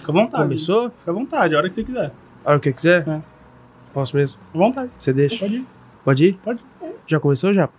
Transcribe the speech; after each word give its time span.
Fica 0.00 0.12
à 0.12 0.14
vontade. 0.14 0.42
Começou? 0.44 0.90
Fica 0.90 1.10
à 1.10 1.14
vontade, 1.14 1.54
a 1.54 1.58
hora 1.58 1.68
que 1.68 1.74
você 1.74 1.84
quiser. 1.84 2.12
A 2.44 2.50
hora 2.50 2.60
que 2.60 2.72
quiser? 2.72 3.08
É. 3.08 3.20
Posso 3.92 4.16
mesmo? 4.16 4.38
À 4.54 4.58
vontade. 4.58 4.90
Você 4.98 5.12
deixa? 5.12 5.38
Pode 5.38 5.54
ir. 5.56 5.66
Pode 6.04 6.24
ir? 6.26 6.32
Pode. 6.44 6.60
Já 7.06 7.20
começou, 7.20 7.52
Japa? 7.52 7.74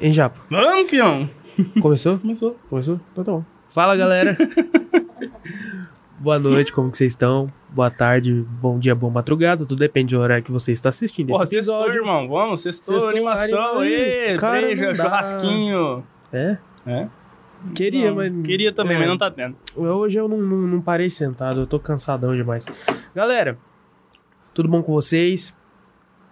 Hein, 0.00 0.12
Japa? 0.12 0.40
Vamos, 0.50 0.90
fião. 0.90 1.28
Começou? 1.80 2.18
Começou. 2.18 2.56
Começou? 2.68 3.00
Então 3.12 3.24
tá 3.24 3.32
bom. 3.32 3.44
Fala, 3.70 3.96
galera. 3.96 4.36
Boa 6.18 6.38
noite, 6.38 6.72
como 6.72 6.90
que 6.90 6.96
vocês 6.96 7.12
estão? 7.12 7.52
Boa 7.68 7.90
tarde, 7.90 8.46
bom 8.48 8.78
dia, 8.78 8.94
boa 8.94 9.12
madrugada. 9.12 9.66
Tudo 9.66 9.78
depende 9.78 10.14
do 10.14 10.20
horário 10.20 10.42
que 10.44 10.52
você 10.52 10.72
está 10.72 10.88
assistindo 10.88 11.28
Porra, 11.28 11.42
esse 11.42 11.52
sextou, 11.52 11.82
episódio. 11.82 12.00
irmão. 12.02 12.28
Vamos, 12.28 12.62
sextou, 12.62 12.94
Sextou, 12.94 13.10
animação. 13.10 13.58
Cara, 14.38 14.68
não 14.68 14.74
dá. 14.74 14.94
churrasquinho. 14.94 16.04
É? 16.32 16.56
É? 16.86 17.08
Queria, 17.74 18.08
Não, 18.08 18.16
mas... 18.16 18.32
Queria 18.44 18.72
também, 18.72 18.96
é. 18.96 18.98
mas 19.00 19.08
não 19.08 19.18
tá 19.18 19.30
tendo. 19.30 19.56
Hoje 19.76 20.18
eu 20.18 20.28
não, 20.28 20.38
não, 20.38 20.58
não 20.58 20.80
parei 20.80 21.08
sentado, 21.08 21.60
eu 21.60 21.66
tô 21.66 21.78
cansadão 21.78 22.34
demais. 22.34 22.66
Galera, 23.14 23.58
tudo 24.52 24.68
bom 24.68 24.82
com 24.82 24.92
vocês? 24.92 25.54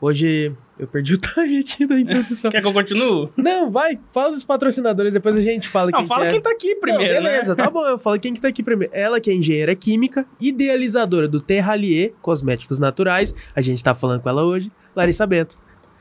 Hoje 0.00 0.52
eu 0.78 0.86
perdi 0.88 1.14
o 1.14 1.16
time 1.18 1.60
aqui 1.60 1.86
da 1.86 1.98
introdução. 1.98 2.50
Quer 2.50 2.60
que 2.60 2.66
eu 2.66 2.72
continue? 2.72 3.30
não, 3.36 3.70
vai, 3.70 3.98
fala 4.10 4.32
dos 4.32 4.44
patrocinadores, 4.44 5.12
depois 5.12 5.36
a 5.36 5.40
gente 5.40 5.68
fala 5.68 5.90
Não, 5.90 6.00
quem 6.00 6.08
fala 6.08 6.22
que 6.22 6.28
é. 6.28 6.32
quem 6.32 6.40
tá 6.40 6.50
aqui 6.50 6.74
primeiro, 6.74 7.14
Não, 7.14 7.22
beleza, 7.22 7.54
né? 7.54 7.64
tá 7.64 7.70
bom, 7.70 7.86
eu 7.86 7.98
falo 7.98 8.18
quem 8.18 8.34
que 8.34 8.40
tá 8.40 8.48
aqui 8.48 8.62
primeiro. 8.62 8.92
Ela 8.94 9.20
que 9.20 9.30
é 9.30 9.34
engenheira 9.34 9.74
química, 9.76 10.26
idealizadora 10.40 11.28
do 11.28 11.40
Terralier 11.40 12.12
Cosméticos 12.20 12.80
Naturais. 12.80 13.32
A 13.54 13.60
gente 13.60 13.82
tá 13.82 13.94
falando 13.94 14.20
com 14.20 14.28
ela 14.28 14.42
hoje, 14.42 14.72
Larissa 14.94 15.26
Bento. 15.26 15.56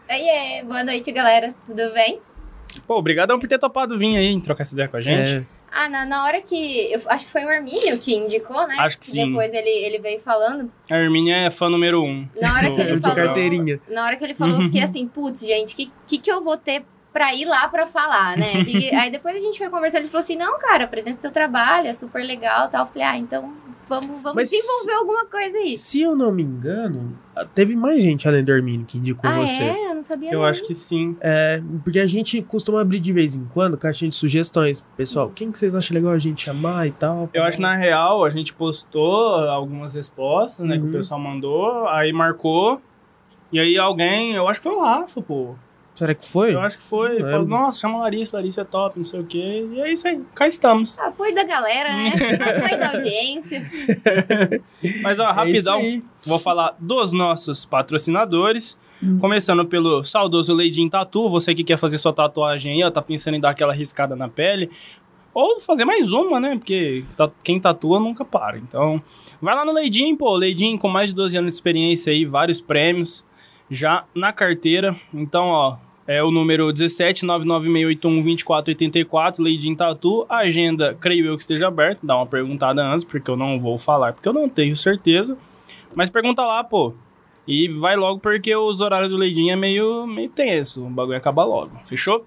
Oiê, 0.09 0.63
boa 0.63 0.83
noite, 0.83 1.11
galera. 1.11 1.53
Tudo 1.65 1.93
bem? 1.93 2.19
Pô, 2.87 2.97
obrigadão 2.97 3.37
por 3.39 3.47
ter 3.47 3.57
topado 3.59 3.97
vir 3.97 4.15
aí, 4.17 4.39
trocar 4.41 4.61
essa 4.61 4.73
ideia 4.73 4.87
com 4.87 4.97
a 4.97 5.01
gente. 5.01 5.29
É, 5.29 5.43
Ah, 5.71 5.87
na, 5.89 6.05
na 6.05 6.23
hora 6.25 6.41
que. 6.41 6.91
Eu 6.91 7.01
acho 7.07 7.25
que 7.25 7.31
foi 7.31 7.43
o 7.45 7.49
Armínio 7.49 7.97
que 7.99 8.13
indicou, 8.15 8.67
né? 8.67 8.75
Acho 8.79 8.97
que 8.97 9.05
sim. 9.05 9.27
Depois 9.27 9.53
ele, 9.53 9.69
ele 9.69 9.99
veio 9.99 10.19
falando. 10.21 10.71
A 10.89 10.97
Hermínia 10.97 11.35
é 11.47 11.49
fã 11.49 11.69
número 11.69 12.01
um. 12.03 12.27
Na 12.41 12.53
hora 12.55 12.71
que 12.71 12.81
ele 12.81 12.99
falou. 12.99 13.15
carteirinha. 13.15 13.79
Na 13.89 14.05
hora 14.05 14.15
que 14.15 14.23
ele 14.23 14.33
falou, 14.35 14.55
eu 14.57 14.61
fiquei 14.63 14.81
assim, 14.83 15.07
putz, 15.07 15.41
gente, 15.41 15.73
o 15.73 15.75
que, 15.77 15.91
que, 16.07 16.17
que 16.17 16.31
eu 16.31 16.41
vou 16.43 16.57
ter 16.57 16.83
pra 17.13 17.33
ir 17.35 17.43
lá 17.45 17.67
pra 17.67 17.87
falar, 17.87 18.37
né? 18.37 18.63
Que- 18.63 18.89
aí 18.95 19.09
depois 19.11 19.35
a 19.35 19.39
gente 19.39 19.57
foi 19.57 19.69
conversar, 19.69 19.99
ele 19.99 20.07
falou 20.07 20.23
assim, 20.23 20.35
não, 20.37 20.57
cara, 20.59 20.85
apresenta 20.85 21.17
teu 21.21 21.31
trabalho, 21.31 21.87
é 21.87 21.93
super 21.95 22.23
legal 22.23 22.67
e 22.67 22.71
tal. 22.71 22.85
Eu 22.85 22.91
falei, 22.91 23.03
ah, 23.07 23.17
então 23.17 23.53
vamos, 23.99 24.21
vamos 24.21 24.33
Mas- 24.35 24.49
desenvolver 24.49 24.93
alguma 24.93 25.25
coisa 25.25 25.57
aí. 25.57 25.77
Se 25.77 26.01
eu 26.01 26.15
não 26.15 26.31
me 26.31 26.41
engano, 26.43 27.17
teve 27.53 27.75
mais 27.75 28.01
gente 28.01 28.27
além 28.27 28.43
do 28.43 28.51
Hermínio 28.51 28.85
que 28.85 28.97
indicou 28.97 29.29
ah, 29.29 29.41
você. 29.45 29.63
é? 29.63 29.89
Eu 29.91 29.95
não 29.95 30.03
sabia 30.03 30.31
Eu 30.31 30.39
não. 30.39 30.45
acho 30.45 30.63
que 30.63 30.73
sim. 30.73 31.15
É, 31.19 31.61
porque 31.83 31.99
a 31.99 32.05
gente 32.05 32.41
costuma 32.41 32.81
abrir 32.81 32.99
de 32.99 33.11
vez 33.13 33.35
em 33.35 33.45
quando 33.53 33.77
caixinha 33.77 34.09
de 34.09 34.15
sugestões. 34.15 34.81
Pessoal, 34.95 35.29
quem 35.33 35.51
que 35.51 35.57
vocês 35.59 35.75
acham 35.75 35.93
legal 35.95 36.11
a 36.13 36.17
gente 36.17 36.43
chamar 36.45 36.87
e 36.87 36.91
tal? 36.91 37.29
Eu 37.33 37.43
acho 37.43 37.57
que 37.57 37.61
na 37.63 37.75
real 37.75 38.23
a 38.23 38.29
gente 38.29 38.53
postou 38.53 39.35
algumas 39.49 39.93
respostas, 39.93 40.65
né? 40.65 40.77
Que 40.77 40.83
Uhum. 40.83 40.89
o 40.89 40.93
pessoal 40.93 41.19
mandou, 41.19 41.87
aí 41.87 42.11
marcou. 42.13 42.81
E 43.51 43.59
aí 43.59 43.77
alguém, 43.77 44.33
eu 44.33 44.47
acho 44.47 44.61
que 44.61 44.69
foi 44.69 44.77
o 44.77 44.81
Rafa, 44.81 45.21
pô. 45.21 45.55
Será 46.01 46.15
que 46.15 46.27
foi? 46.27 46.55
Eu 46.55 46.61
acho 46.61 46.79
que 46.79 46.83
foi. 46.83 47.19
Nossa, 47.45 47.77
chama 47.79 47.99
a 47.99 48.01
Larissa, 48.01 48.35
Larissa 48.37 48.61
é 48.61 48.63
top, 48.63 48.97
não 48.97 49.03
sei 49.03 49.19
o 49.19 49.23
quê. 49.23 49.67
E 49.71 49.81
é 49.81 49.91
isso 49.91 50.07
aí, 50.07 50.19
cá 50.33 50.47
estamos. 50.47 50.97
Apoio 50.97 51.35
da 51.35 51.43
galera, 51.43 51.89
né? 51.95 52.09
Apoio 52.57 52.79
da 52.79 52.91
audiência. 52.93 53.69
Mas 55.03 55.19
ó, 55.19 55.29
É 55.29 55.31
rapidão, 55.31 55.77
aí. 55.77 56.03
vou 56.25 56.39
falar 56.39 56.75
dos 56.79 57.13
nossos 57.13 57.65
patrocinadores. 57.65 58.79
Começando 59.19 59.63
pelo 59.63 60.03
saudoso 60.03 60.55
Leidin 60.55 60.89
Tatu. 60.89 61.29
Você 61.29 61.53
que 61.53 61.63
quer 61.63 61.77
fazer 61.77 61.99
sua 61.99 62.13
tatuagem 62.13 62.73
aí, 62.73 62.83
ó, 62.83 62.89
tá 62.89 62.99
pensando 62.99 63.35
em 63.35 63.39
dar 63.39 63.51
aquela 63.51 63.73
riscada 63.73 64.15
na 64.15 64.27
pele. 64.27 64.71
Ou 65.35 65.59
fazer 65.59 65.85
mais 65.85 66.11
uma, 66.11 66.39
né? 66.39 66.55
Porque 66.55 67.05
quem 67.43 67.59
tatua 67.59 67.99
nunca 67.99 68.25
para. 68.25 68.57
Então, 68.57 68.99
vai 69.39 69.53
lá 69.53 69.63
no 69.63 69.71
Leidin, 69.71 70.15
pô. 70.15 70.35
Leidin 70.35 70.79
com 70.79 70.87
mais 70.87 71.11
de 71.11 71.15
12 71.15 71.37
anos 71.37 71.49
de 71.49 71.55
experiência 71.57 72.11
aí, 72.11 72.25
vários 72.25 72.59
prêmios 72.59 73.23
já 73.69 74.03
na 74.15 74.33
carteira. 74.33 74.95
Então, 75.13 75.45
ó, 75.45 75.77
é 76.11 76.21
o 76.21 76.29
número 76.29 76.73
17 76.73 77.25
2484, 77.25 79.41
Leidin 79.41 79.73
Tatu. 79.73 80.25
A 80.27 80.39
agenda, 80.39 80.97
creio 80.99 81.25
eu 81.25 81.37
que 81.37 81.41
esteja 81.41 81.69
aberta. 81.69 82.05
Dá 82.05 82.17
uma 82.17 82.25
perguntada 82.25 82.83
antes, 82.83 83.05
porque 83.05 83.31
eu 83.31 83.37
não 83.37 83.57
vou 83.57 83.77
falar, 83.77 84.11
porque 84.11 84.27
eu 84.27 84.33
não 84.33 84.49
tenho 84.49 84.75
certeza. 84.75 85.37
Mas 85.95 86.09
pergunta 86.09 86.41
lá, 86.41 86.61
pô. 86.65 86.93
E 87.47 87.69
vai 87.69 87.95
logo 87.95 88.19
porque 88.19 88.53
os 88.53 88.81
horários 88.81 89.09
do 89.09 89.15
Leidin 89.15 89.51
é 89.51 89.55
meio, 89.55 90.05
meio 90.05 90.29
tenso. 90.29 90.85
O 90.85 90.89
bagulho 90.89 91.17
acaba 91.17 91.45
logo. 91.45 91.71
Fechou? 91.85 92.25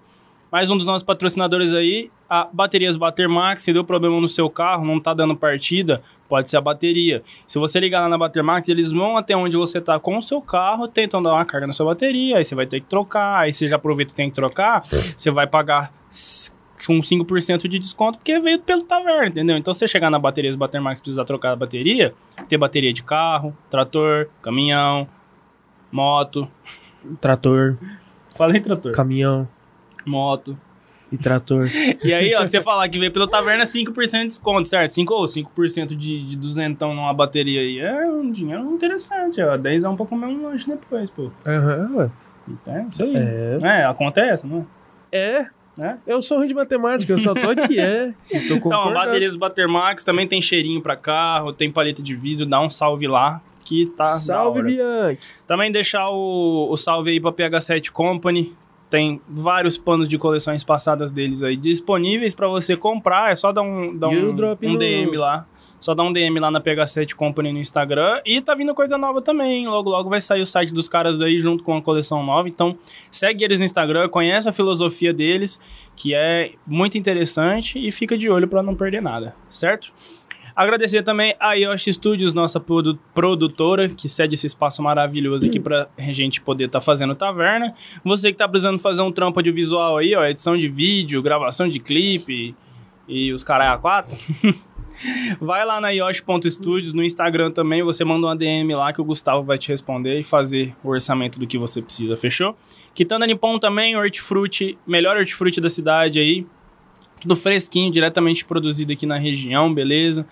Mais 0.51 0.71
um 0.71 0.77
dos 0.77 0.87
nossos 0.87 1.03
patrocinadores 1.03 1.71
aí, 1.71 2.09
a 2.27 2.49
Baterias 2.51 2.97
Batermax. 2.97 3.61
Se 3.61 3.71
deu 3.71 3.83
problema 3.83 4.19
no 4.19 4.27
seu 4.27 4.49
carro, 4.49 4.83
não 4.83 4.99
tá 4.99 5.13
dando 5.13 5.35
partida, 5.35 6.01
pode 6.27 6.49
ser 6.49 6.57
a 6.57 6.61
bateria. 6.61 7.23
Se 7.45 7.59
você 7.59 7.79
ligar 7.79 8.01
lá 8.01 8.09
na 8.09 8.17
Batermax, 8.17 8.67
eles 8.69 8.91
vão 8.91 9.17
até 9.17 9.35
onde 9.35 9.55
você 9.55 9.79
tá 9.79 9.99
com 9.99 10.17
o 10.17 10.21
seu 10.21 10.41
carro, 10.41 10.87
tentam 10.87 11.21
dar 11.21 11.33
uma 11.33 11.45
carga 11.45 11.67
na 11.67 11.73
sua 11.73 11.87
bateria, 11.87 12.37
aí 12.37 12.43
você 12.43 12.55
vai 12.55 12.65
ter 12.65 12.79
que 12.81 12.87
trocar, 12.87 13.39
aí 13.39 13.53
você 13.53 13.67
já 13.67 13.75
aproveita 13.75 14.13
e 14.13 14.15
tem 14.15 14.29
que 14.29 14.35
trocar, 14.35 14.83
você 14.85 15.29
vai 15.31 15.47
pagar 15.47 15.93
com 16.85 16.99
5% 16.99 17.67
de 17.67 17.79
desconto, 17.79 18.17
porque 18.17 18.39
veio 18.39 18.59
pelo 18.59 18.83
taverna, 18.83 19.27
entendeu? 19.27 19.57
Então, 19.57 19.73
se 19.73 19.79
você 19.79 19.87
chegar 19.87 20.09
na 20.09 20.19
Baterias 20.19 20.55
Batermax 20.55 20.99
e 20.99 21.03
precisar 21.03 21.25
trocar 21.25 21.51
a 21.51 21.55
bateria, 21.55 22.13
tem 22.47 22.59
bateria 22.59 22.91
de 22.91 23.01
carro, 23.01 23.55
trator, 23.69 24.29
caminhão, 24.41 25.07
moto. 25.91 26.47
Trator, 27.21 27.77
Falei 28.35 28.59
trator. 28.59 28.91
caminhão 28.91 29.47
Moto. 30.05 30.57
E 31.15 31.17
trator. 31.17 31.69
E 32.03 32.13
aí, 32.13 32.35
ó, 32.35 32.45
você 32.45 32.61
falar 32.61 32.87
que 32.89 32.99
veio 32.99 33.11
pelo 33.11 33.27
taverna, 33.27 33.63
5% 33.63 34.21
de 34.21 34.27
desconto, 34.27 34.67
certo? 34.67 34.91
5 34.91 35.13
ou 35.13 35.25
5% 35.25 35.87
de, 35.95 36.23
de 36.23 36.35
duzentão 36.35 36.93
numa 36.93 37.13
bateria 37.13 37.61
aí. 37.61 37.79
É 37.79 38.05
um 38.05 38.31
dinheiro 38.31 38.63
interessante, 38.71 39.41
ó. 39.41 39.57
10 39.57 39.83
é 39.83 39.89
um 39.89 39.95
pra 39.95 40.05
comer 40.05 40.27
um 40.27 40.43
lanche 40.43 40.67
depois, 40.67 41.09
pô. 41.09 41.31
Aham, 41.45 41.95
ué. 41.95 42.11
Então, 42.47 42.75
é 42.75 42.85
isso 42.89 43.03
aí. 43.03 43.15
É. 43.15 43.59
É, 43.61 43.85
acontece, 43.85 44.45
não 44.45 44.67
é? 45.11 45.17
É. 45.17 45.47
É? 45.77 45.95
Eu 46.07 46.21
sou 46.21 46.37
ruim 46.37 46.47
de 46.47 46.53
matemática, 46.53 47.11
eu 47.11 47.19
só 47.19 47.33
tô 47.33 47.49
aqui, 47.49 47.77
é. 47.77 48.13
Tô 48.47 48.55
Então, 48.55 48.93
baterias 48.93 49.35
Batermax 49.35 50.05
também 50.05 50.25
tem 50.25 50.41
cheirinho 50.41 50.81
pra 50.81 50.95
carro, 50.95 51.51
tem 51.51 51.69
paleta 51.69 52.01
de 52.01 52.15
vidro, 52.15 52.45
dá 52.45 52.61
um 52.61 52.69
salve 52.69 53.07
lá, 53.07 53.41
que 53.65 53.87
tá 53.87 54.05
Salve. 54.05 54.61
Bianchi. 54.61 55.19
Também 55.45 55.71
deixar 55.71 56.07
o, 56.09 56.71
o 56.71 56.77
salve 56.77 57.11
aí 57.11 57.19
pra 57.19 57.31
PH7 57.31 57.91
Company. 57.91 58.55
Tem 58.89 59.19
vários 59.27 59.77
panos 59.77 60.07
de 60.07 60.17
coleções 60.17 60.63
passadas 60.63 61.11
deles 61.11 61.41
aí 61.43 61.55
disponíveis 61.57 62.35
pra 62.35 62.47
você 62.47 62.77
comprar. 62.77 63.31
É 63.31 63.35
só 63.35 63.51
dar 63.51 63.61
um, 63.63 63.95
dar 63.97 64.09
um, 64.09 64.29
um 64.69 64.73
no- 64.73 64.79
DM 64.79 65.17
lá. 65.17 65.45
Só 65.79 65.93
dar 65.93 66.03
um 66.03 66.13
DM 66.13 66.39
lá 66.39 66.49
na 66.49 66.61
PH7 66.61 67.13
Company 67.15 67.51
no 67.51 67.59
Instagram. 67.59 68.21
E 68.25 68.39
tá 68.41 68.55
vindo 68.55 68.73
coisa 68.73 68.97
nova 68.97 69.21
também. 69.21 69.67
Logo, 69.67 69.89
logo 69.89 70.09
vai 70.09 70.21
sair 70.21 70.41
o 70.41 70.45
site 70.45 70.73
dos 70.73 70.87
caras 70.87 71.21
aí 71.21 71.39
junto 71.39 71.63
com 71.63 71.75
a 71.77 71.81
coleção 71.81 72.23
nova. 72.23 72.47
Então, 72.47 72.77
segue 73.11 73.43
eles 73.43 73.59
no 73.59 73.65
Instagram, 73.65 74.07
conhece 74.09 74.47
a 74.47 74.53
filosofia 74.53 75.13
deles, 75.13 75.59
que 75.95 76.13
é 76.15 76.53
muito 76.65 76.97
interessante. 76.97 77.77
E 77.85 77.91
fica 77.91 78.17
de 78.17 78.29
olho 78.29 78.47
pra 78.47 78.63
não 78.63 78.73
perder 78.75 79.01
nada, 79.01 79.35
certo? 79.49 79.91
Agradecer 80.55 81.03
também 81.03 81.35
a 81.39 81.53
Yoshi 81.53 81.91
Studios, 81.91 82.33
nossa 82.33 82.59
produ- 82.61 82.97
produtora, 83.13 83.89
que 83.89 84.07
cede 84.07 84.35
esse 84.35 84.47
espaço 84.47 84.81
maravilhoso 84.81 85.45
aqui 85.45 85.59
pra 85.59 85.87
gente 86.13 86.39
poder 86.39 86.65
estar 86.65 86.79
fazendo 86.79 87.13
taverna. 87.13 87.73
Você 88.05 88.31
que 88.31 88.37
tá 88.37 88.47
precisando 88.47 88.79
fazer 88.79 89.01
um 89.01 89.11
trampo 89.11 89.37
audiovisual 89.39 89.97
aí, 89.97 90.15
ó, 90.15 90.23
edição 90.23 90.55
de 90.57 90.69
vídeo, 90.69 91.21
gravação 91.21 91.67
de 91.67 91.79
clipe 91.79 92.55
e 93.07 93.33
os 93.33 93.43
caras 93.43 93.67
a 93.67 93.77
quatro. 93.77 94.15
Vai 95.41 95.65
lá 95.65 95.81
na 95.81 95.89
Yoshi.studios, 95.89 96.93
no 96.93 97.03
Instagram 97.03 97.51
também, 97.51 97.83
você 97.83 98.05
manda 98.05 98.27
uma 98.27 98.35
DM 98.35 98.73
lá 98.75 98.93
que 98.93 99.01
o 99.01 99.03
Gustavo 99.03 99.43
vai 99.43 99.57
te 99.57 99.67
responder 99.67 100.17
e 100.17 100.23
fazer 100.23 100.73
o 100.81 100.87
orçamento 100.89 101.37
do 101.37 101.45
que 101.45 101.57
você 101.57 101.81
precisa, 101.81 102.15
fechou? 102.15 102.55
Quitanda 102.93 103.27
Nippon 103.27 103.59
também, 103.59 103.97
hortifruti, 103.97 104.77
melhor 104.87 105.17
hortifruti 105.17 105.59
da 105.59 105.67
cidade 105.67 106.17
aí, 106.17 106.47
tudo 107.25 107.35
fresquinho, 107.35 107.91
diretamente 107.91 108.45
produzido 108.45 108.93
aqui 108.93 109.05
na 109.05 109.17
região, 109.17 109.73
beleza? 109.73 110.25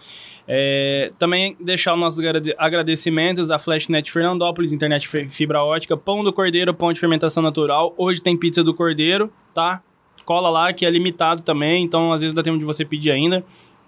É, 0.48 1.12
também 1.18 1.56
deixar 1.60 1.94
os 1.94 2.00
nossos 2.00 2.20
agrade- 2.20 2.54
agradecimentos 2.58 3.50
à 3.50 3.58
Flashnet 3.58 4.12
Fernandópolis, 4.12 4.72
internet 4.74 5.08
fi- 5.08 5.28
fibra 5.30 5.64
ótica, 5.64 5.96
Pão 5.98 6.24
do 6.24 6.32
Cordeiro, 6.32 6.74
pão 6.74 6.92
de 6.94 7.00
fermentação 7.00 7.42
natural. 7.42 7.94
Hoje 7.98 8.22
tem 8.22 8.38
pizza 8.38 8.64
do 8.64 8.74
Cordeiro, 8.74 9.32
tá? 9.54 9.82
Cola 10.26 10.50
lá 10.50 10.72
que 10.74 10.86
é 10.86 10.90
limitado 10.90 11.42
também, 11.42 11.84
então 11.84 12.12
às 12.12 12.22
vezes 12.22 12.34
dá 12.34 12.44
tempo 12.44 12.58
de 12.60 12.66
você 12.66 12.86
pedir 12.86 13.12
ainda. 13.12 13.44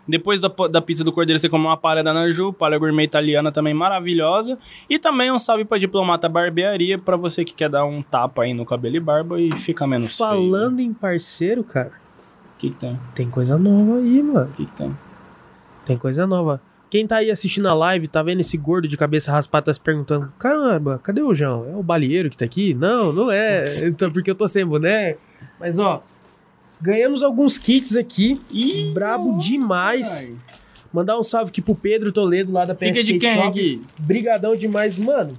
Depois 0.08 0.40
da, 0.40 0.48
da 0.70 0.82
pizza 0.82 1.04
do 1.04 1.12
Cordeiro, 1.12 1.40
você 1.40 1.50
come 1.50 1.66
uma 1.66 1.76
palha 1.78 2.04
da 2.04 2.14
Naju, 2.14 2.54
palha 2.54 2.78
gourmet 2.78 3.04
italiana 3.06 3.52
também 3.52 3.74
maravilhosa. 3.74 4.58
E 4.88 5.00
também 5.00 5.32
um 5.32 5.40
salve 5.40 5.66
pra 5.66 5.80
Diplomata 5.80 6.30
Barbearia, 6.30 6.98
pra 7.00 7.18
você 7.18 7.44
que 7.44 7.56
quer 7.56 7.70
dar 7.70 7.86
um 7.86 8.04
tapa 8.04 8.44
aí 8.44 8.54
no 8.54 8.66
cabelo 8.66 8.96
e 8.96 9.00
barba 9.00 9.42
e 9.42 9.52
ficar 9.54 9.88
menos 9.88 10.16
feio. 10.16 10.30
Falando 10.30 10.80
em 10.80 10.94
parceiro, 10.94 11.64
cara, 11.64 11.92
que 12.70 12.76
que 12.76 12.80
tem? 12.80 13.00
tem 13.14 13.30
coisa 13.30 13.58
nova 13.58 13.98
aí, 13.98 14.22
mano. 14.22 14.50
O 14.50 14.54
que 14.54 14.66
que 14.66 14.72
tem? 14.72 14.96
Tem 15.86 15.98
coisa 15.98 16.26
nova. 16.26 16.62
Quem 16.90 17.06
tá 17.06 17.18
aí 17.18 17.30
assistindo 17.32 17.68
a 17.68 17.74
live, 17.74 18.08
tá 18.08 18.24
vendo 18.24 18.42
esse 18.42 18.58
gordo 18.58 18.88
de 18.88 18.96
cabeça 18.96 19.32
raspada, 19.32 19.66
tá 19.66 19.74
se 19.74 19.80
perguntando: 19.80 20.32
caramba, 20.40 21.00
cadê 21.04 21.22
o 21.22 21.34
João? 21.34 21.66
É 21.72 21.76
o 21.76 21.84
balieiro 21.84 22.30
que 22.30 22.38
tá 22.38 22.46
aqui? 22.46 22.74
Não, 22.74 23.12
não 23.12 23.32
é. 23.32 23.64
Então, 23.84 24.12
porque 24.12 24.32
eu 24.32 24.36
tô 24.36 24.48
sem 24.48 24.66
boné. 24.66 25.18
Mas 25.60 25.78
ó, 25.80 26.04
ganhamos 26.82 27.24
alguns 27.24 27.58
kits 27.58 27.96
aqui. 27.96 28.40
Ih, 28.52 28.92
brabo 28.94 29.38
demais. 29.38 30.26
Ai. 30.26 30.36
Mandar 30.94 31.20
um 31.20 31.24
salve 31.24 31.50
aqui 31.50 31.62
pro 31.62 31.76
Pedro 31.76 32.12
Toledo, 32.12 32.54
lá 32.54 32.64
da 32.64 32.74
PS 32.74 32.88
Fica 32.88 33.04
de 33.04 33.18
quem 33.18 33.36
Shop. 33.36 33.48
aqui? 33.50 33.82
Brigadão 34.00 34.56
demais, 34.56 34.98
mano. 34.98 35.34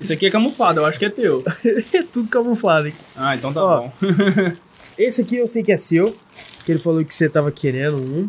Esse 0.00 0.12
aqui 0.14 0.26
é 0.26 0.30
camuflado, 0.30 0.80
eu 0.80 0.86
acho 0.86 0.98
que 0.98 1.04
é 1.04 1.10
teu. 1.10 1.44
É 1.94 2.02
tudo 2.02 2.28
camuflado 2.28 2.88
aqui. 2.88 2.96
Ah, 3.16 3.36
então 3.36 3.52
tá 3.52 3.64
Ó. 3.64 3.80
bom. 3.82 3.92
Esse 5.00 5.22
aqui 5.22 5.36
eu 5.36 5.48
sei 5.48 5.62
que 5.62 5.72
é 5.72 5.78
seu, 5.78 6.14
que 6.62 6.70
ele 6.70 6.78
falou 6.78 7.02
que 7.02 7.14
você 7.14 7.26
tava 7.26 7.50
querendo 7.50 7.96
um. 7.96 8.28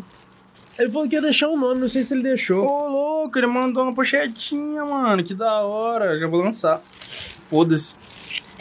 Ele 0.78 0.90
falou 0.90 1.06
que 1.06 1.14
ia 1.14 1.20
deixar 1.20 1.48
um 1.48 1.58
nome, 1.58 1.78
não 1.82 1.88
sei 1.88 2.02
se 2.02 2.14
ele 2.14 2.22
deixou. 2.22 2.64
Ô, 2.66 2.88
louco, 2.88 3.38
ele 3.38 3.46
mandou 3.46 3.82
uma 3.82 3.94
pochetinha, 3.94 4.82
mano. 4.82 5.22
Que 5.22 5.34
da 5.34 5.60
hora. 5.60 6.16
Já 6.16 6.26
vou 6.26 6.40
lançar. 6.42 6.80
Foda-se. 6.82 7.94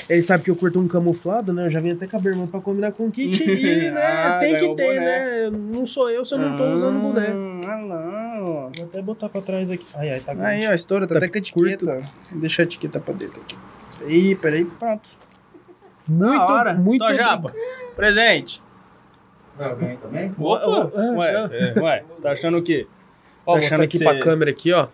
Ele 0.10 0.22
sabe 0.22 0.44
que 0.44 0.52
eu 0.52 0.58
curto 0.58 0.78
um 0.78 0.90
camuflado, 0.90 1.54
né? 1.54 1.68
Eu 1.68 1.72
já 1.72 1.80
vim 1.80 1.92
até 1.92 2.06
com 2.06 2.18
a 2.18 2.20
bermuda 2.20 2.52
pra 2.52 2.60
combinar 2.60 2.92
com 2.92 3.06
o 3.08 3.12
kit. 3.12 3.42
E, 3.48 3.92
né, 3.92 4.02
Ah, 4.02 4.40
tem 4.42 4.58
que 4.58 4.76
ter, 4.76 5.00
né? 5.00 5.50
Não 5.50 5.86
sou 5.86 6.10
eu 6.10 6.26
se 6.26 6.34
eu 6.34 6.38
não 6.38 6.58
tô 6.58 6.66
usando 6.74 6.98
o 6.98 7.00
boné. 7.00 7.28
Ah, 7.66 7.78
não. 7.78 8.72
Vou 8.76 8.86
até 8.88 9.02
botar 9.02 9.30
pra 9.30 9.40
trás 9.40 9.72
aqui. 9.72 9.86
Ai, 9.96 10.10
ai, 10.10 10.20
tá 10.20 10.34
grande. 10.34 10.66
Aí, 10.66 10.68
ó, 10.68 10.72
a 10.72 10.76
história 10.76 11.08
tá, 11.08 11.14
Tá 11.14 11.20
até 11.20 11.30
com 11.30 11.38
a 11.38 11.40
etiqueta. 11.40 12.02
Deixa 12.34 12.62
a 12.62 12.66
etiqueta 12.66 13.00
pra 13.00 13.14
dentro 13.14 13.40
aqui. 13.42 13.56
Aí, 14.04 14.36
peraí, 14.36 14.66
pronto. 14.66 15.08
Muito, 16.12 16.82
muito 16.82 17.06
Tô, 17.06 17.14
Japa. 17.14 17.54
Presente. 17.96 18.62
Vai 19.58 19.70
alguém 19.70 19.96
também? 19.98 20.34
Opa. 20.38 20.92
Ué, 21.18 21.34
é, 21.52 21.80
ué, 21.80 22.04
você 22.10 22.22
tá 22.22 22.32
achando 22.32 22.58
o 22.58 22.62
quê? 22.62 22.88
Ó, 23.46 23.54
Tá 23.54 23.60
achando 23.60 23.84
aqui 23.84 23.98
que 23.98 24.04
pra 24.04 24.20
câmera 24.20 24.52
aqui, 24.52 24.72
ó. 24.74 24.88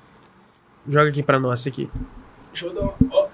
Joga 0.88 1.10
aqui 1.10 1.24
pra 1.24 1.40
nós 1.40 1.66
aqui. 1.68 1.90
Deixa 2.52 2.66
eu 2.68 2.74
dar 2.74 2.82
uma... 2.82 2.94
Ó, 3.12 3.28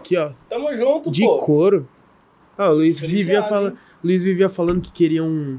Aqui, 0.00 0.16
ó. 0.16 0.30
tamo 0.48 0.76
junto, 0.76 1.10
De 1.10 1.22
pô. 1.24 1.38
couro. 1.38 1.88
Ó, 2.58 2.68
o 2.70 2.74
Luiz 2.74 3.00
Feliciado, 3.00 3.26
vivia, 3.26 3.42
fala... 3.42 3.68
hein? 3.70 3.76
Luiz 4.04 4.22
vivia 4.24 4.48
falando 4.48 4.80
que 4.80 4.92
queria 4.92 5.22
um. 5.22 5.58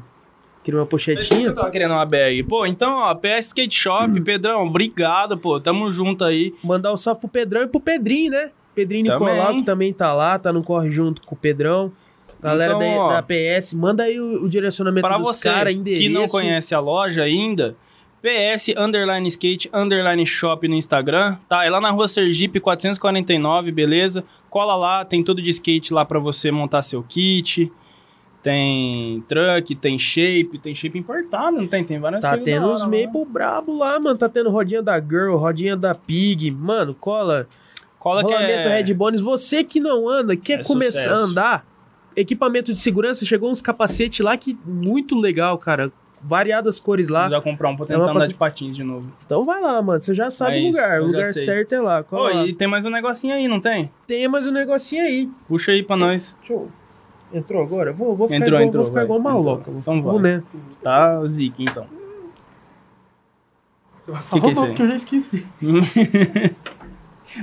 Queria 0.63 0.79
uma 0.79 0.85
pochetinha. 0.85 1.47
Eu 1.47 1.53
tava 1.53 1.69
querendo 1.69 1.91
uma 1.91 2.05
bag. 2.05 2.43
Pô, 2.43 2.65
então, 2.65 2.93
ó, 2.95 3.13
PS 3.15 3.47
Skate 3.47 3.75
Shop, 3.75 4.19
Pedrão, 4.21 4.65
obrigado, 4.65 5.37
pô. 5.37 5.59
Tamo 5.59 5.89
junto 5.91 6.23
aí. 6.23 6.53
Mandar 6.63 6.91
o 6.91 6.97
salve 6.97 7.21
pro 7.21 7.29
Pedrão 7.29 7.63
e 7.63 7.67
pro 7.67 7.79
Pedrinho, 7.79 8.31
né? 8.31 8.51
Pedrinho 8.77 9.07
Também. 9.07 9.27
Nicolau, 9.33 9.55
que 9.55 9.63
também 9.63 9.91
tá 9.91 10.13
lá, 10.13 10.37
tá 10.37 10.53
no 10.53 10.61
corre 10.63 10.91
junto 10.91 11.19
com 11.23 11.33
o 11.33 11.37
Pedrão. 11.37 11.91
Galera 12.39 12.75
Então, 12.75 12.79
da, 12.93 13.01
ó, 13.01 13.13
da 13.13 13.23
PS, 13.23 13.73
manda 13.73 14.03
aí 14.03 14.19
o, 14.19 14.43
o 14.43 14.49
direcionamento 14.49 15.07
Pra 15.07 15.17
dos 15.17 15.27
você 15.27 15.49
caras, 15.49 15.73
que 15.73 15.79
endereço. 15.79 16.09
não 16.13 16.27
conhece 16.27 16.75
a 16.75 16.79
loja 16.79 17.23
ainda, 17.23 17.75
PS 18.21 18.75
Underline 18.77 19.27
Skate 19.27 19.67
Underline 19.73 20.23
Shop 20.27 20.67
no 20.67 20.75
Instagram, 20.75 21.37
tá? 21.49 21.65
É 21.65 21.69
lá 21.71 21.81
na 21.81 21.89
rua 21.89 22.07
Sergipe 22.07 22.59
449, 22.59 23.71
beleza? 23.71 24.23
Cola 24.51 24.75
lá, 24.75 25.03
tem 25.03 25.23
tudo 25.23 25.41
de 25.41 25.49
skate 25.49 25.91
lá 25.91 26.05
pra 26.05 26.19
você 26.19 26.51
montar 26.51 26.83
seu 26.83 27.01
kit. 27.01 27.71
Tem 28.43 29.23
truck, 29.27 29.75
tem 29.75 29.97
shape, 29.97 30.59
tem 30.59 30.73
shape 30.75 30.97
importado, 30.99 31.57
não 31.57 31.67
tem? 31.67 31.83
Tem 31.83 31.99
várias 31.99 32.21
Tá 32.21 32.29
coisas 32.37 32.45
da 32.45 32.51
tendo 32.53 32.65
hora 32.67 32.75
uns. 32.75 32.85
Maple 32.85 33.25
brabo 33.25 33.77
lá, 33.77 33.99
mano. 33.99 34.17
Tá 34.17 34.29
tendo 34.29 34.49
rodinha 34.49 34.81
da 34.81 34.99
Girl, 35.01 35.35
rodinha 35.35 35.75
da 35.75 35.93
Pig. 35.95 36.51
Mano, 36.51 36.93
cola. 36.93 37.47
Cola 37.99 38.23
que 38.23 38.31
rolamento 38.31 38.67
é... 38.69 38.81
Red 38.81 38.93
Bones. 38.93 39.19
Você 39.21 39.63
que 39.63 39.79
não 39.79 40.07
anda, 40.07 40.35
quer 40.35 40.59
É 40.59 40.63
começar 40.63 40.99
sucesso. 40.99 41.15
a 41.15 41.17
andar, 41.19 41.65
equipamento 42.15 42.73
de 42.73 42.79
segurança, 42.79 43.25
chegou 43.25 43.49
uns 43.51 43.61
capacetes 43.61 44.23
lá 44.23 44.37
que 44.37 44.57
muito 44.65 45.19
legal, 45.19 45.57
cara. 45.57 45.91
Variadas 46.19 46.79
cores 46.79 47.09
lá. 47.09 47.29
Já 47.29 47.39
comprar 47.39 47.69
um 47.69 47.75
pra 47.75 47.85
É 47.85 47.87
tentar 47.89 48.01
uma 48.05 48.11
andar 48.11 48.27
de 48.27 48.33
patins 48.33 48.75
de 48.75 48.83
novo. 48.83 49.11
Então 49.23 49.45
vai 49.45 49.61
lá, 49.61 49.79
mano. 49.83 50.01
Você 50.01 50.15
já 50.15 50.31
sabe 50.31 50.57
É 50.57 50.63
o 50.63 50.65
lugar. 50.67 51.01
O 51.01 51.05
lugar 51.05 51.33
certo 51.33 51.73
é 51.73 51.79
lá. 51.79 51.99
Ô, 51.99 52.03
Cola 52.03 52.33
lá. 52.33 52.45
e 52.47 52.53
tem 52.53 52.67
mais 52.67 52.85
um 52.85 52.89
negocinho 52.89 53.35
aí, 53.35 53.47
não 53.47 53.59
tem? 53.59 53.91
Tem 54.07 54.27
mais 54.27 54.47
um 54.47 54.51
negocinho 54.51 55.03
aí. 55.03 55.29
Puxa 55.47 55.71
aí 55.71 55.83
pra 55.83 55.95
nós. 55.95 56.35
Deixa 56.39 56.53
eu... 56.53 56.71
Entrou 57.31 57.61
agora? 57.61 57.93
Vou, 57.93 58.15
vou 58.15 58.27
ficar 58.27 58.37
Entrou, 58.37 58.55
igual, 58.59 58.63
entrou, 58.67 58.83
vou 58.83 58.91
ficar 58.91 59.05
vai. 59.05 59.05
igual 59.05 59.19
maluco. 59.19 59.59
Entrou. 59.61 59.77
Então 59.77 59.93
vai. 60.01 60.03
Vamos, 60.03 60.21
né? 60.23 60.43
Tá 60.81 61.27
zique, 61.27 61.63
então. 61.63 61.85
Você 64.01 64.11
vai 64.11 64.21
Que 64.23 64.41
que 64.41 64.47
é 64.59 64.65
porque 64.65 64.81
eu 64.81 64.87
já 64.87 64.95
esqueci. 64.95 65.47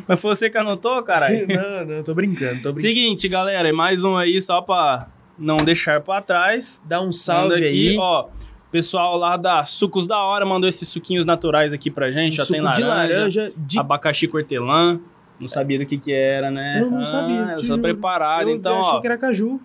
Mas 0.09 0.21
foi 0.21 0.35
você 0.35 0.51
que 0.51 0.59
anotou, 0.59 1.03
caralho? 1.03 1.47
não, 1.49 1.97
não, 1.97 2.03
tô 2.03 2.15
brincando, 2.15 2.55
tô 2.63 2.73
brincando. 2.73 2.81
Seguinte, 2.81 3.29
galera, 3.29 3.73
mais 3.73 4.05
um 4.05 4.17
aí 4.17 4.41
só 4.41 4.61
pra 4.61 5.09
não 5.39 5.57
deixar 5.57 6.01
pra 6.01 6.21
trás. 6.21 6.81
Dá 6.85 7.01
um 7.01 7.13
salve 7.13 7.55
Manda 7.55 7.67
aí. 7.67 7.97
Ó, 7.99 8.27
pessoal 8.71 9.17
lá 9.17 9.37
da 9.37 9.65
Sucos 9.65 10.07
da 10.07 10.19
Hora 10.19 10.45
mandou 10.45 10.69
esses 10.69 10.89
suquinhos 10.89 11.25
naturais 11.27 11.73
aqui 11.73 11.91
pra 11.91 12.11
gente. 12.11 12.37
Já 12.37 12.45
suco 12.45 12.55
tem 12.55 12.63
laranja, 12.63 12.83
de 12.83 12.89
laranja, 12.89 13.53
de 13.57 13.79
abacaxi 13.79 14.27
cortelã. 14.27 15.01
Não 15.39 15.49
sabia 15.49 15.79
do 15.79 15.87
que 15.87 15.99
que 15.99 16.13
era, 16.13 16.51
né? 16.51 16.81
Eu 16.81 16.91
não 16.91 17.01
Ah, 17.01 17.05
sabia, 17.05 17.55
Eu 17.59 17.65
juro. 17.65 17.83
preparado, 17.83 18.49
eu 18.49 18.57
então, 18.57 18.81
achei 18.81 18.93
ó. 18.95 19.01
que 19.01 19.07
era 19.07 19.19
caju. 19.19 19.61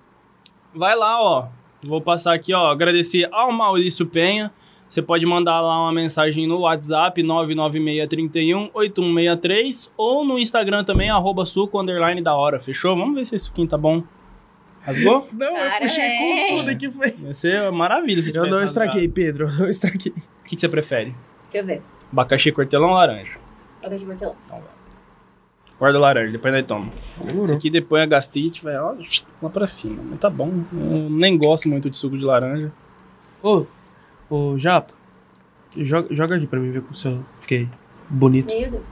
Vai 0.74 0.96
lá, 0.96 1.22
ó. 1.22 1.48
Vou 1.84 2.02
passar 2.02 2.34
aqui, 2.34 2.54
ó. 2.54 2.68
Agradecer 2.72 3.28
ao 3.32 3.52
Maurício 3.52 4.06
Penha. 4.06 4.52
Você 4.90 5.02
pode 5.04 5.24
mandar 5.26 5.62
lá 5.62 5.84
uma 5.84 5.94
mensagem 5.94 6.48
no 6.48 6.62
WhatsApp 6.62 7.22
996318163 7.22 9.92
ou 9.96 10.26
no 10.26 10.40
Instagram 10.40 10.84
também, 10.84 11.10
arroba 11.10 11.46
suco 11.46 11.80
underline 11.80 12.22
da 12.22 12.36
hora. 12.36 12.60
Fechou? 12.60 12.96
Vamos 12.96 13.16
ver 13.16 13.26
se 13.26 13.36
esse 13.36 13.46
suquinho 13.46 13.68
tá 13.68 13.78
bom. 13.78 14.04
Rasgou? 14.82 15.28
Não, 15.32 15.54
Cara, 15.54 15.76
eu 15.76 15.80
puxei 15.82 16.04
é. 16.04 16.50
com 16.50 16.58
tudo 16.58 16.70
aqui 16.72 16.90
foi. 16.90 17.12
Vai 17.12 17.34
ser 17.36 17.72
maravilha 17.72 18.22
se 18.22 18.30
Eu 18.30 18.36
não 18.48 18.60
rasgado. 18.60 18.64
estraquei, 18.66 19.08
Pedro. 19.08 19.48
Eu 19.48 19.60
não 19.60 19.70
estraquei. 19.70 20.12
O 20.12 20.44
que, 20.46 20.56
que 20.56 20.62
você 20.62 20.70
prefere? 20.70 21.14
Deixa 21.44 21.58
eu 21.58 21.66
ver. 21.66 21.82
Abacaxi, 22.12 22.52
cortelão 22.52 22.90
ou 22.90 22.96
laranja? 22.96 23.38
Toca 23.82 23.98
de 23.98 24.06
martelão. 24.06 24.36
Guarda 25.78 26.00
laranja, 26.00 26.32
depois 26.32 26.54
nós 26.54 26.66
toma. 26.66 26.92
Isso 27.18 27.28
Demorou. 27.28 27.56
aqui 27.56 27.70
depois 27.70 28.04
a 28.04 28.06
gastrite 28.06 28.64
vai 28.64 28.78
ó, 28.78 28.96
lá 29.42 29.50
pra 29.50 29.68
cima. 29.68 30.02
Mas 30.04 30.20
tá 30.20 30.30
bom. 30.30 30.52
Eu 30.74 31.10
nem 31.10 31.38
gosto 31.38 31.70
muito 31.70 31.90
de 31.90 31.96
suco 31.96 32.18
de 32.18 32.26
laranja. 32.26 32.72
Ô, 33.42 33.66
ô, 34.30 34.58
Japa, 34.58 34.94
joga, 35.76 36.14
joga 36.14 36.36
aqui 36.36 36.48
pra 36.48 36.60
mim 36.60 36.72
ver 36.72 36.84
se 36.94 37.08
eu 37.08 37.24
fiquei 37.40 37.68
bonito. 38.10 38.48
Meu 38.54 38.72
Deus. 38.72 38.90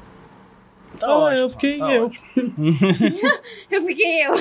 Tá 0.99 1.07
ah, 1.07 1.17
ótimo, 1.17 1.41
eu 1.41 1.49
fiquei 1.49 1.77
tá 1.77 1.93
eu. 1.93 2.11
Eu 3.69 3.85
fiquei 3.85 4.25
eu. 4.25 4.33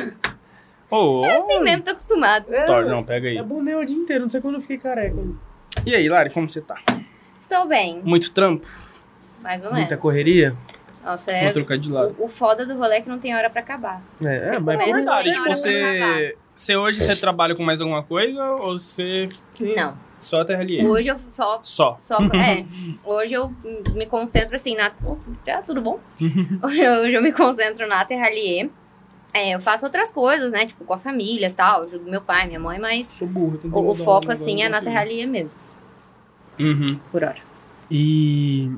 Ô, 0.91 1.25
É 1.25 1.37
assim 1.37 1.61
mesmo, 1.61 1.83
tô 1.83 1.91
acostumado. 1.91 2.47
É, 2.53 2.65
Thor, 2.65 2.87
não, 2.87 3.03
pega 3.03 3.29
aí. 3.29 3.37
é 3.37 3.43
boné 3.43 3.77
o 3.77 3.85
dia 3.85 3.97
inteiro, 3.97 4.23
não 4.23 4.29
sei 4.29 4.41
quando 4.41 4.55
eu 4.55 4.61
fiquei 4.61 4.79
careca. 4.79 5.17
E 5.85 5.95
aí, 5.95 6.09
Lari, 6.09 6.31
como 6.31 6.49
você 6.49 6.61
tá? 6.61 6.77
Estou 7.41 7.67
bem, 7.67 8.01
Muito 8.03 8.31
trampo? 8.33 8.67
mais 9.43 9.61
ou 9.63 9.69
menos. 9.69 9.81
Muita 9.81 9.97
correria? 9.97 10.57
Nossa, 11.05 11.31
Vou 11.31 11.41
é. 11.41 11.53
trocar 11.53 11.79
de 11.79 11.91
lado. 11.93 12.17
O, 12.19 12.25
o 12.25 12.29
foda 12.29 12.67
do 12.67 12.77
rolê 12.77 12.97
é 12.97 13.01
que 13.01 13.09
não 13.09 13.19
tem 13.19 13.35
hora 13.35 13.49
pra 13.49 13.61
acabar. 13.61 14.03
É, 14.25 14.41
Você 14.41 14.57
é 14.57 14.59
mas 14.59 14.85
por 14.85 14.93
Verdade, 14.95 15.33
tipo, 15.33 15.45
você, 15.49 16.37
você 16.53 16.77
hoje 16.77 17.01
você 17.01 17.15
trabalha 17.15 17.55
com 17.55 17.63
mais 17.63 17.81
alguma 17.81 18.03
coisa 18.03 18.45
ou 18.53 18.79
você 18.79 19.29
Não. 19.61 19.97
Só 20.27 20.45
TRL? 20.45 20.87
Hoje 20.87 21.09
eu 21.09 21.17
só. 21.31 21.61
Só. 21.63 21.97
só 22.01 22.19
é. 22.35 22.65
Hoje 23.05 23.35
eu 23.35 23.53
me 23.95 24.07
concentro 24.07 24.57
assim 24.57 24.75
na. 24.77 24.93
Já, 25.47 25.63
tudo 25.63 25.81
bom? 25.81 25.99
Hoje 26.63 27.15
eu 27.15 27.23
me 27.23 27.33
concentro 27.33 27.87
na 27.89 28.05
Terralier. 28.05 28.69
É, 29.33 29.51
eu 29.55 29.61
faço 29.61 29.85
outras 29.85 30.11
coisas, 30.11 30.53
né? 30.53 30.67
Tipo, 30.67 30.85
com 30.85 30.95
a 30.95 30.99
família 30.99 31.49
e 31.49 31.53
tal. 31.53 31.83
Ajudo 31.83 32.11
meu 32.11 32.21
pai, 32.23 32.47
minha 32.47 32.59
mãe, 32.61 32.79
mas 32.79 33.07
Sou 33.07 33.29
burro. 33.29 33.59
tentei 33.59 33.71
o, 33.71 33.83
o 33.83 33.87
mudar 33.89 34.05
foco, 34.05 34.33
assim, 34.33 34.63
é 34.63 34.69
na. 34.69 34.81
Terralier 34.81 35.27
mesmo, 35.29 35.57
Uhum. 36.59 36.99
por 37.13 37.23
hora. 37.23 37.37
E 37.91 38.71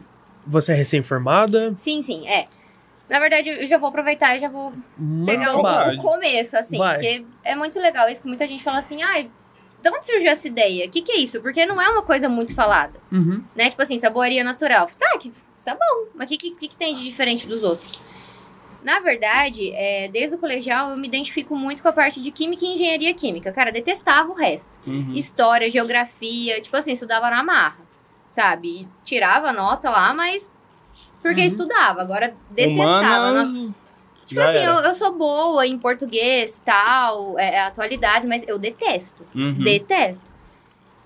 você 0.47 0.73
é 0.73 0.75
recém-formada? 0.75 1.75
Sim, 1.79 2.03
sim, 2.03 2.27
é. 2.27 2.45
Na 3.09 3.19
verdade, 3.21 3.49
eu 3.49 3.67
já 3.67 3.79
vou 3.79 3.89
aproveitar 3.89 4.37
e 4.37 4.41
já 4.41 4.49
vou 4.51 4.73
pegar 5.25 5.57
o, 5.57 5.61
o 5.95 6.03
começo, 6.03 6.57
assim. 6.57 6.77
Vai. 6.77 6.95
Porque 6.95 7.25
é 7.45 7.55
muito 7.55 7.79
legal 7.81 8.09
isso 8.11 8.21
que 8.21 8.29
muita 8.29 8.47
gente 8.47 8.63
fala 8.63 8.79
assim, 8.79 9.03
ai, 9.03 9.31
de 9.83 9.89
onde 9.91 10.07
surgiu 10.07 10.31
essa 10.31 10.47
ideia? 10.49 10.87
O 10.87 10.91
que, 10.91 11.03
que 11.03 11.13
é 11.13 11.17
isso? 11.19 11.41
Porque 11.41 11.65
não 11.67 11.81
é 11.81 11.89
uma 11.89 12.03
coisa 12.03 12.29
muito 12.29 12.55
falada, 12.55 13.01
Uhum. 13.13 13.43
né? 13.55 13.71
Tipo 13.71 13.83
assim, 13.83 13.99
saboaria 13.99 14.43
natural. 14.43 14.89
Tá, 14.99 15.17
que 15.19 15.33
sabão. 15.55 16.07
Mas 16.15 16.27
o 16.27 16.29
que, 16.31 16.37
que, 16.51 16.69
que, 16.69 16.77
tem 16.77 16.95
de 16.97 17.05
diferente 17.05 17.47
dos 17.47 17.63
outros? 17.63 18.01
Na 18.83 19.01
verdade, 19.01 19.73
é, 19.75 20.09
desde 20.09 20.37
o 20.37 20.39
colegial, 20.39 20.91
eu 20.91 20.97
me 20.97 21.07
identifico 21.09 21.55
muito 21.57 21.83
com 21.83 21.89
a 21.89 21.93
parte 21.93 22.21
de 22.23 22.31
química 22.31 22.65
e 22.65 22.75
engenharia 22.75 23.13
química. 23.13 23.53
Cara, 23.53 23.71
detestava 23.73 24.31
o 24.31 24.35
resto. 24.35 24.79
Uhum. 24.87 25.13
História, 25.15 25.71
geografia, 25.71 26.61
tipo 26.61 26.77
assim, 26.77 26.93
estudava 26.93 27.29
na 27.29 27.43
marra, 27.43 27.81
sabe? 28.29 28.83
E 28.83 28.89
tirava 29.05 29.53
nota 29.53 29.91
lá, 29.91 30.15
mas 30.15 30.51
porque 31.21 31.41
Uhum. 31.41 31.47
estudava. 31.47 32.01
Agora, 32.03 32.37
detestava. 32.51 33.33
Nossa, 33.33 33.51
Humanas, 33.51 33.73
Tipo 34.29 34.43
já 34.43 34.49
assim, 34.49 34.59
eu, 34.59 34.75
eu 34.91 34.95
sou 34.95 35.13
boa 35.13 35.67
em 35.67 35.79
português, 35.79 36.63
tal, 36.63 37.39
é, 37.39 37.61
atualidades, 37.61 38.29
mas 38.29 38.47
eu 38.47 38.59
detesto. 38.59 39.25
Uhum. 39.35 39.65
Detesto. 39.65 40.29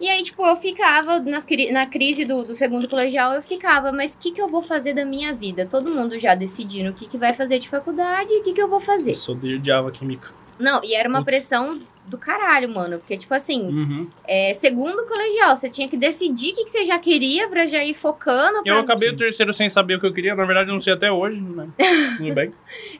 E 0.00 0.08
aí, 0.08 0.20
tipo, 0.24 0.44
eu 0.44 0.56
ficava 0.56 1.20
nas, 1.20 1.46
na 1.70 1.86
crise 1.86 2.24
do, 2.24 2.44
do 2.44 2.56
segundo 2.56 2.88
colegial, 2.88 3.34
eu 3.34 3.42
ficava, 3.42 3.92
mas 3.92 4.14
o 4.14 4.18
que, 4.18 4.32
que 4.32 4.42
eu 4.42 4.48
vou 4.48 4.60
fazer 4.60 4.94
da 4.94 5.04
minha 5.04 5.32
vida? 5.32 5.64
Todo 5.64 5.92
mundo 5.92 6.18
já 6.18 6.34
decidindo 6.34 6.90
o 6.90 6.92
que, 6.92 7.06
que 7.06 7.16
vai 7.16 7.32
fazer 7.32 7.60
de 7.60 7.68
faculdade 7.68 8.32
e 8.32 8.40
o 8.40 8.42
que, 8.42 8.52
que 8.52 8.60
eu 8.60 8.68
vou 8.68 8.80
fazer. 8.80 9.12
Eu 9.12 9.14
sou 9.14 9.36
de 9.36 9.54
odiava 9.54 9.92
química. 9.92 10.32
Não, 10.58 10.82
e 10.82 10.94
era 10.94 11.08
uma 11.08 11.20
Putz. 11.20 11.26
pressão 11.26 11.78
do 12.06 12.18
caralho, 12.18 12.68
mano. 12.68 12.98
Porque, 12.98 13.16
tipo 13.16 13.32
assim, 13.32 13.62
Uhum. 13.68 14.10
é, 14.24 14.52
segundo 14.54 15.04
colegial, 15.06 15.56
você 15.56 15.70
tinha 15.70 15.88
que 15.88 15.96
decidir 15.96 16.52
o 16.52 16.54
que, 16.56 16.64
que 16.64 16.70
você 16.70 16.84
já 16.84 16.98
queria 16.98 17.48
pra 17.48 17.66
já 17.66 17.82
ir 17.84 17.94
focando. 17.94 18.58
Eu 18.58 18.62
pra- 18.74 18.80
acabei 18.80 19.10
o 19.10 19.16
terceiro 19.16 19.52
sem 19.54 19.68
saber 19.68 19.94
o 19.94 20.00
que 20.00 20.06
eu 20.06 20.12
queria. 20.12 20.34
Na 20.34 20.44
verdade, 20.44 20.70
eu 20.70 20.74
não 20.74 20.80
sei 20.80 20.92
até 20.92 21.10
hoje, 21.10 21.40
né? 21.40 21.68
Tudo 22.18 22.34
bem. 22.34 22.52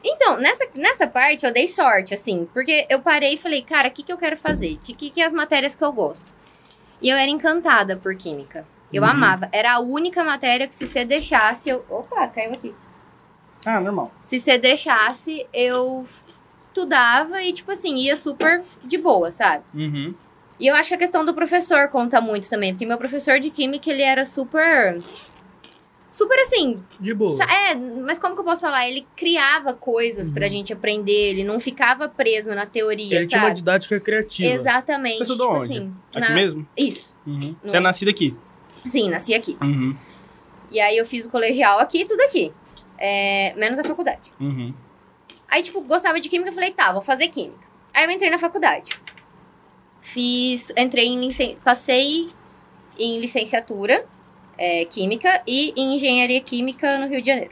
Então, 0.03 0.37
nessa, 0.37 0.67
nessa 0.77 1.05
parte 1.07 1.45
eu 1.45 1.53
dei 1.53 1.67
sorte, 1.67 2.13
assim, 2.13 2.47
porque 2.53 2.85
eu 2.89 3.01
parei 3.01 3.33
e 3.33 3.37
falei, 3.37 3.61
cara, 3.61 3.87
o 3.89 3.91
que, 3.91 4.03
que 4.03 4.11
eu 4.13 4.17
quero 4.17 4.37
fazer? 4.37 4.73
O 4.73 4.77
que, 4.79 4.93
que, 4.93 5.09
que 5.09 5.21
é 5.21 5.25
as 5.25 5.33
matérias 5.33 5.75
que 5.75 5.83
eu 5.83 5.91
gosto? 5.91 6.25
E 7.01 7.09
eu 7.09 7.17
era 7.17 7.29
encantada 7.29 7.97
por 7.97 8.15
química. 8.15 8.65
Eu 8.91 9.03
Uhum. 9.03 9.09
amava. 9.09 9.49
Era 9.51 9.73
a 9.73 9.79
única 9.79 10.23
matéria 10.23 10.67
que 10.67 10.75
se 10.75 10.87
você 10.87 11.03
deixasse, 11.03 11.69
eu... 11.69 11.83
Opa, 11.89 12.27
caiu 12.27 12.53
aqui. 12.53 12.73
Ah, 13.65 13.79
normal. 13.79 14.11
Se 14.21 14.39
você 14.39 14.57
deixasse, 14.57 15.45
eu 15.53 16.05
estudava 16.73 17.41
e, 17.43 17.53
tipo 17.53 17.71
assim, 17.71 17.95
ia 17.95 18.17
super 18.17 18.63
de 18.83 18.97
boa, 18.97 19.31
sabe? 19.31 19.63
Uhum. 19.73 20.13
E 20.59 20.67
eu 20.67 20.75
acho 20.75 20.89
que 20.89 20.95
a 20.95 20.97
questão 20.97 21.23
do 21.23 21.33
professor 21.33 21.87
conta 21.89 22.19
muito 22.19 22.49
também, 22.49 22.73
porque 22.73 22.85
meu 22.85 22.97
professor 22.97 23.39
de 23.39 23.49
química, 23.49 23.89
ele 23.89 24.01
era 24.01 24.25
super. 24.25 24.99
Super 26.09 26.37
assim. 26.41 26.79
De 26.99 27.11
boa. 27.13 27.43
É, 27.43 27.73
mas 27.75 28.19
como 28.19 28.35
que 28.35 28.41
eu 28.41 28.45
posso 28.45 28.61
falar? 28.61 28.87
Ele 28.87 29.05
criava 29.15 29.73
coisas 29.73 30.29
pra 30.29 30.47
gente 30.47 30.71
aprender, 30.71 31.31
ele 31.31 31.43
não 31.43 31.59
ficava 31.59 32.07
preso 32.07 32.53
na 32.53 32.67
teoria, 32.67 33.17
Ele 33.17 33.27
tinha 33.27 33.41
uma 33.41 33.47
sabe? 33.47 33.55
didática 33.57 33.99
criativa. 33.99 34.53
Exatamente. 34.53 35.17
Você 35.17 35.23
estudou 35.23 35.47
tipo 35.47 35.63
onde? 35.63 35.73
assim. 35.73 35.93
Aqui 36.11 36.19
na- 36.29 36.35
mesmo? 36.35 36.67
Isso. 36.77 37.15
Uhum. 37.25 37.55
Você 37.63 37.75
é 37.75 37.79
é? 37.79 37.81
nascido 37.81 38.09
aqui. 38.09 38.35
Sim, 38.85 39.09
nasci 39.09 39.33
aqui. 39.33 39.57
Uhum. 39.59 39.95
E 40.71 40.79
aí 40.79 40.97
eu 40.97 41.05
fiz 41.05 41.25
o 41.25 41.29
colegial 41.31 41.79
aqui, 41.79 42.05
tudo 42.05 42.21
aqui. 42.21 42.53
É, 42.99 43.53
menos 43.57 43.79
a 43.79 43.83
faculdade. 43.83 44.21
Uhum. 44.39 44.71
Aí, 45.47 45.61
tipo, 45.63 45.81
gostava 45.81 46.19
de 46.19 46.29
química, 46.29 46.49
eu 46.49 46.53
falei, 46.53 46.71
tá, 46.71 46.91
vou 46.91 47.01
fazer 47.01 47.27
química. 47.27 47.67
Aí 47.93 48.05
eu 48.05 48.11
entrei 48.11 48.29
na 48.29 48.39
faculdade. 48.39 48.91
Fiz, 50.01 50.71
entrei 50.77 51.07
em, 51.07 51.19
licen- 51.19 51.57
passei 51.63 52.29
em 52.99 53.19
licenciatura, 53.19 54.05
é, 54.57 54.85
química, 54.85 55.41
e 55.47 55.73
em 55.75 55.95
engenharia 55.95 56.41
química 56.41 56.97
no 56.97 57.07
Rio 57.07 57.21
de 57.21 57.27
Janeiro. 57.27 57.51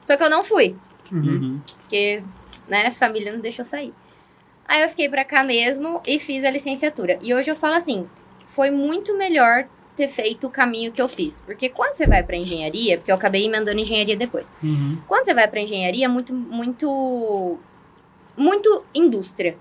Só 0.00 0.16
que 0.16 0.22
eu 0.22 0.30
não 0.30 0.44
fui, 0.44 0.76
Uhum. 1.12 1.60
Porque, 1.80 2.22
né, 2.68 2.86
a 2.86 2.92
família 2.92 3.32
não 3.32 3.40
deixou 3.40 3.64
sair. 3.64 3.92
Aí 4.64 4.82
eu 4.82 4.88
fiquei 4.88 5.08
pra 5.08 5.24
cá 5.24 5.42
mesmo 5.42 6.00
e 6.06 6.20
fiz 6.20 6.44
a 6.44 6.50
licenciatura. 6.52 7.18
E 7.20 7.34
hoje 7.34 7.50
eu 7.50 7.56
falo 7.56 7.74
assim, 7.74 8.08
foi 8.46 8.70
muito 8.70 9.16
melhor 9.18 9.66
ter 9.96 10.08
feito 10.08 10.46
o 10.46 10.50
caminho 10.50 10.92
que 10.92 11.00
eu 11.02 11.08
fiz. 11.08 11.40
Porque 11.44 11.68
quando 11.68 11.94
você 11.94 12.06
vai 12.06 12.22
pra 12.22 12.36
engenharia, 12.36 12.96
porque 12.98 13.10
eu 13.10 13.14
acabei 13.16 13.44
emendando 13.44 13.78
engenharia 13.80 14.16
depois. 14.16 14.52
Uhum. 14.62 14.98
Quando 15.06 15.24
você 15.24 15.34
vai 15.34 15.46
pra 15.48 15.60
engenharia, 15.60 16.04
é 16.06 16.08
muito, 16.08 16.32
muito, 16.34 17.58
muito 18.36 18.84
indústria. 18.94 19.56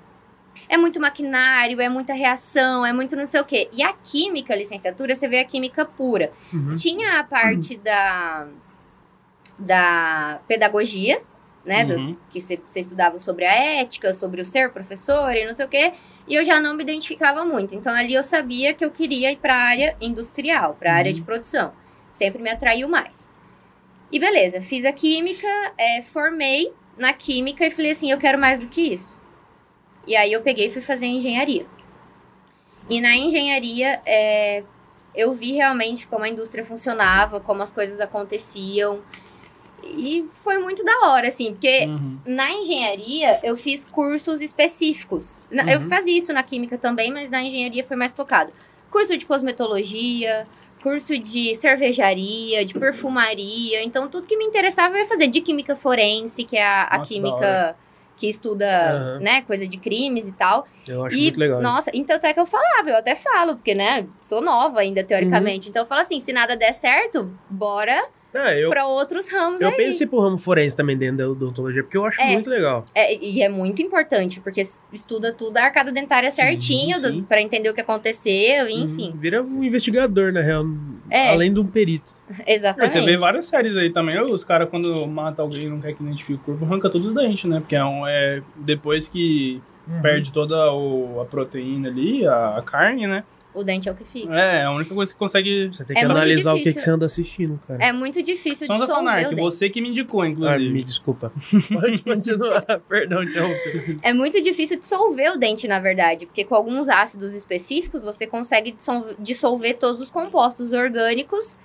É 0.68 0.78
muito 0.78 1.00
maquinário, 1.00 1.80
é 1.82 1.90
muita 1.90 2.14
reação, 2.14 2.86
é 2.86 2.92
muito 2.94 3.16
não 3.16 3.26
sei 3.26 3.40
o 3.42 3.46
quê. 3.46 3.70
E 3.74 3.82
a 3.82 3.94
química, 3.94 4.56
licenciatura, 4.56 5.16
você 5.16 5.28
vê 5.28 5.40
a 5.40 5.46
química 5.46 5.86
pura. 5.86 6.32
Uhum. 6.54 6.76
Tinha 6.76 7.20
a 7.20 7.24
parte 7.24 7.78
da, 7.78 8.48
da 9.58 10.40
pedagogia, 10.48 11.22
né? 11.66 11.86
do- 11.86 11.96
Uhum. 11.96 12.18
que 12.30 12.40
você 12.40 12.60
você 12.66 12.80
estudava 12.82 13.20
sobre 13.20 13.46
a 13.46 13.54
ética, 13.82 14.14
sobre 14.14 14.42
o 14.42 14.46
ser 14.46 14.72
professor 14.72 15.34
e 15.36 15.46
não 15.46 15.54
sei 15.54 15.66
o 15.66 15.70
quê. 15.70 15.94
E 16.30 16.36
eu 16.36 16.46
já 16.46 16.60
não 16.60 16.76
me 16.76 16.84
identificava 16.84 17.44
muito. 17.44 17.74
Então 17.74 17.94
ali 17.94 18.14
eu 18.14 18.24
sabia 18.24 18.74
que 18.74 18.86
eu 18.86 18.92
queria 18.92 19.32
ir 19.32 19.38
para 19.38 19.56
a 19.56 19.62
área 19.62 19.98
industrial, 20.00 20.76
para 20.80 20.94
a 20.94 20.96
área 20.96 21.12
de 21.12 21.24
produção. 21.24 21.74
Sempre 22.12 22.42
me 22.42 22.52
atraiu 22.52 22.88
mais. 22.88 23.34
E 24.12 24.20
beleza, 24.20 24.62
fiz 24.62 24.86
a 24.86 24.94
química, 24.94 25.48
é, 25.78 26.04
formei 26.04 26.72
na 26.98 27.14
química 27.14 27.66
e 27.66 27.72
falei 27.72 27.92
assim, 27.92 28.12
eu 28.12 28.18
quero 28.18 28.40
mais 28.40 28.60
do 28.60 28.68
que 28.68 28.94
isso. 28.94 29.20
E 30.06 30.16
aí 30.16 30.32
eu 30.32 30.42
peguei 30.42 30.68
e 30.68 30.72
fui 30.72 30.82
fazer 30.82 31.08
engenharia. 31.08 31.66
E 32.90 33.00
na 33.02 33.16
engenharia, 33.16 34.02
é, 34.06 34.64
eu 35.14 35.34
vi 35.34 35.54
realmente 35.54 36.08
como 36.08 36.24
a 36.24 36.30
indústria 36.30 36.66
funcionava, 36.66 37.40
como 37.40 37.62
as 37.62 37.72
coisas 37.72 38.00
aconteciam. 38.00 39.02
E 39.84 40.28
foi 40.44 40.58
muito 40.60 40.84
da 40.84 41.08
hora, 41.08 41.28
assim, 41.28 41.52
porque 41.54 41.86
Uhum. 41.86 42.20
na 42.26 42.52
engenharia, 42.52 43.40
eu 43.44 43.56
fiz 43.58 43.86
cursos 43.86 44.42
específicos. 44.42 45.42
Na- 45.50 45.64
Eu 45.72 45.80
Uhum. 45.80 45.90
fazia 45.90 46.18
isso 46.18 46.32
na 46.34 46.44
química 46.44 46.78
também, 46.78 47.12
mas 47.12 47.30
na 47.30 47.42
engenharia 47.44 47.84
foi 47.84 47.96
mais 47.98 48.14
focado. 48.14 48.52
Curso 48.92 49.18
de 49.18 49.26
cosmetologia, 49.26 50.48
curso 50.82 51.18
de 51.18 51.56
cervejaria, 51.56 52.66
de 52.66 52.74
perfumaria. 52.74 53.84
Então, 53.84 54.08
tudo 54.08 54.28
que 54.28 54.38
me 54.38 54.46
interessava 54.46 54.96
eu 54.96 55.02
ia 55.02 55.08
fazer. 55.08 55.28
De 55.28 55.42
química 55.42 55.76
forense, 55.76 56.44
que 56.44 56.58
é 56.58 56.64
a, 56.66 56.84
a 56.86 56.98
Nossa, 57.00 57.14
química 57.14 57.76
que 58.18 58.28
estuda, 58.28 58.66
Aham. 58.66 59.20
né, 59.22 59.42
coisa 59.44 59.66
de 59.68 59.78
crimes 59.78 60.28
e 60.28 60.34
tal. 60.34 60.68
Eu 60.88 61.06
acho 61.06 61.16
e, 61.16 61.22
muito 61.24 61.40
legal. 61.40 61.62
nossa, 61.62 61.90
então 61.94 62.16
até 62.18 62.34
que 62.34 62.40
eu 62.40 62.46
falava, 62.46 62.90
eu 62.90 62.98
até 62.98 63.16
falo, 63.16 63.56
porque, 63.56 63.74
né, 63.74 64.06
sou 64.22 64.42
nova 64.42 64.82
ainda, 64.82 65.04
teoricamente. 65.04 65.68
Uhum. 65.68 65.70
Então, 65.70 65.84
eu 65.84 65.88
falo 65.88 66.02
assim, 66.02 66.20
se 66.20 66.34
nada 66.34 66.58
der 66.58 66.74
certo, 66.74 67.32
bora 67.50 68.06
Ah, 68.34 68.56
eu, 68.56 68.70
pra 68.70 68.86
outros 68.86 69.28
ramos 69.28 69.60
eu 69.60 69.70
aí. 69.70 69.76
pensei 69.76 70.06
pro 70.06 70.20
ramo 70.20 70.38
forense 70.38 70.76
também 70.76 70.96
dentro 70.96 71.18
da 71.18 71.30
odontologia, 71.30 71.82
porque 71.84 71.98
eu 71.98 72.06
acho 72.06 72.22
É. 72.22 72.34
muito 72.34 72.50
legal. 72.50 72.86
É, 72.94 73.16
e 73.16 73.42
é 73.42 73.50
muito 73.50 73.82
importante, 73.82 74.40
porque 74.40 74.62
estuda 74.94 75.34
tudo 75.34 75.58
a 75.58 75.64
arcada 75.64 75.92
dentária 75.92 76.30
Sim, 76.30 76.42
certinho, 76.44 77.02
do- 77.02 77.08
sim. 77.10 77.24
pra 77.24 77.42
entender 77.42 77.70
o 77.70 77.74
que 77.74 77.82
aconteceu, 77.82 78.68
enfim. 78.70 79.10
Uhum. 79.12 79.18
Vira 79.18 79.42
um 79.42 79.64
investigador, 79.64 80.32
na 80.32 80.42
real. 80.42 80.64
É. 81.10 81.30
Além 81.32 81.52
de 81.54 81.60
um 81.60 81.66
perito. 81.68 82.18
É, 82.46 82.54
Exatamente. 82.54 82.94
você 82.94 83.02
vê 83.02 83.18
várias 83.18 83.46
séries 83.46 83.76
aí 83.76 83.90
também. 83.92 84.22
Os 84.22 84.44
caras, 84.44 84.70
quando 84.70 85.08
matam 85.08 85.46
alguém 85.46 85.64
e 85.64 85.70
não 85.70 85.82
quer 85.82 85.94
que 85.96 86.04
identifique 86.04 86.34
o 86.34 86.38
corpo, 86.38 86.64
arranca 86.64 86.88
todos 86.90 87.08
os 87.08 87.14
dentes, 87.16 87.50
né? 87.50 87.60
Porque 87.60 87.76
é, 87.76 87.84
um, 87.84 88.06
é 88.06 88.42
depois 88.56 89.08
que 89.08 89.60
Uhum. 89.88 90.02
perde 90.04 90.32
toda 90.32 90.72
o- 90.72 91.20
a 91.20 91.26
proteína 91.26 91.90
ali, 91.90 92.28
a, 92.28 92.58
a 92.58 92.62
carne, 92.62 93.08
né? 93.08 93.24
O 93.54 93.64
dente 93.64 93.90
é 93.90 93.92
o 93.92 93.96
que 93.96 94.04
fica. 94.04 94.32
É, 94.34 94.64
a 94.64 94.72
única 94.72 94.94
coisa 94.94 95.12
que 95.12 95.18
consegue. 95.18 95.70
Você 95.70 95.84
tem 95.84 95.98
É 95.98 96.02
que 96.02 96.06
muito 96.06 96.18
analisar 96.18 96.54
o 96.54 96.58
que, 96.62 96.72
que 96.72 96.80
você 96.80 96.92
anda 96.92 97.08
assistindo, 97.08 97.60
cara. 97.68 97.84
É 97.84 97.92
muito 97.92 98.22
difícil 98.22 98.68
Sons 98.68 98.80
de 98.88 99.30
dente. 99.30 99.42
você 99.42 99.70
que 99.72 99.82
me 99.82 99.90
indicou, 99.90 100.22
Ah, 100.22 100.28
inclusive. 100.30 100.70
me 100.70 100.84
desculpa. 100.84 101.32
Pode 101.74 102.04
continuar. 102.04 102.62
Perdão, 102.88 103.24
interromper. 103.24 103.98
É 104.04 104.14
muito 104.14 104.40
difícil 104.42 104.78
dissolver 104.80 105.32
o 105.32 105.38
dente, 105.38 105.68
na 105.68 105.80
verdade, 105.80 106.28
porque 106.28 106.46
com 106.46 106.54
alguns 106.54 106.88
ácidos 106.90 107.34
específicos 107.34 108.04
você 108.04 108.28
consegue 108.28 108.72
dissol- 108.72 109.16
dissolver 109.18 109.78
todos 109.78 110.00
os 110.00 110.10
compostos 110.12 110.72
orgânicos. 110.72 111.58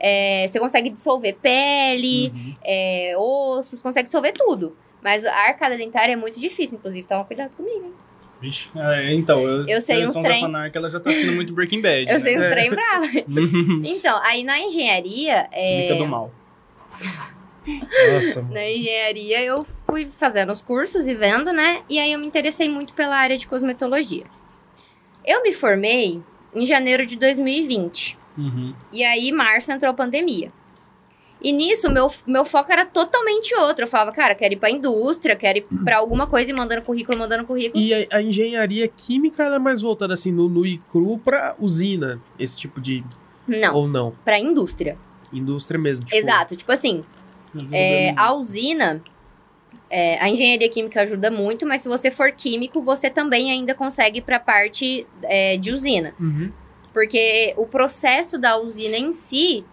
É, 0.00 0.46
você 0.48 0.58
consegue 0.58 0.88
dissolver 0.90 1.36
pele, 1.40 2.30
Uhum. 2.34 2.54
é, 2.64 3.14
ossos, 3.18 3.80
consegue 3.82 4.06
dissolver 4.08 4.32
tudo. 4.32 4.74
Mas 5.02 5.24
a 5.24 5.34
arcada 5.34 5.76
dentária 5.76 6.14
é 6.14 6.16
muito 6.16 6.40
difícil, 6.40 6.78
inclusive, 6.78 7.06
toma 7.06 7.24
cuidado 7.24 7.50
comigo. 7.56 7.84
hein? 7.84 7.92
Vixe, 8.40 8.68
é, 8.76 9.14
então, 9.14 9.40
eu, 9.42 9.66
Eu 9.66 9.80
sei 9.80 10.06
uns 10.06 10.14
trem. 10.14 10.44
Anarchy, 10.44 10.76
ela 10.76 10.90
já 10.90 11.00
tá 11.00 11.10
sendo 11.10 11.32
muito 11.32 11.52
Breaking 11.52 11.80
Bad. 11.80 12.06
Eu 12.10 12.14
né? 12.14 12.20
sei 12.20 12.38
uns 12.38 12.42
É. 12.44 12.50
trem 12.50 12.70
bravos. 12.70 13.08
Uhum. 13.28 13.82
Então, 13.84 14.20
aí 14.22 14.44
na 14.44 14.58
engenharia. 14.60 15.48
É... 15.52 15.86
Química 15.88 16.04
do 16.04 16.06
mal. 16.08 16.32
Nossa. 18.12 18.42
Na 18.42 18.64
engenharia 18.68 19.42
eu 19.42 19.64
fui 19.84 20.06
fazendo 20.10 20.52
os 20.52 20.62
cursos 20.62 21.08
e 21.08 21.14
vendo, 21.14 21.52
né? 21.52 21.82
E 21.88 21.98
aí 21.98 22.12
eu 22.12 22.18
me 22.18 22.26
interessei 22.26 22.68
muito 22.68 22.94
pela 22.94 23.16
área 23.16 23.36
de 23.36 23.46
cosmetologia. 23.46 24.24
Eu 25.24 25.42
me 25.42 25.52
formei 25.52 26.22
em 26.54 26.64
janeiro 26.64 27.04
de 27.04 27.16
2020. 27.16 28.16
Uhum. 28.38 28.74
E 28.92 29.02
aí, 29.02 29.32
março, 29.32 29.72
entrou 29.72 29.90
a 29.90 29.94
pandemia. 29.94 30.52
E 31.46 31.52
nisso, 31.52 31.88
meu, 31.88 32.10
meu 32.26 32.44
foco 32.44 32.72
era 32.72 32.84
totalmente 32.84 33.54
outro. 33.54 33.84
Eu 33.84 33.88
falava, 33.88 34.10
cara, 34.10 34.34
quero 34.34 34.54
ir 34.54 34.56
pra 34.56 34.68
indústria, 34.68 35.36
quero 35.36 35.58
ir 35.58 35.66
pra 35.84 35.98
alguma 35.98 36.26
coisa 36.26 36.50
e 36.50 36.52
mandando 36.52 36.82
currículo, 36.82 37.16
mandando 37.16 37.44
currículo. 37.46 37.80
E 37.80 37.94
a, 37.94 38.16
a 38.16 38.20
engenharia 38.20 38.88
química 38.88 39.44
ela 39.44 39.54
é 39.54 39.58
mais 39.60 39.80
voltada 39.80 40.12
assim 40.14 40.32
no 40.32 40.48
nu 40.48 40.66
e 40.66 40.78
cru 40.90 41.18
pra 41.18 41.54
usina, 41.60 42.20
esse 42.36 42.56
tipo 42.56 42.80
de. 42.80 43.04
Não, 43.46 43.76
Ou 43.76 43.86
não. 43.86 44.10
pra 44.24 44.40
indústria. 44.40 44.98
Indústria 45.32 45.78
mesmo. 45.78 46.04
tipo- 46.04 46.16
Exato. 46.16 46.56
Tipo 46.56 46.72
assim, 46.72 47.02
É, 47.72 48.12
a 48.16 48.34
usina, 48.34 49.00
é, 49.88 50.18
a 50.18 50.28
engenharia 50.28 50.68
química 50.68 51.02
ajuda 51.02 51.30
muito, 51.30 51.64
mas 51.64 51.80
se 51.80 51.88
você 51.88 52.10
for 52.10 52.32
químico, 52.32 52.82
você 52.82 53.08
também 53.08 53.52
ainda 53.52 53.72
consegue 53.72 54.18
ir 54.18 54.22
para 54.22 54.38
a 54.38 54.40
parte 54.40 55.06
é, 55.22 55.56
de 55.56 55.70
usina. 55.72 56.12
Uhum. 56.18 56.50
Porque 56.92 57.54
o 57.56 57.66
processo 57.66 58.36
da 58.36 58.58
usina 58.58 58.96
em 58.96 59.12
si 59.12 59.64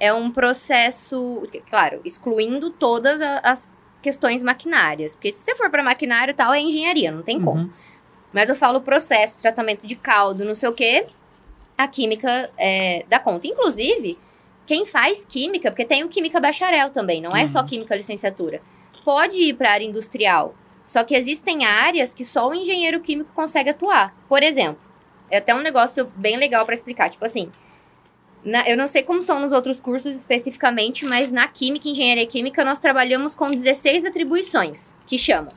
é 0.00 0.12
um 0.12 0.30
processo, 0.30 1.46
claro, 1.68 2.00
excluindo 2.04 2.70
todas 2.70 3.20
as 3.20 3.70
questões 4.00 4.42
maquinárias. 4.42 5.14
Porque 5.14 5.30
se 5.30 5.42
você 5.42 5.56
for 5.56 5.70
para 5.70 5.82
maquinário 5.82 6.32
e 6.32 6.34
tal, 6.34 6.52
é 6.52 6.60
engenharia, 6.60 7.10
não 7.10 7.22
tem 7.22 7.40
como. 7.40 7.62
Uhum. 7.62 7.70
Mas 8.32 8.48
eu 8.48 8.56
falo 8.56 8.80
processo, 8.80 9.40
tratamento 9.40 9.86
de 9.86 9.96
caldo, 9.96 10.44
não 10.44 10.54
sei 10.54 10.68
o 10.68 10.72
quê. 10.72 11.06
A 11.76 11.88
química 11.88 12.50
é, 12.58 13.04
dá 13.08 13.18
conta. 13.18 13.46
Inclusive, 13.46 14.18
quem 14.66 14.84
faz 14.84 15.24
química, 15.24 15.70
porque 15.70 15.84
tem 15.84 16.04
o 16.04 16.08
química 16.08 16.38
bacharel 16.40 16.90
também, 16.90 17.20
não 17.22 17.34
é 17.34 17.46
só 17.46 17.60
Uhum. 17.60 17.66
química 17.66 17.96
licenciatura. 17.96 18.60
Pode 19.04 19.38
ir 19.38 19.54
para 19.54 19.70
a 19.70 19.72
área 19.72 19.84
industrial. 19.84 20.54
Só 20.84 21.04
que 21.04 21.14
existem 21.14 21.64
áreas 21.64 22.14
que 22.14 22.24
só 22.24 22.48
o 22.48 22.54
engenheiro 22.54 23.00
químico 23.00 23.30
consegue 23.34 23.70
atuar. 23.70 24.14
Por 24.28 24.42
exemplo, 24.42 24.80
é 25.30 25.38
até 25.38 25.54
um 25.54 25.60
negócio 25.60 26.10
bem 26.16 26.36
legal 26.36 26.64
para 26.64 26.74
explicar. 26.74 27.10
Tipo 27.10 27.24
assim, 27.24 27.50
na- 28.44 28.68
eu 28.68 28.76
não 28.76 28.86
sei 28.88 29.02
como 29.02 29.22
são 29.22 29.40
nos 29.40 29.52
outros 29.52 29.78
cursos 29.80 30.14
especificamente, 30.16 31.04
mas 31.04 31.32
na 31.32 31.46
química 31.48 31.88
e 31.88 31.92
engenharia 31.92 32.26
química 32.26 32.64
nós 32.64 32.78
trabalhamos 32.78 33.34
com 33.34 33.50
16 33.50 34.04
atribuições, 34.04 34.96
que 35.06 35.18
chamam. 35.18 35.52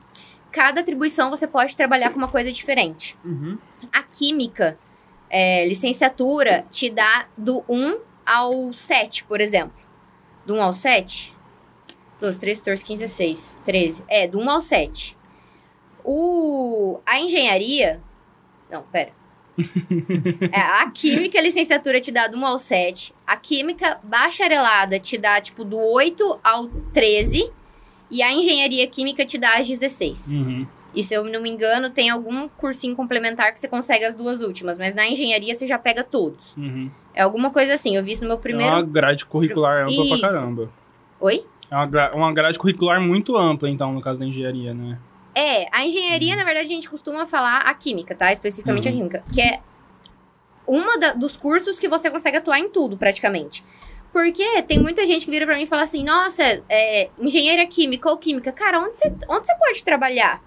Cada 0.50 0.80
atribuição 0.82 1.30
você 1.30 1.46
pode 1.46 1.74
trabalhar 1.74 2.10
com 2.10 2.18
uma 2.18 2.28
coisa 2.28 2.52
diferente. 2.52 3.16
Uhum. 3.24 3.56
A 3.92 4.02
química, 4.02 4.78
é, 5.30 5.66
licenciatura, 5.66 6.66
te 6.70 6.90
dá 6.90 7.26
do 7.36 7.64
1 7.68 8.00
ao 8.26 8.72
7, 8.72 9.24
por 9.24 9.40
exemplo. 9.40 9.80
Do 10.44 10.54
1 10.56 10.62
ao 10.62 10.72
7? 10.74 11.34
12, 12.20 12.38
13, 12.38 12.60
14, 12.60 12.84
15, 12.84 13.02
16, 13.04 13.60
13. 13.64 14.04
É, 14.08 14.28
do 14.28 14.38
1 14.38 14.50
ao 14.50 14.60
7. 14.62 15.16
O, 16.04 17.00
a 17.06 17.18
engenharia. 17.20 18.00
Não, 18.70 18.82
pera. 18.82 19.12
É, 20.50 20.58
a 20.60 20.90
química, 20.90 21.38
a 21.38 21.42
licenciatura 21.42 22.00
te 22.00 22.10
dá 22.10 22.26
do 22.26 22.36
1 22.38 22.46
ao 22.46 22.58
7. 22.58 23.14
A 23.26 23.36
química 23.36 23.98
bacharelada 24.02 24.98
te 24.98 25.18
dá, 25.18 25.40
tipo, 25.40 25.64
do 25.64 25.78
8 25.78 26.38
ao 26.42 26.68
13. 26.92 27.50
E 28.10 28.22
a 28.22 28.32
engenharia 28.32 28.86
química 28.86 29.24
te 29.24 29.38
dá 29.38 29.54
as 29.58 29.66
16. 29.68 30.32
Uhum. 30.34 30.66
E 30.94 31.02
se 31.02 31.14
eu 31.14 31.24
não 31.24 31.40
me 31.40 31.48
engano, 31.48 31.88
tem 31.88 32.10
algum 32.10 32.46
cursinho 32.48 32.94
complementar 32.94 33.52
que 33.54 33.58
você 33.60 33.66
consegue 33.68 34.04
as 34.04 34.14
duas 34.14 34.42
últimas. 34.42 34.76
Mas 34.76 34.94
na 34.94 35.08
engenharia 35.08 35.54
você 35.54 35.66
já 35.66 35.78
pega 35.78 36.04
todos. 36.04 36.54
Uhum. 36.56 36.90
É 37.14 37.22
alguma 37.22 37.50
coisa 37.50 37.74
assim. 37.74 37.96
Eu 37.96 38.04
vi 38.04 38.12
isso 38.12 38.22
no 38.24 38.28
meu 38.28 38.36
É 38.38 38.40
primeiro. 38.40 38.72
uma 38.74 38.82
grade 38.82 39.24
curricular 39.24 39.84
ampla 39.84 39.94
Isso. 40.04 40.18
pra 40.18 40.28
caramba. 40.28 40.70
Oi? 41.20 41.44
É 41.70 41.74
uma, 41.74 41.86
gra- 41.86 42.12
uma 42.14 42.32
grade 42.34 42.58
curricular 42.58 43.00
muito 43.00 43.34
ampla, 43.36 43.70
então, 43.70 43.92
no 43.94 44.00
caso 44.02 44.20
da 44.20 44.26
engenharia, 44.26 44.74
né? 44.74 44.98
É, 45.34 45.66
a 45.72 45.86
engenharia, 45.86 46.36
na 46.36 46.44
verdade, 46.44 46.66
a 46.66 46.74
gente 46.74 46.90
costuma 46.90 47.26
falar 47.26 47.58
a 47.60 47.74
química, 47.74 48.14
tá? 48.14 48.32
Especificamente 48.32 48.86
a 48.88 48.90
Uhum. 48.90 48.96
química. 48.98 49.24
Que 49.32 49.40
é 49.40 49.60
uma 50.66 50.98
da- 50.98 51.12
dos 51.14 51.36
cursos 51.36 51.78
que 51.78 51.88
você 51.88 52.10
consegue 52.10 52.36
atuar 52.36 52.58
em 52.58 52.68
tudo, 52.68 52.96
praticamente. 52.96 53.64
Porque 54.12 54.62
tem 54.62 54.78
muita 54.78 55.06
gente 55.06 55.24
que 55.24 55.30
vira 55.30 55.46
pra 55.46 55.56
mim 55.56 55.62
e 55.62 55.66
fala 55.66 55.82
assim, 55.82 56.04
nossa, 56.04 56.42
é, 56.68 57.08
engenheira 57.18 57.64
química 57.66 58.10
ou 58.10 58.16
química, 58.18 58.52
cara, 58.52 58.78
onde 58.80 58.98
você, 58.98 59.08
onde 59.28 59.48
pode 59.58 59.82
trabalhar? 59.82 60.42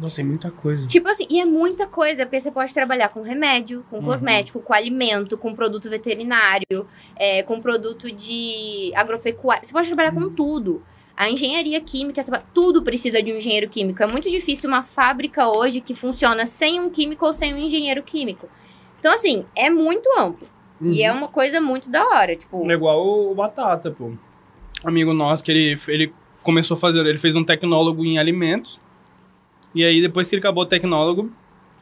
Nossa, 0.00 0.20
é 0.20 0.24
muita 0.24 0.52
coisa. 0.52 0.86
Tipo 0.86 1.08
assim, 1.08 1.26
e 1.28 1.40
é 1.40 1.44
muita 1.44 1.84
coisa, 1.88 2.24
porque 2.24 2.40
você 2.40 2.52
pode 2.52 2.72
trabalhar 2.72 3.08
com 3.08 3.20
remédio, 3.20 3.84
com 3.90 3.96
Uhum. 3.98 4.04
cosmético, 4.04 4.60
com 4.60 4.72
alimento, 4.72 5.36
com 5.36 5.52
produto 5.52 5.90
veterinário, 5.90 6.86
é, 7.16 7.42
com 7.42 7.60
produto 7.60 8.10
de 8.12 8.92
agropecuária. 8.94 9.64
Você 9.64 9.72
pode 9.72 9.88
trabalhar 9.88 10.12
com 10.12 10.30
tudo. 10.30 10.80
A 11.18 11.28
engenharia 11.28 11.80
química, 11.80 12.22
tudo 12.54 12.80
precisa 12.80 13.20
de 13.20 13.32
um 13.32 13.38
engenheiro 13.38 13.68
químico. 13.68 14.00
É 14.00 14.06
muito 14.06 14.30
difícil 14.30 14.68
uma 14.68 14.84
fábrica 14.84 15.48
hoje 15.48 15.80
que 15.80 15.92
funciona 15.92 16.46
sem 16.46 16.78
um 16.78 16.88
químico 16.88 17.26
ou 17.26 17.32
sem 17.32 17.52
um 17.52 17.58
engenheiro 17.58 18.04
químico. 18.04 18.48
Então, 19.00 19.12
assim, 19.12 19.44
é 19.56 19.68
muito 19.68 20.08
amplo. 20.16 20.46
E 20.80 21.02
é 21.02 21.10
uma 21.10 21.26
coisa 21.26 21.60
muito 21.60 21.90
da 21.90 22.06
hora. 22.06 22.36
Tipo, 22.36 22.70
É 22.70 22.74
igual 22.74 23.04
o, 23.04 23.32
o 23.32 23.34
Batata, 23.34 23.90
pô. 23.90 24.12
Amigo 24.84 25.12
nosso, 25.12 25.42
que 25.42 25.50
ele, 25.50 25.80
ele 25.88 26.14
começou 26.40 26.76
a 26.76 26.78
fazer, 26.78 27.04
ele 27.04 27.18
fez 27.18 27.34
um 27.34 27.42
tecnólogo 27.42 28.04
em 28.04 28.16
alimentos. 28.16 28.80
E 29.74 29.84
aí, 29.84 30.00
depois 30.00 30.28
que 30.28 30.36
ele 30.36 30.40
acabou 30.40 30.62
o 30.62 30.66
tecnólogo, 30.66 31.32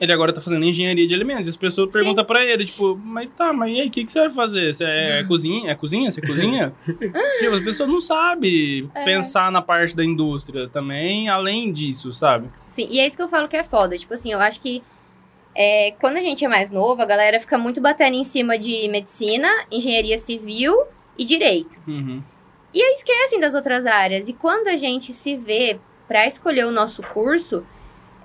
ele 0.01 0.13
agora 0.13 0.33
tá 0.33 0.41
fazendo 0.41 0.65
engenharia 0.65 1.07
de 1.07 1.15
alimentos. 1.15 1.47
E 1.47 1.51
as 1.51 1.57
pessoas 1.57 1.89
Sim. 1.93 1.99
perguntam 1.99 2.25
pra 2.25 2.45
ele, 2.45 2.65
tipo, 2.65 2.97
mas 3.03 3.29
tá, 3.37 3.53
mas 3.53 3.71
e 3.75 3.81
aí, 3.81 3.89
o 3.89 3.91
que, 3.91 4.05
que 4.05 4.11
você 4.13 4.21
vai 4.21 4.31
fazer? 4.31 4.73
Você 4.75 4.85
é 4.85 5.25
cozinha? 5.29 5.71
É 5.71 5.75
cozinha? 5.75 6.11
Você 6.11 6.21
cozinha? 6.21 6.73
tipo, 6.87 7.55
as 7.55 7.65
pessoas 7.65 7.89
não 7.89 8.01
sabem 8.01 8.91
É. 8.95 9.05
pensar 9.05 9.51
na 9.51 9.63
parte 9.63 9.97
da 9.97 10.05
indústria 10.05 10.69
também, 10.69 11.29
além 11.29 11.73
disso, 11.73 12.13
sabe? 12.13 12.49
Sim, 12.69 12.89
e 12.91 13.01
é 13.01 13.07
isso 13.07 13.17
que 13.17 13.23
eu 13.23 13.29
falo 13.29 13.49
que 13.49 13.57
é 13.57 13.65
foda. 13.65 13.97
Tipo 13.97 14.15
assim, 14.15 14.33
eu 14.33 14.39
acho 14.41 14.61
que 14.61 14.83
é, 15.55 15.93
quando 16.01 16.19
a 16.19 16.21
gente 16.21 16.45
é 16.45 16.49
mais 16.49 16.71
novo, 16.71 17.01
a 17.01 17.07
galera 17.07 17.41
fica 17.41 17.57
muito 17.57 17.81
batendo 17.81 18.15
em 18.15 18.25
cima 18.25 18.59
de 18.59 18.87
medicina, 18.89 19.49
engenharia 19.73 20.19
civil 20.19 20.77
e 21.17 21.25
direito. 21.25 21.79
Uhum. 21.89 22.23
E 22.75 22.83
aí 22.83 22.93
esquecem 22.93 23.41
das 23.41 23.55
outras 23.55 23.87
áreas. 23.87 24.29
E 24.29 24.35
quando 24.35 24.69
a 24.69 24.77
gente 24.77 25.15
se 25.15 25.35
vê 25.35 25.79
pra 26.07 26.27
escolher 26.27 26.67
o 26.67 26.71
nosso 26.71 27.03
curso, 27.03 27.65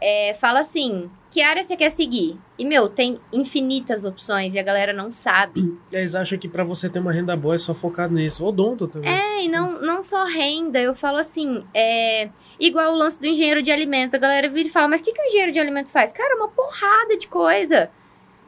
é, 0.02 0.34
fala 0.34 0.60
assim: 0.60 1.04
que 1.32 1.42
área 1.42 1.64
você 1.64 1.78
quer 1.78 1.90
seguir? 1.90 2.38
E, 2.60 2.66
meu, 2.66 2.90
tem 2.90 3.18
infinitas 3.32 4.04
opções 4.04 4.54
e 4.54 4.60
a 4.60 4.64
galera 4.64 4.92
não 4.92 5.14
sabe. 5.14 5.62
E 5.90 5.96
eles 5.96 6.14
acham 6.14 6.38
que 6.38 6.50
pra 6.50 6.64
você 6.66 6.90
ter 6.90 7.00
uma 7.00 7.14
renda 7.14 7.36
boa 7.38 7.56
é 7.56 7.58
só 7.58 7.74
focar 7.74 8.12
nisso. 8.12 8.46
Odonto 8.46 8.86
também. 8.86 9.10
É, 9.10 9.46
e 9.46 9.48
não, 9.48 9.82
não 9.82 10.04
só 10.04 10.26
renda, 10.26 10.80
eu 10.80 10.94
falo 10.94 11.18
assim, 11.18 11.64
é 11.74 12.30
igual 12.60 12.94
o 12.94 12.98
lance 12.98 13.20
do 13.20 13.26
engenheiro 13.26 13.64
de 13.64 13.72
alimentos. 13.72 14.14
A 14.14 14.18
galera 14.18 14.50
vira 14.50 14.68
e 14.68 14.72
fala, 14.72 14.90
mas 14.90 15.00
o 15.00 15.04
que, 15.06 15.14
que 15.14 15.22
o 15.22 15.26
engenheiro 15.26 15.54
de 15.54 15.60
alimentos 15.60 15.94
faz? 15.94 16.12
Cara, 16.12 16.36
uma 16.36 16.50
porrada 16.50 17.18
de 17.18 17.30
coisa. 17.30 17.90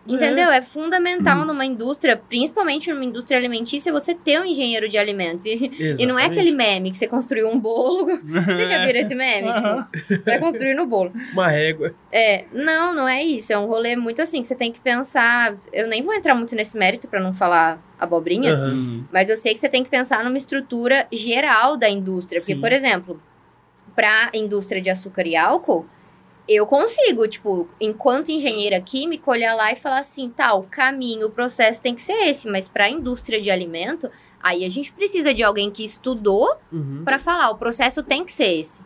Entendeu? 0.06 0.50
É, 0.50 0.62
fundamental 0.62 1.46
numa 1.46 1.66
indústria, 1.66 2.18
principalmente 2.18 2.92
numa 2.92 3.06
indústria 3.06 3.38
alimentícia, 3.38 3.92
você 3.92 4.14
ter 4.14 4.40
um 4.40 4.44
engenheiro 4.44 4.90
de 4.90 4.98
alimentos. 4.98 5.46
E, 5.46 5.72
e 5.98 6.06
não 6.06 6.20
é 6.20 6.26
aquele 6.26 6.52
meme 6.52 6.92
que 6.92 6.98
você 6.98 7.08
construiu 7.08 7.48
um 7.48 7.58
bolo. 7.58 8.04
Você 8.44 8.66
já 8.66 8.84
viram 8.86 9.00
esse 9.00 9.16
meme? 9.16 9.54
Tipo, 9.54 10.08
você 10.10 10.32
vai 10.32 10.40
construir 10.40 10.74
no 10.74 10.86
bolo. 10.86 11.12
Uma 11.32 11.48
régua. 11.48 11.94
É, 12.12 12.46
não, 12.52 12.94
não 12.94 13.08
é 13.08 13.24
isso. 13.24 13.54
É 13.54 13.58
um 13.58 13.66
rolê 13.66 13.96
muito 13.96 14.22
assim 14.22 14.42
que 14.42 14.48
você 14.48 14.56
tem 14.56 14.72
que 14.72 14.80
pensar. 14.80 15.56
Eu 15.72 15.88
nem 15.88 16.04
vou 16.04 16.14
entrar 16.14 16.36
muito 16.36 16.56
nesse 16.56 16.78
mérito 16.78 17.08
pra 17.08 17.22
não 17.22 17.34
falar 17.34 17.82
abobrinha. 18.00 18.54
Uhum. 18.54 19.06
Mas 19.12 19.30
eu 19.30 19.38
sei 19.38 19.54
que 19.54 19.60
você 19.60 19.70
tem 19.70 19.84
que 19.84 19.90
pensar 19.90 20.24
numa 20.24 20.38
estrutura 20.38 21.08
geral 21.12 21.78
da 21.78 21.90
indústria. 21.90 22.40
Porque, 22.40 22.56
Sim. 22.56 22.62
por 22.62 22.72
exemplo, 22.72 23.22
para 23.96 24.32
a 24.34 24.38
indústria 24.38 24.82
de 24.82 24.90
açúcar 24.90 25.26
e 25.28 25.36
álcool, 25.36 25.86
eu 26.48 26.66
consigo, 26.66 27.28
tipo, 27.28 27.68
enquanto 27.80 28.30
engenheira 28.30 28.80
química, 28.82 29.30
olhar 29.32 29.56
lá 29.56 29.72
e 29.72 29.76
falar 29.76 30.00
assim, 30.00 30.30
tá, 30.30 30.54
o 30.54 30.64
caminho, 30.64 31.28
o 31.28 31.32
processo 31.32 31.82
tem 31.82 31.96
que 31.96 32.02
ser 32.02 32.14
esse. 32.28 32.48
Mas 32.50 32.68
para 32.68 32.86
a 32.86 32.90
indústria 32.90 33.42
de 33.42 33.50
alimento, 33.50 34.10
aí 34.42 34.66
a 34.66 34.70
gente 34.70 34.92
precisa 34.92 35.34
de 35.34 35.42
alguém 35.44 35.72
que 35.72 35.84
estudou 35.86 36.54
Uhum. 36.72 37.02
para 37.06 37.18
falar, 37.18 37.52
o 37.52 37.58
processo 37.58 38.04
tem 38.04 38.26
que 38.26 38.32
ser 38.32 38.60
esse. 38.60 38.82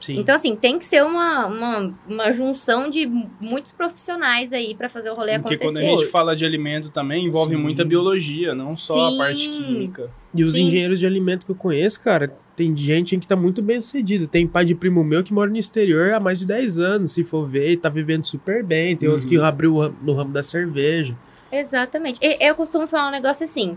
Sim. 0.00 0.18
Então, 0.18 0.34
assim, 0.34 0.56
tem 0.56 0.78
que 0.78 0.84
ser 0.84 1.04
uma, 1.04 1.46
uma, 1.46 1.94
uma 2.08 2.32
junção 2.32 2.90
de 2.90 3.06
muitos 3.40 3.70
profissionais 3.70 4.52
aí 4.52 4.74
para 4.74 4.88
fazer 4.88 5.10
o 5.10 5.14
rolê 5.14 5.38
Porque 5.38 5.54
acontecer. 5.54 5.78
quando 5.80 5.94
a 5.94 5.96
gente 6.00 6.10
fala 6.10 6.34
de 6.34 6.44
alimento 6.44 6.90
também, 6.90 7.26
envolve 7.26 7.54
Sim. 7.54 7.60
muita 7.62 7.84
biologia, 7.84 8.52
não 8.52 8.74
só 8.74 8.94
Sim. 8.94 9.14
a 9.14 9.18
parte 9.24 9.48
química. 9.48 10.10
E 10.34 10.42
os 10.42 10.54
Sim. 10.54 10.66
engenheiros 10.66 10.98
de 10.98 11.06
alimento 11.06 11.46
que 11.46 11.52
eu 11.52 11.56
conheço, 11.56 12.00
cara, 12.00 12.34
tem 12.56 12.76
gente 12.76 13.16
que 13.18 13.26
tá 13.26 13.34
muito 13.36 13.62
bem 13.62 13.80
sucedido. 13.80 14.26
Tem 14.26 14.46
pai 14.46 14.64
de 14.64 14.74
primo 14.74 15.02
meu 15.02 15.22
que 15.24 15.32
mora 15.32 15.50
no 15.50 15.56
exterior 15.56 16.12
há 16.12 16.20
mais 16.20 16.38
de 16.38 16.46
10 16.46 16.78
anos, 16.78 17.12
se 17.12 17.24
for 17.24 17.46
ver, 17.46 17.72
e 17.72 17.76
tá 17.76 17.88
vivendo 17.88 18.24
super 18.24 18.62
bem. 18.62 18.96
Tem 18.96 19.08
outro 19.08 19.26
Uhum. 19.26 19.30
que 19.30 19.40
abriu 19.40 19.94
no 20.02 20.14
ramo 20.14 20.32
da 20.32 20.42
cerveja. 20.42 21.16
Exatamente. 21.50 22.18
Eu 22.40 22.54
costumo 22.54 22.86
falar 22.86 23.08
um 23.08 23.12
negócio 23.12 23.44
assim. 23.44 23.76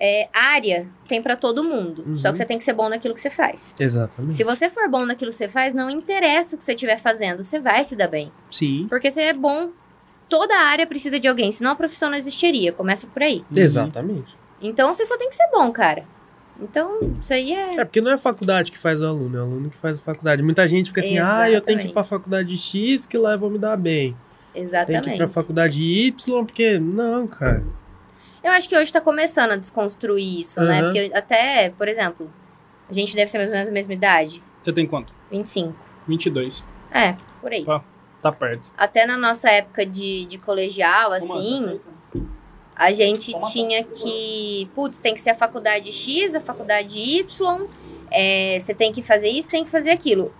É, 0.00 0.28
área 0.32 0.86
tem 1.08 1.20
pra 1.20 1.34
todo 1.34 1.64
mundo. 1.64 2.04
Uhum. 2.06 2.18
Só 2.18 2.30
que 2.30 2.36
você 2.36 2.44
tem 2.44 2.56
que 2.56 2.62
ser 2.62 2.72
bom 2.72 2.88
naquilo 2.88 3.14
que 3.14 3.20
você 3.20 3.30
faz. 3.30 3.74
Exatamente. 3.80 4.36
Se 4.36 4.44
você 4.44 4.70
for 4.70 4.88
bom 4.88 5.04
naquilo 5.04 5.30
que 5.30 5.36
você 5.36 5.48
faz, 5.48 5.74
não 5.74 5.90
interessa 5.90 6.54
o 6.54 6.58
que 6.58 6.64
você 6.64 6.74
estiver 6.74 7.00
fazendo, 7.00 7.42
você 7.42 7.58
vai 7.58 7.84
se 7.84 7.96
dar 7.96 8.06
bem. 8.06 8.30
Sim. 8.50 8.86
Porque 8.88 9.10
você 9.10 9.22
é 9.22 9.32
bom. 9.32 9.70
Toda 10.28 10.54
área 10.56 10.86
precisa 10.86 11.18
de 11.18 11.26
alguém, 11.26 11.50
senão 11.50 11.72
a 11.72 11.74
profissão 11.74 12.10
não 12.10 12.16
existiria. 12.16 12.70
Começa 12.72 13.06
por 13.08 13.22
aí. 13.22 13.38
Uhum. 13.50 13.60
Exatamente. 13.62 14.36
Então 14.62 14.94
você 14.94 15.04
só 15.04 15.16
tem 15.16 15.28
que 15.30 15.34
ser 15.36 15.48
bom, 15.50 15.72
cara. 15.72 16.04
Então, 16.60 16.98
isso 17.20 17.32
aí 17.32 17.52
é. 17.52 17.76
É 17.76 17.84
porque 17.84 18.00
não 18.00 18.10
é 18.10 18.14
a 18.14 18.18
faculdade 18.18 18.72
que 18.72 18.78
faz 18.78 19.00
o 19.00 19.06
aluno, 19.06 19.36
é 19.36 19.40
o 19.40 19.44
aluno 19.44 19.70
que 19.70 19.76
faz 19.76 19.98
a 19.98 20.02
faculdade. 20.02 20.42
Muita 20.42 20.66
gente 20.66 20.88
fica 20.88 21.00
assim, 21.00 21.18
ah, 21.18 21.48
eu 21.50 21.60
tenho 21.60 21.78
que 21.78 21.84
ir 21.84 21.90
Exatamente. 21.90 21.92
pra 21.92 22.04
faculdade 22.04 22.58
X 22.58 23.06
que 23.06 23.16
lá 23.16 23.32
eu 23.32 23.38
vou 23.38 23.50
me 23.50 23.58
dar 23.58 23.76
bem. 23.76 24.16
Tem 24.52 24.52
que 24.52 24.58
ir 24.60 24.64
Exatamente. 24.68 25.16
pra 25.18 25.28
faculdade 25.28 25.80
Y 25.80 26.44
porque. 26.44 26.78
Não, 26.78 27.26
cara. 27.28 27.64
Eu 28.42 28.50
acho 28.52 28.68
que 28.68 28.76
hoje 28.76 28.92
tá 28.92 29.00
começando 29.00 29.52
a 29.52 29.56
desconstruir 29.56 30.40
isso, 30.40 30.60
né? 30.60 30.80
Aham. 30.80 30.84
Porque 30.92 31.10
até, 31.14 31.70
por 31.70 31.86
exemplo, 31.86 32.30
a 32.88 32.92
gente 32.92 33.14
deve 33.14 33.30
ser 33.30 33.38
mais 33.38 33.50
ou 33.50 33.54
menos 33.54 33.68
a 33.68 33.72
mesma 33.72 33.94
idade. 33.94 34.42
Você 34.62 34.72
tem 34.72 34.86
quanto? 34.86 35.12
25. 35.30 35.74
22. 36.06 36.64
É, 36.90 37.14
por 37.40 37.52
aí. 37.52 37.64
Tá 38.22 38.32
perto. 38.32 38.72
Até 38.76 39.06
na 39.06 39.16
nossa 39.16 39.48
época 39.48 39.86
de, 39.86 40.24
de 40.26 40.38
colegial, 40.38 41.12
assim, 41.12 41.80
a 42.78 42.92
gente 42.92 43.34
tinha 43.52 43.82
que. 43.84 44.70
Putz, 44.74 45.00
tem 45.00 45.12
que 45.14 45.20
ser 45.20 45.30
a 45.30 45.34
faculdade 45.34 45.90
X, 45.92 46.34
a 46.34 46.40
faculdade 46.40 46.98
Y, 46.98 47.66
é, 48.10 48.58
você 48.60 48.72
tem 48.72 48.92
que 48.92 49.02
fazer 49.02 49.28
isso, 49.28 49.50
tem 49.50 49.64
que 49.64 49.70
fazer 49.70 49.90
aquilo. 49.90 50.32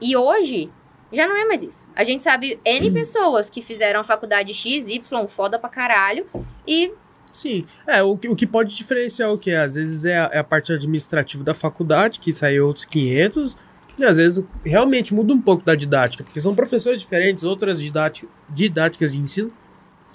E 0.00 0.16
hoje, 0.16 0.70
já 1.12 1.26
não 1.26 1.36
é 1.36 1.44
mais 1.44 1.62
isso. 1.62 1.88
A 1.94 2.04
gente 2.04 2.22
sabe 2.22 2.58
N 2.64 2.90
pessoas 2.90 3.50
que 3.50 3.60
fizeram 3.60 4.00
a 4.00 4.04
faculdade 4.04 4.54
X, 4.54 4.88
Y, 4.88 5.28
foda 5.28 5.58
pra 5.58 5.68
caralho, 5.68 6.24
e 6.66 6.92
Sim. 7.30 7.64
É, 7.84 8.00
o, 8.00 8.16
que- 8.16 8.28
o 8.28 8.36
que 8.36 8.46
pode 8.46 8.76
diferenciar 8.76 9.32
o 9.32 9.36
que? 9.36 9.50
Às 9.50 9.74
vezes 9.74 10.04
é 10.04 10.16
a, 10.16 10.30
é 10.34 10.38
a 10.38 10.44
parte 10.44 10.72
administrativa 10.72 11.42
da 11.42 11.52
faculdade, 11.52 12.20
que 12.20 12.32
sai 12.32 12.60
outros 12.60 12.84
500, 12.84 13.58
e 13.98 14.04
às 14.04 14.18
vezes 14.18 14.44
realmente 14.64 15.12
muda 15.12 15.34
um 15.34 15.40
pouco 15.40 15.64
da 15.64 15.74
didática, 15.74 16.22
porque 16.22 16.40
são 16.40 16.54
professores 16.54 17.00
diferentes, 17.00 17.42
outras 17.42 17.80
didáti- 17.80 18.28
didáticas 18.48 19.10
de 19.10 19.18
ensino. 19.18 19.52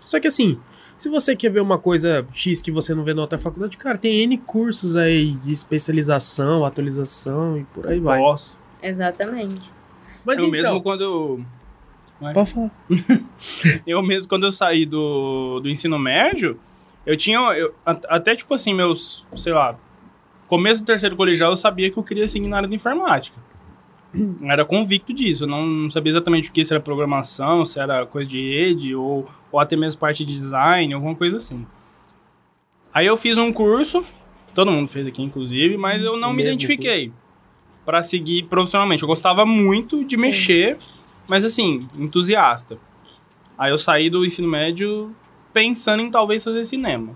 Só 0.06 0.18
que 0.18 0.28
assim, 0.28 0.58
se 1.00 1.08
você 1.08 1.34
quer 1.34 1.50
ver 1.50 1.62
uma 1.62 1.80
coisa 1.80 2.28
X 2.34 2.62
que 2.62 2.72
você 2.72 2.94
não 2.94 3.06
vê 3.06 3.14
na 3.14 3.22
outra 3.22 3.40
faculdade, 3.40 3.78
cara, 3.78 3.98
tem 3.98 4.22
N 4.24 4.38
cursos 4.38 4.98
aí 4.98 5.32
de 5.32 5.54
especialização, 5.54 6.66
atualização 6.66 7.58
e 7.58 7.64
por 7.64 7.88
aí 7.88 8.00
vai. 8.02 8.20
Posso. 8.20 8.60
Exatamente. 8.84 9.72
Mas 10.26 10.38
eu 10.38 10.48
então, 10.48 10.52
mesmo 10.52 10.84
quando 10.84 11.02
eu... 11.02 11.46
pode 12.34 12.54
falar. 12.54 12.72
Eu 13.88 14.04
mesmo 14.04 14.28
quando 14.28 14.46
eu 14.46 14.52
saí 14.52 14.86
do, 14.86 15.62
do 15.62 15.70
ensino 15.70 15.98
médio, 15.98 16.60
eu 17.06 17.16
tinha... 17.16 17.40
eu- 17.54 17.74
até 17.86 18.36
tipo 18.36 18.54
assim, 18.54 18.74
meus... 18.74 19.26
Sei 19.36 19.54
lá... 19.54 19.78
Começo 20.48 20.82
do 20.82 20.86
terceiro 20.86 21.16
colegial 21.16 21.52
eu 21.52 21.56
sabia 21.56 21.90
que 21.90 21.98
eu 21.98 22.04
queria 22.04 22.28
seguir 22.28 22.48
na 22.48 22.58
área 22.58 22.68
de 22.68 22.76
informática. 22.76 23.38
Eu 24.14 24.36
Era 24.50 24.66
convicto 24.66 25.14
disso. 25.14 25.44
Eu 25.46 25.48
não, 25.48 25.66
não 25.66 25.90
sabia 25.90 26.12
exatamente 26.12 26.50
o 26.50 26.52
que, 26.52 26.66
se 26.66 26.74
era 26.74 26.82
programação, 26.82 27.64
se 27.64 27.80
era 27.80 28.06
coisa 28.06 28.28
de 28.30 28.40
rede, 28.40 28.96
ou, 28.96 29.30
ou 29.52 29.60
até 29.60 29.76
mesmo 29.76 30.00
parte 30.00 30.26
de 30.26 30.34
design, 30.34 30.94
alguma 30.94 31.16
coisa 31.16 31.38
assim. 31.38 31.66
Aí 32.94 33.06
eu 33.06 33.16
fiz 33.16 33.38
um 33.38 33.52
curso, 33.52 34.04
todo 34.54 34.72
mundo 34.72 34.88
fez 34.88 35.06
aqui 35.08 35.22
inclusive, 35.22 35.78
mas 35.78 36.04
eu 36.04 36.18
não 36.18 36.32
O 36.32 36.34
me 36.34 36.44
identifiquei 36.44 37.12
pra 37.86 38.02
seguir 38.02 38.44
profissionalmente. 38.44 39.04
Eu 39.04 39.08
gostava 39.08 39.46
muito 39.46 40.04
de 40.04 40.18
mexer, 40.18 40.78
mas 41.28 41.46
assim, 41.46 41.88
entusiasta. 41.98 42.78
Aí 43.58 43.72
eu 43.72 43.78
saí 43.78 44.10
do 44.10 44.26
ensino 44.26 44.48
médio 44.48 45.14
pensando 45.54 46.02
em 46.02 46.10
talvez 46.10 46.44
fazer 46.44 46.64
cinema. 46.64 47.16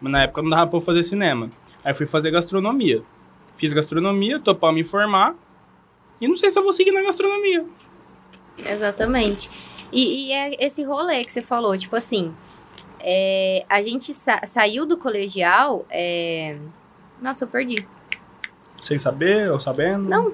Mas 0.00 0.12
na 0.12 0.22
época 0.22 0.42
não 0.42 0.50
dava 0.50 0.66
pra 0.66 0.76
eu 0.78 0.82
fazer 0.82 1.02
cinema. 1.02 1.50
Aí 1.84 1.94
fui 1.94 2.06
fazer 2.06 2.30
gastronomia. 2.30 3.02
Fiz 3.56 3.72
gastronomia, 3.72 4.38
tô 4.38 4.54
pra 4.54 4.72
me 4.72 4.84
formar. 4.84 5.34
E 6.20 6.28
não 6.28 6.36
sei 6.36 6.50
se 6.50 6.58
eu 6.58 6.62
vou 6.62 6.72
seguir 6.72 6.92
na 6.92 7.02
gastronomia. 7.02 7.64
Exatamente. 8.64 9.50
E, 9.92 10.28
e 10.28 10.32
é 10.32 10.64
esse 10.64 10.82
rolê 10.84 11.24
que 11.24 11.32
você 11.32 11.40
falou, 11.42 11.76
tipo 11.76 11.96
assim, 11.96 12.34
é, 13.00 13.64
a 13.68 13.82
gente 13.82 14.12
sa- 14.14 14.42
saiu 14.46 14.86
do 14.86 14.96
colegial. 14.96 15.84
é, 15.90 16.56
Nossa, 17.20 17.44
eu 17.44 17.48
perdi. 17.48 17.86
Sem 18.80 18.96
saber 18.98 19.50
ou 19.50 19.58
sabendo? 19.60 20.08
Não. 20.08 20.32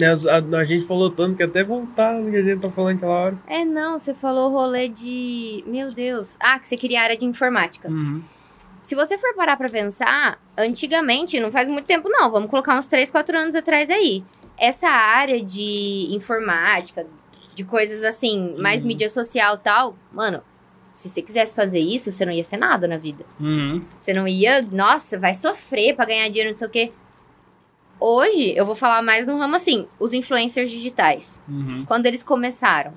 É, 0.00 0.06
A, 0.06 0.58
a 0.60 0.64
gente 0.64 0.84
falou 0.86 1.08
tanto 1.08 1.36
que 1.36 1.42
até 1.42 1.62
voltar 1.62 2.14
no 2.20 2.30
que 2.30 2.36
a 2.36 2.42
gente 2.42 2.60
tá 2.60 2.68
falando 2.70 2.96
aquela 2.96 3.12
hora. 3.20 3.38
É, 3.46 3.64
não, 3.64 3.98
você 3.98 4.12
falou 4.12 4.50
rolê 4.50 4.88
de. 4.88 5.62
Meu 5.66 5.92
Deus. 5.92 6.36
Ah, 6.40 6.58
que 6.58 6.66
você 6.66 6.76
queria 6.76 7.00
área 7.00 7.16
de 7.16 7.24
informática. 7.24 7.88
Uhum. 7.88 8.22
Se 8.82 8.94
você 8.94 9.16
for 9.16 9.34
parar 9.34 9.56
pra 9.56 9.68
pensar, 9.68 10.38
antigamente, 10.58 11.38
não 11.40 11.50
faz 11.50 11.68
muito 11.68 11.86
tempo 11.86 12.08
não, 12.10 12.30
vamos 12.30 12.50
colocar 12.50 12.78
uns 12.78 12.86
3, 12.88 13.10
4 13.10 13.38
anos 13.38 13.54
atrás 13.54 13.88
aí. 13.88 14.22
Essa 14.58 14.88
área 14.88 15.42
de 15.42 16.08
informática, 16.10 17.06
de 17.54 17.64
coisas 17.64 18.02
assim, 18.02 18.54
mais 18.58 18.80
Uhum. 18.80 18.88
mídia 18.88 19.08
social 19.08 19.54
e 19.56 19.58
tal, 19.58 19.96
mano, 20.12 20.42
se 20.92 21.08
você 21.08 21.22
quisesse 21.22 21.56
fazer 21.56 21.80
isso, 21.80 22.10
você 22.12 22.24
não 22.24 22.32
ia 22.32 22.44
ser 22.44 22.56
nada 22.56 22.86
na 22.86 22.96
vida. 22.96 23.24
Uhum. 23.40 23.84
Você 23.98 24.12
não 24.12 24.26
ia, 24.28 24.62
nossa, 24.62 25.18
vai 25.18 25.34
sofrer 25.34 25.94
pra 25.96 26.06
ganhar 26.06 26.28
dinheiro, 26.28 26.50
não 26.50 26.56
sei 26.56 26.66
o 26.66 26.70
quê. 26.70 26.92
Hoje, 27.98 28.54
eu 28.56 28.66
vou 28.66 28.74
falar 28.74 29.02
mais 29.02 29.26
no 29.26 29.36
ramo 29.38 29.56
assim, 29.56 29.86
os 29.98 30.12
influencers 30.12 30.70
digitais. 30.70 31.42
Uhum. 31.48 31.84
Quando 31.86 32.06
eles 32.06 32.22
começaram. 32.22 32.92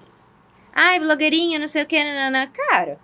Ai, 0.73 0.99
blogueirinha, 0.99 1.57
não 1.59 1.67
sei 1.67 1.83
o 1.83 1.85
que, 1.87 2.03
nanana. 2.03 2.47
Cara, 2.47 2.99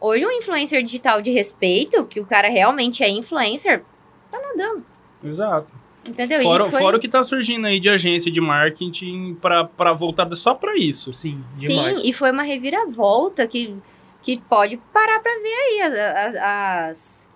hoje 0.00 0.26
um 0.26 0.30
influencer 0.30 0.82
digital 0.82 1.22
de 1.22 1.30
respeito, 1.30 2.04
que 2.06 2.20
o 2.20 2.26
cara 2.26 2.48
realmente 2.48 3.02
é 3.02 3.08
influencer, 3.08 3.82
tá 4.30 4.38
nadando. 4.40 4.84
Exato. 5.22 5.72
Entendeu? 6.08 6.42
Fora, 6.42 6.64
foi... 6.66 6.80
fora 6.80 6.96
o 6.96 7.00
que 7.00 7.08
tá 7.08 7.22
surgindo 7.22 7.66
aí 7.66 7.78
de 7.80 7.88
agência 7.90 8.30
de 8.30 8.40
marketing 8.40 9.34
pra 9.34 9.92
voltada 9.92 10.36
só 10.36 10.54
pra 10.54 10.76
isso. 10.76 11.12
Sim, 11.12 11.42
Sim, 11.50 11.68
demais. 11.68 12.04
e 12.04 12.12
foi 12.12 12.30
uma 12.32 12.42
reviravolta 12.42 13.46
que, 13.46 13.74
que 14.22 14.40
pode 14.48 14.76
parar 14.92 15.20
pra 15.20 15.32
ver 15.32 15.54
aí. 15.54 15.80
As, 15.82 16.36
as- 16.36 17.30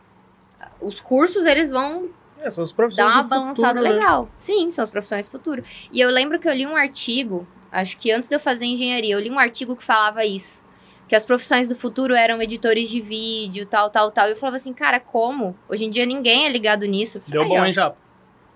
os 0.80 1.00
cursos, 1.00 1.44
eles 1.46 1.70
vão 1.70 2.08
É, 2.40 2.50
são 2.50 2.62
as 2.64 2.72
profissões 2.72 3.12
uma 3.12 3.22
do 3.22 3.28
balançada 3.28 3.68
futuro, 3.78 3.82
né? 3.84 3.90
legal. 4.00 4.28
Sim, 4.36 4.70
são 4.70 4.82
as 4.82 4.90
profissões 4.90 5.26
do 5.28 5.30
futuro. 5.32 5.62
E 5.92 6.00
eu 6.00 6.10
lembro 6.10 6.38
que 6.38 6.48
eu 6.48 6.52
li 6.54 6.66
um 6.66 6.76
artigo, 6.76 7.46
acho 7.70 7.96
que 7.98 8.10
antes 8.10 8.28
de 8.28 8.34
eu 8.36 8.40
fazer 8.40 8.64
engenharia, 8.66 9.14
eu 9.14 9.20
li 9.20 9.30
um 9.30 9.38
artigo 9.38 9.76
que 9.76 9.84
falava 9.84 10.24
isso. 10.24 10.64
Que 11.08 11.16
as 11.16 11.24
profissões 11.24 11.68
do 11.68 11.74
futuro 11.74 12.14
eram 12.14 12.40
editores 12.40 12.88
de 12.88 13.00
vídeo, 13.00 13.66
tal, 13.66 13.90
tal, 13.90 14.10
tal. 14.12 14.28
E 14.28 14.30
eu 14.30 14.36
falava 14.36 14.56
assim, 14.56 14.72
cara, 14.72 15.00
como? 15.00 15.56
Hoje 15.68 15.84
em 15.84 15.90
dia 15.90 16.06
ninguém 16.06 16.46
é 16.46 16.48
ligado 16.48 16.86
nisso. 16.86 17.18
Eu 17.18 17.22
Deu 17.26 17.42
falei, 17.42 17.58
bom, 17.58 17.66
hein, 17.66 17.72
Japa? 17.72 17.96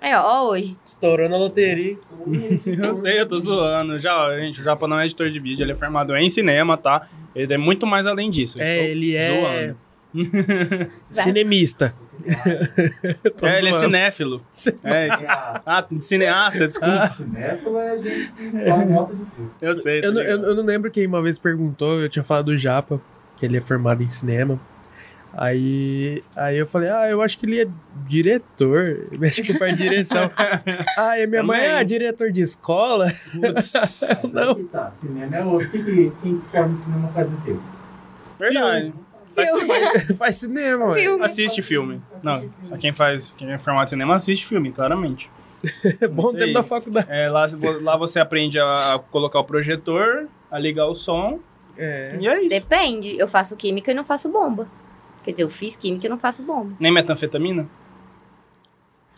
Aí, 0.04 0.12
ó, 0.14 0.20
ó, 0.22 0.50
hoje. 0.50 0.76
Estourando 0.84 1.34
a 1.34 1.38
loteria. 1.38 1.96
Eu 2.84 2.94
sei, 2.94 3.20
eu 3.20 3.26
tô 3.26 3.38
zoando. 3.38 3.98
Já, 3.98 4.36
gente, 4.38 4.60
o 4.60 4.64
Japa 4.64 4.86
não 4.86 4.98
é 4.98 5.06
editor 5.06 5.30
de 5.30 5.40
vídeo, 5.40 5.64
ele 5.64 5.72
é 5.72 5.74
formado 5.74 6.14
em 6.16 6.28
cinema, 6.28 6.76
tá? 6.76 7.06
Ele 7.34 7.54
é 7.54 7.56
muito 7.58 7.86
mais 7.86 8.06
além 8.06 8.30
disso. 8.30 8.58
eu 8.58 8.64
É, 8.64 8.72
estou 8.74 8.84
ele 8.88 9.16
é 9.16 9.30
zoando. 9.30 10.90
cinemista. 11.10 11.94
É, 13.42 13.58
ele 13.58 13.68
é 13.68 13.72
cinéfilo. 13.72 14.40
É, 14.84 15.08
isso. 15.08 15.24
Ah, 15.66 15.84
cineasta, 16.00 16.66
desculpa. 16.66 17.08
Cinéfilo 17.08 17.78
é 17.78 17.98
gente 17.98 18.32
que 18.32 18.50
só 18.50 18.76
gosta 18.84 19.14
de 19.14 19.24
filme. 19.30 19.50
Eu 19.60 19.74
sei. 19.74 20.00
tá 20.00 20.06
Eu, 20.08 20.12
não- 20.12 20.22
eu, 20.22 20.42
eu 20.44 20.54
não 20.54 20.62
lembro 20.64 20.90
quem 20.90 21.06
uma 21.06 21.20
vez 21.20 21.38
perguntou, 21.38 22.00
eu 22.00 22.08
tinha 22.08 22.22
falado 22.22 22.46
do 22.46 22.56
Japa, 22.56 23.00
que 23.36 23.44
ele 23.44 23.56
é 23.56 23.60
formado 23.60 24.02
em 24.02 24.08
cinema. 24.08 24.58
Aí, 25.36 26.22
aí 26.36 26.56
eu 26.58 26.66
falei, 26.66 26.90
ah, 26.90 27.08
eu 27.10 27.20
acho 27.20 27.36
que 27.38 27.44
ele 27.46 27.62
é 27.62 27.68
diretor, 28.06 29.08
mexe 29.18 29.42
com 29.52 29.58
parte 29.58 29.76
de 29.76 29.82
direção. 29.82 30.30
ah, 30.96 31.18
e 31.18 31.26
minha 31.26 31.42
mãe, 31.42 31.60
Também. 31.60 31.74
ah, 31.76 31.82
diretor 31.82 32.30
de 32.30 32.40
escola? 32.40 33.06
Putz, 33.32 34.30
Não. 34.32 34.64
Tá, 34.66 34.92
cinema 34.96 35.36
é 35.36 35.44
outro. 35.44 35.70
Quem 35.70 35.84
que, 35.84 36.12
quem 36.22 36.38
que 36.38 36.50
quer 36.50 36.68
no 36.68 36.76
cinema 36.78 37.08
faz 37.08 37.32
o 37.32 37.36
quê? 37.44 37.56
verdade. 38.38 38.92
Filme. 39.34 40.14
Faz 40.16 40.36
cinema. 40.36 40.94
Filme. 40.94 41.24
Assiste 41.24 41.60
filme. 41.62 42.00
Não, 42.22 42.48
só 42.62 42.76
quem 42.76 42.92
faz, 42.92 43.34
quem 43.36 43.50
é 43.52 43.58
formado 43.58 43.86
em 43.86 43.90
cinema 43.90 44.14
assiste 44.14 44.46
filme, 44.46 44.70
claramente. 44.70 45.28
É 46.00 46.06
bom 46.06 46.32
tempo 46.32 46.52
da 46.52 46.62
faculdade. 46.62 47.08
É, 47.10 47.28
lá, 47.28 47.46
lá 47.80 47.96
você 47.96 48.20
aprende 48.20 48.60
a 48.60 49.00
colocar 49.10 49.40
o 49.40 49.44
projetor, 49.44 50.28
a 50.50 50.58
ligar 50.58 50.86
o 50.86 50.94
som, 50.94 51.40
É. 51.76 52.16
e 52.20 52.28
é 52.28 52.38
isso. 52.40 52.48
Depende. 52.50 53.18
Eu 53.18 53.26
faço 53.26 53.56
química 53.56 53.90
e 53.90 53.94
não 53.94 54.04
faço 54.04 54.28
bomba. 54.28 54.68
Quer 55.24 55.30
dizer, 55.32 55.42
eu 55.44 55.50
fiz 55.50 55.74
química 55.74 56.06
e 56.06 56.10
não 56.10 56.18
faço 56.18 56.42
bomba. 56.42 56.74
Nem 56.78 56.92
metanfetamina? 56.92 57.66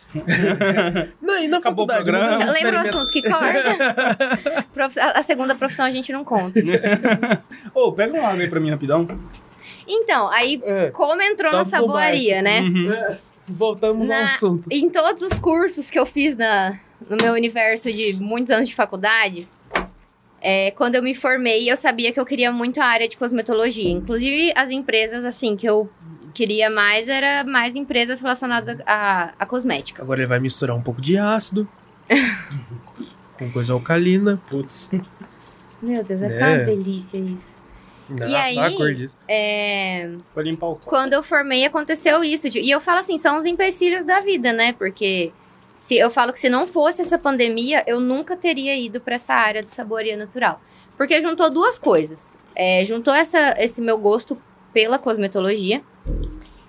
Não, 1.21 1.37
e 1.43 1.47
na 1.49 1.57
Acabou 1.57 1.85
o 1.85 1.87
faculdade? 1.87 2.03
programa. 2.09 2.37
nunca 2.39 2.51
Lembra 2.53 2.77
o 2.77 2.87
assunto 2.87 3.11
que 3.11 3.21
corta? 3.21 4.97
A 5.19 5.21
segunda 5.23 5.53
profissão 5.53 5.85
a 5.85 5.89
gente 5.91 6.11
não 6.13 6.23
conta. 6.23 6.59
Ô, 7.75 7.91
pega 7.91 8.13
uma 8.17 8.29
água 8.29 8.41
aí 8.41 8.49
pra 8.49 8.59
mim 8.59 8.69
rapidão. 8.71 9.05
Então, 9.85 10.29
aí, 10.31 10.61
É, 10.63 10.89
como 10.91 11.21
entrou 11.21 11.51
Toca 11.51 11.57
na 11.57 11.61
o 11.63 11.65
saboaria, 11.69 12.41
né? 12.41 12.61
Uhum. 12.61 13.17
voltamos 13.47 14.09
ao 14.09 14.17
Na- 14.17 14.25
assunto. 14.25 14.69
Em 14.71 14.89
todos 14.89 15.21
os 15.21 15.37
cursos 15.39 15.89
que 15.89 15.99
eu 15.99 16.05
fiz 16.05 16.37
na, 16.37 16.79
no 17.09 17.17
meu 17.21 17.33
universo 17.33 17.91
de 17.91 18.15
muitos 18.15 18.49
anos 18.51 18.67
de 18.69 18.75
faculdade, 18.75 19.47
é, 20.49 20.71
quando 20.71 20.95
eu 20.95 21.03
me 21.03 21.13
formei, 21.13 21.69
eu 21.69 21.75
sabia 21.75 22.11
que 22.13 22.19
eu 22.19 22.25
queria 22.25 22.51
muito 22.53 22.79
a 22.79 22.85
área 22.85 23.07
de 23.09 23.17
cosmetologia. 23.17 23.91
Inclusive, 23.91 24.53
as 24.55 24.71
empresas, 24.71 25.25
assim, 25.25 25.57
que 25.57 25.67
eu 25.67 25.89
queria 26.33 26.69
mais, 26.69 27.09
era 27.09 27.43
mais 27.43 27.75
empresas 27.75 28.21
relacionadas 28.21 28.77
a, 28.85 29.33
a 29.37 29.45
cosmética. 29.45 30.01
Agora 30.01 30.21
ele 30.21 30.27
vai 30.27 30.39
misturar 30.39 30.73
um 30.75 30.81
pouco 30.81 31.01
de 31.01 31.17
ácido 31.17 31.67
com 33.37 33.51
coisa 33.51 33.73
alcalina. 33.73 34.41
Putz. 34.49 34.89
Meu 35.81 36.03
Deus, 36.03 36.19
vai 36.21 36.29
É. 36.29 36.33
ficar 36.33 36.47
uma 36.53 36.63
delícia 36.63 37.17
isso. 37.17 37.57
Nossa, 38.09 38.27
aí-. 38.37 39.09
É, 39.27 40.09
quando 40.85 41.11
eu 41.11 41.21
formei, 41.21 41.65
aconteceu 41.65 42.23
isso. 42.23 42.49
de- 42.49 42.61
E 42.61 42.71
eu 42.71 42.79
falo 42.79 42.99
assim, 42.99 43.17
são 43.17 43.37
os 43.37 43.45
empecilhos 43.45 44.05
da 44.05 44.21
vida, 44.21 44.53
né? 44.53 44.71
Porque 44.71 45.33
se 45.77 45.97
eu 45.97 46.09
falo 46.09 46.33
que 46.33 46.39
se 46.39 46.49
não 46.49 46.65
fosse 46.65 47.01
essa 47.01 47.17
pandemia, 47.17 47.83
eu 47.87 47.99
nunca 47.99 48.35
teria 48.35 48.75
ido 48.77 48.99
para 48.99 49.15
essa 49.15 49.33
área 49.33 49.61
de 49.61 49.69
saboria 49.69 50.17
natural. 50.17 50.61
Porque 50.97 51.21
juntou 51.21 51.49
duas 51.49 51.77
coisas. 51.77 52.37
É, 52.55 52.83
juntou 52.83 53.13
essa, 53.13 53.55
esse 53.59 53.81
meu 53.81 53.97
gosto 53.97 54.41
pela 54.73 54.97
cosmetologia 54.97 55.83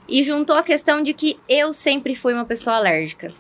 e 0.06 0.22
juntou 0.22 0.56
a 0.56 0.62
questão 0.62 1.02
de 1.02 1.12
que 1.14 1.38
eu 1.48 1.72
sempre 1.72 2.14
fui 2.14 2.34
uma 2.34 2.44
pessoa 2.44 2.76
alérgica. 2.76 3.32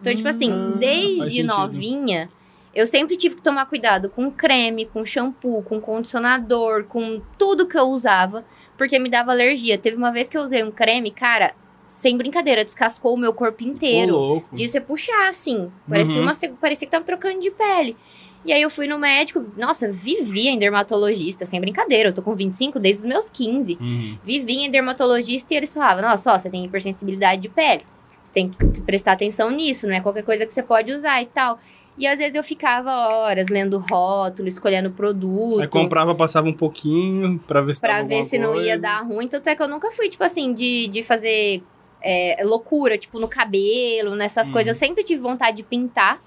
Então, 0.00 0.14
tipo 0.14 0.28
assim, 0.28 0.50
faz 0.50 0.78
desde 0.78 1.42
novinha, 1.42 2.30
eu 2.74 2.86
sempre 2.86 3.16
tive 3.16 3.36
que 3.36 3.42
tomar 3.42 3.66
cuidado 3.66 4.08
com 4.08 4.30
creme, 4.30 4.86
com 4.86 5.04
shampoo, 5.04 5.62
com 5.62 5.80
condicionador, 5.80 6.84
com 6.84 7.20
tudo 7.36 7.66
que 7.66 7.76
eu 7.76 7.84
usava, 7.88 8.44
porque 8.78 8.98
me 8.98 9.10
dava 9.10 9.32
alergia. 9.32 9.76
Teve 9.76 9.96
uma 9.96 10.12
vez 10.12 10.28
que 10.28 10.38
eu 10.38 10.42
usei 10.42 10.62
um 10.62 10.70
creme, 10.70 11.10
cara, 11.10 11.54
sem 11.90 12.16
brincadeira, 12.16 12.64
descascou 12.64 13.14
o 13.14 13.18
meu 13.18 13.32
corpo 13.32 13.62
Ô, 13.64 13.66
inteiro. 13.66 14.12
louco. 14.16 14.54
De 14.54 14.68
você 14.68 14.80
puxar, 14.80 15.28
assim. 15.28 15.70
Parecia, 15.88 16.16
Uhum. 16.16 16.22
uma, 16.22 16.32
parecia 16.60 16.86
que 16.86 16.90
tava 16.92 17.04
trocando 17.04 17.40
de 17.40 17.50
pele. 17.50 17.96
E 18.44 18.52
aí 18.54 18.62
eu 18.62 18.70
fui 18.70 18.86
no 18.86 18.98
médico, 18.98 19.44
nossa, 19.58 19.90
vivia 19.90 20.50
em 20.50 20.58
dermatologista, 20.58 21.44
sem 21.44 21.60
brincadeira. 21.60 22.08
Eu 22.08 22.12
tô 22.14 22.22
com 22.22 22.34
25 22.34 22.78
desde 22.80 23.02
os 23.02 23.08
meus 23.08 23.28
15 23.28 23.76
Uhum. 23.78 24.16
vivia 24.24 24.66
em 24.66 24.70
dermatologista 24.70 25.52
e 25.52 25.56
eles 25.58 25.74
falavam, 25.74 26.02
nossa, 26.02 26.32
ó, 26.32 26.38
você 26.38 26.48
tem 26.48 26.64
hipersensibilidade 26.64 27.42
de 27.42 27.48
pele. 27.50 27.82
Você 28.24 28.32
tem 28.32 28.48
que 28.48 28.80
prestar 28.82 29.12
atenção 29.12 29.50
nisso, 29.50 29.86
não 29.86 29.94
é 29.94 30.00
qualquer 30.00 30.22
coisa 30.22 30.46
que 30.46 30.52
você 30.52 30.62
pode 30.62 30.90
usar 30.92 31.20
e 31.20 31.26
tal. 31.26 31.58
E 31.98 32.06
às 32.06 32.18
vezes 32.18 32.34
eu 32.34 32.42
ficava 32.44 32.90
horas 33.14 33.48
lendo 33.48 33.76
rótulo, 33.78 34.48
escolhendo 34.48 34.90
produto. 34.92 35.60
Aí 35.60 35.68
comprava, 35.68 36.14
passava 36.14 36.48
um 36.48 36.52
pouquinho 36.54 37.38
pra 37.46 37.60
ver 37.60 37.74
se 37.74 37.80
Pra 37.80 38.02
ver 38.02 38.24
se 38.24 38.38
não 38.38 38.54
ia 38.54 38.70
coisa. 38.78 38.78
dar 38.82 39.02
ruim. 39.02 39.28
Tanto 39.28 39.48
é 39.48 39.54
que 39.56 39.62
eu 39.62 39.68
nunca 39.68 39.90
fui, 39.90 40.08
tipo 40.08 40.22
assim, 40.24 40.54
de, 40.54 40.86
de 40.88 41.02
fazer 41.02 41.62
é, 42.02 42.36
loucura, 42.44 42.96
tipo, 42.98 43.18
no 43.18 43.28
cabelo, 43.28 44.14
nessas 44.14 44.46
Uhum. 44.48 44.52
coisas. 44.52 44.68
Eu 44.68 44.74
sempre 44.86 45.02
tive 45.04 45.20
vontade 45.20 45.58
de 45.58 45.62
pintar, 45.62 46.20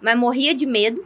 mas 0.00 0.16
morria 0.18 0.54
de 0.54 0.66
medo. 0.66 1.04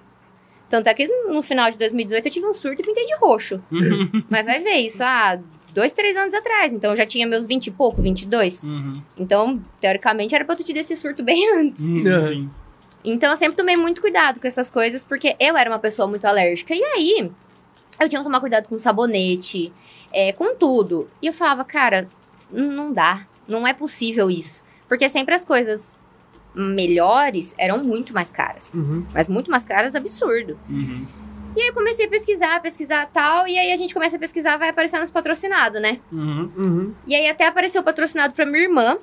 Tanto 0.68 0.86
é 0.88 0.94
que 0.94 1.06
no 1.06 1.42
final 1.42 1.70
de 1.70 1.78
2018 1.78 2.26
eu 2.26 2.30
tive 2.32 2.46
um 2.46 2.52
surto 2.52 2.82
e 2.82 2.84
pintei 2.84 3.06
de 3.06 3.16
roxo. 3.16 3.58
Mas 4.28 4.44
vai 4.44 4.60
ver, 4.60 4.74
isso 4.80 5.02
há 5.02 5.38
dois, 5.72 5.94
três 5.94 6.14
anos 6.14 6.34
atrás. 6.34 6.74
Então 6.74 6.90
eu 6.90 6.96
já 6.96 7.06
tinha 7.06 7.26
meus 7.26 7.46
20 7.46 7.68
e 7.68 7.70
pouco, 7.70 8.02
22. 8.02 8.64
Uhum. 8.64 9.00
Então, 9.16 9.64
teoricamente, 9.80 10.34
era 10.34 10.44
pra 10.44 10.52
eu 10.52 10.58
ter 10.58 10.64
tido 10.64 10.76
esse 10.76 10.94
surto 10.94 11.22
bem 11.22 11.42
antes. 11.56 11.82
Uhum. 11.82 12.24
Sim. 12.24 12.50
Então, 13.02 13.30
eu 13.30 13.36
sempre 13.38 13.56
tomei 13.56 13.76
muito 13.76 14.00
cuidado 14.02 14.40
com 14.40 14.46
essas 14.46 14.68
coisas, 14.68 15.02
porque 15.04 15.34
eu 15.40 15.56
era 15.56 15.70
uma 15.70 15.78
pessoa 15.78 16.06
muito 16.06 16.26
alérgica. 16.26 16.74
E 16.74 16.82
aí, 16.82 17.30
eu 18.00 18.08
tinha 18.08 18.20
que 18.20 18.24
tomar 18.26 18.40
cuidado 18.40 18.68
com 18.68 18.78
sabonete, 18.78 19.72
é, 20.12 20.32
com 20.32 20.54
tudo. 20.56 21.08
E 21.22 21.28
eu 21.28 21.32
falava, 21.32 21.64
cara, 21.64 22.08
não 22.50 22.92
dá. 22.92 23.26
Não 23.48 23.66
é 23.66 23.72
possível 23.72 24.30
isso. 24.30 24.62
Porque 24.86 25.08
sempre 25.08 25.34
as 25.34 25.44
coisas 25.44 26.04
melhores 26.54 27.54
eram 27.58 27.82
muito 27.82 28.12
mais 28.12 28.30
caras. 28.30 28.74
Uhum. 28.74 29.06
Mas 29.12 29.28
muito 29.28 29.50
mais 29.50 29.64
caras, 29.64 29.94
absurdo. 29.94 30.58
Uhum. 30.68 31.06
E 31.56 31.62
aí 31.62 31.68
eu 31.68 31.74
comecei 31.74 32.06
a 32.06 32.08
pesquisar, 32.08 32.60
pesquisar 32.60 33.06
tal, 33.12 33.48
e 33.48 33.58
aí 33.58 33.72
a 33.72 33.76
gente 33.76 33.94
começa 33.94 34.16
a 34.16 34.18
pesquisar, 34.18 34.56
vai 34.58 34.68
aparecer 34.68 34.98
nos 35.00 35.10
patrocinados, 35.10 35.80
né? 35.80 35.98
Uhum. 36.12 36.52
Uhum. 36.56 36.94
E 37.06 37.14
aí 37.14 37.28
até 37.28 37.46
apareceu 37.46 37.82
patrocinado 37.82 38.34
pra 38.34 38.46
minha 38.46 38.62
irmã. 38.64 38.98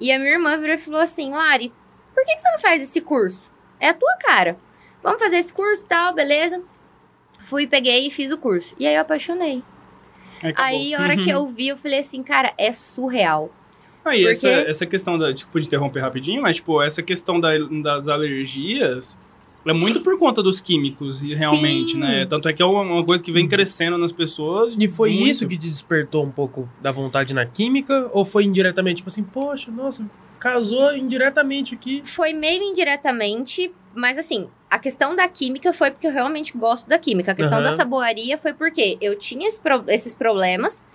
E 0.00 0.10
a 0.12 0.18
minha 0.18 0.30
irmã 0.32 0.56
virou 0.58 0.74
e 0.74 0.78
falou 0.78 1.00
assim: 1.00 1.30
Lari, 1.30 1.72
por 2.14 2.24
que, 2.24 2.34
que 2.34 2.40
você 2.40 2.50
não 2.50 2.58
faz 2.58 2.80
esse 2.82 3.00
curso? 3.00 3.50
É 3.78 3.88
a 3.88 3.94
tua 3.94 4.14
cara. 4.16 4.58
Vamos 5.02 5.20
fazer 5.22 5.36
esse 5.36 5.52
curso 5.52 5.84
e 5.84 5.88
tal, 5.88 6.14
beleza? 6.14 6.62
Fui, 7.44 7.66
peguei 7.66 8.06
e 8.06 8.10
fiz 8.10 8.30
o 8.30 8.38
curso. 8.38 8.74
E 8.78 8.86
aí 8.86 8.94
eu 8.94 9.00
apaixonei. 9.00 9.62
Aí, 10.42 10.50
acabou. 10.50 10.64
Aí 10.64 10.94
a 10.94 11.00
hora 11.02 11.16
que 11.16 11.32
Uhum. 11.34 11.40
eu 11.40 11.46
vi, 11.48 11.68
eu 11.68 11.76
falei 11.76 11.98
assim, 11.98 12.22
cara, 12.22 12.52
é 12.56 12.72
surreal. 12.72 13.50
Aí, 14.04 14.26
essa, 14.26 14.48
Porque- 14.48 14.70
essa 14.70 14.86
questão 14.86 15.18
da. 15.18 15.32
Tipo, 15.34 15.60
de 15.60 15.66
interromper 15.66 16.00
rapidinho, 16.00 16.40
mas, 16.42 16.56
tipo, 16.56 16.80
essa 16.82 17.02
questão 17.02 17.38
da- 17.38 17.56
das 17.82 18.08
alergias 18.08 19.18
é 19.66 19.72
muito 19.74 20.00
por 20.00 20.18
conta 20.18 20.42
dos 20.42 20.58
químicos, 20.60 21.20
e 21.20 21.34
realmente, 21.34 21.92
Sim. 21.92 21.98
né? 21.98 22.24
Tanto 22.24 22.48
é 22.48 22.52
que 22.52 22.62
é 22.62 22.64
uma 22.64 23.04
coisa 23.04 23.22
que 23.22 23.30
vem 23.30 23.46
crescendo 23.46 23.98
nas 23.98 24.10
pessoas. 24.10 24.74
E 24.78 24.88
foi 24.88 25.10
muito. 25.12 25.26
isso 25.28 25.46
que 25.46 25.58
te 25.58 25.68
despertou 25.68 26.24
um 26.24 26.30
pouco 26.30 26.66
da 26.80 26.90
vontade 26.90 27.34
na 27.34 27.44
química? 27.44 28.08
Ou 28.12 28.24
foi 28.24 28.44
indiretamente, 28.44 28.96
tipo 28.98 29.08
assim, 29.10 29.22
poxa, 29.22 29.70
nossa, 29.70 30.08
casou 30.38 30.96
indiretamente 30.96 31.74
aqui? 31.74 32.00
Foi 32.06 32.32
meio 32.32 32.62
indiretamente, 32.62 33.70
mas 33.94 34.16
assim, 34.16 34.48
a 34.70 34.78
questão 34.78 35.14
da 35.14 35.28
química 35.28 35.74
foi 35.74 35.90
porque 35.90 36.06
eu 36.06 36.12
realmente 36.12 36.56
gosto 36.56 36.88
da 36.88 36.98
química. 36.98 37.32
A 37.32 37.34
questão 37.34 37.58
Aham. 37.58 37.68
da 37.70 37.76
saboaria 37.76 38.38
foi 38.38 38.54
porque 38.54 38.96
eu 38.98 39.14
tinha 39.18 39.46
esse 39.46 39.60
pro- 39.60 39.84
esses 39.88 40.14
problemas. 40.14 40.86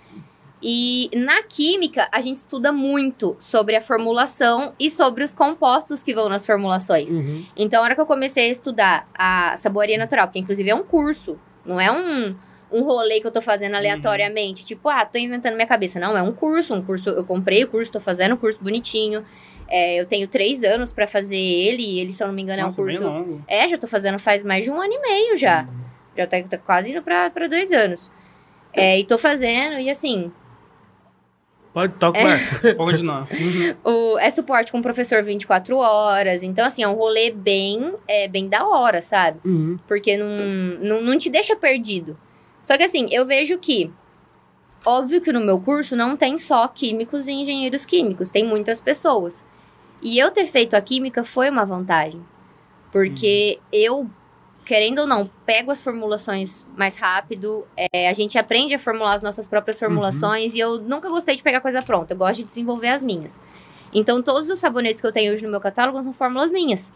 E 0.62 1.10
na 1.14 1.42
química, 1.42 2.08
a 2.10 2.20
gente 2.20 2.38
estuda 2.38 2.72
muito 2.72 3.36
sobre 3.38 3.76
a 3.76 3.80
formulação 3.80 4.72
e 4.80 4.90
sobre 4.90 5.22
os 5.22 5.34
compostos 5.34 6.02
que 6.02 6.14
vão 6.14 6.28
nas 6.28 6.46
formulações. 6.46 7.10
Uhum. 7.10 7.44
Então, 7.56 7.80
a 7.80 7.84
hora 7.84 7.94
que 7.94 8.00
eu 8.00 8.06
comecei 8.06 8.48
a 8.48 8.52
estudar 8.52 9.08
a 9.16 9.54
saboaria 9.58 9.98
natural, 9.98 10.26
porque 10.26 10.38
inclusive 10.38 10.70
é 10.70 10.74
um 10.74 10.82
curso, 10.82 11.38
não 11.64 11.78
é 11.78 11.92
um, 11.92 12.34
um 12.72 12.82
rolê 12.82 13.20
que 13.20 13.26
eu 13.26 13.30
tô 13.30 13.42
fazendo 13.42 13.74
aleatoriamente. 13.74 14.64
Tipo, 14.64 14.88
ah, 14.88 15.04
tô 15.04 15.18
inventando 15.18 15.54
minha 15.54 15.66
cabeça. 15.66 16.00
Não, 16.00 16.16
é 16.16 16.22
um 16.22 16.32
curso, 16.32 16.72
um 16.74 16.82
curso, 16.82 17.10
eu 17.10 17.24
comprei 17.24 17.62
o 17.64 17.68
curso, 17.68 17.92
tô 17.92 18.00
fazendo 18.00 18.32
o 18.32 18.38
curso 18.38 18.58
bonitinho. 18.62 19.24
É, 19.68 20.00
eu 20.00 20.06
tenho 20.06 20.26
três 20.26 20.64
anos 20.64 20.92
pra 20.92 21.06
fazer 21.06 21.36
ele, 21.36 21.82
e 21.82 22.00
ele, 22.00 22.12
se 22.12 22.22
eu 22.22 22.28
não 22.28 22.34
me 22.34 22.40
engano, 22.42 22.62
Nossa, 22.62 22.80
é 22.80 22.82
um 22.82 22.86
bem 22.86 22.96
curso. 22.98 23.12
longo. 23.12 23.44
É, 23.46 23.68
já 23.68 23.76
tô 23.76 23.86
fazendo 23.86 24.18
faz 24.18 24.42
mais 24.42 24.64
de 24.64 24.70
um 24.70 24.80
ano 24.80 24.92
e 24.92 25.00
meio 25.00 25.36
já. 25.36 25.68
Já 26.16 26.26
tá, 26.26 26.42
tá 26.42 26.56
quase 26.56 26.92
indo 26.92 27.02
pra, 27.02 27.28
pra 27.28 27.46
dois 27.46 27.70
anos. 27.72 28.10
É, 28.72 28.98
e 28.98 29.04
tô 29.04 29.18
fazendo, 29.18 29.78
e 29.78 29.90
assim, 29.90 30.30
Pode, 31.76 31.92
toca 31.98 32.18
o 32.18 32.22
barco. 32.22 32.60
Pode 32.62 32.74
continuar. 32.74 33.28
o, 33.84 34.18
é 34.18 34.30
suporte 34.30 34.72
com 34.72 34.78
o 34.78 34.82
professor 34.82 35.22
24 35.22 35.76
horas. 35.76 36.42
Então, 36.42 36.64
assim, 36.64 36.82
é 36.82 36.88
um 36.88 36.94
rolê 36.94 37.30
bem, 37.30 37.92
é, 38.08 38.26
bem 38.26 38.48
da 38.48 38.66
hora, 38.66 39.02
sabe? 39.02 39.40
Uhum. 39.44 39.78
Porque 39.86 40.16
não, 40.16 40.26
não, 40.80 41.02
não 41.02 41.18
te 41.18 41.28
deixa 41.28 41.54
perdido. 41.54 42.18
Só 42.62 42.78
que 42.78 42.82
assim, 42.82 43.08
eu 43.10 43.26
vejo 43.26 43.58
que. 43.58 43.92
Óbvio 44.86 45.20
que 45.20 45.30
no 45.30 45.40
meu 45.40 45.60
curso 45.60 45.94
não 45.94 46.16
tem 46.16 46.38
só 46.38 46.66
químicos 46.66 47.28
e 47.28 47.32
engenheiros 47.32 47.84
químicos, 47.84 48.30
tem 48.30 48.46
muitas 48.46 48.80
pessoas. 48.80 49.44
E 50.00 50.18
eu 50.18 50.30
ter 50.30 50.46
feito 50.46 50.72
a 50.72 50.80
química 50.80 51.24
foi 51.24 51.50
uma 51.50 51.66
vantagem. 51.66 52.24
Porque 52.90 53.58
eu, 53.70 54.08
querendo 54.66 54.98
ou 54.98 55.06
não, 55.06 55.30
pego 55.46 55.70
as 55.70 55.80
formulações 55.80 56.66
mais 56.76 56.96
rápido, 56.98 57.64
é, 57.76 58.08
a 58.08 58.12
gente 58.12 58.36
aprende 58.36 58.74
a 58.74 58.78
formular 58.78 59.14
as 59.14 59.22
nossas 59.22 59.46
próprias 59.46 59.78
formulações 59.78 60.54
e 60.54 60.58
eu 60.58 60.78
nunca 60.82 61.08
gostei 61.08 61.36
de 61.36 61.42
pegar 61.42 61.60
coisa 61.60 61.80
pronta, 61.80 62.12
eu 62.12 62.18
gosto 62.18 62.38
de 62.38 62.44
desenvolver 62.44 62.88
as 62.88 63.00
minhas. 63.02 63.40
Então, 63.94 64.20
todos 64.20 64.50
os 64.50 64.58
sabonetes 64.58 65.00
que 65.00 65.06
eu 65.06 65.12
tenho 65.12 65.32
hoje 65.32 65.44
no 65.44 65.50
meu 65.50 65.60
catálogo 65.60 66.02
são 66.02 66.12
fórmulas 66.12 66.52
minhas 66.52 66.92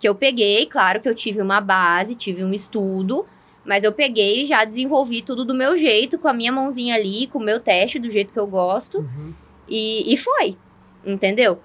que 0.00 0.08
eu 0.08 0.14
peguei, 0.14 0.64
claro 0.64 0.98
que 0.98 1.08
eu 1.08 1.14
tive 1.14 1.42
uma 1.42 1.60
base, 1.60 2.14
tive 2.14 2.42
um 2.42 2.54
estudo, 2.54 3.26
mas 3.66 3.84
eu 3.84 3.92
peguei 3.92 4.42
e 4.42 4.46
já 4.46 4.64
desenvolvi 4.64 5.20
tudo 5.20 5.44
do 5.44 5.54
meu 5.54 5.76
jeito, 5.76 6.18
com 6.18 6.26
a 6.26 6.32
minha 6.32 6.50
mãozinha 6.50 6.94
ali, 6.94 7.26
com 7.26 7.38
o 7.38 7.42
meu 7.42 7.60
teste, 7.60 7.98
do 7.98 8.10
jeito 8.10 8.32
que 8.32 8.38
eu 8.40 8.46
gosto, 8.46 9.00
Uhum. 9.00 9.34
e, 9.68 10.14
e 10.14 10.16
foi, 10.16 10.56
entendeu? 11.04 11.60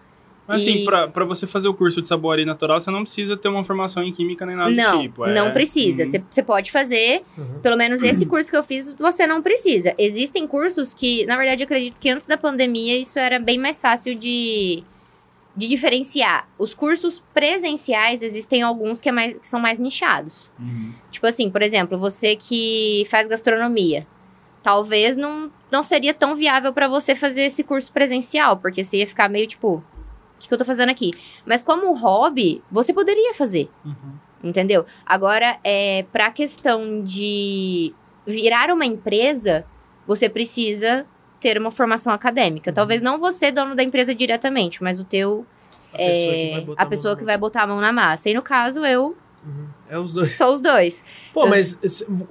Mas 0.47 0.61
assim, 0.61 0.81
E- 0.81 0.85
pra, 0.85 1.07
pra 1.07 1.25
você 1.25 1.47
fazer 1.47 1.67
o 1.67 1.73
curso 1.73 2.01
de 2.01 2.07
saboaria 2.07 2.45
natural, 2.45 2.79
você 2.79 2.91
não 2.91 3.01
precisa 3.01 3.35
ter 3.35 3.47
uma 3.47 3.63
formação 3.63 4.03
em 4.03 4.11
química 4.11 4.45
nem 4.45 4.55
nada 4.55 4.69
não, 4.69 4.97
do 4.97 5.01
tipo. 5.01 5.25
é- 5.25 5.33
não 5.33 5.51
precisa. 5.51 6.05
Você 6.05 6.23
você 6.29 6.43
pode 6.43 6.71
fazer, 6.71 7.23
Uhum. 7.37 7.59
pelo 7.61 7.75
menos 7.75 8.01
esse 8.03 8.25
curso 8.25 8.49
que 8.51 8.55
eu 8.57 8.63
fiz, 8.63 8.93
você 8.93 9.25
não 9.25 9.41
precisa. 9.41 9.93
Existem 9.97 10.45
cursos 10.47 10.93
que, 10.93 11.25
na 11.25 11.35
verdade, 11.35 11.63
eu 11.63 11.65
acredito 11.65 11.99
que 11.99 12.09
antes 12.09 12.27
da 12.27 12.37
pandemia 12.37 12.95
isso 12.99 13.17
era 13.17 13.39
bem 13.39 13.57
mais 13.57 13.81
fácil 13.81 14.13
de, 14.13 14.83
de 15.55 15.67
diferenciar. 15.67 16.47
Os 16.59 16.73
cursos 16.75 17.23
presenciais, 17.33 18.21
existem 18.21 18.61
alguns 18.61 19.01
que, 19.01 19.09
é 19.09 19.11
mais, 19.11 19.33
que 19.33 19.47
são 19.47 19.59
mais 19.59 19.79
nichados. 19.79 20.51
Uhum. 20.59 20.93
Tipo 21.09 21.25
assim, 21.25 21.49
por 21.49 21.61
exemplo, 21.63 21.97
você 21.97 22.35
que 22.35 23.07
faz 23.09 23.27
gastronomia, 23.27 24.05
talvez 24.61 25.15
não, 25.17 25.49
não 25.71 25.81
seria 25.81 26.13
tão 26.13 26.35
viável 26.35 26.71
pra 26.73 26.87
você 26.87 27.15
fazer 27.15 27.43
esse 27.43 27.63
curso 27.63 27.91
presencial, 27.91 28.57
porque 28.57 28.83
você 28.83 28.97
ia 28.97 29.07
ficar 29.07 29.29
meio 29.29 29.47
tipo, 29.47 29.83
o 30.35 30.39
que, 30.39 30.47
que 30.47 30.53
eu 30.53 30.57
tô 30.57 30.65
fazendo 30.65 30.89
aqui? 30.89 31.11
Mas 31.45 31.63
como 31.63 31.93
hobby, 31.93 32.61
você 32.71 32.93
poderia 32.93 33.33
fazer, 33.33 33.69
Uhum. 33.85 34.13
entendeu? 34.43 34.85
Agora, 35.05 35.57
é, 35.63 36.05
pra 36.11 36.29
questão 36.31 37.03
de 37.03 37.93
virar 38.25 38.69
uma 38.71 38.85
empresa, 38.85 39.65
você 40.07 40.29
precisa 40.29 41.05
ter 41.39 41.57
uma 41.57 41.71
formação 41.71 42.11
acadêmica. 42.13 42.71
Talvez 42.73 43.01
não 43.01 43.19
você, 43.19 43.51
dono 43.51 43.75
da 43.75 43.83
empresa 43.83 44.13
diretamente, 44.15 44.81
mas 44.83 44.99
o 44.99 45.03
teu, 45.03 45.45
A 45.93 45.97
pessoa 45.97 46.33
que 46.33 46.49
é, 46.49 46.51
vai 46.53 46.61
botar 46.65 46.81
a 46.81 46.85
mão 46.85 46.89
pessoa 46.89 47.13
na 47.13 47.19
que 47.19 47.25
vai 47.25 47.37
botar 47.37 47.61
a 47.63 47.67
mão 47.67 47.81
na 47.81 47.91
massa. 47.93 48.29
E 48.29 48.33
no 48.33 48.41
caso, 48.41 48.85
eu 48.85 49.15
Uhum. 49.45 49.67
É 49.87 49.99
os 49.99 50.11
dois. 50.13 50.31
sou 50.35 50.53
os 50.53 50.59
dois. 50.61 51.03
Pô, 51.33 51.45
mas 51.45 51.77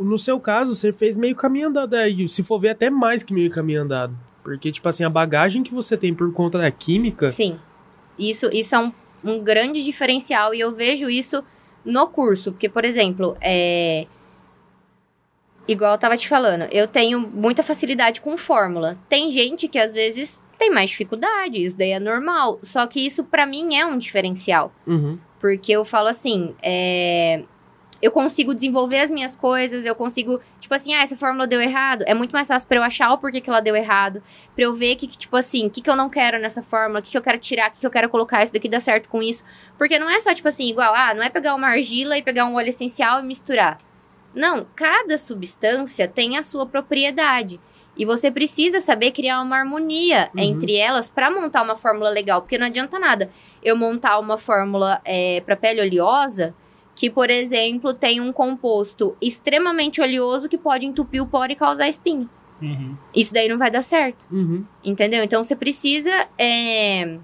no 0.00 0.18
seu 0.18 0.40
caso, 0.40 0.74
você 0.74 0.92
fez 0.92 1.16
meio 1.16 1.36
caminho 1.36 1.68
andado 1.68 1.94
aí. 1.94 2.28
Se 2.28 2.42
for 2.42 2.58
ver, 2.58 2.70
até 2.70 2.90
mais 2.90 3.22
que 3.22 3.32
meio 3.32 3.50
caminho 3.50 3.82
andado. 3.82 4.18
Porque, 4.42 4.72
tipo 4.72 4.88
assim, 4.88 5.04
a 5.04 5.08
bagagem 5.10 5.62
que 5.62 5.72
você 5.72 5.96
tem 5.96 6.12
por 6.12 6.30
conta 6.32 6.58
da 6.58 6.70
química. 6.70 7.28
Sim. 7.30 7.58
Isso, 8.18 8.48
isso 8.52 8.74
é 8.74 8.78
um, 8.78 8.92
um 9.24 9.40
grande 9.40 9.82
diferencial 9.84 10.54
e 10.54 10.60
eu 10.60 10.74
vejo 10.74 11.08
isso 11.08 11.42
no 11.84 12.06
curso. 12.08 12.52
Porque, 12.52 12.68
por 12.68 12.84
exemplo, 12.84 13.36
é. 13.40 14.06
Igual 15.66 15.92
eu 15.92 15.98
tava 15.98 16.16
te 16.16 16.28
falando, 16.28 16.68
eu 16.70 16.86
tenho 16.86 17.20
muita 17.20 17.62
facilidade 17.62 18.20
com 18.20 18.36
fórmula. 18.36 18.98
Tem 19.08 19.30
gente 19.30 19.66
que 19.66 19.78
às 19.78 19.94
vezes 19.94 20.38
tem 20.58 20.70
mais 20.70 20.90
dificuldade, 20.90 21.64
isso 21.64 21.76
daí 21.76 21.92
é 21.92 22.00
normal. 22.00 22.58
Só 22.62 22.86
que 22.86 23.04
isso 23.04 23.24
pra 23.24 23.46
mim 23.46 23.74
é 23.74 23.86
um 23.86 23.96
diferencial. 23.96 24.70
Uhum. 24.86 25.18
Porque 25.40 25.72
eu 25.72 25.84
falo 25.84 26.08
assim, 26.08 26.54
é, 26.62 27.44
eu 28.04 28.10
consigo 28.10 28.54
desenvolver 28.54 29.00
as 29.00 29.10
minhas 29.10 29.34
coisas, 29.34 29.86
eu 29.86 29.94
consigo, 29.94 30.38
tipo 30.60 30.74
assim, 30.74 30.92
ah, 30.92 31.00
essa 31.00 31.16
fórmula 31.16 31.46
deu 31.46 31.58
errado. 31.58 32.04
É 32.06 32.12
muito 32.12 32.32
mais 32.32 32.46
fácil 32.46 32.68
pra 32.68 32.76
eu 32.76 32.82
achar 32.82 33.10
o 33.10 33.16
porquê 33.16 33.40
que 33.40 33.48
ela 33.48 33.60
deu 33.62 33.74
errado, 33.74 34.22
pra 34.54 34.62
eu 34.62 34.74
ver 34.74 34.96
que, 34.96 35.06
que, 35.06 35.16
tipo 35.16 35.34
assim, 35.34 35.68
o 35.68 35.70
que, 35.70 35.80
que 35.80 35.88
eu 35.88 35.96
não 35.96 36.10
quero 36.10 36.38
nessa 36.38 36.62
fórmula, 36.62 37.00
o 37.00 37.02
que, 37.02 37.10
que 37.10 37.16
eu 37.16 37.22
quero 37.22 37.38
tirar, 37.38 37.70
o 37.70 37.72
que, 37.72 37.80
que 37.80 37.86
eu 37.86 37.90
quero 37.90 38.10
colocar, 38.10 38.44
isso 38.44 38.52
daqui 38.52 38.68
dá 38.68 38.78
certo 38.78 39.08
com 39.08 39.22
isso. 39.22 39.42
Porque 39.78 39.98
não 39.98 40.10
é 40.10 40.20
só, 40.20 40.34
tipo 40.34 40.46
assim, 40.46 40.68
igual, 40.68 40.94
ah, 40.94 41.14
não 41.14 41.22
é 41.22 41.30
pegar 41.30 41.54
uma 41.54 41.68
argila 41.68 42.18
e 42.18 42.22
pegar 42.22 42.44
um 42.44 42.56
óleo 42.56 42.68
essencial 42.68 43.20
e 43.20 43.22
misturar. 43.22 43.78
Não, 44.34 44.66
cada 44.76 45.16
substância 45.16 46.06
tem 46.06 46.36
a 46.36 46.42
sua 46.42 46.66
propriedade. 46.66 47.58
E 47.96 48.04
você 48.04 48.30
precisa 48.30 48.80
saber 48.82 49.12
criar 49.12 49.40
uma 49.40 49.56
harmonia 49.56 50.28
Uhum. 50.34 50.42
entre 50.42 50.76
elas 50.76 51.08
pra 51.08 51.30
montar 51.30 51.62
uma 51.62 51.76
fórmula 51.76 52.10
legal. 52.10 52.42
Porque 52.42 52.58
não 52.58 52.66
adianta 52.66 52.98
nada 52.98 53.30
eu 53.62 53.74
montar 53.74 54.18
uma 54.18 54.36
fórmula 54.36 55.00
é, 55.06 55.40
para 55.40 55.56
pele 55.56 55.80
oleosa 55.80 56.54
que, 56.94 57.10
por 57.10 57.28
exemplo, 57.30 57.92
tem 57.92 58.20
um 58.20 58.32
composto 58.32 59.16
extremamente 59.20 60.00
oleoso 60.00 60.48
que 60.48 60.56
pode 60.58 60.86
entupir 60.86 61.22
o 61.22 61.26
poro 61.26 61.50
e 61.52 61.56
causar 61.56 61.88
espinho. 61.88 62.28
Uhum. 62.62 62.96
Isso 63.14 63.32
daí 63.34 63.48
não 63.48 63.58
vai 63.58 63.70
dar 63.70 63.82
certo, 63.82 64.26
Uhum. 64.30 64.64
entendeu? 64.84 65.22
Então 65.24 65.42
você 65.42 65.56
precisa 65.56 66.28
é, 66.38 67.18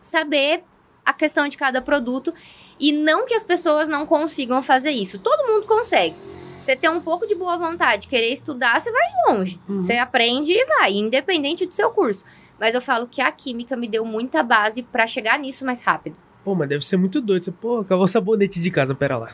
saber 0.00 0.62
a 1.04 1.12
questão 1.12 1.48
de 1.48 1.56
cada 1.56 1.82
produto 1.82 2.32
e 2.78 2.92
não 2.92 3.26
que 3.26 3.34
as 3.34 3.44
pessoas 3.44 3.88
não 3.88 4.06
consigam 4.06 4.62
fazer 4.62 4.92
isso. 4.92 5.18
Todo 5.18 5.46
mundo 5.52 5.66
consegue. 5.66 6.14
Você 6.58 6.76
ter 6.76 6.88
um 6.88 7.00
pouco 7.00 7.26
de 7.26 7.34
boa 7.34 7.58
vontade, 7.58 8.06
querer 8.06 8.32
estudar, 8.32 8.80
você 8.80 8.92
vai 8.92 9.02
longe. 9.28 9.60
Uhum. 9.68 9.78
Você 9.78 9.94
aprende 9.94 10.52
e 10.52 10.64
vai, 10.64 10.92
independente 10.92 11.66
do 11.66 11.74
seu 11.74 11.90
curso. 11.90 12.24
Mas 12.58 12.76
eu 12.76 12.80
falo 12.80 13.08
que 13.08 13.20
a 13.20 13.32
química 13.32 13.76
me 13.76 13.88
deu 13.88 14.04
muita 14.04 14.44
base 14.44 14.84
pra 14.84 15.08
chegar 15.08 15.40
nisso 15.40 15.64
mais 15.64 15.80
rápido. 15.80 16.16
Pô, 16.44 16.54
mas 16.54 16.68
deve 16.68 16.84
ser 16.84 16.96
muito 16.96 17.20
doido. 17.20 17.42
Você, 17.42 17.52
pô, 17.52 17.78
acabou 17.78 18.04
o 18.04 18.08
sabonete 18.08 18.60
de 18.60 18.70
casa, 18.70 18.94
pera 18.94 19.16
lá. 19.16 19.30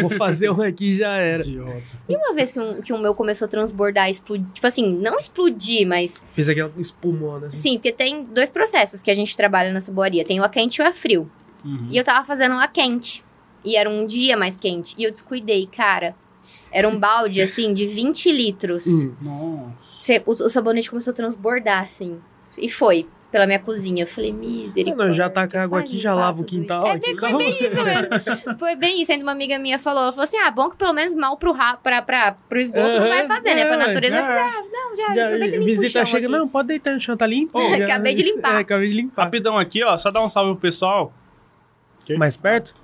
Vou 0.00 0.08
fazer 0.08 0.50
um 0.50 0.62
aqui 0.62 0.90
e 0.92 0.94
já 0.94 1.12
era. 1.12 1.42
Idiota. 1.42 1.82
E 2.08 2.16
uma 2.16 2.32
vez 2.34 2.52
que, 2.52 2.58
um, 2.58 2.80
que 2.80 2.90
o 2.92 2.98
meu 2.98 3.14
começou 3.14 3.44
a 3.44 3.48
transbordar, 3.48 4.08
explodir, 4.08 4.46
tipo 4.54 4.66
assim, 4.66 4.96
não 4.96 5.18
explodir, 5.18 5.86
mas 5.86 6.24
Fez 6.32 6.48
aquela 6.48 6.72
espumona. 6.78 7.50
sim, 7.52 7.74
porque 7.74 7.92
tem 7.92 8.24
dois 8.24 8.48
processos 8.48 9.02
que 9.02 9.10
a 9.10 9.14
gente 9.14 9.36
trabalha 9.36 9.70
na 9.70 9.80
saboaria: 9.82 10.24
tem 10.24 10.40
o 10.40 10.44
a 10.44 10.48
quente 10.48 10.76
e 10.80 10.82
o 10.82 10.88
a 10.88 10.92
frio. 10.94 11.30
Uhum. 11.64 11.88
E 11.90 11.98
eu 11.98 12.04
tava 12.04 12.24
fazendo 12.24 12.54
a 12.54 12.66
quente. 12.66 13.22
E 13.62 13.76
era 13.76 13.90
um 13.90 14.06
dia 14.06 14.36
mais 14.38 14.56
quente. 14.56 14.94
E 14.96 15.04
eu 15.04 15.10
descuidei, 15.12 15.66
cara. 15.66 16.14
Era 16.72 16.88
um 16.88 16.98
balde, 16.98 17.42
assim, 17.42 17.74
de 17.74 17.86
20 17.86 18.30
litros. 18.32 18.86
Hum. 18.86 19.14
Nossa. 19.20 19.72
Cê- 19.98 20.22
o, 20.24 20.30
o 20.32 20.48
sabonete 20.48 20.88
começou 20.88 21.10
a 21.10 21.14
transbordar, 21.14 21.82
assim. 21.84 22.18
E 22.56 22.68
foi. 22.70 23.06
Pela 23.30 23.46
minha 23.46 23.58
cozinha. 23.58 24.02
Eu 24.04 24.06
falei, 24.06 24.32
misericórdia. 24.32 25.04
Não, 25.06 25.12
já 25.12 25.28
taca 25.28 25.62
água 25.62 25.80
aqui, 25.80 25.98
já 26.00 26.14
lava 26.14 26.40
o 26.40 26.44
quintal 26.44 26.82
isso. 26.82 26.88
É, 26.88 26.96
aqui. 26.96 27.14
bem, 27.14 27.18
foi 27.18 27.36
bem 27.36 27.50
isso 27.60 27.84
mesmo. 27.84 28.58
Foi 28.58 28.76
bem 28.76 29.00
isso. 29.02 29.12
Ainda 29.12 29.24
uma 29.24 29.32
amiga 29.32 29.58
minha 29.58 29.78
falou, 29.78 30.02
ela 30.04 30.12
falou 30.12 30.24
assim, 30.24 30.38
ah, 30.38 30.50
bom 30.50 30.70
que 30.70 30.76
pelo 30.76 30.92
menos 30.92 31.14
mal 31.14 31.36
pro, 31.36 31.52
ra 31.52 31.76
pra, 31.76 32.00
pra, 32.02 32.36
pro 32.48 32.58
esgoto 32.60 33.00
não 33.00 33.08
vai 33.08 33.26
fazer, 33.26 33.54
né? 33.54 33.64
Pra 33.66 33.74
É, 33.74 33.86
natureza 33.86 34.16
é. 34.16 34.22
vai 34.22 34.38
fazer, 34.38 34.56
ah, 34.56 34.62
não, 34.72 34.96
já, 34.96 35.14
Já, 35.14 35.58
visita 35.58 36.04
chega, 36.04 36.26
aqui. 36.26 36.36
não, 36.36 36.48
pode 36.48 36.68
deitar 36.68 36.94
no 36.94 37.00
chão, 37.00 37.16
tá 37.16 37.26
limpo. 37.26 37.60
Já- 37.76 37.84
acabei 37.84 38.14
de 38.14 38.22
limpar. 38.22 38.54
É, 38.56 38.58
acabei 38.60 38.88
de 38.88 38.94
limpar. 38.96 39.24
Rapidão 39.24 39.58
aqui, 39.58 39.82
ó. 39.84 39.96
Só 39.96 40.10
dar 40.10 40.22
um 40.22 40.28
salve 40.28 40.52
pro 40.52 40.60
pessoal. 40.60 41.12
Mais 42.16 42.36
perto? 42.38 42.74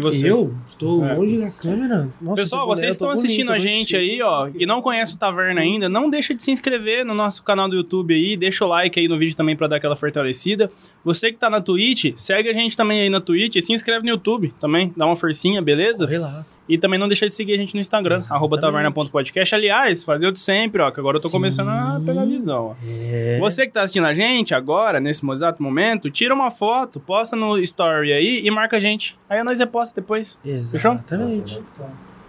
Você? 0.00 0.30
Eu? 0.30 0.52
Tô 0.78 1.04
É. 1.04 1.14
longe 1.14 1.36
da 1.38 1.50
câmera. 1.50 2.08
Nossa, 2.20 2.36
Pessoal, 2.42 2.66
vocês 2.66 2.94
estão 2.94 3.10
assistindo 3.10 3.48
bonito, 3.48 3.66
a 3.66 3.68
gente 3.68 3.96
aí, 3.96 4.20
ó, 4.22 4.48
e 4.54 4.64
não 4.64 4.80
conhece 4.80 5.14
o 5.14 5.18
Taverna 5.18 5.60
ainda, 5.60 5.88
não 5.90 6.08
deixa 6.08 6.34
de 6.34 6.42
se 6.42 6.50
inscrever 6.50 7.04
no 7.04 7.12
nosso 7.14 7.42
canal 7.42 7.68
do 7.68 7.76
YouTube 7.76 8.14
aí, 8.14 8.34
deixa 8.36 8.64
o 8.64 8.68
like 8.68 8.98
aí 8.98 9.06
no 9.06 9.18
vídeo 9.18 9.36
também 9.36 9.54
pra 9.56 9.66
dar 9.66 9.76
aquela 9.76 9.94
fortalecida. 9.96 10.70
Você 11.04 11.30
que 11.32 11.38
tá 11.38 11.50
na 11.50 11.60
Twitch, 11.60 12.14
segue 12.16 12.48
a 12.48 12.52
gente 12.54 12.76
também 12.76 13.00
aí 13.02 13.10
na 13.10 13.20
Twitch 13.20 13.56
e 13.56 13.62
se 13.62 13.72
inscreve 13.74 14.04
no 14.04 14.10
YouTube 14.10 14.54
também, 14.58 14.92
dá 14.96 15.04
uma 15.04 15.16
forcinha, 15.16 15.60
beleza? 15.60 16.06
Corre 16.06 16.18
lá. 16.18 16.46
E 16.68 16.78
também 16.78 17.00
não 17.00 17.08
deixa 17.08 17.28
de 17.28 17.34
seguir 17.34 17.54
a 17.54 17.56
gente 17.56 17.74
no 17.74 17.80
Instagram, 17.80 18.18
Exatamente. 18.18 18.38
arroba 18.38 18.60
taverna.podcast. 18.60 19.54
Aliás, 19.56 20.04
fazer 20.04 20.28
o 20.28 20.32
de 20.32 20.38
sempre, 20.38 20.80
ó, 20.80 20.90
que 20.92 21.00
agora 21.00 21.16
eu 21.18 21.20
tô 21.20 21.26
Sim. 21.28 21.32
começando 21.32 21.68
a 21.68 22.00
pegar 22.06 22.22
a 22.22 22.24
visão, 22.24 22.66
ó. 22.68 22.74
É. 22.86 23.38
Você 23.40 23.66
que 23.66 23.72
tá 23.72 23.82
assistindo 23.82 24.06
a 24.06 24.14
gente 24.14 24.54
agora, 24.54 25.00
nesse 25.00 25.28
exato 25.28 25.60
momento, 25.60 26.08
tira 26.10 26.32
uma 26.32 26.48
foto, 26.48 27.00
posta 27.00 27.34
no 27.34 27.58
story 27.58 28.12
aí 28.12 28.40
e 28.44 28.50
marca 28.52 28.76
a 28.76 28.80
gente. 28.80 29.18
Aí 29.28 29.39
nós 29.44 29.58
reposta 29.58 30.00
depois. 30.00 30.38
Exatamente. 30.44 31.60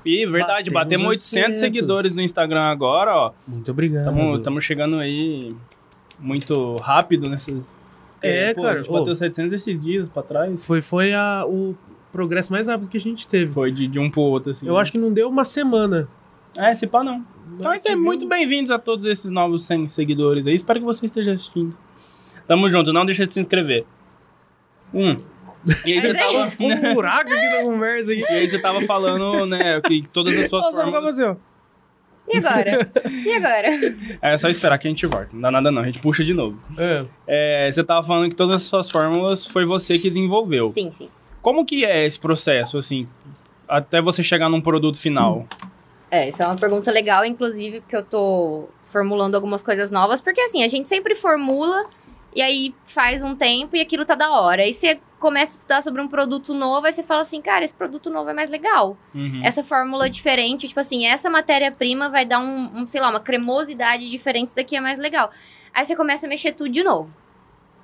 E 0.06 0.26
verdade, 0.26 0.71
Batemos 0.71 0.74
batemos 0.74 1.08
800 1.10 1.47
800. 1.50 1.60
seguidores 1.60 2.15
no 2.15 2.21
Instagram 2.21 2.63
agora, 2.63 3.15
ó. 3.15 3.32
Muito 3.47 3.69
obrigado. 3.71 4.36
Estamos 4.38 4.63
chegando 4.63 4.97
aí 4.97 5.56
muito 6.19 6.76
rápido 6.78 7.30
nessas. 7.30 7.76
É, 8.21 8.54
pô, 8.54 8.62
cara, 8.63 8.80
A 8.80 8.82
gente 8.82 8.91
ô. 8.91 9.00
bateu 9.00 9.15
700 9.15 9.54
esses 9.54 9.82
dias 9.82 10.10
pra 10.10 10.24
trás. 10.24 10.65
Foi, 10.65 10.82
foi 10.82 11.13
a, 11.13 11.43
o 11.47 11.76
progresso 12.12 12.52
mais 12.52 12.67
rápido 12.67 12.89
que 12.89 12.97
a 12.97 13.02
gente 13.02 13.28
teve. 13.28 13.52
Foi 13.52 13.71
de, 13.71 13.88
de 13.88 14.00
um 14.00 14.10
pro 14.10 14.21
outro, 14.21 14.52
assim. 14.52 14.67
Eu 14.67 14.78
acho 14.78 14.91
que 14.91 14.97
não 14.97 15.12
deu 15.12 15.30
uma 15.30 15.43
semana. 15.43 16.08
É, 16.58 16.74
se 16.74 16.86
pá 16.88 17.04
não. 17.04 17.24
Então, 17.58 17.74
isso 17.74 17.88
é 17.88 17.95
muito 17.95 18.28
bem-vindos 18.28 18.71
a 18.71 18.80
todos 18.80 19.06
esses 19.06 19.30
novos 19.30 19.63
100 19.65 19.88
seguidores 19.89 20.47
aí. 20.47 20.56
Espero 20.56 20.80
que 20.80 20.86
você 20.86 21.06
esteja 21.06 21.34
assistindo. 21.34 21.76
Tamo 22.47 22.67
junto, 22.69 22.91
não 22.91 23.06
deixa 23.06 23.26
de 23.26 23.34
se 23.34 23.39
inscrever. 23.39 23.86
Um. 24.93 25.17
E 25.86 25.93
aí 25.93 26.02
você 26.02 26.10
é 26.10 26.13
tava. 26.13 26.50
Ficou 26.50 26.71
um 26.71 26.93
buraco 26.93 27.32
aqui 27.32 27.50
na 27.50 27.62
conversa 27.63 28.12
aqui. 28.12 28.21
E 28.21 28.26
aí 28.26 28.50
você 28.50 28.60
tava 28.60 28.82
falando, 28.82 29.45
né, 29.45 29.82
que 29.82 30.08
todas 30.10 30.38
as 30.38 30.50
suas 30.50 30.63
Nossa, 30.63 30.84
formas... 30.84 31.19
assim. 31.19 31.38
E 32.34 32.38
agora? 32.38 32.91
E 33.26 33.34
agora? 33.34 33.67
É 34.21 34.38
só 34.38 34.47
esperar 34.47 34.78
que 34.78 34.88
a 34.88 34.91
gente 34.91 35.06
volta. 35.06 35.30
Não 35.34 35.41
dá 35.41 35.52
nada 35.52 35.71
não, 35.71 35.82
a 35.82 35.86
gente 35.86 36.00
puxa 36.00 36.24
de 36.24 36.34
novo. 36.34 36.60
É. 36.78 37.06
É, 37.28 37.71
você 37.71 37.84
tava 37.84 38.06
falando 38.06 38.30
que 38.30 38.36
todas 38.36 38.56
as 38.56 38.62
suas 38.63 38.89
fórmulas 38.89 39.45
foi 39.45 39.65
você 39.65 39.97
que 39.97 40.10
desenvolveu. 40.10 40.71
Sim, 40.71 40.91
sim. 40.91 41.10
Como 41.41 41.65
que 41.65 41.84
é 41.84 42.06
esse 42.06 42.19
processo, 42.19 42.78
assim, 42.78 43.08
até 43.67 44.02
você 44.02 44.21
chegar 44.24 44.50
num 44.50 44.62
produto 44.62 44.97
final? 44.97 45.47
É, 46.10 46.30
isso 46.30 46.41
é 46.43 46.45
uma 46.45 46.58
pergunta 46.58 46.91
legal, 46.91 47.26
inclusive, 47.26 47.82
porque 47.82 47.95
eu 47.95 48.04
tô 48.04 48.69
formulando 48.84 49.36
algumas 49.36 49.63
coisas 49.63 49.89
novas, 49.89 50.21
porque 50.21 50.41
assim, 50.41 50.63
a 50.63 50.67
gente 50.67 50.88
sempre 50.88 51.15
formula 51.15 51.86
e 52.36 52.41
aí 52.41 52.76
faz 52.86 53.24
um 53.24 53.36
tempo 53.36 53.76
e 53.76 53.82
aquilo 53.82 54.06
tá 54.06 54.15
da 54.15 54.32
hora. 54.32 54.62
Aí 54.62 54.74
você 54.74 55.00
começa 55.22 55.54
a 55.54 55.58
estudar 55.60 55.82
sobre 55.84 56.02
um 56.02 56.08
produto 56.08 56.54
novo, 56.54 56.88
aí 56.88 56.92
você 56.92 57.04
fala 57.04 57.22
assim, 57.22 57.42
cara, 57.42 57.64
esse 57.64 57.74
produto 57.74 58.10
novo 58.10 58.30
é 58.30 58.34
mais 58.34 58.50
legal. 58.50 58.98
Uhum. 59.16 59.42
Essa 59.44 59.64
fórmula 59.64 60.10
diferente, 60.10 60.68
tipo 60.68 60.80
assim, 60.80 61.06
essa 61.06 61.30
matéria-prima 61.30 62.10
vai 62.10 62.26
dar 62.26 62.40
um, 62.40 62.72
um, 62.82 62.88
sei 62.88 63.00
lá, 63.00 63.10
uma 63.10 63.20
cremosidade 63.20 64.10
diferente, 64.10 64.48
isso 64.48 64.56
daqui 64.56 64.76
é 64.76 64.82
mais 64.82 64.98
legal. 65.00 65.32
Aí 65.74 65.86
você 65.86 65.96
começa 65.96 66.26
a 66.26 66.30
mexer 66.30 66.54
tudo 66.54 66.70
de 66.70 66.84
novo. 66.84 67.10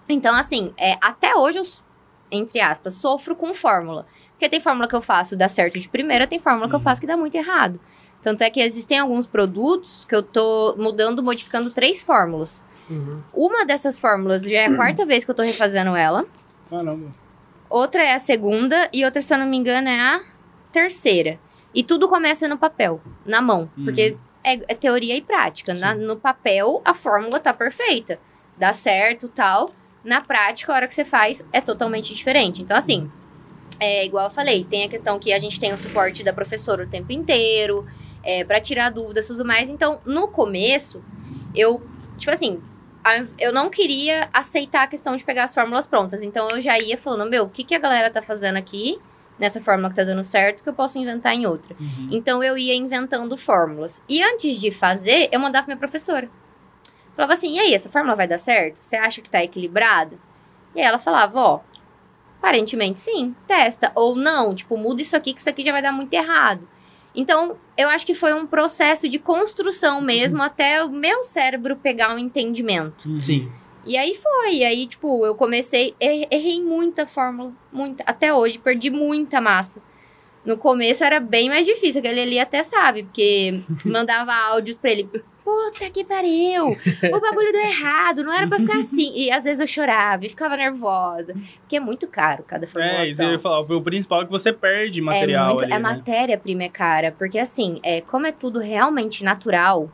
Então, 0.10 0.36
assim, 0.36 0.73
é, 0.78 0.97
até 1.00 1.36
hoje 1.36 1.60
eu, 1.60 1.67
entre 2.32 2.60
aspas, 2.60 2.95
sofro 2.95 3.36
com 3.36 3.54
fórmula. 3.54 4.06
Porque 4.32 4.50
tem 4.50 4.60
fórmula 4.60 4.88
que 4.88 4.95
eu 4.95 5.02
faço 5.02 5.36
dá 5.38 5.47
certo 5.47 5.80
de 5.80 5.88
primeira, 5.88 6.28
tem 6.28 6.39
fórmula 6.39 6.67
que 6.67 6.73
eu 6.76 6.80
Uhum. 6.80 6.84
faço 6.84 7.00
que 7.00 7.08
dá 7.08 7.15
muito 7.15 7.36
errado. 7.36 7.80
Tanto 8.21 8.41
é 8.41 8.50
que 8.50 8.60
existem 8.60 8.97
alguns 9.00 9.28
produtos 9.28 10.06
que 10.06 10.15
eu 10.15 10.23
tô 10.23 10.76
mudando, 10.78 11.21
modificando 11.23 11.71
três 11.71 12.02
fórmulas. 12.02 12.63
Uhum. 12.89 13.21
Uma 13.34 13.65
dessas 13.65 14.00
fórmulas 14.00 14.43
já 14.43 14.58
é 14.62 14.65
a 14.65 14.76
quarta 14.76 15.06
vez 15.06 15.23
que 15.23 15.32
eu 15.32 15.36
tô 15.36 15.43
refazendo 15.43 15.95
ela. 15.95 16.26
Caramba. 16.69 17.26
Outra 17.69 18.01
é 18.03 18.13
a 18.13 18.19
segunda 18.19 18.89
e 18.93 19.03
outra, 19.03 19.21
se 19.21 19.34
eu 19.34 19.38
não 19.38 19.45
me 19.45 19.58
engano, 19.58 19.88
é 19.89 19.99
a 19.99 20.21
terceira. 20.71 21.39
E 21.73 21.84
tudo 21.84 22.08
começa 22.08 22.47
no 22.47 22.58
papel, 22.58 23.01
na 23.25 23.41
mão. 23.41 23.69
Uhum. 23.77 23.86
Porque 23.86 24.17
é, 24.43 24.53
é 24.67 24.75
teoria 24.75 25.15
e 25.15 25.21
prática. 25.21 25.73
Na- 25.73 25.93
no 25.95 26.15
papel, 26.15 26.82
a 26.86 26.93
fórmula 26.93 27.39
tá 27.39 27.53
perfeita. 27.53 28.19
Dá 28.58 28.73
certo 28.73 29.27
tal. 29.27 29.71
Na 30.03 30.21
prática, 30.21 30.71
a 30.71 30.75
hora 30.75 30.88
que 30.88 30.95
você 30.95 31.03
faz, 31.06 31.43
é 31.51 31.60
totalmente 31.60 32.13
diferente. 32.13 32.62
Então, 32.62 32.77
assim, 32.77 33.12
é 33.80 34.06
igual 34.06 34.25
eu 34.25 34.32
falei, 34.32 34.63
tem 34.63 34.86
a 34.86 34.89
questão 34.89 35.19
que 35.19 35.34
a 35.34 35.39
gente 35.39 35.60
tem 35.60 35.73
o 35.73 35.77
suporte 35.77 36.23
da 36.23 36.32
professora 36.34 36.84
o 36.84 36.88
tempo 36.88 37.12
inteiro, 37.12 37.86
é, 38.23 38.43
para 38.43 38.60
tirar 38.62 38.89
dúvidas 38.89 39.25
e 39.25 39.27
tudo 39.27 39.43
mais. 39.45 39.69
Então, 39.69 39.99
no 40.06 40.27
começo, 40.30 41.03
eu, 41.53 41.86
tipo 42.17 42.32
assim, 42.32 42.62
eu 43.39 43.54
não 43.54 43.70
queria 43.70 44.30
aceitar 44.34 44.84
a 44.84 44.88
questão 44.88 45.15
de 45.15 45.24
pegar 45.24 45.43
as 45.46 45.54
fórmulas 45.54 45.86
prontas. 45.86 46.22
Então, 46.22 46.50
eu 46.50 46.62
já 46.62 46.78
ia 46.80 46.98
falando, 46.98 47.30
meu, 47.30 47.43
o 47.43 47.50
que, 47.50 47.63
que 47.63 47.76
a 47.76 47.80
galera 47.80 48.10
tá 48.10 48.22
fazendo 48.22 48.58
aqui, 48.58 49.00
nessa 49.39 49.62
fórmula 49.62 49.89
que 49.89 49.96
tá 49.96 50.04
dando 50.04 50.24
certo, 50.24 50.63
que 50.63 50.70
eu 50.70 50.74
posso 50.74 50.98
inventar 50.98 51.34
em 51.34 51.46
outra. 51.46 51.76
Uhum. 51.80 52.10
Então 52.12 52.43
eu 52.43 52.58
ia 52.58 52.76
inventando 52.76 53.38
fórmulas. 53.38 54.02
E 54.10 54.22
antes 54.22 54.60
de 54.60 54.72
fazer, 54.72 55.30
eu 55.32 55.39
mandava 55.39 55.65
pra 55.65 55.74
minha 55.74 55.80
professora. 55.80 56.30
Falava 57.15 57.34
assim: 57.34 57.56
e 57.56 57.60
aí, 57.60 57.74
essa 57.74 57.89
fórmula 57.89 58.15
vai 58.15 58.28
dar 58.28 58.38
certo? 58.38 58.78
Você 58.78 58.96
acha 58.96 59.22
que 59.22 59.30
tá 59.30 59.43
equilibrado? 59.43 60.20
E 60.76 60.80
aí 60.80 60.86
ela 60.86 61.00
falava: 61.00 61.39
ó, 61.39 61.60
aparentemente 62.39 63.00
sim, 63.00 63.36
testa. 63.48 63.91
Ou 63.96 64.15
não, 64.15 64.54
tipo, 64.54 64.78
muda 64.78 65.02
isso 65.02 65.15
aqui, 65.15 65.34
que 65.34 65.39
isso 65.39 65.50
aqui 65.50 65.63
já 65.63 65.72
vai 65.72 65.82
dar 65.82 65.91
muito 65.91 66.13
errado. 66.13 66.67
Então, 67.19 67.58
eu 67.75 67.89
acho 67.89 68.06
que 68.06 68.13
foi 68.13 68.34
um 68.36 68.45
processo 68.45 69.10
de 69.10 69.17
construção 69.17 69.99
mesmo, 69.99 70.39
até 70.41 70.84
o 70.84 70.89
meu 70.89 71.23
cérebro 71.23 71.75
pegar 71.75 72.13
um 72.13 72.19
entendimento. 72.19 73.10
Uhum. 73.10 73.19
Sim. 73.19 73.51
E 73.86 73.97
aí 73.97 74.13
foi, 74.13 74.56
e 74.58 74.63
aí, 74.63 74.86
tipo, 74.86 75.25
eu 75.25 75.34
comecei, 75.34 75.95
er- 75.99 76.27
errei 76.30 76.62
muita 76.62 77.08
fórmula, 77.08 77.51
muita, 77.73 78.03
até 78.06 78.32
hoje, 78.34 78.60
perdi 78.60 78.89
muita 78.91 79.41
massa. 79.41 79.82
No 80.45 80.58
começo 80.58 81.03
era 81.03 81.19
bem 81.19 81.49
mais 81.49 81.65
difícil, 81.65 81.99
aquele 81.99 82.21
ali 82.21 82.39
até 82.39 82.63
sabe, 82.63 83.03
porque 83.03 83.62
mandava 83.84 84.34
áudios 84.34 84.77
pra 84.77 84.91
ele, 84.91 85.10
puta 85.47 85.89
que 85.89 86.03
pariu, 86.03 86.67
o 86.67 87.19
bagulho 87.21 87.53
deu 87.53 87.62
errado, 87.62 88.21
não 88.21 88.33
era 88.33 88.45
pra 88.45 88.60
ficar 88.60 88.79
assim. 88.79 89.13
E 89.15 89.31
às 89.31 89.45
vezes 89.45 89.62
eu 89.62 89.67
chorava 89.67 90.25
e 90.25 90.29
ficava 90.29 90.57
nervosa, 90.57 91.33
porque 91.62 91.77
é 91.77 91.79
muito 91.79 92.05
caro 92.05 92.43
cada 92.45 92.67
É, 92.75 93.05
isso 93.05 93.23
eu 93.23 93.31
ia 93.31 93.39
falar, 93.39 93.62
o 93.62 93.81
principal 93.81 94.23
é 94.23 94.25
que 94.25 94.31
você 94.31 94.51
perde 94.51 94.99
É 94.99 95.03
material 95.03 95.47
muito, 95.47 95.63
ali, 95.63 95.73
a 95.73 95.79
né? 95.79 95.81
matéria-prima 95.81 96.63
é 96.63 96.69
cara, 96.69 97.15
porque 97.17 97.39
assim, 97.39 97.79
é, 97.81 98.01
como 98.01 98.27
é 98.27 98.31
tudo 98.33 98.60
realmente 98.60 99.23
natural, 99.23 99.89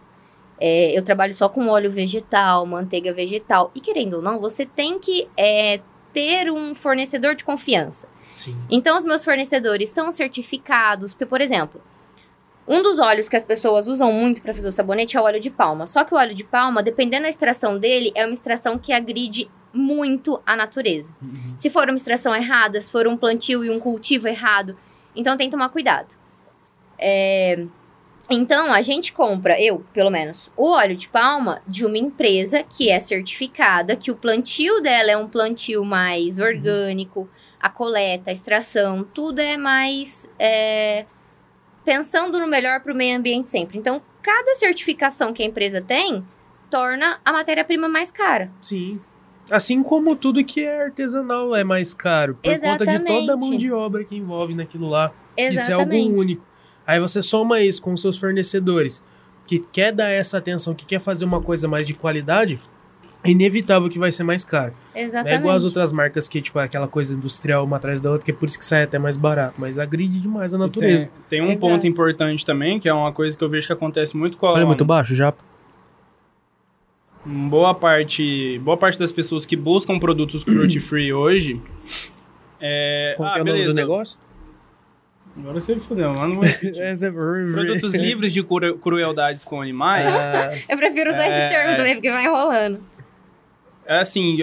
é, 0.60 0.98
eu 0.98 1.04
trabalho 1.04 1.36
só 1.36 1.48
com 1.48 1.68
óleo 1.68 1.92
vegetal, 1.92 2.66
manteiga 2.66 3.14
vegetal, 3.14 3.70
e 3.76 3.80
querendo 3.80 4.16
ou 4.16 4.22
não, 4.24 4.40
você 4.40 4.66
tem 4.66 4.98
que 4.98 5.28
é, 5.38 5.82
ter 6.12 6.52
um 6.52 6.74
fornecedor 6.74 7.36
de 7.36 7.44
confiança. 7.44 8.08
Sim. 8.36 8.58
Então, 8.72 8.98
os 8.98 9.06
meus 9.06 9.24
fornecedores 9.24 9.92
são 9.92 10.12
certificados, 10.12 11.14
porque, 11.14 11.28
por 11.28 11.42
exemplo, 11.42 11.80
um 12.68 12.82
dos 12.82 13.00
óleos 13.00 13.28
que 13.28 13.36
as 13.36 13.44
pessoas 13.44 13.88
usam 13.88 14.12
muito 14.12 14.42
para 14.42 14.54
fazer 14.54 14.70
o 14.70 14.72
sabonete 14.72 15.18
é 15.18 15.22
o 15.22 15.24
óleo 15.24 15.40
de 15.40 15.50
palma. 15.50 15.86
Só 15.88 16.04
que 16.04 16.14
o 16.14 16.18
óleo 16.18 16.34
de 16.34 16.44
palma, 16.44 16.82
dependendo 16.82 17.24
da 17.24 17.30
extração 17.30 17.78
dele, 17.78 18.12
é 18.16 18.26
uma 18.26 18.34
extração 18.34 18.78
que 18.78 18.94
agride 18.94 19.50
muito 19.74 20.42
a 20.46 20.56
natureza. 20.56 21.14
Uhum. 21.22 21.54
Se 21.58 21.70
for 21.70 21.90
uma 21.90 21.98
extração 21.98 22.34
errada, 22.36 22.80
se 22.80 22.92
for 22.92 23.08
um 23.08 23.18
plantio 23.18 23.66
e 23.66 23.70
um 23.70 23.80
cultivo 23.80 24.28
errado, 24.28 24.78
então 25.16 25.36
tem 25.36 25.48
que 25.48 25.52
tomar 25.52 25.70
cuidado. 25.70 26.10
É, 26.98 27.66
Então, 28.30 28.72
a 28.72 28.82
gente 28.82 29.12
compra, 29.12 29.60
eu, 29.62 29.84
pelo 29.94 30.10
menos, 30.10 30.50
o 30.56 30.70
óleo 30.70 30.96
de 30.96 31.10
palma 31.10 31.62
de 31.68 31.86
uma 31.86 31.98
empresa 31.98 32.64
que 32.64 32.90
é 32.90 33.00
certificada, 33.00 33.96
que 33.98 34.10
o 34.12 34.16
plantio 34.16 34.82
dela 34.82 35.12
é 35.12 35.18
um 35.18 35.28
plantio 35.28 35.84
mais 35.84 36.40
orgânico, 36.40 37.30
a 37.60 37.70
coleta, 37.70 38.30
a 38.30 38.34
extração, 38.34 39.04
tudo 39.04 39.40
é 39.40 39.58
mais 39.58 40.30
é, 40.40 41.06
pensando 41.84 42.40
no 42.40 42.48
melhor 42.48 42.82
para 42.82 42.94
o 42.94 42.96
meio 42.96 43.18
ambiente 43.18 43.50
sempre. 43.50 43.78
Então, 43.78 44.02
cada 44.22 44.56
certificação 44.56 45.34
que 45.34 45.44
a 45.44 45.46
empresa 45.46 45.82
tem 45.82 46.24
torna 46.70 47.20
a 47.24 47.32
matéria-prima 47.32 47.88
mais 47.88 48.12
cara. 48.12 48.50
Sim. 48.62 49.00
Assim 49.52 49.84
como 49.84 50.16
tudo 50.16 50.44
que 50.44 50.62
é 50.62 50.84
artesanal 50.84 51.54
é 51.56 51.64
mais 51.64 51.94
caro. 51.94 52.36
Por 52.42 52.60
conta 52.60 52.86
de 52.86 53.00
toda 53.00 53.00
a 53.00 53.00
mão 53.00 53.24
Exatamente. 53.24 53.58
de 53.58 53.72
obra 53.72 54.04
que 54.04 54.16
envolve 54.16 54.56
naquilo 54.56 54.90
lá. 54.90 55.12
Isso 55.38 55.60
é 55.60 55.64
Exatamente. 55.64 56.08
algo 56.08 56.20
único. 56.20 56.46
Aí 56.88 57.00
você 57.00 57.22
soma 57.22 57.62
isso 57.62 57.82
com 57.82 57.94
os 57.94 58.02
seus 58.02 58.18
fornecedores, 58.18 59.04
que 59.46 59.60
quer 59.60 59.92
dar 59.92 60.10
essa 60.10 60.38
atenção, 60.38 60.74
que 60.74 60.86
quer 60.86 61.00
fazer 61.00 61.26
uma 61.26 61.42
coisa 61.42 61.68
mais 61.68 61.86
de 61.86 61.94
qualidade, 61.94 62.60
é 63.24 63.32
inevitável 63.32 63.90
que 63.90 63.98
vai 63.98 64.12
ser 64.12 64.24
mais 64.24 64.44
caro. 64.44 64.74
Não 64.94 65.02
Exatamente. 65.02 65.34
é 65.34 65.38
igual 65.38 65.56
as 65.56 65.64
outras 65.64 65.92
marcas 65.92 66.28
que, 66.28 66.42
tipo, 66.42 66.60
é 66.60 66.64
aquela 66.64 66.88
coisa 66.88 67.16
industrial 67.16 67.64
uma 67.64 67.78
atrás 67.78 68.02
da 68.02 68.12
outra, 68.12 68.26
que 68.26 68.32
é 68.32 68.34
por 68.34 68.46
isso 68.46 68.58
que 68.60 68.66
sai 68.66 68.84
até 68.84 69.00
mais 69.00 69.16
barato, 69.18 69.56
mas 69.58 69.80
agride 69.80 70.20
demais 70.20 70.54
a 70.54 70.58
natureza. 70.58 71.06
Tem, 71.30 71.40
tem 71.40 71.42
um 71.42 71.52
Exato. 71.52 71.60
ponto 71.62 71.88
importante 71.88 72.46
também, 72.46 72.80
que 72.80 72.90
é 72.90 72.94
uma 72.94 73.14
coisa 73.14 73.38
que 73.38 73.44
eu 73.44 73.50
vejo 73.50 73.66
que 73.68 73.74
acontece 73.74 74.18
muito 74.18 74.38
com 74.38 74.48
a... 74.48 74.52
Falei 74.52 74.66
muito 74.68 74.86
baixo 74.86 75.16
já? 75.16 75.34
boa 77.26 77.74
parte, 77.74 78.60
boa 78.60 78.76
parte 78.76 79.00
das 79.00 79.12
pessoas 79.12 79.46
que 79.46 79.56
buscam 79.56 79.98
produtos 79.98 80.44
cruelty 80.44 80.80
free 80.82 81.14
hoje 81.14 81.62
é, 82.60 83.14
Qual 83.18 83.30
ah, 83.30 83.34
é 83.34 83.36
o 83.36 83.46
nome 83.46 83.52
beleza. 83.52 83.74
do 83.74 83.76
negócio? 83.76 84.18
Agora 85.38 85.60
você 85.60 85.76
fudeu, 85.78 86.14
mas 86.14 86.22
não 86.22 86.36
vou 86.36 86.44
repetir. 86.46 86.82
Essa 86.82 87.08
é 87.08 87.12
Produtos 87.12 87.94
livres 87.96 88.32
de 88.32 88.44
cru- 88.44 88.78
crueldades 88.78 89.44
com 89.44 89.62
animais. 89.62 90.06
Ah, 90.16 90.52
Eu 90.70 90.78
prefiro 90.78 91.10
usar 91.10 91.26
É, 91.26 91.48
esse 91.48 91.56
termo 91.56 91.72
é. 91.72 91.76
também, 91.76 91.94
porque 91.96 92.12
vai 92.12 92.24
enrolando. 92.26 92.80
É 93.86 94.00
assim, 94.00 94.38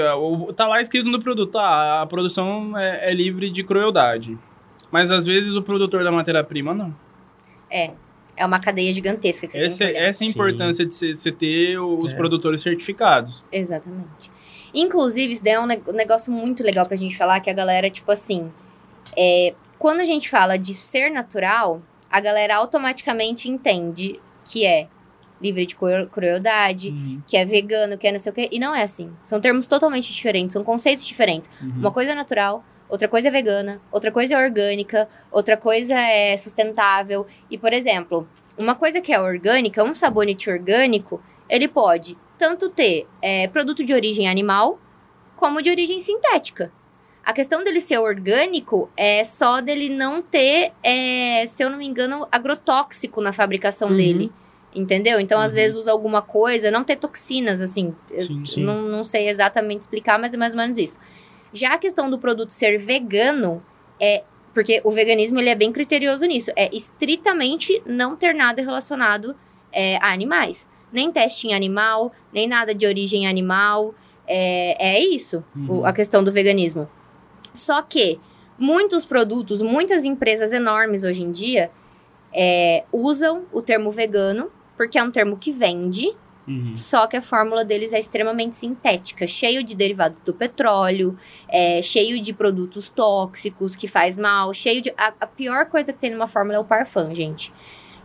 tá 0.54 0.66
lá 0.68 0.80
escrito 0.80 1.08
no 1.08 1.18
produto, 1.20 1.50
tá, 1.52 2.02
a 2.02 2.06
produção 2.06 2.76
é, 2.76 3.10
é 3.10 3.14
livre 3.14 3.48
de 3.50 3.64
crueldade. 3.64 4.38
Mas 4.90 5.10
às 5.10 5.24
vezes 5.24 5.54
o 5.54 5.62
produtor 5.62 6.04
da 6.04 6.12
matéria-prima 6.12 6.74
não. 6.74 6.94
É. 7.70 7.92
É 8.36 8.46
uma 8.46 8.58
cadeia 8.58 8.92
gigantesca 8.92 9.46
que 9.46 9.52
você 9.52 9.58
Essa, 9.62 9.78
tem 9.78 9.88
que 9.88 9.92
olhar. 9.98 10.08
essa 10.08 10.22
é 10.22 10.26
a 10.26 10.28
Sim. 10.28 10.32
importância 10.32 10.86
de 10.86 10.94
você 10.94 11.30
ter 11.32 11.78
os 11.78 12.12
É. 12.12 12.16
produtores 12.16 12.62
certificados. 12.62 13.44
Exatamente. 13.52 14.30
Inclusive, 14.74 15.34
isso 15.34 15.44
daí 15.44 15.54
é 15.54 15.60
um 15.60 15.64
um 15.64 15.92
negócio 15.92 16.32
muito 16.32 16.62
legal 16.62 16.86
pra 16.86 16.96
gente 16.96 17.16
falar, 17.16 17.40
que 17.40 17.50
a 17.50 17.52
galera, 17.52 17.90
tipo 17.90 18.10
assim, 18.10 18.50
é, 19.16 19.54
quando 19.78 20.00
a 20.00 20.04
gente 20.04 20.28
fala 20.30 20.56
de 20.56 20.72
ser 20.74 21.10
natural, 21.10 21.82
a 22.10 22.20
galera 22.20 22.56
automaticamente 22.56 23.48
entende 23.48 24.20
que 24.44 24.64
é 24.64 24.88
livre 25.40 25.64
de 25.66 25.74
cru- 25.74 26.06
crueldade, 26.12 26.94
que 27.26 27.36
é 27.36 27.44
vegano, 27.44 27.96
que 27.96 28.06
é 28.06 28.12
não 28.12 28.18
sei 28.18 28.30
o 28.30 28.34
quê, 28.34 28.48
e 28.52 28.58
não 28.58 28.74
é 28.74 28.82
assim. 28.82 29.10
São 29.22 29.40
termos 29.40 29.66
totalmente 29.66 30.12
diferentes, 30.12 30.52
são 30.52 30.62
conceitos 30.64 31.04
diferentes. 31.06 31.48
Uhum. 31.62 31.72
Uma 31.78 31.90
coisa 31.90 32.12
é 32.12 32.14
natural, 32.14 32.64
outra 32.88 33.08
coisa 33.08 33.28
é 33.28 33.30
vegana, 33.30 33.80
outra 33.90 34.10
coisa 34.12 34.34
é 34.34 34.38
orgânica, 34.44 35.08
outra 35.30 35.56
coisa 35.56 35.94
é 35.98 36.36
sustentável. 36.36 37.26
E, 37.50 37.56
por 37.56 37.72
exemplo, 37.72 38.28
uma 38.58 38.74
coisa 38.74 39.00
que 39.00 39.12
é 39.12 39.20
orgânica, 39.20 39.82
um 39.82 39.94
sabonete 39.94 40.50
orgânico, 40.50 41.22
ele 41.48 41.66
pode 41.68 42.18
tanto 42.36 42.68
ter 42.68 43.06
é, 43.22 43.48
produto 43.48 43.84
de 43.84 43.92
origem 43.94 44.28
animal, 44.28 44.78
como 45.36 45.62
de 45.62 45.70
origem 45.70 46.00
sintética. 46.00 46.70
A 47.24 47.32
questão 47.34 47.62
dele 47.62 47.80
ser 47.82 47.98
orgânico 47.98 48.90
é 48.96 49.24
só 49.24 49.60
dele 49.60 49.88
não 49.90 50.22
ter, 50.22 50.72
é, 50.82 51.44
se 51.46 51.62
eu 51.62 51.68
não 51.70 51.76
me 51.78 51.86
engano, 51.86 52.26
agrotóxico 52.32 53.20
na 53.20 53.32
fabricação 53.32 53.88
Uhum. 53.90 53.96
dele. 53.96 54.32
Entendeu? 54.74 55.18
Então, 55.18 55.40
às 55.40 55.52
Uhum. 55.52 55.56
vezes, 55.58 55.76
usa 55.76 55.90
alguma 55.90 56.22
coisa, 56.22 56.70
não 56.70 56.84
ter 56.84 56.96
toxinas, 56.96 57.60
assim. 57.60 57.94
Sim, 58.16 58.44
sim. 58.46 58.64
Não, 58.64 58.82
não 58.82 59.04
sei 59.04 59.28
exatamente 59.28 59.80
explicar, 59.80 60.18
mas 60.18 60.32
é 60.32 60.36
mais 60.36 60.52
ou 60.52 60.58
menos 60.58 60.78
isso. 60.78 60.98
Já 61.52 61.74
a 61.74 61.78
questão 61.78 62.08
do 62.08 62.18
produto 62.18 62.50
ser 62.50 62.78
vegano 62.78 63.62
é. 63.98 64.22
Porque 64.54 64.80
o 64.84 64.90
veganismo 64.90 65.38
ele 65.38 65.48
é 65.48 65.54
bem 65.54 65.70
criterioso 65.72 66.24
nisso. 66.26 66.50
É 66.56 66.68
estritamente 66.74 67.80
não 67.86 68.16
ter 68.16 68.32
nada 68.34 68.60
relacionado 68.62 69.36
é, 69.72 69.96
a 69.98 70.12
animais. 70.12 70.68
Nem 70.92 71.10
teste 71.12 71.46
em 71.46 71.54
animal, 71.54 72.12
nem 72.32 72.48
nada 72.48 72.74
de 72.74 72.84
origem 72.84 73.28
animal. 73.28 73.94
É, 74.26 74.96
é 74.96 75.00
isso, 75.00 75.44
o- 75.68 75.72
Uhum. 75.78 75.84
a 75.86 75.92
questão 75.92 76.22
do 76.24 76.30
veganismo. 76.32 76.88
Só 77.52 77.80
que 77.82 78.20
muitos 78.58 79.04
produtos, 79.04 79.60
muitas 79.62 80.04
empresas 80.04 80.52
enormes 80.52 81.02
hoje 81.04 81.22
em 81.22 81.30
dia 81.32 81.70
é, 82.32 82.84
usam 82.92 83.44
o 83.52 83.60
termo 83.62 83.90
vegano, 83.90 84.50
porque 84.80 84.98
é 84.98 85.02
um 85.04 85.10
termo 85.10 85.36
que 85.36 85.52
vende, 85.52 86.10
Uhum. 86.48 86.74
só 86.74 87.06
que 87.06 87.14
a 87.14 87.20
fórmula 87.20 87.62
deles 87.66 87.92
é 87.92 87.98
extremamente 87.98 88.54
sintética, 88.56 89.26
cheio 89.26 89.62
de 89.62 89.76
derivados 89.76 90.20
do 90.20 90.32
petróleo, 90.32 91.14
é, 91.46 91.82
cheio 91.82 92.18
de 92.22 92.32
produtos 92.32 92.88
tóxicos 92.88 93.76
que 93.76 93.86
faz 93.86 94.16
mal, 94.16 94.54
cheio 94.54 94.80
de. 94.80 94.88
A, 94.96 95.12
a 95.20 95.26
pior 95.26 95.66
coisa 95.66 95.92
que 95.92 95.98
tem 95.98 96.10
numa 96.10 96.26
fórmula 96.26 96.56
é 96.56 96.58
o 96.58 96.64
parfum, 96.64 97.14
gente. 97.14 97.52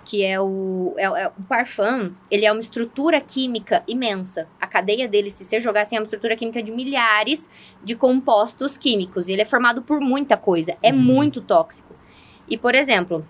Que 0.04 0.22
é 0.26 0.38
o. 0.38 0.94
É, 0.98 1.06
é- 1.06 1.28
o 1.30 1.44
parfum, 1.48 2.12
ele 2.30 2.46
é 2.46 2.52
uma 2.52 2.60
estrutura 2.60 3.22
química 3.22 3.82
imensa. 3.88 4.46
A 4.60 4.68
cadeia 4.68 5.08
dele, 5.08 5.30
se 5.30 5.46
você 5.46 5.62
jogar 5.62 5.84
assim, 5.84 5.96
é 5.96 6.00
uma 6.00 6.04
estrutura 6.06 6.36
química 6.36 6.62
de 6.62 6.74
milhares 6.74 7.50
de 7.82 7.96
compostos 7.96 8.76
químicos. 8.78 9.30
E 9.30 9.32
ele 9.32 9.44
é 9.44 9.46
formado 9.46 9.82
por 9.82 10.02
muita 10.02 10.36
coisa. 10.36 10.76
É 10.84 10.92
Uhum. 10.92 11.00
muito 11.00 11.40
tóxico. 11.40 11.96
E, 12.50 12.58
por 12.58 12.76
exemplo, 12.76 13.26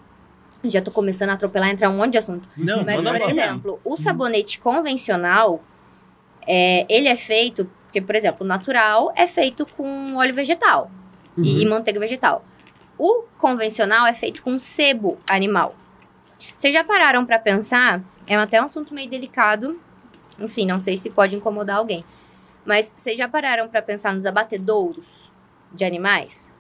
já 0.70 0.82
tô 0.82 0.92
começando 0.92 1.30
a 1.30 1.34
atropelar, 1.34 1.70
entrar 1.70 1.90
um 1.90 1.98
monte 1.98 2.14
de 2.14 2.18
assunto. 2.18 2.48
Não, 2.58 2.84
Mas, 2.86 3.02
por 3.02 3.30
exemplo, 3.30 3.80
o 3.84 3.96
sabonete 3.98 4.60
convencional, 4.60 5.64
é, 6.48 6.86
ele 6.90 7.08
é 7.08 7.16
feito... 7.18 7.70
Porque, 7.86 8.02
por 8.02 8.16
exemplo, 8.16 8.44
o 8.46 8.48
natural 8.48 9.14
é 9.16 9.26
feito 9.26 9.66
com 9.66 10.16
óleo 10.18 10.34
vegetal 10.36 10.92
e, 11.38 11.42
Uhum. 11.42 11.62
e 11.62 11.66
manteiga 11.66 12.00
vegetal. 12.00 12.44
O 12.98 13.24
convencional 13.38 14.06
é 14.06 14.14
feito 14.14 14.44
com 14.44 14.60
sebo 14.60 15.18
animal. 15.26 15.76
Vocês 16.56 16.74
já 16.74 16.84
pararam 16.84 17.26
pra 17.26 17.40
pensar? 17.40 18.02
É 18.28 18.36
até 18.36 18.62
um 18.62 18.66
assunto 18.66 18.94
meio 18.94 19.10
delicado. 19.10 19.80
Enfim, 20.40 20.66
não 20.66 20.78
sei 20.80 20.98
se 20.98 21.10
pode 21.10 21.36
incomodar 21.36 21.78
alguém. 21.78 22.04
Mas 22.66 22.94
vocês 22.96 23.18
já 23.18 23.28
pararam 23.30 23.70
pra 23.70 23.82
pensar 23.82 24.14
nos 24.14 24.26
abatedouros 24.26 25.06
de 25.72 25.86
animais? 25.86 26.54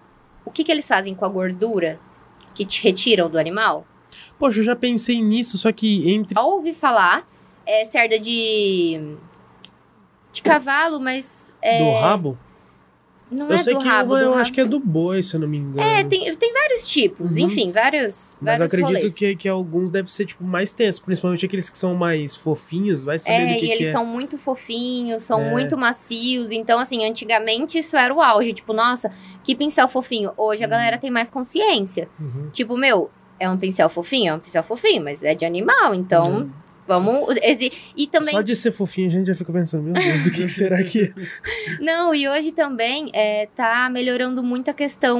O 0.45 0.51
que, 0.51 0.63
que 0.63 0.71
eles 0.71 0.87
fazem 0.87 1.13
com 1.15 1.25
a 1.25 1.29
gordura 1.29 1.99
que 2.53 2.65
te 2.65 2.81
retiram 2.83 3.29
do 3.29 3.37
animal? 3.37 3.85
Poxa, 4.39 4.59
eu 4.59 4.63
já 4.63 4.75
pensei 4.75 5.21
nisso, 5.21 5.57
só 5.57 5.71
que 5.71 6.09
entre. 6.11 6.35
Já 6.35 6.41
ouvi 6.43 6.73
falar, 6.73 7.27
é 7.65 7.83
cerda 7.85 8.19
de. 8.19 9.15
de 10.31 10.41
cavalo, 10.41 10.99
mas. 10.99 11.53
É, 11.61 11.79
Do 11.79 11.99
rabo? 11.99 12.37
Não 13.31 13.47
eu 13.49 13.55
é 13.55 13.57
sei 13.57 13.73
do 13.73 13.79
que 13.79 13.87
rabo, 13.87 14.11
uma 14.13 14.19
do 14.19 14.23
eu 14.25 14.29
rabo. 14.29 14.41
acho 14.41 14.53
que 14.53 14.61
é 14.61 14.65
do 14.65 14.79
boi, 14.79 15.23
se 15.23 15.35
eu 15.35 15.39
não 15.39 15.47
me 15.47 15.57
engano. 15.57 15.81
É, 15.81 16.03
tem, 16.03 16.33
tem 16.35 16.53
vários 16.53 16.85
tipos, 16.85 17.31
Uhum. 17.31 17.45
enfim, 17.47 17.71
vários. 17.71 18.37
Mas 18.39 18.53
eu 18.53 18.57
vários 18.59 18.61
acredito 18.67 18.95
rolês. 18.97 19.13
que, 19.15 19.35
que 19.35 19.49
alguns 19.49 19.89
devem 19.89 20.07
ser, 20.07 20.27
tipo, 20.27 20.43
mais 20.43 20.71
tensos. 20.71 20.99
Principalmente 20.99 21.43
aqueles 21.43 21.67
que 21.67 21.77
são 21.77 21.95
mais 21.95 22.35
fofinhos, 22.35 23.03
vai 23.03 23.17
saber 23.17 23.35
É, 23.35 23.53
do 23.53 23.59
que, 23.59 23.65
e 23.65 23.67
que 23.67 23.73
eles 23.73 23.87
é. 23.87 23.91
são 23.91 24.05
muito 24.05 24.37
fofinhos, 24.37 25.23
são 25.23 25.41
É. 25.41 25.49
muito 25.51 25.75
macios. 25.75 26.51
Então, 26.51 26.77
assim, 26.77 27.03
antigamente 27.03 27.79
isso 27.79 27.97
era 27.97 28.13
o 28.13 28.21
auge. 28.21 28.53
Tipo, 28.53 28.73
nossa, 28.73 29.11
que 29.43 29.55
pincel 29.55 29.87
fofinho. 29.87 30.31
Hoje 30.37 30.61
a 30.63 30.67
Uhum. 30.67 30.71
galera 30.71 30.97
tem 30.99 31.09
mais 31.09 31.31
consciência. 31.31 32.07
Uhum. 32.19 32.49
Tipo, 32.53 32.77
meu, 32.77 33.09
é 33.39 33.49
um 33.49 33.57
pincel 33.57 33.89
fofinho? 33.89 34.31
É 34.31 34.35
um 34.35 34.39
pincel 34.39 34.63
fofinho, 34.63 35.03
mas 35.03 35.23
é 35.23 35.33
de 35.35 35.45
animal. 35.45 35.93
Então, 35.93 36.39
Uhum. 36.41 36.51
vamos. 36.87 37.35
exi- 37.41 37.71
E 37.95 38.07
também. 38.07 38.31
Só 38.33 38.41
de 38.41 38.55
ser 38.55 38.71
fofinho 38.71 39.07
a 39.07 39.11
gente 39.11 39.27
já 39.27 39.35
fica 39.35 39.51
pensando, 39.51 39.83
meu 39.83 39.93
Deus, 39.93 40.21
do 40.21 40.31
que, 40.31 40.43
que 40.43 40.49
será 40.49 40.83
que 40.83 41.03
é? 41.03 41.13
Não, 41.83 42.13
e 42.13 42.27
hoje 42.27 42.51
também 42.51 43.09
é, 43.13 43.47
tá 43.55 43.89
melhorando 43.89 44.41
muito 44.43 44.69
a 44.69 44.73
questão. 44.73 45.19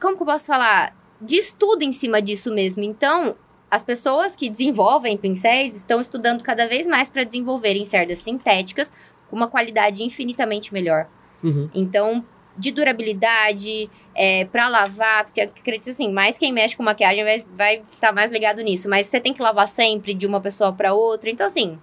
Como 0.00 0.16
que 0.16 0.22
eu 0.22 0.26
posso 0.26 0.46
falar? 0.46 0.96
De 1.20 1.36
estudo 1.36 1.82
em 1.82 1.92
cima 1.92 2.20
disso 2.20 2.52
mesmo. 2.52 2.82
Então, 2.82 3.36
as 3.70 3.82
pessoas 3.82 4.34
que 4.36 4.50
desenvolvem 4.50 5.16
pincéis 5.16 5.74
estão 5.74 6.00
estudando 6.00 6.42
cada 6.42 6.66
vez 6.66 6.86
mais 6.86 7.08
para 7.08 7.24
desenvolverem 7.24 7.84
cerdas 7.84 8.18
sintéticas 8.18 8.92
com 9.28 9.36
uma 9.36 9.48
qualidade 9.48 10.02
infinitamente 10.02 10.72
melhor. 10.72 11.06
Uhum. 11.42 11.68
Então, 11.74 12.24
de 12.56 12.70
durabilidade, 12.70 13.90
é, 14.14 14.44
para 14.44 14.68
lavar, 14.68 15.24
porque 15.24 15.40
acredito 15.40 15.90
assim, 15.90 16.12
mais 16.12 16.38
quem 16.38 16.52
mexe 16.52 16.76
com 16.76 16.82
maquiagem 16.82 17.24
vai 17.24 17.36
estar 17.36 17.50
vai 17.56 17.82
tá 18.00 18.12
mais 18.12 18.30
ligado 18.30 18.62
nisso, 18.62 18.88
mas 18.88 19.06
você 19.06 19.18
tem 19.18 19.34
que 19.34 19.42
lavar 19.42 19.66
sempre 19.66 20.14
de 20.14 20.26
uma 20.26 20.40
pessoa 20.40 20.72
para 20.72 20.94
outra. 20.94 21.28
Então, 21.30 21.46
assim, 21.46 21.78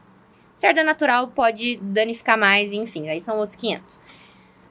cerda 0.56 0.84
natural 0.84 1.28
pode 1.28 1.78
danificar 1.78 2.38
mais, 2.38 2.72
enfim, 2.72 3.10
aí 3.10 3.20
são 3.20 3.38
outros 3.38 3.58
500. 3.58 4.00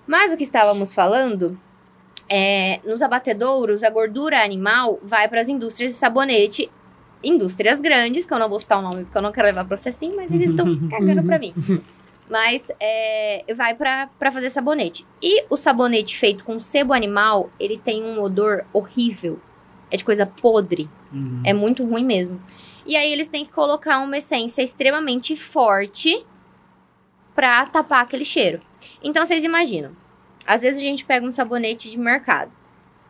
Mas 0.06 0.32
o 0.32 0.36
que 0.36 0.42
estávamos 0.42 0.94
falando 0.94 1.60
é, 2.28 2.80
nos 2.84 3.02
abatedouros, 3.02 3.82
a 3.82 3.90
gordura 3.90 4.42
animal 4.42 4.98
vai 5.02 5.28
para 5.28 5.40
as 5.40 5.48
indústrias 5.48 5.92
de 5.92 5.98
sabonete, 5.98 6.70
indústrias 7.22 7.80
grandes, 7.80 8.24
que 8.24 8.32
eu 8.32 8.38
não 8.38 8.48
vou 8.48 8.58
citar 8.58 8.78
o 8.78 8.82
nome 8.82 9.04
porque 9.04 9.18
eu 9.18 9.22
não 9.22 9.32
quero 9.32 9.48
levar 9.48 9.66
processinho, 9.66 10.16
mas 10.16 10.30
eles 10.30 10.50
estão 10.50 10.66
cagando 10.88 11.22
para 11.22 11.38
mim. 11.38 11.52
Mas 12.30 12.70
é, 12.78 13.44
vai 13.54 13.74
pra 13.74 14.32
fazer 14.32 14.50
sabonete. 14.50 15.04
E 15.20 15.44
o 15.50 15.56
sabonete 15.56 16.16
feito 16.16 16.44
com 16.44 16.60
sebo 16.60 16.92
animal, 16.92 17.50
ele 17.58 17.76
tem 17.76 18.04
um 18.04 18.22
odor 18.22 18.64
horrível. 18.72 19.40
É 19.90 19.96
de 19.96 20.04
coisa 20.04 20.24
podre. 20.24 20.88
Uhum. 21.12 21.42
É 21.44 21.52
muito 21.52 21.84
ruim 21.84 22.04
mesmo. 22.04 22.40
E 22.86 22.96
aí 22.96 23.12
eles 23.12 23.26
têm 23.26 23.44
que 23.44 23.50
colocar 23.50 23.98
uma 23.98 24.18
essência 24.18 24.62
extremamente 24.62 25.34
forte 25.34 26.24
pra 27.34 27.66
tapar 27.66 28.02
aquele 28.02 28.24
cheiro. 28.24 28.60
Então 29.02 29.26
vocês 29.26 29.42
imaginam. 29.42 29.96
Às 30.46 30.62
vezes 30.62 30.80
a 30.80 30.84
gente 30.84 31.04
pega 31.04 31.26
um 31.26 31.32
sabonete 31.32 31.90
de 31.90 31.98
mercado. 31.98 32.52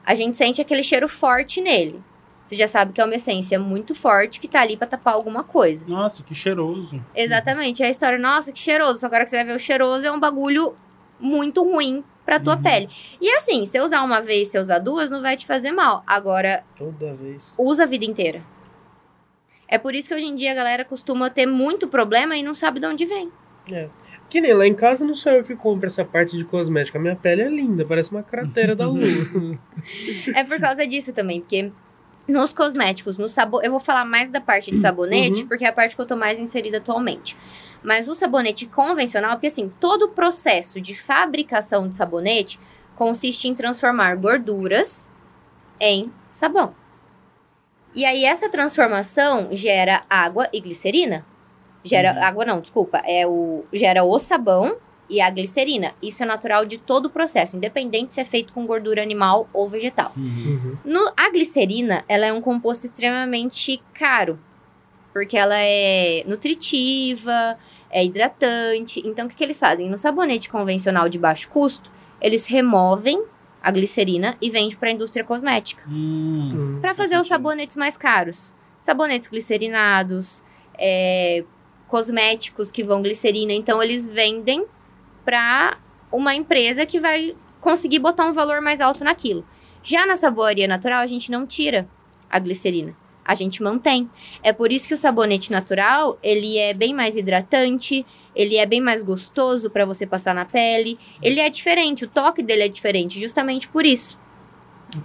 A 0.05 0.15
gente 0.15 0.37
sente 0.37 0.63
aquele 0.63 0.83
cheiro 0.83 1.09
forte 1.09 1.61
nele. 1.61 2.03
Você 2.43 2.57
já 2.57 2.67
sabe 2.67 2.93
que 2.93 3.01
é 3.01 3.05
uma 3.05 3.15
essência 3.15 3.61
muito 3.61 3.95
forte 3.95 4.41
que 4.41 4.49
tá 4.49 4.61
ali 4.63 4.77
pra 4.77 4.87
tapar 4.87 5.15
alguma 5.15 5.45
coisa. 5.45 5.87
Nossa, 5.87 6.23
que 6.23 6.35
cheiroso. 6.35 7.05
Exatamente. 7.15 7.83
É 7.83 7.87
a 7.87 7.91
história, 7.91 8.19
nossa, 8.19 8.51
que 8.53 8.59
cheiroso. 8.59 8.99
Só 8.99 9.09
que 9.09 9.15
agora 9.15 9.25
que 9.25 9.31
você 9.31 9.37
vai 9.37 9.45
ver 9.45 9.57
o 9.57 9.59
cheiroso 9.59 10.07
é 10.07 10.11
um 10.11 10.19
bagulho 10.19 10.75
muito 11.21 11.63
ruim 11.63 12.03
pra 12.25 12.41
tua 12.41 12.57
Uhum. 12.57 12.63
pele. 12.63 12.89
E 13.21 13.31
assim, 13.37 13.67
se 13.67 13.77
eu 13.79 13.85
usar 13.85 14.03
uma 14.03 14.21
vez, 14.21 14.49
se 14.49 14.57
eu 14.59 14.63
usar 14.63 14.79
duas, 14.79 15.11
não 15.11 15.21
vai 15.21 15.37
te 15.37 15.47
fazer 15.47 15.71
mal. 15.71 16.03
Agora, 16.07 16.65
Toda 16.79 17.13
vez. 17.15 17.53
usa 17.59 17.83
a 17.85 17.87
vida 17.87 18.05
inteira. 18.05 18.43
É 19.69 19.79
por 19.79 19.95
isso 19.95 20.09
que 20.09 20.15
hoje 20.15 20.27
em 20.27 20.35
dia 20.35 20.51
a 20.51 20.55
galera 20.55 20.85
costuma 20.85 21.31
ter 21.31 21.47
muito 21.47 21.87
problema 21.89 22.37
e 22.37 22.43
não 22.43 22.55
sabe 22.55 22.81
de 22.81 22.87
onde 22.87 23.05
vem. 23.07 23.31
Que 24.29 24.41
nem 24.41 24.53
lá 24.53 24.67
em 24.67 24.75
casa 24.75 25.05
não 25.05 25.15
sou 25.15 25.31
eu 25.33 25.45
que 25.45 25.55
compro 25.55 25.87
essa 25.87 26.05
parte 26.05 26.37
de 26.37 26.45
cosmética. 26.45 26.99
A 26.99 27.01
minha 27.01 27.15
pele 27.15 27.43
é 27.43 27.49
linda, 27.49 27.85
parece 27.85 28.11
uma 28.11 28.23
cratera 28.23 28.75
da 28.75 28.87
lua. 28.89 29.01
É 30.35 30.43
por 30.45 30.59
causa 30.59 30.87
disso 30.87 31.13
também, 31.13 31.41
porque 31.41 31.71
nos 32.29 32.53
cosméticos, 32.53 33.19
no 33.19 33.29
sabor, 33.29 33.65
eu 33.65 33.71
vou 33.71 33.81
falar 33.81 34.05
mais 34.05 34.31
da 34.31 34.41
parte 34.41 34.71
de 34.71 34.79
sabonete, 34.79 35.43
Uhum. 35.43 35.49
porque 35.49 35.65
é 35.65 35.69
a 35.69 35.73
parte 35.73 35.97
que 35.97 36.03
eu 36.03 36.07
tô 36.07 36.17
mais 36.17 36.39
inserida 36.39 36.79
atualmente. 36.79 37.37
Mas 37.83 38.09
o 38.09 38.15
sabonete 38.15 38.67
convencional, 38.67 39.33
porque 39.33 39.47
assim, 39.49 39.73
todo 39.81 40.05
o 40.05 40.09
processo 40.11 40.81
de 40.81 40.95
fabricação 40.95 41.89
de 41.89 41.95
sabonete 41.97 42.61
consiste 42.95 43.49
em 43.49 43.55
transformar 43.55 44.15
gorduras 44.17 45.11
em 45.81 46.11
sabão. 46.29 46.75
E 47.95 48.05
aí 48.05 48.25
essa 48.25 48.49
transformação 48.49 49.49
gera 49.51 50.03
água 50.09 50.49
e 50.53 50.61
glicerina. 50.61 51.25
Gera 51.83 52.13
Uhum. 52.13 52.23
água 52.23 52.45
não, 52.45 52.61
desculpa, 52.61 52.99
é 53.07 53.27
o 53.27 53.65
gera 53.73 54.05
o 54.05 54.19
sabão 54.19 54.77
e 55.11 55.21
a 55.21 55.29
glicerina. 55.29 55.93
Isso 56.01 56.23
é 56.23 56.27
natural 56.27 56.65
de 56.65 56.79
todo 56.79 57.07
o 57.07 57.11
processo, 57.11 57.57
independente 57.57 58.15
se 58.15 58.21
é 58.21 58.25
feito 58.25 58.53
com 58.53 58.65
gordura 58.65 59.03
animal 59.03 59.49
ou 59.53 59.69
vegetal. 59.69 60.13
Uhum. 60.17 60.77
No, 60.85 61.13
a 61.17 61.29
glicerina, 61.31 62.05
ela 62.09 62.25
é 62.27 62.33
um 62.33 62.41
composto 62.41 62.87
extremamente 62.87 63.83
caro, 63.93 64.39
porque 65.13 65.37
ela 65.37 65.59
é 65.59 66.23
nutritiva, 66.27 67.59
é 67.91 68.05
hidratante. 68.05 69.03
Então, 69.05 69.27
o 69.27 69.29
que, 69.29 69.35
que 69.35 69.43
eles 69.45 69.59
fazem? 69.59 69.91
No 69.91 69.99
sabonete 69.99 70.49
convencional 70.49 71.09
de 71.09 71.19
baixo 71.19 71.49
custo, 71.49 71.91
eles 72.21 72.47
removem 72.47 73.23
a 73.63 73.71
glicerina 73.71 74.37
e 74.41 74.49
vendem 74.49 74.77
para 74.77 74.89
a 74.89 74.93
indústria 74.93 75.25
cosmética, 75.25 75.83
Hum. 75.89 76.51
Uhum. 76.55 76.81
para 76.81 76.95
fazer 76.95 77.19
os 77.21 77.27
sabonetes 77.27 77.77
mais 77.77 77.97
caros. 77.97 78.55
Sabonetes 78.79 79.29
glicerinados, 79.29 80.43
é, 80.79 81.45
cosméticos 81.89 82.71
que 82.71 82.83
vão 82.85 83.03
glicerina. 83.03 83.53
Então, 83.53 83.83
eles 83.83 84.09
vendem 84.09 84.65
para 85.25 85.79
uma 86.11 86.35
empresa 86.35 86.87
que 86.87 87.01
vai 87.01 87.35
conseguir 87.61 87.99
botar 87.99 88.27
um 88.27 88.33
valor 88.33 88.61
mais 88.61 88.81
alto 88.81 89.05
naquilo. 89.05 89.45
Já 89.83 90.07
na 90.07 90.17
saboaria 90.17 90.69
natural, 90.69 91.01
a 91.01 91.07
gente 91.07 91.31
não 91.31 91.47
tira 91.47 91.89
a 92.29 92.39
glicerina. 92.39 92.95
A 93.25 93.35
gente 93.35 93.63
mantém. 93.63 94.11
É 94.43 94.53
por 94.53 94.73
isso 94.73 94.89
que 94.89 94.95
o 94.95 94.99
sabonete 94.99 95.53
natural, 95.53 96.19
ele 96.23 96.59
é 96.59 96.75
bem 96.75 96.93
mais 96.93 97.17
hidratante, 97.17 98.05
ele 98.35 98.57
é 98.57 98.67
bem 98.67 98.81
mais 98.81 99.03
gostoso 99.03 99.71
para 99.71 99.85
você 99.85 100.07
passar 100.07 100.35
na 100.35 100.45
pele. 100.45 100.99
Ele 101.23 101.39
é 101.39 101.49
diferente, 101.49 102.05
o 102.05 102.09
toque 102.09 102.43
dele 102.43 102.65
é 102.65 102.69
diferente, 102.69 103.21
justamente 103.21 103.69
por 103.69 103.87
isso. 103.87 104.19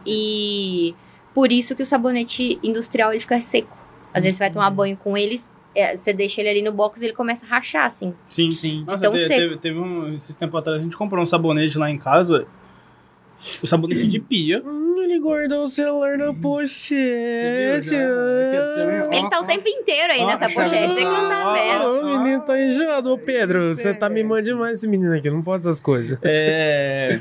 E 0.05 0.95
por 1.33 1.51
isso 1.51 1.75
que 1.75 1.83
o 1.83 1.85
sabonete 1.85 2.59
industrial 2.63 3.11
ele 3.11 3.19
fica 3.19 3.39
seco. 3.39 3.77
Às 4.13 4.23
vezes 4.23 4.37
você 4.37 4.45
vai 4.45 4.51
tomar 4.51 4.69
banho 4.71 4.97
com 4.97 5.17
ele, 5.17 5.39
é, 5.75 5.95
você 5.95 6.13
deixa 6.13 6.41
ele 6.41 6.49
ali 6.49 6.61
no 6.61 6.71
box 6.71 7.01
e 7.01 7.05
ele 7.05 7.13
começa 7.13 7.45
a 7.45 7.49
rachar 7.49 7.85
assim. 7.85 8.13
Sim, 8.29 8.49
Sim. 8.51 8.85
Nossa, 8.87 9.03
Tão 9.03 9.13
te- 9.13 9.25
seco. 9.27 9.39
teve, 9.41 9.57
teve 9.57 9.79
um. 9.79 10.13
Esses 10.13 10.35
tempos 10.35 10.59
atrás 10.59 10.79
a 10.79 10.83
gente 10.83 10.95
comprou 10.97 11.21
um 11.21 11.25
sabonete 11.25 11.77
lá 11.77 11.89
em 11.91 11.97
casa. 11.97 12.47
O 13.61 13.67
sabonete 13.67 14.07
de 14.07 14.19
pia. 14.19 14.63
Hum, 14.65 14.95
ele 15.03 15.19
guardou 15.19 15.63
o 15.63 15.67
celular 15.67 16.17
na 16.17 16.33
pochete. 16.33 16.95
Viu 16.95 17.83
já? 17.83 17.97
É 17.97 19.03
Ele 19.11 19.29
tá 19.29 19.39
o 19.41 19.45
tempo 19.45 19.67
inteiro 19.67 20.13
aí 20.13 20.21
Ó, 20.21 20.25
nessa 20.27 20.49
pochete, 20.49 20.93
você 20.93 20.99
que 20.99 21.03
não 21.05 21.29
tá 21.29 21.53
vendo. 21.53 21.83
ó. 21.83 22.01
O 22.01 22.19
menino 22.23 22.41
tá 22.43 22.59
enjoado. 22.59 23.11
Ô, 23.11 23.17
Pedro, 23.17 23.75
você 23.75 23.93
tá 23.93 24.07
mimando 24.09 24.41
demais 24.43 24.77
esse 24.77 24.87
menino 24.87 25.13
aqui. 25.13 25.29
Não 25.29 25.41
pode 25.41 25.61
essas 25.61 25.79
coisas. 25.81 26.17
É. 26.23 27.19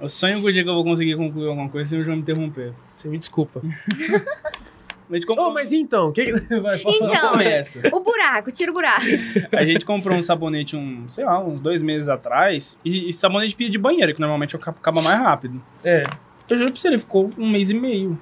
Eu 0.00 0.08
sonho 0.08 0.40
com 0.40 0.48
o 0.48 0.52
dia 0.52 0.62
que 0.64 0.68
eu 0.68 0.74
vou 0.74 0.84
conseguir 0.84 1.16
concluir 1.16 1.48
alguma 1.48 1.68
coisa 1.68 1.88
sem 1.90 2.00
o 2.00 2.04
João 2.04 2.16
me 2.16 2.22
interromper. 2.22 2.72
Você 2.96 3.06
me 3.08 3.16
desculpa. 3.18 3.60
A 5.10 5.14
gente 5.14 5.26
comprou, 5.26 5.50
Ô, 5.50 5.52
mas 5.54 5.72
então, 5.72 6.10
que... 6.12 6.32
vai? 6.60 6.80
Então. 6.86 7.32
Começa. 7.32 7.80
O 7.92 8.00
buraco, 8.00 8.50
tira 8.50 8.70
o 8.70 8.74
buraco. 8.74 9.04
A 9.52 9.64
gente 9.64 9.84
comprou 9.84 10.16
um 10.16 10.22
sabonete, 10.22 10.76
um, 10.76 11.08
sei 11.08 11.24
lá, 11.24 11.38
uns 11.44 11.60
dois 11.60 11.82
meses 11.82 12.08
atrás. 12.08 12.78
E, 12.84 13.10
e 13.10 13.12
sabonete 13.12 13.54
pia 13.54 13.68
de 13.68 13.78
banheiro, 13.78 14.14
que 14.14 14.20
normalmente 14.20 14.56
acaba 14.56 15.02
mais 15.02 15.18
rápido. 15.20 15.62
É. 15.84 16.04
Eu 16.48 16.56
juro 16.56 16.72
pra 16.72 16.80
você, 16.80 16.88
ele 16.88 16.98
ficou 16.98 17.30
um 17.38 17.48
mês 17.50 17.70
e 17.70 17.74
meio. 17.74 18.18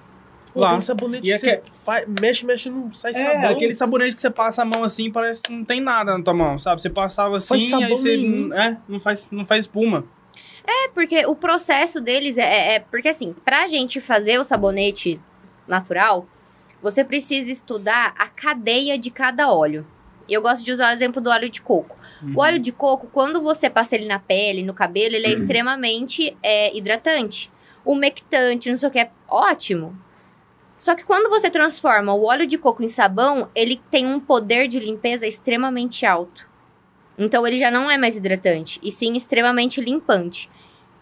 Pô, 0.53 0.61
Lá. 0.61 0.71
tem 0.71 0.81
sabonete 0.83 1.27
E 1.33 1.39
que 1.41 1.49
é 1.49 1.57
você 1.57 1.63
faz, 1.85 2.07
mexe, 2.21 2.45
mexe, 2.45 2.69
não 2.69 2.93
sai 2.93 3.13
É, 3.13 3.15
sabão. 3.15 3.51
aquele 3.51 3.75
sabonete 3.75 4.15
que 4.17 4.21
você 4.21 4.29
passa 4.31 4.63
a 4.63 4.65
mão 4.65 4.85
assim, 4.85 5.11
parece 5.11 5.41
que 5.43 5.51
não 5.53 5.65
tem 5.65 5.81
nada 5.81 6.17
na 6.19 6.23
tua 6.23 6.35
mão, 6.35 6.59
sabe? 6.59 6.83
Você 6.83 6.91
passava 6.91 7.37
assim, 7.39 7.49
Faz 7.49 7.63
aí 7.63 7.69
sabão 7.71 7.89
você. 7.97 8.17
nenhum. 8.17 8.53
É, 8.55 8.77
não 8.87 9.01
faz, 9.01 9.31
não 9.31 9.45
faz 9.47 9.65
espuma. 9.65 10.05
É 10.67 10.89
porque 10.89 11.25
o 11.27 11.35
processo 11.35 12.01
deles 12.01 12.37
é, 12.39 12.43
é- 12.43 12.75
é- 12.75 12.81
Porque 12.81 13.09
assim, 13.09 13.35
pra 13.45 13.67
gente 13.67 14.01
fazer 14.01 14.39
o 14.39 14.45
sabonete 14.45 15.19
natural, 15.67 16.27
você 16.83 17.05
precisa 17.05 17.51
estudar 17.51 18.13
a 18.19 18.27
cadeia 18.27 18.99
de 18.99 19.11
cada 19.11 19.53
óleo. 19.53 19.87
Eu 20.29 20.43
gosto 20.43 20.65
de 20.65 20.73
usar 20.73 20.91
o 20.91 20.93
exemplo 20.93 21.21
do 21.21 21.31
óleo 21.31 21.49
de 21.49 21.63
coco. 21.63 21.97
Uhum. 22.23 22.35
O 22.37 22.41
óleo 22.41 22.59
de 22.59 22.73
coco, 22.73 23.09
quando 23.13 23.41
você 23.41 23.71
passa 23.71 23.95
ele 23.95 24.07
na 24.07 24.19
pele, 24.19 24.63
no 24.63 24.75
cabelo, 24.75 25.15
ele 25.15 25.27
é 25.27 25.33
extremamente 25.33 26.37
é, 26.43 26.77
hidratante. 26.77 27.51
Umectante, 27.85 28.71
não 28.71 28.77
sei 28.77 28.89
o 28.89 28.93
que, 28.93 28.99
é 28.99 29.11
ótimo. 29.29 29.97
Só 30.77 30.95
que 30.95 31.05
quando 31.05 31.29
você 31.29 31.49
transforma 31.49 32.13
o 32.13 32.25
óleo 32.25 32.47
de 32.47 32.59
coco 32.59 32.83
em 32.83 32.89
sabão, 32.89 33.49
ele 33.55 33.81
tem 33.91 34.07
um 34.07 34.19
poder 34.19 34.67
de 34.67 34.81
limpeza 34.81 35.27
extremamente 35.27 36.05
alto. 36.05 36.49
Então 37.17 37.47
ele 37.47 37.59
já 37.59 37.71
não 37.71 37.91
é 37.91 37.97
mais 37.97 38.17
hidratante, 38.17 38.81
e 38.83 38.91
sim 38.91 39.15
extremamente 39.15 39.81
limpante. 39.81 40.51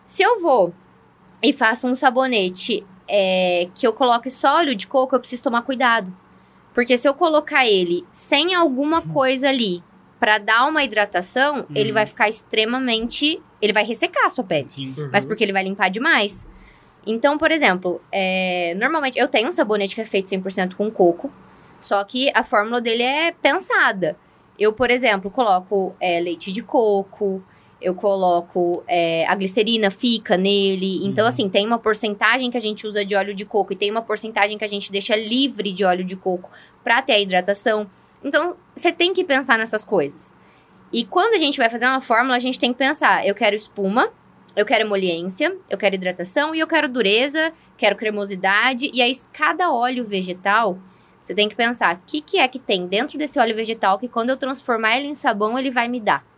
Se 0.06 0.22
eu 0.22 0.40
vou 0.40 0.74
e 1.42 1.52
faço 1.52 1.86
um 1.86 1.94
sabonete 1.94 2.84
é, 3.10 3.68
que 3.74 3.86
eu 3.86 3.92
coloque 3.92 4.30
só 4.30 4.56
óleo 4.56 4.74
de 4.74 4.86
coco, 4.86 5.14
eu 5.14 5.20
preciso 5.20 5.42
tomar 5.42 5.62
cuidado. 5.62 6.14
Porque 6.72 6.96
se 6.96 7.08
eu 7.08 7.12
colocar 7.14 7.66
ele 7.66 8.06
sem 8.12 8.54
alguma 8.54 9.02
coisa 9.02 9.48
ali 9.48 9.82
pra 10.20 10.38
dar 10.38 10.66
uma 10.68 10.84
hidratação, 10.84 11.66
ele 11.74 11.88
Uhum. 11.90 11.94
vai 11.94 12.06
ficar 12.06 12.28
extremamente. 12.28 13.42
Ele 13.60 13.72
vai 13.72 13.84
ressecar 13.84 14.26
a 14.26 14.30
sua 14.30 14.44
pele. 14.44 14.68
Sim. 14.68 14.94
Uhum. 14.96 15.10
Mas 15.12 15.24
porque 15.24 15.42
ele 15.44 15.52
vai 15.52 15.64
limpar 15.64 15.90
demais. 15.90 16.48
Então, 17.06 17.36
por 17.38 17.50
exemplo, 17.50 18.00
é, 18.12 18.74
normalmente 18.78 19.18
eu 19.18 19.26
tenho 19.26 19.48
um 19.48 19.52
sabonete 19.52 19.94
que 19.94 20.00
é 20.00 20.04
feito 20.04 20.28
100% 20.28 20.74
com 20.76 20.90
coco, 20.90 21.30
só 21.80 22.02
que 22.04 22.30
a 22.34 22.44
fórmula 22.44 22.80
dele 22.80 23.02
é 23.02 23.32
pensada. 23.32 24.16
Eu, 24.58 24.72
por 24.74 24.90
exemplo, 24.90 25.30
coloco 25.30 25.94
é, 25.98 26.20
leite 26.20 26.52
de 26.52 26.62
coco, 26.62 27.42
eu 27.80 27.94
coloco 27.94 28.82
é, 28.86 29.26
a 29.26 29.34
glicerina 29.34 29.90
fica 29.90 30.36
nele. 30.36 31.04
Então, 31.06 31.24
Uhum. 31.24 31.28
assim, 31.28 31.48
tem 31.48 31.66
uma 31.66 31.78
porcentagem 31.78 32.50
que 32.50 32.56
a 32.56 32.60
gente 32.60 32.86
usa 32.86 33.04
de 33.04 33.14
óleo 33.14 33.34
de 33.34 33.44
coco 33.44 33.72
e 33.72 33.76
tem 33.76 33.90
uma 33.90 34.02
porcentagem 34.02 34.58
que 34.58 34.64
a 34.64 34.68
gente 34.68 34.92
deixa 34.92 35.16
livre 35.16 35.72
de 35.72 35.84
óleo 35.84 36.04
de 36.04 36.16
coco 36.16 36.50
pra 36.84 37.00
ter 37.00 37.14
a 37.14 37.20
hidratação. 37.20 37.86
Então, 38.22 38.56
você 38.76 38.92
tem 38.92 39.14
que 39.14 39.24
pensar 39.24 39.56
nessas 39.58 39.84
coisas. 39.84 40.36
E 40.92 41.04
quando 41.04 41.34
a 41.34 41.38
gente 41.38 41.56
vai 41.56 41.70
fazer 41.70 41.86
uma 41.86 42.00
fórmula, 42.00 42.36
a 42.36 42.40
gente 42.40 42.58
tem 42.58 42.72
que 42.72 42.78
pensar: 42.78 43.26
eu 43.26 43.34
quero 43.34 43.56
espuma, 43.56 44.10
eu 44.54 44.66
quero 44.66 44.84
emoliência, 44.84 45.56
eu 45.70 45.78
quero 45.78 45.94
hidratação 45.94 46.54
e 46.54 46.58
eu 46.58 46.66
quero 46.66 46.88
dureza, 46.88 47.52
quero 47.78 47.96
cremosidade. 47.96 48.90
E 48.92 49.00
aí, 49.00 49.12
cada 49.32 49.72
óleo 49.72 50.04
vegetal, 50.04 50.78
você 51.22 51.34
tem 51.34 51.48
que 51.48 51.54
pensar: 51.54 51.96
o 51.96 52.00
que, 52.06 52.20
que 52.20 52.38
é 52.38 52.46
que 52.46 52.58
tem 52.58 52.86
dentro 52.86 53.16
desse 53.16 53.38
óleo 53.38 53.54
vegetal 53.54 53.98
que 53.98 54.08
quando 54.08 54.30
eu 54.30 54.36
transformar 54.36 54.96
ele 54.98 55.06
em 55.06 55.14
sabão, 55.14 55.58
ele 55.58 55.70
vai 55.70 55.88
me 55.88 56.00
dar? 56.00 56.28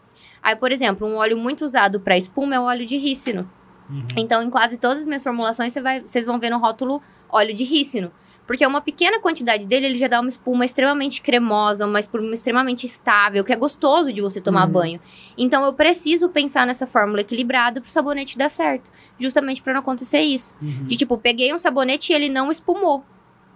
Aí, 0.43 0.57
por 0.57 0.73
exemplo, 0.73 1.07
um 1.07 1.17
óleo 1.17 1.37
muito 1.39 1.65
usado 1.65 2.01
para 2.01 2.17
espuma 2.17 2.55
é 2.57 2.61
o 2.61 2.65
óleo 2.65 2.85
de 2.85 2.97
rícino. 2.97 3.49
Uhum. 3.89 4.07
Então, 4.17 4.43
em 4.43 4.51
quase 4.51 4.79
todas 4.79 5.01
as 5.01 5.07
minhas 5.07 5.23
formulações, 5.23 5.75
vocês 6.05 6.27
vão 6.27 6.39
ver 6.39 6.51
no 6.51 6.59
rótulo 6.59 7.01
óleo 7.31 7.55
de 7.55 7.65
rícino. 7.65 8.11
Porque 8.45 8.67
uma 8.67 8.81
pequena 8.81 9.21
quantidade 9.21 9.67
dele, 9.67 9.87
ele 9.87 9.97
já 9.99 10.09
dá 10.09 10.21
uma 10.21 10.29
espuma 10.29 10.65
extremamente 10.65 11.23
cremosa, 11.23 11.87
uma 11.87 12.01
espuma 12.01 12.35
extremamente 12.35 12.85
estável, 12.85 13.45
que 13.45 13.53
é 13.53 13.57
gostoso 13.57 14.13
de 14.13 14.21
você 14.21 14.41
tomar 14.41 14.67
Uhum. 14.67 14.73
banho. 14.73 15.01
Então, 15.39 15.65
eu 15.65 15.73
preciso 15.73 16.29
pensar 16.29 16.67
nessa 16.67 16.87
fórmula 16.87 17.21
equilibrada 17.21 17.81
pro 17.81 17.91
sabonete 17.91 18.37
dar 18.37 18.49
certo. 18.49 18.91
Justamente 19.19 19.63
para 19.63 19.73
não 19.75 19.81
acontecer 19.81 20.21
isso. 20.21 20.57
Uhum. 20.61 20.85
De 20.85 20.97
tipo, 20.97 21.17
peguei 21.19 21.55
um 21.55 21.59
sabonete 21.59 22.13
e 22.13 22.17
ele 22.17 22.29
não 22.29 22.51
espumou. 22.51 23.05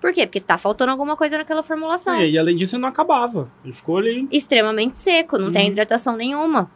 Por 0.06 0.12
quê? 0.12 0.24
Porque 0.24 0.40
tá 0.40 0.56
faltando 0.56 0.92
alguma 0.92 1.16
coisa 1.16 1.36
naquela 1.36 1.64
formulação. 1.64 2.14
É, 2.14 2.28
e 2.30 2.38
além 2.38 2.54
disso, 2.54 2.76
ele 2.76 2.82
não 2.82 2.88
acabava. 2.88 3.50
Ele 3.64 3.74
ficou 3.74 3.98
ali. 3.98 4.28
Extremamente 4.30 4.96
seco, 5.00 5.36
não 5.36 5.50
tem 5.50 5.64
Uhum. 5.66 5.72
hidratação 5.72 6.16
nenhuma. 6.16 6.70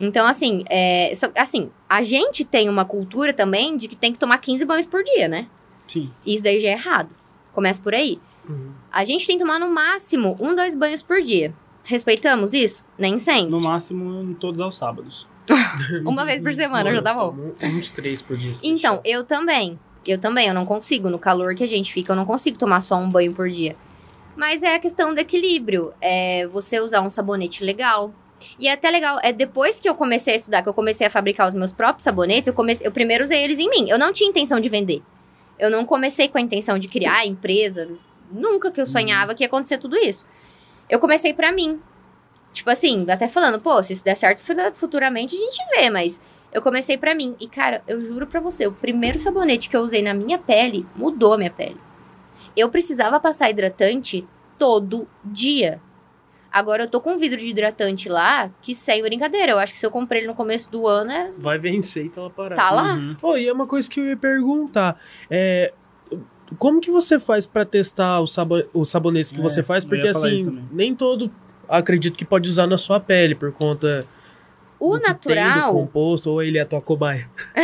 Então, 0.00 0.26
assim, 0.26 0.64
é, 0.70 1.12
só- 1.14 1.30
assim, 1.36 1.70
a 1.86 2.02
gente 2.02 2.46
tem 2.46 2.70
uma 2.70 2.86
cultura 2.86 3.34
também 3.34 3.76
de 3.76 3.88
que 3.88 3.94
tem 3.94 4.10
que 4.10 4.18
tomar 4.18 4.38
15 4.38 4.64
banhos 4.64 4.86
por 4.86 5.04
dia, 5.04 5.28
né? 5.28 5.48
Sim. 5.86 6.10
Isso 6.24 6.42
daí 6.42 6.58
já 6.58 6.68
é 6.68 6.72
errado. 6.72 7.10
Começa 7.52 7.78
por 7.78 7.92
aí. 7.94 8.18
Uhum. 8.48 8.70
A 8.90 9.04
gente 9.04 9.26
tem 9.26 9.36
que 9.36 9.42
tomar 9.44 9.58
no 9.58 9.70
máximo 9.70 10.34
um, 10.40 10.54
dois 10.54 10.74
banhos 10.74 11.02
por 11.02 11.20
dia. 11.20 11.52
Respeitamos 11.84 12.54
isso? 12.54 12.82
Nem 12.96 13.18
sempre. 13.18 13.50
No 13.50 13.60
máximo, 13.60 14.34
todos 14.40 14.62
aos 14.62 14.78
sábados. 14.78 15.28
Uma 16.06 16.24
vez 16.24 16.40
por 16.40 16.52
semana 16.52 16.90
já 16.90 17.02
tá 17.02 17.12
bom. 17.12 17.36
Uns 17.62 17.90
três 17.90 18.22
por 18.22 18.36
dia. 18.38 18.50
Então, 18.64 19.00
deixar. 19.02 19.18
eu 19.18 19.24
também. 19.24 19.78
Eu 20.12 20.18
também, 20.18 20.48
eu 20.48 20.54
não 20.54 20.64
consigo. 20.66 21.08
No 21.10 21.18
calor 21.18 21.54
que 21.54 21.64
a 21.64 21.68
gente 21.68 21.92
fica, 21.92 22.12
eu 22.12 22.16
não 22.16 22.24
consigo 22.24 22.56
tomar 22.58 22.80
só 22.80 22.96
um 22.96 23.10
banho 23.10 23.32
por 23.32 23.48
dia. 23.48 23.76
Mas 24.36 24.62
é 24.62 24.74
a 24.74 24.78
questão 24.78 25.14
do 25.14 25.20
equilíbrio. 25.20 25.92
É 26.00 26.46
você 26.48 26.78
usar 26.80 27.00
um 27.00 27.10
sabonete 27.10 27.64
legal. 27.64 28.12
E 28.58 28.68
é 28.68 28.72
até 28.72 28.90
legal, 28.90 29.18
é 29.22 29.32
depois 29.32 29.80
que 29.80 29.88
eu 29.88 29.94
comecei 29.94 30.34
a 30.34 30.36
estudar, 30.36 30.62
que 30.62 30.68
eu 30.68 30.74
comecei 30.74 31.06
a 31.06 31.10
fabricar 31.10 31.48
os 31.48 31.54
meus 31.54 31.72
próprios 31.72 32.04
sabonetes, 32.04 32.46
eu, 32.46 32.52
comecei, 32.52 32.86
eu 32.86 32.92
primeiro 32.92 33.24
usei 33.24 33.42
eles 33.42 33.58
em 33.58 33.70
mim. 33.70 33.88
Eu 33.88 33.98
não 33.98 34.12
tinha 34.12 34.28
intenção 34.28 34.60
de 34.60 34.68
vender. 34.68 35.02
Eu 35.58 35.70
não 35.70 35.86
comecei 35.86 36.28
com 36.28 36.36
a 36.36 36.40
intenção 36.42 36.78
de 36.78 36.86
criar 36.86 37.16
a 37.20 37.26
empresa. 37.26 37.88
Nunca 38.30 38.70
que 38.70 38.78
eu 38.80 38.86
sonhava 38.86 39.34
que 39.34 39.42
ia 39.42 39.46
acontecer 39.46 39.78
tudo 39.78 39.96
isso. 39.96 40.26
Eu 40.90 40.98
comecei 41.00 41.32
pra 41.32 41.50
mim. 41.50 41.80
Tipo 42.52 42.68
assim, 42.70 43.06
até 43.08 43.26
falando, 43.28 43.58
pô, 43.60 43.82
se 43.82 43.94
isso 43.94 44.04
der 44.04 44.14
certo 44.16 44.40
fu- 44.40 44.52
futuramente 44.74 45.34
a 45.34 45.38
gente 45.38 45.58
vê, 45.74 45.88
mas 45.90 46.20
eu 46.56 46.62
comecei 46.62 46.96
pra 46.96 47.14
mim. 47.14 47.36
E, 47.38 47.46
cara, 47.46 47.82
eu 47.86 48.00
juro 48.00 48.26
pra 48.26 48.40
você, 48.40 48.66
o 48.66 48.72
primeiro 48.72 49.18
sabonete 49.18 49.68
que 49.68 49.76
eu 49.76 49.82
usei 49.82 50.00
na 50.00 50.14
minha 50.14 50.38
pele 50.38 50.86
mudou 50.96 51.34
a 51.34 51.36
minha 51.36 51.50
pele. 51.50 51.76
Eu 52.56 52.70
precisava 52.70 53.20
passar 53.20 53.50
hidratante 53.50 54.26
todo 54.58 55.06
dia. 55.22 55.82
Agora 56.50 56.84
eu 56.84 56.88
tô 56.88 56.98
com 56.98 57.12
um 57.12 57.18
vidro 57.18 57.36
de 57.36 57.50
hidratante 57.50 58.08
lá, 58.08 58.50
que 58.62 58.74
sem 58.74 59.02
brincadeira, 59.02 59.52
eu 59.52 59.58
acho 59.58 59.74
que 59.74 59.78
se 59.78 59.84
eu 59.84 59.90
comprei 59.90 60.22
ele 60.22 60.28
no 60.28 60.34
começo 60.34 60.70
do 60.70 60.86
ano, 60.86 61.10
é... 61.10 61.30
Vai 61.36 61.58
vencer 61.58 62.06
e 62.06 62.08
tá 62.08 62.22
lá 62.22 62.30
parado. 62.30 62.54
tá 62.54 62.70
lá. 62.70 62.94
Uhum. 62.94 63.16
Pô, 63.20 63.36
e 63.36 63.46
é 63.46 63.52
uma 63.52 63.66
coisa 63.66 63.90
que 63.90 64.00
eu 64.00 64.06
ia 64.06 64.16
perguntar. 64.16 64.98
É, 65.30 65.74
como 66.58 66.80
que 66.80 66.90
você 66.90 67.20
faz 67.20 67.44
pra 67.44 67.66
testar 67.66 68.22
os, 68.22 68.32
sabo 68.32 68.62
sabonetes 68.86 69.30
que 69.30 69.40
É, 69.40 69.42
você 69.42 69.62
faz? 69.62 69.84
Porque 69.84 70.08
assim, 70.08 70.66
nem 70.72 70.94
todo 70.94 71.30
acredito 71.68 72.16
que 72.16 72.24
pode 72.24 72.48
usar 72.48 72.66
na 72.66 72.78
sua 72.78 72.98
pele 72.98 73.34
por 73.34 73.52
conta 73.52 74.06
O 74.78 74.92
do 74.92 75.00
que 75.00 75.04
tem 75.04 75.12
natural, 75.36 75.72
composto 75.72 76.30
ou 76.30 76.42
ele 76.42 76.58
é 76.58 76.60
a 76.60 76.66
tua 76.66 76.80
cobaia. 76.82 77.28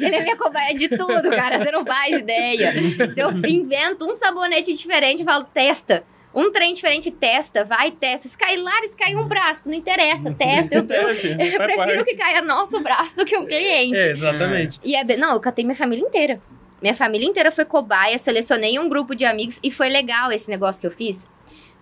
ele 0.00 0.14
é 0.14 0.22
minha 0.22 0.36
cobaia 0.36 0.74
de 0.74 0.88
tudo, 0.88 1.30
cara, 1.30 1.58
você 1.58 1.70
não 1.72 1.84
faz 1.84 2.20
ideia. 2.20 2.72
Se 2.72 3.20
eu 3.20 3.30
invento 3.46 4.10
um 4.10 4.14
sabonete 4.14 4.72
diferente, 4.72 5.20
eu 5.20 5.26
falo, 5.26 5.44
testa. 5.44 6.04
Um 6.32 6.52
trem 6.52 6.72
diferente, 6.72 7.10
testa, 7.10 7.64
vai, 7.64 7.90
testa. 7.90 8.28
Se 8.28 8.38
cair 8.38 8.58
lá, 8.58 8.72
se 8.88 8.96
cair 8.96 9.16
um 9.16 9.26
braço, 9.26 9.68
não 9.68 9.74
interessa, 9.74 10.32
testa. 10.32 10.76
Eu, 10.76 10.82
eu, 10.84 11.08
É, 11.08 11.54
eu 11.56 11.58
prefiro 11.58 12.04
que 12.04 12.14
caia 12.14 12.40
nosso 12.40 12.80
braço 12.80 13.16
do 13.16 13.24
que 13.24 13.36
o 13.36 13.44
cliente. 13.46 13.96
exatamente. 13.96 14.78
E 14.84 14.94
é, 14.94 15.02
não, 15.16 15.32
eu 15.32 15.40
catei 15.40 15.64
minha 15.64 15.74
família 15.74 16.04
inteira. 16.04 16.40
Minha 16.80 16.94
família 16.94 17.26
inteira 17.26 17.50
foi 17.50 17.64
cobaia, 17.64 18.16
selecionei 18.16 18.78
um 18.78 18.88
grupo 18.88 19.14
de 19.14 19.24
amigos 19.24 19.58
e 19.62 19.70
foi 19.70 19.88
legal 19.88 20.30
esse 20.30 20.48
negócio 20.48 20.80
que 20.80 20.86
eu 20.86 20.92
fiz. 20.92 21.28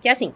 Que 0.01 0.09
assim, 0.09 0.33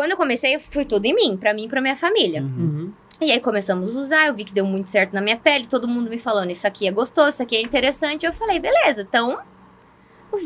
quando 0.00 0.12
eu 0.12 0.16
comecei, 0.16 0.58
foi 0.58 0.86
tudo 0.86 1.04
em 1.04 1.14
mim, 1.14 1.36
pra 1.36 1.52
mim 1.52 1.66
e 1.66 1.68
pra 1.68 1.78
minha 1.78 1.94
família. 1.94 2.40
Uhum. 2.40 2.90
E 3.20 3.30
aí 3.30 3.38
começamos 3.38 3.94
a 3.94 4.00
usar, 4.00 4.28
eu 4.28 4.34
vi 4.34 4.44
que 4.44 4.54
deu 4.54 4.64
muito 4.64 4.88
certo 4.88 5.12
na 5.12 5.20
minha 5.20 5.36
pele, 5.36 5.66
todo 5.66 5.86
mundo 5.86 6.08
me 6.08 6.16
falando, 6.16 6.50
isso 6.50 6.66
aqui 6.66 6.88
é 6.88 6.90
gostoso, 6.90 7.28
isso 7.28 7.42
aqui 7.42 7.54
é 7.54 7.60
interessante. 7.60 8.24
Eu 8.24 8.32
falei, 8.32 8.58
beleza, 8.58 9.02
então 9.02 9.38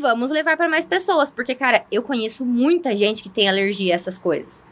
vamos 0.00 0.32
levar 0.32 0.56
pra 0.56 0.68
mais 0.68 0.84
pessoas, 0.84 1.30
porque 1.30 1.54
cara, 1.54 1.86
eu 1.88 2.02
conheço 2.02 2.44
muita 2.44 2.96
gente 2.96 3.22
que 3.22 3.28
tem 3.28 3.48
alergia 3.48 3.92
a 3.92 3.94
essas 3.94 4.18
coisas. 4.18 4.66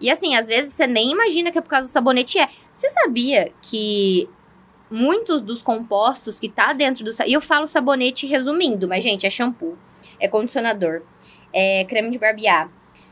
E 0.00 0.10
assim, 0.10 0.34
às 0.34 0.46
vezes 0.46 0.72
você 0.72 0.86
nem 0.86 1.12
imagina 1.12 1.52
que 1.52 1.58
é 1.58 1.60
por 1.60 1.68
causa 1.68 1.86
do 1.86 1.92
sabonete 1.92 2.38
é. 2.38 2.48
Você 2.74 2.88
sabia 2.88 3.52
que 3.60 4.30
muitos 4.90 5.42
dos 5.42 5.60
compostos 5.60 6.40
que 6.40 6.48
tá 6.48 6.72
dentro 6.72 7.04
do 7.04 7.10
e 7.26 7.34
eu 7.34 7.40
falo 7.42 7.68
sabonete 7.68 8.26
resumindo, 8.26 8.88
mas 8.88 9.04
gente, 9.04 9.26
é 9.26 9.30
shampoo, 9.30 9.76
é 10.18 10.26
condicionador, 10.26 11.02
é 11.52 11.84
creme 11.84 12.08
de 12.08 12.18
barbear, 12.18 12.70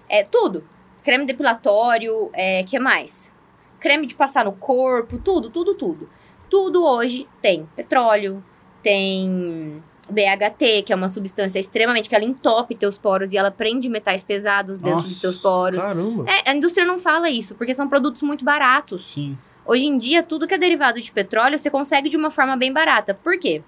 é 0.09 0.25
tudo. 0.25 0.64
Creme 1.03 1.27
depilatório, 1.27 2.31
é 2.33 2.63
que 2.63 2.79
mais? 2.79 3.33
Creme 3.79 4.07
de 4.07 4.15
passar 4.15 4.45
no 4.45 4.53
corpo, 4.53 5.19
tudo, 5.19 5.51
tudo, 5.51 5.75
tudo. 5.75 6.09
Tudo 6.49 6.85
hoje 6.85 7.29
tem 7.41 7.69
petróleo, 7.77 8.45
tem 8.83 9.83
BHT, 10.11 10.83
que 10.85 10.93
é 10.93 10.97
uma 10.97 11.09
substância 11.09 11.59
extremamente 11.59 12.09
que 12.09 12.15
ela 12.15 12.25
entope 12.25 12.75
teus 12.75 12.99
poros 12.99 13.33
e 13.33 13.37
ela 13.37 13.51
prende 13.51 13.89
metais 13.89 14.23
pesados 14.23 14.81
dentro 14.81 14.99
Nossa, 14.99 15.09
dos 15.09 15.21
teus 15.21 15.37
poros. 15.39 15.79
Caramba. 15.79 16.25
É, 16.29 16.51
a 16.51 16.55
indústria 16.55 16.87
não 16.87 16.99
fala 16.99 17.31
isso, 17.31 17.55
porque 17.55 17.75
são 17.75 17.89
produtos 17.89 18.23
muito 18.23 18.45
baratos. 18.45 19.13
Sim. 19.13 19.39
Hoje 19.65 19.87
em 19.87 19.97
dia, 19.97 20.23
tudo 20.23 20.49
que 20.49 20.55
é 20.55 20.59
derivado 20.59 21.01
de 21.01 21.13
petróleo, 21.13 21.59
você 21.59 21.71
consegue 21.71 22.09
de 22.09 22.17
uma 22.17 22.31
forma 22.31 22.57
bem 22.57 22.73
barata. 22.73 23.15
Por 23.15 23.39
quê? 23.39 23.63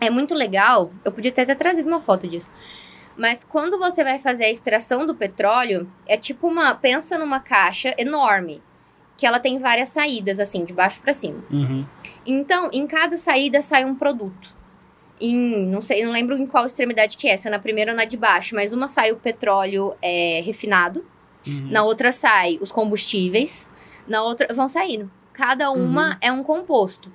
É 0.00 0.10
muito 0.10 0.34
legal, 0.34 0.92
eu 1.04 1.12
podia 1.12 1.30
até 1.30 1.44
ter 1.44 1.56
trazido 1.56 1.88
uma 1.88 2.00
foto 2.00 2.26
disso. 2.26 2.50
Mas 3.20 3.44
quando 3.44 3.78
você 3.78 4.02
vai 4.02 4.18
fazer 4.18 4.44
a 4.44 4.50
extração 4.50 5.06
do 5.06 5.14
petróleo, 5.14 5.86
é 6.06 6.16
tipo 6.16 6.48
uma. 6.48 6.74
Pensa 6.74 7.18
numa 7.18 7.38
caixa 7.38 7.94
enorme, 7.98 8.62
que 9.14 9.26
ela 9.26 9.38
tem 9.38 9.58
várias 9.58 9.90
saídas, 9.90 10.40
assim, 10.40 10.64
de 10.64 10.72
baixo 10.72 11.02
para 11.02 11.12
cima. 11.12 11.44
Uhum. 11.50 11.84
Então, 12.24 12.70
em 12.72 12.86
cada 12.86 13.18
saída 13.18 13.60
sai 13.60 13.84
um 13.84 13.94
produto. 13.94 14.56
Em, 15.20 15.66
não 15.66 15.82
sei, 15.82 16.02
não 16.02 16.12
lembro 16.12 16.34
em 16.34 16.46
qual 16.46 16.64
extremidade 16.64 17.18
que 17.18 17.28
é, 17.28 17.36
se 17.36 17.46
é 17.46 17.50
na 17.50 17.58
primeira 17.58 17.90
ou 17.90 17.96
na 17.96 18.06
de 18.06 18.16
baixo, 18.16 18.54
mas 18.54 18.72
uma 18.72 18.88
sai 18.88 19.12
o 19.12 19.16
petróleo 19.16 19.94
é, 20.00 20.40
refinado, 20.42 21.04
Uhum. 21.46 21.68
na 21.70 21.82
outra 21.82 22.12
sai 22.12 22.58
os 22.62 22.72
combustíveis, 22.72 23.70
na 24.08 24.22
outra 24.22 24.52
vão 24.54 24.66
saindo. 24.66 25.10
Cada 25.34 25.70
uma 25.70 26.16
é 26.22 26.32
um 26.32 26.42
composto. 26.42 27.12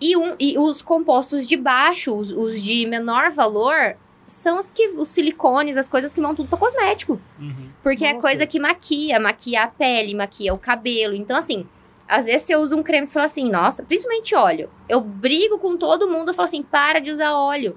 E, 0.00 0.16
um, 0.16 0.34
e 0.40 0.58
os 0.58 0.82
compostos 0.82 1.46
de 1.46 1.56
baixo, 1.56 2.12
os, 2.16 2.32
os 2.32 2.60
de 2.60 2.84
menor 2.86 3.30
valor, 3.30 3.96
são 4.30 4.58
os 4.58 4.70
que 4.70 4.88
os 4.90 5.08
silicones, 5.08 5.76
as 5.76 5.88
coisas 5.88 6.14
que 6.14 6.20
vão 6.20 6.34
tudo 6.34 6.48
para 6.48 6.58
cosmético. 6.58 7.20
Uhum. 7.38 7.68
Porque 7.82 8.04
é 8.04 8.12
Nossa. 8.12 8.20
coisa 8.20 8.46
que 8.46 8.60
maquia, 8.60 9.18
maquia 9.18 9.64
a 9.64 9.66
pele, 9.66 10.14
maquia 10.14 10.54
o 10.54 10.58
cabelo. 10.58 11.14
Então, 11.14 11.36
assim, 11.36 11.66
às 12.06 12.26
vezes 12.26 12.42
você 12.42 12.54
usa 12.54 12.76
um 12.76 12.82
creme 12.82 13.06
e 13.06 13.10
fala 13.10 13.26
assim, 13.26 13.50
nossa, 13.50 13.82
principalmente 13.82 14.34
óleo. 14.34 14.70
Eu 14.88 15.00
brigo 15.00 15.58
com 15.58 15.76
todo 15.76 16.08
mundo, 16.08 16.28
eu 16.28 16.34
falo 16.34 16.46
assim, 16.46 16.62
para 16.62 17.00
de 17.00 17.10
usar 17.10 17.34
óleo. 17.34 17.76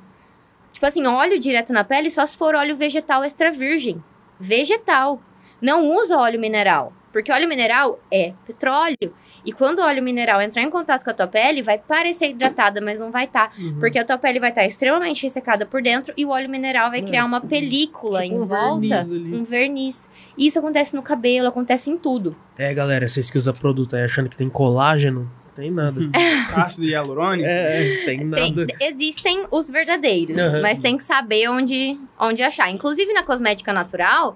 Tipo 0.72 0.86
assim, 0.86 1.06
óleo 1.08 1.40
direto 1.40 1.74
na 1.74 1.84
pele 1.84 2.12
só 2.12 2.26
se 2.26 2.38
for 2.38 2.54
óleo 2.54 2.76
vegetal 2.76 3.24
extra 3.24 3.52
virgem. 3.52 4.04
Vegetal. 4.40 5.20
Não 5.60 5.96
usa 5.96 6.18
óleo 6.18 6.40
mineral. 6.40 6.94
Porque 7.14 7.32
óleo 7.32 7.48
mineral 7.48 8.00
é 8.12 8.34
petróleo. 8.46 9.14
E 9.46 9.54
quando 9.54 9.80
o 9.80 9.84
óleo 9.84 10.02
mineral 10.04 10.42
entrar 10.42 10.64
em 10.64 10.70
contato 10.70 11.04
com 11.04 11.12
a 11.12 11.14
tua 11.14 11.28
pele, 11.28 11.62
vai 11.62 11.78
parecer 11.78 12.32
hidratada, 12.32 12.82
mas 12.82 13.00
não 13.00 13.12
vai 13.12 13.26
estar. 13.26 13.54
Uhum. 13.58 13.78
Porque 13.80 14.00
a 14.00 14.04
tua 14.04 14.18
pele 14.18 14.40
vai 14.40 14.50
estar 14.50 14.66
extremamente 14.66 15.22
ressecada 15.24 15.66
por 15.66 15.82
dentro 15.82 16.12
e 16.18 16.26
o 16.26 16.30
óleo 16.30 16.50
mineral 16.50 16.90
vai 16.90 17.00
É. 17.00 17.04
criar 17.04 17.24
uma 17.24 17.40
película 17.40 18.24
Tipo 18.24 18.34
em 18.34 18.40
um 18.40 18.46
volta. 18.46 18.80
verniz 18.82 19.12
ali. 19.12 19.36
Um 19.36 19.44
verniz. 19.44 20.12
E 20.38 20.48
isso 20.48 20.58
acontece 20.60 20.96
no 20.96 21.04
cabelo, 21.04 21.48
acontece 21.48 21.90
em 21.92 21.98
tudo. 21.98 22.36
É, 22.58 22.74
galera, 22.74 23.08
vocês 23.08 23.30
que 23.30 23.38
usam 23.38 23.54
produto 23.54 23.96
aí 23.96 24.04
achando 24.04 24.28
que 24.28 24.36
tem 24.36 24.50
colágeno, 24.50 25.30
tem 25.56 25.70
nada. 25.70 26.02
Ácido 26.66 26.86
hialurônico. 26.86 27.48
É, 27.48 28.06
tem 28.06 28.24
nada. 28.24 28.66
Tem- 28.66 28.88
existem 28.88 29.46
os 29.52 29.70
verdadeiros, 29.70 30.36
Aham. 30.38 30.62
mas 30.62 30.80
tem 30.80 30.98
que 30.98 31.04
saber 31.04 31.48
onde, 31.48 32.00
onde 32.20 32.42
achar. 32.42 32.72
Inclusive 32.72 33.14
na 33.14 33.22
cosmética 33.22 33.72
natural, 33.72 34.36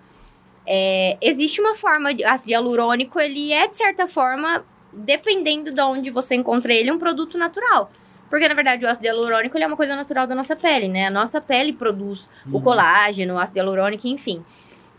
é, 0.67 1.17
existe 1.21 1.61
uma 1.61 1.75
forma 1.75 2.13
de 2.13 2.23
ácido 2.25 2.51
hialurônico, 2.51 3.19
ele 3.19 3.51
é 3.53 3.67
de 3.67 3.75
certa 3.75 4.07
forma, 4.07 4.65
dependendo 4.91 5.71
de 5.71 5.81
onde 5.81 6.09
você 6.11 6.35
encontra 6.35 6.73
ele, 6.73 6.91
um 6.91 6.99
produto 6.99 7.37
natural. 7.37 7.89
Porque, 8.29 8.45
na 8.47 8.53
verdade, 8.53 8.83
o 8.83 8.89
ácido 8.89 9.07
hialurônico 9.07 9.55
ele 9.57 9.63
é 9.63 9.67
uma 9.67 9.77
coisa 9.77 9.95
natural 9.95 10.27
da 10.27 10.35
nossa 10.35 10.53
pele, 10.55 10.89
né? 10.89 11.07
A 11.07 11.09
nossa 11.09 11.39
pele 11.39 11.71
produz 11.71 12.29
o 12.45 12.57
Uhum. 12.57 12.61
colágeno, 12.61 13.35
o 13.35 13.37
ácido 13.39 13.59
hialurônico, 13.59 14.05
enfim. 14.05 14.43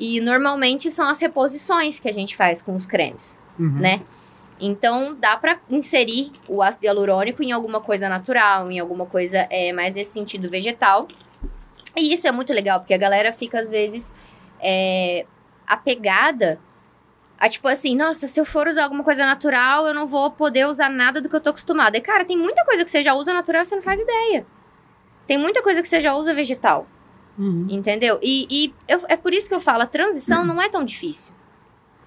E 0.01 0.19
normalmente 0.21 0.91
são 0.91 1.07
as 1.09 1.21
reposições 1.21 2.01
que 2.01 2.09
a 2.09 2.12
gente 2.12 2.35
faz 2.37 2.62
com 2.62 2.75
os 2.75 2.87
cremes 2.87 3.39
Uhum. 3.59 3.73
né? 3.81 4.01
Então 4.61 5.14
dá 5.21 5.37
pra 5.37 5.59
inserir 5.69 6.33
o 6.49 6.62
ácido 6.62 6.87
hialurônico 6.87 7.43
em 7.43 7.53
alguma 7.53 7.81
coisa 7.81 8.09
natural, 8.09 8.71
em 8.73 8.79
alguma 8.79 9.05
coisa 9.07 9.47
é, 9.51 9.73
mais 9.73 9.95
nesse 9.95 10.12
sentido 10.12 10.49
vegetal. 10.49 11.07
E 11.97 12.12
isso 12.14 12.27
é 12.27 12.33
muito 12.33 12.53
legal, 12.53 12.81
porque 12.81 12.95
a 12.95 12.99
galera 12.99 13.33
fica 13.33 13.61
às 13.61 13.69
vezes 13.71 14.12
é, 14.61 15.27
apegada 15.69 16.61
a 17.39 17.49
tipo 17.49 17.69
assim, 17.69 17.95
nossa, 17.97 18.27
se 18.27 18.41
eu 18.41 18.45
for 18.45 18.66
usar 18.66 18.85
alguma 18.85 19.05
coisa 19.05 19.25
natural, 19.25 19.87
eu 19.87 19.95
não 19.95 20.07
vou 20.07 20.31
poder 20.33 20.66
usar 20.66 20.89
nada 20.89 21.21
do 21.21 21.29
que 21.29 21.37
eu 21.37 21.41
tô 21.41 21.51
acostumada. 21.51 21.97
E 21.97 22.01
cara, 22.01 22.25
tem 22.25 22.37
muita 22.37 22.64
coisa 22.64 22.85
que 22.85 22.91
você 22.91 23.03
já 23.03 23.14
usa 23.14 23.33
natural 23.33 23.62
e 23.62 23.66
você 23.66 23.77
não 23.77 23.83
faz 23.83 24.01
ideia. 24.01 24.45
Tem 25.27 25.39
muita 25.39 25.62
coisa 25.62 25.81
que 25.83 25.89
você 25.89 26.01
já 26.01 26.14
usa 26.16 26.35
vegetal. 26.35 26.87
Uhum. 27.39 27.66
Entendeu? 27.71 28.19
E, 28.21 28.47
e 28.51 28.75
eu- 28.89 29.05
é 29.09 29.16
por 29.16 29.33
isso 29.33 29.49
que 29.49 29.55
eu 29.55 29.61
falo, 29.61 29.83
a 29.83 29.87
transição 29.87 30.45
não 30.45 30.61
é 30.61 30.69
tão 30.69 30.85
difícil. 30.85 31.33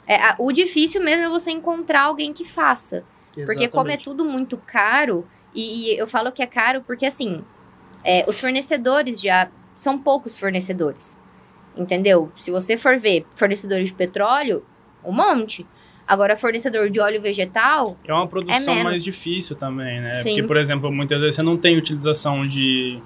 É, 0.06 0.16
a- 0.18 0.36
o 0.38 0.52
difícil 0.52 1.02
mesmo 1.02 1.24
é 1.26 1.30
você 1.30 1.52
encontrar 1.52 2.02
alguém 2.02 2.34
que 2.34 2.44
faça. 2.44 3.06
Porque 3.34 3.70
como 3.70 3.88
é 3.90 3.94
Exatamente. 3.94 4.04
tudo 4.04 4.26
muito 4.26 4.58
caro, 4.58 5.26
e, 5.56 5.94
e 5.94 5.98
eu 5.98 6.06
falo 6.08 6.34
que 6.34 6.42
é 6.44 6.48
caro 6.48 6.84
porque, 6.86 7.06
assim, 7.06 7.46
é, 8.04 8.26
os 8.28 8.38
fornecedores 8.42 9.22
já 9.22 9.50
são 9.74 9.98
poucos 9.98 10.38
fornecedores. 10.38 11.18
Entendeu? 11.76 12.32
Se 12.38 12.52
você 12.52 12.76
for 12.78 12.98
ver 13.00 13.26
fornecedores 13.36 13.88
de 13.90 13.94
petróleo, 13.94 14.64
um 15.04 15.12
monte. 15.12 15.66
Agora, 16.08 16.36
fornecedor 16.36 16.90
de 16.90 17.00
óleo 17.00 17.22
vegetal, 17.22 17.98
É 18.04 18.14
uma 18.14 18.28
produção 18.28 18.60
menos. 18.74 18.84
mais 18.84 19.04
difícil 19.04 19.56
também, 19.56 20.02
né? 20.02 20.10
Sim. 20.10 20.30
Porque, 20.30 20.44
por 20.44 20.58
exemplo, 20.58 20.92
muitas 20.92 21.20
vezes 21.22 21.36
você 21.36 21.42
não 21.44 21.56
tem 21.56 21.78
utilização 21.78 22.46
de, 22.46 23.00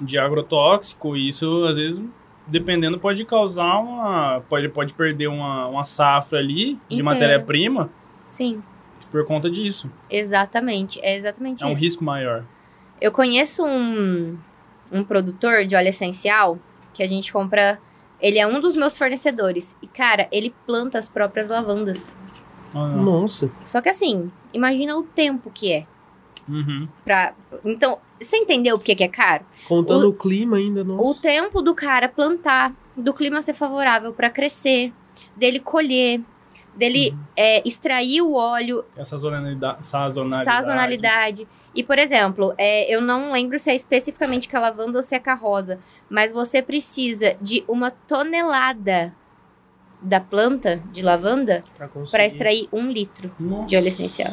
de 0.00 0.18
agrotóxico 0.18 1.16
e 1.16 1.28
isso, 1.28 1.64
às 1.64 1.76
vezes, 1.78 2.02
dependendo, 2.46 2.98
pode 2.98 3.24
causar 3.24 3.78
uma... 3.78 4.42
Pode, 4.48 4.68
pode 4.68 4.92
perder 4.92 5.28
uma, 5.28 5.66
uma 5.68 5.84
safra 5.86 6.38
ali 6.38 6.74
de 6.74 6.96
Inteira. 6.96 7.04
matéria-prima 7.04 7.88
sim, 8.28 8.62
por 9.10 9.24
conta 9.24 9.48
disso. 9.50 9.90
exatamente. 10.10 11.00
É 11.02 11.16
exatamente 11.16 11.62
É 11.62 11.66
um 11.66 11.72
isso. 11.72 11.82
risco 11.82 12.04
maior. 12.04 12.44
Eu 13.00 13.10
conheço 13.10 13.64
um, 13.64 14.36
um 14.92 15.02
produtor 15.02 15.64
de 15.64 15.74
óleo 15.74 15.88
essencial 15.88 16.58
que 16.92 17.02
a 17.02 17.08
gente 17.08 17.32
compra. 17.32 17.78
Ele 18.24 18.38
é 18.38 18.46
um 18.46 18.58
dos 18.58 18.74
meus 18.74 18.96
fornecedores. 18.96 19.76
E, 19.82 19.86
cara, 19.86 20.26
ele 20.32 20.54
planta 20.66 20.98
as 20.98 21.06
próprias 21.10 21.50
lavandas. 21.50 22.16
Ah. 22.74 22.88
Nossa. 22.88 23.50
Só 23.62 23.82
que 23.82 23.90
assim, 23.90 24.32
imagina 24.50 24.96
o 24.96 25.02
tempo 25.02 25.50
que 25.50 25.70
é. 25.70 25.86
Uhum. 26.48 26.88
Pra... 27.04 27.34
Então, 27.62 27.98
você 28.18 28.38
entendeu 28.38 28.78
por 28.78 28.84
que 28.86 28.94
que 28.94 29.04
é 29.04 29.08
caro? 29.08 29.44
Contando 29.68 30.08
o, 30.08 30.14
clima 30.14 30.56
ainda, 30.56 30.80
O 30.80 30.84
nossa. 30.84 31.20
tempo 31.20 31.60
do 31.60 31.74
cara 31.74 32.08
plantar, 32.08 32.72
do 32.96 33.12
clima 33.12 33.42
ser 33.42 33.52
favorável 33.52 34.10
pra 34.14 34.30
crescer, 34.30 34.90
dele 35.36 35.60
colher, 35.60 36.22
dele 36.74 37.10
Uhum. 37.10 37.18
é, 37.36 37.68
extrair 37.68 38.22
o 38.22 38.32
óleo, 38.34 38.84
Essa 38.96 39.10
sazonalidade, 39.10 39.86
sazonalidade. 39.86 40.44
sazonalidade. 40.44 41.48
E, 41.74 41.82
por 41.82 41.98
exemplo, 41.98 42.54
é, 42.56 42.92
eu 42.94 43.02
não 43.02 43.32
lembro 43.32 43.58
se 43.58 43.70
é 43.70 43.74
especificamente 43.74 44.48
com 44.48 44.56
a 44.56 44.60
lavanda 44.60 44.98
ou 44.98 45.02
se 45.02 45.14
é 45.14 45.18
com 45.18 45.30
a 45.30 45.34
rosa, 45.34 45.78
mas 46.08 46.32
você 46.32 46.62
precisa 46.62 47.36
de 47.40 47.64
uma 47.68 47.90
tonelada 47.90 49.12
da 50.00 50.20
planta 50.20 50.82
de 50.92 51.02
lavanda 51.02 51.64
para 52.10 52.26
extrair 52.26 52.68
um 52.72 52.90
litro 52.90 53.30
de 53.66 53.76
óleo 53.76 53.88
essencial. 53.88 54.32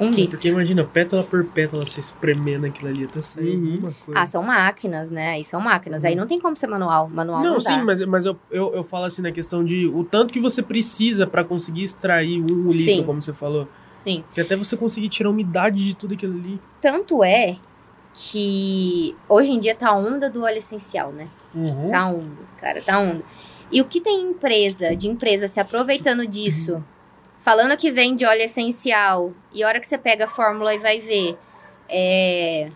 Um 0.00 0.10
litro. 0.10 0.32
Porque 0.32 0.48
imagina, 0.48 0.82
pétala 0.82 1.22
por 1.22 1.44
pétala, 1.44 1.86
você 1.86 2.00
espremendo 2.00 2.66
aquilo 2.66 2.88
ali 2.88 3.04
até 3.04 3.20
sair 3.20 3.56
Uhum. 3.56 3.74
alguma 3.74 3.92
coisa. 3.92 4.20
Ah, 4.20 4.26
são 4.26 4.42
máquinas, 4.42 5.10
né? 5.12 5.30
Aí 5.30 5.44
são 5.44 5.60
máquinas. 5.60 6.04
Aí 6.04 6.16
não 6.16 6.26
tem 6.26 6.40
como 6.40 6.56
ser 6.56 6.66
manual. 6.66 7.08
Manual 7.08 7.42
não, 7.44 7.50
não, 7.52 7.58
dá. 7.58 7.70
sim, 7.70 7.82
mas, 7.84 8.00
mas 8.00 8.24
eu, 8.24 8.36
eu, 8.50 8.74
eu 8.74 8.82
falo 8.82 9.04
assim 9.04 9.22
na 9.22 9.30
questão 9.30 9.64
de 9.64 9.86
o 9.86 10.02
tanto 10.02 10.32
que 10.32 10.40
você 10.40 10.62
precisa 10.62 11.26
pra 11.28 11.44
conseguir 11.44 11.84
extrair 11.84 12.42
um 12.42 12.70
litro, 12.70 12.94
Sim. 12.94 13.04
como 13.04 13.22
você 13.22 13.32
falou. 13.32 13.68
Sim. 13.92 14.24
Que 14.34 14.40
até 14.40 14.56
você 14.56 14.76
conseguir 14.76 15.08
tirar 15.08 15.28
a 15.28 15.32
umidade 15.32 15.84
de 15.84 15.94
tudo 15.94 16.14
aquilo 16.14 16.36
ali. 16.36 16.60
Tanto 16.80 17.22
é 17.22 17.56
que 18.14 19.16
hoje 19.28 19.50
em 19.50 19.58
dia 19.58 19.74
tá 19.74 19.88
a 19.88 19.96
onda 19.96 20.30
do 20.30 20.44
óleo 20.44 20.58
essencial, 20.58 21.10
né? 21.10 21.28
Uhum. 21.52 21.90
Tá 21.90 22.06
onda, 22.06 22.36
cara, 22.60 22.80
tá 22.80 22.98
onda. 23.00 23.22
E 23.72 23.80
o 23.80 23.84
que 23.86 24.00
tem 24.00 24.20
empresa, 24.20 24.94
de 24.94 25.08
empresa 25.08 25.48
se 25.48 25.58
aproveitando 25.58 26.24
disso, 26.26 26.82
falando 27.40 27.76
que 27.76 27.90
vende 27.90 28.24
óleo 28.24 28.42
essencial, 28.42 29.32
e 29.52 29.64
a 29.64 29.68
hora 29.68 29.80
que 29.80 29.86
você 29.86 29.98
pega 29.98 30.26
a 30.26 30.28
fórmula 30.28 30.72
e 30.74 30.78
vai 30.78 31.00
ver, 31.00 31.36
é 31.88 32.70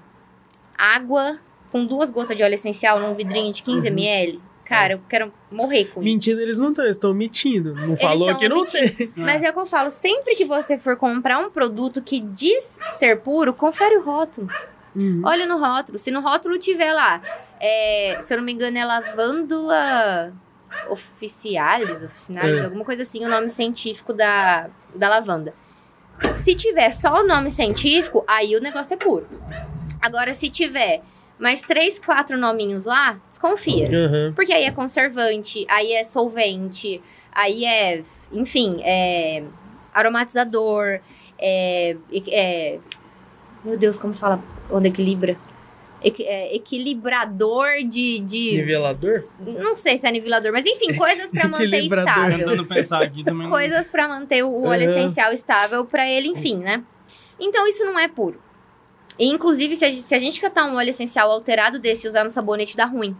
água 0.77 1.39
com 1.71 1.87
duas 1.87 2.11
gotas 2.11 2.37
de 2.37 2.43
óleo 2.43 2.55
essencial 2.55 2.99
num 2.99 3.15
vidrinho 3.15 3.53
de 3.53 3.63
15 3.63 3.87
Uhum. 3.89 3.93
ml. 3.93 4.41
Cara, 4.65 4.95
eu 4.95 5.01
quero 5.09 5.33
morrer 5.51 5.87
com 5.87 6.03
isso. 6.03 6.13
Mentira, 6.13 6.43
eles 6.43 6.59
não 6.59 6.73
estão, 6.73 7.15
mentindo. 7.15 7.75
Não 7.75 7.97
falou 7.97 8.37
que 8.37 8.49
não 8.51 8.67
tem. 8.67 9.11
Mas 9.17 9.43
é 9.43 9.49
o 9.49 9.53
que 9.55 9.59
eu 9.61 9.67
falo, 9.67 9.91
sempre 9.91 10.35
que 10.35 10.45
você 10.45 10.79
for 10.79 10.97
comprar 10.97 11.39
um 11.39 11.49
produto 11.49 12.03
que 12.03 12.21
diz 12.21 12.79
ser 12.89 13.21
puro, 13.21 13.55
confere 13.55 13.97
o 13.97 14.03
rótulo. 14.03 14.49
Uhum. 14.99 15.23
Olha 15.25 15.47
no 15.47 15.59
rótulo. 15.59 15.99
Se 15.99 16.11
no 16.11 16.21
rótulo 16.21 16.59
tiver 16.59 16.93
lá, 16.93 17.23
é, 17.61 18.19
se 18.21 18.33
eu 18.35 18.39
não 18.39 18.45
me 18.45 18.53
engano, 18.53 18.77
é 18.77 18.85
lavândula 18.85 20.33
oficialis, 20.89 22.03
oficinalis, 22.03 22.61
É. 22.61 22.65
alguma 22.65 22.85
coisa 22.85 23.03
assim, 23.03 23.25
o 23.25 23.29
nome 23.29 23.49
científico 23.49 24.13
da, 24.13 24.69
da 24.95 25.09
lavanda. 25.09 25.55
Se 26.37 26.55
tiver 26.55 26.91
só 26.93 27.21
o 27.23 27.27
nome 27.27 27.51
científico, 27.51 28.25
aí 28.27 28.57
o 28.57 28.61
negócio 28.61 28.95
é 28.95 28.97
puro. 28.97 29.27
Agora, 30.03 30.35
se 30.35 30.51
tiver 30.51 31.03
mais 31.39 31.63
três, 31.63 31.99
quatro 31.99 32.37
nominhos 32.37 32.85
lá, 32.85 33.21
desconfia. 33.29 33.87
Aham. 33.89 34.33
Porque 34.35 34.53
aí 34.53 34.65
é 34.65 34.73
conservante, 34.73 35.65
aí 35.69 35.93
é 35.93 36.03
solvente, 36.03 37.01
aí 37.33 37.65
é, 37.65 38.03
enfim, 38.33 38.79
é 38.83 39.45
aromatizador, 39.95 41.01
é, 41.39 41.97
é- 42.31 42.79
meu 43.65 43.77
Deus, 43.79 43.97
como 43.99 44.13
fala 44.15 44.43
onde 44.71 44.89
equilibra? 44.89 45.37
Equi- 46.03 46.25
é, 46.25 46.55
equilibrador 46.55 47.67
de, 47.89 48.21
de 48.21 48.57
Nivelador? 48.57 49.25
não 49.41 49.75
sei 49.75 49.99
se 49.99 50.07
é 50.07 50.13
nivelador, 50.13 50.53
mas 50.53 50.65
enfim, 50.65 50.95
coisas 50.97 51.31
pra 51.31 51.49
manter 51.49 51.81
estável 51.85 52.65
pensar 52.67 53.03
aqui 53.03 53.25
também. 53.25 53.49
coisas 53.49 53.91
pra 53.91 54.07
manter 54.09 54.45
o 54.45 54.63
óleo 54.65 54.85
Uhum. 54.89 54.91
essencial 54.97 55.33
estável 55.33 55.85
pra 55.85 56.09
ele, 56.09 56.29
enfim, 56.29 56.57
né? 56.59 56.85
Então 57.41 57.67
isso 57.67 57.85
não 57.85 57.99
é 57.99 58.07
puro. 58.09 58.41
E, 59.19 59.27
inclusive, 59.29 59.75
se 59.75 59.85
a, 59.85 59.89
gente- 59.89 60.03
se 60.03 60.15
a 60.15 60.19
gente 60.21 60.41
catar 60.41 60.67
um 60.67 60.77
óleo 60.77 60.91
essencial 60.91 61.31
alterado 61.33 61.81
desse 61.81 62.07
e 62.07 62.09
usar 62.09 62.23
no 62.23 62.31
sabonete, 62.31 62.77
dá 62.77 62.85
ruim. 62.85 63.17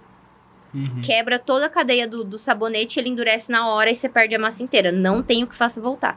Uhum. 0.73 1.01
Quebra 1.03 1.39
toda 1.39 1.67
a 1.67 1.69
cadeia 1.69 2.07
do, 2.07 2.23
do 2.23 2.39
sabonete, 2.39 3.01
ele 3.01 3.09
endurece 3.09 3.51
na 3.51 3.69
hora 3.69 3.91
e 3.91 3.95
você 3.97 4.09
perde 4.09 4.35
a 4.37 4.39
massa 4.39 4.63
inteira. 4.63 4.93
Não 4.93 5.21
tem 5.23 5.43
o 5.43 5.47
que 5.49 5.55
faça 5.57 5.81
voltar. 5.81 6.17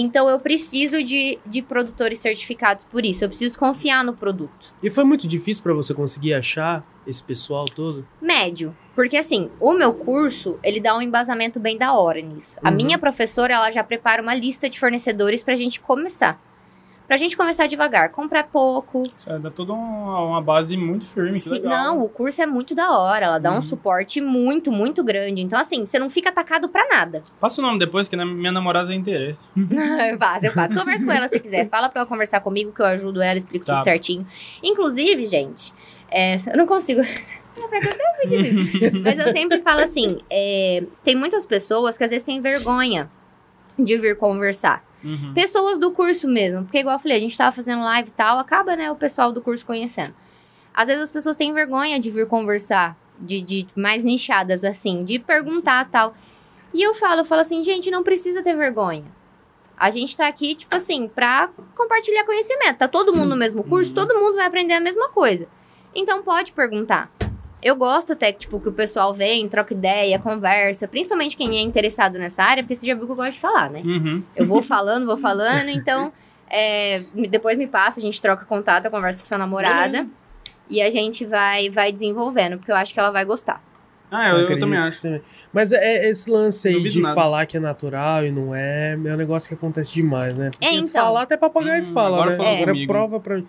Então 0.00 0.28
eu 0.28 0.38
preciso 0.38 1.02
de, 1.02 1.38
de 1.44 1.60
produtores 1.60 2.20
certificados 2.20 2.84
por 2.84 3.04
isso. 3.04 3.24
Eu 3.24 3.28
preciso 3.28 3.58
confiar 3.58 4.04
no 4.04 4.12
produto. 4.14 4.72
E 4.82 4.88
foi 4.88 5.02
muito 5.02 5.26
difícil 5.26 5.62
pra 5.62 5.72
você 5.74 5.92
conseguir 5.92 6.34
achar 6.34 6.86
esse 7.06 7.22
pessoal 7.22 7.64
todo? 7.64 8.06
Médio. 8.22 8.76
Porque 8.94 9.16
assim, 9.16 9.50
o 9.60 9.72
meu 9.72 9.92
curso, 9.94 10.58
ele 10.62 10.80
dá 10.80 10.96
um 10.96 11.02
embasamento 11.02 11.58
bem 11.58 11.76
da 11.76 11.92
hora 11.94 12.20
nisso. 12.20 12.58
A 12.62 12.70
Uhum. 12.70 12.76
minha 12.76 12.98
professora, 12.98 13.54
ela 13.54 13.70
já 13.72 13.82
prepara 13.82 14.22
uma 14.22 14.34
lista 14.34 14.68
de 14.70 14.78
fornecedores 14.78 15.42
pra 15.42 15.56
gente 15.56 15.80
começar. 15.80 16.40
Pra 17.08 17.16
gente 17.16 17.36
começar 17.38 17.66
devagar, 17.66 18.10
comprar 18.10 18.44
pouco. 18.44 19.02
Aí 19.26 19.38
dá 19.38 19.50
toda 19.50 19.72
uma, 19.72 20.20
uma 20.20 20.42
base 20.42 20.76
muito 20.76 21.06
firme. 21.06 21.34
Se- 21.36 21.58
não, 21.60 22.00
o 22.00 22.08
curso 22.08 22.42
é 22.42 22.46
muito 22.46 22.74
da 22.74 22.96
hora, 22.98 23.24
ela 23.24 23.38
dá 23.38 23.50
Uhum. 23.50 23.58
um 23.58 23.62
suporte 23.62 24.20
muito, 24.20 24.70
muito 24.70 25.02
grande. 25.02 25.40
Então 25.40 25.58
assim, 25.58 25.86
você 25.86 25.98
não 25.98 26.10
fica 26.10 26.28
atacado 26.28 26.68
pra 26.68 26.86
nada. 26.86 27.22
Passa 27.40 27.62
o 27.62 27.64
nome 27.64 27.78
depois, 27.78 28.08
que 28.10 28.16
minha 28.16 28.52
namorada 28.52 28.88
tem 28.88 28.98
interesse. 29.00 29.48
eu 29.56 30.18
faço, 30.18 30.44
eu 30.46 30.52
faço. 30.52 30.74
Conversa 30.74 31.06
com 31.06 31.12
ela 31.12 31.28
se 31.30 31.40
quiser. 31.40 31.66
Fala 31.72 31.88
pra 31.88 32.02
ela 32.02 32.08
conversar 32.08 32.40
comigo 32.40 32.72
que 32.72 32.82
eu 32.82 32.86
ajudo 32.86 33.22
ela, 33.22 33.38
explico 33.38 33.64
Tá. 33.64 33.76
tudo 33.76 33.84
certinho. 33.84 34.26
Inclusive, 34.62 35.24
gente, 35.26 35.72
é, 36.10 36.36
eu 36.52 36.56
não 36.58 36.66
consigo. 36.66 37.00
É 37.58 38.86
é. 38.86 38.90
Mas 39.02 39.18
eu 39.26 39.32
sempre 39.32 39.60
falo 39.62 39.80
assim: 39.80 40.20
é, 40.30 40.84
tem 41.02 41.16
muitas 41.16 41.44
pessoas 41.44 41.98
que 41.98 42.04
às 42.04 42.10
vezes 42.10 42.22
têm 42.24 42.40
vergonha 42.40 43.10
de 43.76 43.96
vir 43.98 44.16
conversar. 44.16 44.84
Uhum. 45.04 45.32
Pessoas 45.34 45.78
do 45.78 45.90
curso 45.92 46.26
mesmo. 46.28 46.64
Porque, 46.64 46.78
igual 46.78 46.96
eu 46.96 47.00
falei, 47.00 47.16
a 47.16 47.20
gente 47.20 47.36
tava 47.36 47.54
fazendo 47.54 47.82
live 47.82 48.08
e 48.08 48.12
tal, 48.12 48.38
acaba, 48.38 48.74
né, 48.76 48.90
o 48.90 48.96
pessoal 48.96 49.32
do 49.32 49.40
curso 49.40 49.64
conhecendo. 49.64 50.14
Às 50.74 50.88
vezes 50.88 51.04
as 51.04 51.10
pessoas 51.10 51.36
têm 51.36 51.52
vergonha 51.52 51.98
de 51.98 52.10
vir 52.10 52.26
conversar, 52.26 52.96
de, 53.18 53.40
de 53.42 53.66
mais 53.74 54.04
nichadas, 54.04 54.62
assim, 54.64 55.04
de 55.04 55.18
perguntar 55.18 55.88
tal. 55.90 56.14
E 56.74 56.82
eu 56.82 56.94
falo, 56.94 57.22
eu 57.22 57.24
falo 57.24 57.40
assim, 57.40 57.62
gente, 57.64 57.90
não 57.90 58.02
precisa 58.02 58.42
ter 58.42 58.54
vergonha. 58.56 59.04
A 59.76 59.90
gente 59.90 60.16
tá 60.16 60.26
aqui, 60.28 60.54
tipo 60.56 60.74
assim, 60.76 61.08
pra 61.08 61.48
compartilhar 61.76 62.24
conhecimento. 62.24 62.78
Tá 62.78 62.88
todo 62.88 63.14
mundo 63.14 63.30
no 63.30 63.36
mesmo 63.36 63.62
curso, 63.64 63.90
Uhum. 63.90 63.94
todo 63.94 64.14
mundo 64.18 64.34
vai 64.36 64.46
aprender 64.46 64.74
a 64.74 64.80
mesma 64.80 65.08
coisa. 65.08 65.46
Então 65.94 66.22
pode 66.22 66.52
perguntar. 66.52 67.10
Eu 67.62 67.74
gosto 67.76 68.12
até 68.12 68.30
que, 68.32 68.40
tipo, 68.40 68.60
que 68.60 68.68
o 68.68 68.72
pessoal 68.72 69.12
vem, 69.12 69.48
troca 69.48 69.74
ideia, 69.74 70.18
conversa, 70.18 70.86
principalmente 70.86 71.36
quem 71.36 71.56
é 71.58 71.60
interessado 71.62 72.18
nessa 72.18 72.42
área, 72.42 72.62
porque 72.62 72.76
você 72.76 72.86
já 72.86 72.94
viu 72.94 73.06
que 73.06 73.12
eu 73.12 73.16
gosto 73.16 73.32
de 73.32 73.40
falar, 73.40 73.70
né? 73.70 73.82
Uhum. 73.84 74.22
Eu 74.36 74.46
vou 74.46 74.62
falando, 74.62 75.06
vou 75.06 75.18
falando, 75.18 75.68
então 75.68 76.12
é, 76.48 77.00
depois 77.28 77.58
me 77.58 77.66
passa, 77.66 77.98
a 77.98 78.02
gente 78.02 78.20
troca 78.20 78.44
contato, 78.44 78.84
eu 78.84 78.90
converso 78.90 79.20
com 79.20 79.26
sua 79.26 79.38
namorada 79.38 80.06
e 80.70 80.80
a 80.80 80.88
gente 80.90 81.24
vai, 81.26 81.68
vai 81.70 81.90
desenvolvendo, 81.92 82.58
porque 82.58 82.70
eu 82.70 82.76
acho 82.76 82.94
que 82.94 83.00
ela 83.00 83.10
vai 83.10 83.24
gostar. 83.24 83.62
Ah, 84.10 84.30
eu, 84.30 84.36
eu 84.38 84.42
Acredito 84.44 84.60
também 84.64 84.78
acho. 84.78 85.00
também. 85.02 85.20
Mas 85.52 85.70
é, 85.72 86.06
é 86.06 86.08
esse 86.08 86.30
lance 86.30 86.66
aí 86.66 86.82
de 86.88 87.00
nada. 87.02 87.14
falar 87.14 87.44
que 87.44 87.58
é 87.58 87.60
natural 87.60 88.24
e 88.24 88.30
não 88.30 88.54
é, 88.54 88.92
é 88.92 88.96
um 88.96 89.16
negócio 89.16 89.48
que 89.48 89.54
acontece 89.54 89.92
demais, 89.92 90.32
né? 90.34 90.48
Porque 90.50 90.64
É, 90.64 90.72
então. 90.72 91.04
Falar 91.04 91.22
até 91.22 91.36
papagaio 91.36 91.82
Hum, 91.82 91.92
fala, 91.92 92.16
agora 92.16 92.30
né? 92.30 92.36
falou 92.38 92.52
Agora 92.54 92.72
comigo. 92.72 92.90
prova 92.92 93.20
pra 93.20 93.36
mim. 93.36 93.46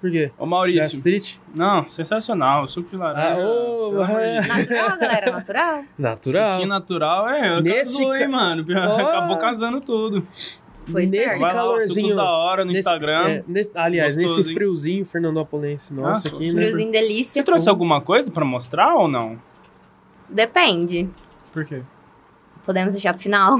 Por 0.00 0.10
quê? 0.12 0.30
Ô 0.38 0.46
Maurício. 0.46 0.82
Gastrite? 0.82 1.40
Não, 1.54 1.88
sensacional. 1.88 2.68
Suco 2.68 2.88
de 2.90 2.96
laranja. 2.96 3.32
Ah, 3.32 3.34
Deus. 3.34 4.46
Natural, 4.46 4.98
galera, 4.98 5.32
natural. 5.32 5.84
Natural. 5.98 6.50
Suquinho 6.52 6.68
natural, 6.68 7.28
é. 7.28 7.56
Eu 7.56 7.60
Nesse 7.62 7.96
casou, 7.98 8.12
ca- 8.12 8.20
hein, 8.20 8.28
mano. 8.28 8.64
Ó. 8.68 9.00
Acabou 9.08 9.38
casando 9.38 9.80
tudo. 9.80 10.24
Foi 10.90 11.04
Nesse. 11.06 11.40
Vai 11.40 11.52
lá, 11.52 11.60
calorzinho. 11.60 12.08
sucos 12.10 12.16
da 12.16 12.30
hora 12.30 12.64
no 12.64 12.68
nesse- 12.70 12.80
Instagram. 12.80 13.28
é, 13.28 13.44
nesse- 13.46 13.72
aliás, 13.74 14.14
Gostoso, 14.14 14.36
nesse 14.38 14.48
hein? 14.50 14.54
friozinho 14.54 15.04
fernandopolense 15.04 15.92
nosso 15.92 16.28
Ah, 16.28 16.30
aqui, 16.30 16.52
né? 16.52 16.62
Friozinho 16.62 16.92
delícia. 16.92 17.32
Você 17.34 17.42
trouxe 17.42 17.68
alguma 17.68 18.00
coisa 18.00 18.30
pra 18.30 18.44
mostrar 18.44 18.94
ou 18.94 19.08
não? 19.08 19.36
Depende. 20.28 21.08
Por 21.52 21.64
quê? 21.64 21.82
Podemos 22.64 22.92
deixar 22.94 23.12
pro 23.14 23.22
final? 23.22 23.58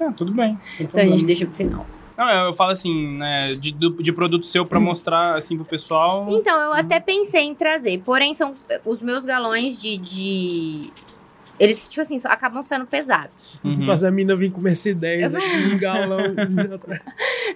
Ah, 0.00 0.12
tudo 0.14 0.32
bem. 0.32 0.58
Então 0.80 1.00
a 1.00 1.06
gente 1.06 1.24
deixa 1.24 1.46
pro 1.46 1.54
final. 1.54 1.86
Não, 2.16 2.46
eu 2.46 2.52
falo 2.54 2.70
assim, 2.70 3.16
né, 3.18 3.54
de, 3.56 3.72
do- 3.72 4.02
de 4.02 4.12
produto 4.12 4.46
seu 4.46 4.64
pra 4.64 4.80
mostrar, 4.80 5.36
assim, 5.36 5.56
pro 5.56 5.66
pessoal. 5.66 6.26
Então, 6.30 6.56
eu 6.58 6.72
até 6.72 6.98
pensei 6.98 7.42
em 7.42 7.54
trazer, 7.54 8.00
porém 8.04 8.32
são 8.34 8.54
os 8.84 9.00
meus 9.02 9.24
galões 9.26 9.80
de. 9.80 9.98
de... 9.98 10.92
Eles, 11.58 11.88
tipo 11.88 12.02
assim, 12.02 12.18
só- 12.18 12.28
acabam 12.28 12.62
sendo 12.62 12.84
pesados. 12.86 13.58
Uhum. 13.64 13.82
Fazer 13.84 14.08
a 14.08 14.10
mina 14.10 14.36
vir 14.36 14.50
com 14.52 14.66
esse 14.68 14.92
10 14.92 15.34
aqui, 15.34 15.46
um 15.74 15.78
galão. 15.78 16.18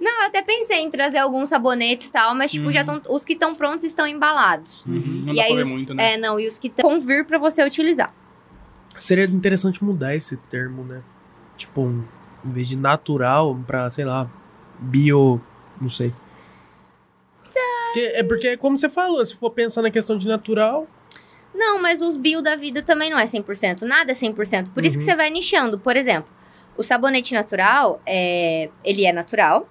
Não, 0.00 0.20
eu 0.22 0.26
até 0.26 0.40
pensei 0.42 0.78
em 0.80 0.90
trazer 0.90 1.18
alguns 1.18 1.48
sabonetes 1.50 2.06
e 2.08 2.11
tal, 2.11 2.34
mas, 2.34 2.50
tipo, 2.50 2.66
Uhum. 2.66 2.72
já 2.72 2.80
estão. 2.80 3.00
Os 3.08 3.24
que 3.24 3.34
estão 3.34 3.54
prontos 3.54 3.84
estão 3.84 4.06
embalados. 4.06 4.84
Uhum. 4.86 5.22
Não 5.26 5.34
e 5.34 5.40
aí 5.40 5.62
os, 5.62 5.68
muito, 5.68 5.94
né? 5.94 6.14
É, 6.14 6.18
não, 6.18 6.40
e 6.40 6.48
os 6.48 6.58
que 6.58 6.68
estão 6.68 6.98
vir 7.00 7.26
pra 7.26 7.38
você 7.38 7.62
utilizar. 7.64 8.11
Seria 8.98 9.24
interessante 9.24 9.82
mudar 9.84 10.14
esse 10.14 10.36
termo, 10.36 10.82
né? 10.84 11.02
Tipo, 11.58 11.82
um, 11.82 12.02
em 12.44 12.50
vez 12.50 12.68
de 12.68 12.76
natural 12.76 13.58
pra, 13.66 13.90
sei 13.90 14.04
lá, 14.06 14.26
bio. 14.80 15.40
Não 15.80 15.90
sei. 15.90 16.12
Porque- 17.86 18.00
é 18.14 18.22
porque, 18.22 18.56
como 18.56 18.78
você 18.78 18.88
falou, 18.88 19.24
se 19.24 19.34
for 19.36 19.50
pensar 19.50 19.82
na 19.82 19.90
questão 19.90 20.16
de 20.16 20.26
natural. 20.28 20.86
Não, 21.52 21.82
mas 21.82 22.00
os 22.00 22.16
bio 22.16 22.40
da 22.40 22.54
vida 22.54 22.82
também 22.82 23.10
não 23.10 23.18
é 23.18 23.26
100%. 23.26 23.82
Nada 23.84 24.12
é 24.12 24.14
100%. 24.14 24.70
Por 24.70 24.84
isso 24.84 24.96
que 24.96 25.02
Uhum. 25.02 25.10
você 25.10 25.16
vai 25.16 25.30
nichando. 25.30 25.78
Por 25.78 25.96
exemplo, 25.96 26.30
o 26.76 26.82
sabonete 26.84 27.34
natural, 27.34 28.00
é, 28.06 28.70
ele 28.84 29.04
é 29.04 29.12
natural 29.12 29.68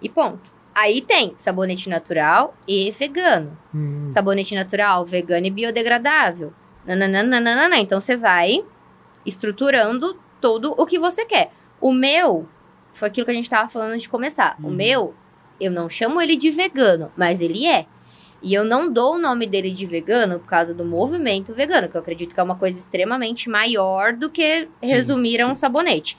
e 0.00 0.08
ponto. 0.08 0.50
Aí 0.74 1.02
tem 1.02 1.34
sabonete 1.36 1.88
natural 1.90 2.54
e 2.66 2.90
vegano. 2.92 3.56
hum, 3.74 4.08
Sabonete 4.08 4.54
natural, 4.54 5.04
vegano 5.04 5.46
e 5.46 5.50
biodegradável. 5.50 6.52
Nananana. 6.86 7.78
Então 7.78 8.00
você 8.00 8.16
vai 8.16 8.64
estruturando 9.26 10.18
tudo 10.40 10.74
o 10.78 10.86
que 10.86 10.98
você 10.98 11.24
quer. 11.26 11.50
O 11.80 11.92
meu, 11.92 12.48
foi 12.96 13.08
aquilo 13.08 13.24
que 13.24 13.30
a 13.30 13.34
gente 13.34 13.48
tava 13.50 13.68
falando 13.68 13.98
de 13.98 14.08
começar. 14.08 14.56
O 14.62 14.66
Uhum. 14.66 14.72
meu, 14.72 15.14
eu 15.60 15.70
não 15.70 15.88
chamo 15.88 16.20
ele 16.20 16.36
de 16.36 16.50
vegano, 16.50 17.10
mas 17.16 17.40
ele 17.40 17.66
é. 17.66 17.86
E 18.42 18.52
eu 18.54 18.64
não 18.64 18.92
dou 18.92 19.14
o 19.14 19.18
nome 19.18 19.46
dele 19.46 19.70
de 19.72 19.86
vegano 19.86 20.38
por 20.38 20.46
causa 20.48 20.74
do 20.74 20.84
movimento 20.84 21.54
vegano, 21.54 21.88
que 21.88 21.96
eu 21.96 22.00
acredito 22.00 22.34
que 22.34 22.40
é 22.40 22.42
uma 22.42 22.54
coisa 22.56 22.78
extremamente 22.78 23.48
maior 23.48 24.12
do 24.12 24.28
que 24.30 24.68
Sim. 24.84 24.92
resumir 24.92 25.40
a 25.40 25.46
um 25.48 25.56
sabonete. 25.56 26.16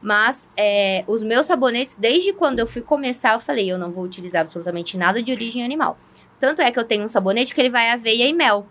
Mas 0.00 0.50
é, 0.56 1.04
os 1.06 1.22
meus 1.22 1.46
sabonetes, 1.46 1.96
desde 1.96 2.32
quando 2.32 2.58
eu 2.58 2.66
fui 2.66 2.82
começar, 2.82 3.34
eu 3.34 3.40
falei, 3.40 3.70
eu 3.70 3.78
não 3.78 3.92
vou 3.92 4.02
utilizar 4.04 4.42
absolutamente 4.42 4.96
nada 4.98 5.22
de 5.22 5.30
origem 5.30 5.64
animal. 5.64 5.96
Tanto 6.40 6.60
é 6.60 6.70
que 6.72 6.78
eu 6.78 6.84
tenho 6.84 7.04
um 7.04 7.08
sabonete 7.08 7.54
que 7.54 7.60
ele 7.60 7.70
vai 7.70 7.88
aveia 7.90 8.26
e 8.26 8.32
mel. 8.32 8.66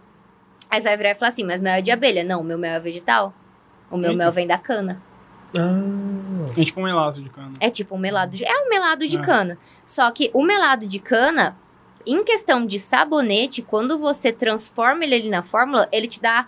Aí 0.69 0.81
você 0.81 0.89
vai 0.89 0.97
virar 0.97 1.11
e 1.11 1.15
falar 1.15 1.29
assim, 1.29 1.45
mas 1.45 1.61
mel 1.61 1.73
é 1.75 1.81
de 1.81 1.89
abelha. 1.89 2.23
Não, 2.25 2.41
o 2.41 2.43
meu 2.43 2.57
mel 2.57 2.73
é 2.75 2.79
vegetal. 2.81 3.33
O 3.89 3.95
meu 3.95 4.11
Eita. 4.11 4.17
mel 4.23 4.31
vem 4.33 4.45
da 4.45 4.57
cana. 4.57 5.01
Ah, 5.55 6.45
É 6.57 6.63
tipo 6.63 6.81
um 6.81 6.87
elástico 6.87 7.27
de 7.27 7.33
cana. 7.33 7.51
É 7.59 7.69
tipo 7.69 7.95
um 7.95 7.99
melado 7.99 8.35
de... 8.37 8.43
É 8.43 8.65
um 8.65 8.69
melado 8.69 9.07
de 9.07 9.17
Ah. 9.17 9.21
cana. 9.21 9.57
Só 9.85 10.09
que 10.11 10.29
o 10.33 10.43
melado 10.43 10.87
de 10.87 10.99
cana, 10.99 11.55
em 12.05 12.23
questão 12.23 12.65
de 12.65 12.79
sabonete, 12.79 13.61
quando 13.61 13.97
você 13.99 14.31
transforma 14.31 15.03
ele 15.03 15.15
ali 15.15 15.29
na 15.29 15.43
fórmula, 15.43 15.87
ele 15.91 16.07
te 16.07 16.21
dá 16.21 16.47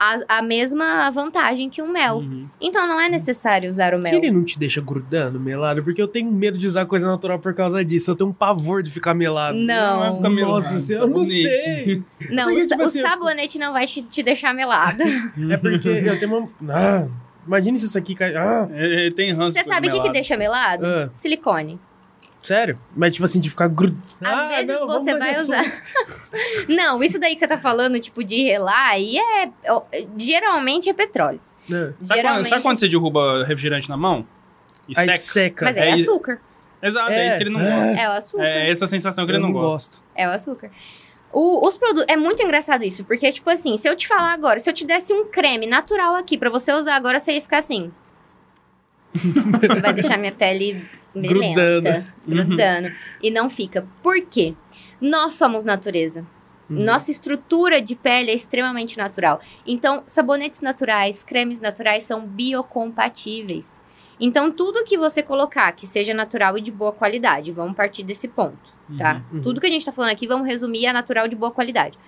a, 0.00 0.38
a 0.38 0.42
mesma 0.42 1.10
vantagem 1.10 1.68
que 1.68 1.82
o 1.82 1.88
mel. 1.88 2.18
Uhum. 2.18 2.48
Então 2.60 2.86
não 2.86 3.00
é 3.00 3.08
necessário 3.08 3.68
usar 3.68 3.94
o 3.94 3.96
que 3.98 4.04
mel. 4.04 4.14
ele 4.14 4.30
não 4.30 4.44
te 4.44 4.56
deixa 4.56 4.80
grudando, 4.80 5.40
melado? 5.40 5.82
Porque 5.82 6.00
eu 6.00 6.06
tenho 6.06 6.30
medo 6.30 6.56
de 6.56 6.68
usar 6.68 6.86
coisa 6.86 7.08
natural 7.08 7.40
por 7.40 7.52
causa 7.52 7.84
disso. 7.84 8.12
Eu 8.12 8.14
tenho 8.14 8.30
um 8.30 8.32
pavor 8.32 8.80
de 8.80 8.92
ficar 8.92 9.12
melado. 9.12 9.58
Não. 9.58 9.98
vai 9.98 10.14
ficar 10.14 10.30
melado, 10.30 10.52
Nossa 10.54 10.78
senhora, 10.80 11.04
eu 11.04 11.10
não 11.10 11.24
sei. 11.24 12.02
Não, 12.30 12.44
Porque, 12.44 12.62
o, 12.62 12.66
tipo 12.68 12.82
assim, 12.84 13.00
eu 13.00 13.06
sabonete 13.08 13.58
não 13.58 13.72
vai 13.72 13.86
te, 13.86 14.00
te 14.02 14.22
deixar 14.22 14.54
melado. 14.54 15.02
É 15.50 15.56
porque 15.56 15.88
eu 15.88 16.16
tenho 16.18 16.38
uma. 16.60 16.72
Ah, 16.72 17.06
imagine 17.48 17.76
se 17.78 17.86
isso 17.86 17.98
aqui 17.98 18.14
cai. 18.14 18.36
Ah, 18.36 18.68
Ele 18.70 19.00
ele 19.06 19.12
tem 19.12 19.32
ranço 19.32 19.58
Você 19.58 19.64
sabe 19.64 19.88
o 19.88 19.92
que, 19.92 20.00
que 20.02 20.10
deixa 20.12 20.36
melado? 20.36 20.86
Ah. 20.86 21.10
Silicone. 21.12 21.80
sério? 22.42 22.78
Mas 22.94 23.12
tipo 23.14 23.24
assim, 23.24 23.40
de 23.40 23.50
ficar 23.50 23.66
grudando. 23.68 24.00
Às 24.22 24.66
vezes 24.66 24.80
você 24.80 25.18
vai 25.18 25.40
usar. 25.40 25.64
não, 26.68 27.02
isso 27.02 27.18
daí 27.18 27.32
que 27.34 27.40
você 27.40 27.48
tá 27.48 27.58
falando, 27.58 27.98
tipo, 28.00 28.22
de 28.22 28.42
relar, 28.44 28.90
aí 28.90 29.16
é. 29.18 29.50
Geralmente 30.16 30.88
é 30.88 30.92
petróleo. 30.94 31.40
Ah. 31.64 31.68
Sabe, 31.68 31.94
quando, 31.98 32.16
Geralmente. 32.16 32.48
sabe 32.48 32.62
quando 32.62 32.78
você 32.78 32.88
derruba 32.88 33.44
refrigerante 33.44 33.88
na 33.88 33.96
mão? 33.96 34.26
E 34.88 34.94
Aí 34.96 35.04
seca? 35.06 35.18
seca. 35.18 35.64
Mas 35.66 35.76
é, 35.76 35.90
É, 35.90 35.92
açúcar. 35.94 36.40
Exato, 36.82 37.10
é, 37.10 37.18
É. 37.18 37.28
isso 37.28 37.36
que 37.38 37.42
ele 37.42 37.50
não 37.50 37.60
gosta. 37.60 38.00
É 38.00 38.08
o 38.08 38.12
açúcar. 38.12 38.42
É 38.44 38.70
essa 38.70 38.86
sensação 38.86 39.26
que 39.26 39.30
ele 39.32 39.38
eu 39.38 39.42
não, 39.42 39.52
gosta. 39.52 39.98
É 40.14 40.26
o 40.26 40.30
açúcar. 40.30 40.70
O- 41.32 41.66
os 41.66 41.76
produtos. 41.76 42.06
É 42.08 42.16
muito 42.16 42.42
engraçado 42.42 42.84
isso, 42.84 43.04
porque, 43.04 43.30
tipo 43.30 43.48
assim, 43.50 43.76
se 43.76 43.88
eu 43.88 43.94
te 43.96 44.08
falar 44.08 44.32
agora, 44.32 44.58
se 44.58 44.68
eu 44.68 44.74
te 44.74 44.86
desse 44.86 45.12
um 45.12 45.26
creme 45.26 45.66
natural 45.66 46.14
aqui 46.14 46.38
pra 46.38 46.48
você 46.50 46.72
usar 46.72 46.94
agora, 46.96 47.20
você 47.20 47.32
ia 47.32 47.42
ficar 47.42 47.58
assim. 47.58 47.92
Você 49.60 49.80
vai 49.80 49.92
deixar 49.94 50.18
minha 50.18 50.30
pele 50.32 50.84
Grudando. 51.14 51.54
grudando. 51.82 52.06
Grudando. 52.26 52.92
E 53.22 53.30
não 53.30 53.48
fica. 53.48 53.86
Por 54.02 54.20
quê? 54.20 54.54
Nós 55.00 55.34
somos 55.34 55.64
natureza. 55.64 56.26
Uhum. 56.68 56.84
Nossa 56.84 57.10
estrutura 57.10 57.80
de 57.80 57.96
pele 57.96 58.30
é 58.30 58.34
extremamente 58.34 58.98
natural. 58.98 59.40
Então, 59.66 60.02
sabonetes 60.06 60.60
naturais, 60.60 61.24
cremes 61.24 61.58
naturais 61.60 62.04
são 62.04 62.26
biocompatíveis. 62.26 63.80
Então, 64.20 64.50
tudo 64.52 64.84
que 64.84 64.98
você 64.98 65.22
colocar 65.22 65.72
que 65.72 65.86
seja 65.86 66.12
natural 66.12 66.58
e 66.58 66.60
de 66.60 66.70
boa 66.70 66.92
qualidade, 66.92 67.50
vamos 67.50 67.74
partir 67.76 68.02
desse 68.02 68.28
ponto, 68.28 68.70
tá? 68.96 69.22
Uhum. 69.32 69.42
Tudo 69.42 69.60
que 69.60 69.66
a 69.66 69.70
gente 69.70 69.84
tá 69.84 69.92
falando 69.92 70.12
aqui, 70.12 70.26
vamos 70.26 70.46
resumir 70.46 70.86
a 70.86 70.92
natural 70.92 71.28
de 71.28 71.36
boa 71.36 71.50
qualidade. 71.50 71.98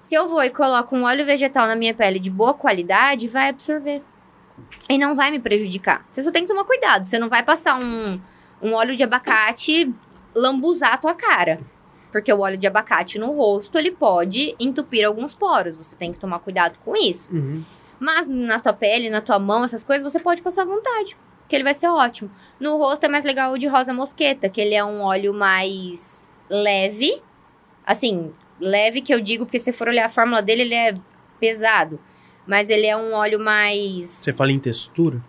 Se 0.00 0.14
eu 0.14 0.26
vou 0.26 0.42
e 0.42 0.50
coloco 0.50 0.96
um 0.96 1.04
óleo 1.04 1.26
vegetal 1.26 1.66
na 1.66 1.76
minha 1.76 1.92
pele 1.92 2.18
de 2.18 2.30
boa 2.30 2.54
qualidade, 2.54 3.28
vai 3.28 3.50
absorver. 3.50 4.02
E 4.88 4.98
não 4.98 5.14
vai 5.14 5.30
me 5.30 5.38
prejudicar. 5.38 6.04
Você 6.10 6.22
só 6.22 6.30
tem 6.30 6.44
que 6.44 6.48
tomar 6.48 6.64
cuidado. 6.64 7.04
Você 7.04 7.18
não 7.18 7.28
vai 7.28 7.42
passar 7.42 7.78
um, 7.78 8.20
um 8.62 8.72
óleo 8.72 8.96
de 8.96 9.02
abacate 9.02 9.92
lambuzar 10.34 10.94
a 10.94 10.96
tua 10.96 11.14
cara. 11.14 11.60
Porque 12.10 12.32
o 12.32 12.40
óleo 12.40 12.56
de 12.56 12.66
abacate 12.66 13.18
no 13.18 13.32
rosto, 13.32 13.78
ele 13.78 13.90
pode 13.90 14.54
entupir 14.58 15.06
alguns 15.06 15.34
poros. 15.34 15.76
Você 15.76 15.94
tem 15.94 16.12
que 16.12 16.18
tomar 16.18 16.40
cuidado 16.40 16.78
com 16.84 16.96
isso. 16.96 17.28
Uhum. 17.32 17.62
Mas 18.00 18.26
na 18.26 18.58
tua 18.58 18.72
pele, 18.72 19.10
na 19.10 19.20
tua 19.20 19.38
mão, 19.38 19.64
essas 19.64 19.84
coisas, 19.84 20.10
você 20.10 20.18
pode 20.18 20.42
passar 20.42 20.62
à 20.62 20.64
vontade. 20.64 21.16
Que 21.50 21.56
ele 21.56 21.64
vai 21.64 21.74
ser 21.74 21.88
ótimo. 21.88 22.30
No 22.60 22.76
rosto 22.76 23.04
é 23.04 23.08
mais 23.08 23.24
legal 23.24 23.52
o 23.52 23.58
de 23.58 23.66
rosa 23.66 23.92
mosqueta, 23.92 24.48
que 24.48 24.60
ele 24.60 24.72
é 24.72 24.84
um 24.84 25.00
óleo 25.00 25.34
mais 25.34 26.32
leve. 26.48 27.20
Assim, 27.84 28.32
leve 28.60 29.00
que 29.00 29.12
eu 29.12 29.20
digo, 29.20 29.44
porque 29.44 29.58
se 29.58 29.72
for 29.72 29.88
olhar 29.88 30.06
a 30.06 30.08
fórmula 30.08 30.40
dele, 30.40 30.62
ele 30.62 30.74
é 30.76 30.94
pesado. 31.40 31.98
Mas 32.46 32.70
ele 32.70 32.86
é 32.86 32.96
um 32.96 33.12
óleo 33.14 33.40
mais. 33.40 34.06
Você 34.06 34.32
fala 34.32 34.52
em 34.52 34.60
textura? 34.60 35.20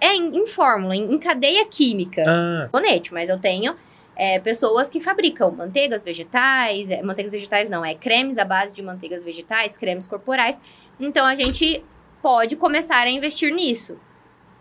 É, 0.00 0.14
em, 0.14 0.38
em 0.38 0.46
fórmula, 0.46 0.94
em, 0.94 1.12
em 1.14 1.18
cadeia 1.18 1.66
química 1.66 2.22
Ah, 2.22 2.68
sabonete, 2.70 3.12
mas 3.12 3.28
eu 3.28 3.40
tenho 3.40 3.74
é, 4.14 4.38
pessoas 4.38 4.88
que 4.88 5.00
fabricam 5.00 5.50
manteigas 5.50 6.04
vegetais, 6.04 6.90
é, 6.90 7.02
manteigas 7.02 7.32
vegetais 7.32 7.68
não, 7.68 7.84
é 7.84 7.94
cremes 7.94 8.38
à 8.38 8.44
base 8.44 8.72
de 8.72 8.82
manteigas 8.82 9.24
vegetais, 9.24 9.76
cremes 9.76 10.06
corporais. 10.06 10.60
Então 11.00 11.26
a 11.26 11.34
gente 11.34 11.82
pode 12.22 12.54
começar 12.54 13.06
a 13.06 13.10
investir 13.10 13.52
nisso. 13.52 13.98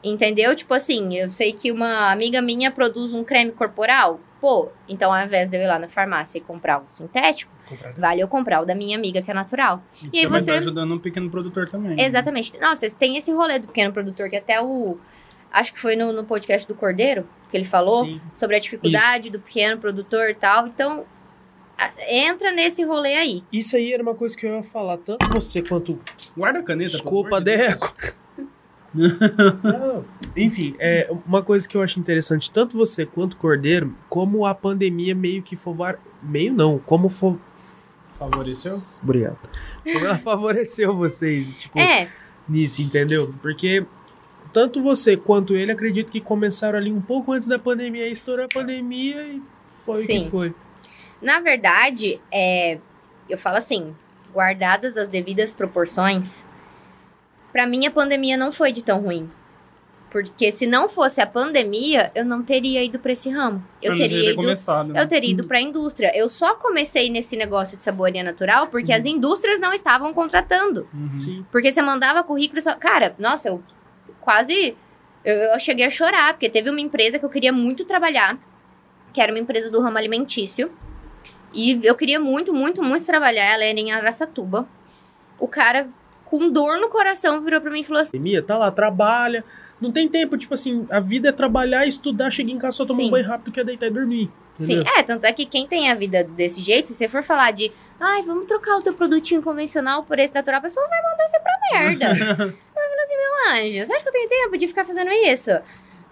Entendeu? 0.07 0.55
Tipo 0.55 0.73
assim, 0.75 1.15
eu 1.17 1.29
sei 1.29 1.51
que 1.51 1.71
uma 1.71 2.11
amiga 2.11 2.41
minha 2.41 2.69
produz 2.71 3.11
um 3.11 3.23
creme 3.23 3.51
corporal. 3.51 4.19
Pô, 4.39 4.69
então 4.87 5.11
ao 5.11 5.25
invés 5.25 5.49
de 5.49 5.57
eu 5.57 5.61
ir 5.61 5.67
lá 5.67 5.79
na 5.79 5.87
farmácia 5.87 6.37
e 6.37 6.41
comprar 6.41 6.79
um 6.79 6.83
sintético, 6.89 7.51
comprar. 7.67 7.93
vale 7.93 8.21
eu 8.21 8.27
comprar 8.27 8.61
o 8.61 8.65
da 8.65 8.75
minha 8.75 8.95
amiga 8.95 9.19
que 9.21 9.31
é 9.31 9.33
natural. 9.33 9.81
E, 10.03 10.09
E 10.13 10.19
aí 10.19 10.25
você 10.27 10.51
vai 10.51 10.59
ajudando 10.59 10.93
um 10.93 10.99
pequeno 10.99 11.29
produtor 11.31 11.67
também. 11.67 11.95
né? 11.95 12.03
Exatamente. 12.05 12.53
Nossa, 12.59 12.87
tem 12.91 13.17
esse 13.17 13.31
rolê 13.31 13.57
do 13.57 13.67
pequeno 13.67 13.91
produtor 13.91 14.29
que 14.29 14.35
até 14.35 14.61
o. 14.61 14.97
Acho 15.51 15.73
que 15.73 15.79
foi 15.79 15.95
no, 15.95 16.11
no 16.13 16.23
podcast 16.25 16.67
do 16.67 16.75
Cordeiro 16.75 17.27
que 17.49 17.57
ele 17.57 17.63
falou 17.63 18.03
Sim. 18.05 18.21
sobre 18.35 18.57
a 18.57 18.59
dificuldade 18.59 19.29
do 19.31 19.39
pequeno 19.39 19.79
produtor 19.79 20.29
e 20.29 20.33
tal. 20.35 20.67
Então, 20.67 21.05
a- 21.77 21.91
entra 22.07 22.51
nesse 22.51 22.83
rolê 22.83 23.15
aí. 23.15 23.43
Isso 23.51 23.75
aí 23.75 23.93
era 23.93 24.03
uma 24.03 24.13
coisa 24.13 24.37
que 24.37 24.45
eu 24.45 24.57
ia 24.57 24.63
falar, 24.63 24.97
tanto 24.97 25.25
você 25.33 25.61
quanto. 25.63 25.99
Guarda 26.37 26.59
a 26.59 26.63
caneta. 26.63 26.91
Desculpa. 26.91 27.39
Deco. 27.41 27.91
Não. 28.95 30.05
Enfim, 30.35 30.75
é 30.79 31.09
uma 31.25 31.43
coisa 31.43 31.67
que 31.67 31.75
eu 31.77 31.81
acho 31.81 31.99
interessante, 31.99 32.49
tanto 32.49 32.77
você 32.77 33.05
quanto 33.05 33.33
o 33.33 33.37
Cordeiro, 33.37 33.93
como 34.09 34.45
a 34.45 34.55
pandemia 34.55 35.13
meio 35.13 35.43
que 35.43 35.55
for. 35.55 35.99
Meio 36.23 36.53
não, 36.53 36.79
como 36.79 37.09
for. 37.09 37.37
Favoreceu? 38.17 38.81
Obrigado. 39.03 39.37
Como 39.83 40.05
ela 40.05 40.17
favoreceu 40.17 40.95
vocês, 40.95 41.53
tipo, 41.53 41.77
É, 41.77 42.09
nisso, 42.47 42.81
entendeu? 42.81 43.33
Porque 43.41 43.85
tanto 44.53 44.81
você 44.81 45.17
quanto 45.17 45.55
ele 45.55 45.71
acredito 45.71 46.11
que 46.11 46.21
começaram 46.21 46.79
ali 46.79 46.91
um 46.91 47.01
pouco 47.01 47.33
antes 47.33 47.47
da 47.47 47.59
pandemia, 47.59 48.05
aí 48.05 48.11
estourou 48.11 48.45
a 48.45 48.47
pandemia 48.47 49.21
e 49.21 49.41
foi 49.85 50.03
o 50.03 50.05
Sim. 50.05 50.23
que 50.23 50.29
foi. 50.31 50.55
na 51.21 51.39
verdade, 51.41 52.21
é, 52.31 52.79
eu 53.29 53.37
falo 53.37 53.57
assim, 53.57 53.93
guardadas 54.33 54.95
as 54.97 55.07
devidas 55.09 55.53
proporções, 55.53 56.45
pra 57.55 57.65
mim 57.65 57.85
a 57.85 57.91
pandemia 57.91 58.35
não 58.35 58.51
foi 58.51 58.73
de 58.73 58.83
tão 58.83 58.99
ruim. 58.99 59.31
Porque 60.11 60.51
se 60.51 60.67
não 60.67 60.89
fosse 60.89 61.21
a 61.21 61.25
pandemia, 61.25 62.11
eu 62.13 62.25
não 62.25 62.43
teria 62.43 62.83
ido 62.83 62.99
pra 62.99 63.13
esse 63.13 63.29
ramo. 63.29 63.63
Eu 63.81 63.91
Mas 63.91 64.01
teria 64.01 64.17
ter 64.17 64.31
ido 64.31 64.35
começado, 64.35 64.91
né? 64.91 65.01
Eu 65.01 65.07
teria 65.07 65.31
ido 65.31 65.47
pra 65.47 65.61
indústria. 65.61 66.11
Eu 66.13 66.27
só 66.27 66.55
comecei 66.55 67.09
nesse 67.09 67.37
negócio 67.37 67.77
de 67.77 67.83
saboria 67.85 68.25
natural 68.25 68.67
porque 68.67 68.91
as 68.91 69.05
indústrias 69.05 69.61
não 69.61 69.71
estavam 69.71 70.13
contratando. 70.13 70.85
Uhum. 70.93 71.45
Porque 71.49 71.71
você 71.71 71.81
mandava 71.81 72.25
currículo 72.25 72.61
só. 72.61 72.75
Cara, 72.75 73.15
nossa, 73.17 73.47
eu 73.47 73.63
quase. 74.19 74.75
Eu, 75.23 75.35
eu 75.35 75.59
cheguei 75.59 75.85
a 75.85 75.89
chorar, 75.89 76.33
porque 76.33 76.49
teve 76.49 76.69
uma 76.69 76.81
empresa 76.81 77.17
que 77.17 77.23
eu 77.23 77.29
queria 77.29 77.53
muito 77.53 77.85
trabalhar, 77.85 78.37
que 79.13 79.21
era 79.21 79.31
uma 79.31 79.39
empresa 79.39 79.71
do 79.71 79.79
ramo 79.79 79.97
alimentício. 79.97 80.69
E 81.53 81.79
eu 81.81 81.95
queria 81.95 82.19
muito, 82.19 82.53
muito, 82.53 82.83
muito 82.83 83.05
trabalhar. 83.05 83.45
Ela 83.45 83.63
era 83.63 83.79
em 83.79 83.93
Araçatuba. 83.93 84.67
O 85.39 85.47
cara, 85.47 85.87
com 86.25 86.49
dor 86.49 86.79
no 86.79 86.89
coração, 86.89 87.41
virou 87.41 87.61
pra 87.61 87.71
mim 87.71 87.81
e 87.81 87.83
falou 87.83 88.01
assim: 88.01 88.17
Pandemia, 88.17 88.41
tá 88.41 88.57
lá, 88.57 88.71
trabalha. 88.71 89.43
Não 89.79 89.91
tem 89.91 90.07
tempo, 90.07 90.37
tipo 90.37 90.53
assim, 90.53 90.87
a 90.89 90.99
vida 90.99 91.29
é 91.29 91.31
trabalhar, 91.31 91.85
estudar, 91.85 92.31
chegar 92.31 92.51
em 92.51 92.57
casa, 92.57 92.77
só 92.77 92.85
tomar 92.85 93.01
Sim. 93.01 93.07
um 93.07 93.11
banho 93.11 93.27
rápido 93.27 93.51
que 93.51 93.59
é 93.59 93.63
deitar 93.63 93.87
e 93.87 93.91
dormir. 93.91 94.31
Sim, 94.57 94.75
entendeu? 94.75 94.93
é, 94.97 95.03
tanto 95.03 95.25
é 95.25 95.33
que 95.33 95.45
quem 95.45 95.67
tem 95.67 95.91
a 95.91 95.95
vida 95.95 96.23
desse 96.23 96.61
jeito, 96.61 96.87
se 96.87 96.93
você 96.93 97.09
for 97.09 97.23
falar 97.23 97.51
de, 97.51 97.71
ai, 97.99 98.23
vamos 98.23 98.45
trocar 98.45 98.77
o 98.77 98.81
teu 98.81 98.93
produtinho 98.93 99.41
convencional 99.41 100.03
por 100.03 100.17
esse 100.17 100.33
natural, 100.33 100.59
a 100.59 100.61
pessoa 100.61 100.87
vai 100.87 101.01
mandar 101.03 101.27
você 101.27 101.39
pra 101.39 101.53
merda. 101.71 102.05
vai 102.15 102.89
falar 102.89 103.03
assim, 103.03 103.15
meu 103.17 103.53
anjo, 103.53 103.85
você 103.85 103.93
acha 103.93 104.03
que 104.03 104.09
eu 104.09 104.13
tenho 104.13 104.29
tempo 104.29 104.57
de 104.57 104.67
ficar 104.67 104.85
fazendo 104.85 105.11
isso? 105.11 105.51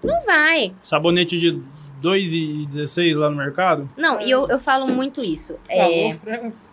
Não 0.03 0.21
vai. 0.25 0.73
Sabonete 0.83 1.39
de 1.39 1.53
2,16 2.01 3.15
lá 3.15 3.29
no 3.29 3.37
mercado? 3.37 3.89
Não, 3.95 4.19
e 4.19 4.29
eu, 4.29 4.47
eu 4.49 4.59
falo 4.59 4.87
muito 4.87 5.21
isso. 5.21 5.57
É, 5.69 6.09
Alô, 6.09 6.15
Franz. 6.15 6.72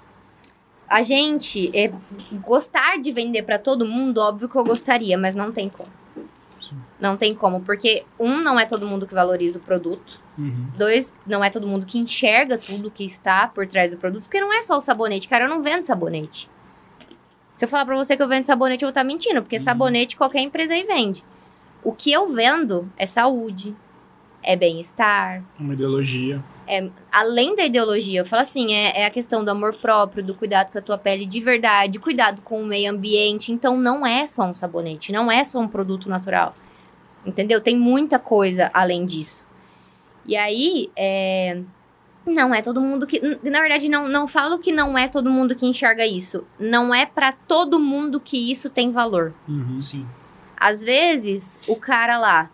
A 0.91 1.03
gente 1.03 1.71
é, 1.73 1.93
gostar 2.45 2.99
de 2.99 3.13
vender 3.13 3.45
pra 3.45 3.61
todo 3.61 3.87
mundo, 3.87 4.19
óbvio 4.19 4.49
que 4.49 4.57
eu 4.57 4.65
gostaria, 4.65 5.17
mas 5.17 5.37
não 5.37 5.53
tem 5.53 5.69
como. 5.69 5.89
Sim. 6.61 6.77
Não 7.01 7.17
tem 7.17 7.33
como, 7.33 7.61
porque 7.61 8.05
um, 8.19 8.39
não 8.43 8.59
é 8.59 8.67
todo 8.67 8.89
mundo 8.89 9.07
que 9.07 9.15
valoriza 9.15 9.61
o 9.61 9.63
produto. 9.63 10.21
Uhum. 10.37 10.67
Dois, 10.77 11.15
não 11.25 11.45
é 11.45 11.49
todo 11.49 11.67
mundo 11.67 11.87
que 11.87 11.97
enxerga 11.97 12.59
tudo 12.59 12.91
que 12.91 13.05
está 13.05 13.47
por 13.47 13.67
trás 13.69 13.93
do 13.93 13.99
produto, 13.99 14.25
porque 14.25 14.41
não 14.41 14.53
é 14.53 14.63
só 14.63 14.77
o 14.79 14.81
sabonete. 14.83 15.29
Cara, 15.29 15.45
eu 15.45 15.49
não 15.49 15.63
vendo 15.63 15.85
sabonete. 15.85 16.51
Se 17.55 17.65
eu 17.65 17.69
falar 17.69 17.85
pra 17.87 17.97
você 17.97 18.17
que 18.17 18.23
eu 18.23 18.29
vendo 18.29 18.47
sabonete, 18.47 18.83
eu 18.83 18.89
vou 18.89 18.91
estar 18.91 19.05
mentindo, 19.05 19.43
porque 19.43 19.57
Uhum. 19.57 19.63
sabonete 19.63 20.17
qualquer 20.17 20.41
empresa 20.41 20.75
aí 20.75 20.83
vende. 20.85 21.25
O 21.85 21.93
que 21.93 22.11
eu 22.11 22.29
vendo 22.33 22.91
é 22.97 23.07
saúde, 23.07 23.75
é 24.43 24.57
bem-estar. 24.57 25.43
Uma 25.59 25.75
ideologia. 25.75 26.43
Além 27.11 27.55
da 27.55 27.65
ideologia, 27.65 28.21
eu 28.21 28.27
falo 28.27 28.43
assim, 28.43 28.73
é, 28.73 29.01
é 29.01 29.07
a 29.07 29.11
questão 29.11 29.45
do 29.45 29.51
amor 29.51 29.75
próprio, 29.75 30.23
do 30.23 30.35
cuidado 30.35 30.71
com 30.71 30.79
a 30.79 30.83
tua 30.83 30.99
pele 30.99 31.27
de 31.27 31.41
verdade, 31.41 31.99
cuidado 31.99 32.43
com 32.43 32.63
o 32.63 32.67
meio 32.67 32.91
ambiente. 32.91 33.53
Então, 33.53 33.77
não 33.77 34.07
é 34.07 34.27
só 34.27 34.45
um 34.45 34.55
sabonete, 34.55 35.13
não 35.13 35.31
é 35.31 35.43
só 35.45 35.59
um 35.59 35.69
produto 35.69 36.09
natural. 36.09 36.55
Entendeu? 37.25 37.61
Tem 37.61 37.77
muita 37.77 38.19
coisa 38.19 38.71
além 38.73 39.05
disso. 39.05 39.45
E 40.25 40.37
aí, 40.37 40.91
é, 40.97 41.61
não 42.27 42.55
é 42.55 42.63
todo 42.63 42.81
mundo 42.81 43.07
que. 43.07 43.21
Na 43.21 43.61
verdade, 43.61 43.89
não, 43.89 44.09
não 44.09 44.27
falo 44.27 44.59
que 44.59 44.73
não 44.73 44.97
é 44.97 45.09
todo 45.09 45.31
mundo 45.31 45.55
que 45.55 45.67
enxerga 45.67 46.07
isso. 46.07 46.47
Não 46.59 46.95
é 46.95 47.07
para 47.07 47.33
todo 47.33 47.81
mundo 47.81 48.21
que 48.21 48.51
isso 48.51 48.71
tem 48.71 48.93
valor. 48.93 49.35
Uhum. 49.49 49.79
Sim. 49.79 50.07
Às 50.57 50.83
vezes, 50.83 51.61
o 51.67 51.77
cara 51.77 52.19
lá, 52.19 52.51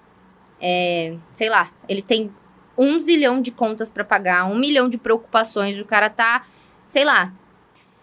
é, 0.60 1.16
sei 1.32 1.48
lá, 1.48 1.70
ele 1.88 2.02
tem 2.02 2.32
um 2.77 3.01
zilhão 3.01 3.41
de 3.41 3.51
contas 3.51 3.91
para 3.91 4.05
pagar, 4.05 4.47
um 4.47 4.59
milhão 4.59 4.89
de 4.89 4.99
preocupações, 4.99 5.79
o 5.79 5.85
cara 5.85 6.11
tá, 6.11 6.47
sei 6.85 7.05
lá. 7.05 7.33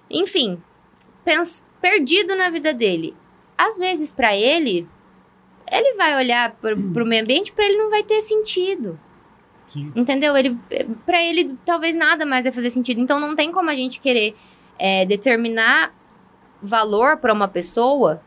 Enfim, 0.09 0.61
pens, 1.23 1.65
perdido 1.81 2.35
na 2.35 2.49
vida 2.49 2.73
dele. 2.73 3.15
Às 3.57 3.77
vezes, 3.77 4.11
para 4.11 4.35
ele, 4.35 4.87
ele 5.71 5.95
vai 5.95 6.15
olhar 6.17 6.51
pro, 6.51 6.75
pro 6.93 7.05
meio 7.05 7.23
ambiente, 7.23 7.51
para 7.51 7.65
ele 7.65 7.77
não 7.77 7.89
vai 7.89 8.03
ter 8.03 8.21
sentido. 8.21 8.99
Sim. 9.67 9.91
Entendeu? 9.95 10.35
Ele, 10.35 10.57
para 11.05 11.21
ele, 11.23 11.57
talvez 11.65 11.95
nada 11.95 12.25
mais 12.25 12.43
vai 12.43 12.53
fazer 12.53 12.69
sentido. 12.69 12.99
Então, 12.99 13.19
não 13.19 13.35
tem 13.35 13.51
como 13.51 13.69
a 13.69 13.75
gente 13.75 13.99
querer 13.99 14.35
é, 14.77 15.05
determinar 15.05 15.93
valor 16.61 17.17
para 17.17 17.33
uma 17.33 17.47
pessoa 17.47 18.21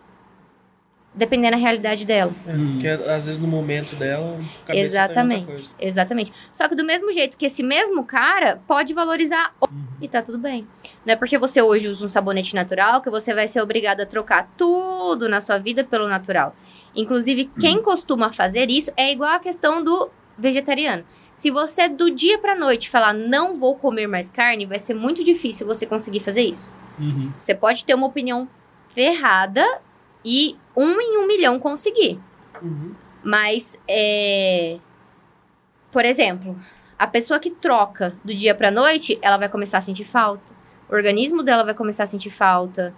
dependendo 1.16 1.52
da 1.52 1.56
realidade 1.56 2.04
dela. 2.04 2.30
É. 2.46 2.52
Porque 2.52 2.88
às 3.10 3.24
vezes 3.26 3.40
no 3.40 3.48
momento 3.48 3.96
dela. 3.96 4.38
Exatamente. 4.68 5.46
coisa. 5.46 5.64
Exatamente. 5.80 6.32
Só 6.52 6.68
que 6.68 6.74
do 6.74 6.84
mesmo 6.84 7.10
jeito 7.12 7.36
que 7.36 7.46
esse 7.46 7.62
mesmo 7.62 8.04
cara 8.04 8.60
pode 8.68 8.92
valorizar 8.92 9.54
o- 9.60 9.66
e 10.00 10.06
tá 10.06 10.20
tudo 10.20 10.38
bem. 10.38 10.66
Não 11.06 11.14
é 11.14 11.16
porque 11.16 11.38
você 11.38 11.62
hoje 11.62 11.88
usa 11.88 12.04
um 12.04 12.08
sabonete 12.08 12.54
natural 12.54 13.00
que 13.00 13.08
você 13.10 13.32
vai 13.34 13.48
ser 13.48 13.62
obrigado 13.62 14.02
a 14.02 14.06
trocar 14.06 14.50
tudo 14.58 15.28
na 15.28 15.40
sua 15.40 15.58
vida 15.58 15.82
pelo 15.82 16.06
natural. 16.06 16.54
Inclusive, 16.94 17.50
quem 17.60 17.82
costuma 17.82 18.32
fazer 18.32 18.70
isso 18.70 18.92
é 18.96 19.10
igual 19.10 19.30
a 19.30 19.38
questão 19.40 19.82
do 19.82 20.10
vegetariano. 20.38 21.02
Se 21.34 21.50
você 21.50 21.88
do 21.88 22.10
dia 22.10 22.38
pra 22.38 22.54
noite 22.54 22.88
falar 22.88 23.12
não 23.12 23.54
vou 23.54 23.74
comer 23.74 24.06
mais 24.06 24.30
carne, 24.30 24.64
vai 24.66 24.78
ser 24.78 24.94
muito 24.94 25.22
difícil 25.24 25.66
você 25.66 25.84
conseguir 25.86 26.20
fazer 26.20 26.42
isso. 26.42 26.70
Uhum. 26.98 27.30
Você 27.38 27.54
pode 27.54 27.84
ter 27.84 27.94
uma 27.94 28.06
opinião 28.06 28.48
ferrada 28.94 29.62
e 30.26 30.58
um 30.76 31.00
em 31.00 31.18
um 31.18 31.26
milhão 31.28 31.60
conseguir. 31.60 32.20
Uhum. 32.60 32.92
Mas, 33.22 33.78
é... 33.88 34.78
por 35.92 36.04
exemplo, 36.04 36.56
a 36.98 37.06
pessoa 37.06 37.38
que 37.38 37.50
troca 37.50 38.18
do 38.24 38.34
dia 38.34 38.54
pra 38.54 38.72
noite, 38.72 39.16
ela 39.22 39.36
vai 39.36 39.48
começar 39.48 39.78
a 39.78 39.80
sentir 39.80 40.04
falta. 40.04 40.52
O 40.88 40.94
organismo 40.94 41.44
dela 41.44 41.64
vai 41.64 41.74
começar 41.74 42.02
a 42.02 42.06
sentir 42.06 42.30
falta. 42.30 42.92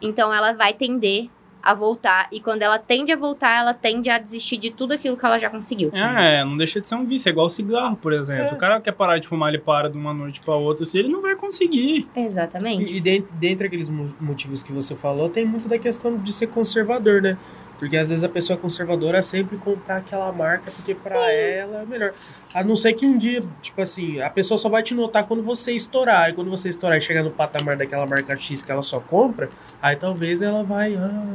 Então, 0.00 0.32
ela 0.32 0.52
vai 0.52 0.72
tender 0.72 1.28
a 1.62 1.74
voltar. 1.74 2.28
E 2.32 2.40
quando 2.40 2.62
ela 2.62 2.78
tende 2.78 3.10
a 3.12 3.16
voltar, 3.16 3.58
ela 3.60 3.74
tende 3.74 4.08
a 4.08 4.18
desistir 4.18 4.56
de 4.56 4.70
tudo 4.70 4.92
aquilo 4.92 5.16
que 5.16 5.24
ela 5.26 5.38
já 5.38 5.50
conseguiu. 5.50 5.90
É, 5.94 6.44
não 6.44 6.56
deixa 6.56 6.80
de 6.80 6.88
ser 6.88 6.94
um 6.94 7.04
vício. 7.04 7.28
É 7.28 7.32
igual 7.32 7.46
o 7.46 7.50
cigarro, 7.50 7.96
por 7.96 8.12
exemplo. 8.12 8.44
É. 8.46 8.52
O 8.52 8.56
cara 8.56 8.80
quer 8.80 8.92
parar 8.92 9.18
de 9.18 9.26
fumar, 9.28 9.48
ele 9.48 9.58
para 9.62 9.90
de 9.90 9.96
uma 9.98 10.14
noite 10.14 10.40
pra 10.40 10.54
outra, 10.54 10.84
assim, 10.84 10.98
ele 10.98 11.08
não 11.08 11.20
vai 11.20 11.34
conseguir. 11.36 12.08
Exatamente. 12.16 12.92
E, 12.94 12.96
e 12.98 13.00
den- 13.00 13.24
dentre 13.32 13.66
aqueles 13.66 13.88
mo- 13.90 14.14
motivos 14.20 14.62
que 14.62 14.72
você 14.72 14.94
falou, 14.94 15.28
tem 15.28 15.44
muito 15.44 15.68
da 15.68 15.78
questão 15.78 16.16
de 16.16 16.32
ser 16.32 16.46
conservador, 16.48 17.20
né? 17.22 17.36
Porque 17.78 17.96
às 17.96 18.08
vezes 18.08 18.24
a 18.24 18.28
pessoa 18.28 18.58
conservadora 18.58 19.22
sempre 19.22 19.56
comprar 19.56 19.98
aquela 19.98 20.32
marca 20.32 20.68
porque 20.72 20.96
pra 20.96 21.30
ela 21.30 21.82
é 21.82 21.86
melhor. 21.86 22.12
A 22.54 22.64
não 22.64 22.74
ser 22.74 22.94
que 22.94 23.04
um 23.04 23.18
dia, 23.18 23.42
tipo 23.60 23.80
assim, 23.80 24.20
a 24.20 24.30
pessoa 24.30 24.56
só 24.56 24.68
vai 24.68 24.82
te 24.82 24.94
notar 24.94 25.26
quando 25.26 25.42
você 25.42 25.72
estourar. 25.72 26.30
E 26.30 26.32
quando 26.32 26.50
você 26.50 26.68
estourar 26.68 26.96
e 26.96 27.00
chegar 27.00 27.22
no 27.22 27.30
patamar 27.30 27.76
daquela 27.76 28.06
marca 28.06 28.36
X 28.36 28.62
que 28.62 28.72
ela 28.72 28.82
só 28.82 29.00
compra, 29.00 29.50
aí 29.82 29.94
talvez 29.96 30.40
ela 30.40 30.64
vai. 30.64 30.94
Ah, 30.96 31.26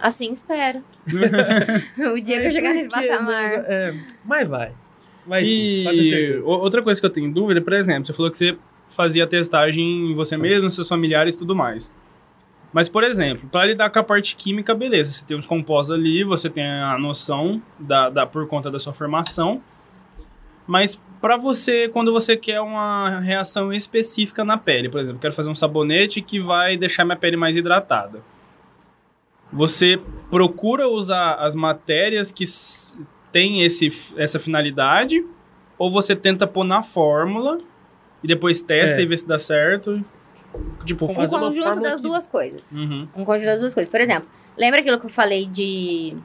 Assim 0.00 0.32
espero. 0.32 0.82
o 2.14 2.20
dia 2.22 2.40
que 2.40 2.46
eu 2.46 2.52
chegar 2.52 2.74
nesse 2.74 2.88
patamar. 2.88 3.64
É, 3.66 3.94
mas 4.24 4.48
vai. 4.48 4.72
Vai 5.26 5.44
sim, 5.44 5.84
E 5.84 6.40
outra 6.44 6.82
coisa 6.82 7.00
que 7.00 7.06
eu 7.06 7.10
tenho 7.10 7.32
dúvida, 7.32 7.60
por 7.60 7.72
exemplo, 7.72 8.06
você 8.06 8.12
falou 8.12 8.30
que 8.30 8.36
você 8.36 8.56
fazia 8.88 9.26
testagem 9.26 10.10
em 10.10 10.14
você 10.14 10.36
mesmo, 10.36 10.70
seus 10.70 10.88
familiares 10.88 11.34
e 11.34 11.38
tudo 11.38 11.54
mais. 11.54 11.92
Mas, 12.72 12.88
por 12.88 13.04
exemplo, 13.04 13.48
para 13.50 13.66
lidar 13.66 13.90
com 13.90 13.98
a 13.98 14.02
parte 14.02 14.34
química, 14.34 14.74
beleza, 14.74 15.12
você 15.12 15.24
tem 15.24 15.36
os 15.36 15.44
compostos 15.44 15.94
ali, 15.94 16.24
você 16.24 16.48
tem 16.48 16.64
a 16.64 16.96
noção 16.98 17.60
da, 17.78 18.08
da 18.08 18.26
por 18.26 18.46
conta 18.46 18.70
da 18.70 18.78
sua 18.78 18.94
formação. 18.94 19.60
Mas 20.66 21.00
para 21.20 21.36
você, 21.36 21.88
quando 21.88 22.12
você 22.12 22.36
quer 22.36 22.60
uma 22.60 23.20
reação 23.20 23.72
específica 23.72 24.44
na 24.44 24.56
pele, 24.58 24.88
por 24.88 25.00
exemplo, 25.00 25.20
quero 25.20 25.32
fazer 25.34 25.50
um 25.50 25.54
sabonete 25.54 26.20
que 26.22 26.40
vai 26.40 26.76
deixar 26.76 27.04
minha 27.04 27.16
pele 27.16 27.36
mais 27.36 27.56
hidratada. 27.56 28.20
Você 29.52 30.00
procura 30.30 30.88
usar 30.88 31.34
as 31.34 31.54
matérias 31.54 32.32
que 32.32 32.44
têm 33.30 33.62
esse, 33.62 33.88
essa 34.16 34.38
finalidade 34.38 35.24
ou 35.78 35.90
você 35.90 36.16
tenta 36.16 36.46
pôr 36.46 36.64
na 36.64 36.82
fórmula 36.82 37.58
e 38.22 38.26
depois 38.28 38.62
testa 38.62 38.98
É. 39.00 39.02
e 39.02 39.06
vê 39.06 39.16
se 39.16 39.26
dá 39.26 39.38
certo? 39.38 40.02
Tipo, 40.84 41.06
Um 41.06 41.14
fazer 41.14 41.34
uma 41.36 41.46
conjunto 41.48 41.80
das 41.80 41.96
que- 41.96 42.02
duas 42.02 42.26
coisas. 42.26 42.72
Uhum. 42.72 43.08
Um 43.16 43.24
conjunto 43.24 43.46
das 43.46 43.60
duas 43.60 43.74
coisas. 43.74 43.90
Por 43.90 44.00
exemplo, 44.00 44.28
lembra 44.56 44.80
aquilo 44.80 44.98
que 44.98 45.06
eu 45.06 45.10
falei 45.10 45.46
de, 45.46 46.16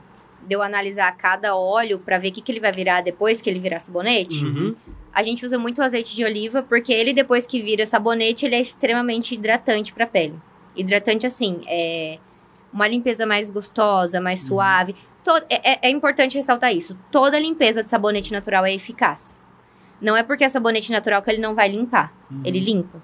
de 0.47 0.55
eu 0.55 0.61
analisar 0.61 1.11
cada 1.17 1.55
óleo 1.55 1.99
pra 1.99 2.17
ver 2.17 2.29
o 2.29 2.31
que, 2.31 2.41
que 2.41 2.51
ele 2.51 2.59
vai 2.61 2.71
virar 2.71 3.01
depois 3.01 3.41
que 3.41 3.49
ele 3.49 3.59
virar 3.59 3.79
sabonete? 3.81 4.45
Uhum. 4.45 4.73
A 5.13 5.21
gente 5.21 5.45
usa 5.45 5.59
muito 5.59 5.81
azeite 5.81 6.15
de 6.15 6.23
oliva 6.23 6.63
porque 6.63 6.93
ele, 6.93 7.13
depois 7.13 7.45
que 7.45 7.61
vira 7.61 7.85
sabonete, 7.85 8.45
ele 8.45 8.55
é 8.55 8.61
extremamente 8.61 9.35
hidratante 9.35 9.93
pra 9.93 10.07
pele. 10.07 10.39
Hidratante, 10.75 11.25
assim, 11.27 11.59
é 11.67 12.17
uma 12.71 12.87
limpeza 12.87 13.25
mais 13.25 13.49
gostosa, 13.51 14.21
mais 14.21 14.41
Uhum. 14.43 14.47
suave. 14.47 14.95
To- 15.23 15.35
é, 15.49 15.73
é- 15.73 15.79
é 15.83 15.89
importante 15.89 16.37
ressaltar 16.37 16.73
isso. 16.73 16.97
Toda 17.11 17.37
limpeza 17.39 17.83
de 17.83 17.89
sabonete 17.89 18.31
natural 18.31 18.63
é 18.65 18.73
eficaz. 18.73 19.39
Não 19.99 20.15
é 20.15 20.23
porque 20.23 20.43
é 20.43 20.49
sabonete 20.49 20.91
natural 20.91 21.21
que 21.21 21.29
ele 21.31 21.41
não 21.41 21.55
vai 21.55 21.67
limpar. 21.67 22.13
Uhum. 22.31 22.41
Ele 22.45 22.59
limpa. 22.59 23.03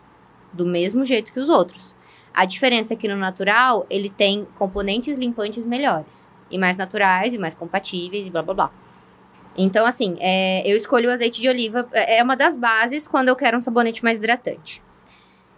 Do 0.53 0.65
mesmo 0.65 1.03
jeito 1.03 1.33
que 1.33 1.39
os 1.39 1.49
outros. 1.49 1.95
A 2.33 2.45
diferença 2.45 2.93
é 2.93 2.97
que 2.97 3.07
no 3.07 3.15
natural, 3.17 3.85
ele 3.89 4.09
tem 4.09 4.47
componentes 4.55 5.17
limpantes 5.17 5.65
melhores. 5.65 6.29
E 6.53 6.57
mais 6.57 6.77
naturais, 6.77 7.33
e 7.33 7.37
mais 7.37 7.55
compatíveis, 7.55 8.27
e 8.27 8.31
blá 8.31 8.41
blá 8.41 8.53
blá. 8.53 8.71
Então, 9.57 9.85
assim, 9.85 10.17
é, 10.19 10.61
eu 10.69 10.77
escolho 10.77 11.09
o 11.09 11.11
azeite 11.11 11.41
de 11.41 11.49
oliva. 11.49 11.87
É 11.91 12.19
é 12.19 12.23
uma 12.23 12.35
das 12.35 12.55
bases 12.55 13.07
quando 13.07 13.29
eu 13.29 13.35
quero 13.35 13.57
um 13.57 13.61
sabonete 13.61 14.03
mais 14.03 14.17
hidratante. 14.17 14.81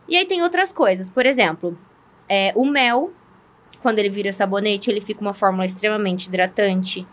E 0.07 0.15
aí 0.15 0.25
tem 0.25 0.41
outras 0.41 0.71
coisas. 0.71 1.09
Por 1.09 1.25
exemplo, 1.25 1.77
é, 2.29 2.51
o 2.55 2.65
mel, 2.65 3.11
quando 3.81 3.99
ele 3.99 4.09
vira 4.09 4.31
sabonete, 4.31 4.89
ele 4.89 5.01
fica 5.01 5.21
uma 5.21 5.33
fórmula 5.33 5.65
extremamente 5.65 6.27
hidratante. 6.27 7.07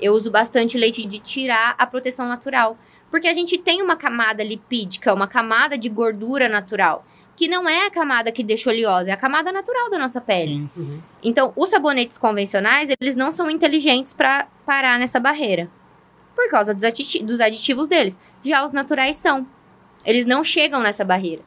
Eu 0.00 0.12
uso 0.14 0.30
bastante 0.30 0.78
leite 0.78 1.06
de 1.06 1.18
tirar 1.18 1.74
a 1.78 1.86
proteção 1.86 2.28
natural. 2.28 2.78
Porque 3.10 3.26
a 3.26 3.34
gente 3.34 3.56
tem 3.56 3.80
uma 3.82 3.96
camada 3.96 4.44
lipídica, 4.44 5.14
uma 5.14 5.26
camada 5.26 5.78
de 5.78 5.88
gordura 5.88 6.48
natural. 6.48 7.04
Que 7.38 7.46
não 7.46 7.68
é 7.68 7.86
a 7.86 7.90
camada 7.90 8.32
que 8.32 8.42
deixa 8.42 8.68
oleosa, 8.68 9.10
é 9.10 9.12
a 9.12 9.16
camada 9.16 9.52
natural 9.52 9.88
da 9.88 9.96
nossa 9.96 10.20
pele. 10.20 10.54
Sim. 10.54 10.70
Uhum. 10.76 11.00
Então, 11.22 11.52
os 11.54 11.70
sabonetes 11.70 12.18
convencionais, 12.18 12.90
eles 13.00 13.14
não 13.14 13.30
são 13.30 13.48
inteligentes 13.48 14.12
para 14.12 14.48
parar 14.66 14.98
nessa 14.98 15.20
barreira. 15.20 15.70
Por 16.34 16.50
causa 16.50 16.74
dos, 16.74 16.82
dos 17.22 17.38
aditivos 17.38 17.86
deles. 17.86 18.18
Já 18.42 18.64
os 18.64 18.72
naturais 18.72 19.16
são. 19.16 19.46
Eles 20.04 20.26
não 20.26 20.42
chegam 20.42 20.80
nessa 20.80 21.04
barreira. 21.04 21.42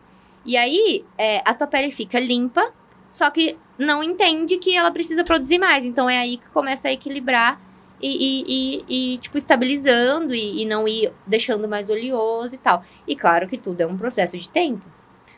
E 0.45 0.55
aí, 0.55 1.03
é, 1.17 1.41
a 1.43 1.53
tua 1.53 1.67
pele 1.67 1.91
fica 1.91 2.17
limpa, 2.21 2.71
só 3.09 3.29
que 3.29 3.57
não 3.77 4.01
entende 4.01 4.57
que 4.59 4.73
ela 4.73 4.91
precisa 4.91 5.25
produzir 5.25 5.57
mais. 5.59 5.83
Então, 5.83 6.09
é 6.09 6.19
aí 6.19 6.37
que 6.37 6.47
começa 6.51 6.87
a 6.87 6.91
equilibrar 6.93 7.59
e, 8.01 8.07
e- 8.09 8.45
e- 8.87 9.13
e, 9.13 9.17
tipo, 9.17 9.37
estabilizando 9.37 10.33
e, 10.33 10.61
e 10.61 10.65
não 10.65 10.87
ir 10.87 11.11
deixando 11.27 11.67
mais 11.67 11.89
oleoso 11.89 12.55
e 12.55 12.57
tal. 12.57 12.81
E 13.05 13.13
claro 13.13 13.45
que 13.49 13.57
tudo 13.57 13.81
é 13.81 13.85
um 13.85 13.97
processo 13.97 14.37
de 14.37 14.47
tempo. 14.47 14.85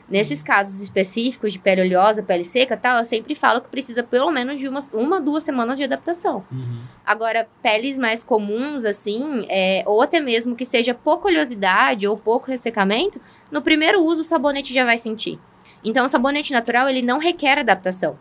Nesses 0.08 0.42
casos 0.42 0.80
específicos 0.80 1.52
de 1.52 1.58
pele 1.58 1.80
oleosa, 1.80 2.22
pele 2.22 2.44
seca 2.44 2.74
e 2.74 2.76
tal, 2.76 2.98
eu 2.98 3.04
sempre 3.06 3.34
falo 3.34 3.62
que 3.62 3.68
precisa 3.68 4.02
pelo 4.02 4.30
menos 4.30 4.60
de 4.60 4.68
uma, 4.68 4.80
uma 4.92 5.20
duas 5.20 5.42
semanas 5.42 5.78
de 5.78 5.84
adaptação. 5.84 6.44
Uhum. 6.52 6.80
Agora, 7.06 7.48
peles 7.62 7.96
mais 7.96 8.22
comuns, 8.22 8.84
assim, 8.84 9.46
é, 9.48 9.82
ou 9.86 10.02
até 10.02 10.20
mesmo 10.20 10.54
que 10.54 10.66
seja 10.66 10.92
pouca 10.92 11.28
oleosidade 11.28 12.06
ou 12.06 12.18
pouco 12.18 12.50
ressecamento, 12.50 13.18
no 13.50 13.62
primeiro 13.62 14.02
uso 14.02 14.20
o 14.20 14.24
sabonete 14.24 14.74
já 14.74 14.84
vai 14.84 14.98
sentir. 14.98 15.38
Então, 15.82 16.04
o 16.04 16.08
sabonete 16.08 16.52
natural, 16.52 16.88
ele 16.88 17.02
não 17.02 17.18
requer 17.18 17.58
adaptação. 17.58 18.18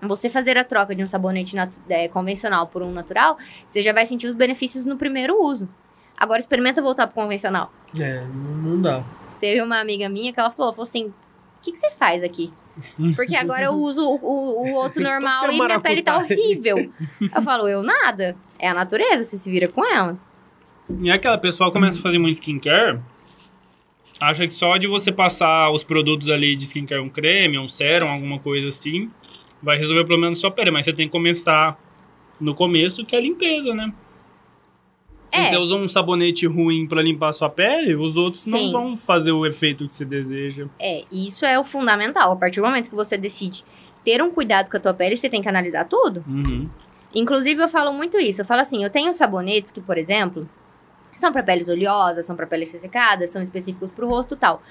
Você 0.00 0.28
fazer 0.28 0.58
a 0.58 0.64
troca 0.64 0.94
de 0.96 1.04
um 1.04 1.06
sabonete 1.06 1.56
é, 1.88 2.08
convencional 2.08 2.66
por 2.66 2.82
um 2.82 2.90
natural, 2.90 3.38
você 3.66 3.80
já 3.80 3.92
vai 3.92 4.06
sentir 4.06 4.26
os 4.26 4.34
benefícios 4.34 4.84
no 4.84 4.96
primeiro 4.96 5.40
uso. 5.40 5.68
Agora, 6.16 6.40
experimenta 6.40 6.82
voltar 6.82 7.06
pro 7.06 7.22
convencional. 7.22 7.72
É, 7.98 8.24
não 8.24 8.80
dá. 8.80 9.04
Teve 9.42 9.60
uma 9.60 9.80
amiga 9.80 10.08
minha 10.08 10.32
que 10.32 10.38
ela 10.38 10.52
falou, 10.52 10.72
falou 10.72 10.84
assim, 10.84 11.06
o 11.06 11.14
que, 11.60 11.72
que 11.72 11.78
você 11.78 11.90
faz 11.90 12.22
aqui? 12.22 12.52
Porque 13.16 13.34
agora 13.34 13.64
eu 13.64 13.72
uso 13.72 14.00
o, 14.00 14.14
o- 14.22 14.66
o 14.70 14.74
outro 14.74 15.02
normal 15.02 15.46
e 15.52 15.56
minha 15.66 15.80
pele 15.80 16.02
tá 16.02 16.12
horrível. 16.16 16.92
Eu 17.34 17.42
falo, 17.42 17.68
eu 17.68 17.82
nada. 17.82 18.36
É 18.56 18.68
a 18.68 18.74
natureza, 18.74 19.24
você 19.24 19.36
se 19.36 19.50
vira 19.50 19.66
com 19.66 19.84
ela. 19.84 20.16
E 21.00 21.10
é 21.10 21.12
aquela 21.12 21.38
pessoa 21.38 21.72
começa 21.72 21.98
a 21.98 22.02
fazer 22.02 22.18
muito 22.18 22.34
skincare, 22.36 23.00
acha 24.20 24.46
que 24.46 24.54
só 24.54 24.76
de 24.76 24.86
você 24.86 25.10
passar 25.10 25.70
os 25.72 25.82
produtos 25.82 26.30
ali 26.30 26.54
de 26.54 26.64
skincare, 26.64 27.00
um 27.00 27.08
creme, 27.08 27.58
um 27.58 27.68
sérum, 27.68 28.08
alguma 28.08 28.38
coisa 28.38 28.68
assim, 28.68 29.10
vai 29.62 29.76
resolver 29.76 30.02
o 30.02 30.06
problema 30.06 30.30
da 30.32 30.36
sua 30.40 30.50
pele. 30.52 30.70
Mas 30.70 30.84
você 30.84 30.92
tem 30.92 31.06
que 31.06 31.12
começar 31.12 31.76
no 32.40 32.54
começo, 32.54 33.04
que 33.04 33.16
é 33.16 33.18
a 33.18 33.22
limpeza, 33.22 33.74
né? 33.74 33.92
Se 35.34 35.40
É. 35.40 35.48
você 35.48 35.56
usa 35.56 35.74
um 35.74 35.88
sabonete 35.88 36.46
ruim 36.46 36.86
pra 36.86 37.00
limpar 37.00 37.28
a 37.30 37.32
sua 37.32 37.48
pele, 37.48 37.94
os 37.94 38.16
outros 38.16 38.46
não 38.46 38.58
Sim. 38.58 38.72
vão 38.72 38.96
fazer 38.96 39.32
o 39.32 39.46
efeito 39.46 39.86
que 39.86 39.92
você 39.94 40.04
deseja. 40.04 40.66
É, 40.78 41.04
isso 41.10 41.46
é 41.46 41.58
o 41.58 41.64
fundamental. 41.64 42.32
A 42.32 42.36
partir 42.36 42.60
do 42.60 42.66
momento 42.66 42.90
que 42.90 42.94
você 42.94 43.16
decide 43.16 43.64
ter 44.04 44.20
um 44.22 44.30
cuidado 44.30 44.70
com 44.70 44.76
a 44.76 44.80
tua 44.80 44.92
pele, 44.92 45.16
você 45.16 45.30
tem 45.30 45.40
que 45.40 45.48
analisar 45.48 45.84
tudo. 45.86 46.22
Uhum. 46.28 46.68
Inclusive, 47.14 47.62
eu 47.62 47.68
falo 47.68 47.92
muito 47.92 48.18
isso. 48.18 48.42
Eu 48.42 48.44
falo 48.44 48.60
assim, 48.60 48.84
eu 48.84 48.90
tenho 48.90 49.12
sabonetes 49.14 49.70
que, 49.70 49.80
por 49.80 49.96
exemplo, 49.96 50.48
são 51.14 51.32
para 51.32 51.42
peles 51.42 51.68
oleosas, 51.68 52.26
são 52.26 52.36
para 52.36 52.46
peles 52.46 52.70
ressecadas, 52.72 53.30
são 53.30 53.40
específicos 53.40 53.90
para 53.90 54.04
o 54.04 54.08
rosto 54.08 54.34
e 54.34 54.38
tal. 54.38 54.62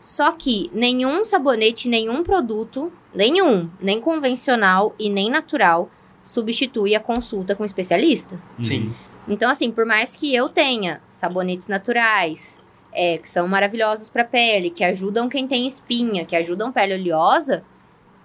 Só 0.00 0.32
que 0.32 0.70
nenhum 0.72 1.24
sabonete, 1.24 1.88
nenhum 1.88 2.22
produto, 2.22 2.92
nenhum, 3.14 3.70
nem 3.80 4.00
convencional 4.00 4.94
e 4.98 5.08
nem 5.08 5.30
natural, 5.30 5.90
substitui 6.22 6.94
a 6.94 7.00
consulta 7.00 7.54
com 7.56 7.62
um 7.62 7.66
especialista. 7.66 8.38
Sim. 8.62 8.92
Então, 9.26 9.50
assim, 9.50 9.70
por 9.70 9.86
mais 9.86 10.14
que 10.14 10.34
eu 10.34 10.48
tenha 10.48 11.00
sabonetes 11.10 11.68
naturais, 11.68 12.60
é, 12.92 13.18
que 13.18 13.28
são 13.28 13.48
maravilhosos 13.48 14.08
para 14.08 14.24
pele, 14.24 14.70
que 14.70 14.84
ajudam 14.84 15.28
quem 15.28 15.48
tem 15.48 15.66
espinha, 15.66 16.24
que 16.24 16.36
ajudam 16.36 16.70
pele 16.70 16.94
oleosa, 16.94 17.64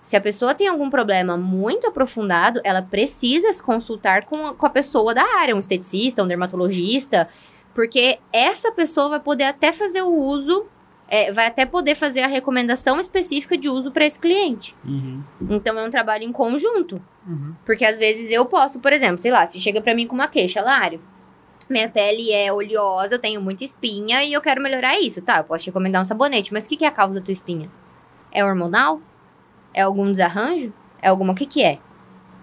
se 0.01 0.15
a 0.15 0.21
pessoa 0.21 0.55
tem 0.55 0.67
algum 0.67 0.89
problema 0.89 1.35
muito 1.35 1.87
aprofundado, 1.87 2.61
ela 2.63 2.81
precisa 2.81 3.51
se 3.51 3.61
consultar 3.61 4.25
com, 4.25 4.53
com 4.53 4.65
a 4.65 4.69
pessoa 4.69 5.13
da 5.13 5.23
área, 5.39 5.55
um 5.55 5.59
esteticista, 5.59 6.23
um 6.23 6.27
dermatologista, 6.27 7.27
porque 7.73 8.19
essa 8.31 8.71
pessoa 8.71 9.09
vai 9.09 9.19
poder 9.19 9.45
até 9.45 9.71
fazer 9.71 10.01
o 10.01 10.13
uso, 10.13 10.67
é, 11.09 11.31
vai 11.31 11.47
até 11.47 11.65
poder 11.65 11.95
fazer 11.95 12.21
a 12.21 12.27
recomendação 12.27 12.99
específica 12.99 13.57
de 13.57 13.67
uso 13.67 13.91
para 13.91 14.05
esse 14.05 14.19
cliente. 14.19 14.73
Uhum. 14.85 15.23
Então, 15.49 15.77
é 15.77 15.83
um 15.83 15.89
trabalho 15.89 16.23
em 16.23 16.31
conjunto. 16.31 17.01
Uhum. 17.27 17.55
Porque 17.65 17.83
às 17.83 17.97
vezes 17.97 18.29
eu 18.31 18.45
posso, 18.45 18.79
por 18.79 18.93
exemplo, 18.93 19.17
sei 19.17 19.31
lá, 19.31 19.47
se 19.47 19.59
chega 19.59 19.81
pra 19.81 19.95
mim 19.95 20.05
com 20.05 20.13
uma 20.13 20.27
queixa, 20.27 20.61
Lário, 20.61 21.01
minha 21.67 21.89
pele 21.89 22.31
é 22.31 22.53
oleosa, 22.53 23.15
eu 23.15 23.19
tenho 23.19 23.41
muita 23.41 23.63
espinha 23.63 24.23
e 24.23 24.33
eu 24.33 24.41
quero 24.41 24.61
melhorar 24.61 24.99
isso. 24.99 25.21
Tá, 25.21 25.37
eu 25.37 25.43
posso 25.43 25.63
te 25.63 25.67
recomendar 25.67 26.01
um 26.01 26.05
sabonete, 26.05 26.53
mas 26.53 26.65
o 26.65 26.69
que, 26.69 26.77
que 26.77 26.85
é 26.85 26.87
a 26.87 26.91
causa 26.91 27.19
da 27.19 27.25
tua 27.25 27.31
espinha? 27.31 27.69
É 28.31 28.45
hormonal? 28.45 29.01
É 29.73 29.81
algum 29.81 30.11
desarranjo? 30.11 30.71
É 31.01 31.09
alguma, 31.09 31.33
o 31.33 31.35
que 31.35 31.45
que 31.45 31.63
é? 31.63 31.79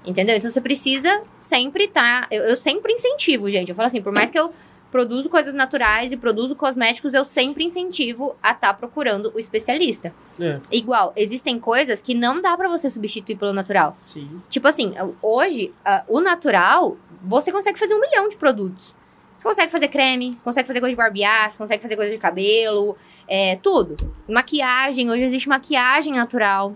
Entendeu? 0.05 0.37
Então 0.37 0.49
você 0.49 0.61
precisa 0.61 1.23
sempre 1.39 1.89
tá. 1.89 2.27
Eu, 2.31 2.45
eu 2.45 2.57
sempre 2.57 2.93
incentivo, 2.93 3.51
gente. 3.51 3.71
Eu 3.71 3.75
falo 3.75 3.89
assim, 3.89 4.03
por 4.03 4.13
mais 4.13 4.31
que 4.31 4.39
eu 4.39 4.53
produzo 4.97 5.29
coisas 5.29 5.53
naturais 5.53 6.11
e 6.11 6.17
produzo 6.17 6.57
cosméticos, 6.57 7.13
eu 7.13 7.23
sempre 7.27 7.63
incentivo 7.63 8.35
a 8.43 8.53
estar 8.53 8.73
procurando 8.73 9.31
o 9.35 9.39
especialista. 9.39 10.11
É, 10.41 10.59
Igual, 10.73 11.13
existem 11.15 11.61
coisas 11.61 12.01
que 12.01 12.15
não 12.15 12.41
dá 12.41 12.57
pra 12.57 12.67
você 12.67 12.89
substituir 12.89 13.37
pelo 13.37 13.53
natural. 13.53 13.95
sim. 14.07 14.41
Tipo 14.49 14.67
assim, 14.69 14.95
hoje, 15.21 15.71
ah, 15.85 16.03
o 16.09 16.19
natural, 16.19 16.97
você 17.23 17.53
consegue 17.53 17.79
fazer 17.79 17.95
um 17.95 18.01
milhão 18.01 18.27
de 18.31 18.37
produtos. 18.39 18.97
Você 19.37 19.47
consegue 19.47 19.71
fazer 19.71 19.89
creme, 19.89 20.35
você 20.35 20.43
consegue 20.43 20.67
fazer 20.67 20.81
coisa 20.81 20.93
de 20.93 20.97
barbear, 20.97 21.51
você 21.51 21.59
consegue 21.59 21.83
fazer 21.83 21.95
coisa 21.95 22.11
de 22.11 22.17
cabelo, 22.17 22.97
é, 23.29 23.57
tudo. 23.57 23.99
Maquiagem, 24.27 25.11
hoje 25.11 25.25
existe 25.25 25.47
maquiagem 25.47 26.15
natural. 26.15 26.73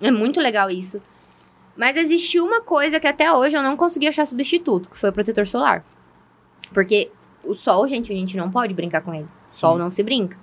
É 0.00 0.12
muito 0.12 0.38
legal 0.40 0.70
isso. 0.70 1.02
Mas 1.76 1.96
existiu 1.96 2.46
uma 2.46 2.60
coisa 2.60 3.00
que 3.00 3.08
até 3.08 3.32
hoje 3.32 3.56
eu 3.56 3.62
não 3.64 3.76
consegui 3.76 4.06
achar 4.06 4.26
substituto, 4.26 4.88
que 4.88 4.96
foi 4.96 5.10
o 5.10 5.12
protetor 5.12 5.44
solar. 5.44 5.84
Porque 6.72 7.10
o 7.46 7.54
sol, 7.54 7.86
gente, 7.88 8.12
a 8.12 8.16
gente 8.16 8.36
não 8.36 8.50
pode 8.50 8.74
brincar 8.74 9.00
com 9.00 9.14
ele. 9.14 9.28
Sol 9.52 9.74
Sim. 9.74 9.78
não 9.80 9.90
se 9.90 10.02
brinca. 10.02 10.36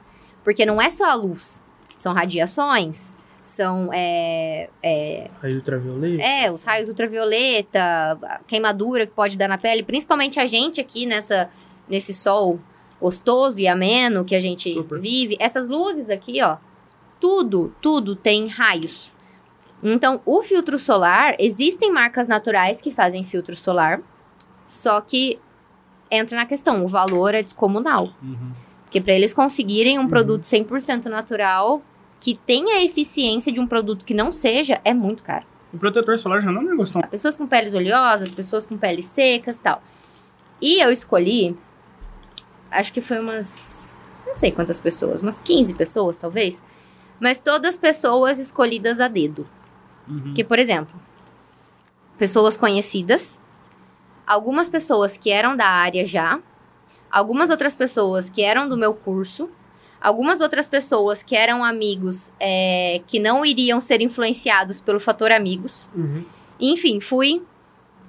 Porque 0.43 0.65
não 0.65 0.81
é 0.81 0.89
só 0.89 1.05
a 1.05 1.15
luz. 1.15 1.63
São 1.95 2.13
radiações, 2.13 3.15
são 3.43 3.89
é, 3.93 4.69
é, 4.81 5.29
Raio 5.41 5.55
ultravioleta. 5.57 6.23
é, 6.23 6.51
os 6.51 6.63
raios 6.63 6.89
ultravioleta, 6.89 7.79
a 8.23 8.39
queimadura 8.47 9.05
que 9.05 9.13
pode 9.13 9.37
dar 9.37 9.47
na 9.47 9.57
pele, 9.57 9.83
principalmente 9.83 10.39
a 10.39 10.45
gente 10.45 10.79
aqui 10.79 11.05
nessa, 11.05 11.49
nesse 11.87 12.13
sol 12.13 12.59
gostoso 12.99 13.59
e 13.59 13.67
ameno 13.67 14.23
que 14.23 14.35
a 14.35 14.39
gente 14.39 14.73
Super. 14.73 14.99
vive. 14.99 15.35
Essas 15.39 15.67
luzes 15.67 16.09
aqui, 16.09 16.41
ó, 16.41 16.57
tudo, 17.19 17.73
tudo 17.81 18.15
tem 18.15 18.47
raios. 18.47 19.11
Então, 19.83 20.21
o 20.25 20.41
filtro 20.43 20.77
solar, 20.77 21.35
existem 21.39 21.91
marcas 21.91 22.27
naturais 22.27 22.79
que 22.79 22.91
fazem 22.91 23.23
filtro 23.23 23.55
solar, 23.55 24.01
só 24.67 25.01
que 25.01 25.39
entra 26.11 26.35
na 26.35 26.45
questão, 26.45 26.83
o 26.83 26.87
valor 26.87 27.33
é 27.33 27.41
descomunal. 27.41 28.09
Uhum. 28.21 28.51
Porque 28.83 28.99
para 28.99 29.13
eles 29.13 29.33
conseguirem 29.33 29.97
um 29.97 30.03
Uhum. 30.03 30.07
produto 30.09 30.43
100% 30.43 31.05
natural, 31.05 31.81
que 32.19 32.35
tenha 32.35 32.75
a 32.77 32.83
eficiência 32.83 33.51
de 33.51 33.59
um 33.59 33.65
produto 33.65 34.03
que 34.05 34.13
não 34.13 34.31
seja, 34.31 34.79
é 34.83 34.93
muito 34.93 35.23
caro. 35.23 35.45
O 35.73 35.77
protetor 35.77 36.17
solar 36.19 36.41
já 36.41 36.51
não 36.51 36.61
é 36.61 36.65
um 36.65 36.67
negócio 36.71 36.99
tão... 36.99 37.09
Pessoas 37.09 37.35
com 37.35 37.47
peles 37.47 37.73
oleosas, 37.73 38.29
pessoas 38.29 38.65
com 38.65 38.77
peles 38.77 39.05
secas 39.05 39.57
e 39.57 39.61
tal. 39.61 39.81
E 40.61 40.83
eu 40.83 40.91
escolhi, 40.91 41.57
acho 42.69 42.91
que 42.91 42.99
foi 43.01 43.19
umas, 43.19 43.89
não 44.27 44.33
sei 44.33 44.51
quantas 44.51 44.79
pessoas, 44.79 45.21
umas 45.21 45.39
15 45.39 45.73
pessoas 45.75 46.17
talvez, 46.17 46.61
mas 47.19 47.39
todas 47.39 47.77
pessoas 47.77 48.37
escolhidas 48.37 48.99
a 48.99 49.07
dedo. 49.07 49.47
Uhum. 50.07 50.33
Que, 50.33 50.43
por 50.43 50.59
exemplo, 50.59 50.99
pessoas 52.17 52.57
conhecidas, 52.57 53.41
algumas 54.25 54.69
pessoas 54.69 55.17
que 55.17 55.31
eram 55.31 55.55
da 55.55 55.67
área 55.67 56.05
já, 56.05 56.39
algumas 57.11 57.49
outras 57.49 57.75
pessoas 57.75 58.29
que 58.29 58.41
eram 58.41 58.67
do 58.67 58.77
meu 58.77 58.93
curso, 58.93 59.49
algumas 59.99 60.41
outras 60.41 60.65
pessoas 60.65 61.21
que 61.21 61.35
eram 61.35 61.63
amigos 61.63 62.33
é, 62.39 63.01
que 63.05 63.19
não 63.19 63.45
iriam 63.45 63.79
ser 63.79 64.01
influenciados 64.01 64.81
pelo 64.81 64.99
fator 64.99 65.31
amigos. 65.31 65.91
Uhum. 65.95 66.25
Enfim, 66.59 66.99
fui 66.99 67.43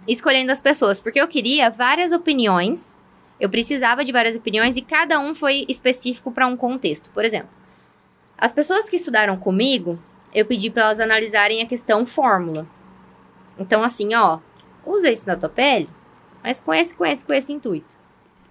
escolhendo 0.06 0.50
as 0.50 0.60
pessoas, 0.60 0.98
porque 0.98 1.20
eu 1.20 1.28
queria 1.28 1.70
várias 1.70 2.12
opiniões. 2.12 2.96
Eu 3.38 3.50
precisava 3.50 4.04
de 4.04 4.12
várias 4.12 4.36
opiniões 4.36 4.76
e 4.76 4.82
cada 4.82 5.18
um 5.18 5.34
foi 5.34 5.64
específico 5.68 6.30
para 6.30 6.46
um 6.46 6.56
contexto. 6.56 7.10
Por 7.10 7.24
exemplo, 7.24 7.50
as 8.38 8.52
pessoas 8.52 8.88
que 8.88 8.96
estudaram 8.96 9.36
comigo, 9.36 9.98
eu 10.34 10.46
pedi 10.46 10.70
para 10.70 10.84
elas 10.84 11.00
analisarem 11.00 11.62
a 11.62 11.66
questão 11.66 12.06
fórmula. 12.06 12.66
Então, 13.58 13.82
assim, 13.82 14.14
ó, 14.14 14.38
usa 14.86 15.10
isso 15.10 15.26
na 15.26 15.36
tua 15.36 15.48
pele, 15.48 15.88
mas 16.42 16.60
com 16.60 16.72
esse, 16.72 16.94
com 16.94 17.04
esse, 17.04 17.24
com 17.24 17.32
esse 17.32 17.52
intuito. 17.52 18.02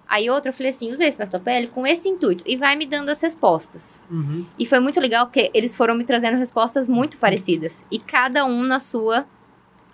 Aí 0.08 0.28
outra, 0.28 0.50
eu 0.50 0.52
falei 0.52 0.70
assim, 0.70 0.92
usa 0.92 1.06
isso 1.06 1.20
na 1.20 1.26
tua 1.26 1.40
pele 1.40 1.68
com 1.68 1.86
esse 1.86 2.08
intuito. 2.08 2.44
E 2.46 2.54
vai 2.56 2.76
me 2.76 2.84
dando 2.84 3.08
as 3.08 3.20
respostas. 3.22 4.04
Uhum. 4.10 4.44
E 4.58 4.66
foi 4.66 4.78
muito 4.78 5.00
legal 5.00 5.26
porque 5.26 5.50
eles 5.54 5.74
foram 5.74 5.94
me 5.94 6.04
trazendo 6.04 6.36
respostas 6.36 6.86
muito 6.86 7.16
parecidas. 7.16 7.84
E 7.90 7.98
cada 7.98 8.44
um 8.44 8.62
na 8.62 8.78
sua 8.78 9.20
Você 9.20 9.26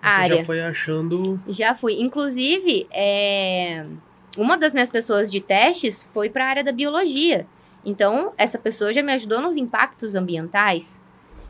área. 0.03 0.37
já 0.39 0.45
foi 0.45 0.61
achando. 0.61 1.41
Já 1.47 1.75
fui. 1.77 2.01
Inclusive, 2.01 2.89
é, 2.91 3.87
uma 4.37 4.59
das 4.59 4.73
minhas 4.73 4.89
pessoas 4.89 5.31
de 5.31 5.41
testes 5.41 6.03
foi 6.13 6.29
para 6.29 6.47
a 6.47 6.49
área 6.49 6.65
da 6.65 6.73
biologia. 6.73 7.47
Então, 7.85 8.33
essa 8.37 8.59
pessoa 8.59 8.93
já 8.93 9.03
me 9.03 9.13
ajudou 9.13 9.41
nos 9.41 9.57
impactos 9.57 10.17
ambientais. 10.17 11.01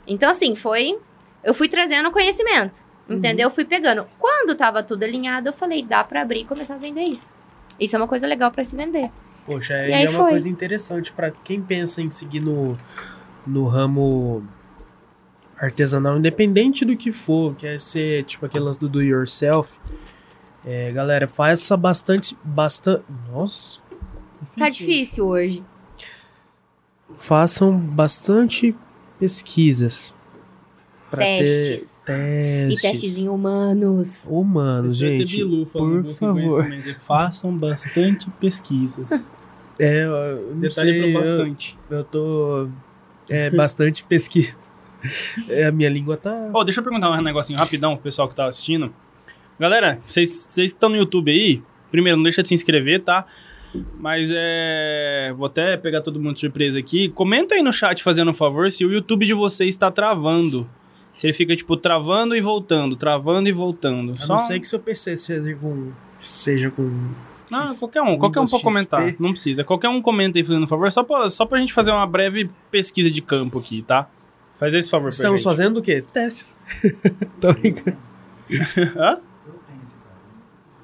Então, 0.07 0.31
assim, 0.31 0.55
foi. 0.55 0.99
Eu 1.43 1.55
fui 1.55 1.69
trazendo 1.69 2.11
conhecimento. 2.11 2.85
Entendeu? 3.09 3.47
Eu 3.49 3.51
fui 3.51 3.65
pegando. 3.65 4.07
Quando 4.19 4.55
tava 4.55 4.83
tudo 4.83 5.03
alinhado, 5.03 5.49
eu 5.49 5.53
falei, 5.53 5.83
dá 5.83 6.05
para 6.05 6.21
abrir 6.23 6.41
e 6.41 6.45
começar 6.45 6.75
a 6.75 6.79
vender 6.79 7.03
isso. 7.03 7.35
Isso 7.81 7.97
é 7.97 7.99
uma 7.99 8.09
coisa 8.09 8.27
legal 8.27 8.51
para 8.51 8.65
se 8.65 8.77
vender. 8.77 9.11
Poxa, 9.47 9.73
E 9.87 9.93
aí 9.95 10.05
é 10.05 10.11
uma 10.11 10.19
foi. 10.21 10.31
coisa 10.31 10.49
interessante 10.49 11.11
pra 11.13 11.31
quem 11.31 11.63
pensa 11.63 12.03
em 12.03 12.11
seguir 12.11 12.41
no, 12.41 12.77
no 13.47 13.67
ramo 13.67 14.47
artesanal, 15.57 16.19
independente 16.19 16.85
do 16.85 16.97
que 16.97 17.11
for, 17.13 17.55
quer 17.57 17.81
ser 17.81 18.25
tipo 18.25 18.45
aquelas 18.45 18.77
do 18.77 18.89
do 18.89 19.03
yourself. 19.03 19.77
É, 20.65 20.93
galera, 20.93 21.27
faça 21.27 21.77
bastante. 21.77 22.37
Bastante. 22.45 23.05
Nossa. 23.31 23.81
Tá 24.57 24.69
difícil 24.69 25.27
hoje. 25.27 25.65
Façam 27.17 27.77
bastante 27.77 28.77
pesquisas. 29.19 30.15
Pra 31.11 31.21
Testes. 31.25 32.03
Ter 32.07 32.67
E 32.67 32.69
testes. 32.71 32.83
testes 32.83 33.19
em 33.19 33.29
humanos. 33.29 34.27
humanos, 34.29 34.97
gente. 34.97 35.37
Bilu 35.37 35.67
por 35.67 36.05
favor. 36.05 36.65
conhecimento. 36.67 37.01
Façam 37.01 37.57
bastante 37.57 38.31
pesquisas. 38.41 39.07
É, 39.81 40.03
eu 40.07 40.51
não 40.55 40.59
Detalhe 40.61 40.91
sei, 40.91 41.01
pro 41.01 41.09
eu- 41.11 41.19
bastante. 41.21 41.79
Eu 41.89 42.03
tô. 42.03 42.69
É 43.31 43.49
bastante 43.55 44.03
pesquisa. 44.03 44.53
É, 45.49 45.67
a 45.67 45.71
minha 45.71 45.89
língua 45.89 46.17
tá. 46.17 46.51
Ó, 46.53 46.65
deixa 46.65 46.81
eu 46.81 46.85
perguntar 46.85 47.09
um 47.13 47.23
negocinho 47.23 47.57
rapidão 47.57 47.95
pro 47.95 48.03
pessoal 48.03 48.29
que 48.29 48.35
tá 48.35 48.47
assistindo. 48.47 48.93
Galera, 49.57 50.01
vocês 50.05 50.47
vocês 50.49 50.73
que 50.73 50.77
estão 50.77 50.89
no 50.89 50.97
YouTube 50.97 51.31
aí, 51.31 51.63
primeiro, 51.93 52.17
não 52.17 52.25
deixa 52.25 52.43
de 52.43 52.49
se 52.49 52.55
inscrever, 52.55 53.05
tá? 53.05 53.25
Mas 54.01 54.33
é. 54.35 55.33
Vou 55.37 55.47
até 55.47 55.77
pegar 55.77 56.01
todo 56.01 56.19
mundo 56.19 56.35
de 56.35 56.41
surpresa 56.41 56.77
aqui. 56.77 57.09
Comenta 57.11 57.55
aí 57.55 57.63
no 57.63 57.73
chat, 57.73 58.03
fazendo 58.03 58.33
um 58.33 58.35
favor, 58.35 58.73
se 58.73 58.85
o 58.85 58.91
YouTube 58.93 59.25
de 59.27 59.33
vocês 59.33 59.69
está 59.69 59.93
travando. 59.93 60.69
Se 61.19 61.27
ele 61.27 61.33
fica, 61.33 61.57
tipo, 61.57 61.77
travando 61.77 62.37
e 62.37 62.41
voltando, 62.41 62.95
travando 62.95 63.49
e 63.49 63.53
voltando. 63.53 64.13
A 64.13 64.25
Só... 64.25 64.35
não 64.35 64.39
ser 64.39 64.61
que 64.61 64.69
seu 64.69 64.79
PC 64.79 65.17
seja 65.17 65.57
com. 65.57 65.91
Seja 66.21 66.71
com 66.71 67.11
Não, 67.51 67.75
qualquer 67.75 68.03
um, 68.03 68.17
qualquer 68.17 68.39
um 68.39 68.47
pode 68.47 68.63
comentar. 68.63 69.17
Não 69.19 69.33
precisa. 69.33 69.65
Qualquer 69.65 69.89
um 69.89 70.01
comenta 70.01 70.39
aí, 70.39 70.45
fazendo 70.45 70.63
um 70.63 70.67
favor, 70.69 70.89
só 70.93 71.03
pra, 71.03 71.29
só 71.29 71.45
pra 71.45 71.59
gente 71.59 71.73
fazer 71.73 71.91
uma 71.91 72.07
breve 72.07 72.49
pesquisa 72.71 73.11
de 73.11 73.21
campo 73.21 73.59
aqui, 73.59 73.83
tá? 73.83 74.09
Faz 74.55 74.73
esse 74.75 74.89
favor 74.89 75.07
pra 75.07 75.17
Estamos 75.17 75.41
gente. 75.41 75.45
fazendo 75.45 75.79
o 75.79 75.83
quê? 75.83 76.03
Testes. 76.03 76.61
Tô 77.41 77.53
brincando. 77.53 77.97
Hã? 78.97 79.19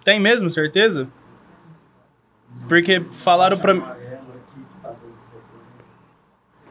Tem 0.02 0.18
mesmo, 0.18 0.50
certeza? 0.50 1.06
Porque 2.68 3.00
falaram 3.12 3.56
pra 3.56 3.72
mim. 3.72 3.84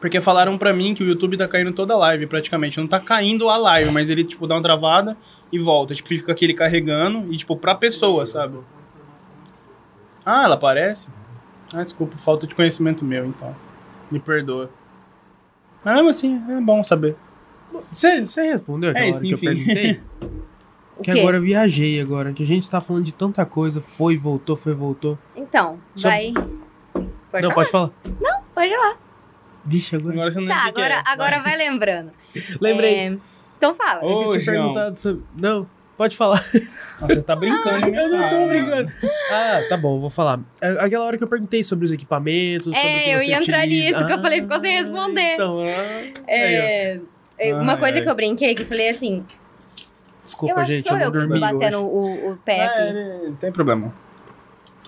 Porque 0.04 0.20
falaram 0.20 0.58
pra 0.58 0.70
mim 0.74 0.92
que 0.92 1.02
o 1.02 1.06
YouTube 1.06 1.34
tá 1.34 1.48
caindo 1.48 1.72
toda 1.72 1.94
a 1.94 1.96
live, 1.96 2.26
praticamente. 2.26 2.78
Não 2.78 2.86
tá 2.86 3.00
caindo 3.00 3.48
a 3.48 3.56
live, 3.56 3.90
mas 3.90 4.10
ele, 4.10 4.22
tipo, 4.22 4.46
dá 4.46 4.54
uma 4.54 4.60
travada 4.60 5.16
e 5.50 5.58
volta. 5.58 5.94
Tipo, 5.94 6.10
fica 6.10 6.30
aquele 6.30 6.52
carregando 6.52 7.32
e, 7.32 7.38
tipo, 7.38 7.56
pra 7.56 7.74
pessoa, 7.74 8.26
sabe? 8.26 8.58
Ah, 10.22 10.44
ela 10.44 10.56
aparece? 10.56 11.08
Ah, 11.74 11.82
desculpa, 11.82 12.18
falta 12.18 12.46
de 12.46 12.54
conhecimento 12.54 13.02
meu, 13.02 13.24
então. 13.24 13.56
Me 14.10 14.20
perdoa. 14.20 14.68
Mas 15.82 15.94
mesmo 15.94 16.10
assim, 16.10 16.42
é 16.50 16.60
bom 16.60 16.84
saber. 16.84 17.16
Você 17.90 18.26
você 18.26 18.42
respondeu 18.42 18.90
aquela 18.90 19.06
É 19.06 19.08
hora 19.08 19.26
isso, 19.26 19.38
que 19.40 19.46
eu 19.46 19.54
perguntei? 19.54 20.00
O 20.98 21.02
que 21.02 21.10
agora 21.10 21.38
eu 21.38 21.42
viajei 21.42 21.98
agora, 21.98 22.32
que 22.34 22.42
a 22.42 22.46
gente 22.46 22.68
tá 22.70 22.80
falando 22.80 23.04
de 23.04 23.12
tanta 23.14 23.44
coisa, 23.46 23.80
foi, 23.80 24.16
voltou, 24.18 24.54
foi, 24.54 24.74
voltou. 24.74 25.18
Então, 25.34 25.78
Só- 25.94 26.08
vai. 26.08 26.32
Pode 26.32 27.42
não, 27.42 27.50
falar? 27.50 27.54
pode 27.54 27.70
falar. 27.70 27.90
Pode 28.54 28.68
ir 28.68 28.76
lá. 28.76 28.96
Vixe, 29.66 29.96
agora. 29.96 30.12
Agora 30.14 30.30
você 30.32 30.40
não 30.40 30.48
Tá, 30.48 30.54
lembra 30.56 30.72
que 30.72 30.80
agora, 30.80 31.02
que 31.02 31.08
é. 31.08 31.12
agora 31.12 31.42
vai 31.42 31.56
lembrando. 31.56 32.12
Lembrei. 32.60 32.94
É, 32.94 33.16
Então 33.56 33.74
fala. 33.74 34.04
Ô, 34.04 34.22
É 34.22 34.26
eu 34.26 34.30
tinha 34.40 34.44
perguntado 34.52 34.96
sobre. 34.96 35.22
Não, 35.36 35.66
pode 35.96 36.16
falar. 36.16 36.42
Nossa, 37.00 37.14
você 37.14 37.22
tá 37.22 37.34
brincando, 37.36 37.86
hein? 37.86 37.94
eu 37.94 38.08
não 38.10 38.28
tô 38.28 38.36
Ah, 38.44 38.46
brincando. 38.46 38.92
Ah, 39.30 39.62
tá 39.68 39.76
bom, 39.76 39.98
vou 40.00 40.10
falar. 40.10 40.40
É 40.60 40.68
Aquela 40.80 41.04
hora 41.06 41.16
que 41.16 41.24
eu 41.24 41.28
perguntei 41.28 41.62
sobre 41.62 41.84
os 41.86 41.92
equipamentos. 41.92 42.64
sobre 42.64 42.78
o 42.78 42.82
que 42.82 42.88
É, 42.88 43.14
eu 43.16 43.20
você 43.20 43.26
ia 43.30 43.38
entrar 43.38 43.58
utiliza. 43.60 43.90
nisso, 43.96 44.06
que 44.06 44.12
eu 44.12 44.20
falei, 44.20 44.42
ficou 44.42 44.60
sem 44.60 44.72
responder. 44.78 45.34
Então, 45.34 45.62
ah, 45.62 45.66
aí, 45.66 46.12
É, 46.28 47.00
é, 47.38 47.54
uma 47.54 47.76
coisa 47.78 47.98
ai. 47.98 48.04
que 48.04 48.10
eu 48.10 48.14
brinquei, 48.14 48.54
que 48.54 48.62
eu 48.62 48.66
falei 48.66 48.88
assim. 48.90 49.24
Desculpa, 50.22 50.54
eu 50.54 50.58
acho 50.58 50.70
gente, 50.72 50.82
que 50.84 50.88
sou 50.88 50.98
eu 50.98 51.14
eu 51.14 51.40
batendo 51.40 51.80
o, 51.80 52.32
o 52.32 52.36
pé 52.38 52.64
aqui. 52.64 52.78
É, 52.80 53.18
não 53.28 53.34
tem 53.36 53.52
problema. 53.52 53.92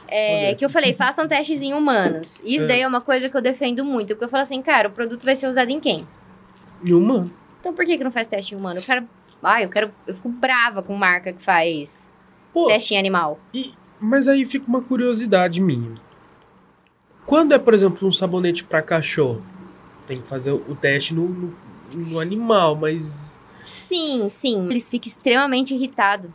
É, 0.09 0.55
que 0.55 0.65
eu 0.65 0.71
falei, 0.71 0.95
façam 0.95 1.27
testes 1.29 1.63
em 1.63 1.75
humanos. 1.75 2.41
Isso 2.45 2.65
É. 2.65 2.69
daí 2.69 2.81
é 2.83 2.89
uma 2.89 3.01
coisa 3.01 3.29
que 3.29 3.37
eu 3.37 3.43
defendo 3.43 3.85
muito, 3.85 4.09
porque 4.15 4.25
eu 4.25 4.29
falo 4.29 4.43
assim, 4.43 4.61
cara, 4.63 4.89
o 4.89 4.93
produto 4.93 5.25
vai 5.25 5.35
ser 5.37 5.47
usado 5.49 5.71
em 5.71 5.81
quem? 5.81 6.07
E 6.85 6.93
humano. 6.95 7.31
Então 7.61 7.73
por 7.75 7.85
que, 7.85 7.97
que 7.99 8.05
não 8.05 8.13
faz 8.13 8.29
teste 8.29 8.55
em 8.55 8.59
humano? 8.59 8.79
Eu 8.79 8.83
quero. 8.85 9.09
Ai, 9.43 9.65
eu 9.65 9.69
quero. 9.69 9.93
Eu 10.07 10.15
fico 10.15 10.29
brava 10.29 10.83
com 10.83 10.95
marca 10.95 11.33
que 11.33 11.43
faz 11.43 12.13
Pô, 12.53 12.67
teste 12.69 12.95
em 12.95 12.99
animal. 12.99 13.39
mas 14.01 14.29
aí 14.29 14.45
fica 14.45 14.67
uma 14.69 14.83
curiosidade 14.83 15.61
minha. 15.61 15.95
Quando 17.25 17.53
é, 17.53 17.59
por 17.59 17.75
exemplo, 17.75 18.07
um 18.07 18.13
sabonete 18.13 18.63
pra 18.65 18.81
cachorro, 18.83 19.43
tem 20.07 20.17
que 20.17 20.29
fazer 20.29 20.53
o 20.53 20.75
teste 20.77 21.13
no, 21.13 21.29
no, 21.29 21.55
no 21.95 22.21
animal, 22.21 22.77
mas. 22.77 23.43
Sim, 23.65 24.29
sim. 24.29 24.67
Eles 24.71 24.89
ficam 24.89 25.09
extremamente 25.09 25.75
irritados. 25.75 26.31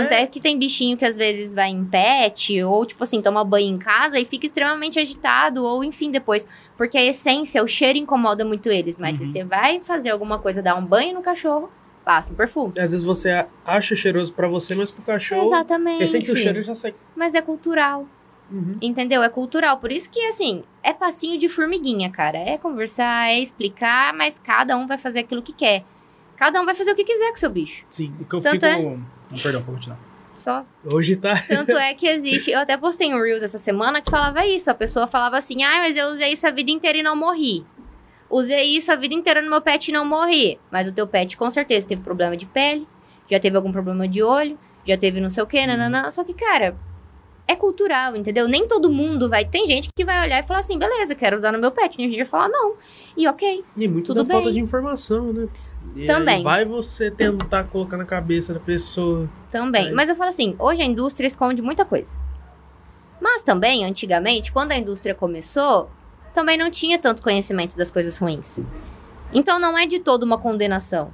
Tanto 0.00 0.12
é. 0.12 0.26
que 0.26 0.40
tem 0.40 0.58
bichinho 0.58 0.96
que 0.96 1.04
às 1.04 1.16
vezes 1.16 1.54
vai 1.54 1.70
em 1.70 1.84
pet, 1.84 2.62
ou 2.62 2.84
tipo 2.84 3.02
assim, 3.04 3.22
toma 3.22 3.44
banho 3.44 3.74
em 3.74 3.78
casa 3.78 4.18
e 4.18 4.24
fica 4.24 4.44
extremamente 4.46 4.98
agitado, 4.98 5.62
ou 5.64 5.82
enfim, 5.84 6.10
depois. 6.10 6.46
Porque 6.76 6.98
a 6.98 7.04
essência, 7.04 7.62
o 7.62 7.66
cheiro 7.68 7.98
incomoda 7.98 8.44
muito 8.44 8.68
eles. 8.70 8.96
Mas 8.98 9.18
Uhum. 9.20 9.26
se 9.26 9.32
você 9.32 9.44
vai 9.44 9.80
fazer 9.80 10.10
alguma 10.10 10.38
coisa, 10.38 10.62
dar 10.62 10.74
um 10.76 10.84
banho 10.84 11.14
no 11.14 11.22
cachorro, 11.22 11.70
passa 12.04 12.32
um 12.32 12.36
perfume. 12.36 12.72
Às 12.78 12.90
vezes 12.90 13.02
você 13.04 13.46
acha 13.64 13.94
cheiroso 13.96 14.32
pra 14.32 14.46
você, 14.48 14.74
mas 14.74 14.90
pro 14.90 15.02
cachorro. 15.02 15.46
Exatamente. 15.46 16.02
É 16.02 16.06
sempre 16.06 16.32
o 16.32 16.36
cheiro 16.36 16.62
já 16.62 16.74
sai. 16.74 16.94
Mas 17.16 17.34
é 17.34 17.40
cultural. 17.40 18.06
Uhum. 18.52 18.76
Entendeu? 18.82 19.22
É 19.22 19.28
cultural. 19.30 19.78
Por 19.78 19.90
isso 19.90 20.10
que, 20.10 20.20
assim, 20.26 20.62
é 20.82 20.92
passinho 20.92 21.38
de 21.38 21.48
formiguinha, 21.48 22.10
cara. 22.10 22.36
É 22.36 22.58
conversar, 22.58 23.30
é 23.30 23.40
explicar, 23.40 24.12
mas 24.12 24.38
cada 24.38 24.76
um 24.76 24.86
vai 24.86 24.98
fazer 24.98 25.20
aquilo 25.20 25.40
que 25.42 25.52
quer. 25.52 25.82
Cada 26.36 26.60
um 26.60 26.64
vai 26.66 26.74
fazer 26.74 26.92
o 26.92 26.94
que 26.94 27.04
quiser 27.04 27.28
com 27.30 27.36
o 27.36 27.38
seu 27.38 27.48
bicho. 27.48 27.86
Sim. 27.88 28.12
O 28.20 28.24
que 28.24 28.34
eu 28.34 28.40
Tanto 28.40 28.66
fico. 28.66 28.66
é- 28.66 28.98
perdão, 29.42 29.62
pode 29.62 29.76
continuar. 29.76 29.98
Só. 30.34 30.64
Hoje 30.84 31.16
tá. 31.16 31.40
Tanto 31.46 31.72
é 31.76 31.94
que 31.94 32.06
existe. 32.08 32.50
Eu 32.50 32.58
até 32.58 32.76
postei 32.76 33.14
um 33.14 33.22
Reels 33.22 33.42
essa 33.42 33.58
semana 33.58 34.00
que 34.02 34.10
falava 34.10 34.44
isso. 34.44 34.70
A 34.70 34.74
pessoa 34.74 35.06
falava 35.06 35.38
assim: 35.38 35.62
ah, 35.62 35.78
mas 35.78 35.96
eu 35.96 36.08
usei 36.08 36.32
isso 36.32 36.46
a 36.46 36.50
vida 36.50 36.70
inteira 36.70 36.98
e 36.98 37.02
não 37.02 37.14
morri. 37.16 37.64
Usei 38.28 38.64
isso 38.76 38.90
a 38.90 38.96
vida 38.96 39.14
inteira 39.14 39.40
no 39.40 39.48
meu 39.48 39.60
pet 39.60 39.88
e 39.88 39.92
não 39.92 40.04
morri. 40.04 40.58
Mas 40.70 40.88
o 40.88 40.92
teu 40.92 41.06
pet 41.06 41.36
com 41.36 41.50
certeza 41.50 41.86
teve 41.86 42.02
problema 42.02 42.36
de 42.36 42.46
pele, 42.46 42.86
já 43.30 43.38
teve 43.38 43.56
algum 43.56 43.70
problema 43.70 44.08
de 44.08 44.22
olho, 44.22 44.58
já 44.84 44.96
teve 44.96 45.20
não 45.20 45.30
sei 45.30 45.42
o 45.42 45.46
quê, 45.46 45.64
nananã. 45.66 46.10
Só 46.10 46.24
que, 46.24 46.34
cara, 46.34 46.76
é 47.46 47.54
cultural, 47.54 48.16
entendeu? 48.16 48.48
Nem 48.48 48.66
todo 48.66 48.90
mundo 48.90 49.28
vai. 49.28 49.44
Tem 49.44 49.66
gente 49.66 49.88
que 49.94 50.04
vai 50.04 50.24
olhar 50.24 50.42
e 50.42 50.46
falar 50.46 50.60
assim: 50.60 50.78
beleza, 50.78 51.14
quero 51.14 51.36
usar 51.36 51.52
no 51.52 51.58
meu 51.58 51.70
pet. 51.70 51.96
Tem 51.96 52.06
gente 52.06 52.16
que 52.16 52.24
vai 52.24 52.30
falar 52.30 52.48
não. 52.48 52.74
E 53.16 53.28
ok. 53.28 53.64
E 53.76 53.86
muito 53.86 54.06
Tudo 54.06 54.24
da 54.24 54.28
falta 54.28 54.46
bem. 54.46 54.54
de 54.54 54.60
informação, 54.60 55.32
né? 55.32 55.46
E 55.94 56.06
Também. 56.06 56.36
aí 56.36 56.42
vai 56.42 56.64
você 56.64 57.10
tentar 57.10 57.64
colocar 57.64 57.96
na 57.96 58.04
cabeça 58.04 58.52
da 58.52 58.60
pessoa. 58.60 59.28
Também. 59.50 59.88
É. 59.88 59.92
Mas 59.92 60.08
eu 60.08 60.16
falo 60.16 60.30
assim, 60.30 60.56
hoje 60.58 60.82
a 60.82 60.84
indústria 60.84 61.26
esconde 61.26 61.62
muita 61.62 61.84
coisa. 61.84 62.16
Mas 63.20 63.44
também, 63.44 63.84
antigamente, 63.84 64.52
quando 64.52 64.72
a 64.72 64.76
indústria 64.76 65.14
começou, 65.14 65.88
também 66.32 66.58
não 66.58 66.70
tinha 66.70 66.98
tanto 66.98 67.22
conhecimento 67.22 67.76
das 67.76 67.90
coisas 67.90 68.16
ruins. 68.18 68.60
Então 69.32 69.58
não 69.58 69.78
é 69.78 69.86
de 69.86 70.00
todo 70.00 70.24
uma 70.24 70.38
condenação. 70.38 71.12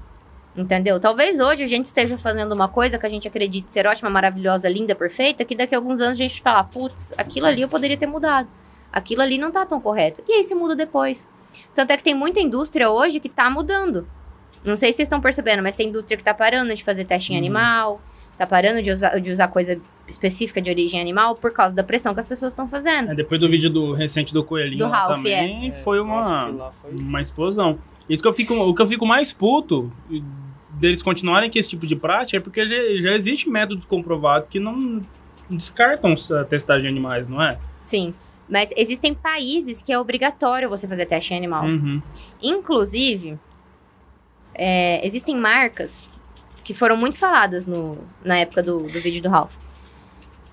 Entendeu? 0.57 0.99
Talvez 0.99 1.39
hoje 1.39 1.63
a 1.63 1.69
gente 1.69 1.87
esteja 1.87 2.19
fazendo 2.19 2.53
uma 2.53 2.69
coisa 2.69 2.99
que 2.99 3.07
a 3.07 3.09
gente 3.09 3.29
acredite 3.29 3.73
ser 3.73 3.87
ótima, 3.87 4.11
maravilhosa, 4.11 4.69
linda, 4.69 4.95
perfeita, 4.95 5.45
que 5.45 5.55
daqui 5.55 5.75
a 5.75 5.79
alguns 5.79 6.01
anos 6.01 6.15
a 6.15 6.23
gente 6.23 6.43
fala, 6.43 6.65
putz, 6.65 7.13
aquilo 7.17 7.47
ali 7.47 7.63
eu 7.63 7.69
poderia 7.69 7.97
ter 7.97 8.07
mudado. 8.07 8.49
Aquilo 8.93 9.23
ali 9.23 9.39
não 9.39 9.51
tá 9.53 9.65
tão 9.65 9.81
correto. 9.81 10.23
E 10.27 10.33
aí 10.33 10.43
se 10.43 10.55
muda 10.55 10.75
depois. 10.75 11.29
Tanto 11.73 11.93
é 11.93 11.97
que 11.97 12.03
tem 12.03 12.15
muita 12.15 12.41
indústria 12.41 12.91
hoje 12.91 13.21
que 13.21 13.29
tá 13.29 13.49
mudando. 13.49 14.09
Não 14.65 14.77
sei 14.77 14.93
se 14.93 14.97
vocês 14.97 15.07
estão 15.07 15.21
percebendo, 15.21 15.63
mas 15.63 15.75
tem 15.75 15.89
indústria 15.89 16.17
que 16.17 16.25
tá 16.25 16.35
parando 16.35 16.75
de 16.75 16.85
fazer 16.85 17.05
teste 17.05 17.33
em 17.33 17.37
Uhum. 17.37 17.39
animal, 17.41 18.01
tá 18.37 18.47
parando 18.47 18.83
de 18.83 18.91
usar, 18.91 19.19
de 19.21 19.31
usar 19.33 19.49
coisa 19.49 19.81
específica 20.09 20.61
de 20.61 20.69
origem 20.71 21.01
animal 21.01 21.37
por 21.37 21.53
causa 21.53 21.75
da 21.75 21.85
pressão 21.85 22.13
que 22.15 22.21
as 22.21 22.27
pessoas 22.27 22.53
estão 22.53 22.67
fazendo. 22.69 23.13
É, 23.13 23.15
depois 23.15 23.41
do 23.41 23.49
vídeo 23.49 23.71
do 23.71 23.93
recente 23.93 24.35
do 24.35 24.43
Coelhinho 24.45 24.79
Do 24.79 24.87
Ralph, 24.91 25.17
também, 25.17 25.73
foi 25.73 26.01
uma, 26.01 26.51
Nossa, 26.51 26.73
foi- 26.83 26.97
uma 26.99 27.23
explosão. 27.23 27.79
Isso 28.09 28.21
que 28.23 28.29
eu 28.29 28.33
fico, 28.33 28.55
o 28.55 28.75
que 28.75 28.83
eu 28.83 28.87
fico 28.87 29.07
mais 29.07 29.33
puto 29.33 29.91
deles 30.71 31.03
continuarem 31.03 31.51
com 31.51 31.59
esse 31.59 31.69
tipo 31.69 31.87
de 31.87 31.95
prática 31.97 32.37
é 32.39 32.41
porque 32.41 32.67
já, 32.67 32.75
já 33.01 33.13
existe 33.15 33.49
métodos 33.49 33.85
comprovados 33.85 34.49
que 34.49 34.59
não 34.59 35.01
descartam 35.49 36.15
a 36.41 36.45
testagem 36.45 36.83
de 36.83 36.89
animais, 36.89 37.29
não 37.29 37.43
é? 37.43 37.59
Sim. 37.81 38.13
Mas 38.49 38.73
existem 38.77 39.15
países 39.15 39.81
que 39.81 39.93
é 39.93 39.99
obrigatório 39.99 40.69
você 40.69 40.89
fazer 40.89 41.07
teste 41.07 41.33
em 41.35 41.37
animal. 41.37 41.65
Uhum. 41.65 42.03
Inclusive, 42.43 43.39
é, 44.63 45.07
existem 45.07 45.35
marcas 45.37 46.11
que 46.63 46.75
foram 46.75 46.95
muito 46.95 47.17
faladas 47.17 47.65
no, 47.65 47.97
na 48.23 48.37
época 48.37 48.63
do, 48.63 48.83
do 48.83 49.01
vídeo 49.01 49.23
do 49.23 49.31
Ralph. 49.31 49.55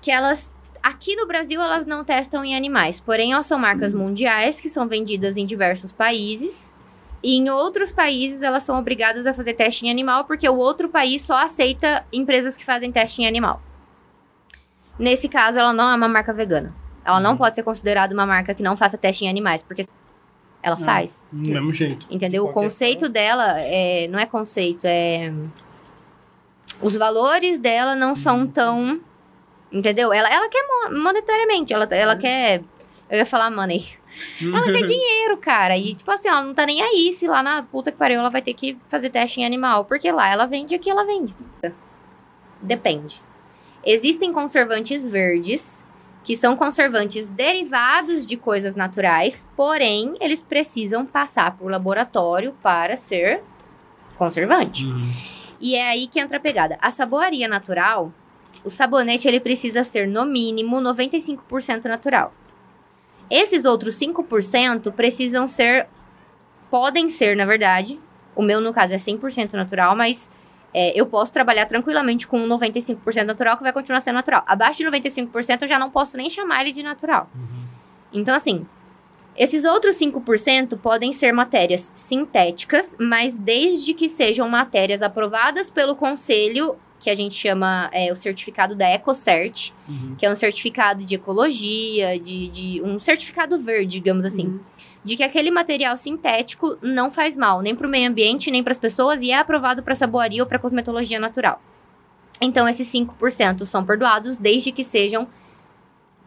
Que 0.00 0.10
elas. 0.10 0.50
Aqui 0.82 1.14
no 1.14 1.26
Brasil, 1.26 1.60
elas 1.60 1.84
não 1.84 2.02
testam 2.04 2.42
em 2.42 2.56
animais. 2.56 2.98
Porém, 3.00 3.32
elas 3.34 3.44
são 3.44 3.58
marcas 3.58 3.92
mundiais 3.92 4.60
que 4.60 4.70
são 4.70 4.88
vendidas 4.88 5.36
em 5.36 5.44
diversos 5.44 5.92
países. 5.92 6.74
E 7.22 7.36
em 7.36 7.50
outros 7.50 7.92
países, 7.92 8.42
elas 8.42 8.62
são 8.62 8.78
obrigadas 8.78 9.26
a 9.26 9.34
fazer 9.34 9.52
teste 9.54 9.84
em 9.84 9.90
animal, 9.90 10.24
porque 10.24 10.48
o 10.48 10.56
outro 10.56 10.88
país 10.88 11.20
só 11.20 11.36
aceita 11.36 12.06
empresas 12.12 12.56
que 12.56 12.64
fazem 12.64 12.90
teste 12.90 13.20
em 13.20 13.26
animal. 13.26 13.60
Nesse 14.98 15.28
caso, 15.28 15.58
ela 15.58 15.72
não 15.72 15.90
é 15.90 15.96
uma 15.96 16.08
marca 16.08 16.32
vegana. 16.32 16.74
Ela 17.04 17.20
não 17.20 17.32
Uhum. 17.32 17.36
pode 17.36 17.56
ser 17.56 17.62
considerada 17.62 18.14
uma 18.14 18.24
marca 18.24 18.54
que 18.54 18.62
não 18.62 18.76
faça 18.76 18.96
teste 18.96 19.24
em 19.24 19.28
animais, 19.28 19.62
porque 19.62 19.84
ela 20.62 20.74
Ah. 20.80 20.84
faz. 20.84 21.26
Do 21.32 21.50
mesmo 21.50 21.72
jeito. 21.72 22.06
Entendeu? 22.10 22.44
De 22.44 22.50
O 22.50 22.52
conceito 22.52 23.08
dela 23.08 23.60
é, 23.60 24.06
não 24.08 24.18
é 24.18 24.26
conceito, 24.26 24.84
é. 24.86 25.32
Os 26.80 26.96
valores 26.96 27.58
dela 27.58 27.94
não 27.96 28.14
são 28.14 28.46
tão. 28.46 29.00
Entendeu? 29.72 30.12
Ela, 30.12 30.28
ela 30.32 30.48
quer 30.48 30.62
mo- 30.66 31.02
monetariamente, 31.02 31.72
ela, 31.74 31.84
ela 31.90 32.16
quer. 32.16 32.62
Eu 33.10 33.18
ia 33.18 33.26
falar 33.26 33.50
money. 33.50 33.86
Ela 34.42 34.64
quer 34.64 34.82
dinheiro, 34.82 35.36
cara. 35.36 35.76
E, 35.76 35.94
tipo 35.94 36.10
assim, 36.10 36.28
ela 36.28 36.42
não 36.42 36.52
tá 36.52 36.66
nem 36.66 36.82
aí 36.82 37.12
se 37.12 37.28
lá 37.28 37.40
na 37.42 37.62
puta 37.62 37.92
que 37.92 37.96
pariu 37.98 38.18
ela 38.18 38.30
vai 38.30 38.42
ter 38.42 38.52
que 38.52 38.76
fazer 38.88 39.10
teste 39.10 39.40
em 39.40 39.46
animal. 39.46 39.84
Porque 39.84 40.10
lá 40.10 40.28
ela 40.28 40.44
vende 40.46 40.74
aqui 40.74 40.90
ela 40.90 41.04
vende. 41.04 41.32
Depende. 42.60 43.22
Existem 43.84 44.32
conservantes 44.32 45.06
verdes, 45.06 45.84
que 46.24 46.36
são 46.36 46.56
conservantes 46.56 47.28
derivados 47.28 48.26
de 48.26 48.36
coisas 48.36 48.76
naturais, 48.76 49.46
porém, 49.56 50.14
eles 50.20 50.42
precisam 50.42 51.06
passar 51.06 51.56
por 51.56 51.70
laboratório 51.70 52.54
para 52.62 52.96
ser 52.96 53.42
conservante. 54.16 54.84
Uhum. 54.84 55.10
E 55.60 55.74
é 55.74 55.88
aí 55.88 56.06
que 56.06 56.20
entra 56.20 56.36
a 56.36 56.40
pegada. 56.40 56.76
A 56.80 56.90
saboaria 56.90 57.48
natural, 57.48 58.12
o 58.64 58.70
sabonete 58.70 59.26
ele 59.26 59.40
precisa 59.40 59.82
ser 59.84 60.06
no 60.06 60.24
mínimo 60.24 60.76
95% 60.80 61.86
natural. 61.86 62.32
Esses 63.30 63.64
outros 63.64 63.96
5% 63.96 64.92
precisam 64.92 65.46
ser 65.48 65.86
podem 66.70 67.08
ser, 67.08 67.36
na 67.36 67.44
verdade, 67.44 67.98
o 68.34 68.42
meu 68.42 68.60
no 68.60 68.72
caso 68.72 68.94
é 68.94 68.96
100% 68.96 69.54
natural, 69.54 69.96
mas 69.96 70.30
É, 70.74 70.98
eu 70.98 71.06
posso 71.06 71.32
trabalhar 71.32 71.64
tranquilamente 71.66 72.26
com 72.26 72.46
95% 72.46 73.24
natural, 73.24 73.56
que 73.56 73.62
vai 73.62 73.72
continuar 73.72 74.00
sendo 74.00 74.16
natural. 74.16 74.42
Abaixo 74.46 74.78
de 74.78 74.84
95%, 74.90 75.62
eu 75.62 75.68
já 75.68 75.78
não 75.78 75.90
posso 75.90 76.16
nem 76.16 76.28
chamar 76.28 76.60
ele 76.62 76.72
de 76.72 76.82
natural. 76.82 77.28
Então, 78.12 78.34
assim, 78.34 78.66
esses 79.36 79.64
outros 79.64 79.96
5% 79.96 80.76
podem 80.78 81.12
ser 81.12 81.32
matérias 81.32 81.92
sintéticas, 81.94 82.96
mas 82.98 83.38
desde 83.38 83.94
que 83.94 84.08
sejam 84.08 84.48
matérias 84.48 85.00
aprovadas 85.00 85.70
pelo 85.70 85.96
conselho, 85.96 86.76
que 87.00 87.08
a 87.08 87.14
gente 87.14 87.34
chama 87.34 87.88
é, 87.92 88.12
o 88.12 88.16
certificado 88.16 88.74
da 88.74 88.88
EcoCert, 88.90 89.72
Uhum. 89.88 90.16
que 90.18 90.26
é 90.26 90.30
um 90.30 90.34
certificado 90.34 91.04
de 91.04 91.14
ecologia, 91.14 92.18
de, 92.20 92.48
de 92.48 92.82
um 92.82 92.98
certificado 92.98 93.58
verde, 93.58 94.00
digamos 94.00 94.24
assim, 94.24 94.46
Uhum. 94.48 94.60
De 95.04 95.16
que 95.16 95.22
aquele 95.22 95.50
material 95.50 95.96
sintético 95.96 96.76
não 96.82 97.10
faz 97.10 97.36
mal, 97.36 97.60
nem 97.60 97.74
para 97.74 97.86
o 97.86 97.90
meio 97.90 98.08
ambiente, 98.08 98.50
nem 98.50 98.62
para 98.62 98.72
as 98.72 98.78
pessoas, 98.78 99.22
e 99.22 99.30
é 99.30 99.38
aprovado 99.38 99.82
para 99.82 99.94
saboaria 99.94 100.42
ou 100.42 100.48
para 100.48 100.58
cosmetologia 100.58 101.18
natural. 101.18 101.60
Então, 102.40 102.68
esses 102.68 102.88
5% 102.92 103.64
são 103.64 103.84
perdoados 103.84 104.38
desde 104.38 104.70
que 104.70 104.84
sejam 104.84 105.28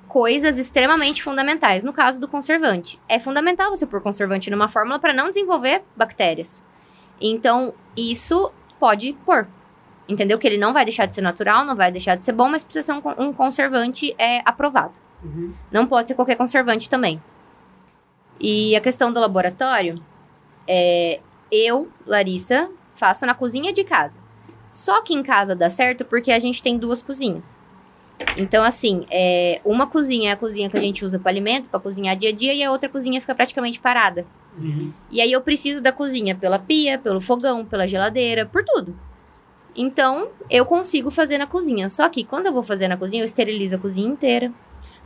coisas 0.08 0.58
extremamente 0.58 1.24
fundamentais. 1.24 1.84
No 1.84 1.94
caso 1.94 2.20
do 2.20 2.28
conservante, 2.28 3.00
é 3.08 3.18
fundamental 3.18 3.70
você 3.70 3.86
pôr 3.86 4.02
conservante 4.02 4.50
numa 4.50 4.68
fórmula 4.68 5.00
para 5.00 5.14
não 5.14 5.30
desenvolver 5.30 5.84
bactérias. 5.96 6.64
Então, 7.20 7.74
isso 7.96 8.52
pode 8.80 9.14
pôr. 9.26 9.48
Entendeu? 10.10 10.38
Que 10.38 10.48
ele 10.48 10.58
não 10.58 10.74
vai 10.74 10.84
deixar 10.84 11.06
de 11.06 11.16
ser 11.16 11.22
natural, 11.22 11.64
não 11.64 11.76
vai 11.76 11.92
deixar 11.92 12.16
de 12.16 12.26
ser 12.26 12.34
bom, 12.34 12.50
mas 12.50 12.64
precisa 12.64 12.86
ser 12.86 13.00
um, 13.00 13.28
um 13.30 13.32
conservante 13.32 14.14
é, 14.18 14.42
aprovado. 14.44 14.94
Uhum. 15.24 15.54
Não 15.72 15.86
pode 15.86 16.10
ser 16.10 16.16
qualquer 16.16 16.36
conservante 16.36 16.90
também. 16.90 17.22
E 18.42 18.76
a 18.76 18.82
questão 18.82 19.14
do 19.14 19.20
laboratório, 19.20 19.96
é, 20.68 21.20
eu, 21.52 21.90
Larissa, 22.08 22.70
faço 22.96 23.26
na 23.26 23.36
cozinha 23.36 23.72
de 23.72 23.84
casa. 23.84 24.20
Só 24.72 25.02
que 25.02 25.14
em 25.14 25.22
casa 25.22 25.56
dá 25.56 25.70
certo 25.70 26.04
porque 26.06 26.32
a 26.32 26.40
gente 26.40 26.64
tem 26.64 26.78
duas 26.78 27.02
cozinhas. 27.02 27.62
Então, 28.38 28.64
assim, 28.64 29.06
é, 29.10 29.60
uma 29.66 29.88
cozinha 29.88 30.30
é 30.30 30.34
a 30.34 30.38
cozinha 30.38 30.70
que 30.70 30.78
a 30.78 30.82
gente 30.82 31.04
usa 31.04 31.20
para 31.20 31.32
alimento, 31.32 31.70
para 31.70 31.80
cozinhar 31.80 32.16
dia 32.16 32.30
a 32.30 32.34
dia, 32.34 32.54
e 32.54 32.64
a 32.64 32.72
outra 32.72 32.88
cozinha 32.88 33.20
fica 33.20 33.36
praticamente 33.36 33.80
parada. 33.80 34.26
Uhum. 34.58 34.94
E 35.10 35.20
aí 35.22 35.32
eu 35.32 35.42
preciso 35.42 35.82
da 35.82 35.92
cozinha 35.92 36.36
pela 36.36 36.60
pia, 36.60 36.98
pelo 36.98 37.20
fogão, 37.20 37.66
pela 37.66 37.88
geladeira, 37.88 38.46
por 38.46 38.64
tudo. 38.64 38.98
Então, 39.76 40.30
eu 40.50 40.66
consigo 40.66 41.10
fazer 41.10 41.38
na 41.38 41.48
cozinha. 41.48 41.90
Só 41.90 42.08
que 42.10 42.24
quando 42.24 42.46
eu 42.48 42.54
vou 42.54 42.64
fazer 42.64 42.88
na 42.88 42.98
cozinha, 42.98 43.22
eu 43.24 43.26
esterilizo 43.26 43.76
a 43.76 43.80
cozinha 43.80 44.08
inteira, 44.08 44.52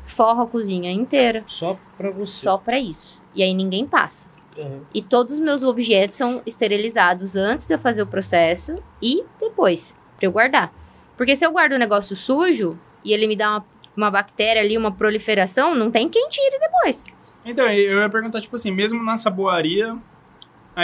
forro 0.06 0.42
a 0.44 0.48
cozinha 0.48 0.92
inteira, 0.92 1.44
Só 1.46 1.78
pra 1.98 2.12
você. 2.12 2.26
só 2.28 2.58
pra 2.58 2.80
isso. 2.80 3.22
E 3.36 3.44
aí 3.44 3.54
ninguém 3.54 3.86
passa. 3.86 4.30
Uhum. 4.58 4.82
E 4.94 5.02
todos 5.02 5.36
os 5.36 5.40
meus 5.40 5.62
objetos 5.64 6.16
são 6.16 6.42
esterilizados 6.46 7.36
antes 7.36 7.68
de 7.68 7.74
eu 7.74 7.80
fazer 7.80 8.02
o 8.02 8.08
processo 8.08 8.76
e 9.02 9.24
depois, 9.40 9.98
pra 10.18 10.28
eu 10.28 10.32
guardar. 10.32 10.74
Porque 11.18 11.36
se 11.36 11.46
eu 11.46 11.52
guardo 11.52 11.74
um 11.74 11.78
negócio 11.78 12.16
sujo 12.16 12.80
e 13.04 13.14
ele 13.14 13.28
me 13.28 13.36
dá 13.36 13.52
uma, 13.52 13.66
uma 13.96 14.12
bactéria 14.12 14.62
ali, 14.62 14.78
uma 14.78 14.92
proliferação, 14.92 15.76
não 15.76 15.92
tem 15.92 16.10
quem 16.10 16.28
tire 16.30 16.60
depois. 16.60 17.06
Então, 17.46 17.66
eu 17.68 18.00
ia 18.00 18.10
perguntar, 18.10 18.42
tipo 18.42 18.56
assim, 18.56 18.72
mesmo 18.72 19.04
na 19.04 19.18
saboaria, 19.18 19.96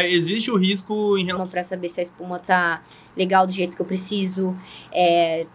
existe 0.06 0.52
o 0.52 0.58
risco 0.58 1.18
em 1.18 1.26
relação. 1.26 1.48
Pra 1.48 1.64
saber 1.64 1.90
se 1.90 2.00
a 2.00 2.04
espuma 2.04 2.40
tá 2.40 2.84
legal 3.18 3.48
do 3.48 3.52
jeito 3.52 3.76
que 3.76 3.82
eu 3.82 3.86
preciso. 3.86 4.56
É, 4.92 5.48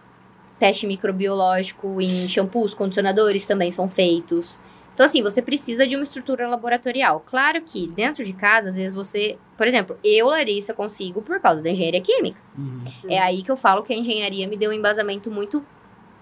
teste 0.59 0.85
microbiológico 0.85 2.01
em 2.01 2.27
shampoos, 2.27 2.73
condicionadores 2.73 3.45
também 3.47 3.71
são 3.71 3.87
feitos. 3.87 4.59
Então, 4.97 5.05
assim, 5.05 5.21
você 5.21 5.43
precisa 5.43 5.87
de 5.87 5.95
uma 5.95 6.03
estrutura 6.03 6.49
laboratorial. 6.49 7.23
Claro 7.27 7.61
que 7.61 7.85
dentro 7.85 8.25
de 8.25 8.33
casa, 8.33 8.69
às 8.69 8.77
vezes 8.77 8.95
você. 8.95 9.37
Por 9.55 9.67
exemplo, 9.67 9.95
eu, 10.03 10.25
Larissa, 10.25 10.73
consigo 10.73 11.21
por 11.21 11.39
causa 11.39 11.61
da 11.61 11.69
engenharia 11.69 12.01
química. 12.01 12.41
Uhum. 12.57 12.81
É 13.07 13.19
aí 13.19 13.43
que 13.43 13.51
eu 13.51 13.55
falo 13.55 13.83
que 13.83 13.93
a 13.93 13.95
engenharia 13.95 14.47
me 14.47 14.57
deu 14.57 14.71
um 14.71 14.73
embasamento 14.73 15.29
muito 15.29 15.63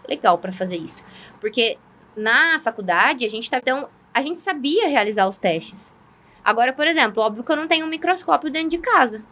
legal 0.10 0.38
pra 0.40 0.52
fazer 0.52 0.76
isso. 0.76 1.06
Porque 1.40 1.78
na 2.18 2.60
faculdade, 2.60 3.24
a 3.24 3.30
gente 3.30 3.50
tá. 3.50 3.60
Então, 3.60 3.88
a 4.14 4.22
gente 4.22 4.42
sabia 4.42 4.90
realizar 4.90 5.26
os 5.26 5.38
testes. 5.38 5.96
Agora, 6.44 6.74
por 6.74 6.86
exemplo, 6.86 7.24
óbvio 7.24 7.46
que 7.46 7.52
eu 7.54 7.56
não 7.56 7.70
tenho 7.70 7.86
um 7.86 7.90
microscópio 7.90 8.52
dentro 8.52 8.72
de 8.72 8.80
casa. 8.80 9.24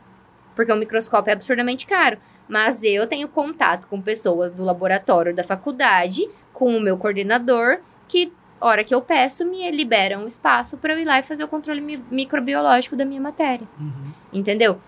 Porque 0.56 0.72
o 0.72 0.78
microscópio 0.78 1.32
é 1.32 1.34
absurdamente 1.34 1.86
caro. 1.86 2.18
Mas 2.48 2.82
eu 2.82 3.06
tenho 3.08 3.28
contato 3.28 3.88
com 3.88 4.02
pessoas 4.02 4.52
do 4.52 4.64
laboratório 4.64 5.36
da 5.36 5.44
faculdade, 5.44 6.30
com 6.54 6.78
o 6.78 6.80
meu 6.80 6.98
coordenador, 6.98 7.80
que, 8.08 8.32
hora 8.66 8.84
que 8.84 8.94
eu 8.94 9.02
peço, 9.02 9.46
me 9.46 9.70
liberam 9.72 10.24
um 10.24 10.28
espaço 10.28 10.78
para 10.78 10.94
eu 10.94 11.00
ir 11.00 11.06
lá 11.06 11.20
e 11.20 11.24
fazer 11.24 11.44
o 11.44 11.48
controle 11.48 11.82
mi- 11.82 12.04
microbiológico 12.10 12.96
da 12.96 13.06
minha 13.06 13.22
matéria. 13.22 13.68
Uhum. 13.80 14.12
Entendeu? 14.32 14.80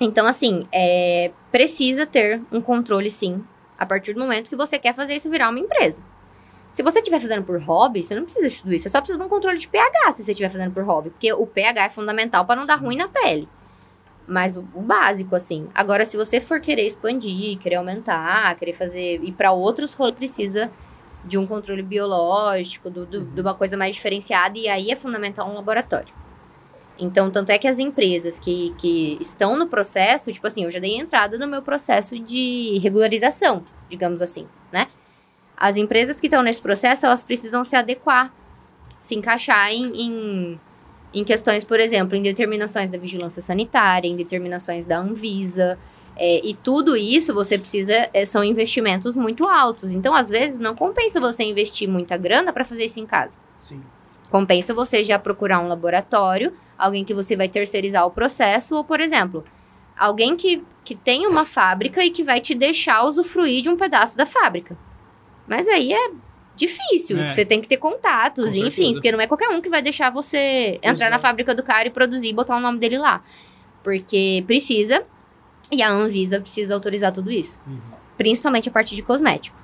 Então, 0.00 0.26
assim, 0.26 0.66
é, 0.72 1.30
precisa 1.50 2.06
ter 2.06 2.42
um 2.52 2.60
controle, 2.60 3.10
sim, 3.10 3.42
a 3.78 3.86
partir 3.86 4.12
do 4.12 4.20
momento 4.20 4.48
que 4.48 4.56
você 4.56 4.78
quer 4.78 4.94
fazer 4.94 5.16
isso 5.16 5.30
virar 5.30 5.48
uma 5.48 5.58
empresa. 5.60 6.02
Se 6.70 6.82
você 6.82 6.98
estiver 6.98 7.20
fazendo 7.20 7.44
por 7.44 7.58
hobby, 7.60 8.02
você 8.02 8.14
não 8.14 8.24
precisa 8.24 8.48
de 8.48 8.60
tudo 8.60 8.74
isso. 8.74 8.82
Você 8.82 8.90
só 8.90 9.00
precisa 9.00 9.18
de 9.18 9.24
um 9.24 9.28
controle 9.28 9.56
de 9.56 9.68
pH 9.68 10.12
se 10.12 10.22
você 10.22 10.32
estiver 10.32 10.50
fazendo 10.50 10.72
por 10.72 10.82
hobby. 10.84 11.10
Porque 11.10 11.32
o 11.32 11.46
pH 11.46 11.84
é 11.86 11.88
fundamental 11.88 12.44
para 12.44 12.60
não 12.60 12.66
dar 12.66 12.76
ruim 12.76 12.96
na 12.96 13.08
pele. 13.08 13.48
Mas 14.26 14.56
o, 14.56 14.66
o 14.74 14.82
básico, 14.82 15.34
assim. 15.36 15.68
Agora, 15.74 16.04
se 16.04 16.16
você 16.16 16.40
for 16.40 16.60
querer 16.60 16.86
expandir, 16.86 17.58
querer 17.58 17.76
aumentar, 17.76 18.54
querer 18.56 18.74
fazer. 18.74 19.22
ir 19.22 19.32
para 19.32 19.52
outros 19.52 19.94
rolos, 19.94 20.16
precisa 20.16 20.70
de 21.26 21.36
um 21.36 21.46
controle 21.46 21.82
biológico, 21.82 22.88
do, 22.88 23.04
do- 23.04 23.24
de 23.24 23.40
uma 23.40 23.54
coisa 23.54 23.76
mais 23.76 23.94
diferenciada. 23.94 24.56
E 24.58 24.68
aí 24.68 24.90
é 24.90 24.96
fundamental 24.96 25.48
um 25.50 25.54
laboratório. 25.54 26.14
Então, 26.98 27.30
tanto 27.30 27.50
é 27.50 27.58
que 27.58 27.68
as 27.68 27.78
empresas 27.78 28.38
que, 28.38 28.74
que 28.78 29.18
estão 29.20 29.58
no 29.58 29.66
processo, 29.66 30.32
tipo 30.32 30.46
assim, 30.46 30.64
eu 30.64 30.70
já 30.70 30.78
dei 30.78 30.96
entrada 30.96 31.38
no 31.38 31.46
meu 31.46 31.60
processo 31.60 32.18
de 32.18 32.78
regularização, 32.82 33.62
digamos 33.90 34.22
assim, 34.22 34.46
né? 34.72 34.86
As 35.56 35.76
empresas 35.76 36.20
que 36.20 36.26
estão 36.26 36.42
nesse 36.42 36.60
processo, 36.60 37.04
elas 37.04 37.22
precisam 37.22 37.64
se 37.64 37.76
adequar, 37.76 38.32
se 38.98 39.14
encaixar 39.14 39.70
em, 39.72 39.84
em, 39.94 40.60
em 41.12 41.24
questões, 41.24 41.64
por 41.64 41.80
exemplo, 41.80 42.16
em 42.16 42.22
determinações 42.22 42.88
da 42.88 42.96
vigilância 42.98 43.42
sanitária, 43.42 44.08
em 44.08 44.16
determinações 44.16 44.86
da 44.86 44.98
Anvisa. 44.98 45.78
É, 46.16 46.40
e 46.46 46.54
tudo 46.54 46.96
isso 46.96 47.34
você 47.34 47.58
precisa, 47.58 48.08
é, 48.12 48.24
são 48.24 48.42
investimentos 48.42 49.14
muito 49.14 49.46
altos. 49.46 49.94
Então, 49.94 50.14
às 50.14 50.28
vezes, 50.30 50.58
não 50.60 50.74
compensa 50.74 51.20
você 51.20 51.44
investir 51.44 51.88
muita 51.88 52.16
grana 52.16 52.52
para 52.52 52.64
fazer 52.64 52.84
isso 52.86 52.98
em 52.98 53.06
casa. 53.06 53.36
Sim. 53.60 53.82
Compensa 54.30 54.72
você 54.74 55.04
já 55.04 55.18
procurar 55.18 55.60
um 55.60 55.68
laboratório, 55.68 56.52
alguém 56.76 57.04
que 57.04 57.14
você 57.14 57.36
vai 57.36 57.48
terceirizar 57.48 58.06
o 58.06 58.10
processo, 58.10 58.74
ou, 58.76 58.82
por 58.84 59.00
exemplo, 59.00 59.44
alguém 59.96 60.36
que, 60.36 60.64
que 60.84 60.94
tem 60.94 61.26
uma 61.26 61.44
fábrica 61.44 62.02
e 62.04 62.10
que 62.10 62.22
vai 62.24 62.40
te 62.40 62.54
deixar 62.54 63.04
usufruir 63.04 63.62
de 63.62 63.68
um 63.68 63.76
pedaço 63.76 64.16
da 64.16 64.26
fábrica. 64.26 64.76
Mas 65.46 65.68
aí 65.68 65.92
é 65.92 66.10
difícil, 66.56 67.18
É. 67.18 67.28
você 67.30 67.44
tem 67.44 67.60
que 67.60 67.68
ter 67.68 67.76
contatos, 67.76 68.50
Com 68.52 68.56
enfim, 68.66 68.92
porque 68.94 69.12
não 69.12 69.20
é 69.20 69.26
qualquer 69.26 69.48
um 69.50 69.60
que 69.60 69.68
vai 69.68 69.82
deixar 69.82 70.10
você 70.10 70.78
entrar 70.82 71.10
na 71.10 71.16
Exato. 71.16 71.22
fábrica 71.22 71.54
do 71.54 71.62
cara 71.62 71.86
e 71.88 71.90
produzir 71.90 72.28
e 72.28 72.32
botar 72.32 72.56
o 72.56 72.60
nome 72.60 72.78
dele 72.78 72.96
lá. 72.98 73.22
Porque 73.84 74.42
precisa, 74.46 75.04
e 75.70 75.82
a 75.82 75.90
Anvisa 75.90 76.40
precisa 76.40 76.74
autorizar 76.74 77.12
tudo 77.12 77.30
isso. 77.30 77.60
Uhum. 77.66 77.78
Principalmente 78.16 78.68
a 78.68 78.72
parte 78.72 78.94
de 78.94 79.02
cosmético. 79.02 79.58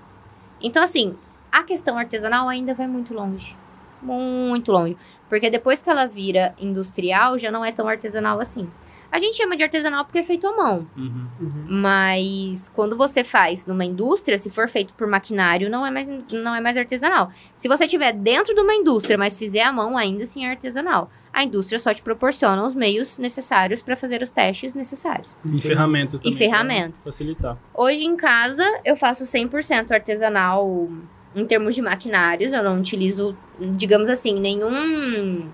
Então, 0.61 0.83
assim, 0.83 1.17
a 1.51 1.63
questão 1.63 1.99
artesanal 1.99 2.49
ainda 2.49 2.75
vai 2.75 2.87
muito 2.87 3.15
longe. 3.15 3.57
Muito 4.01 4.73
longe. 4.73 4.97
Porque 5.29 5.49
depois 5.49 5.81
que 5.81 5.89
ela 5.89 6.07
vira 6.07 6.55
industrial, 6.61 7.39
já 7.39 7.51
não 7.51 7.65
é 7.65 7.73
tão 7.73 7.89
artesanal 7.89 8.41
assim. 8.41 8.69
A 9.11 9.19
gente 9.19 9.37
chama 9.37 9.57
de 9.57 9.63
artesanal 9.63 10.07
porque 10.07 10.19
é 10.19 10.25
feito 10.25 10.47
à 10.47 10.57
mão. 10.57 10.87
Uhum. 10.97 11.27
Uhum. 11.39 11.67
Mas 11.69 12.71
quando 12.71 12.97
você 12.97 13.23
faz 13.23 13.67
numa 13.67 13.85
indústria, 13.85 14.39
se 14.39 14.49
for 14.49 14.69
feito 14.71 14.95
por 14.95 15.07
maquinário, 15.07 15.69
não 15.69 15.85
é 15.87 15.91
mais, 15.91 16.09
não 16.09 16.55
é 16.55 16.61
mais 16.63 16.79
artesanal. 16.79 17.31
Se 17.55 17.69
você 17.69 17.87
tiver 17.87 18.13
dentro 18.13 18.55
de 18.55 18.61
uma 18.63 18.75
indústria, 18.75 19.19
mas 19.19 19.39
fizer 19.39 19.63
à 19.63 19.73
mão, 19.73 19.99
ainda 19.99 20.25
assim 20.25 20.47
é 20.47 20.51
artesanal. 20.51 21.11
A 21.33 21.45
indústria 21.45 21.79
só 21.79 21.95
te 21.95 22.03
proporciona 22.03 22.63
os 22.67 22.75
meios 22.75 23.17
necessários 23.17 23.81
para 23.81 23.97
fazer 23.97 24.23
os 24.23 24.31
testes 24.31 24.75
necessários. 24.75 25.37
E 25.45 25.63
ferramentas 25.63 26.21
também. 26.21 26.37
pra 26.37 26.39
ferramentas. 26.47 27.05
Facilitar. 27.05 27.57
Hoje 27.73 28.05
em 28.05 28.17
casa, 28.17 28.65
eu 28.85 28.95
faço 28.97 29.25
100% 29.25 29.93
artesanal 29.93 30.91
em 31.35 31.47
termos 31.47 31.75
de 31.75 31.81
maquinários. 31.81 32.53
Eu 32.53 32.63
não 32.63 32.79
utilizo, 32.79 33.35
digamos 33.59 34.11
assim, 34.11 34.39
nenhum. 34.39 35.49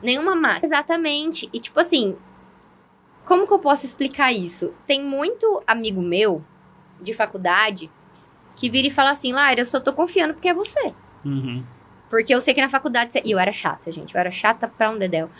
Nenhuma 0.00 0.36
máquina. 0.36 0.66
Exatamente. 0.66 1.50
E 1.52 1.58
tipo 1.58 1.80
assim, 1.80 2.16
como 3.24 3.46
que 3.46 3.52
eu 3.52 3.58
posso 3.58 3.84
explicar 3.84 4.32
isso? 4.32 4.72
Tem 4.86 5.04
muito 5.04 5.62
amigo 5.66 6.00
meu 6.00 6.44
de 7.00 7.12
faculdade 7.14 7.90
que 8.56 8.70
vira 8.70 8.86
e 8.88 8.90
fala 8.90 9.10
assim: 9.10 9.32
Lara, 9.32 9.60
eu 9.60 9.66
só 9.66 9.80
tô 9.80 9.92
confiando 9.92 10.34
porque 10.34 10.48
é 10.48 10.54
você. 10.54 10.94
Uhum. 11.24 11.64
Porque 12.10 12.34
eu 12.34 12.40
sei 12.42 12.52
que 12.52 12.60
na 12.60 12.68
faculdade. 12.68 13.12
Você... 13.12 13.22
E 13.24 13.30
eu 13.30 13.38
era 13.38 13.52
chata, 13.52 13.90
gente. 13.90 14.14
Eu 14.14 14.20
era 14.20 14.30
chata 14.30 14.68
pra 14.68 14.90
um 14.90 14.98
dedéu. 14.98 15.30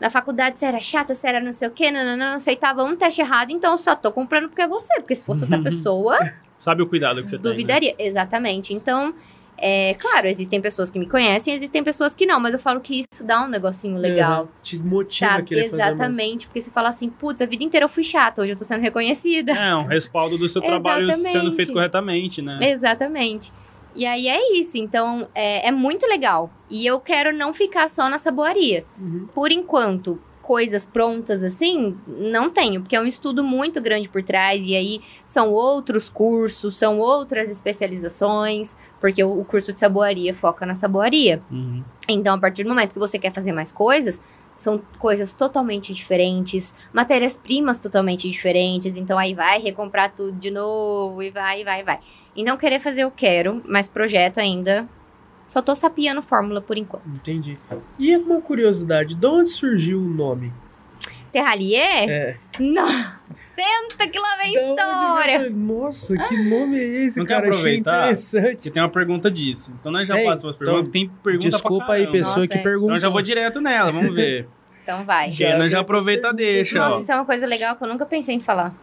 Na 0.00 0.10
faculdade 0.10 0.58
você 0.58 0.66
era 0.66 0.80
chata, 0.80 1.14
você 1.14 1.28
era 1.28 1.40
não 1.40 1.52
sei 1.52 1.68
o 1.68 1.70
quê, 1.70 1.90
não, 1.92 2.04
não, 2.04 2.16
não, 2.16 2.34
aceitava 2.34 2.82
um 2.82 2.96
teste 2.96 3.20
errado, 3.20 3.52
então 3.52 3.72
eu 3.72 3.78
só 3.78 3.94
tô 3.94 4.10
comprando 4.10 4.48
porque 4.48 4.60
é 4.60 4.66
você. 4.66 4.92
Porque 4.96 5.14
se 5.14 5.24
fosse 5.24 5.42
outra 5.42 5.62
pessoa, 5.62 6.18
Sabe 6.58 6.82
o 6.82 6.86
cuidado 6.86 7.22
que 7.22 7.28
você 7.28 7.36
tem. 7.38 7.44
né? 7.44 7.50
duvidaria. 7.50 7.94
Exatamente. 7.98 8.72
Então, 8.72 9.14
É, 9.56 9.94
claro, 9.94 10.26
existem 10.26 10.60
pessoas 10.60 10.90
que 10.90 10.98
me 10.98 11.08
conhecem, 11.08 11.54
existem 11.54 11.84
pessoas 11.84 12.12
que 12.12 12.26
não, 12.26 12.40
mas 12.40 12.52
eu 12.52 12.58
falo 12.58 12.80
que 12.80 13.00
isso 13.00 13.24
dá 13.24 13.44
um 13.44 13.48
negocinho 13.48 13.96
legal. 13.96 14.42
Uhum. 14.42 14.48
Te 14.60 14.78
motiva 14.78 15.30
a 15.30 15.34
Sabe? 15.36 15.46
querer 15.46 15.70
fazer 15.70 15.76
mais. 15.76 15.92
Exatamente, 15.92 16.46
porque 16.48 16.60
você 16.60 16.70
fala 16.72 16.88
assim, 16.88 17.08
putz, 17.08 17.40
a 17.40 17.46
vida 17.46 17.62
inteira 17.62 17.84
eu 17.84 17.88
fui 17.88 18.02
chata, 18.02 18.42
hoje 18.42 18.50
eu 18.50 18.56
tô 18.56 18.64
sendo 18.64 18.80
reconhecida. 18.80 19.52
É, 19.52 19.76
um 19.76 19.86
respaldo 19.86 20.36
do 20.36 20.48
seu 20.48 20.60
trabalho 20.62 21.14
sendo 21.14 21.52
feito 21.52 21.72
corretamente, 21.72 22.42
né? 22.42 22.58
Exatamente. 22.62 23.52
E 23.94 24.06
aí 24.06 24.28
é 24.28 24.58
isso, 24.58 24.76
então 24.76 25.28
é, 25.34 25.68
é 25.68 25.70
muito 25.70 26.06
legal. 26.06 26.50
E 26.68 26.84
eu 26.86 27.00
quero 27.00 27.32
não 27.32 27.52
ficar 27.52 27.88
só 27.88 28.08
na 28.08 28.18
saboaria. 28.18 28.84
Uhum. 28.98 29.28
Por 29.32 29.52
enquanto, 29.52 30.20
coisas 30.44 30.84
prontas 30.84 31.42
assim, 31.42 31.96
não 32.06 32.50
tenho, 32.50 32.82
porque 32.82 32.94
é 32.94 33.00
um 33.00 33.06
estudo 33.06 33.42
muito 33.42 33.80
grande 33.80 34.10
por 34.10 34.22
trás, 34.22 34.64
e 34.66 34.76
aí 34.76 35.00
são 35.24 35.50
outros 35.50 36.10
cursos, 36.10 36.76
são 36.76 36.98
outras 37.00 37.50
especializações, 37.50 38.76
porque 39.00 39.24
o, 39.24 39.40
o 39.40 39.44
curso 39.44 39.72
de 39.72 39.80
saboaria 39.80 40.34
foca 40.34 40.66
na 40.66 40.74
saboaria. 40.74 41.42
Uhum. 41.50 41.82
Então, 42.08 42.34
a 42.34 42.38
partir 42.38 42.62
do 42.62 42.68
momento 42.68 42.92
que 42.92 42.98
você 42.98 43.18
quer 43.18 43.32
fazer 43.32 43.52
mais 43.52 43.72
coisas, 43.72 44.20
são 44.54 44.80
coisas 44.98 45.32
totalmente 45.32 45.92
diferentes, 45.94 46.74
matérias-primas 46.92 47.80
totalmente 47.80 48.28
diferentes, 48.28 48.96
então 48.96 49.18
aí 49.18 49.34
vai 49.34 49.58
recomprar 49.58 50.14
tudo 50.14 50.32
de 50.32 50.50
novo, 50.50 51.22
e 51.22 51.30
vai, 51.30 51.62
e 51.62 51.64
vai, 51.64 51.80
e 51.80 51.84
vai. 51.84 52.00
Então, 52.36 52.56
querer 52.56 52.80
fazer 52.80 53.02
eu 53.02 53.10
quero, 53.10 53.62
mas 53.66 53.86
projeto 53.88 54.38
ainda. 54.38 54.88
Só 55.46 55.60
tô 55.60 55.76
sapiando 55.76 56.22
fórmula 56.22 56.60
por 56.60 56.76
enquanto. 56.78 57.06
Entendi. 57.06 57.56
E 57.98 58.16
uma 58.16 58.40
curiosidade, 58.40 59.14
de 59.14 59.26
onde 59.26 59.50
surgiu 59.50 60.00
o 60.00 60.08
nome? 60.08 60.52
Terralier? 61.30 62.08
É. 62.08 62.36
Não! 62.58 62.86
Senta 62.86 64.08
que 64.08 64.18
lá 64.18 64.36
vem 64.36 64.52
Da 64.54 64.60
onde 64.62 64.70
história! 64.70 65.38
veio? 65.40 65.52
Nossa, 65.56 66.16
que 66.16 66.36
nome 66.48 66.76
é 66.78 67.04
esse, 67.04 67.18
Não 67.18 67.26
quer 67.26 67.34
cara? 67.34 67.48
Achei 67.48 67.58
aproveitar? 67.60 67.98
interessante. 67.98 68.56
Que 68.62 68.70
tem 68.70 68.82
uma 68.82 68.88
pergunta 68.88 69.30
disso. 69.30 69.72
Então 69.78 69.92
nós 69.92 70.08
já 70.08 70.14
Tem? 70.14 70.24
passamos 70.24 70.54
as 70.54 70.58
perguntas. 70.58 70.80
Então, 70.80 70.90
tem 70.92 71.08
pergunta 71.22 71.48
Desculpa 71.50 71.84
pra 71.84 71.94
aí, 71.94 72.10
pessoa 72.10 72.36
Nossa, 72.38 72.48
que 72.48 72.58
é. 72.58 72.62
perguntou. 72.62 72.86
Então 72.86 72.96
eu 72.96 73.00
já 73.00 73.08
vou 73.08 73.22
direto 73.22 73.60
nela, 73.60 73.92
vamos 73.92 74.14
ver. 74.14 74.48
Então 74.84 75.02
vai. 75.02 75.28
Porque 75.30 75.56
nós 75.56 75.72
já 75.72 75.80
aproveita 75.80 76.30
deixa, 76.30 76.78
Nossa, 76.78 76.96
ó. 76.98 77.00
isso 77.00 77.10
é 77.10 77.14
uma 77.14 77.24
coisa 77.24 77.46
legal 77.46 77.74
que 77.74 77.82
eu 77.82 77.88
nunca 77.88 78.04
pensei 78.04 78.34
em 78.34 78.40
falar. 78.40 78.74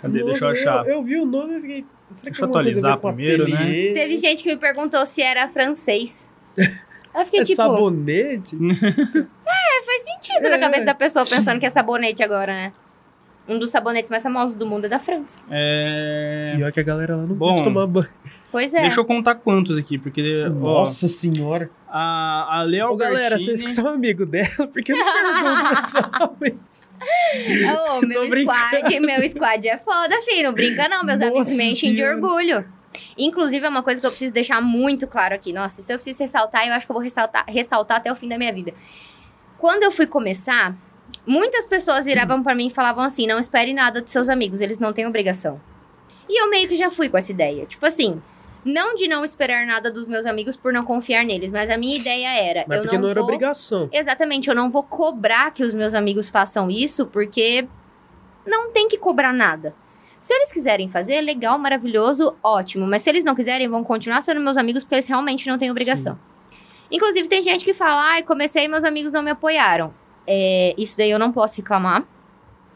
Cadê? 0.00 0.24
Deixa 0.24 0.46
eu 0.46 0.48
Nossa, 0.48 0.62
achar. 0.62 0.86
Eu, 0.86 0.94
eu 0.94 1.02
vi 1.02 1.16
o 1.20 1.26
nome 1.26 1.58
e 1.58 1.60
fiquei. 1.60 1.86
Será 2.12 2.30
Deixa 2.30 2.42
eu 2.44 2.48
atualizar 2.48 2.98
primeiro, 2.98 3.48
né? 3.48 3.58
Teve 3.92 4.16
gente 4.16 4.42
que 4.42 4.48
me 4.50 4.56
perguntou 4.56 5.04
se 5.06 5.22
era 5.22 5.48
francês. 5.48 6.32
Eu 7.14 7.26
fiquei 7.26 7.40
É 7.40 7.44
tipo, 7.44 7.56
sabonete? 7.56 8.56
faz 9.84 10.02
sentido 10.04 10.46
É. 10.46 10.48
na 10.48 10.58
cabeça 10.58 10.84
da 10.84 10.94
pessoa 10.94 11.26
pensando 11.26 11.60
que 11.60 11.66
é 11.66 11.70
sabonete 11.70 12.22
agora, 12.22 12.52
né? 12.54 12.72
Um 13.46 13.58
dos 13.58 13.70
sabonetes 13.70 14.10
mais 14.10 14.22
famosos 14.22 14.54
do 14.54 14.64
mundo 14.64 14.86
é 14.86 14.88
da 14.88 14.98
França. 14.98 15.38
É... 15.50 16.54
Pior 16.56 16.72
que 16.72 16.80
a 16.80 16.82
galera 16.82 17.16
lá 17.16 17.24
não 17.28 17.34
Bom. 17.34 17.48
pode 17.48 17.64
tomar 17.64 17.86
banho. 17.86 18.08
Pois 18.50 18.72
é. 18.72 18.82
Deixa 18.82 19.00
eu 19.00 19.04
contar 19.04 19.34
quantos 19.34 19.76
aqui, 19.78 19.98
porque 19.98 20.44
ó, 20.46 20.50
Nossa 20.50 21.08
senhora. 21.08 21.70
a, 21.88 22.58
a 22.58 22.62
Leo 22.62 22.90
Ô, 22.92 22.96
galera, 22.96 23.38
vocês 23.38 23.62
que 23.62 23.70
são 23.70 23.88
amigo 23.88 24.24
dela, 24.24 24.66
porque 24.72 24.92
não 24.92 25.04
perguntam 25.04 25.82
pessoalmente. 25.82 26.60
Ô, 27.02 28.00
meu 28.06 28.24
squad, 28.24 29.00
meu 29.00 29.30
squad 29.30 29.68
é 29.68 29.78
foda, 29.78 30.14
filho. 30.22 30.44
Não 30.44 30.52
brinca 30.52 30.88
não, 30.88 31.04
meus 31.04 31.20
amigos 31.20 31.48
Nossa 31.48 31.56
me 31.56 31.72
enchem 31.72 31.94
de 31.94 32.04
orgulho. 32.04 32.64
Inclusive, 33.16 33.64
é 33.64 33.68
uma 33.68 33.82
coisa 33.82 34.00
que 34.00 34.06
eu 34.06 34.10
preciso 34.10 34.32
deixar 34.32 34.60
muito 34.60 35.06
claro 35.06 35.34
aqui. 35.34 35.52
Nossa, 35.52 35.82
se 35.82 35.92
eu 35.92 35.96
preciso 35.96 36.22
ressaltar, 36.22 36.66
eu 36.66 36.74
acho 36.74 36.86
que 36.86 36.92
eu 36.92 36.94
vou 36.94 37.02
ressaltar, 37.02 37.44
ressaltar 37.48 37.98
até 37.98 38.12
o 38.12 38.16
fim 38.16 38.28
da 38.28 38.38
minha 38.38 38.52
vida. 38.52 38.72
Quando 39.58 39.82
eu 39.82 39.92
fui 39.92 40.06
começar, 40.06 40.76
muitas 41.26 41.66
pessoas 41.66 42.04
viravam 42.04 42.42
pra 42.42 42.54
mim 42.54 42.66
e 42.66 42.70
falavam 42.70 43.04
assim: 43.04 43.26
não 43.26 43.38
espere 43.38 43.72
nada 43.72 44.00
dos 44.00 44.10
seus 44.10 44.28
amigos, 44.28 44.60
eles 44.60 44.78
não 44.78 44.92
têm 44.92 45.06
obrigação. 45.06 45.60
E 46.28 46.40
eu 46.40 46.48
meio 46.48 46.68
que 46.68 46.76
já 46.76 46.90
fui 46.90 47.08
com 47.08 47.18
essa 47.18 47.32
ideia. 47.32 47.66
Tipo 47.66 47.84
assim, 47.86 48.20
não 48.64 48.94
de 48.94 49.08
não 49.08 49.24
esperar 49.24 49.66
nada 49.66 49.90
dos 49.90 50.06
meus 50.06 50.26
amigos 50.26 50.56
por 50.56 50.72
não 50.72 50.84
confiar 50.84 51.24
neles, 51.24 51.50
mas 51.50 51.70
a 51.70 51.76
minha 51.76 51.96
ideia 51.96 52.28
era: 52.28 52.64
Mas 52.68 52.78
eu 52.78 52.82
porque 52.84 52.96
não, 52.96 53.02
não 53.02 53.10
era 53.10 53.20
vou... 53.20 53.28
obrigação. 53.28 53.88
Exatamente, 53.92 54.48
eu 54.48 54.54
não 54.54 54.70
vou 54.70 54.82
cobrar 54.82 55.50
que 55.50 55.64
os 55.64 55.74
meus 55.74 55.94
amigos 55.94 56.28
façam 56.28 56.70
isso, 56.70 57.06
porque 57.06 57.66
não 58.46 58.70
tem 58.70 58.88
que 58.88 58.98
cobrar 58.98 59.32
nada. 59.32 59.74
Se 60.20 60.32
eles 60.32 60.52
quiserem 60.52 60.88
fazer, 60.88 61.20
legal, 61.20 61.58
maravilhoso, 61.58 62.36
ótimo. 62.42 62.86
Mas 62.86 63.02
se 63.02 63.10
eles 63.10 63.24
não 63.24 63.34
quiserem, 63.34 63.66
vão 63.68 63.82
continuar 63.82 64.22
sendo 64.22 64.40
meus 64.40 64.56
amigos, 64.56 64.84
porque 64.84 64.94
eles 64.94 65.06
realmente 65.08 65.48
não 65.48 65.58
têm 65.58 65.68
obrigação. 65.68 66.16
Inclusive, 66.92 67.26
tem 67.26 67.42
gente 67.42 67.64
que 67.64 67.74
fala, 67.74 68.00
ai, 68.00 68.22
comecei 68.22 68.64
e 68.64 68.68
meus 68.68 68.84
amigos 68.84 69.12
não 69.12 69.22
me 69.22 69.32
apoiaram. 69.32 69.92
É, 70.24 70.74
isso 70.78 70.96
daí 70.96 71.10
eu 71.10 71.18
não 71.18 71.32
posso 71.32 71.56
reclamar. 71.56 72.04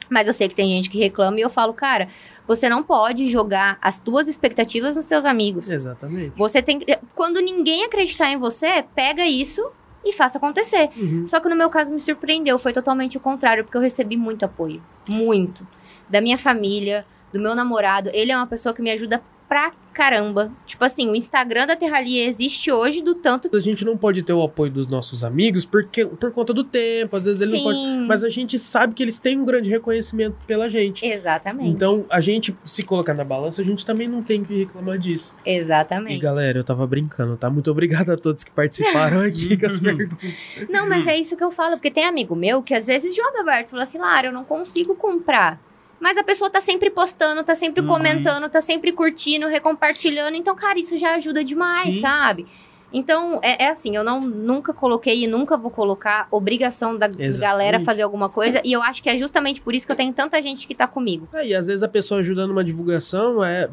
Mas 0.08 0.28
eu 0.28 0.34
sei 0.34 0.48
que 0.48 0.54
tem 0.54 0.68
gente 0.70 0.88
que 0.88 0.98
reclama 0.98 1.38
e 1.38 1.42
eu 1.42 1.50
falo, 1.50 1.72
cara, 1.72 2.08
você 2.46 2.68
não 2.68 2.82
pode 2.82 3.30
jogar 3.30 3.78
as 3.80 3.98
tuas 3.98 4.28
expectativas 4.28 4.96
nos 4.96 5.04
seus 5.04 5.24
amigos. 5.24 5.68
Exatamente. 5.68 6.32
Você 6.36 6.62
tem 6.62 6.78
que. 6.78 6.98
Quando 7.14 7.40
ninguém 7.40 7.84
acreditar 7.84 8.30
em 8.30 8.38
você, 8.38 8.84
pega 8.94 9.26
isso 9.26 9.64
e 10.04 10.12
faça 10.12 10.38
acontecer. 10.38 10.88
Uhum. 10.96 11.26
Só 11.26 11.40
que 11.40 11.48
no 11.48 11.56
meu 11.56 11.68
caso 11.68 11.92
me 11.92 12.00
surpreendeu, 12.00 12.58
foi 12.58 12.72
totalmente 12.72 13.16
o 13.16 13.20
contrário, 13.20 13.64
porque 13.64 13.76
eu 13.76 13.82
recebi 13.82 14.16
muito 14.16 14.44
apoio. 14.44 14.82
Muito. 15.08 15.66
Da 16.08 16.20
minha 16.20 16.38
família, 16.38 17.04
do 17.32 17.40
meu 17.40 17.54
namorado. 17.54 18.10
Ele 18.12 18.30
é 18.30 18.36
uma 18.36 18.46
pessoa 18.46 18.72
que 18.72 18.80
me 18.80 18.90
ajuda 18.90 19.22
pra 19.48 19.72
caramba. 19.97 20.52
Tipo 20.66 20.85
assim, 20.85 21.09
o 21.09 21.16
Instagram 21.16 21.66
da 21.66 21.74
Terralia 21.74 22.27
existe 22.27 22.70
hoje 22.70 23.02
do 23.02 23.14
tanto 23.14 23.48
que. 23.48 23.56
A 23.56 23.60
gente 23.60 23.82
não 23.82 23.97
pode 23.97 24.23
ter 24.23 24.35
o 24.35 24.43
apoio 24.43 24.70
dos 24.70 24.86
nossos 24.86 25.24
amigos 25.24 25.64
porque, 25.64 26.05
por 26.05 26.31
conta 26.32 26.52
do 26.52 26.62
tempo, 26.62 27.16
às 27.16 27.24
vezes 27.24 27.40
ele 27.40 27.52
não 27.52 27.62
pode. 27.62 27.78
Sim, 27.78 28.06
Mas 28.06 28.23
a 28.23 28.28
gente 28.28 28.59
sabe 28.59 28.93
que 28.93 29.02
eles 29.02 29.18
têm 29.18 29.39
um 29.39 29.44
grande 29.47 29.70
reconhecimento 29.70 30.36
pela 30.47 30.68
gente. 30.68 31.05
Exatamente. 31.05 31.70
Então, 31.70 32.05
a 32.10 32.20
gente, 32.20 32.55
se 32.62 32.82
colocar 32.82 33.14
na 33.14 33.24
balança, 33.24 33.62
a 33.62 33.64
gente 33.64 33.86
também 33.86 34.06
não 34.06 34.23
tem 34.23 34.44
que 34.44 34.59
reclamar 34.59 34.98
disso. 34.98 35.35
E 35.47 35.56
Exatamente. 35.56 36.20
galera, 36.20 36.59
eu 36.59 36.64
tava 36.64 36.86
brincando, 36.86 37.35
tá? 37.39 37.48
Muito 37.48 37.70
obrigado 37.70 38.10
a 38.10 38.18
todos 38.18 38.44
que 38.44 38.51
participaram 38.51 39.20
aqui 39.23 39.56
com 39.56 39.66
as 39.66 39.81
perguntas. 39.81 40.68
Não, 40.68 40.86
mas 40.86 41.06
é 41.06 41.16
isso 41.16 41.36
que 41.36 41.44
eu 41.44 41.51
falo, 41.51 41.77
porque 41.77 41.90
tem 41.90 42.05
amigo 42.05 42.36
meu 42.36 42.62
que 42.62 42.74
às 42.74 42.86
vezes 42.86 43.16
joga 43.16 43.40
aberto 43.40 43.68
e 43.68 43.70
fala 43.70 43.82
assim, 43.85 43.98
Lara, 43.98 44.27
eu 44.27 44.32
não 44.32 44.44
consigo 44.44 44.94
comprar. 44.94 45.59
Mas 46.01 46.16
a 46.18 46.23
pessoa 46.23 46.51
tá 46.51 46.60
sempre 46.60 46.90
postando, 46.90 47.43
tá 47.43 47.55
sempre 47.55 47.81
Uhum. 47.81 47.86
comentando, 47.89 48.48
tá 48.48 48.60
sempre 48.60 48.93
curtindo, 48.93 49.47
recompartilhando. 49.47 50.36
Então, 50.36 50.55
cara, 50.55 50.78
isso 50.78 50.97
já 50.98 51.14
ajuda 51.14 51.43
demais, 51.43 51.94
Sim. 51.94 52.01
sabe? 52.01 52.47
Então, 52.93 53.40
é, 53.43 53.64
é 53.64 53.68
assim, 53.70 53.97
eu 53.97 54.05
não 54.05 54.20
nunca 54.20 54.73
coloquei 54.73 55.24
e 55.24 55.27
nunca 55.27 55.56
vou 55.56 55.70
colocar 55.70 56.28
obrigação 56.31 56.97
da 56.97 57.06
Exatamente. 57.06 57.39
galera 57.40 57.81
fazer 57.81 58.02
alguma 58.02 58.28
coisa. 58.28 58.60
E 58.64 58.73
eu 58.73 58.82
acho 58.82 59.02
que 59.02 59.09
é 59.10 59.18
justamente 59.18 59.60
por 59.60 59.74
isso 59.74 59.85
que 59.86 59.93
eu 59.93 59.97
tenho 59.97 60.12
tanta 60.12 60.40
gente 60.40 60.66
que 60.66 60.74
tá 60.74 60.86
comigo. 60.86 61.28
É, 61.35 61.47
e 61.48 61.55
às 61.55 61.66
vezes 61.66 61.82
a 61.82 61.89
pessoa 61.89 62.20
ajudando 62.20 62.51
uma 62.52 62.62
divulgação 62.62 63.44
é 63.44 63.68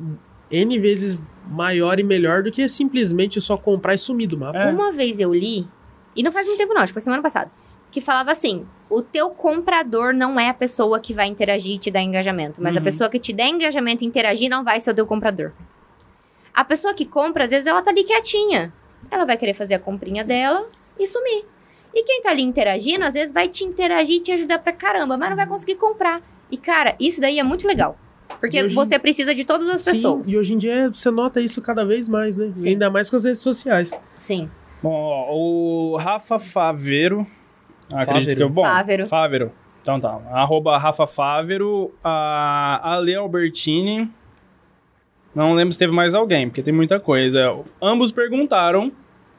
N 0.52 0.80
vezes 0.80 1.18
maior 1.48 2.00
e 2.00 2.04
melhor 2.04 2.42
do 2.44 2.52
que 2.52 2.68
simplesmente 2.68 3.40
só 3.40 3.56
comprar 3.58 3.94
e 3.94 3.98
sumir 3.98 4.28
do 4.28 4.38
mapa. 4.38 4.58
É. 4.58 4.72
Uma 4.72 4.92
vez 4.92 5.20
eu 5.20 5.34
li, 5.34 5.68
e 6.16 6.24
não 6.24 6.32
faz 6.32 6.46
muito 6.48 6.58
tempo 6.58 6.74
não, 6.74 6.82
acho 6.82 6.92
que 6.92 6.94
foi 6.94 7.02
semana 7.02 7.22
passada, 7.22 7.52
que 7.94 8.02
falava 8.02 8.32
assim: 8.32 8.66
o 8.90 9.02
teu 9.02 9.30
comprador 9.30 10.14
não 10.14 10.38
é 10.40 10.50
a 10.50 10.54
pessoa 10.54 11.00
que 11.00 11.14
vai 11.14 11.28
interagir 11.28 11.76
e 11.76 11.78
te 11.80 11.90
dar 11.92 12.02
engajamento, 12.02 12.62
mas 12.62 12.76
a 12.76 12.80
Uhum. 12.80 12.84
pessoa 12.86 13.10
que 13.10 13.20
te 13.20 13.32
der 13.32 13.48
engajamento 13.48 14.04
e 14.04 14.08
interagir 14.08 14.50
não 14.50 14.64
vai 14.64 14.80
ser 14.80 14.92
o 14.92 14.94
teu 14.96 15.06
comprador. 15.08 15.52
A 16.54 16.64
pessoa 16.66 16.94
que 16.94 17.06
compra, 17.06 17.44
às 17.46 17.50
vezes, 17.50 17.66
ela 17.68 17.82
tá 17.82 17.92
ali 17.92 18.04
quietinha. 18.04 18.74
Ela 19.10 19.26
vai 19.26 19.38
querer 19.38 19.54
fazer 19.54 19.76
a 19.76 19.80
comprinha 19.80 20.24
dela 20.24 20.68
e 21.00 21.08
sumir. 21.08 21.46
E 21.94 22.04
quem 22.04 22.22
tá 22.22 22.30
ali 22.32 22.42
interagindo, 22.44 23.06
às 23.06 23.14
vezes 23.14 23.32
vai 23.34 23.48
te 23.48 23.64
interagir 23.64 24.16
e 24.18 24.20
te 24.20 24.32
ajudar 24.32 24.60
pra 24.60 24.74
caramba, 24.74 25.18
mas 25.18 25.30
não 25.30 25.38
vai 25.38 25.48
conseguir 25.48 25.76
comprar. 25.76 26.22
E, 26.52 26.58
cara, 26.58 26.96
isso 27.00 27.20
daí 27.22 27.38
é 27.40 27.44
muito 27.44 27.68
legal. 27.68 27.98
Porque 28.40 28.68
você 28.70 28.98
precisa 29.00 29.34
de 29.36 29.44
todas 29.44 29.68
as 29.70 29.82
Sim, 29.82 29.92
pessoas. 29.92 30.28
e 30.28 30.38
hoje 30.38 30.54
em 30.54 30.58
dia 30.58 30.90
você 30.90 31.10
nota 31.12 31.40
isso 31.42 31.62
cada 31.62 31.86
vez 31.86 32.08
mais, 32.10 32.36
né? 32.38 32.52
Sim. 32.56 32.68
E 32.68 32.70
ainda 32.72 32.90
mais 32.90 33.10
com 33.10 33.16
as 33.16 33.24
redes 33.26 33.42
sociais. 33.42 33.92
Sim. 34.18 34.50
Bom, 34.82 34.92
ó, 34.92 35.34
o 35.36 35.98
Rafa 35.98 36.40
Faveiro. 36.40 37.26
Acredito 37.96 38.38
que 38.38 38.44
eu. 38.44 38.50
Bom, 38.50 38.64
Fávero. 38.64 39.08
Fávero. 39.08 39.52
Então 39.82 40.00
tá. 40.00 40.22
Arroba 40.32 40.78
Rafa 40.78 41.06
Fávero. 41.06 41.94
A 42.04 42.94
Ale 42.94 43.16
Albertini. 43.16 44.10
Não 45.36 45.54
lembro 45.54 45.72
se 45.72 45.80
teve 45.80 45.92
mais 45.92 46.14
alguém, 46.14 46.48
porque 46.48 46.62
tem 46.62 46.74
muita 46.74 47.00
coisa. 47.00 47.60
Ambos 47.82 48.12
perguntaram 48.12 48.92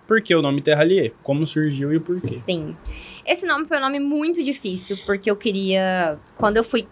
por 0.07 0.21
que 0.21 0.35
o 0.35 0.43
nome 0.43 0.61
Terralier. 0.61 1.13
Como 1.23 1.47
surgiu 1.47 1.95
e 1.95 2.01
por 2.01 2.21
quê. 2.21 2.41
Sim. 2.45 2.77
Esse 3.25 3.47
nome 3.47 3.67
foi 3.67 3.79
um 3.79 3.81
nome 3.81 4.01
muito 4.01 4.43
difícil, 4.43 4.99
porque 5.07 5.31
eu 5.31 5.37
queria. 5.37 6.19
Quando 6.37 6.57
eu 6.57 6.65
fui. 6.65 6.87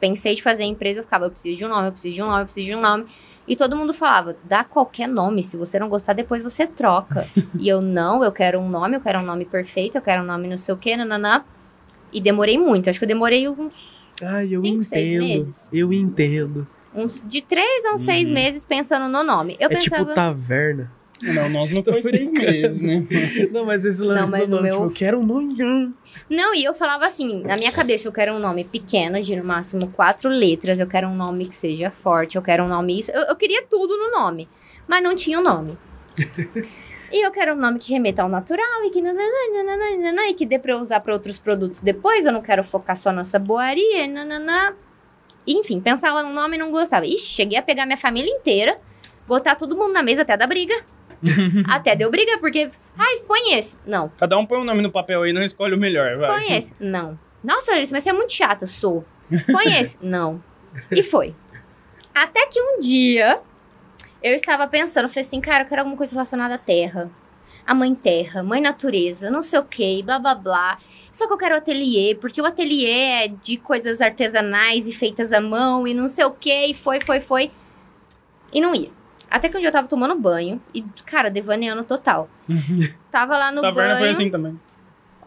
Pensei 0.00 0.36
de 0.36 0.42
fazer 0.42 0.62
a 0.62 0.66
empresa, 0.66 1.00
eu 1.00 1.04
ficava, 1.04 1.24
eu 1.24 1.30
preciso 1.30 1.56
de 1.56 1.64
um 1.64 1.68
nome, 1.68 1.88
eu 1.88 1.92
preciso 1.92 2.14
de 2.14 2.22
um 2.22 2.26
nome, 2.26 2.40
eu 2.40 2.44
preciso 2.44 2.66
de 2.66 2.74
um 2.76 2.80
nome. 2.80 3.06
E 3.48 3.56
todo 3.56 3.74
mundo 3.76 3.94
falava, 3.94 4.36
dá 4.44 4.62
qualquer 4.62 5.08
nome, 5.08 5.42
se 5.42 5.56
você 5.56 5.78
não 5.78 5.88
gostar, 5.88 6.12
depois 6.12 6.42
você 6.42 6.66
troca. 6.66 7.26
e 7.58 7.66
eu, 7.66 7.80
não, 7.80 8.22
eu 8.22 8.30
quero 8.30 8.58
um 8.60 8.68
nome, 8.68 8.96
eu 8.96 9.00
quero 9.00 9.18
um 9.20 9.24
nome 9.24 9.44
perfeito, 9.46 9.96
eu 9.96 10.02
quero 10.02 10.22
um 10.22 10.26
nome 10.26 10.46
não 10.48 10.58
sei 10.58 10.74
o 10.74 10.78
quê, 10.78 10.96
nananã. 10.96 11.42
E 12.12 12.20
demorei 12.20 12.58
muito, 12.58 12.88
acho 12.90 12.98
que 12.98 13.04
eu 13.04 13.08
demorei 13.08 13.48
uns, 13.48 13.98
Ai, 14.22 14.48
eu 14.52 14.60
Cinco, 14.62 14.82
seis 14.84 15.08
entendo. 15.10 15.28
meses. 15.28 15.68
Eu 15.72 15.92
entendo. 15.92 16.66
uns 16.94 17.22
de 17.24 17.40
três 17.40 17.84
a 17.86 17.94
uns 17.94 18.00
seis 18.00 18.28
Uhum. 18.28 18.34
meses 18.34 18.64
pensando 18.64 19.08
no 19.08 19.22
nome. 19.22 19.56
Eu 19.60 19.70
é 19.70 19.74
pensava, 19.74 20.02
tipo 20.04 20.14
taverna. 20.14 20.90
Não, 21.22 21.48
nós 21.48 21.74
não 21.74 21.82
foi 21.84 22.02
seis 22.02 22.32
meses, 22.32 22.80
né? 22.80 23.04
Não, 23.50 23.64
mas 23.64 23.84
esse 23.84 24.02
lance 24.02 24.22
Não, 24.22 24.30
mas 24.30 24.48
do 24.48 24.56
nome, 24.56 24.62
meu- 24.62 24.74
tipo, 24.76 24.86
eu 24.86 24.90
quero 24.90 25.18
um 25.18 25.26
nome. 25.26 25.94
Não, 26.28 26.54
e 26.54 26.64
eu 26.64 26.74
falava 26.74 27.06
assim, 27.06 27.42
na 27.42 27.56
minha 27.56 27.72
cabeça, 27.72 28.06
eu 28.08 28.12
quero 28.12 28.32
um 28.32 28.38
nome 28.38 28.64
pequeno, 28.64 29.20
de 29.22 29.34
no 29.36 29.44
máximo 29.44 29.88
quatro 29.88 30.28
letras, 30.28 30.78
eu 30.80 30.86
quero 30.86 31.08
um 31.08 31.14
nome 31.16 31.46
que 31.46 31.54
seja 31.54 31.90
forte, 31.90 32.36
eu 32.36 32.42
quero 32.42 32.62
um 32.64 32.68
nome 32.68 32.98
isso. 32.98 33.10
Eu, 33.10 33.22
eu 33.22 33.36
queria 33.36 33.64
tudo 33.66 33.96
no 33.96 34.10
nome, 34.10 34.48
mas 34.86 35.02
não 35.02 35.14
tinha 35.16 35.38
o 35.38 35.42
nome. 35.42 35.76
e 37.12 37.24
eu 37.24 37.30
quero 37.30 37.54
um 37.54 37.58
nome 37.58 37.78
que 37.78 37.92
remeta 37.92 38.22
ao 38.22 38.28
natural 38.28 38.84
e 38.84 38.90
que 38.90 39.00
nananana, 39.00 40.28
e 40.28 40.34
que 40.34 40.44
dê 40.46 40.58
pra 40.58 40.72
eu 40.72 40.78
usar 40.78 41.00
pra 41.00 41.12
outros 41.14 41.38
produtos 41.38 41.80
depois. 41.80 42.26
Eu 42.26 42.32
não 42.32 42.42
quero 42.42 42.62
focar 42.64 42.96
só 42.96 43.12
nessa 43.12 43.38
boaria. 43.38 44.06
Nananã. 44.06 44.74
Enfim, 45.46 45.80
pensava 45.80 46.22
no 46.22 46.32
nome 46.32 46.56
e 46.56 46.58
não 46.58 46.70
gostava. 46.70 47.06
Ixi, 47.06 47.26
cheguei 47.26 47.58
a 47.58 47.62
pegar 47.62 47.86
minha 47.86 47.96
família 47.96 48.30
inteira, 48.30 48.76
botar 49.26 49.54
todo 49.54 49.76
mundo 49.76 49.94
na 49.94 50.02
mesa 50.02 50.22
até 50.22 50.36
dar 50.36 50.46
briga. 50.46 50.74
até 51.68 51.96
deu 51.96 52.10
briga, 52.10 52.38
porque. 52.38 52.70
Ai, 52.96 53.16
põe 53.26 53.54
esse. 53.54 53.76
Não. 53.86 54.10
Cada 54.18 54.36
um 54.38 54.46
põe 54.46 54.58
um 54.58 54.64
nome 54.64 54.82
no 54.82 54.90
papel 54.90 55.22
aí 55.22 55.32
não 55.32 55.42
escolhe 55.42 55.74
o 55.74 55.78
melhor, 55.78 56.16
vai. 56.16 56.40
Põe 56.40 56.56
esse. 56.56 56.74
Não. 56.78 57.18
Nossa, 57.42 57.72
Larissa, 57.72 57.94
mas 57.94 58.04
você 58.04 58.10
é 58.10 58.12
muito 58.12 58.32
chato. 58.32 58.62
Eu 58.62 58.68
sou. 58.68 59.04
Põe 59.46 59.80
esse. 59.80 59.96
Não. 60.00 60.42
E 60.90 61.02
foi. 61.02 61.34
Até 62.14 62.46
que 62.46 62.60
um 62.60 62.78
dia 62.78 63.40
eu 64.22 64.34
estava 64.34 64.66
pensando, 64.66 65.08
falei 65.08 65.22
assim, 65.22 65.40
cara, 65.40 65.64
eu 65.64 65.68
quero 65.68 65.82
alguma 65.82 65.96
coisa 65.96 66.12
relacionada 66.12 66.54
à 66.54 66.58
terra. 66.58 67.10
A 67.64 67.74
mãe 67.74 67.94
terra, 67.94 68.42
mãe 68.42 68.60
natureza, 68.60 69.30
não 69.30 69.42
sei 69.42 69.58
o 69.58 69.64
que, 69.64 70.02
blá 70.02 70.18
blá 70.18 70.34
blá. 70.34 70.78
Só 71.12 71.26
que 71.26 71.32
eu 71.32 71.38
quero 71.38 71.56
ateliê, 71.56 72.14
porque 72.14 72.40
o 72.40 72.46
ateliê 72.46 73.24
é 73.24 73.28
de 73.28 73.56
coisas 73.58 74.00
artesanais 74.00 74.86
e 74.86 74.92
feitas 74.92 75.32
à 75.32 75.40
mão 75.40 75.86
e 75.86 75.92
não 75.92 76.08
sei 76.08 76.24
o 76.24 76.30
que, 76.30 76.66
e 76.66 76.74
foi, 76.74 77.00
foi, 77.00 77.20
foi. 77.20 77.50
E 78.52 78.60
não 78.60 78.74
ia. 78.74 78.90
Até 79.30 79.48
que 79.48 79.56
um 79.56 79.60
dia 79.60 79.68
eu 79.68 79.72
tava 79.72 79.88
tomando 79.88 80.14
banho 80.14 80.60
e, 80.74 80.82
cara, 81.04 81.30
devaneando 81.30 81.84
total. 81.84 82.28
tava 83.10 83.36
lá 83.36 83.52
no 83.52 83.60
Taverna 83.60 83.94
banho. 83.94 83.98
foi 83.98 84.08
assim 84.10 84.30
também. 84.30 84.58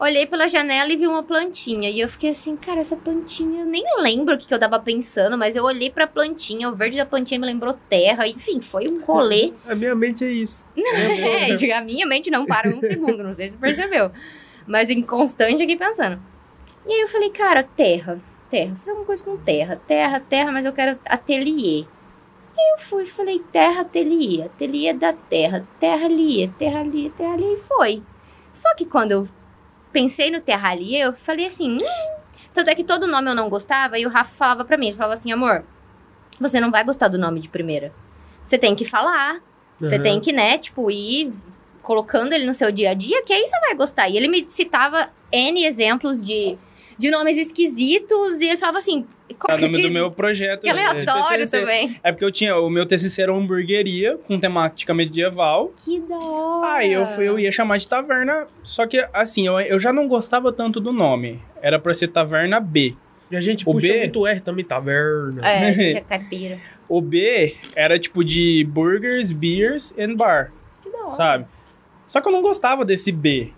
Olhei 0.00 0.26
pela 0.26 0.48
janela 0.48 0.92
e 0.92 0.96
vi 0.96 1.06
uma 1.06 1.22
plantinha. 1.22 1.88
E 1.88 2.00
eu 2.00 2.08
fiquei 2.08 2.30
assim, 2.30 2.56
cara, 2.56 2.80
essa 2.80 2.96
plantinha, 2.96 3.60
eu 3.60 3.66
nem 3.66 3.84
lembro 4.00 4.34
o 4.34 4.38
que, 4.38 4.48
que 4.48 4.52
eu 4.54 4.58
tava 4.58 4.80
pensando, 4.80 5.38
mas 5.38 5.54
eu 5.54 5.62
olhei 5.62 5.90
pra 5.90 6.08
plantinha, 6.08 6.68
o 6.68 6.74
verde 6.74 6.96
da 6.96 7.06
plantinha 7.06 7.38
me 7.38 7.46
lembrou 7.46 7.78
terra. 7.88 8.26
Enfim, 8.26 8.60
foi 8.60 8.88
um 8.88 9.00
rolê. 9.04 9.52
A 9.68 9.74
minha 9.76 9.94
mente 9.94 10.24
é 10.24 10.28
isso. 10.28 10.66
é, 10.76 11.54
diga, 11.54 11.78
a 11.78 11.82
minha 11.82 12.04
mente 12.04 12.30
não 12.30 12.44
para 12.44 12.68
um 12.68 12.80
segundo, 12.80 13.22
não 13.22 13.32
sei 13.32 13.48
se 13.48 13.54
você 13.54 13.60
percebeu. 13.60 14.10
Mas 14.66 14.90
inconstante 14.90 15.62
aqui 15.62 15.76
pensando. 15.76 16.20
E 16.84 16.92
aí 16.92 17.00
eu 17.02 17.08
falei, 17.08 17.30
cara, 17.30 17.62
terra, 17.62 18.20
terra, 18.50 18.70
vou 18.70 18.78
fazer 18.78 18.90
alguma 18.90 19.06
coisa 19.06 19.22
com 19.22 19.36
terra, 19.36 19.80
terra, 19.86 20.20
terra, 20.20 20.50
mas 20.50 20.66
eu 20.66 20.72
quero 20.72 20.98
ateliê. 21.06 21.84
E 22.56 22.74
eu 22.74 22.78
fui, 22.78 23.06
falei, 23.06 23.38
terra, 23.50 23.80
ateliê, 23.80 24.42
ateliê 24.42 24.92
da 24.92 25.12
terra, 25.12 25.66
terra 25.80 26.04
ali, 26.04 26.48
terra 26.58 26.80
ali, 26.80 27.10
terra 27.10 27.32
ali, 27.32 27.54
e 27.54 27.56
foi. 27.58 28.02
Só 28.52 28.74
que 28.74 28.84
quando 28.84 29.12
eu 29.12 29.28
pensei 29.90 30.30
no 30.30 30.40
Terralia, 30.40 31.04
eu 31.06 31.12
falei 31.14 31.46
assim, 31.46 31.76
hum. 31.76 32.12
Tanto 32.52 32.68
é 32.68 32.74
que 32.74 32.84
todo 32.84 33.06
nome 33.06 33.30
eu 33.30 33.34
não 33.34 33.48
gostava, 33.48 33.98
e 33.98 34.04
o 34.04 34.10
Rafa 34.10 34.34
falava 34.34 34.64
pra 34.64 34.76
mim, 34.76 34.88
ele 34.88 34.96
falava 34.96 35.14
assim, 35.14 35.32
amor, 35.32 35.64
você 36.38 36.60
não 36.60 36.70
vai 36.70 36.84
gostar 36.84 37.08
do 37.08 37.18
nome 37.18 37.40
de 37.40 37.48
primeira. 37.48 37.92
Você 38.42 38.58
tem 38.58 38.74
que 38.74 38.84
falar, 38.84 39.40
você 39.78 39.94
Aham. 39.94 40.02
tem 40.02 40.20
que, 40.20 40.32
né, 40.32 40.58
tipo, 40.58 40.90
ir 40.90 41.32
colocando 41.82 42.34
ele 42.34 42.44
no 42.44 42.52
seu 42.52 42.70
dia 42.70 42.90
a 42.90 42.94
dia, 42.94 43.22
que 43.22 43.32
aí 43.32 43.46
você 43.46 43.58
vai 43.60 43.74
gostar. 43.74 44.08
E 44.10 44.16
ele 44.18 44.28
me 44.28 44.46
citava 44.46 45.10
N 45.32 45.64
exemplos 45.64 46.22
de, 46.22 46.58
de 46.98 47.10
nomes 47.10 47.38
esquisitos, 47.38 48.40
e 48.40 48.48
ele 48.48 48.58
falava 48.58 48.78
assim... 48.78 49.06
É 49.48 49.54
o 49.54 49.58
nome 49.60 49.72
de- 49.74 49.82
do 49.82 49.90
meu 49.90 50.10
projeto. 50.10 50.62
Que 50.62 50.68
aleatório 50.70 51.38
TCC. 51.40 51.60
também. 51.60 52.00
É 52.02 52.12
porque 52.12 52.24
eu 52.24 52.30
tinha. 52.30 52.56
O 52.56 52.68
meu 52.70 52.84
TCC 52.86 53.22
era 53.22 53.32
uma 53.32 53.40
hamburgueria 53.42 54.16
com 54.18 54.38
temática 54.38 54.92
medieval. 54.94 55.72
Que 55.84 56.00
da 56.00 56.16
hora. 56.16 56.72
Aí 56.74 56.92
eu, 56.92 57.04
fui, 57.06 57.28
eu 57.28 57.38
ia 57.38 57.50
chamar 57.52 57.76
de 57.78 57.86
taverna. 57.88 58.46
Só 58.62 58.86
que, 58.86 59.06
assim, 59.12 59.46
eu, 59.46 59.58
eu 59.60 59.78
já 59.78 59.92
não 59.92 60.06
gostava 60.08 60.52
tanto 60.52 60.80
do 60.80 60.92
nome. 60.92 61.40
Era 61.60 61.78
pra 61.78 61.94
ser 61.94 62.08
Taverna 62.08 62.58
B. 62.60 62.94
E 63.30 63.36
a 63.36 63.40
gente 63.40 63.62
O 63.66 63.72
puxa 63.72 63.86
B- 63.86 63.98
muito 64.00 64.26
R 64.26 64.40
também, 64.40 64.64
taverna. 64.64 65.46
É, 65.48 65.72
gente, 65.72 65.96
é 65.96 66.00
caipira. 66.00 66.58
O 66.88 67.00
B 67.00 67.56
era 67.74 67.98
tipo 67.98 68.22
de 68.24 68.64
burgers, 68.68 69.32
beers 69.32 69.94
and 69.98 70.14
bar. 70.16 70.52
Que 70.82 70.90
da 70.90 70.98
hora. 70.98 71.10
sabe? 71.10 71.46
Só 72.06 72.20
que 72.20 72.28
eu 72.28 72.32
não 72.32 72.42
gostava 72.42 72.84
desse 72.84 73.10
B. 73.10 73.52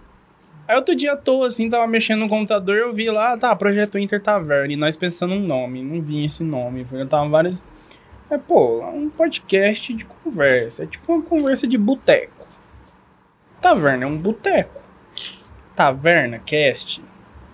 Aí 0.67 0.77
outro 0.77 0.95
dia 0.95 1.13
à 1.13 1.17
toa, 1.17 1.47
assim, 1.47 1.69
tava 1.69 1.87
mexendo 1.87 2.21
no 2.21 2.29
computador, 2.29 2.77
eu 2.77 2.93
vi 2.93 3.11
lá, 3.11 3.37
tá, 3.37 3.55
Projeto 3.55 3.99
Inter 3.99 4.23
Taverna, 4.23 4.73
e 4.73 4.77
nós 4.77 4.97
pensando 4.97 5.35
um 5.35 5.41
nome, 5.41 5.83
não 5.83 6.01
vinha 6.01 6.25
esse 6.27 6.43
nome, 6.43 6.87
eu 6.93 7.07
tava 7.07 7.29
vários... 7.29 7.63
É, 8.31 8.39
pô, 8.39 8.81
é 8.83 8.87
um 8.87 9.11
podcast 9.11 9.93
de 9.93 10.05
conversa, 10.07 10.85
é 10.85 10.87
tipo 10.87 11.13
uma 11.13 11.23
conversa 11.23 11.67
de 11.67 11.77
boteco. 11.77 12.47
Taverna 13.61 14.05
é 14.05 14.07
um 14.07 14.17
boteco. 14.17 14.83
Taverna, 15.77 16.39
cast, 16.39 17.03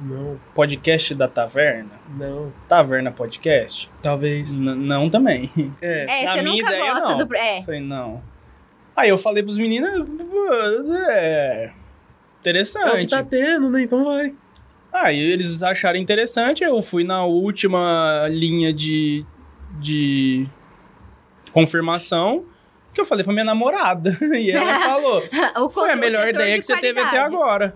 Não, 0.00 0.38
podcast 0.54 1.14
da 1.14 1.26
taverna, 1.26 1.90
não. 2.16 2.52
taverna 2.68 3.10
podcast, 3.10 3.90
Talvez. 4.02 4.56
N- 4.56 4.74
não 4.76 5.10
também. 5.10 5.50
É. 5.82 6.22
É, 6.22 6.24
Na 6.26 6.32
você 6.36 6.42
minha 6.42 6.62
nunca 6.62 6.76
ideia, 6.76 6.92
gosta 6.94 7.08
não. 7.16 7.26
do... 7.26 7.34
É, 7.34 7.62
Falei, 7.64 7.80
não. 7.80 8.22
Aí 8.96 9.08
eu 9.08 9.18
falei 9.18 9.42
pros 9.42 9.58
meninos, 9.58 10.06
é. 11.08 11.72
É 12.42 12.42
o 12.42 12.42
que 12.42 12.48
Interessante. 12.50 13.08
tá 13.10 13.22
tendo, 13.22 13.68
né? 13.70 13.82
Então 13.82 14.04
vai. 14.04 14.34
Aí 14.92 15.18
eles 15.18 15.62
acharam 15.62 15.98
interessante, 15.98 16.64
eu 16.64 16.82
fui 16.82 17.04
na 17.04 17.24
última 17.24 18.26
linha 18.30 18.72
de. 18.72 19.24
de. 19.78 20.46
confirmação. 21.52 22.44
Que 22.92 23.00
eu 23.00 23.04
falei 23.04 23.22
pra 23.22 23.32
minha 23.32 23.44
namorada. 23.44 24.16
E 24.34 24.50
ela 24.50 24.74
falou: 24.80 25.20
Foi 25.20 25.38
a 25.40 25.52
conteúdo- 25.52 25.98
melhor 25.98 26.28
ideia 26.28 26.54
de 26.54 26.60
que 26.60 26.66
você 26.66 26.76
teve 26.80 27.00
até 27.00 27.18
agora. 27.20 27.74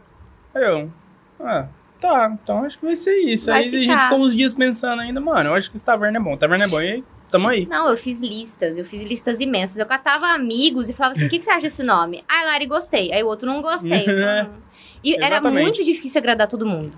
Aí 0.54 0.64
eu. 0.64 0.92
Ah, 1.40 1.66
tá, 2.00 2.36
então 2.42 2.64
acho 2.64 2.78
que 2.78 2.84
vai 2.84 2.96
ser 2.96 3.14
isso. 3.16 3.46
Vai 3.46 3.62
aí 3.62 3.68
a 3.68 3.70
gente 3.70 3.80
ficar. 3.86 4.02
ficou 4.04 4.20
uns 4.20 4.34
dias 4.34 4.54
pensando 4.54 5.00
ainda, 5.02 5.20
mano, 5.20 5.50
eu 5.50 5.54
acho 5.54 5.68
que 5.70 5.76
esse 5.76 5.84
taverna 5.84 6.18
é 6.18 6.20
bom. 6.20 6.36
Taverna 6.36 6.64
é 6.64 6.68
bom, 6.68 6.80
e 6.80 6.88
aí, 6.92 7.04
tamo 7.35 7.48
aí. 7.48 7.66
Não, 7.66 7.89
eu 7.89 7.97
fiz 7.97 8.20
listas, 8.20 8.78
eu 8.78 8.85
fiz 8.85 9.02
listas 9.02 9.40
imensas. 9.40 9.78
Eu 9.78 9.86
catava 9.86 10.28
amigos 10.28 10.89
e 10.89 10.93
falava 10.93 11.16
assim: 11.16 11.27
o 11.27 11.28
que, 11.28 11.39
que 11.39 11.44
você 11.44 11.51
acha 11.51 11.62
desse 11.62 11.82
nome? 11.82 12.24
Ah, 12.28 12.44
Lari, 12.44 12.66
gostei. 12.66 13.12
Aí 13.12 13.23
o 13.23 13.27
outro 13.27 13.48
não 13.48 13.61
gostei. 13.61 14.05
Falava, 14.05 14.48
"Hum." 14.51 14.55
E 15.02 15.16
era 15.16 15.40
muito 15.51 15.85
difícil 15.85 16.19
agradar 16.20 16.47
todo 16.48 16.65
mundo. 16.65 16.93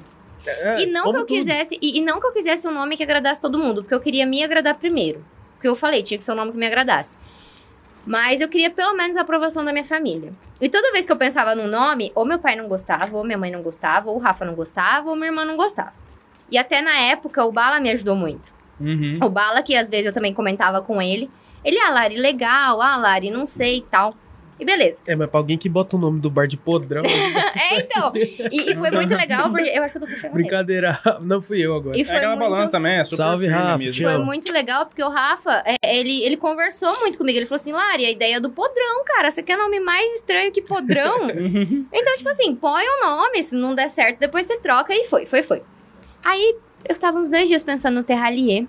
É, 0.47 0.83
e 0.83 0.87
não 0.87 1.03
que 1.13 1.19
eu 1.19 1.27
quisesse, 1.27 1.79
e, 1.83 1.99
e 1.99 2.01
não 2.01 2.21
que 2.21 2.27
eu 2.27 2.33
quisesse 2.33 2.69
um 2.69 2.71
nome 2.71 2.97
que 2.97 3.03
agradasse 3.03 3.41
todo 3.41 3.59
mundo, 3.59 3.83
porque 3.83 3.95
eu 3.95 4.01
queria 4.01 4.25
me 4.25 4.45
agradar 4.45 4.75
primeiro. 4.77 5.25
Porque 5.55 5.67
eu 5.67 5.75
falei, 5.75 6.03
tinha 6.03 6.17
que 6.17 6.23
ser 6.23 6.33
um 6.33 6.37
nome 6.37 6.53
que 6.53 6.59
me 6.59 6.67
agradasse. 6.67 7.19
Mas 8.07 8.41
eu 8.41 8.49
queria 8.49 8.71
pelo 8.71 8.95
menos 8.95 9.17
a 9.17 9.23
aprovação 9.23 9.65
da 9.65 9.73
minha 9.73 9.85
família. 9.85 10.33
E 10.61 10.69
toda 10.69 10.93
vez 10.93 11.05
que 11.05 11.11
eu 11.11 11.17
pensava 11.17 11.57
num 11.57 11.67
nome, 11.67 12.13
ou 12.15 12.25
meu 12.25 12.39
pai 12.39 12.55
não 12.55 12.69
gostava, 12.69 13.17
ou 13.17 13.25
minha 13.25 13.37
mãe 13.37 13.51
não 13.51 13.63
gostava, 13.63 14.09
ou 14.09 14.17
o 14.17 14.21
Rafa 14.21 14.45
não 14.45 14.55
gostava, 14.55 15.11
ou 15.11 15.17
minha 15.17 15.29
irmã 15.29 15.45
não 15.45 15.57
gostava. 15.57 15.93
E 16.49 16.57
até 16.57 16.81
na 16.81 16.97
época 16.97 17.45
o 17.45 17.51
Bala 17.51 17.81
me 17.81 17.91
ajudou 17.91 18.15
muito. 18.15 18.55
Uhum. 18.81 19.19
O 19.23 19.29
Bala, 19.29 19.63
que 19.63 19.75
às 19.75 19.89
vezes 19.89 20.07
eu 20.07 20.13
também 20.13 20.35
comentava 20.35 20.83
com 20.83 21.01
ele, 21.01 21.31
ele, 21.65 21.79
ah, 21.81 21.91
Lari, 21.91 22.17
legal, 22.17 22.81
ah, 22.81 22.97
Lari, 22.97 23.31
não 23.31 23.47
sei 23.47 23.79
e 23.79 23.83
tal. 23.83 24.15
E 24.59 24.65
beleza. 24.65 25.03
É, 25.07 25.15
mas 25.15 25.29
pra 25.29 25.39
alguém 25.39 25.59
que 25.59 25.69
bota 25.69 25.97
o 25.97 25.99
nome 25.99 26.19
do 26.19 26.31
bar 26.31 26.47
de 26.47 26.57
podrão. 26.57 27.03
É, 27.69 27.81
então. 27.81 28.13
E, 28.15 28.71
e 28.71 28.75
foi 28.77 28.91
muito 28.91 29.15
legal, 29.15 29.51
porque 29.51 29.69
eu 29.69 29.83
acho 29.83 29.93
que 29.93 29.99
eu 29.99 30.03
tô 30.03 30.07
puxando 30.07 30.25
ele. 30.25 30.35
brincadeira. 30.35 30.99
Não 31.21 31.43
fui 31.43 31.59
eu 31.59 31.75
agora. 31.75 31.97
E 31.97 32.03
É 32.03 32.05
foi 32.05 32.17
aquela 32.17 32.37
muito... 32.37 32.51
balança 32.51 32.71
também, 32.73 33.01
é 33.01 33.05
super 33.05 33.17
Salve, 33.17 33.47
Rafa, 33.49 33.79
mesmo. 33.79 34.09
Foi 34.09 34.19
muito 34.19 34.53
legal, 34.53 34.87
porque 34.87 35.03
o 35.03 35.09
Rafa, 35.09 35.63
é, 35.67 35.99
ele, 35.99 36.23
ele 36.23 36.37
conversou 36.37 36.97
muito 37.01 37.19
comigo. 37.19 37.39
Ele 37.39 37.47
falou 37.47 37.61
assim, 37.61 37.73
Lari, 37.73 38.07
a 38.07 38.11
ideia 38.11 38.41
do 38.41 38.51
podrão, 38.51 39.05
cara. 39.05 39.31
Você 39.31 39.43
quer 39.43 39.59
nome 39.59 39.81
mais 39.81 40.15
estranho 40.15 40.53
que 40.53 40.63
podrão? 40.63 41.27
Uhum. 41.37 41.87
então, 41.93 42.15
tipo 42.17 42.29
assim, 42.29 42.55
põe 42.55 42.83
o 42.83 43.05
nome, 43.05 43.43
se 43.43 43.55
não 43.55 43.75
der 43.75 43.89
certo, 43.89 44.19
depois 44.19 44.47
você 44.47 44.59
troca 44.59 44.95
e 44.95 45.05
foi, 45.05 45.27
foi, 45.27 45.43
foi. 45.43 45.63
Aí, 46.25 46.57
eu 46.89 46.97
tava 46.99 47.19
uns 47.19 47.29
dois 47.29 47.49
dias 47.49 47.63
pensando 47.63 47.95
no 47.97 48.03
Terralier. 48.05 48.67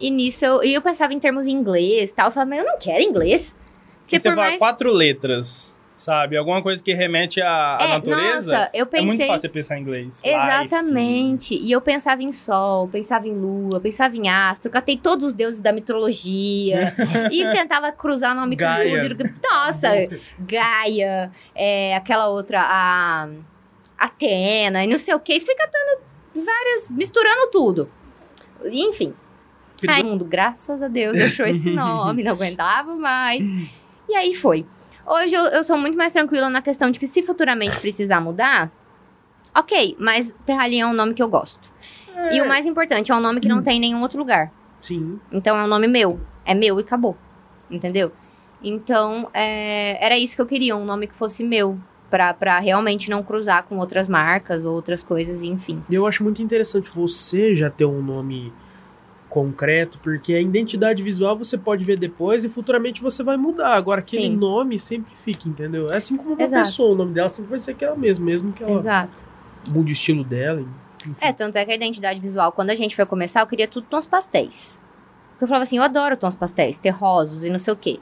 E 0.00 0.10
nisso, 0.10 0.44
eu, 0.44 0.64
e 0.64 0.74
eu 0.74 0.82
pensava 0.82 1.12
em 1.14 1.18
termos 1.18 1.46
em 1.46 1.52
inglês 1.52 2.10
e 2.10 2.14
tal. 2.14 2.26
Eu 2.26 2.32
falava, 2.32 2.50
mas 2.50 2.58
eu 2.60 2.66
não 2.66 2.78
quero 2.78 3.02
inglês. 3.02 3.54
Porque 4.02 4.16
E 4.16 4.18
você 4.20 4.30
fala 4.30 4.42
mais... 4.48 4.58
quatro 4.58 4.92
letras, 4.92 5.76
sabe? 5.96 6.36
Alguma 6.36 6.60
coisa 6.60 6.82
que 6.82 6.92
remete 6.92 7.40
à, 7.40 7.76
à 7.76 7.84
É, 7.84 7.88
natureza. 7.88 8.52
nossa, 8.58 8.70
eu 8.74 8.88
É 8.92 9.00
muito 9.00 9.12
pensei... 9.18 9.26
fácil 9.28 9.50
pensar 9.50 9.78
em 9.78 9.82
inglês. 9.82 10.20
Exatamente. 10.24 11.54
E 11.54 11.70
eu 11.70 11.80
pensava 11.80 12.20
em 12.22 12.32
sol, 12.32 12.88
pensava 12.88 13.28
em 13.28 13.34
lua, 13.34 13.80
pensava 13.80 14.16
em 14.16 14.28
astro, 14.28 14.72
catei 14.72 14.96
todos 14.98 15.28
os 15.28 15.34
deuses 15.34 15.60
da 15.60 15.72
mitologia. 15.72 16.92
e 17.30 17.52
tentava 17.52 17.92
cruzar 17.92 18.34
nome 18.34 18.56
Gaia. 18.56 19.00
com 19.00 19.08
tudo. 19.08 19.30
Nossa, 19.48 19.88
Gaia, 20.40 21.30
é, 21.54 21.94
aquela 21.94 22.28
outra, 22.28 22.60
a 22.60 23.28
Atena, 23.96 24.82
e 24.82 24.88
não 24.88 24.98
sei 24.98 25.14
o 25.14 25.20
que. 25.20 25.34
E 25.34 25.40
fui 25.40 25.54
catando 25.54 26.02
várias, 26.40 26.90
misturando 26.90 27.50
tudo. 27.50 27.90
Enfim. 28.64 29.14
Aí, 29.88 30.04
mundo, 30.04 30.24
graças 30.24 30.80
a 30.80 30.88
Deus, 30.88 31.18
achou 31.18 31.44
esse 31.44 31.70
nome, 31.74 32.22
não 32.22 32.32
aguentava 32.32 32.94
mais. 32.94 33.46
E 34.08 34.14
aí 34.14 34.34
foi. 34.34 34.64
Hoje 35.04 35.34
eu, 35.34 35.42
eu 35.46 35.64
sou 35.64 35.76
muito 35.76 35.98
mais 35.98 36.12
tranquila 36.12 36.48
na 36.48 36.62
questão 36.62 36.90
de 36.90 36.98
que 36.98 37.08
se 37.08 37.22
futuramente 37.22 37.80
precisar 37.80 38.20
mudar, 38.20 38.70
ok, 39.54 39.96
mas 39.98 40.36
Terralinha 40.46 40.84
é 40.84 40.86
um 40.86 40.92
nome 40.92 41.14
que 41.14 41.22
eu 41.22 41.28
gosto. 41.28 41.72
E 42.30 42.40
o 42.40 42.46
mais 42.46 42.66
importante, 42.66 43.10
é 43.10 43.14
um 43.14 43.20
nome 43.20 43.40
que 43.40 43.48
não 43.48 43.62
tem 43.62 43.78
em 43.78 43.80
nenhum 43.80 44.00
outro 44.02 44.18
lugar. 44.18 44.52
Sim. 44.80 45.18
Então 45.32 45.56
é 45.58 45.64
um 45.64 45.66
nome 45.66 45.88
meu. 45.88 46.20
É 46.44 46.54
meu 46.54 46.78
e 46.78 46.82
acabou. 46.82 47.16
Entendeu? 47.70 48.12
Então, 48.62 49.28
é, 49.34 50.04
era 50.04 50.16
isso 50.16 50.36
que 50.36 50.42
eu 50.42 50.46
queria, 50.46 50.76
um 50.76 50.84
nome 50.84 51.06
que 51.06 51.14
fosse 51.14 51.42
meu. 51.42 51.76
Pra, 52.12 52.34
pra 52.34 52.58
realmente 52.58 53.08
não 53.08 53.22
cruzar 53.22 53.62
com 53.64 53.78
outras 53.78 54.06
marcas 54.06 54.66
ou 54.66 54.74
outras 54.74 55.02
coisas, 55.02 55.42
enfim. 55.42 55.82
E 55.88 55.94
eu 55.94 56.06
acho 56.06 56.22
muito 56.22 56.42
interessante 56.42 56.90
você 56.90 57.54
já 57.54 57.70
ter 57.70 57.86
um 57.86 58.02
nome 58.02 58.52
concreto, 59.30 59.98
porque 59.98 60.34
a 60.34 60.40
identidade 60.42 61.02
visual 61.02 61.34
você 61.38 61.56
pode 61.56 61.82
ver 61.84 61.98
depois 61.98 62.44
e 62.44 62.50
futuramente 62.50 63.00
você 63.00 63.22
vai 63.22 63.38
mudar. 63.38 63.76
Agora, 63.76 64.02
aquele 64.02 64.28
Sim. 64.28 64.36
nome 64.36 64.78
sempre 64.78 65.10
fica, 65.24 65.48
entendeu? 65.48 65.88
É 65.88 65.96
assim 65.96 66.18
como 66.18 66.34
uma 66.34 66.42
Exato. 66.42 66.66
pessoa, 66.66 66.92
o 66.92 66.94
nome 66.94 67.14
dela 67.14 67.30
sempre 67.30 67.48
vai 67.48 67.58
ser 67.58 67.70
aquela 67.70 67.96
mesma, 67.96 68.26
mesmo 68.26 68.52
que 68.52 68.62
ela 68.62 68.78
Exato. 68.78 69.22
mude 69.70 69.90
o 69.90 69.94
estilo 69.94 70.22
dela. 70.22 70.60
enfim. 71.00 71.16
É, 71.18 71.32
tanto 71.32 71.56
é 71.56 71.64
que 71.64 71.72
a 71.72 71.74
identidade 71.74 72.20
visual, 72.20 72.52
quando 72.52 72.68
a 72.68 72.74
gente 72.74 72.94
foi 72.94 73.06
começar, 73.06 73.40
eu 73.40 73.46
queria 73.46 73.66
tudo 73.66 73.86
tons 73.88 74.04
pastéis. 74.04 74.82
Porque 75.30 75.44
eu 75.44 75.48
falava 75.48 75.62
assim, 75.62 75.78
eu 75.78 75.82
adoro 75.82 76.14
tons 76.14 76.34
pastéis, 76.34 76.78
terrosos 76.78 77.42
e 77.42 77.48
não 77.48 77.58
sei 77.58 77.72
o 77.72 77.76
quê. 77.76 78.00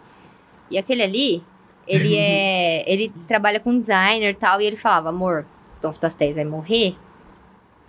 E 0.68 0.76
aquele 0.76 1.02
ali, 1.02 1.44
ele 1.90 2.16
é. 2.16 2.84
ele 2.90 3.12
trabalha 3.26 3.60
com 3.60 3.78
designer 3.78 4.30
e 4.30 4.34
tal, 4.34 4.60
e 4.60 4.64
ele 4.66 4.76
falava, 4.76 5.08
amor, 5.10 5.44
tons 5.80 5.96
pastéis 5.96 6.34
vai 6.34 6.44
morrer? 6.44 6.94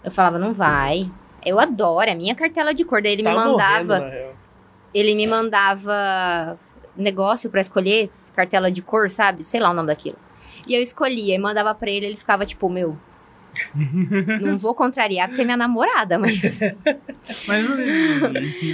Eu 0.04 0.12
falava, 0.12 0.40
não 0.40 0.54
vai. 0.54 1.10
Eu 1.46 1.60
adoro, 1.60 2.10
é 2.10 2.14
a 2.14 2.16
minha 2.16 2.36
cartela 2.36 2.74
de 2.74 2.84
cor. 2.86 3.02
Daí 3.02 3.14
ele 3.14 3.24
Tá 3.24 3.30
me 3.32 3.36
mandava. 3.36 4.00
morrendo, 4.00 4.32
ele 4.94 5.16
me 5.16 5.26
mandava 5.28 6.58
negócio 6.96 7.50
pra 7.50 7.62
escolher, 7.62 8.10
cartela 8.36 8.72
de 8.72 8.82
cor, 8.82 9.10
sabe? 9.10 9.44
Sei 9.44 9.60
lá 9.60 9.70
o 9.72 9.74
nome 9.74 9.88
daquilo. 9.88 10.18
E 10.68 10.76
eu 10.76 10.82
escolhia 10.82 11.36
e 11.36 11.40
mandava 11.40 11.74
pra 11.74 11.90
ele, 11.90 12.06
ele 12.06 12.18
ficava 12.18 12.46
tipo, 12.46 12.70
meu. 12.70 12.98
Não 14.42 14.58
vou 14.58 14.74
contrariar 14.74 15.28
porque 15.28 15.42
é 15.42 15.46
minha 15.46 15.58
namorada, 15.58 16.18
mas, 16.18 16.42
Mas. 17.48 17.68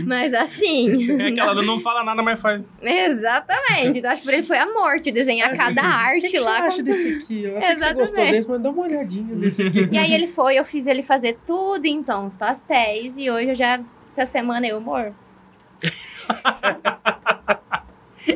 mas 0.06 0.34
assim. 0.34 1.12
é 1.20 1.28
aquela 1.30 1.62
não 1.62 1.80
fala 1.80 2.04
nada, 2.04 2.22
mas 2.22 2.40
faz. 2.40 2.64
Exatamente. 2.82 4.00
Então 4.00 4.12
acho 4.12 4.22
que 4.22 4.28
pra 4.28 4.38
ele 4.38 4.48
foi 4.48 4.58
a 4.58 4.66
morte 4.72 5.12
desenhar 5.12 5.56
cada 5.56 5.72
O 5.72 5.76
que, 5.76 5.82
arte 5.82 6.32
que 6.32 6.40
lá. 6.40 6.52
você 6.56 6.60
com 6.62 6.68
acha 6.68 6.84
desse 6.84 7.14
aqui? 7.14 7.44
Eu 7.44 7.62
sei 7.62 7.76
que 7.76 7.80
você 7.82 7.94
gostou 7.94 8.26
desse, 8.26 8.50
mas 8.50 8.62
dá 8.62 8.70
uma 8.70 8.84
olhadinha 8.84 9.36
nesse 9.36 9.64
aqui. 9.64 9.90
E 9.92 9.98
aí 9.98 10.14
ele 10.14 10.28
foi, 10.28 10.56
eu 10.56 10.66
fiz 10.66 10.86
ele 10.88 11.04
fazer 11.04 11.38
tudo 11.46 11.86
em 11.86 12.02
tons 12.04 12.36
pastéis. 12.36 13.16
E 13.18 13.30
hoje 13.30 13.50
eu 13.50 13.56
já. 13.56 13.80
Essa 14.12 14.26
semana 14.26 14.66
eu, 14.68 14.78
amor. 14.78 15.14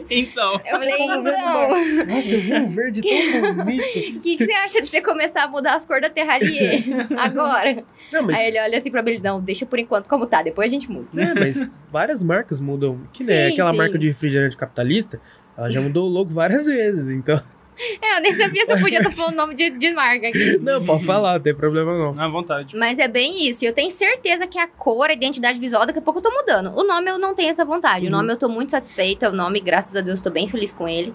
Então. 0.10 0.54
Eu 0.66 0.72
falei, 0.72 0.96
então. 0.96 2.06
Nossa, 2.06 2.36
eu 2.36 2.42
vi 2.42 2.54
um 2.54 2.68
verde 2.68 3.02
tão 3.02 3.56
bonito. 3.66 3.84
O 3.84 4.20
que, 4.22 4.38
que 4.38 4.46
você 4.46 4.52
acha 4.54 4.82
de 4.82 4.88
você 4.88 5.02
começar 5.02 5.44
a 5.44 5.48
mudar 5.48 5.76
as 5.76 5.86
cores 5.86 6.02
da 6.02 6.10
Terralier 6.10 6.84
agora? 7.18 7.84
Não, 8.12 8.24
mas, 8.24 8.36
Aí 8.38 8.48
ele 8.48 8.60
olha 8.60 8.78
assim 8.78 8.92
pra 8.92 9.02
mim, 9.02 9.20
não, 9.24 9.42
deixa 9.42 9.66
por 9.66 9.80
enquanto 9.80 10.08
como 10.08 10.26
tá, 10.26 10.42
depois 10.44 10.68
a 10.68 10.74
gente 10.74 10.92
muda. 10.92 11.08
é, 11.22 11.34
mas 11.34 11.68
várias 11.92 12.22
marcas 12.24 12.60
mudam. 12.60 13.00
Que 13.14 13.24
nem 13.24 13.48
Sim, 13.48 13.54
aquela 13.54 13.72
sim. 13.72 13.78
marca 13.78 13.98
de 13.98 14.08
refrigerante 14.08 14.58
capitalista, 14.58 15.20
ela 15.58 15.70
já 15.70 15.82
mudou 15.82 16.08
o 16.08 16.10
logo 16.10 16.30
várias 16.30 16.66
vezes, 16.66 17.10
então... 17.10 17.42
É, 18.02 18.18
eu 18.18 18.22
nem 18.22 18.34
sabia 18.34 18.66
se 18.66 18.72
eu 18.72 18.80
podia 18.80 19.00
estar 19.00 19.12
falando 19.12 19.36
nome 19.36 19.56
de, 19.56 19.70
de 19.72 19.94
marca 19.94 20.28
aqui. 20.28 20.58
Não, 20.60 20.84
pode 20.86 21.06
falar, 21.06 21.34
não 21.34 21.40
tem 21.40 21.54
problema 21.54 21.98
não. 21.98 22.24
À 22.24 22.28
vontade. 22.28 22.76
Mas 22.76 23.00
é 23.00 23.08
bem 23.08 23.48
isso. 23.48 23.64
E 23.64 23.68
eu 23.68 23.74
tenho 23.74 23.92
certeza 23.92 24.48
que 24.48 24.58
a 24.60 24.68
cor, 24.68 25.10
a 25.10 25.14
identidade 25.14 25.60
visual, 25.60 25.86
daqui 25.86 26.00
a 26.00 26.02
pouco 26.02 26.20
eu 26.20 26.24
tô 26.24 26.32
mudando. 26.32 26.72
O 26.78 26.84
nome 26.84 27.10
eu 27.10 27.18
não 27.18 27.34
tenho 27.34 27.50
essa 27.50 27.66
vontade. 27.66 28.06
O 28.06 28.10
Uhum. 28.10 28.18
nome 28.18 28.34
eu 28.34 28.38
tô 28.38 28.48
muito 28.48 28.72
satisfeita. 28.72 29.30
O 29.30 29.34
nome, 29.34 29.60
graças 29.60 29.96
a 29.96 30.02
Deus, 30.02 30.22
tô 30.22 30.30
bem 30.30 30.48
feliz 30.48 30.72
com 30.72 30.88
ele. 30.88 31.14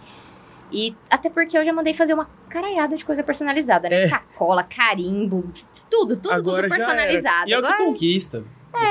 E 0.72 0.94
até 1.10 1.30
porque 1.30 1.56
eu 1.56 1.64
já 1.64 1.72
mandei 1.72 1.94
fazer 1.94 2.14
uma 2.14 2.28
caralhada 2.48 2.96
de 2.96 3.04
coisa 3.04 3.22
personalizada, 3.22 3.88
né? 3.88 4.04
É. 4.04 4.08
Sacola, 4.08 4.64
carimbo, 4.64 5.50
tudo, 5.88 6.16
tudo, 6.16 6.32
Agora 6.32 6.62
tudo 6.62 6.70
já 6.70 6.76
personalizado. 6.76 7.48
E 7.48 7.52
é 7.52 7.58
o 7.58 7.62
que 7.62 7.66
Agora, 7.68 7.84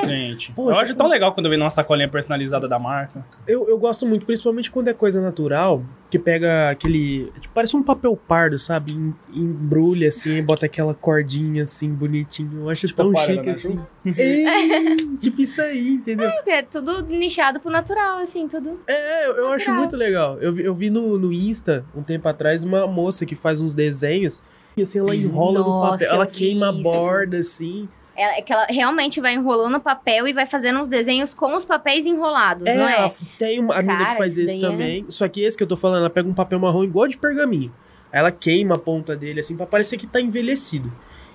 cliente. 0.01 0.51
Poxa, 0.55 0.77
eu 0.77 0.81
acho 0.83 0.95
tão 0.95 1.07
legal 1.07 1.33
quando 1.33 1.49
vem 1.49 1.59
uma 1.59 1.69
sacolinha 1.69 2.07
personalizada 2.09 2.67
da 2.67 2.77
marca. 2.79 3.25
Eu, 3.47 3.67
eu 3.69 3.77
gosto 3.77 4.05
muito, 4.05 4.25
principalmente 4.25 4.69
quando 4.71 4.87
é 4.87 4.93
coisa 4.93 5.21
natural, 5.21 5.83
que 6.09 6.17
pega 6.19 6.69
aquele. 6.69 7.31
Tipo, 7.39 7.53
parece 7.53 7.75
um 7.75 7.83
papel 7.83 8.15
pardo, 8.15 8.57
sabe? 8.59 8.91
Em- 8.93 9.15
Embrulha 9.33 10.07
assim, 10.07 10.37
e 10.37 10.41
bota 10.41 10.65
aquela 10.65 10.93
cordinha 10.93 11.63
assim, 11.63 11.89
bonitinho. 11.89 12.61
Eu 12.61 12.69
acho 12.69 12.87
Tipo 12.87 13.03
tão 13.03 13.15
chique 13.15 13.45
né? 13.45 13.51
assim. 13.51 13.79
É, 14.17 15.17
tipo 15.19 15.41
isso 15.41 15.59
aí, 15.61 15.89
entendeu? 15.89 16.29
é 16.47 16.61
tudo 16.61 17.01
nichado 17.07 17.59
pro 17.59 17.71
natural, 17.71 18.19
assim, 18.19 18.47
tudo. 18.47 18.79
É, 18.87 19.25
eu, 19.27 19.33
eu 19.37 19.47
acho 19.49 19.71
muito 19.71 19.97
legal. 19.97 20.37
Eu 20.39 20.53
vi, 20.53 20.63
eu 20.63 20.75
vi 20.75 20.89
no, 20.91 21.17
no 21.17 21.33
Insta, 21.33 21.83
um 21.95 22.03
tempo 22.03 22.27
atrás, 22.27 22.63
uma 22.63 22.85
moça 22.85 23.25
que 23.25 23.35
faz 23.35 23.61
uns 23.61 23.73
desenhos. 23.73 24.43
E 24.77 24.81
assim, 24.83 24.99
ela 24.99 25.15
enrola 25.15 25.59
no 25.59 25.65
Nossa, 25.65 25.91
papel, 25.91 26.13
ela 26.15 26.27
queima 26.27 26.69
a 26.69 26.71
borda, 26.71 27.37
assim. 27.39 27.87
É, 28.15 28.39
é 28.39 28.41
que 28.41 28.51
ela 28.53 28.65
realmente 28.69 29.19
vai 29.19 29.33
enrolando 29.33 29.75
o 29.75 29.79
papel 29.81 30.27
e 30.27 30.33
vai 30.33 30.45
fazendo 30.45 30.79
uns 30.79 30.87
desenhos 30.87 31.33
com 31.33 31.55
os 31.55 31.65
papéis 31.65 32.05
enrolados, 32.05 32.65
É, 32.65 32.75
não 32.77 32.87
é? 32.87 32.97
ela 32.99 33.11
tem 33.37 33.59
uma 33.59 33.73
a 33.75 33.77
menina 33.81 33.97
Cara, 33.99 34.11
que 34.11 34.17
faz 34.17 34.37
isso 34.37 34.55
esse 34.55 34.65
é- 34.65 34.69
também. 34.69 35.05
Só 35.09 35.27
que 35.27 35.41
esse 35.41 35.57
que 35.57 35.63
eu 35.63 35.67
tô 35.67 35.75
falando, 35.75 35.99
ela 35.99 36.09
pega 36.09 36.27
um 36.29 36.33
papel 36.33 36.59
marrom 36.59 36.83
igual 36.83 37.07
de 37.07 37.17
pergaminho. 37.17 37.73
Aí 38.11 38.19
ela 38.19 38.31
queima 38.31 38.75
a 38.75 38.77
ponta 38.77 39.15
dele, 39.15 39.39
assim, 39.41 39.57
pra 39.57 39.65
parecer 39.65 39.97
que 39.97 40.07
tá 40.07 40.21
envelhecido. 40.21 40.91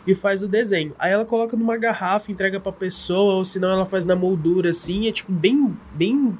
E 0.06 0.14
faz 0.14 0.42
o 0.42 0.48
desenho. 0.48 0.94
Aí 0.98 1.12
ela 1.12 1.26
coloca 1.26 1.54
numa 1.54 1.76
garrafa, 1.76 2.32
entrega 2.32 2.58
pra 2.58 2.72
pessoa, 2.72 3.34
ou 3.34 3.44
senão 3.44 3.70
ela 3.70 3.84
faz 3.84 4.06
na 4.06 4.16
moldura, 4.16 4.70
assim. 4.70 5.06
É 5.06 5.12
tipo 5.12 5.30
bem. 5.30 5.76
bem. 5.92 6.38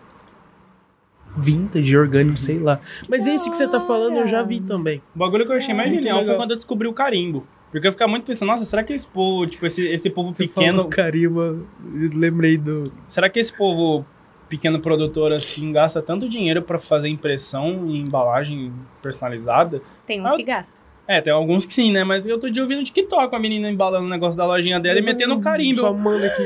vintage, 1.36 1.96
orgânico, 1.96 2.36
sei 2.36 2.58
lá. 2.58 2.80
Mas 3.08 3.26
esse 3.26 3.48
que 3.50 3.56
você 3.56 3.68
tá 3.68 3.80
falando 3.80 4.16
eu 4.16 4.26
já 4.26 4.42
vi 4.42 4.60
também. 4.60 5.00
O 5.14 5.18
bagulho 5.18 5.46
que 5.46 5.52
eu 5.52 5.56
achei 5.56 5.72
mais 5.74 5.88
Muito 5.88 6.02
genial 6.02 6.24
foi 6.24 6.34
quando 6.34 6.50
eu 6.50 6.56
descobri 6.56 6.88
o 6.88 6.92
carimbo. 6.92 7.46
Porque 7.72 7.86
eu 7.86 7.92
ficava 7.92 8.10
muito 8.10 8.24
pensando, 8.24 8.48
nossa, 8.48 8.64
será 8.64 8.82
que 8.82 8.92
esse 8.92 9.06
povo, 9.06 9.46
tipo, 9.46 9.64
esse, 9.64 9.86
esse 9.86 10.10
povo 10.10 10.32
Você 10.32 10.46
pequeno. 10.48 10.78
falou 10.78 10.90
carimba, 10.90 11.58
eu 11.94 12.10
lembrei 12.14 12.56
do. 12.56 12.92
Será 13.06 13.28
que 13.30 13.38
esse 13.38 13.52
povo 13.56 14.04
pequeno 14.48 14.80
produtor 14.80 15.32
assim 15.32 15.70
gasta 15.70 16.02
tanto 16.02 16.28
dinheiro 16.28 16.62
pra 16.62 16.78
fazer 16.80 17.08
impressão 17.08 17.86
e 17.88 17.98
embalagem 18.00 18.72
personalizada? 19.00 19.80
Tem 20.06 20.20
uns 20.20 20.32
Ah, 20.32 20.36
que 20.36 20.42
gastam. 20.42 20.74
É, 21.06 21.20
tem 21.20 21.32
alguns 21.32 21.64
que 21.64 21.72
sim, 21.72 21.92
né? 21.92 22.02
Mas 22.04 22.26
eu 22.26 22.38
tô 22.38 22.48
de 22.48 22.60
ouvindo 22.60 22.78
no 22.78 22.84
TikTok 22.84 23.34
a 23.34 23.38
menina 23.38 23.70
embalando 23.70 24.06
o 24.06 24.10
negócio 24.10 24.36
da 24.36 24.46
lojinha 24.46 24.78
dela 24.80 24.98
e 24.98 25.02
metendo 25.02 25.34
o 25.34 25.40
carimbo. 25.40 25.80
Só 25.80 25.92
manda 25.92 26.26
aqui. 26.26 26.42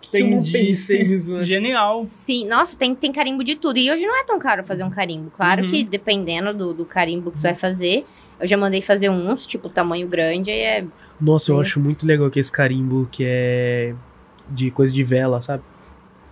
Que 0.00 0.20
não 0.22 0.38
Entendi. 0.40 0.52
pensei 0.52 1.04
nisso, 1.04 1.32
né? 1.32 1.44
Genial. 1.44 2.02
Sim, 2.04 2.46
nossa, 2.48 2.76
tem, 2.76 2.92
tem 2.94 3.12
carimbo 3.12 3.42
de 3.44 3.54
tudo. 3.56 3.78
E 3.78 3.90
hoje 3.90 4.04
não 4.04 4.16
é 4.20 4.24
tão 4.24 4.38
caro 4.38 4.64
fazer 4.64 4.82
um 4.84 4.90
carimbo. 4.90 5.30
Claro 5.30 5.62
Uhum. 5.62 5.68
que 5.68 5.84
dependendo 5.84 6.52
do, 6.52 6.74
do 6.74 6.84
carimbo 6.84 7.30
que 7.30 7.38
você 7.38 7.48
vai 7.48 7.56
fazer. 7.56 8.04
Eu 8.42 8.46
já 8.46 8.56
mandei 8.56 8.82
fazer 8.82 9.08
uns, 9.08 9.46
tipo, 9.46 9.68
tamanho 9.68 10.06
grande, 10.06 10.50
aí 10.50 10.60
é. 10.60 10.84
Nossa, 11.20 11.52
eu 11.52 11.60
acho 11.60 11.80
muito 11.80 12.04
legal 12.04 12.28
que 12.30 12.40
esse 12.40 12.52
carimbo 12.52 13.08
que 13.10 13.24
é 13.24 13.94
de 14.50 14.70
coisa 14.70 14.92
de 14.92 15.04
vela, 15.04 15.40
sabe? 15.40 15.62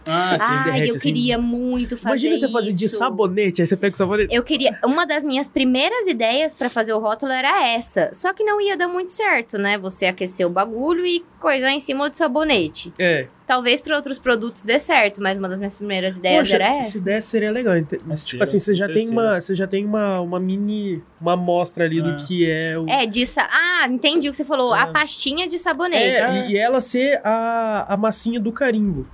Ah. 0.08 0.36
Ai, 0.40 0.64
derrete 0.64 0.88
eu 0.88 0.96
assim. 0.96 1.08
queria 1.08 1.38
muito 1.38 1.96
fazer 1.96 2.26
Imagina 2.26 2.38
você 2.38 2.52
fazer 2.52 2.72
de 2.72 2.88
sabonete, 2.88 3.60
aí 3.60 3.66
você 3.66 3.76
pega 3.76 3.94
o 3.94 3.96
sabonete. 3.96 4.34
Eu 4.34 4.42
queria. 4.42 4.78
Uma 4.84 5.06
das 5.06 5.24
minhas 5.24 5.48
primeiras 5.48 6.06
ideias 6.06 6.54
pra 6.54 6.68
fazer 6.68 6.92
o 6.92 6.98
rótulo 6.98 7.32
era 7.32 7.68
essa. 7.68 8.10
Só 8.12 8.32
que 8.32 8.42
não 8.42 8.60
ia 8.60 8.76
dar 8.76 8.88
muito 8.88 9.12
certo, 9.12 9.58
né? 9.58 9.78
Você 9.78 10.06
aquecer 10.06 10.46
o 10.46 10.50
bagulho 10.50 11.06
e 11.06 11.24
coisar 11.38 11.70
em 11.70 11.80
cima 11.80 12.08
do 12.08 12.16
sabonete. 12.16 12.92
É. 12.98 13.26
Talvez 13.50 13.80
para 13.80 13.96
outros 13.96 14.16
produtos 14.16 14.62
dê 14.62 14.78
certo, 14.78 15.20
mas 15.20 15.36
uma 15.36 15.48
das 15.48 15.58
minhas 15.58 15.74
primeiras 15.74 16.18
ideias 16.18 16.42
Poxa, 16.42 16.54
era 16.54 16.76
essa. 16.76 16.90
se 16.92 17.00
desse 17.00 17.26
seria 17.26 17.50
legal. 17.50 17.76
Ente- 17.76 17.96
É 17.96 18.14
tipo 18.14 18.40
assim, 18.44 18.60
você 18.60 18.72
já 18.74 18.86
tem 18.86 19.08
ser. 19.08 19.12
uma, 19.12 19.40
você 19.40 19.56
já 19.56 19.66
tem 19.66 19.84
uma, 19.84 20.20
uma 20.20 20.38
mini, 20.38 21.02
uma 21.20 21.32
amostra 21.32 21.84
ali 21.84 21.98
É. 21.98 22.02
do 22.02 22.16
que 22.24 22.48
é 22.48 22.78
o 22.78 22.88
É, 22.88 23.06
de. 23.06 23.24
Ah, 23.38 23.88
entendi 23.88 24.28
o 24.28 24.30
que 24.30 24.36
você 24.36 24.44
falou. 24.44 24.72
É. 24.72 24.80
A 24.82 24.86
pastinha 24.86 25.48
de 25.48 25.58
sabonete. 25.58 26.04
É, 26.04 26.46
e- 26.46 26.52
e 26.52 26.56
ela 26.58 26.80
ser 26.80 27.20
a, 27.24 27.92
a 27.92 27.96
massinha 27.96 28.38
do 28.38 28.52
carimbo. 28.52 29.04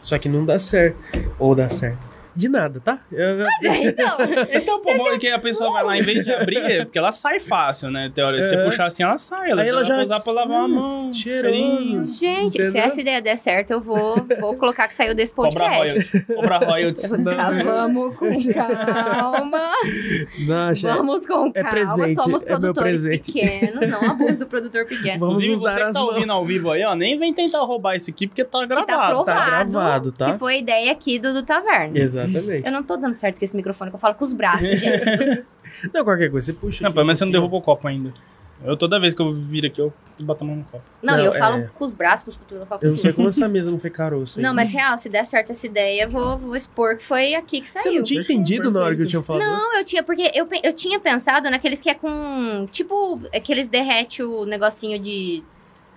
Só 0.00 0.18
que 0.18 0.28
não 0.28 0.44
dá 0.44 0.56
certo. 0.56 0.96
Ou 1.36 1.52
dá 1.52 1.68
certo. 1.68 2.13
De 2.36 2.48
nada, 2.48 2.80
tá? 2.80 2.98
Eu- 3.12 3.46
então, 3.62 4.16
Então, 4.52 4.80
pô, 4.80 4.96
bom 4.96 5.08
é 5.12 5.18
que 5.18 5.28
a 5.28 5.38
pessoa 5.38 5.70
vai 5.72 5.84
lá, 5.84 5.96
em 5.98 6.02
vez 6.02 6.24
de 6.24 6.32
abrir, 6.32 6.56
é 6.58 6.84
porque 6.84 6.98
ela 6.98 7.12
sai 7.12 7.38
fácil, 7.38 7.90
né? 7.90 8.10
Teoria, 8.14 8.42
se 8.42 8.48
você 8.48 8.56
É. 8.56 8.64
puxar 8.64 8.86
assim, 8.86 9.02
ela 9.04 9.16
sai. 9.18 9.50
Ela 9.50 9.62
Aí 9.62 9.68
já 9.68 9.72
ela 9.74 9.84
já- 9.84 9.94
vai 9.94 10.04
usar 10.04 10.20
pra 10.20 10.32
lavar 10.32 10.60
a 10.60 10.64
Hum, 10.64 10.68
mão. 10.68 11.12
cheiroso. 11.12 11.54
cheirinho. 11.54 12.04
gente, 12.04 12.52
se 12.52 12.62
Entendeu? 12.62 12.82
essa 12.82 13.00
ideia 13.00 13.22
der 13.22 13.36
certo, 13.38 13.70
eu 13.72 13.80
vou, 13.80 14.16
vou 14.40 14.56
colocar 14.56 14.88
que 14.88 14.94
saiu 14.94 15.14
desse 15.14 15.32
Cobra 15.34 15.52
podcast. 15.52 15.98
royalties. 16.18 16.26
Cobra 16.26 16.58
royalties. 16.58 17.04
Tá, 17.24 17.50
Não. 17.52 17.64
vamos 17.64 18.16
com 18.16 18.32
calma. 18.52 19.72
Não, 20.46 20.74
já- 20.74 20.96
Vamos 20.96 21.26
com 21.26 21.46
É 21.54 21.62
calma. 21.62 21.70
presente, 21.70 22.14
Somos 22.14 22.42
é 22.42 22.46
meu 22.46 22.58
produtores 22.60 23.02
presente. 23.02 23.32
pequenos. 23.32 23.88
Não 23.90 24.10
abuso 24.10 24.38
do 24.38 24.46
produtor 24.46 24.86
pequeno. 24.86 25.18
Vamos 25.20 25.42
Inclusive, 25.42 25.52
nos 25.52 25.60
você 25.60 25.84
que 25.86 25.92
tá 25.92 26.02
ouvindo 26.02 26.26
mãos. 26.28 26.38
ao 26.38 26.44
vivo 26.44 26.70
aí, 26.70 26.84
ó, 26.84 26.94
nem 26.94 27.18
vem 27.18 27.32
tentar 27.32 27.60
roubar 27.60 27.96
isso 27.96 28.10
aqui, 28.10 28.26
porque 28.26 28.44
tá 28.44 28.60
Que 28.60 28.66
gravado. 28.66 28.86
tá 28.86 29.06
provado, 29.08 29.24
tá 29.24 29.34
gravado, 29.72 30.12
tá? 30.12 30.32
que 30.32 30.38
foi 30.38 30.54
a 30.54 30.58
ideia 30.58 30.92
aqui 30.92 31.18
do, 31.18 31.32
do 31.32 31.42
Taverna. 31.42 31.98
Exatamente. 32.28 32.66
Eu 32.66 32.72
não 32.72 32.82
tô 32.82 32.96
dando 32.96 33.14
certo 33.14 33.38
com 33.38 33.44
esse 33.44 33.56
microfone, 33.56 33.90
que 33.90 33.96
eu 33.96 34.00
falo 34.00 34.14
com 34.14 34.24
os 34.24 34.32
braços, 34.32 34.80
gente. 34.80 35.44
Não, 35.92 36.04
qualquer 36.04 36.30
coisa, 36.30 36.46
você 36.46 36.52
puxa. 36.52 36.82
Não, 36.82 36.88
aqui 36.88 36.94
pelo 36.94 37.06
menos 37.06 37.18
você 37.18 37.24
não 37.24 37.32
derrubou 37.32 37.58
o 37.58 37.62
copo 37.62 37.88
ainda. 37.88 38.12
Eu 38.64 38.76
toda 38.76 38.98
vez 39.00 39.14
que 39.14 39.20
eu 39.20 39.32
vir 39.32 39.66
aqui, 39.66 39.80
eu 39.80 39.92
bato 40.20 40.44
a 40.44 40.46
mão 40.46 40.56
no 40.56 40.64
copo. 40.64 40.84
Não, 41.02 41.16
Não, 41.16 41.24
eu 41.24 41.32
falo 41.32 41.58
é. 41.58 41.70
com 41.74 41.84
os 41.84 41.92
braços, 41.92 42.24
com 42.24 42.30
os 42.30 42.36
cotovelos, 42.36 42.62
eu 42.62 42.66
falo 42.66 42.80
com 42.80 42.86
Eu 42.86 42.90
não 42.92 42.98
sei 42.98 43.12
como 43.12 43.28
essa 43.28 43.48
mesa 43.48 43.70
não 43.70 43.78
foi 43.78 43.90
caroço. 43.90 44.40
Não, 44.40 44.54
mas 44.54 44.72
real, 44.72 44.96
se 44.96 45.08
der 45.08 45.26
certo 45.26 45.50
essa 45.50 45.66
ideia, 45.66 46.04
eu 46.04 46.10
vou, 46.10 46.38
vou 46.38 46.56
expor 46.56 46.96
que 46.96 47.04
foi 47.04 47.34
aqui 47.34 47.60
que 47.60 47.68
Você 47.68 47.80
saiu. 47.80 47.96
não 47.96 48.04
tinha 48.04 48.20
entendido 48.22 48.70
na 48.70 48.80
hora 48.80 48.96
que 48.96 49.02
eu 49.02 49.06
tinha 49.06 49.22
falado? 49.22 49.42
Não, 49.42 49.76
eu 49.76 49.84
tinha, 49.84 50.02
porque 50.02 50.30
eu, 50.34 50.48
eu 50.62 50.72
tinha 50.72 50.98
pensado 51.00 51.50
naqueles 51.50 51.80
que 51.80 51.90
é 51.90 51.94
com. 51.94 52.66
Tipo, 52.70 53.20
aqueles 53.34 53.68
derrete 53.68 54.22
o 54.22 54.46
negocinho 54.46 54.98
de. 54.98 55.42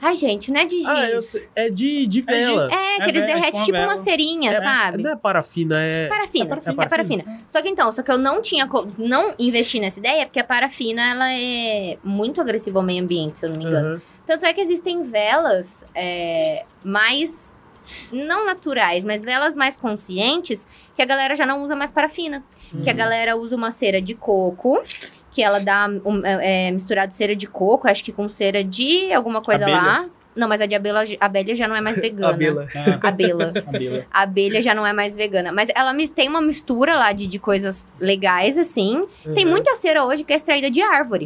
Ai, 0.02 0.16
gente, 0.16 0.52
não 0.52 0.60
é 0.62 0.66
de 0.66 0.78
giz. 0.78 0.88
Ah, 0.88 1.10
eu 1.10 1.22
sei. 1.22 1.48
É 1.56 1.70
de, 1.70 2.06
de 2.06 2.22
vela. 2.22 2.64
giz. 2.68 2.72
É, 2.72 2.96
É 2.96 2.98
que 2.98 3.04
eles 3.10 3.14
vela, 3.14 3.26
derretem 3.26 3.52
com 3.60 3.66
tipo 3.66 3.72
vela. 3.78 3.94
uma 3.94 3.98
cerinha, 3.98 4.52
É, 4.52 4.62
sabe? 4.62 5.04
Não 5.04 5.12
é 5.12 5.16
parafina, 5.16 5.80
é. 5.82 6.08
Parafina, 6.08 6.46
É 6.46 6.48
parafina. 6.48 6.84
é 6.84 6.88
parafina. 6.88 7.40
Só 7.48 7.62
que 7.62 7.70
então, 7.70 7.92
só 7.92 8.04
que 8.04 8.12
eu 8.12 8.18
não 8.18 8.42
tinha, 8.42 8.68
co- 8.68 8.88
não 8.98 9.34
investi 9.40 9.80
nessa 9.80 10.00
ideia, 10.00 10.26
porque 10.26 10.40
a 10.40 10.44
parafina, 10.44 11.02
ela 11.12 11.32
é 11.34 11.98
muito 12.04 12.40
agressiva 12.40 12.80
ao 12.80 12.86
meio 12.86 13.04
ambiente, 13.04 13.40
se 13.40 13.46
eu 13.46 13.50
não 13.50 13.58
me 13.58 13.66
engano. 13.66 13.88
Aham. 13.96 14.02
Tanto 14.26 14.46
é 14.46 14.54
que 14.54 14.62
existem 14.62 15.04
velas 15.04 15.86
é, 15.96 16.66
mais 16.84 17.56
não 18.12 18.46
naturais, 18.46 19.06
mas 19.06 19.24
velas 19.24 19.56
mais 19.56 19.78
conscientes, 19.78 20.68
que 20.96 21.02
a 21.02 21.06
galera 21.06 21.34
já 21.36 21.46
não 21.46 21.64
usa 21.64 21.76
mais 21.76 21.92
parafina. 21.92 22.44
Que 22.84 22.90
a 22.90 22.92
Uhum. 22.92 22.98
galera 22.98 23.36
usa 23.38 23.56
uma 23.56 23.72
cera 23.72 24.02
de 24.02 24.14
coco, 24.14 24.82
que 25.38 25.44
ela 25.44 25.60
dá 25.60 25.88
um, 26.04 26.26
é, 26.26 26.68
é, 26.68 26.72
misturado 26.72 27.14
cera 27.14 27.36
de 27.36 27.46
coco, 27.46 27.88
acho 27.88 28.04
que 28.04 28.12
com 28.12 28.28
cera 28.28 28.64
de 28.64 29.14
alguma 29.14 29.40
coisa 29.40 29.66
Abelha. 29.66 29.78
lá. 29.80 30.06
Não, 30.36 30.48
mas 30.48 30.60
a 30.62 30.66
de 30.66 30.74
abelha, 30.74 31.04
abelha 31.20 31.56
já 31.56 31.68
não 31.68 31.76
é 31.76 31.82
mais 31.82 31.96
vegana. 32.02 32.30
Abelha. 32.34 32.68
Ah, 32.76 33.00
Abelha. 33.08 33.54
abelha. 33.68 34.08
A 34.12 34.22
abelha 34.24 34.62
já 34.64 34.74
não 34.74 34.84
é 34.84 34.94
mais 34.94 35.16
vegana. 35.16 35.52
Mas 35.52 35.70
ela 35.76 35.94
tem 36.16 36.28
uma 36.28 36.42
mistura 36.42 36.96
lá 36.96 37.12
de, 37.12 37.28
de 37.28 37.38
coisas 37.38 37.86
legais, 38.00 38.58
assim. 38.58 39.08
Tem 39.36 39.46
Uhum. 39.46 39.52
muita 39.52 39.76
cera 39.76 40.04
hoje 40.04 40.24
que 40.24 40.34
é 40.34 40.38
extraída 40.38 40.72
de 40.72 40.82
árvore. 40.82 41.26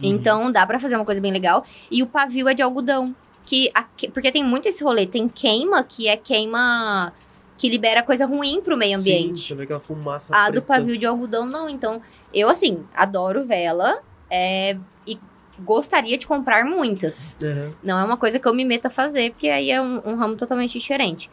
Uhum. 0.00 0.10
Então 0.10 0.52
dá 0.52 0.64
pra 0.64 0.78
fazer 0.78 0.94
uma 0.94 1.04
coisa 1.04 1.20
bem 1.20 1.32
legal. 1.32 1.64
E 1.90 2.00
o 2.04 2.06
pavio 2.06 2.48
é 2.48 2.54
de 2.54 2.62
algodão. 2.62 3.12
Que- 3.44 3.72
porque 4.14 4.30
tem 4.30 4.44
muito 4.44 4.68
esse 4.68 4.84
rolê. 4.84 5.08
Tem 5.08 5.26
queima, 5.28 5.82
que 5.82 6.06
é 6.06 6.16
queima 6.16 7.12
que 7.58 7.68
libera 7.68 8.02
coisa 8.02 8.24
ruim 8.24 8.62
pro 8.62 8.76
meio 8.76 8.98
Sim, 8.98 9.10
ambiente. 9.10 9.48
você 9.48 9.54
vê 9.54 9.64
aquela 9.64 9.80
fumaça. 9.80 10.34
a 10.34 10.46
do 10.46 10.62
preta. 10.62 10.66
pavio 10.66 10.96
de 10.96 11.04
algodão, 11.04 11.44
não. 11.44 11.68
Então, 11.68 12.00
eu, 12.32 12.48
assim, 12.48 12.84
adoro 12.94 13.44
vela. 13.44 14.00
é, 14.30 14.76
e 15.06 15.18
gostaria 15.58 16.16
de 16.16 16.26
comprar 16.26 16.64
muitas. 16.64 17.36
Uhum. 17.42 17.72
Não 17.82 17.98
é 17.98 18.04
uma 18.04 18.16
coisa 18.16 18.38
que 18.38 18.46
eu 18.46 18.54
me 18.54 18.64
meto 18.64 18.86
a 18.86 18.90
fazer, 18.90 19.32
porque 19.32 19.48
aí 19.48 19.70
é 19.70 19.82
um, 19.82 20.00
um 20.04 20.14
ramo 20.14 20.36
totalmente 20.36 20.78
diferente. 20.78 21.28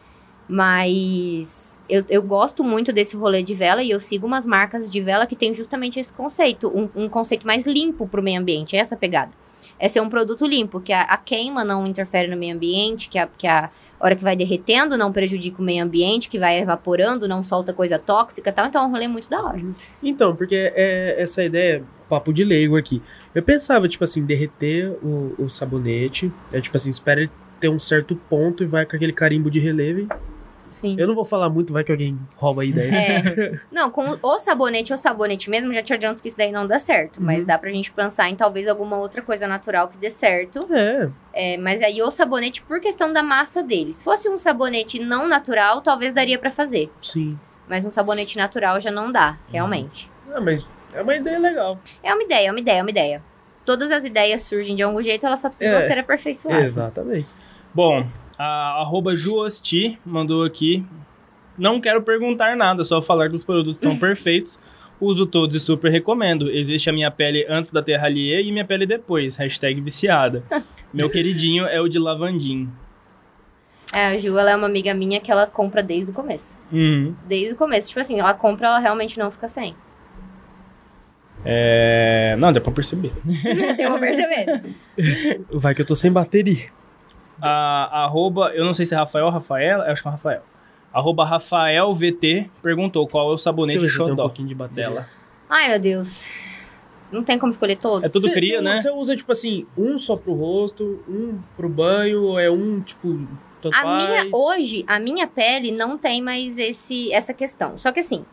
Mas 0.48 1.82
eu, 1.90 2.04
eu 2.10 2.22
gosto 2.22 2.64
muito 2.64 2.94
desse 2.94 3.16
rolê 3.16 3.44
de 3.44 3.54
vela 3.54 3.84
e 3.84 3.90
eu 3.90 4.00
sigo 4.00 4.26
umas 4.28 4.46
marcas 4.46 4.90
de 4.92 5.02
vela 5.02 5.26
que 5.26 5.36
tem 5.36 5.54
justamente 5.54 6.00
esse 6.00 6.14
conceito, 6.14 6.68
um, 6.70 7.04
um 7.04 7.10
conceito 7.10 7.46
mais 7.46 7.66
limpo 7.66 8.08
pro 8.08 8.22
meio 8.22 8.40
ambiente, 8.40 8.76
é 8.76 8.80
essa 8.80 8.96
pegada. 8.96 9.32
É 9.78 9.90
ser 9.90 10.00
um 10.02 10.10
produto 10.10 10.46
limpo, 10.46 10.80
que 10.80 10.94
a, 10.94 11.02
a 11.02 11.18
queima 11.18 11.66
não 11.66 11.86
interfere 11.86 12.28
no 12.30 12.38
meio 12.38 12.56
ambiente, 12.56 13.10
que 13.10 13.18
a, 13.20 13.28
que 13.28 13.46
a 13.48 13.70
hora 14.00 14.16
que 14.16 14.24
vai 14.24 14.36
derretendo 14.36 14.98
não 14.98 15.12
prejudica 15.12 15.62
o 15.62 15.66
meio 15.66 15.84
ambiente, 15.84 16.30
que 16.30 16.40
vai 16.40 16.60
evaporando, 16.60 17.28
não 17.28 17.42
solta 17.44 17.74
coisa 17.74 17.98
tóxica 17.98 18.50
e 18.50 18.54
tal. 18.54 18.68
Então 18.68 18.84
é 18.84 18.88
um 18.88 18.92
rolê 18.92 19.08
muito 19.08 19.30
da 19.30 19.42
hora. 19.42 19.62
Então, 20.04 20.36
porque 20.36 20.72
é 20.76 21.16
essa 21.18 21.44
ideia, 21.44 21.84
papo 22.10 22.34
de 22.34 22.44
leigo 22.44 22.78
aqui. 22.78 23.02
Eu 23.34 23.44
pensava, 23.44 23.88
tipo 23.88 24.04
assim, 24.04 24.26
derreter 24.26 24.92
o, 25.04 25.36
o 25.38 25.50
sabonete. 25.50 26.32
É 26.54 26.62
tipo 26.62 26.76
assim, 26.78 26.90
espera 26.90 27.22
ele 27.22 27.32
ter 27.60 27.70
um 27.70 27.80
certo 27.80 28.16
ponto 28.30 28.64
e 28.64 28.68
vai 28.68 28.86
com 28.86 28.96
aquele 28.96 29.14
carimbo 29.14 29.50
de 29.50 29.60
relevo. 29.60 30.08
Sim. 30.76 30.96
Eu 31.00 31.08
não 31.08 31.16
vou 31.16 31.24
falar 31.24 31.50
muito, 31.50 31.72
vai 31.72 31.86
que 31.86 31.92
alguém 31.92 32.20
rouba 32.36 32.64
a 32.64 32.66
ideia. 32.66 32.92
É. 32.94 33.60
Não, 33.72 33.90
com 33.90 34.18
o 34.22 34.40
sabonete 34.40 34.92
ou 34.92 35.00
sabonete 35.00 35.50
mesmo, 35.50 35.74
já 35.74 35.82
te 35.82 35.94
adianto 35.94 36.22
que 36.22 36.28
isso 36.28 36.38
daí 36.38 36.52
não 36.52 36.68
dá 36.68 36.78
certo. 36.80 37.22
Mas 37.24 37.40
Uhum. 37.40 37.46
dá 37.46 37.58
pra 37.58 37.70
gente 37.72 37.94
pensar 37.94 38.30
em 38.30 38.36
talvez 38.36 38.68
alguma 38.68 38.98
outra 38.98 39.22
coisa 39.22 39.48
natural 39.48 39.88
que 39.88 39.98
dê 39.98 40.12
certo. 40.12 40.68
É, 40.74 41.10
É, 41.32 41.58
mas 41.58 41.82
aí 41.82 42.02
o 42.02 42.12
sabonete, 42.12 42.62
por 42.64 42.82
questão 42.82 43.14
da 43.14 43.24
massa 43.24 43.64
dele. 43.64 43.94
Se 43.94 44.04
fosse 44.04 44.28
um 44.28 44.38
sabonete 44.38 45.00
não 45.00 45.28
natural, 45.30 45.82
talvez 45.82 46.14
daria 46.14 46.38
pra 46.38 46.52
fazer. 46.52 46.92
sim. 47.02 47.40
Mas 47.70 47.84
um 47.86 47.90
sabonete 47.90 48.38
natural 48.38 48.80
já 48.82 48.92
não 48.92 49.12
dá, 49.12 49.38
realmente. 49.52 50.12
Ah, 50.34 50.42
mas 50.42 50.70
é 50.94 51.02
uma 51.02 51.16
ideia 51.16 51.40
legal. 51.40 51.80
É 52.04 52.14
uma 52.14 52.22
ideia, 52.24 52.48
é 52.50 52.52
uma 52.52 52.60
ideia, 52.60 52.78
é 52.80 52.82
uma 52.84 52.92
ideia. 52.92 53.24
Todas 53.66 53.90
as 53.92 54.04
ideias 54.04 54.44
surgem 54.44 54.76
de 54.76 54.84
algum 54.84 55.02
jeito, 55.02 55.26
elas 55.26 55.40
só 55.40 55.48
precisam 55.50 55.80
É. 55.80 55.88
ser 55.88 55.98
aperfeiçoadas. 55.98 56.64
Exatamente. 56.66 57.26
Bom, 57.74 58.06
a 58.38 58.82
arroba 58.82 59.16
Juosti 59.16 60.00
mandou 60.06 60.44
aqui. 60.44 60.86
Não 61.58 61.80
quero 61.80 62.02
perguntar 62.02 62.56
nada, 62.56 62.84
só 62.84 63.02
falar 63.02 63.30
que 63.30 63.36
os 63.36 63.44
produtos 63.44 63.78
são 63.78 63.96
perfeitos. 64.00 64.60
Uso 65.00 65.26
todos 65.26 65.56
e 65.56 65.60
super 65.60 65.92
recomendo. 65.92 66.50
Existe 66.50 66.90
a 66.90 66.94
minha 66.94 67.12
pele 67.12 67.46
antes 67.50 67.72
da 67.72 67.84
Terralier 67.84 68.46
e 68.46 68.52
minha 68.52 68.66
pele 68.66 68.86
depois. 68.86 69.36
Hashtag 69.36 69.82
viciada. 69.82 70.44
Meu 70.94 71.10
queridinho 71.10 71.66
é 71.66 71.82
o 71.82 71.90
de 71.90 72.00
lavandim. 72.00 72.70
É, 73.94 74.08
a 74.08 74.18
Ju, 74.18 74.38
ela 74.38 74.52
é 74.52 74.56
uma 74.56 74.68
amiga 74.68 74.94
minha 74.94 75.20
que 75.20 75.32
ela 75.32 75.46
compra 75.46 75.84
desde 75.84 76.12
o 76.12 76.14
começo. 76.14 76.60
Uhum. 76.72 77.14
Desde 77.28 77.54
o 77.54 77.58
começo. 77.58 77.90
Tipo 77.90 78.00
assim, 78.00 78.20
ela 78.20 78.34
compra, 78.34 78.68
ela 78.68 78.80
realmente 78.80 79.20
não 79.20 79.30
fica 79.30 79.48
sem. 79.48 79.76
É... 81.44 82.36
Não, 82.40 82.52
dá 82.52 82.60
pra 82.60 82.72
perceber. 82.72 83.12
Eu 83.78 83.92
vou 83.92 84.00
perceber. 84.00 84.64
Vai 85.52 85.76
que 85.76 85.82
eu 85.82 85.86
tô 85.86 85.96
sem 85.96 86.12
bateria. 86.12 86.70
A 87.42 88.04
arroba, 88.06 88.52
eu 88.54 88.64
não 88.66 88.74
sei 88.74 88.86
se 88.86 88.94
é 88.94 88.98
Rafael 88.98 89.26
ou 89.26 89.32
Rafaela, 89.32 89.86
eu 89.86 89.92
acho 89.92 90.02
que 90.02 90.08
é 90.08 90.12
Rafael. 90.12 90.42
Arroba 90.94 91.26
RafaelVT 91.26 92.50
perguntou 92.62 93.08
qual 93.08 93.32
é 93.32 93.34
o 93.34 93.38
sabonete 93.38 93.80
Deixa 93.80 93.96
eu 93.96 93.98
tenho 94.00 94.08
um 94.08 94.10
xodó 94.12 94.24
pouquinho 94.24 94.48
de 94.48 94.56
bateria. 94.56 94.90
dela. 94.90 95.08
Ai, 95.50 95.70
meu 95.70 95.80
Deus. 95.80 96.28
Não 97.12 97.24
tem 97.24 97.38
como 97.38 97.52
escolher 97.52 97.76
todos? 97.76 98.04
É 98.04 98.10
tudo 98.10 98.28
Cê- 98.30 98.34
cria, 98.34 98.58
cê- 98.58 98.64
né? 98.64 98.78
Você 98.78 98.90
usa, 98.90 99.16
tipo 99.16 99.32
assim, 99.32 99.66
um 99.78 99.98
só 100.00 100.16
pro 100.16 100.34
rosto, 100.34 101.04
um 101.08 101.38
pro 101.56 101.70
banho, 101.70 102.24
ou 102.24 102.40
é 102.40 102.50
um, 102.50 102.82
tipo, 102.82 103.28
tanto 103.62 103.76
A 103.78 103.82
faz? 103.82 104.04
minha, 104.04 104.28
hoje, 104.34 104.84
a 104.88 105.00
minha 105.00 105.28
pele 105.28 105.72
não 105.72 105.98
tem 105.98 106.22
mais 106.22 106.58
esse, 106.58 107.12
essa 107.14 107.34
questão. 107.34 107.78
Só 107.78 107.92
que 107.92 108.00
assim, 108.00 108.26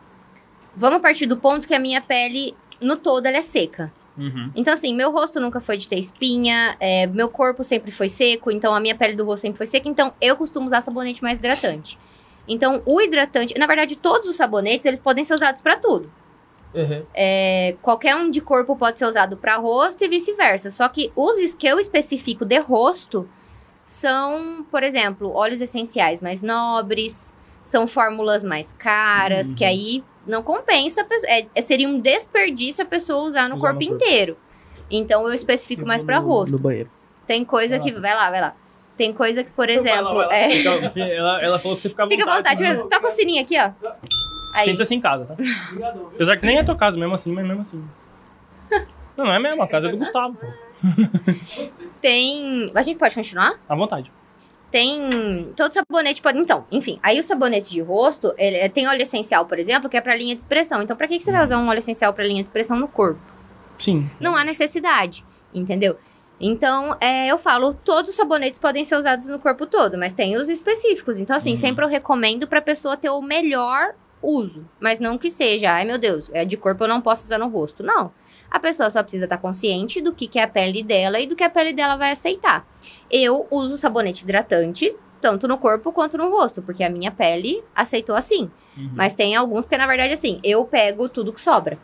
vamos 0.75 1.01
partir 1.01 1.25
do 1.27 1.37
ponto 1.37 1.67
que 1.67 1.73
a 1.73 1.79
minha 1.79 2.01
pele, 2.01 2.55
no 2.81 2.97
todo, 2.97 3.25
ela 3.25 3.37
é 3.37 3.41
seca. 3.41 3.91
Uhum. 4.17 4.51
Então, 4.55 4.73
assim, 4.73 4.93
meu 4.95 5.11
rosto 5.11 5.39
nunca 5.39 5.59
foi 5.59 5.77
de 5.77 5.89
ter 5.89 5.97
espinha, 5.97 6.75
é, 6.79 7.07
meu 7.07 7.27
corpo 7.29 7.63
sempre 7.63 7.91
foi 7.91 8.07
seco, 8.09 8.51
então 8.51 8.73
a 8.73 8.79
minha 8.79 8.95
pele 8.95 9.15
do 9.15 9.25
rosto 9.25 9.41
sempre 9.41 9.57
foi 9.57 9.65
seca, 9.65 9.89
então 9.89 10.13
eu 10.21 10.35
costumo 10.35 10.67
usar 10.67 10.81
sabonete 10.81 11.23
mais 11.23 11.39
hidratante. 11.39 11.97
Então, 12.47 12.81
o 12.85 13.01
hidratante, 13.01 13.57
na 13.57 13.65
verdade, 13.65 13.95
todos 13.95 14.27
os 14.27 14.35
sabonetes, 14.35 14.85
eles 14.85 14.99
podem 14.99 15.23
ser 15.23 15.33
usados 15.33 15.61
pra 15.61 15.77
tudo. 15.77 16.11
Uhum. 16.75 17.05
É, 17.13 17.75
qualquer 17.81 18.15
um 18.15 18.29
de 18.29 18.41
corpo 18.41 18.75
pode 18.75 18.99
ser 18.99 19.05
usado 19.05 19.37
para 19.37 19.55
rosto 19.57 20.03
e 20.03 20.07
vice-versa. 20.07 20.69
Só 20.71 20.87
que 20.89 21.11
os 21.15 21.53
que 21.53 21.67
eu 21.67 21.79
especifico 21.79 22.43
de 22.43 22.57
rosto 22.59 23.29
são, 23.85 24.65
por 24.71 24.83
exemplo, 24.83 25.31
óleos 25.31 25.61
essenciais 25.61 26.19
mais 26.21 26.41
nobres, 26.41 27.33
são 27.61 27.87
fórmulas 27.87 28.43
mais 28.43 28.73
caras, 28.73 29.49
Uhum. 29.49 29.55
que 29.55 29.63
aí 29.63 30.03
não 30.27 30.41
compensa, 30.43 31.05
é- 31.25 31.45
é- 31.55 31.61
seria 31.61 31.87
um 31.87 31.99
desperdício 31.99 32.83
a 32.83 32.87
pessoa 32.87 33.23
usar 33.29 33.47
no 33.49 33.55
Usar 33.55 33.67
corpo 33.67 33.81
no 33.83 33.87
corpo. 33.89 34.03
inteiro. 34.05 34.37
Então 34.91 35.27
eu 35.27 35.33
especifico 35.33 35.81
Eu 35.83 35.87
mais 35.87 36.01
vou 36.01 36.07
para 36.07 36.17
rosto. 36.19 36.51
No 36.53 36.59
banheiro. 36.59 36.89
Tem 37.25 37.43
coisa 37.45 37.77
Vai 37.79 37.91
que. 37.91 37.99
Vai 37.99 38.15
lá, 38.15 38.29
vai 38.29 38.41
lá. 38.41 38.55
Tem 38.95 39.11
coisa 39.11 39.43
que, 39.43 39.49
por 39.51 39.69
exemplo. 39.69 40.03
Vai 40.03 40.03
lá, 40.03 40.13
vai 40.13 40.27
lá. 40.27 40.35
é- 40.35 40.55
Então, 40.59 40.83
enfim, 40.83 41.01
ela, 41.01 41.41
ela 41.41 41.57
falou 41.59 41.75
pra 41.75 41.81
você 41.81 41.89
ficar 41.89 42.03
à 42.03 42.07
Fica 42.07 42.23
à 42.31 42.37
vontade, 42.37 42.63
vontade. 42.63 42.89
toca 42.89 43.07
o 43.07 43.09
sininho 43.09 43.41
aqui, 43.41 43.55
ó. 43.59 43.71
Aí. 44.55 44.65
Senta-se 44.65 44.93
em 44.93 45.01
casa, 45.01 45.25
tá? 45.25 45.33
Obrigado. 45.33 46.11
Apesar 46.13 46.37
que 46.37 46.45
nem 46.45 46.57
é 46.59 46.63
tua 46.63 46.75
casa 46.75 46.95
mesmo 46.97 47.15
assim, 47.15 47.31
mas 47.31 47.45
mesmo 47.45 47.61
assim. 47.61 47.83
Não, 49.17 49.25
não 49.25 49.33
é 49.33 49.39
mesmo, 49.39 49.61
a 49.63 49.67
casa 49.67 49.87
é 49.87 49.91
do 49.91 49.97
Gustavo, 49.97 50.35
pô. 50.35 50.47
Tem. 52.01 52.71
A 52.75 52.81
gente 52.83 52.97
pode 52.97 53.15
continuar? 53.15 53.59
À 53.67 53.75
vontade. 53.75 54.11
Tem. 54.73 55.53
Todo 55.55 55.71
sabonete 55.71 56.19
pode. 56.19 56.39
Então, 56.39 56.65
enfim. 56.71 56.97
Aí 57.03 57.19
o 57.19 57.23
sabonete 57.23 57.69
de 57.69 57.79
rosto, 57.79 58.33
ele 58.39 58.57
é- 58.57 58.67
tem 58.67 58.87
óleo 58.87 59.03
essencial, 59.03 59.45
por 59.45 59.59
exemplo, 59.59 59.87
que 59.87 59.95
é 59.95 60.01
pra 60.01 60.15
linha 60.15 60.33
de 60.33 60.41
expressão. 60.41 60.81
Então, 60.81 60.97
pra 60.97 61.07
que, 61.07 61.19
que 61.19 61.23
você 61.23 61.31
vai 61.31 61.45
usar 61.45 61.59
um 61.59 61.67
óleo 61.67 61.77
essencial 61.77 62.11
pra 62.11 62.25
linha 62.25 62.41
de 62.41 62.49
expressão 62.49 62.75
no 62.75 62.87
corpo? 62.87 63.19
Sim. 63.77 64.09
Não 64.19 64.35
há 64.35 64.43
necessidade, 64.43 65.23
entendeu? 65.53 65.95
Então, 66.41 66.97
é, 66.99 67.27
eu 67.27 67.37
falo, 67.37 67.75
todos 67.85 68.09
os 68.09 68.15
sabonetes 68.15 68.57
podem 68.59 68.83
ser 68.83 68.95
usados 68.95 69.27
no 69.27 69.37
corpo 69.37 69.67
todo, 69.67 69.95
mas 69.95 70.11
tem 70.11 70.35
os 70.37 70.49
específicos. 70.49 71.19
Então, 71.19 71.35
assim, 71.35 71.51
Uhum. 71.51 71.55
sempre 71.55 71.85
eu 71.85 71.89
recomendo 71.89 72.47
pra 72.47 72.59
pessoa 72.59 72.97
ter 72.97 73.11
o 73.11 73.21
melhor 73.21 73.93
uso. 74.23 74.65
Mas 74.79 74.99
não 74.99 75.19
que 75.19 75.29
seja, 75.29 75.71
ai 75.71 75.85
meu 75.85 75.99
Deus, 75.99 76.31
é 76.33 76.43
de 76.45 76.57
corpo 76.57 76.83
eu 76.83 76.87
não 76.87 76.99
posso 76.99 77.23
usar 77.25 77.37
no 77.37 77.47
rosto. 77.47 77.83
Não. 77.83 78.11
A 78.53 78.59
pessoa 78.59 78.91
só 78.91 79.01
precisa 79.01 79.25
estar 79.25 79.39
consciente 79.39 79.99
do 79.99 80.13
que, 80.13 80.27
que 80.27 80.37
é 80.37 80.43
a 80.43 80.47
pele 80.47 80.83
dela 80.83 81.19
e 81.19 81.25
do 81.25 81.35
que 81.35 81.43
a 81.43 81.49
pele 81.49 81.73
dela 81.73 81.95
vai 81.97 82.11
aceitar. 82.11 82.67
Eu 83.09 83.47
uso 83.49 83.79
sabonete 83.79 84.23
hidratante, 84.23 84.95
tanto 85.19 85.47
no 85.47 85.57
corpo 85.57 85.91
quanto 85.91 86.19
no 86.19 86.29
rosto, 86.29 86.61
porque 86.61 86.83
a 86.83 86.89
minha 86.89 87.09
pele 87.11 87.63
aceitou 87.75 88.15
assim. 88.15 88.51
Uhum. 88.77 88.91
Mas 88.93 89.15
tem 89.15 89.35
alguns, 89.35 89.61
porque 89.61 89.75
na 89.77 89.87
verdade, 89.87 90.13
assim, 90.13 90.39
eu 90.43 90.63
pego 90.65 91.09
tudo 91.09 91.33
que 91.33 91.41
sobra, 91.41 91.79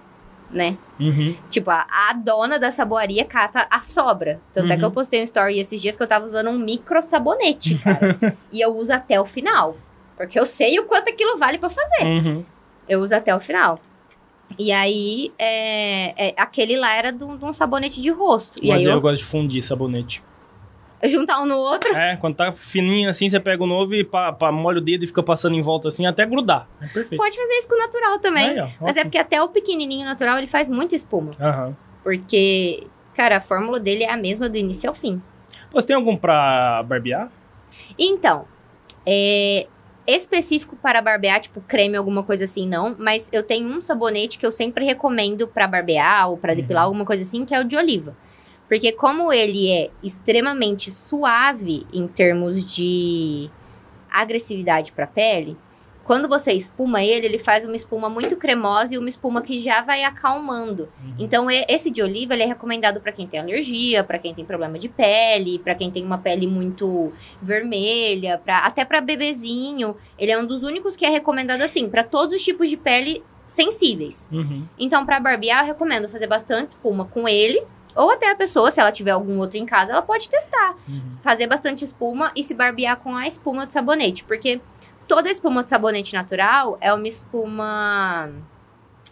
né? 0.51 0.77
Uhum. 0.99 1.35
Tipo, 1.49 1.71
a, 1.71 1.87
a 1.89 2.13
dona 2.13 2.59
da 2.59 2.71
saboaria 2.71 3.25
cata 3.25 3.65
a 3.71 3.81
sobra. 3.81 4.39
Tanto 4.53 4.71
é 4.71 4.75
que 4.75 4.81
Uhum. 4.83 4.89
eu 4.89 4.91
postei 4.91 5.21
um 5.21 5.23
story 5.23 5.59
esses 5.59 5.81
dias 5.81 5.97
que 5.97 6.03
eu 6.03 6.07
tava 6.07 6.23
usando 6.25 6.51
um 6.51 6.57
micro 6.57 7.01
sabonete, 7.01 7.79
cara. 7.79 8.15
e 8.51 8.61
eu 8.61 8.69
uso 8.77 8.93
até 8.93 9.19
o 9.19 9.25
final. 9.25 9.75
Porque 10.15 10.39
eu 10.39 10.45
sei 10.45 10.77
o 10.79 10.85
quanto 10.85 11.09
aquilo 11.09 11.35
vale 11.37 11.57
pra 11.57 11.69
fazer. 11.69 12.03
Uhum. 12.03 12.45
Eu 12.87 12.99
uso 13.01 13.15
até 13.15 13.35
o 13.35 13.39
final. 13.39 13.79
E 14.57 14.71
aí, 14.71 15.31
é, 15.37 16.29
é, 16.29 16.33
aquele 16.37 16.75
lá 16.75 16.93
era 16.95 17.11
de 17.11 17.23
um 17.23 17.53
sabonete 17.53 18.01
de 18.01 18.09
rosto. 18.09 18.59
E 18.63 18.69
Mas 18.69 18.77
aí 18.77 18.85
eu... 18.85 18.91
eu, 18.91 19.01
gosto 19.01 19.19
de 19.19 19.25
fundir 19.25 19.61
sabonete. 19.61 20.23
juntar 21.05 21.41
um 21.41 21.45
no 21.45 21.57
outro. 21.57 21.93
É, 21.95 22.17
quando 22.17 22.35
tá 22.35 22.51
fininho 22.51 23.09
assim, 23.09 23.29
você 23.29 23.39
pega 23.39 23.63
o 23.63 23.67
novo 23.67 23.93
e 23.93 24.03
pa, 24.03 24.33
pa, 24.33 24.51
molha 24.51 24.79
o 24.79 24.81
dedo 24.81 25.03
e 25.03 25.07
fica 25.07 25.23
passando 25.23 25.55
em 25.55 25.61
volta 25.61 25.87
assim 25.87 26.05
até 26.05 26.25
grudar. 26.25 26.67
É 26.81 26.87
perfeito. 26.87 27.17
Pode 27.17 27.35
fazer 27.35 27.53
isso 27.53 27.67
com 27.67 27.75
o 27.75 27.77
natural 27.77 28.19
também. 28.19 28.49
Aí, 28.49 28.59
ó, 28.59 28.67
Mas 28.81 28.97
é 28.97 29.03
porque 29.03 29.17
até 29.17 29.41
o 29.41 29.49
pequenininho 29.49 30.05
natural 30.05 30.37
ele 30.37 30.47
faz 30.47 30.69
muita 30.69 30.95
espuma. 30.95 31.31
Aham. 31.39 31.75
Porque, 32.03 32.87
cara, 33.13 33.37
a 33.37 33.41
fórmula 33.41 33.79
dele 33.79 34.03
é 34.03 34.11
a 34.11 34.17
mesma 34.17 34.49
do 34.49 34.57
início 34.57 34.89
ao 34.89 34.95
fim. 34.95 35.21
Você 35.71 35.87
tem 35.87 35.95
algum 35.95 36.17
pra 36.17 36.83
barbear? 36.83 37.31
Então, 37.97 38.45
é 39.05 39.67
específico 40.15 40.75
para 40.75 41.01
barbear, 41.01 41.41
tipo 41.41 41.61
creme, 41.61 41.95
alguma 41.95 42.23
coisa 42.23 42.45
assim, 42.45 42.67
não. 42.67 42.95
Mas 42.97 43.29
eu 43.31 43.43
tenho 43.43 43.67
um 43.67 43.81
sabonete 43.81 44.37
que 44.37 44.45
eu 44.45 44.51
sempre 44.51 44.85
recomendo 44.85 45.47
para 45.47 45.67
barbear 45.67 46.29
ou 46.29 46.37
para 46.37 46.53
depilar, 46.53 46.83
alguma 46.83 47.05
coisa 47.05 47.23
assim, 47.23 47.45
que 47.45 47.53
é 47.53 47.59
o 47.59 47.63
de 47.63 47.75
oliva. 47.75 48.15
Porque 48.67 48.91
como 48.91 49.33
ele 49.33 49.71
é 49.71 49.89
extremamente 50.03 50.91
suave 50.91 51.85
em 51.91 52.07
termos 52.07 52.63
de 52.63 53.49
agressividade 54.11 54.91
para 54.91 55.05
a 55.05 55.07
pele, 55.07 55.57
quando 56.09 56.27
você 56.27 56.53
espuma 56.53 57.03
ele, 57.03 57.27
ele 57.27 57.37
faz 57.37 57.63
uma 57.63 57.75
espuma 57.75 58.09
muito 58.09 58.35
cremosa 58.35 58.95
e 58.95 58.97
uma 58.97 59.07
espuma 59.07 59.43
que 59.43 59.59
já 59.59 59.83
vai 59.83 60.03
acalmando. 60.03 60.89
Uhum. 61.05 61.13
Então, 61.19 61.45
esse 61.51 61.91
de 61.91 62.01
oliva 62.01 62.33
ele 62.33 62.41
é 62.41 62.47
recomendado 62.47 62.99
para 62.99 63.11
quem 63.11 63.27
tem 63.27 63.39
alergia, 63.39 64.03
para 64.03 64.17
quem 64.17 64.33
tem 64.33 64.43
problema 64.43 64.79
de 64.79 64.89
pele, 64.89 65.59
para 65.59 65.75
quem 65.75 65.91
tem 65.91 66.03
uma 66.03 66.17
pele 66.17 66.47
muito 66.47 67.13
vermelha, 67.39 68.41
pra, 68.43 68.57
até 68.61 68.83
para 68.83 69.01
bebezinho. 69.01 69.95
Ele 70.17 70.31
é 70.31 70.39
um 70.39 70.47
dos 70.47 70.63
únicos 70.63 70.95
que 70.95 71.05
é 71.05 71.09
recomendado 71.09 71.61
assim, 71.61 71.87
para 71.87 72.03
todos 72.03 72.33
os 72.37 72.43
tipos 72.43 72.67
de 72.67 72.75
pele 72.75 73.23
sensíveis. 73.45 74.27
Uhum. 74.31 74.65
Então, 74.79 75.05
para 75.05 75.19
barbear, 75.19 75.61
eu 75.61 75.67
recomendo 75.67 76.09
fazer 76.09 76.25
bastante 76.25 76.69
espuma 76.69 77.05
com 77.05 77.29
ele. 77.29 77.61
Ou 77.95 78.09
até 78.09 78.31
a 78.31 78.35
pessoa, 78.35 78.71
se 78.71 78.79
ela 78.79 78.91
tiver 78.91 79.11
algum 79.11 79.37
outro 79.37 79.59
em 79.59 79.65
casa, 79.65 79.91
ela 79.91 80.01
pode 80.01 80.27
testar. 80.27 80.75
Uhum. 80.87 81.17
Fazer 81.21 81.45
bastante 81.45 81.85
espuma 81.85 82.31
e 82.35 82.43
se 82.43 82.55
barbear 82.55 82.97
com 82.97 83.15
a 83.15 83.27
espuma 83.27 83.67
de 83.67 83.73
sabonete. 83.73 84.23
Porque 84.23 84.59
toda 85.09 85.29
espuma 85.29 85.63
de 85.63 85.71
sabonete 85.71 86.13
natural 86.13 86.77
é 86.79 86.93
uma 86.93 87.07
espuma 87.07 88.31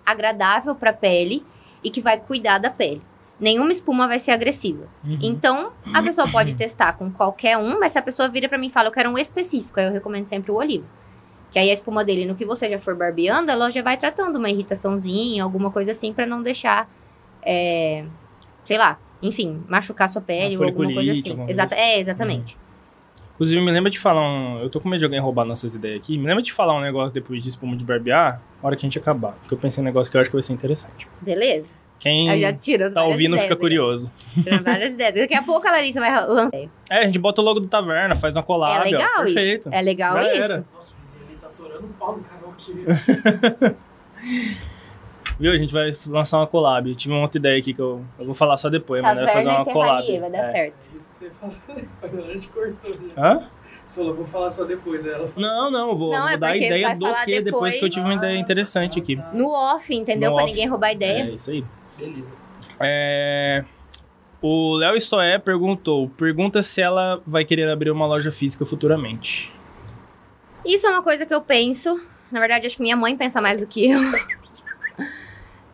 agradável 0.05 0.75
para 0.75 0.93
pele 0.93 1.43
e 1.83 1.89
que 1.89 1.99
vai 1.99 2.19
cuidar 2.19 2.59
da 2.59 2.69
pele. 2.69 3.01
Nenhuma 3.39 3.71
espuma 3.71 4.07
vai 4.07 4.19
ser 4.19 4.31
agressiva. 4.31 4.87
Uhum. 5.03 5.19
Então, 5.21 5.71
a 5.93 6.01
pessoa 6.01 6.29
pode 6.29 6.53
testar 6.53 6.93
com 6.93 7.11
qualquer 7.11 7.57
um, 7.57 7.79
mas 7.79 7.91
se 7.91 7.99
a 7.99 8.01
pessoa 8.01 8.29
vira 8.29 8.47
pra 8.47 8.57
mim 8.57 8.67
e 8.67 8.69
fala, 8.69 8.87
eu 8.87 8.91
quero 8.91 9.09
um 9.09 9.17
específico, 9.17 9.79
aí 9.79 9.87
eu 9.87 9.91
recomendo 9.91 10.27
sempre 10.27 10.51
o 10.51 10.55
oliva. 10.55 10.85
Que 11.51 11.59
aí 11.59 11.69
a 11.69 11.73
espuma 11.73 12.05
dele, 12.05 12.25
no 12.25 12.35
que 12.35 12.45
você 12.45 12.69
já 12.69 12.79
for 12.79 12.95
barbeando, 12.95 13.51
ela 13.51 13.69
já 13.71 13.81
vai 13.81 13.97
tratando 13.97 14.37
uma 14.37 14.49
irritaçãozinha, 14.49 15.43
alguma 15.43 15.71
coisa 15.71 15.91
assim, 15.91 16.13
pra 16.13 16.25
não 16.25 16.43
deixar, 16.43 16.89
é, 17.43 18.05
sei 18.65 18.77
lá, 18.77 18.99
enfim, 19.21 19.63
machucar 19.67 20.09
sua 20.09 20.21
pele 20.21 20.57
ou 20.57 20.63
alguma 20.63 20.93
coisa 20.93 21.11
assim. 21.11 21.41
Exata, 21.47 21.75
coisa 21.75 21.89
é, 21.89 21.99
exatamente. 21.99 22.57
Inclusive, 23.37 23.61
me 23.61 23.71
lembra 23.71 23.91
de 23.91 23.99
falar 23.99 24.21
um. 24.27 24.59
Eu 24.61 24.69
tô 24.69 24.81
com 24.81 24.89
medo 24.89 24.97
de 24.97 25.05
alguém 25.05 25.19
roubar 25.19 25.45
nossas 25.45 25.75
ideias 25.75 25.97
aqui. 25.99 26.17
Me 26.17 26.25
lembra 26.25 26.41
de 26.41 26.51
falar 26.51 26.73
um 26.73 26.81
negócio 26.81 27.13
depois 27.13 27.39
de 27.39 27.47
espuma 27.49 27.77
de 27.77 27.85
barbear, 27.85 28.41
na 28.61 28.67
hora 28.67 28.75
que 28.75 28.83
a 28.83 28.87
gente 28.87 28.97
acabar. 28.97 29.33
Porque 29.41 29.53
eu 29.53 29.57
pensei 29.59 29.79
em 29.79 29.85
um 29.85 29.85
negócio 29.85 30.09
que 30.11 30.17
eu 30.17 30.21
acho 30.21 30.31
que 30.31 30.35
vai 30.35 30.41
ser 30.41 30.53
interessante. 30.53 31.07
Beleza? 31.21 31.71
Quem 31.99 32.29
Eu 32.29 32.39
já 32.39 32.51
tirando 32.51 32.95
tá 32.95 33.03
ouvindo 33.03 33.35
ideias, 33.35 33.43
fica 33.43 33.53
né? 33.53 33.59
curioso. 33.61 34.11
Tirando 34.41 34.63
várias 34.63 34.93
ideias. 34.95 35.13
Daqui 35.13 35.35
a 35.35 35.43
pouco 35.43 35.67
a 35.67 35.71
Larissa 35.71 35.99
vai 35.99 36.11
lançar. 36.27 36.57
É, 36.89 36.99
a 36.99 37.03
gente 37.03 37.19
bota 37.19 37.39
o 37.39 37.43
logo 37.43 37.59
do 37.59 37.67
Taverna, 37.67 38.15
faz 38.15 38.35
uma 38.35 38.41
collab. 38.41 38.71
É 38.71 38.79
ó. 38.79 38.83
legal 38.83 39.23
Perfeito. 39.23 39.69
isso. 39.69 39.75
É 39.75 39.81
legal 39.83 40.15
Já 40.15 40.33
isso. 40.33 40.65
Nossa, 40.73 40.95
o 40.95 41.01
vizinho 41.03 41.23
ali 41.27 41.37
tá 41.39 41.47
atorando 41.47 41.85
o 41.85 41.89
pau 41.89 42.19
canal 42.27 42.53
aqui. 42.57 43.75
Viu? 45.39 45.51
A 45.51 45.57
gente 45.57 45.71
vai 45.71 45.91
lançar 46.07 46.37
uma 46.39 46.47
collab. 46.47 46.89
Eu 46.89 46.95
tive 46.95 47.13
uma 47.13 47.21
outra 47.21 47.37
ideia 47.37 47.59
aqui 47.59 47.73
que 47.73 47.79
eu, 47.81 48.03
eu 48.17 48.25
vou 48.25 48.33
falar 48.33 48.57
só 48.57 48.69
depois, 48.69 49.01
mas 49.03 49.15
vai 49.15 49.27
fazer 49.27 49.49
uma 49.49 49.65
collab. 49.65 50.19
Vai 50.19 50.31
dar 50.31 50.37
É. 50.39 50.51
certo. 50.51 50.91
Isso 50.95 51.09
que 51.09 51.15
você 51.15 51.29
falou. 51.29 51.55
A 52.29 52.33
gente 52.33 52.47
cortou. 52.49 52.91
né? 53.01 53.13
Hã? 53.17 53.47
Você 53.85 53.95
falou, 53.95 54.15
vou 54.15 54.25
falar 54.25 54.49
só 54.49 54.65
depois. 54.65 55.05
Aí 55.05 55.11
ela 55.11 55.27
falou. 55.27 55.47
Não, 55.49 55.71
não, 55.71 55.89
eu 55.91 55.95
vou, 55.95 56.11
Não, 56.11 56.21
vou 56.23 56.29
é 56.29 56.37
dar 56.37 56.47
a 56.49 56.57
ideia 56.57 56.95
do 56.95 57.05
que 57.25 57.41
depois 57.41 57.75
que 57.75 57.85
eu 57.85 57.89
tive 57.89 58.01
uma 58.01 58.09
depois. 58.13 58.29
ideia 58.29 58.39
interessante 58.41 58.99
aqui. 58.99 59.15
No 59.33 59.49
off, 59.51 59.93
entendeu? 59.95 60.31
No 60.31 60.35
pra 60.37 60.45
off. 60.45 60.53
ninguém 60.53 60.67
roubar 60.67 60.91
ideia. 60.93 61.23
É 61.23 61.29
isso 61.29 61.51
aí. 61.51 61.63
Beleza. 61.97 62.35
É, 62.79 63.63
O 64.41 64.75
Léo 64.75 64.95
Istoé 64.95 65.37
perguntou: 65.37 66.09
pergunta 66.09 66.61
se 66.61 66.81
ela 66.81 67.21
vai 67.25 67.45
querer 67.45 67.69
abrir 67.69 67.91
uma 67.91 68.05
loja 68.07 68.31
física 68.31 68.65
futuramente. 68.65 69.51
Isso 70.65 70.85
é 70.85 70.89
uma 70.89 71.01
coisa 71.03 71.25
que 71.25 71.33
eu 71.33 71.41
penso. 71.41 71.99
Na 72.31 72.39
verdade, 72.39 72.65
acho 72.67 72.75
que 72.75 72.81
minha 72.83 72.97
mãe 72.97 73.15
pensa 73.15 73.39
mais 73.41 73.61
do 73.61 73.67
que 73.67 73.89
eu. 73.89 73.99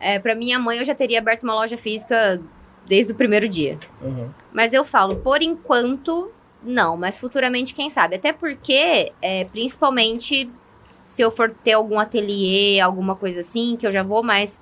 É, 0.06 0.18
pra 0.18 0.34
minha 0.34 0.58
mãe, 0.58 0.78
eu 0.78 0.84
já 0.84 0.94
teria 0.94 1.18
aberto 1.18 1.44
uma 1.44 1.54
loja 1.54 1.78
física 1.78 2.38
desde 2.86 3.12
o 3.12 3.14
primeiro 3.14 3.48
dia. 3.48 3.78
Uhum. 4.02 4.28
Mas 4.52 4.74
eu 4.74 4.84
falo, 4.84 5.16
por 5.16 5.40
enquanto, 5.40 6.30
não. 6.62 6.94
Mas 6.96 7.18
futuramente, 7.18 7.72
quem 7.72 7.88
sabe? 7.88 8.16
Até 8.16 8.30
porque, 8.30 9.12
é, 9.22 9.44
principalmente, 9.46 10.50
se 11.02 11.22
eu 11.22 11.30
for 11.30 11.50
ter 11.64 11.72
algum 11.72 11.98
ateliê, 11.98 12.80
alguma 12.80 13.16
coisa 13.16 13.40
assim, 13.40 13.76
que 13.76 13.86
eu 13.86 13.90
já 13.92 14.02
vou 14.02 14.22
mais 14.22 14.60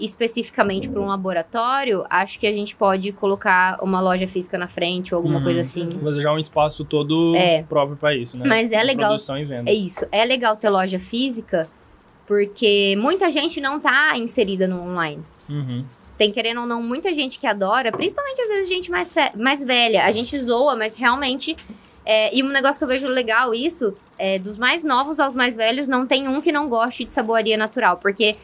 especificamente 0.00 0.88
para 0.88 1.00
um 1.00 1.06
laboratório, 1.06 2.04
acho 2.08 2.38
que 2.40 2.46
a 2.46 2.52
gente 2.52 2.74
pode 2.74 3.12
colocar 3.12 3.78
uma 3.82 4.00
loja 4.00 4.26
física 4.26 4.56
na 4.58 4.66
frente 4.66 5.14
ou 5.14 5.18
alguma 5.18 5.36
Uhum. 5.38 5.44
coisa 5.44 5.60
assim. 5.60 5.88
Fazer 6.02 6.20
já 6.22 6.32
um 6.32 6.38
espaço 6.38 6.84
todo 6.84 7.36
É. 7.36 7.62
próprio 7.64 7.96
pra 7.96 8.14
isso, 8.14 8.38
né? 8.38 8.44
Mas 8.48 8.72
é 8.72 8.82
legal 8.82 9.10
Produção 9.10 9.36
e 9.38 9.44
venda. 9.44 9.70
É 9.70 9.74
isso. 9.74 10.04
É 10.10 10.24
legal 10.24 10.56
ter 10.56 10.70
loja 10.70 10.98
física, 10.98 11.68
porque 12.30 12.94
muita 12.96 13.28
gente 13.28 13.60
não 13.60 13.80
tá 13.80 14.16
inserida 14.16 14.68
no 14.68 14.80
online. 14.80 15.20
Uhum. 15.48 15.84
Tem, 16.16 16.30
querendo 16.30 16.60
ou 16.60 16.66
não, 16.66 16.80
muita 16.80 17.12
gente 17.12 17.40
que 17.40 17.46
adora, 17.46 17.90
principalmente 17.90 18.40
às 18.40 18.48
vezes 18.48 18.68
gente 18.68 18.88
mais, 18.88 19.12
mais 19.34 19.64
velha. 19.64 20.04
A 20.04 20.12
gente 20.12 20.38
zoa, 20.38 20.76
mas 20.76 20.94
realmente. 20.94 21.56
é, 22.06 22.32
e 22.32 22.44
um 22.44 22.48
negócio 22.48 22.78
que 22.78 22.84
eu 22.84 22.88
vejo 22.88 23.08
legal 23.08 23.52
isso, 23.52 23.96
é 24.16 24.38
dos 24.38 24.56
mais 24.56 24.84
novos 24.84 25.18
aos 25.18 25.34
mais 25.34 25.56
velhos, 25.56 25.88
não 25.88 26.06
tem 26.06 26.28
um 26.28 26.40
que 26.40 26.52
não 26.52 26.68
goste 26.68 27.04
de 27.04 27.12
saboaria 27.12 27.56
natural. 27.56 27.96
Porque 27.96 28.36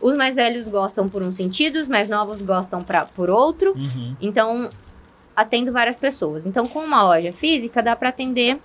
os 0.00 0.16
mais 0.16 0.34
velhos 0.34 0.66
gostam 0.66 1.06
por 1.06 1.22
um 1.22 1.34
sentido, 1.34 1.76
os 1.76 1.88
mais 1.88 2.08
novos 2.08 2.40
gostam 2.40 2.80
pra, 2.80 3.04
por 3.04 3.28
outro. 3.28 3.74
Uhum. 3.76 4.16
Então, 4.18 4.70
atendo 5.36 5.70
várias 5.72 5.98
pessoas. 5.98 6.46
Então, 6.46 6.66
com 6.66 6.78
uma 6.78 7.02
loja 7.02 7.34
física, 7.34 7.82
dá 7.82 7.94
pra 7.94 8.08
atender 8.08 8.58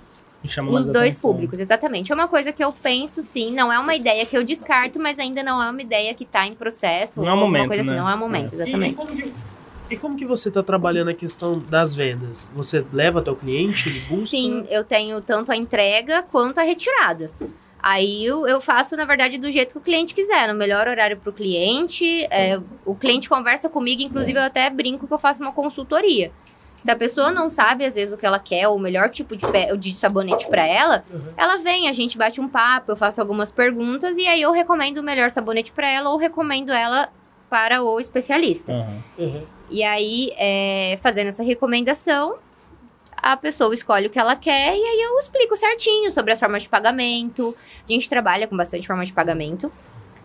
os 0.44 0.88
dois 0.88 0.98
atenção. 0.98 1.32
públicos, 1.32 1.60
exatamente. 1.60 2.12
É 2.12 2.16
uma 2.16 2.28
coisa 2.28 2.52
que 2.52 2.64
eu 2.64 2.72
penso, 2.74 3.22
sim. 3.22 3.54
Não 3.54 3.72
é 3.72 3.78
uma 3.80 3.96
ideia 3.96 4.26
que 4.26 4.36
eu 4.36 4.44
descarto, 4.44 5.00
mas 5.00 5.20
ainda 5.20 5.44
não 5.44 5.62
é 5.62 5.70
uma 5.70 5.82
ideia 5.82 6.14
que 6.14 6.26
tá 6.26 6.48
em 6.48 6.54
processo. 6.56 7.22
Não 7.22 7.30
é 7.30 7.34
o 7.34 7.38
momento, 7.38 7.68
coisa 7.68 7.82
assim. 7.82 7.92
né? 7.92 7.98
Não 7.98 8.10
é 8.10 8.16
o 8.16 8.18
momento, 8.18 8.54
E, 8.54 8.56
exatamente. 8.56 8.92
e 8.92 8.96
como 8.96 9.16
que, 9.16 9.34
e 9.92 9.98
como 9.98 10.18
que 10.18 10.26
você 10.26 10.50
tá 10.50 10.64
trabalhando 10.64 11.10
a 11.10 11.14
questão 11.14 11.60
das 11.60 11.94
vendas? 11.94 12.48
Você 12.56 12.84
leva 12.92 13.20
até 13.20 13.30
o 13.30 13.36
cliente, 13.36 13.90
ele 13.90 14.00
busca? 14.02 14.28
Sim, 14.28 14.66
eu 14.70 14.84
tenho 14.84 15.22
tanto 15.22 15.52
a 15.52 15.56
entrega 15.56 16.24
quanto 16.24 16.60
a 16.60 16.64
retirada. 16.64 17.30
Aí 17.84 18.24
eu, 18.26 18.46
eu 18.48 18.62
faço, 18.62 18.96
na 18.96 19.06
verdade, 19.06 19.40
do 19.40 19.50
jeito 19.52 19.72
que 19.72 19.78
o 19.80 19.82
cliente 19.82 20.14
quiser, 20.14 20.48
no 20.48 20.54
melhor 20.54 20.88
horário 20.88 21.18
para 21.18 21.30
o 21.32 21.34
cliente. 21.34 22.06
é, 22.30 22.60
o 22.86 22.94
cliente 22.94 23.28
conversa 23.28 23.70
comigo, 23.70 24.02
inclusive 24.04 24.38
eu 24.38 24.44
até 24.44 24.70
brinco 24.70 25.08
que 25.08 25.14
eu 25.14 25.18
faço 25.20 25.42
uma 25.42 25.52
consultoria. 25.52 26.32
Se 26.82 26.92
a 26.92 26.96
pessoa 26.96 27.32
não 27.32 27.50
sabe, 27.50 27.86
às 27.86 27.96
vezes, 27.96 28.14
o 28.14 28.18
que 28.18 28.26
ela 28.26 28.40
quer, 28.40 28.68
ou 28.68 28.76
o 28.76 28.80
melhor 28.80 29.10
tipo 29.10 29.36
de, 29.38 29.46
pe- 29.50 29.78
de 29.78 29.94
sabonete 29.94 30.48
para 30.48 30.66
ela, 30.66 31.06
Uhum. 31.10 31.22
ela 31.38 31.58
vem, 31.58 31.88
a 31.88 31.94
gente 31.94 32.18
bate 32.18 32.42
um 32.42 32.50
papo, 32.50 32.92
eu 32.92 32.96
faço 32.98 33.22
algumas 33.22 33.52
perguntas 33.52 34.18
e 34.18 34.28
aí 34.28 34.42
eu 34.42 34.52
recomendo 34.52 34.98
o 34.98 35.04
melhor 35.04 35.30
sabonete 35.30 35.72
para 35.72 35.90
ela 35.90 36.10
ou 36.10 36.18
recomendo 36.18 36.72
ela 36.72 37.10
para 37.50 37.84
o 37.84 38.00
especialista. 38.00 38.74
Uhum. 38.74 39.02
Uhum. 39.20 39.44
E 39.70 39.84
aí, 39.84 40.34
é, 40.38 40.98
fazendo 41.02 41.28
essa 41.28 41.44
recomendação, 41.44 42.36
a 43.16 43.38
pessoa 43.38 43.74
escolhe 43.76 44.08
o 44.08 44.10
que 44.10 44.18
ela 44.18 44.36
quer 44.36 44.76
e 44.76 44.82
aí 44.84 45.02
eu 45.04 45.20
explico 45.20 45.56
certinho 45.56 46.12
sobre 46.12 46.34
as 46.34 46.40
formas 46.40 46.64
de 46.64 46.70
pagamento. 46.70 47.56
A 47.88 47.92
gente 47.92 48.10
trabalha 48.10 48.48
com 48.48 48.58
bastante 48.58 48.88
forma 48.88 49.06
de 49.06 49.14
pagamento. 49.14 49.72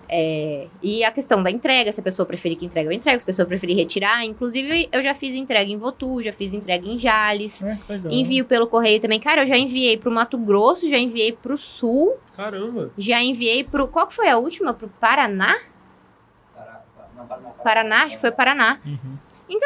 É, 0.09 0.69
e 0.83 1.05
a 1.05 1.11
questão 1.11 1.43
da 1.43 1.51
entrega, 1.51 1.91
se 1.93 2.01
a 2.01 2.03
pessoa 2.03 2.24
preferir 2.27 2.57
que 2.57 2.65
entregue, 2.65 2.89
eu 2.89 2.93
entrego. 2.93 3.20
Se 3.20 3.24
a 3.24 3.27
pessoa 3.27 3.47
preferir 3.47 3.77
retirar, 3.77 4.24
inclusive 4.24 4.89
eu 4.93 5.03
já 5.03 5.15
fiz 5.15 5.35
entrega 5.35 5.70
em 5.70 5.77
Votu, 5.77 6.23
já 6.23 6.33
fiz 6.33 6.55
entrega 6.55 6.89
em 6.89 6.99
Jales. 6.99 7.65
É. 7.65 7.78
Envio 8.11 8.45
pelo 8.45 8.66
correio 8.66 9.01
também. 9.01 9.19
Cara, 9.20 9.43
eu 9.43 9.47
já 9.47 9.57
enviei 9.57 9.97
pro 9.97 10.11
Mato 10.11 10.39
Grosso, 10.39 10.89
já 10.89 10.99
enviei 10.99 11.33
pro 11.33 11.59
Sul, 11.59 12.16
Caramba. 12.37 12.91
já 12.97 13.23
enviei 13.23 13.65
pro. 13.65 13.89
Qual 13.89 14.07
que 14.07 14.15
foi 14.15 14.28
a 14.28 14.39
última? 14.39 14.73
Pro 14.73 14.89
Paraná? 15.01 15.57
Paraná? 17.65 18.05
Acho 18.05 18.16
que 18.16 18.20
foi 18.20 18.31
Paraná. 18.31 18.78
Uhum. 18.85 19.16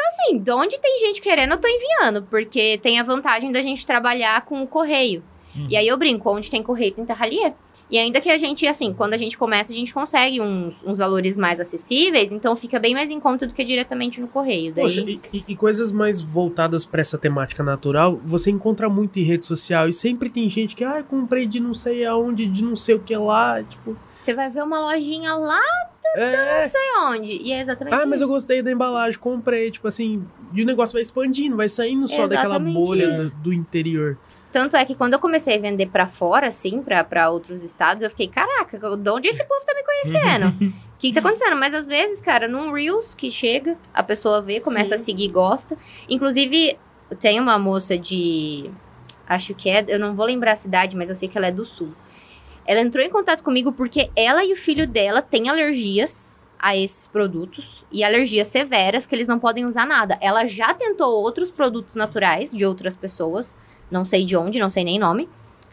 Assim, 0.07 0.39
de 0.39 0.51
onde 0.51 0.79
tem 0.79 0.99
gente 0.99 1.21
querendo, 1.21 1.53
eu 1.53 1.57
tô 1.57 1.67
enviando, 1.67 2.23
porque 2.23 2.77
tem 2.79 2.99
a 2.99 3.03
vantagem 3.03 3.51
da 3.51 3.61
gente 3.61 3.85
trabalhar 3.85 4.43
com 4.45 4.61
o 4.61 4.67
correio. 4.67 5.23
Uhum. 5.55 5.67
E 5.69 5.77
aí 5.77 5.87
eu 5.87 5.97
brinco, 5.97 6.29
onde 6.29 6.49
tem 6.49 6.61
correio 6.61 6.93
tem 6.93 7.05
terralier. 7.05 7.53
E 7.91 7.97
ainda 7.97 8.21
que 8.21 8.29
a 8.29 8.37
gente, 8.37 8.65
assim, 8.65 8.93
quando 8.93 9.13
a 9.13 9.17
gente 9.17 9.37
começa, 9.37 9.73
a 9.73 9.75
gente 9.75 9.93
consegue 9.93 10.39
uns, 10.39 10.75
uns 10.85 10.99
valores 10.99 11.35
mais 11.35 11.59
acessíveis, 11.59 12.31
então 12.31 12.55
fica 12.55 12.79
bem 12.79 12.93
mais 12.93 13.11
em 13.11 13.19
conta 13.19 13.45
do 13.45 13.53
que 13.53 13.65
diretamente 13.65 14.21
no 14.21 14.29
correio. 14.29 14.73
Daí, 14.73 14.83
Poxa, 14.85 15.01
e, 15.01 15.19
e- 15.33 15.43
e 15.49 15.55
coisas 15.57 15.91
mais 15.91 16.21
voltadas 16.21 16.85
pra 16.85 17.01
essa 17.01 17.17
temática 17.17 17.61
natural, 17.61 18.19
você 18.23 18.49
encontra 18.49 18.87
muito 18.89 19.19
em 19.19 19.23
rede 19.23 19.45
social 19.45 19.89
e 19.89 19.93
sempre 19.93 20.29
tem 20.29 20.49
gente 20.49 20.73
que, 20.73 20.85
ah, 20.85 21.03
comprei 21.03 21.45
de 21.45 21.59
não 21.59 21.73
sei 21.73 22.05
aonde, 22.05 22.47
de 22.47 22.63
não 22.63 22.77
sei 22.77 22.95
o 22.95 22.99
que 22.99 23.15
lá, 23.15 23.61
tipo, 23.61 23.97
você 24.15 24.33
vai 24.33 24.49
ver 24.49 24.63
uma 24.63 24.79
lojinha 24.79 25.33
lá 25.33 25.61
é, 26.15 26.61
não 26.61 26.69
sei 26.69 26.81
onde. 27.07 27.31
E 27.41 27.51
é 27.51 27.61
exatamente 27.61 27.93
ah, 27.93 28.05
mas 28.05 28.21
eu 28.21 28.25
isso. 28.25 28.33
gostei 28.33 28.61
da 28.61 28.71
embalagem, 28.71 29.19
comprei, 29.19 29.71
tipo 29.71 29.87
assim, 29.87 30.23
e 30.53 30.61
o 30.61 30.65
negócio 30.65 30.93
vai 30.93 31.01
expandindo, 31.01 31.55
vai 31.55 31.69
saindo 31.69 32.07
só 32.07 32.27
daquela 32.27 32.59
bolha 32.59 33.05
isso. 33.15 33.35
do, 33.37 33.43
do 33.43 33.53
interior. 33.53 34.17
Tanto 34.51 34.75
é 34.75 34.83
que 34.83 34.95
quando 34.95 35.13
eu 35.13 35.19
comecei 35.19 35.55
a 35.55 35.61
vender 35.61 35.87
pra 35.87 36.07
fora, 36.07 36.47
assim, 36.47 36.81
pra, 36.81 37.03
pra 37.03 37.29
outros 37.29 37.63
estados, 37.63 38.03
eu 38.03 38.09
fiquei, 38.09 38.27
caraca, 38.27 38.77
de 38.97 39.09
onde 39.09 39.29
esse 39.29 39.43
povo 39.45 39.65
tá 39.65 39.73
me 39.73 39.83
conhecendo? 39.83 40.81
O 40.91 41.01
que, 41.01 41.11
tá 41.11 41.19
acontecendo? 41.19 41.55
Mas 41.55 41.73
às 41.73 41.87
vezes, 41.87 42.21
cara, 42.21 42.47
num 42.47 42.71
Reels 42.71 43.15
que 43.15 43.31
chega, 43.31 43.75
a 43.91 44.03
pessoa 44.03 44.39
vê, 44.39 44.59
começa 44.59 44.89
Sim. 44.89 44.93
a 44.93 44.97
seguir 44.99 45.25
e 45.25 45.29
gosta. 45.29 45.75
Inclusive, 46.07 46.77
tem 47.19 47.39
uma 47.39 47.57
moça 47.57 47.97
de. 47.97 48.69
Acho 49.27 49.55
que 49.55 49.67
é. 49.67 49.83
Eu 49.87 49.97
não 49.97 50.13
vou 50.13 50.27
lembrar 50.27 50.51
a 50.51 50.55
cidade, 50.55 50.95
mas 50.95 51.09
eu 51.09 51.15
sei 51.15 51.27
que 51.27 51.35
ela 51.35 51.47
é 51.47 51.51
do 51.51 51.65
sul. 51.65 51.91
Ela 52.67 52.81
entrou 52.81 53.03
em 53.03 53.09
contato 53.09 53.43
comigo 53.43 53.73
porque 53.73 54.11
ela 54.15 54.45
e 54.45 54.53
o 54.53 54.55
filho 54.55 54.85
dela 54.87 55.23
têm 55.23 55.49
alergias 55.49 56.37
a 56.59 56.77
esses 56.77 57.07
produtos 57.07 57.83
e 57.91 58.03
alergias 58.03 58.47
severas 58.47 59.07
que 59.07 59.15
eles 59.15 59.27
não 59.27 59.39
podem 59.39 59.65
usar 59.65 59.87
nada. 59.87 60.19
Ela 60.21 60.45
já 60.45 60.71
tentou 60.75 61.19
outros 61.19 61.49
produtos 61.49 61.95
naturais 61.95 62.51
de 62.51 62.63
outras 62.63 62.95
pessoas, 62.95 63.57
não 63.91 64.05
sei 64.05 64.23
de 64.25 64.35
onde, 64.37 64.59
não 64.59 64.69
sei 64.69 64.83
nem 64.83 64.97
nome. 64.97 65.27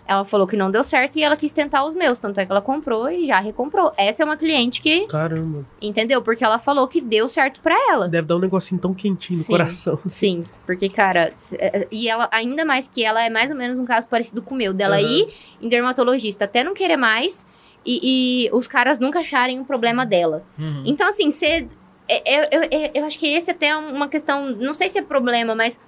Ela 0.06 0.24
falou 0.24 0.46
que 0.46 0.56
não 0.56 0.70
deu 0.70 0.82
certo 0.82 1.16
e 1.16 1.22
ela 1.22 1.36
quis 1.36 1.52
tentar 1.52 1.84
os 1.84 1.92
meus. 1.92 2.18
Tanto 2.18 2.40
é 2.40 2.46
que 2.46 2.50
ela 2.50 2.62
comprou 2.62 3.10
e 3.10 3.26
já 3.26 3.38
recomprou. 3.40 3.92
Essa 3.94 4.22
é 4.22 4.24
uma 4.24 4.38
cliente 4.38 4.80
que, 4.80 5.06
Caramba. 5.06 5.66
entendeu? 5.82 6.22
Porque 6.22 6.42
ela 6.42 6.58
falou 6.58 6.88
que 6.88 6.98
deu 6.98 7.28
certo 7.28 7.60
pra 7.60 7.74
ela. 7.90 8.08
Deve 8.08 8.26
dar 8.26 8.36
um 8.36 8.38
negocinho 8.38 8.80
tão 8.80 8.94
quentinho 8.94 9.38
no 9.38 9.44
Sim. 9.44 9.52
coração. 9.52 9.98
Sim, 10.08 10.44
porque, 10.64 10.88
cara, 10.88 11.30
é- 11.58 11.80
é- 11.80 11.88
e 11.92 12.08
ela, 12.08 12.26
ainda 12.32 12.64
mais 12.64 12.88
que 12.88 13.04
ela 13.04 13.22
é 13.22 13.28
mais 13.28 13.50
ou 13.50 13.56
menos 13.58 13.78
um 13.78 13.84
caso 13.84 14.08
parecido 14.08 14.40
com 14.40 14.54
o 14.54 14.56
meu, 14.58 14.72
dela 14.72 14.96
Aham. 14.96 15.06
ir 15.06 15.26
em 15.60 15.68
dermatologista 15.68 16.46
até 16.46 16.64
não 16.64 16.72
querer 16.72 16.96
mais 16.96 17.44
e, 17.84 18.46
e 18.46 18.50
os 18.54 18.66
caras 18.66 18.98
nunca 18.98 19.20
acharem 19.20 19.60
um 19.60 19.64
problema 19.64 20.06
dela. 20.06 20.42
Uhum. 20.58 20.84
Então, 20.86 21.06
assim, 21.06 21.30
você. 21.30 21.68
Eu, 22.08 22.44
eu, 22.62 22.68
eu, 22.70 22.90
eu 22.94 23.04
acho 23.04 23.18
que 23.18 23.26
esse 23.26 23.50
até 23.50 23.66
é 23.68 23.76
uma 23.76 24.08
questão. 24.08 24.50
Não 24.52 24.72
sei 24.72 24.88
se 24.88 24.96
é 24.96 25.02
problema, 25.02 25.54
mas 25.54 25.78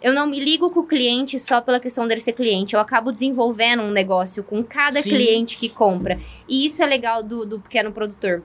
eu 0.00 0.12
não 0.12 0.26
me 0.26 0.38
ligo 0.38 0.70
com 0.70 0.80
o 0.80 0.86
cliente 0.86 1.38
só 1.38 1.60
pela 1.60 1.80
questão 1.80 2.06
dele 2.06 2.20
ser 2.20 2.32
cliente. 2.32 2.74
Eu 2.74 2.80
acabo 2.80 3.10
desenvolvendo 3.10 3.82
um 3.82 3.90
negócio 3.90 4.44
com 4.44 4.62
cada 4.62 5.02
Sim. 5.02 5.10
cliente 5.10 5.56
que 5.56 5.68
compra. 5.68 6.18
E 6.48 6.64
isso 6.64 6.82
é 6.82 6.86
legal 6.86 7.22
do, 7.22 7.44
do 7.44 7.60
pequeno 7.60 7.92
produtor. 7.92 8.42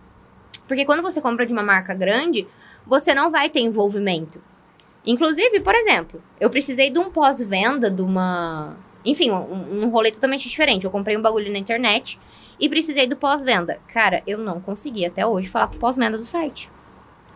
Porque 0.68 0.86
quando 0.86 1.04
você 1.04 1.22
compra 1.22 1.46
de 1.46 1.54
uma 1.54 1.64
marca 1.64 1.94
grande, 1.94 2.48
você 2.86 3.14
não 3.14 3.30
vai 3.30 3.50
ter 3.50 3.60
envolvimento. 3.60 4.42
Inclusive, 5.06 5.60
por 5.60 5.76
exemplo, 5.76 6.24
eu 6.40 6.50
precisei 6.50 6.90
de 6.90 6.98
um 6.98 7.10
pós-venda 7.12 7.92
de 7.92 8.02
uma. 8.02 8.78
Enfim, 9.06 9.32
um, 9.32 9.84
um 9.84 9.90
rolê 9.90 10.12
totalmente 10.12 10.48
diferente. 10.48 10.86
Eu 10.86 10.92
comprei 10.92 11.18
um 11.18 11.22
bagulho 11.22 11.52
na 11.52 11.60
internet 11.60 12.18
e 12.60 12.70
precisei 12.70 13.06
do 13.06 13.18
pós-venda. 13.18 13.80
Cara, 13.90 14.24
eu 14.26 14.38
não 14.38 14.62
consegui 14.62 15.06
até 15.06 15.26
hoje 15.26 15.50
falar 15.50 15.68
com 15.68 15.76
o 15.76 15.80
pós-venda 15.80 16.18
do 16.18 16.26
site. 16.26 16.72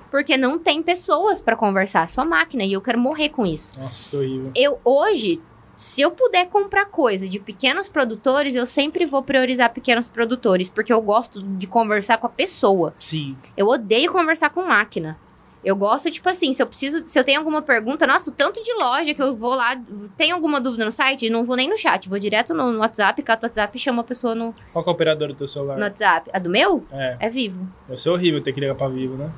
Porque 0.09 0.38
não 0.38 0.57
tem 0.57 0.81
pessoas 0.81 1.41
pra 1.41 1.55
conversar, 1.55 2.07
só 2.09 2.23
máquina, 2.25 2.63
e 2.63 2.73
eu 2.73 2.81
quero 2.81 2.99
morrer 2.99 3.29
com 3.29 3.45
isso. 3.45 3.79
Nossa, 3.79 4.09
que 4.09 4.15
horrível. 4.15 4.51
Eu 4.55 4.79
hoje, 4.85 5.41
se 5.77 6.01
eu 6.01 6.11
puder 6.11 6.47
comprar 6.47 6.85
coisa 6.85 7.27
de 7.27 7.39
pequenos 7.39 7.89
produtores, 7.89 8.55
eu 8.55 8.65
sempre 8.65 9.05
vou 9.05 9.21
priorizar 9.21 9.71
pequenos 9.73 10.07
produtores, 10.07 10.69
porque 10.69 10.93
eu 10.93 11.01
gosto 11.01 11.41
de 11.43 11.67
conversar 11.67 12.17
com 12.17 12.27
a 12.27 12.29
pessoa. 12.29 12.93
Sim. 12.99 13.38
Eu 13.55 13.67
odeio 13.67 14.11
conversar 14.11 14.49
com 14.49 14.63
máquina. 14.63 15.17
Eu 15.63 15.75
gosto, 15.75 16.09
tipo 16.09 16.29
assim, 16.29 16.53
se 16.53 16.61
eu 16.61 16.67
preciso, 16.67 17.03
se 17.07 17.19
eu 17.19 17.23
tenho 17.25 17.39
alguma 17.39 17.61
pergunta, 17.61 18.07
nossa, 18.07 18.29
o 18.29 18.34
tanto 18.34 18.61
de 18.63 18.71
loja 18.75 19.13
que 19.13 19.21
eu 19.21 19.35
vou 19.35 19.53
lá, 19.53 19.75
tem 20.15 20.31
alguma 20.31 20.61
dúvida 20.61 20.85
no 20.85 20.91
site, 20.91 21.29
não 21.29 21.43
vou 21.43 21.57
nem 21.57 21.67
no 21.67 21.75
chat, 21.77 22.07
vou 22.07 22.17
direto 22.17 22.53
no, 22.53 22.71
no 22.71 22.79
WhatsApp, 22.79 23.21
cato 23.21 23.43
o 23.43 23.47
WhatsApp 23.47 23.75
e 23.75 23.79
chamo 23.81 23.99
a 23.99 24.03
pessoa 24.03 24.34
no, 24.34 24.53
Qual 24.71 24.85
é 24.85 24.88
o 24.88 24.91
operador 24.91 25.27
do 25.29 25.34
teu 25.34 25.47
celular? 25.47 25.75
no 25.75 25.84
WhatsApp. 25.84 26.29
A 26.31 26.39
do 26.39 26.49
meu? 26.49 26.85
É, 26.91 27.17
É 27.19 27.29
vivo. 27.29 27.67
deve 27.88 27.99
ser 28.01 28.09
horrível 28.11 28.41
ter 28.41 28.53
que 28.53 28.61
ligar 28.61 28.75
pra 28.75 28.88
Vivo, 28.88 29.15
né? 29.17 29.29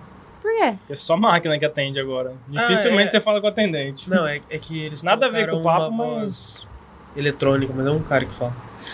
Por 0.49 0.55
quê? 0.57 0.71
Porque 0.79 0.93
é 0.93 0.95
só 0.95 1.15
máquina 1.15 1.59
que 1.59 1.65
atende 1.65 1.99
agora. 1.99 2.33
Dificilmente 2.47 3.07
é. 3.07 3.09
você 3.11 3.19
fala 3.19 3.39
com 3.39 3.47
o 3.47 3.49
atendente. 3.49 4.09
Não, 4.09 4.25
é, 4.25 4.41
é 4.49 4.57
que 4.57 4.79
eles 4.79 5.03
Nada 5.03 5.27
a 5.27 5.29
ver 5.29 5.49
com 5.49 5.57
o 5.57 5.61
papo, 5.63 5.91
mas- 5.91 6.67
eletrônica, 7.15 7.71
mas 7.75 7.85
é 7.85 7.91
um 7.91 8.01
cara 8.01 8.25
que 8.25 8.33
fala. 8.33 8.53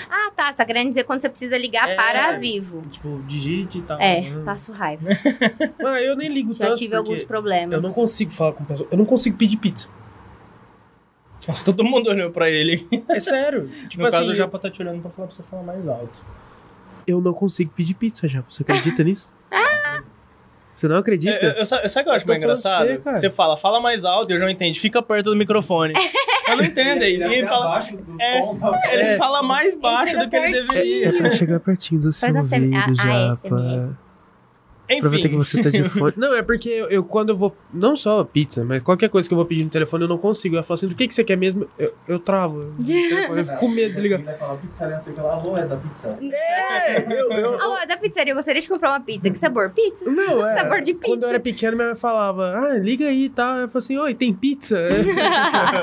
Ah, 0.10 0.32
tá. 0.36 0.52
Você 0.52 0.58
tá 0.58 0.66
querendo 0.66 0.90
dizer 0.90 1.04
quando 1.06 1.22
você 1.22 1.30
precisa 1.30 1.58
ligar 1.58 1.88
É. 1.90 1.96
para 1.96 2.30
a 2.30 2.32
Vivo. 2.38 2.82
Tipo, 2.92 3.22
digite 3.28 3.78
e 3.78 3.82
tal. 3.84 4.00
É, 4.00 4.22
Hum. 4.22 4.44
passo 4.44 4.72
raiva. 4.74 5.08
Mas 5.82 6.04
eu 6.04 6.16
nem 6.18 6.28
ligo 6.30 6.54
Já 6.54 6.66
tanto 6.68 6.78
tive 6.78 6.90
porque 6.96 7.08
alguns 7.10 7.24
problemas. 7.24 7.72
Eu 7.84 7.88
não 7.88 7.96
consigo 7.96 8.32
falar 8.32 8.54
com 8.54 8.66
pessoas. 8.66 8.90
Eu 8.92 8.98
não 8.98 9.06
consigo 9.06 9.38
pedir 9.38 9.58
pizza. 9.58 9.88
Nossa, 11.48 11.64
todo 11.64 11.84
mundo 11.84 12.10
olhou 12.10 12.32
pra 12.32 12.50
ele. 12.50 12.88
É 13.10 13.20
sério. 13.20 13.70
tipo 13.88 14.02
no 14.02 14.08
assim, 14.08 14.18
caso, 14.18 14.32
o 14.32 14.34
Japa 14.34 14.58
tá 14.60 14.70
te 14.70 14.82
olhando 14.82 15.02
pra 15.02 15.12
falar 15.12 15.28
pra 15.28 15.36
você 15.36 15.44
falar 15.44 15.64
mais 15.64 15.88
alto. 15.88 16.24
eu 17.08 17.22
não 17.22 17.34
consigo 17.34 17.72
pedir 17.76 17.94
pizza 17.94 18.28
já. 18.28 18.42
Você 18.50 18.64
acredita 18.64 19.04
nisso? 19.06 19.36
Você 20.76 20.88
não 20.90 20.98
acredita? 20.98 21.46
Eu, 21.46 21.52
eu, 21.54 21.66
sa- 21.66 21.88
sabe 21.88 22.02
o 22.02 22.04
que 22.04 22.10
eu 22.10 22.14
acho 22.16 22.26
Eu 22.26 22.28
mais 22.28 22.44
engraçado? 22.44 22.88
você. 22.88 23.12
Você 23.16 23.30
fala, 23.30 23.56
fala 23.56 23.80
mais 23.80 24.04
alto, 24.04 24.32
eu 24.34 24.38
já 24.38 24.52
entendi. 24.52 24.78
Fica 24.80 25.02
perto 25.02 25.30
do 25.30 25.36
microfone. 25.36 25.94
eu 26.50 26.58
não 26.58 26.64
entendo. 26.66 27.02
Ele, 27.02 27.24
Ele 27.24 27.48
fala, 27.48 27.80
é, 28.20 28.40
ele 28.94 29.02
É. 29.04 29.18
fala 29.18 29.42
mais 29.42 29.78
baixo 29.78 30.12
chega 30.12 30.26
do 30.26 30.30
que 30.30 30.36
ele 30.36 30.52
deveria. 30.52 31.08
É 31.08 31.12
pra 31.14 31.32
chegar 31.32 31.60
pertinho 31.62 32.02
do 32.02 32.12
seu 32.12 32.28
Faz 32.32 32.36
a 32.36 32.58
ouvido, 32.58 32.76
a- 32.76 32.86
a 32.86 33.32
Japa. 33.36 33.98
Aproveita 34.90 35.30
que 35.30 35.36
Enfim. 35.36 35.44
você 35.44 35.64
tá 35.64 35.70
de 35.70 35.84
fone. 35.90 36.14
Não, 36.18 36.34
é 36.36 36.42
porque 36.42 36.70
eu, 36.70 36.88
eu, 36.90 37.04
quando 37.04 37.30
eu 37.30 37.38
vou. 37.38 37.56
Não 37.74 37.96
só 37.96 38.24
pizza, 38.24 38.64
mas 38.64 38.82
qualquer 38.84 39.10
coisa 39.10 39.28
que 39.28 39.34
eu 39.34 39.38
vou 39.38 39.46
pedir 39.46 39.64
no 39.64 39.70
telefone, 39.70 40.04
eu 40.04 40.08
não 40.08 40.18
consigo. 40.18 40.56
Eu 40.56 40.64
falo 40.64 40.76
assim, 40.76 40.88
do 40.88 40.96
que, 40.96 41.08
que 41.08 41.14
você 41.14 41.24
quer 41.24 41.36
mesmo? 41.36 41.68
Eu, 41.78 41.94
eu 42.08 42.20
travo. 42.20 42.62
Eu, 42.88 43.36
eu 43.38 43.44
fico 43.46 43.58
com 43.60 43.68
medo 43.68 43.96
de 43.96 44.02
ligar. 44.02 44.20
Vai 44.22 44.38
falar 44.38 44.56
pizzaria, 44.58 45.00
você 45.02 45.12
fala, 45.14 45.34
alô, 45.34 45.58
é 45.58 45.66
da 45.66 45.76
pizza. 45.76 46.18
É, 46.88 47.02
eu, 47.20 47.30
eu, 47.32 47.60
Alô, 47.62 47.78
é 47.80 47.88
da 47.88 47.98
pizzaria, 47.98 48.32
eu 48.32 48.36
gostaria 48.36 48.62
de 48.62 48.68
comprar 48.68 48.92
uma 48.92 49.00
pizza. 49.00 49.30
Que 49.30 49.38
sabor? 49.38 49.72
Pizza? 49.72 50.06
Não, 50.10 50.46
é. 50.48 50.56
Sabor 50.58 50.82
de 50.82 50.94
Quando 50.94 51.06
eu 51.10 51.16
pizza. 51.16 51.28
era 51.30 51.40
pequeno, 51.40 51.76
minha 51.78 51.88
mãe 51.90 51.96
falava, 51.96 52.54
ah, 52.56 52.78
liga 52.78 53.08
aí 53.08 53.26
e 53.26 53.30
tal. 53.30 53.58
Eu 53.62 53.70
falei 53.70 53.80
assim, 53.84 53.98
oi, 53.98 54.14
tem 54.14 54.34
pizza? 54.34 54.78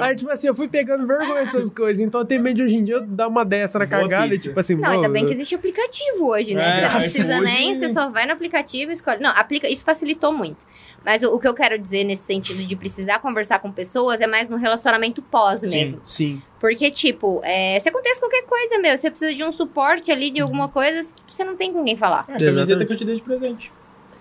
aí, 0.00 0.14
tipo 0.14 0.30
assim, 0.30 0.48
eu 0.48 0.54
fui 0.54 0.68
pegando 0.68 1.06
vergonha 1.06 1.44
dessas 1.44 1.70
coisas. 1.70 2.00
Então 2.00 2.20
eu 2.20 2.24
tenho 2.24 2.42
medo 2.42 2.56
de 2.56 2.62
hoje 2.62 2.76
em 2.76 2.84
dia 2.84 2.96
eu 2.96 3.06
dar 3.06 3.28
uma 3.28 3.44
dessa 3.44 3.78
na 3.78 3.86
Boa 3.86 4.00
cagada 4.02 4.26
e 4.26 4.30
pizza. 4.30 4.48
tipo 4.48 4.60
assim, 4.60 4.74
Não, 4.76 4.88
ainda 4.90 5.06
"Pô, 5.08 5.12
bem 5.12 5.26
que 5.26 5.32
existe 5.32 5.54
aplicativo 5.54 6.28
hoje, 6.28 6.54
né? 6.54 6.68
É, 6.68 6.72
que 6.72 6.78
você 6.80 6.84
não 6.86 6.98
precisa 7.00 7.34
hoje- 7.34 7.44
nem, 7.44 7.74
você 7.74 7.88
só 7.88 8.08
vai 8.08 8.26
no 8.26 8.32
aplicativo 8.32 8.91
escolhe. 8.92 9.20
Não, 9.20 9.30
aplica, 9.30 9.68
isso 9.68 9.84
facilitou 9.84 10.32
muito. 10.32 10.58
Mas 11.04 11.22
o, 11.22 11.34
o 11.34 11.38
que 11.38 11.48
eu 11.48 11.54
quero 11.54 11.78
dizer 11.78 12.04
nesse 12.04 12.22
sentido 12.22 12.64
de 12.64 12.76
precisar 12.76 13.18
conversar 13.18 13.58
com 13.58 13.72
pessoas 13.72 14.20
é 14.20 14.26
mais 14.26 14.48
no 14.48 14.56
relacionamento 14.56 15.20
pós 15.22 15.60
Sim. 15.60 15.70
mesmo. 15.70 16.00
Sim. 16.04 16.42
Porque, 16.60 16.90
tipo, 16.90 17.40
é, 17.42 17.78
se 17.80 17.88
acontece 17.88 18.20
qualquer 18.20 18.44
coisa, 18.44 18.78
meu, 18.78 18.96
você 18.96 19.10
precisa 19.10 19.34
de 19.34 19.42
um 19.42 19.52
suporte 19.52 20.12
ali 20.12 20.30
de 20.30 20.40
alguma 20.40 20.68
coisa, 20.68 21.14
você 21.28 21.42
não 21.44 21.56
tem 21.56 21.72
com 21.72 21.84
quem 21.84 21.96
falar. 21.96 22.24
É 22.28 22.34
a 22.34 22.38
camiseta 22.38 22.84
que 22.84 22.92
eu 22.92 22.96
te 22.96 23.04
dei 23.04 23.16
de 23.16 23.22
presente. 23.22 23.72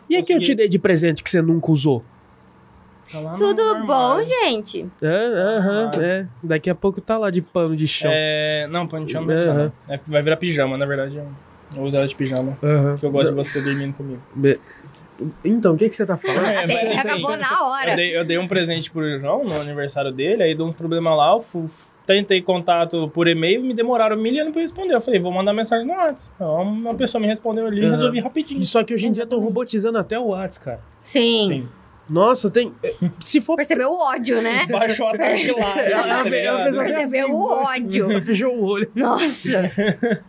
E 0.10 0.18
a 0.18 0.23
que 0.23 0.34
eu 0.34 0.39
te 0.39 0.56
dei 0.56 0.68
de 0.68 0.80
presente 0.80 1.22
que 1.23 1.30
você 1.30 1.41
nunca 1.41 1.72
usou? 1.72 2.03
Tá 3.11 3.35
Tudo 3.35 3.61
armário. 3.61 3.88
bom, 3.88 4.23
gente? 4.23 4.89
É, 5.02 5.07
aham, 5.57 5.91
é. 6.02 6.26
Daqui 6.41 6.69
a 6.69 6.76
pouco 6.76 7.02
tá 7.02 7.18
lá 7.18 7.30
de 7.30 7.41
pano 7.41 7.76
de 7.76 7.88
chão. 7.88 8.10
É, 8.14 8.68
não, 8.69 8.88
pano 8.88 9.06
de 9.06 9.11
chão 9.11 9.26
não. 9.26 9.34
Aham. 9.34 9.72
É, 9.89 9.99
vai 10.07 10.23
virar 10.23 10.38
pijama, 10.38 10.77
na 10.77 10.85
verdade. 10.85 11.18
Eu, 11.18 11.27
eu 11.76 11.84
uso 11.84 11.98
ela 11.98 12.07
de 12.07 12.15
pijama. 12.15 12.57
Aham. 12.64 12.91
Porque 12.93 13.06
eu 13.06 13.11
gosto 13.11 13.30
de 13.30 13.35
você 13.35 13.61
dormindo 13.61 13.93
comigo. 13.93 14.22
Be- 14.35 14.60
Então, 15.45 15.76
o 15.76 15.77
que, 15.77 15.88
que 15.88 15.95
você 15.95 16.06
tá 16.06 16.18
falando? 16.18 16.45
É, 16.45 16.65
mas 16.65 16.80
DR 16.80 16.85
enfim. 16.88 16.98
acabou 16.98 17.38
na 17.38 17.64
hora. 17.68 17.91
Eu 17.91 17.95
dei, 17.95 18.18
eu 18.18 18.26
dei 18.26 18.38
um 18.38 18.48
presente 18.48 18.89
pro 18.89 19.19
João 19.19 19.43
no 19.43 19.60
aniversário 19.61 20.11
dele, 20.11 20.41
aí 20.43 20.56
deu 20.56 20.65
uns 20.65 20.76
problemas 20.76 21.15
lá, 21.15 21.31
eu 21.34 21.39
fu- 21.39 21.69
tentei 22.07 22.41
contato 22.41 23.07
por 23.14 23.27
e-mail, 23.27 23.61
me 23.64 23.73
demoraram 23.73 24.18
mil 24.18 24.41
anos 24.41 24.52
pra 24.52 24.61
responder. 24.61 24.95
Eu 24.95 25.02
falei, 25.02 25.19
vou 25.19 25.31
mandar 25.31 25.53
mensagem 25.53 25.85
no 25.85 25.93
WhatsApp. 25.93 26.31
Aí 26.39 26.45
Uma 26.48 26.95
pessoa 26.95 27.22
me 27.22 27.27
respondeu 27.27 27.68
ali 27.68 27.81
e 27.81 27.85
Aham. 27.85 27.91
resolvi 27.91 28.19
rapidinho. 28.19 28.65
Só 28.65 28.84
que 28.84 28.93
hoje 28.93 29.07
em 29.07 29.11
dia 29.11 29.23
estão 29.23 29.39
robotizando 29.39 29.98
até 29.99 30.18
o 30.19 30.27
WhatsApp, 30.30 30.65
cara. 30.65 30.80
Sim. 30.99 31.48
Sim. 31.48 31.68
Nossa, 32.11 32.49
tem. 32.49 32.73
Se 33.21 33.39
for. 33.39 33.55
Percebeu 33.55 33.89
o 33.89 33.97
ódio, 33.99 34.41
né? 34.41 34.65
Baixou 34.69 35.07
a. 35.07 35.15
Ela- 35.15 36.27
ela- 36.27 36.63
fez 36.63 36.75
uma- 36.75 36.83
Percebeu 36.83 37.25
assim, 37.25 37.31
o 37.33 37.41
ódio. 37.41 38.21
Fechou 38.25 38.57
o 38.59 38.63
olho. 38.65 38.91
Nossa. 38.93 39.71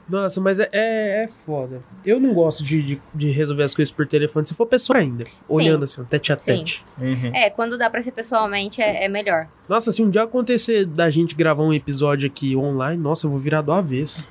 Nossa, 0.09 0.41
mas 0.41 0.61
é, 0.61 0.69
é, 0.73 1.25
é 1.25 1.29
foda. 1.45 1.83
Eu 2.07 2.21
não 2.21 2.33
gosto 2.33 2.63
de, 2.63 2.83
de, 2.83 3.03
de 3.15 3.31
resolver 3.31 3.65
as 3.65 3.75
coisas 3.75 3.93
por 3.93 4.07
telefone, 4.07 4.47
se 4.47 4.55
for 4.55 4.67
pessoa 4.67 4.99
ainda. 4.99 5.25
Olhando 5.49 5.85
assim, 5.85 6.05
tete 6.05 6.33
a 6.33 6.37
tete. 6.37 6.85
Uhum. 7.01 7.33
É, 7.35 7.51
quando 7.51 7.77
dá 7.77 7.91
pra 7.91 8.01
ser 8.03 8.13
pessoalmente 8.13 8.81
é, 8.81 9.05
é 9.05 9.09
melhor. 9.09 9.49
Nossa, 9.69 9.91
se 9.91 10.03
um 10.03 10.11
dia 10.11 10.23
acontecer 10.23 10.85
da 10.85 11.11
gente 11.11 11.35
gravar 11.35 11.63
um 11.65 11.73
episódio 11.73 12.27
aqui 12.29 12.55
online, 12.57 13.01
nossa, 13.03 13.27
eu 13.27 13.31
vou 13.31 13.39
virar 13.39 13.63
do 13.63 13.73
avesso. 13.73 14.29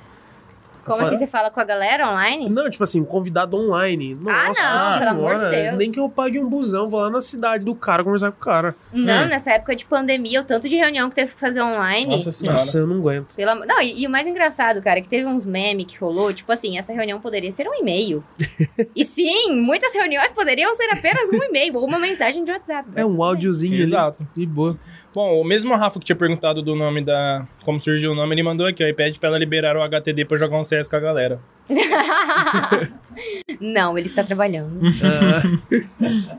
Como 0.84 0.96
Fala- 0.98 1.08
assim 1.08 1.16
você 1.18 1.26
fala 1.26 1.50
com 1.50 1.60
a 1.60 1.64
galera 1.64 2.08
online? 2.10 2.48
Não, 2.48 2.68
tipo 2.70 2.82
assim, 2.84 3.00
um 3.00 3.04
convidado 3.04 3.56
online. 3.56 4.16
Ah, 4.26 4.46
Nossa 4.48 4.90
não, 4.90 4.98
pelo 4.98 5.10
amor 5.10 5.38
de 5.44 5.50
Deus. 5.50 5.76
Nem 5.78 5.90
que 5.92 6.00
eu 6.00 6.08
pague 6.08 6.38
um 6.38 6.48
busão, 6.48 6.88
vou 6.88 7.00
lá 7.00 7.10
na 7.10 7.20
cidade 7.20 7.64
do 7.64 7.74
cara 7.74 8.02
conversar 8.04 8.30
com 8.32 8.38
o 8.38 8.40
cara. 8.40 8.74
Não, 8.92 9.24
Hum. 9.24 9.28
nessa 9.28 9.52
época 9.52 9.74
de 9.76 9.84
pandemia, 9.84 10.40
o 10.40 10.44
tanto 10.44 10.68
de 10.68 10.76
reunião 10.76 11.08
que 11.08 11.14
teve 11.16 11.32
que 11.34 11.40
fazer 11.40 11.62
online. 11.62 12.16
Nossa 12.16 12.32
senhora. 12.32 12.58
Nossa, 12.58 12.78
eu 12.78 12.86
não 12.86 12.96
aguento. 12.96 13.34
Pelo. 13.36 13.64
Não, 13.64 13.80
e, 13.80 14.02
e 14.02 14.06
o 14.06 14.10
mais 14.10 14.26
engraçado, 14.26 14.82
cara, 14.82 14.98
é 14.98 15.02
que 15.02 15.08
teve 15.08 15.26
uns 15.26 15.46
memes 15.46 15.86
que 15.86 15.96
rolou, 15.98 16.32
tipo 16.32 16.50
assim, 16.52 16.76
essa 16.78 16.92
reunião 16.92 17.20
poderia 17.20 17.50
ser 17.52 17.66
um 17.68 17.74
e-mail. 17.74 18.22
e 18.94 19.04
sim, 19.04 19.54
muitas 19.60 19.92
reuniões 19.94 20.32
poderiam 20.32 20.74
ser 20.74 20.90
apenas 20.90 21.30
um 21.30 21.42
e-mail 21.44 21.76
ou 21.76 21.86
uma 21.86 21.98
mensagem 21.98 22.44
de 22.44 22.50
WhatsApp. 22.50 22.88
É 22.96 23.04
um 23.06 23.22
áudiozinho. 23.22 23.80
Exato. 23.80 24.26
De 24.34 24.44
boa. 24.46 24.76
Bom, 25.14 25.40
o 25.40 25.44
mesmo 25.44 25.74
Rafa 25.76 25.98
que 25.98 26.06
tinha 26.06 26.16
perguntado 26.16 26.62
do 26.62 26.74
nome 26.74 27.02
da. 27.02 27.46
Como 27.64 27.78
surgiu 27.78 28.12
o 28.12 28.14
nome, 28.14 28.34
ele 28.34 28.42
mandou 28.42 28.66
aqui, 28.66 28.82
ó. 28.82 28.86
E 28.86 28.94
pede 28.94 29.18
pra 29.18 29.28
ela 29.28 29.38
liberar 29.38 29.76
o 29.76 29.82
HTD 29.82 30.24
pra 30.24 30.38
jogar 30.38 30.58
um 30.58 30.64
CS 30.64 30.88
com 30.88 30.96
a 30.96 31.00
galera. 31.00 31.38
Não, 33.60 33.98
ele 33.98 34.06
está 34.06 34.24
trabalhando. 34.24 34.80
Ah, 35.04 36.38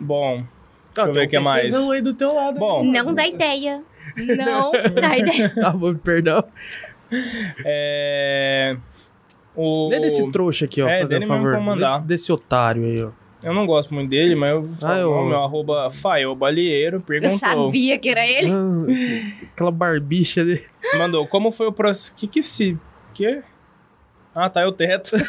Bom, 0.00 0.42
tá, 0.94 1.02
eu 1.02 1.12
ver 1.12 1.12
tem 1.12 1.26
o 1.26 1.30
que 1.30 1.38
mais. 1.40 1.74
Aí 1.90 2.00
do 2.00 2.14
teu 2.14 2.32
lado. 2.34 2.58
Bom. 2.58 2.84
Não 2.84 3.14
dá 3.14 3.26
ideia. 3.26 3.82
Não 4.16 4.72
dá 4.72 5.18
ideia. 5.18 5.50
Tá 5.54 5.70
bom, 5.70 5.94
perdão. 5.94 6.42
é. 7.64 8.76
O... 9.54 9.88
Lê 9.88 10.00
desse 10.00 10.30
trouxa 10.32 10.64
aqui, 10.64 10.82
ó, 10.82 10.88
É, 10.88 11.00
fazendo 11.00 11.26
favor. 11.26 11.76
desse, 11.76 12.02
desse 12.02 12.32
otário 12.32 12.84
aí, 12.84 13.02
ó. 13.04 13.10
Eu 13.44 13.52
não 13.54 13.66
gosto 13.66 13.92
muito 13.94 14.10
dele, 14.10 14.34
mas 14.34 14.50
eu 14.50 14.62
vou 14.62 14.76
falar 14.76 14.94
Ah, 14.94 14.98
eu- 15.00 15.10
o 15.12 15.24
meu 15.26 15.42
arroba 15.42 15.90
Fael 15.90 16.34
Balieiro 16.34 16.96
Eu 16.96 17.02
perguntou. 17.02 17.38
sabia 17.38 17.98
que 17.98 18.08
era 18.08 18.26
ele. 18.26 18.50
Ah, 18.50 19.46
Aquela 19.52 19.70
barbicha 19.70 20.44
dele. 20.44 20.64
Mandou, 20.98 21.26
como 21.26 21.50
foi 21.50 21.66
o 21.66 21.72
processo. 21.72 22.14
Que 22.16 22.26
que 22.26 22.42
se. 22.42 22.76
Que? 23.12 23.42
Ah, 24.36 24.50
tá, 24.50 24.62
é 24.62 24.66
o 24.66 24.72
teto. 24.72 25.10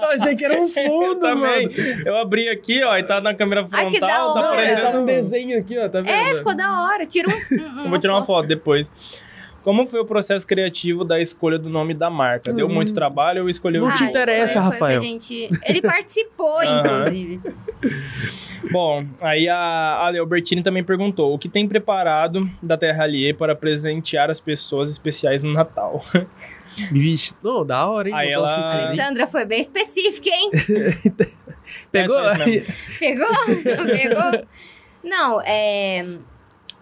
Eu 0.00 0.04
achei 0.10 0.36
que 0.36 0.44
era 0.44 0.60
um 0.60 0.68
fundo, 0.68 1.20
Também. 1.20 1.66
mano. 1.68 2.02
Eu 2.06 2.16
abri 2.18 2.48
aqui, 2.48 2.82
ó, 2.84 2.96
e 2.96 3.02
tá 3.02 3.20
na 3.20 3.34
câmera 3.34 3.62
frontal. 3.66 3.86
Ai, 3.86 3.90
que 3.90 3.98
da 4.00 4.06
tá 4.06 4.24
hora. 4.26 4.34
Não, 4.34 4.42
tá 4.42 4.48
aparecendo. 4.52 4.98
num 5.00 5.04
desenho 5.06 5.58
aqui, 5.58 5.78
ó, 5.78 5.88
tá 5.88 6.00
vendo? 6.00 6.10
É, 6.10 6.36
ficou 6.36 6.54
da 6.54 6.82
hora. 6.82 7.06
Tira 7.06 7.28
um. 7.28 7.32
um- 7.32 7.84
Eu 7.84 7.90
vou 7.90 7.98
tirar 7.98 8.14
uma 8.14 8.24
foto 8.24 8.46
depois. 8.46 9.20
Como 9.62 9.84
foi 9.86 10.00
o 10.00 10.04
processo 10.04 10.46
criativo 10.46 11.04
da 11.04 11.20
escolha 11.20 11.58
do 11.58 11.68
nome 11.68 11.92
da 11.94 12.08
marca? 12.08 12.52
Deu 12.52 12.66
Hum. 12.66 12.72
muito 12.72 12.94
trabalho 12.94 13.42
ou 13.42 13.48
escolheu 13.48 13.82
Não 13.82 13.90
o 13.90 13.94
te 13.94 14.04
Ah, 14.04 14.08
interessa, 14.08 14.54
foi- 14.54 14.62
foi 14.62 14.70
Rafael. 14.72 15.00
pra 15.00 15.08
gente... 15.08 15.50
Ele 15.66 15.82
participou, 15.82 16.60
inclusive. 16.64 17.40
Bom, 18.72 19.04
aí 19.20 19.48
a 19.48 20.04
Ale 20.04 20.18
Albertini 20.18 20.62
também 20.62 20.84
perguntou: 20.84 21.32
o 21.34 21.38
que 21.38 21.48
tem 21.48 21.66
preparado 21.66 22.42
da 22.62 22.76
Terra 22.76 23.04
Allier 23.04 23.34
para 23.34 23.54
presentear 23.56 24.30
as 24.30 24.38
pessoas 24.38 24.90
especiais 24.90 25.42
no 25.42 25.52
Natal? 25.52 26.04
Vixe, 26.92 27.34
não, 27.42 27.64
da 27.66 27.86
hora, 27.88 28.08
hein? 28.10 28.14
Aí 28.14 28.30
ela- 28.30 28.46
kitzinhos. 28.46 28.90
Alessandra 28.90 29.26
foi 29.26 29.44
bem 29.46 29.60
específica, 29.60 30.28
hein? 30.28 30.50
Pegou? 31.90 32.18
É 32.20 32.34
Pegou? 32.98 33.26
Pegou? 33.72 34.46
Não, 35.02 35.40
é... 35.40 36.04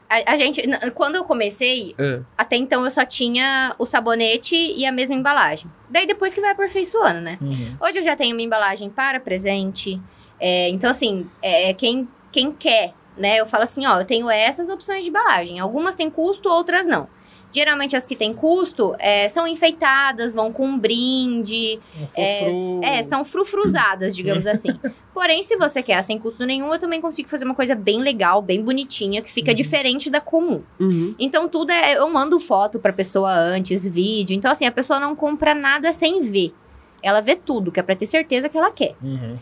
A, 0.09 0.33
a 0.33 0.37
gente... 0.37 0.63
Quando 0.95 1.17
eu 1.17 1.25
comecei, 1.25 1.95
Ah, 1.99 2.23
até 2.39 2.57
então 2.57 2.85
eu 2.85 2.91
só 2.91 3.05
tinha 3.05 3.75
o 3.79 3.85
sabonete 3.85 4.57
e 4.57 4.87
a 4.87 4.93
mesma 4.93 5.15
embalagem. 5.15 5.71
Daí 5.91 6.07
depois 6.07 6.33
que 6.33 6.41
vai 6.41 6.51
aperfeiçoando, 6.51 7.21
né? 7.21 7.39
Uhum. 7.41 7.77
Hoje 7.81 7.99
eu 7.99 8.03
já 8.03 8.17
tenho 8.17 8.35
uma 8.35 8.43
embalagem 8.43 8.89
para 8.89 9.21
presente. 9.21 10.01
é, 10.41 10.69
então, 10.71 10.91
assim, 10.91 11.29
é, 11.43 11.75
quem, 11.75 12.09
quem 12.33 12.53
quer, 12.53 12.95
né? 13.17 13.39
Eu 13.41 13.47
falo 13.47 13.65
assim, 13.65 13.87
ó, 13.87 14.01
eu 14.01 14.05
tenho 14.05 14.31
essas 14.31 14.69
opções 14.69 15.05
de 15.05 15.11
embalagem. 15.11 15.59
Algumas 15.59 15.97
têm 15.97 16.09
custo, 16.09 16.49
outras 16.49 16.87
não. 16.87 17.09
Geralmente 17.51 17.97
as 17.97 18.07
que 18.07 18.15
têm 18.15 18.35
custo 18.35 18.95
é, 18.99 19.29
são 19.29 19.47
enfeitadas, 19.49 20.35
vão 20.35 20.53
com 20.53 20.67
um 20.67 20.79
brinde. 20.79 21.81
Um 22.17 22.81
É, 22.85 22.99
é, 22.99 23.03
são 23.03 23.25
frufruzadas, 23.25 24.15
digamos 24.15 24.47
assim. 24.47 24.79
Porém, 25.15 25.43
se 25.43 25.57
você 25.57 25.83
quer 25.83 26.03
sem 26.03 26.19
custo 26.19 26.45
nenhum, 26.45 26.73
eu 26.73 26.79
também 26.79 27.01
consigo 27.01 27.29
fazer 27.29 27.45
uma 27.45 27.55
coisa 27.55 27.75
bem 27.75 28.01
legal, 28.01 28.43
bem 28.43 28.63
bonitinha, 28.63 29.23
que 29.23 29.33
fica 29.33 29.51
Uhum. 29.51 29.57
diferente 29.57 30.11
da 30.11 30.21
comum. 30.21 30.63
uhum. 30.79 31.15
Então, 31.19 31.49
tudo 31.49 31.71
é. 31.71 31.97
Eu 31.99 32.09
mando 32.11 32.39
foto 32.39 32.79
pra 32.79 32.93
pessoa 32.93 33.33
antes, 33.33 33.87
vídeo. 33.87 34.37
Então, 34.37 34.51
assim, 34.51 34.67
a 34.67 34.73
pessoa 34.73 35.01
não 35.01 35.17
compra 35.17 35.55
nada 35.55 35.93
sem 35.93 36.21
ver. 36.21 36.53
Ela 37.03 37.21
vê 37.21 37.35
tudo, 37.37 37.73
que 37.73 37.81
é 37.81 37.83
pra 37.83 37.97
ter 37.97 38.07
certeza 38.07 38.49
que 38.49 38.59
ela 38.59 38.71
quer. 38.71 38.95
Uhum. 39.03 39.37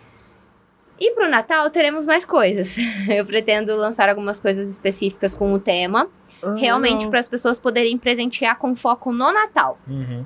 E 0.99 1.11
pro 1.13 1.29
Natal 1.29 1.69
teremos 1.71 2.07
mais 2.07 2.25
coisas. 2.25 2.77
Eu 3.09 3.25
pretendo 3.27 3.77
lançar 3.77 4.09
algumas 4.09 4.41
coisas 4.41 4.71
específicas 4.71 5.35
com 5.35 5.53
o 5.53 5.59
tema, 5.59 6.09
Ah, 6.43 6.55
realmente 6.57 7.07
para 7.09 7.21
as 7.21 7.29
pessoas 7.29 7.59
poderem 7.59 7.99
presentear 7.99 8.59
com 8.59 8.75
foco 8.75 9.13
no 9.13 9.31
Natal. 9.33 9.79
Uhum. 9.87 10.25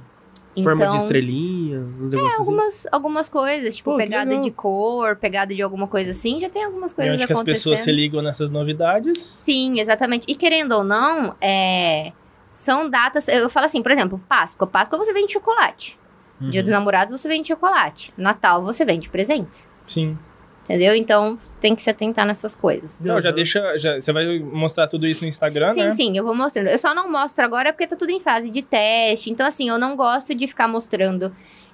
Forma 0.64 0.82
então, 0.82 0.96
de 0.96 1.02
estrelinha, 1.04 1.78
uns 1.78 2.12
negócios 2.12 2.32
assim. 2.32 2.38
algumas, 2.40 2.86
algumas 2.90 3.28
coisas, 3.28 3.76
tipo 3.76 3.92
Pô, 3.92 3.96
pegada 3.96 4.36
de 4.36 4.50
cor, 4.50 5.14
pegada 5.16 5.54
de 5.54 5.62
alguma 5.62 5.86
coisa 5.86 6.10
assim, 6.10 6.40
já 6.40 6.48
tem 6.50 6.64
algumas 6.64 6.92
coisas 6.92 7.14
onde 7.14 7.24
que 7.24 7.32
as 7.32 7.38
acontecendo. 7.38 7.70
pessoas 7.72 7.84
se 7.84 7.92
ligam 7.92 8.20
nessas 8.20 8.50
novidades? 8.50 9.22
Sim, 9.22 9.78
exatamente. 9.78 10.24
E 10.28 10.34
querendo 10.34 10.72
ou 10.72 10.82
não, 10.82 11.36
é, 11.40 12.12
são 12.50 12.90
datas. 12.90 13.28
Eu 13.28 13.48
falo 13.48 13.66
assim, 13.66 13.80
por 13.80 13.92
exemplo, 13.92 14.20
Páscoa. 14.28 14.66
Páscoa 14.66 14.98
você 14.98 15.12
vende 15.12 15.32
chocolate. 15.32 15.96
Dia 16.40 16.60
Uhum. 16.60 16.64
dos 16.64 16.72
namorados 16.72 17.20
você 17.20 17.28
vende 17.28 17.46
chocolate. 17.46 18.12
Natal 18.16 18.60
você 18.64 18.84
vende 18.84 19.08
presentes. 19.08 19.70
Sim. 19.86 20.18
Entendeu? 20.70 20.94
Então 20.94 21.36
tem 21.60 21.74
que 21.74 21.82
se 21.82 21.90
atentar 21.90 22.24
nessas 22.24 22.54
coisas. 22.54 23.02
Não, 23.02 23.20
já 23.20 23.30
Uhum. 23.30 23.34
deixa. 23.34 23.76
Já, 23.76 24.00
você 24.00 24.12
vai 24.12 24.38
mostrar 24.38 24.86
tudo 24.86 25.04
isso 25.04 25.22
no 25.22 25.28
Instagram, 25.28 25.74
sim, 25.74 25.82
né? 25.84 25.90
sim, 25.90 26.16
eu 26.16 26.22
vou 26.24 26.32
mostrando. 26.32 26.68
Eu 26.68 26.78
só 26.78 26.94
não 26.94 27.10
mostro 27.10 27.44
agora 27.44 27.72
porque 27.72 27.88
tá 27.88 27.96
tudo 27.96 28.10
em 28.12 28.20
fase 28.20 28.50
de 28.50 28.62
teste. 28.62 29.30
Então, 29.32 29.44
assim, 29.46 29.68
eu 29.68 29.78
não 29.80 29.96
gosto 29.96 30.32
de 30.32 30.46
ficar 30.46 30.68
mostrando 30.68 31.32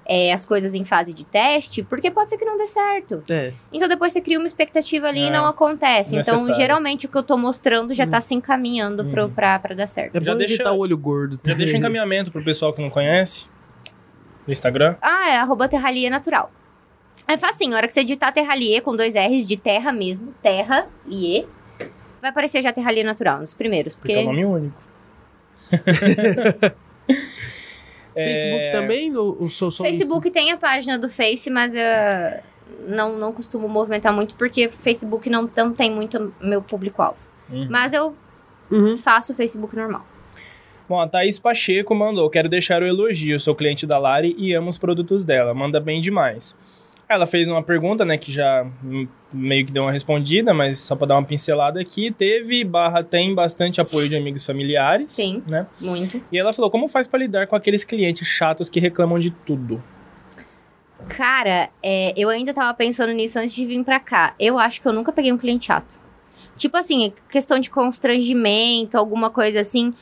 é, 0.09 0.33
as 0.33 0.45
coisas 0.45 0.73
em 0.73 0.83
fase 0.83 1.13
de 1.13 1.23
teste, 1.25 1.83
porque 1.83 2.09
pode 2.09 2.29
ser 2.31 2.37
que 2.39 2.45
não 2.45 2.57
dê 2.57 2.65
certo. 2.65 3.21
É. 3.29 3.51
Então 3.71 3.87
depois 3.87 4.13
você 4.13 4.21
cria 4.21 4.39
uma 4.39 4.47
expectativa 4.47 5.07
ali 5.09 5.19
É, 5.19 5.27
e 5.27 5.29
não 5.29 5.45
acontece. 5.45 6.15
Então, 6.17 6.33
necessário. 6.33 6.55
geralmente, 6.59 7.05
o 7.05 7.09
que 7.09 7.17
eu 7.17 7.23
tô 7.23 7.37
mostrando 7.37 7.93
já 7.93 8.05
Hum. 8.05 8.09
tá 8.09 8.19
se 8.21 8.33
encaminhando 8.33 9.05
pro, 9.05 9.25
Hum. 9.25 9.29
pra, 9.29 9.59
pra 9.59 9.75
dar 9.75 9.85
certo. 9.85 10.15
É 10.15 10.21
Já 10.21 10.33
deixa- 10.33 10.71
o 10.71 10.77
olho 10.79 10.97
gordo. 10.97 11.39
Já 11.45 11.53
deixa 11.53 11.75
um 11.75 11.77
encaminhamento 11.79 12.31
pro 12.31 12.43
pessoal 12.43 12.73
que 12.73 12.81
não 12.81 12.89
conhece. 12.89 13.45
No 14.47 14.51
Instagram. 14.53 14.95
Ah, 15.01 15.29
é 15.29 15.37
arroba 15.37 15.67
Terralie 15.67 16.09
Natural. 16.09 16.49
É 17.27 17.37
facinho, 17.37 17.73
a 17.73 17.77
hora 17.77 17.87
que 17.87 17.93
você 17.93 18.03
digitar 18.03 18.33
Terralie 18.33 18.79
com 18.81 18.95
dois 18.95 19.15
R's 19.15 19.45
de 19.45 19.57
terra 19.57 19.91
mesmo, 19.91 20.33
Terra, 20.41 20.87
Lie, 21.05 21.45
vai 22.21 22.29
aparecer 22.29 22.61
já 22.61 22.71
Terralie 22.71 23.03
Natural, 23.03 23.39
nos 23.39 23.53
primeiros. 23.53 23.95
Porque 23.95 24.13
Porque 24.13 24.27
é 24.27 24.29
o 24.29 24.33
nome 24.33 24.45
único. 24.45 24.77
É, 28.17 28.33
Facebook 28.33 28.71
também? 28.71 29.15
Ou, 29.15 29.37
ou 29.41 29.47
só, 29.47 29.69
só 29.69 29.83
Facebook 29.83 30.31
tem 30.31 30.51
a 30.51 30.57
página 30.57 30.97
do 30.97 31.07
Face, 31.07 31.51
mas 31.51 31.75
eu 31.75 31.83
não, 32.87 33.15
não 33.15 33.31
costumo 33.31 33.69
movimentar 33.69 34.11
muito, 34.11 34.33
porque 34.33 34.67
Facebook 34.69 35.29
não, 35.29 35.47
não 35.55 35.71
tem 35.71 35.91
muito 35.91 36.33
meu 36.41 36.59
público-alvo. 36.59 37.19
Uhum. 37.47 37.67
Mas 37.69 37.93
eu? 37.93 38.15
Uhum. 38.71 38.97
faço 38.97 39.33
o 39.33 39.35
Facebook 39.35 39.75
normal. 39.75 40.03
Bom, 40.89 40.99
a 40.99 41.07
Thaís 41.07 41.37
Pacheco 41.37 41.93
mandou: 41.93 42.27
Quero 42.29 42.49
deixar 42.49 42.81
o 42.81 42.85
elogio. 42.85 43.39
Sou 43.39 43.53
cliente 43.53 43.85
da 43.85 43.99
Lari 43.99 44.35
e 44.37 44.53
amo 44.53 44.69
os 44.69 44.79
produtos 44.79 45.23
dela. 45.23 45.53
Manda 45.53 45.79
bem 45.79 46.01
demais. 46.01 46.55
Ela 47.09 47.25
fez 47.25 47.47
uma 47.47 47.63
pergunta, 47.63 48.03
né, 48.03 48.17
que 48.17 48.31
já 48.31 48.65
meio 49.31 49.65
que 49.65 49.71
deu 49.71 49.83
uma 49.83 49.91
respondida, 49.91 50.53
mas 50.53 50.79
só 50.79 50.95
pra 50.95 51.07
dar 51.07 51.15
uma 51.15 51.23
pincelada 51.23 51.79
aqui. 51.79 52.11
Teve 52.11 52.63
barra 52.65 53.01
tem 53.03 53.33
bastante 53.33 53.79
apoio 53.79 54.09
de 54.09 54.15
amigos 54.15 54.41
e 54.41 54.45
familiares. 54.45 55.13
Sim, 55.13 55.41
Né? 55.47 55.65
muito. 55.79 56.21
E 56.31 56.37
ela 56.37 56.51
falou: 56.51 56.69
Como 56.69 56.87
faz 56.89 57.07
pra 57.07 57.19
lidar 57.19 57.47
com 57.47 57.55
aqueles 57.55 57.83
clientes 57.83 58.27
chatos 58.27 58.69
que 58.69 58.79
reclamam 58.79 59.19
de 59.19 59.31
tudo? 59.31 59.81
Cara, 61.07 61.69
é, 61.81 62.13
eu 62.17 62.27
ainda 62.29 62.53
tava 62.53 62.73
pensando 62.73 63.13
nisso 63.13 63.39
antes 63.39 63.53
de 63.53 63.65
vir 63.65 63.83
pra 63.83 63.99
cá. 63.99 64.33
Eu 64.39 64.57
acho 64.59 64.81
que 64.81 64.87
eu 64.87 64.93
nunca 64.93 65.11
peguei 65.13 65.31
um 65.31 65.37
cliente 65.37 65.65
chato. 65.67 65.99
Tipo 66.55 66.75
assim, 66.75 67.13
questão 67.29 67.59
de 67.59 67.69
constrangimento, 67.69 68.97
alguma 68.97 69.29
coisa 69.29 69.61
assim. 69.61 69.93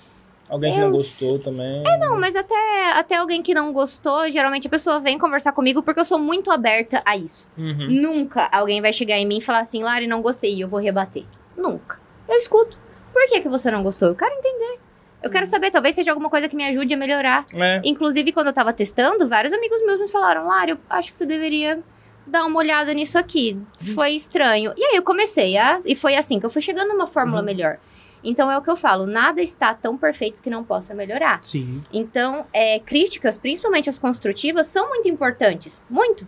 Alguém 0.50 0.74
que 0.74 0.80
não 0.80 0.92
gostou 0.92 1.40
também. 1.40 1.84
Não, 2.00 2.20
mas 2.20 2.36
até, 2.36 2.92
até 2.94 3.16
alguém 3.16 3.42
que 3.42 3.54
não 3.54 3.74
gostou, 3.74 4.30
geralmente 4.32 4.68
a 4.68 4.70
pessoa 4.70 5.00
vem 5.00 5.18
conversar 5.18 5.52
comigo 5.54 5.82
porque 5.82 6.00
eu 6.00 6.06
sou 6.06 6.20
muito 6.20 6.52
aberta 6.52 7.02
a 7.06 7.18
isso. 7.18 7.48
Uhum. 7.58 7.88
Nunca 7.90 8.48
alguém 8.52 8.82
vai 8.82 8.94
chegar 8.94 9.18
em 9.18 9.26
mim 9.26 9.38
e 9.40 9.42
falar 9.42 9.60
assim, 9.60 9.82
Lari, 9.84 10.06
não 10.08 10.22
gostei, 10.22 10.54
e 10.54 10.62
eu 10.62 10.68
vou 10.68 10.80
rebater. 10.80 11.24
Nunca. 11.58 12.00
Eu 12.30 12.36
escuto. 12.38 12.78
Por 13.12 13.26
que, 13.28 13.42
que 13.42 13.50
você 13.50 13.72
não 13.72 13.82
gostou? 13.82 14.10
Eu 14.10 14.16
quero 14.16 14.34
entender. 14.36 14.80
Eu 15.24 15.32
quero 15.32 15.48
saber, 15.48 15.72
talvez 15.72 15.96
seja 15.96 16.12
alguma 16.12 16.30
coisa 16.30 16.48
que 16.48 16.56
me 16.56 16.64
ajude 16.66 16.94
a 16.94 16.98
melhorar. 16.98 17.46
É. 17.56 17.82
Inclusive, 17.84 18.32
quando 18.32 18.48
eu 18.48 18.54
tava 18.54 18.72
testando, 18.72 19.28
vários 19.28 19.52
amigos 19.54 19.84
meus 19.84 20.00
me 20.00 20.08
falaram, 20.08 20.46
Lari, 20.46 20.72
eu 20.72 20.78
acho 20.88 21.10
que 21.12 21.18
você 21.18 21.26
deveria 21.26 21.82
dar 22.28 22.46
uma 22.46 22.60
olhada 22.60 22.94
nisso 22.94 23.18
aqui. 23.18 23.60
Foi 23.96 24.12
estranho. 24.12 24.74
E 24.78 24.84
aí 24.84 24.96
eu 24.96 25.02
comecei 25.02 25.58
a. 25.58 25.80
E 25.86 25.96
foi 25.96 26.16
assim 26.16 26.40
que 26.40 26.46
eu 26.46 26.50
fui 26.52 26.62
chegando 26.62 26.90
numa 26.90 27.08
fórmula 27.08 27.40
Uhum. 27.40 27.46
melhor. 27.46 27.80
Então 28.26 28.52
é 28.52 28.58
o 28.58 28.62
que 28.62 28.70
eu 28.70 28.76
falo, 28.76 29.06
nada 29.06 29.42
está 29.42 29.74
tão 29.74 29.96
perfeito 29.96 30.42
que 30.42 30.50
não 30.50 30.64
possa 30.64 30.94
melhorar. 30.96 31.40
Sim. 31.44 31.84
Então, 31.94 32.48
é, 32.52 32.80
críticas, 32.80 33.38
principalmente 33.38 33.90
as 33.90 34.00
construtivas, 34.00 34.68
são 34.68 34.90
muito 34.90 35.08
importantes. 35.08 35.86
Muito. 35.90 36.28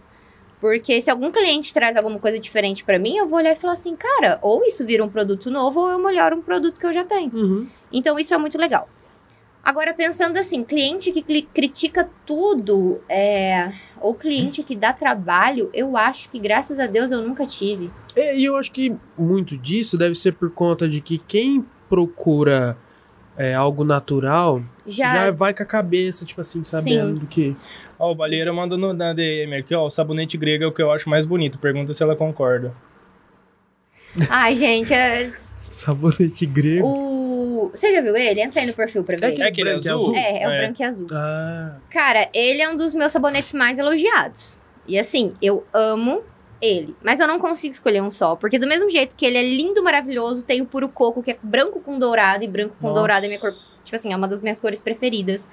Porque 0.62 1.02
se 1.02 1.10
algum 1.10 1.32
cliente 1.32 1.74
traz 1.74 1.98
alguma 1.98 2.20
coisa 2.20 2.40
diferente 2.40 2.84
pra 2.84 2.98
mim, 2.98 3.18
eu 3.18 3.28
vou 3.28 3.38
olhar 3.38 3.52
e 3.52 3.56
falar 3.56 3.74
assim, 3.74 3.96
cara, 3.96 4.40
ou 4.42 4.64
isso 4.64 4.86
vira 4.86 5.04
um 5.04 5.10
produto 5.10 5.52
novo, 5.52 5.82
ou 5.82 5.90
eu 5.90 6.00
melhoro 6.00 6.36
um 6.36 6.42
produto 6.42 6.80
que 6.80 6.86
eu 6.86 6.94
já 6.94 7.04
tenho. 7.04 7.32
Uhum. 7.34 7.68
Então, 7.92 8.18
isso 8.18 8.34
é 8.34 8.38
muito 8.38 8.58
legal. 8.58 8.90
Agora, 9.64 9.94
pensando 9.94 10.38
assim, 10.38 10.64
cliente 10.64 11.12
que 11.12 11.22
critica 11.22 12.10
tudo, 12.26 13.02
é, 13.10 13.72
ou 14.00 14.16
cliente 14.16 14.64
que 14.64 14.76
dá 14.76 14.94
trabalho, 14.94 15.70
eu 15.74 15.98
acho 15.98 16.30
que, 16.30 16.40
graças 16.40 16.80
a 16.80 16.88
Deus, 16.88 17.12
eu 17.12 17.22
nunca 17.22 17.46
tive. 17.46 17.92
É, 18.16 18.36
E 18.38 18.46
eu 18.46 18.56
acho 18.56 18.72
que 18.72 18.96
muito 19.18 19.58
disso 19.58 19.98
deve 19.98 20.16
ser 20.16 20.32
por 20.32 20.50
conta 20.52 20.88
de 20.88 21.02
que 21.02 21.18
quem 21.18 21.66
procura 21.90 22.78
é, 23.38 23.54
algo 23.54 23.84
natural 23.84 24.62
Já, 24.86 25.26
já 25.26 25.32
vai 25.32 25.54
com 25.54 25.64
a 25.64 25.66
cabeça, 25.66 26.26
tipo 26.26 26.42
assim, 26.42 26.64
sabendo 26.64 27.20
do 27.20 27.28
que. 27.28 27.56
Ó, 28.00 28.12
o 28.12 28.16
Baleira 28.16 28.52
mandou 28.54 28.78
no, 28.78 28.94
na 28.94 29.14
DM 29.14 29.56
aqui, 29.56 29.74
ó. 29.76 29.86
O 29.86 29.90
sabonete 29.90 30.38
grego 30.38 30.64
é 30.64 30.68
o 30.68 30.72
que 30.72 30.82
eu 30.82 30.92
acho 30.92 31.10
mais 31.10 31.26
bonito. 31.26 31.58
Pergunta 31.60 31.94
se 31.94 32.02
ela 32.04 32.16
concorda. 32.16 32.74
ai, 34.30 34.56
gente, 34.56 34.94
é- 34.94 35.32
Sabonete 35.70 36.46
grego. 36.46 36.88
o... 36.88 37.70
Você 37.74 37.94
já 37.94 38.02
viu 38.02 38.16
ele? 38.16 38.40
Entra 38.42 38.62
aí 38.62 38.68
no 38.68 38.74
perfil 38.74 39.04
pra 39.04 39.18
ver. 39.18 39.26
É 39.26 39.28
aquele 39.30 39.44
É 39.44 39.48
aquele 39.50 39.70
branco 39.72 39.86
e 39.86 39.90
azul? 39.90 40.02
azul? 40.04 40.16
É, 40.16 40.44
é 40.44 40.48
o 40.48 40.52
É. 40.52 40.58
branco 40.60 40.82
e 40.82 40.86
azul. 40.86 41.08
Ah, 41.12 41.76
Cara, 41.92 42.30
ele 42.34 42.62
é 42.62 42.70
um 42.70 42.76
dos 42.78 42.94
meus 42.94 43.12
sabonetes 43.12 43.52
mais 43.54 43.78
elogiados. 43.78 44.62
E 44.88 44.98
assim, 44.98 45.34
eu 45.42 45.66
amo 45.74 46.22
ele. 46.62 46.96
Mas 47.04 47.20
eu 47.20 47.28
não 47.28 47.40
consigo 47.40 47.74
escolher 47.74 48.02
um 48.02 48.12
só. 48.12 48.36
Porque 48.36 48.58
do 48.60 48.68
mesmo 48.68 48.90
jeito 48.90 49.16
que 49.16 49.26
ele 49.26 49.38
é 49.38 49.44
lindo, 49.44 49.84
maravilhoso, 49.84 50.44
tem 50.44 50.62
o 50.62 50.66
puro 50.66 50.90
coco, 50.90 51.22
que 51.24 51.32
é 51.32 51.38
branco 51.42 51.80
com 51.80 51.98
dourado. 52.00 52.44
E 52.44 52.48
branco 52.48 52.76
com 52.80 52.88
Nossa. 52.88 53.00
dourado 53.00 53.26
é 53.26 53.28
minha 53.30 53.40
cor. 53.40 53.54
Tipo 53.84 53.96
assim, 53.96 54.12
é 54.12 54.16
uma 54.16 54.28
das 54.28 54.42
minhas 54.42 54.60
cores 54.60 54.82
preferidas. 54.82 55.50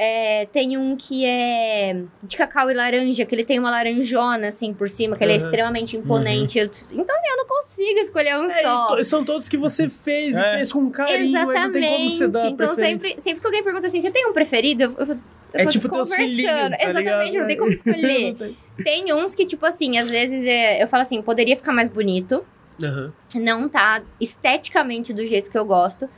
É, 0.00 0.46
tem 0.52 0.78
um 0.78 0.96
que 0.96 1.26
é 1.26 2.02
de 2.22 2.36
cacau 2.36 2.70
e 2.70 2.74
laranja, 2.74 3.24
que 3.26 3.34
ele 3.34 3.44
tem 3.44 3.58
uma 3.58 3.68
laranjona 3.68 4.46
assim 4.46 4.72
por 4.72 4.88
cima, 4.88 5.16
que 5.16 5.24
ele 5.24 5.32
é 5.32 5.36
extremamente 5.36 5.96
imponente. 5.96 6.56
Eu- 6.56 6.70
então, 6.92 7.16
assim, 7.16 7.28
eu 7.28 7.36
não 7.36 7.46
consigo 7.46 7.98
escolher 7.98 8.36
um 8.38 8.44
É, 8.44 8.62
só. 8.62 8.94
e 8.94 8.96
to- 8.98 9.04
são 9.04 9.24
todos 9.24 9.48
que 9.48 9.56
você 9.56 9.88
fez 9.88 10.36
e 10.38 10.40
É. 10.40 10.54
fez 10.54 10.72
com 10.72 10.88
carinho, 10.88 11.36
aí 11.36 11.44
não 11.46 11.72
tem 11.72 11.82
como 11.82 12.10
você 12.10 12.28
dar 12.28 12.46
então, 12.48 12.76
sempre, 12.76 13.16
sempre 13.20 13.40
que 13.40 13.46
alguém 13.46 13.64
pergunta 13.64 13.88
assim, 13.88 14.00
você 14.00 14.08
tem 14.12 14.24
um 14.28 14.32
preferido? 14.32 14.84
Eu, 14.84 14.94
eu, 14.98 15.06
eu 15.06 15.18
É 15.52 15.64
tipo 15.66 15.88
teus 15.88 16.12
filhinhos, 16.14 16.50
tá 16.52 16.66
Exatamente, 16.78 16.96
ligado? 16.98 17.40
não 17.40 17.46
tem 17.46 17.56
como 17.56 17.70
escolher. 17.72 18.56
Tem. 18.84 19.12
uns 19.14 19.34
que, 19.34 19.46
tipo 19.46 19.64
assim, 19.66 19.98
às 19.98 20.10
vezes 20.10 20.46
é, 20.46 20.82
eu 20.82 20.88
falo 20.88 21.02
assim, 21.02 21.20
poderia 21.22 21.56
ficar 21.56 21.72
mais 21.72 21.88
bonito. 21.88 22.44
Aham. 22.82 23.12
Não 23.36 23.68
tá 23.68 24.02
esteticamente 24.20 25.12
do 25.12 25.26
jeito 25.26 25.50
que 25.50 25.58
eu 25.58 25.64
gosto. 25.64 26.08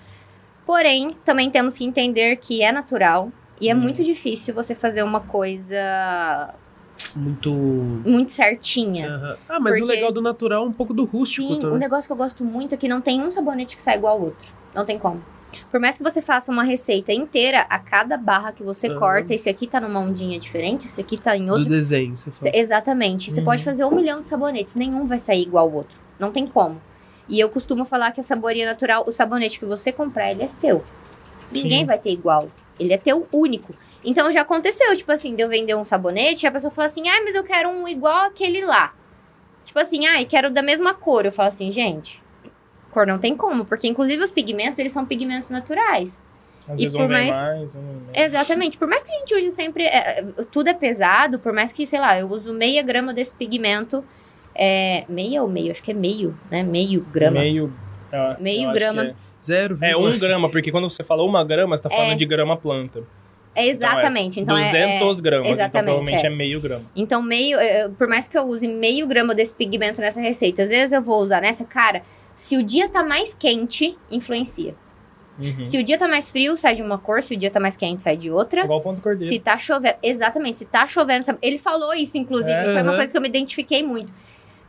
Porém, 0.66 1.16
também 1.24 1.50
temos 1.50 1.76
que 1.78 1.84
entender 1.84 2.36
que 2.36 2.62
é 2.62 2.70
natural 2.70 3.32
e 3.60 3.68
é 3.70 3.74
Hum. 3.74 3.78
muito 3.78 4.04
difícil 4.04 4.54
você 4.54 4.74
fazer 4.74 5.02
uma 5.02 5.20
coisa 5.20 6.54
Muito. 7.16 7.50
muito 7.50 8.30
certinha. 8.30 9.08
Aham. 9.14 9.36
Ah, 9.48 9.60
mas 9.60 9.76
o 9.76 9.78
Porque- 9.80 9.94
legal 9.94 10.12
do 10.12 10.20
natural 10.20 10.64
é 10.64 10.68
um 10.68 10.72
pouco 10.72 10.92
do 10.94 11.04
rústico 11.04 11.48
Sim, 11.48 11.54
o 11.56 11.58
também. 11.60 11.78
negócio 11.78 12.06
que 12.06 12.12
eu 12.12 12.16
gosto 12.16 12.44
muito 12.44 12.74
é 12.74 12.78
que 12.78 12.88
não 12.88 13.00
tem 13.00 13.20
um 13.22 13.30
sabonete 13.30 13.74
que 13.74 13.82
sai 13.82 13.96
igual 13.96 14.16
ao 14.18 14.22
outro. 14.24 14.54
Não 14.74 14.84
tem 14.84 14.98
como. 14.98 15.24
Por 15.70 15.80
mais 15.80 15.96
que 15.96 16.02
você 16.02 16.20
faça 16.22 16.50
uma 16.50 16.62
receita 16.64 17.12
inteira, 17.12 17.66
a 17.68 17.78
cada 17.78 18.16
barra 18.16 18.52
que 18.52 18.62
você 18.62 18.88
Aham. 18.88 18.98
corta, 18.98 19.34
esse 19.34 19.48
aqui 19.48 19.66
tá 19.66 19.80
numa 19.80 20.00
ondinha 20.00 20.38
diferente, 20.38 20.86
esse 20.86 21.00
aqui 21.00 21.16
tá 21.16 21.36
em 21.36 21.46
Do 21.46 21.52
outro. 21.52 21.68
desenho, 21.68 22.16
você 22.16 22.30
fala. 22.30 22.50
Exatamente. 22.54 23.30
Você 23.30 23.40
Uhum. 23.40 23.44
pode 23.46 23.64
fazer 23.64 23.84
um 23.84 23.94
milhão 23.94 24.20
de 24.20 24.28
sabonetes, 24.28 24.76
nenhum 24.76 25.06
vai 25.06 25.18
sair 25.18 25.42
igual 25.42 25.66
ao 25.68 25.72
outro. 25.74 26.00
Não 26.18 26.30
tem 26.32 26.46
como. 26.46 26.80
E 27.28 27.38
eu 27.38 27.48
costumo 27.48 27.84
falar 27.84 28.10
que 28.12 28.20
a 28.20 28.24
saboria 28.24 28.66
natural, 28.66 29.04
o 29.06 29.12
sabonete 29.12 29.58
que 29.58 29.64
você 29.64 29.92
comprar, 29.92 30.30
ele 30.32 30.42
é 30.42 30.48
seu. 30.48 30.82
Ninguém 31.50 31.80
Sim. 31.80 31.86
vai 31.86 31.98
ter 31.98 32.10
igual. 32.10 32.48
Ele 32.78 32.92
é 32.92 32.96
teu 32.98 33.28
único. 33.32 33.74
Então 34.04 34.32
já 34.32 34.40
aconteceu, 34.40 34.96
tipo 34.96 35.12
assim, 35.12 35.36
de 35.36 35.42
eu 35.42 35.48
vender 35.48 35.74
um 35.76 35.84
sabonete 35.84 36.44
e 36.44 36.48
a 36.48 36.50
pessoa 36.50 36.70
fala 36.70 36.86
assim: 36.86 37.06
ah, 37.08 37.20
mas 37.24 37.34
eu 37.34 37.44
quero 37.44 37.68
um 37.68 37.86
igual 37.86 38.24
aquele 38.26 38.64
lá. 38.64 38.94
Tipo 39.64 39.78
assim, 39.78 40.06
ah, 40.06 40.24
quero 40.24 40.50
da 40.50 40.62
mesma 40.62 40.94
cor. 40.94 41.24
Eu 41.26 41.30
falo 41.32 41.48
assim, 41.48 41.70
gente, 41.70 42.19
cor 42.90 43.06
não 43.06 43.18
tem 43.18 43.36
como, 43.36 43.64
porque 43.64 43.86
inclusive 43.88 44.22
os 44.22 44.30
pigmentos, 44.30 44.78
eles 44.78 44.92
são 44.92 45.04
pigmentos 45.06 45.50
naturais. 45.50 46.20
Às 46.68 46.78
E 46.78 46.82
vezes 46.84 46.96
por 46.96 47.06
um 47.06 47.08
mais- 47.08 47.34
mais, 47.34 47.74
um. 47.74 47.80
Exatamente. 48.14 48.76
Por 48.78 48.86
mais 48.86 49.02
que 49.02 49.10
a 49.12 49.18
gente 49.18 49.34
use 49.34 49.50
sempre. 49.52 49.84
é, 49.84 50.20
é, 50.20 50.24
tudo 50.52 50.68
é 50.68 50.74
pesado, 50.74 51.38
por 51.38 51.52
mais 51.52 51.72
que, 51.72 51.86
sei 51.86 51.98
lá, 51.98 52.18
eu 52.18 52.28
uso 52.28 52.52
meia 52.52 52.82
grama 52.82 53.12
desse 53.14 53.34
pigmento. 53.34 54.04
É, 54.54 55.04
meia 55.08 55.42
ou 55.42 55.48
meio? 55.48 55.72
Acho 55.72 55.82
que 55.82 55.90
é 55.90 55.94
meio, 55.94 56.36
né? 56.50 56.62
Meio 56.62 57.00
grama. 57.02 57.40
Meio, 57.40 57.72
é, 58.12 58.36
Meio 58.40 58.72
grama. 58.72 59.06
que 59.06 59.14
Zero. 59.42 59.78
É, 59.80 59.92
é 59.92 59.96
um 59.96 60.18
grama, 60.18 60.50
porque 60.50 60.70
quando 60.70 60.88
você 60.90 61.02
falou 61.02 61.26
uma 61.26 61.42
grama, 61.42 61.76
você 61.76 61.82
tá 61.82 61.88
falando 61.90 62.12
É. 62.12 62.14
de 62.16 62.26
grama 62.26 62.56
planta. 62.56 63.02
É 63.54 63.66
exatamente. 63.66 64.38
Então, 64.38 64.56
é- 64.56 64.64
200 64.70 65.20
gramas, 65.20 65.48
então 65.48 65.54
exatamente, 65.60 65.84
provavelmente 65.86 66.24
é. 66.24 66.26
é. 66.26 66.30
meio 66.30 66.60
grama. 66.60 66.84
Então, 66.94 67.22
meio. 67.22 67.58
é, 67.58 67.88
Por 67.88 68.06
mais 68.06 68.28
que 68.28 68.36
eu 68.36 68.42
use 68.42 68.68
meio 68.68 69.06
grama 69.06 69.34
desse 69.34 69.52
pigmento 69.54 70.00
nessa 70.00 70.20
receita, 70.20 70.62
às 70.62 70.68
vezes 70.70 70.92
eu 70.92 71.02
vou 71.02 71.20
usar 71.20 71.40
nessa, 71.40 71.64
cara. 71.64 72.02
Se 72.40 72.56
o 72.56 72.62
dia 72.62 72.88
tá 72.88 73.04
mais 73.04 73.34
quente, 73.34 73.98
influencia. 74.10 74.74
Uhum. 75.38 75.66
Se 75.66 75.76
o 75.78 75.84
dia 75.84 75.98
tá 75.98 76.08
mais 76.08 76.30
frio, 76.30 76.56
sai 76.56 76.74
de 76.74 76.80
uma 76.82 76.96
cor. 76.96 77.22
Se 77.22 77.34
o 77.34 77.36
dia 77.36 77.50
tá 77.50 77.60
mais 77.60 77.76
quente, 77.76 78.00
sai 78.02 78.16
de 78.16 78.30
outra. 78.30 78.64
Igual 78.64 78.78
o 78.78 78.82
ponto 78.82 79.02
cordeiro. 79.02 79.30
Se 79.30 79.38
tá 79.38 79.58
chovendo. 79.58 79.94
Exatamente, 80.02 80.58
se 80.60 80.64
tá 80.64 80.86
chovendo. 80.86 81.22
sabe? 81.22 81.38
Ele 81.42 81.58
falou 81.58 81.92
isso, 81.92 82.16
inclusive. 82.16 82.50
É. 82.50 82.64
Foi 82.64 82.72
uma 82.80 82.80
Aham. 82.92 82.96
coisa 82.96 83.12
que 83.12 83.18
eu 83.18 83.20
me 83.20 83.28
identifiquei 83.28 83.82
muito. 83.82 84.10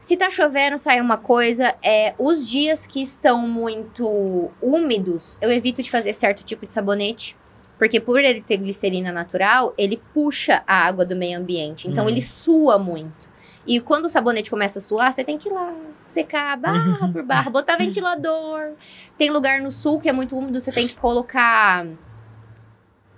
Se 0.02 0.18
tá 0.18 0.30
chovendo, 0.30 0.78
sai 0.78 1.00
uma 1.00 1.18
coisa. 1.18 1.74
É, 1.82 2.14
os 2.20 2.46
dias 2.46 2.86
que 2.86 3.02
estão 3.02 3.48
muito 3.48 4.52
úmidos, 4.62 5.38
eu 5.42 5.50
evito 5.50 5.82
de 5.82 5.90
fazer 5.90 6.12
certo 6.12 6.44
tipo 6.44 6.68
de 6.68 6.74
sabonete. 6.74 7.38
Porque 7.78 8.02
por 8.02 8.20
ele 8.20 8.42
ter 8.42 8.58
glicerina 8.58 9.14
natural, 9.14 9.74
ele 9.78 10.02
puxa 10.14 10.62
a 10.68 10.86
água 10.88 11.06
do 11.06 11.16
meio 11.16 11.40
ambiente. 11.40 11.88
Então 11.88 12.04
Uhum. 12.04 12.10
ele 12.10 12.22
sua 12.22 12.78
muito. 12.78 13.31
E 13.66 13.80
quando 13.80 14.06
o 14.06 14.10
sabonete 14.10 14.50
começa 14.50 14.80
a 14.80 14.82
suar, 14.82 15.14
você 15.14 15.24
tem 15.24 15.38
que 15.38 15.48
ir 15.50 15.52
lá 15.52 15.74
secar 16.00 16.58
barra 16.58 17.08
por 17.10 17.22
barra, 17.24 17.50
botar 17.52 17.78
ventilador. 17.78 18.72
Tem 19.18 19.30
lugar 19.30 19.62
no 19.62 19.70
sul 19.70 20.00
que 20.00 20.10
é 20.10 20.14
muito 20.14 20.36
úmido, 20.36 20.60
você 20.60 20.72
tem 20.72 20.88
que 20.88 20.96
colocar. 20.96 21.86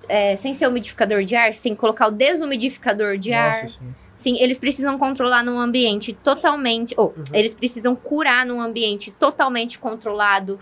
é, 0.09 0.35
sem 0.35 0.53
ser 0.53 0.67
umidificador 0.67 1.23
de 1.23 1.33
ar, 1.33 1.51
que 1.51 1.75
colocar 1.77 2.07
o 2.07 2.11
desumidificador 2.11 3.17
de 3.17 3.31
ar. 3.31 3.53
Nossa, 3.63 3.67
sim. 3.79 3.95
Sim, 4.15 4.37
eles 4.39 4.57
precisam 4.57 4.97
controlar 4.99 5.43
num 5.43 5.57
ambiente 5.59 6.13
totalmente. 6.13 6.93
Ou, 6.97 7.13
Uhum. 7.15 7.23
eles 7.33 7.53
precisam 7.53 7.95
curar 7.95 8.45
num 8.45 8.59
ambiente 8.61 9.11
totalmente 9.11 9.79
controlado. 9.79 10.59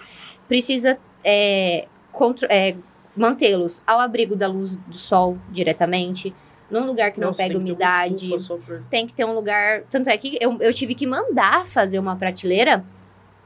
Precisa 0.47 0.97
é, 1.23 1.87
contro- 2.11 2.47
é, 2.51 2.75
mantê-los 3.17 3.81
ao 3.85 3.99
abrigo 3.99 4.35
da 4.35 4.47
luz 4.47 4.77
do 4.77 4.95
sol 4.95 5.37
diretamente. 5.49 6.33
Num 6.71 6.85
lugar 6.85 7.11
que 7.11 7.19
não 7.19 7.27
Nossa, 7.27 7.37
pega 7.37 7.53
tem 7.53 7.63
que 7.65 7.71
umidade 7.71 8.39
só 8.39 8.57
pra- 8.57 8.79
tem 8.89 9.05
que 9.05 9.13
ter 9.13 9.25
um 9.25 9.33
lugar. 9.33 9.83
Tanto 9.89 10.09
é 10.09 10.17
que 10.17 10.37
eu, 10.41 10.57
eu 10.61 10.73
tive 10.73 10.95
que 10.95 11.05
mandar 11.05 11.65
fazer 11.67 11.99
uma 11.99 12.15
prateleira 12.15 12.83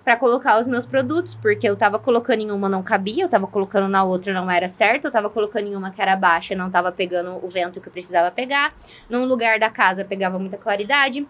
pra 0.04 0.16
colocar 0.16 0.60
os 0.62 0.68
meus 0.68 0.86
produtos, 0.86 1.34
porque 1.34 1.68
eu 1.68 1.76
tava 1.76 1.98
colocando 1.98 2.40
em 2.42 2.52
uma 2.52 2.70
não 2.70 2.84
cabia, 2.84 3.24
eu 3.24 3.30
tava 3.30 3.48
colocando 3.48 3.88
na 3.88 4.04
outra 4.04 4.32
não 4.32 4.50
era 4.52 4.70
certo, 4.70 5.06
eu 5.06 5.12
tava 5.12 5.32
colocando 5.32 5.68
em 5.68 5.76
uma 5.76 5.90
que 5.90 6.00
era 6.00 6.16
baixa 6.16 6.54
e 6.54 6.56
não 6.56 6.70
tava 6.70 6.92
pegando 6.92 7.44
o 7.44 7.50
vento 7.50 7.82
que 7.82 7.88
eu 7.88 7.92
precisava 7.92 8.30
pegar. 8.30 8.72
Num 9.10 9.26
lugar 9.26 9.58
da 9.60 9.70
casa 9.72 10.06
pegava 10.06 10.38
muita 10.38 10.58
claridade, 10.58 11.28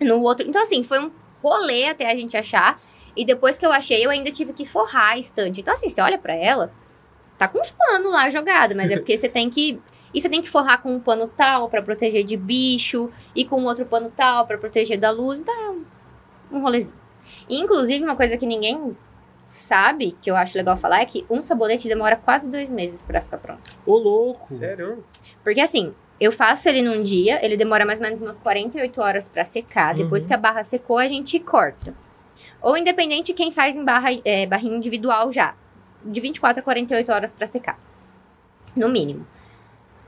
no 0.00 0.20
outro. 0.20 0.46
Então, 0.46 0.62
assim, 0.62 0.82
foi 0.84 1.00
um 1.00 1.10
rolê 1.42 1.86
até 1.86 2.10
a 2.10 2.14
gente 2.14 2.36
achar. 2.36 2.78
E 3.16 3.24
depois 3.24 3.56
que 3.56 3.64
eu 3.64 3.72
achei, 3.72 4.04
eu 4.04 4.10
ainda 4.10 4.30
tive 4.30 4.52
que 4.52 4.66
forrar 4.66 5.12
a 5.12 5.18
estante. 5.18 5.62
Então, 5.62 5.72
assim, 5.72 5.88
você 5.88 6.02
olha 6.02 6.18
pra 6.18 6.34
ela, 6.34 6.70
tá 7.38 7.48
com 7.48 7.58
uns 7.58 7.72
panos 7.72 8.12
lá 8.12 8.28
jogado, 8.28 8.76
mas 8.76 8.90
é 8.90 8.96
porque 9.00 9.16
você 9.16 9.28
tem 9.30 9.48
que. 9.48 9.80
E 10.12 10.20
você 10.20 10.28
tem 10.28 10.42
que 10.42 10.48
forrar 10.50 10.82
com 10.82 10.92
um 10.92 11.00
pano 11.00 11.28
tal 11.28 11.68
pra 11.68 11.80
proteger 11.82 12.24
de 12.24 12.36
bicho, 12.36 13.10
e 13.34 13.44
com 13.44 13.62
outro 13.64 13.86
pano 13.86 14.10
tal 14.14 14.46
pra 14.46 14.58
proteger 14.58 14.98
da 14.98 15.10
luz. 15.10 15.40
Então 15.40 15.54
é 15.54 15.70
um, 15.70 15.84
um 16.52 16.60
rolezinho. 16.62 16.98
E, 17.48 17.60
inclusive, 17.60 18.02
uma 18.04 18.16
coisa 18.16 18.36
que 18.36 18.46
ninguém 18.46 18.96
sabe, 19.50 20.16
que 20.20 20.30
eu 20.30 20.36
acho 20.36 20.56
legal 20.56 20.76
falar, 20.76 21.00
é 21.00 21.04
que 21.04 21.24
um 21.30 21.42
sabonete 21.42 21.86
demora 21.88 22.16
quase 22.16 22.48
dois 22.48 22.70
meses 22.70 23.04
pra 23.06 23.20
ficar 23.20 23.38
pronto. 23.38 23.76
Ô, 23.86 23.96
louco. 23.96 24.52
Sério? 24.54 25.04
Porque 25.44 25.60
assim, 25.60 25.94
eu 26.20 26.32
faço 26.32 26.68
ele 26.68 26.82
num 26.82 27.02
dia, 27.02 27.44
ele 27.44 27.56
demora 27.56 27.84
mais 27.84 27.98
ou 28.00 28.04
menos 28.06 28.20
umas 28.20 28.38
48 28.38 29.00
horas 29.00 29.28
pra 29.28 29.44
secar. 29.44 29.94
Depois 29.94 30.22
Uhum. 30.22 30.28
que 30.28 30.34
a 30.34 30.38
barra 30.38 30.64
secou, 30.64 30.98
a 30.98 31.06
gente 31.08 31.38
corta. 31.40 31.94
Ou 32.62 32.76
independente 32.76 33.32
quem 33.32 33.50
faz 33.52 33.76
em 33.76 33.84
barra, 33.84 34.08
é, 34.24 34.46
barrinha 34.46 34.76
individual 34.76 35.30
já. 35.32 35.54
De 36.04 36.20
24 36.20 36.60
a 36.60 36.62
48 36.62 37.12
horas 37.12 37.32
pra 37.32 37.46
secar. 37.46 37.78
No 38.74 38.88
mínimo. 38.88 39.26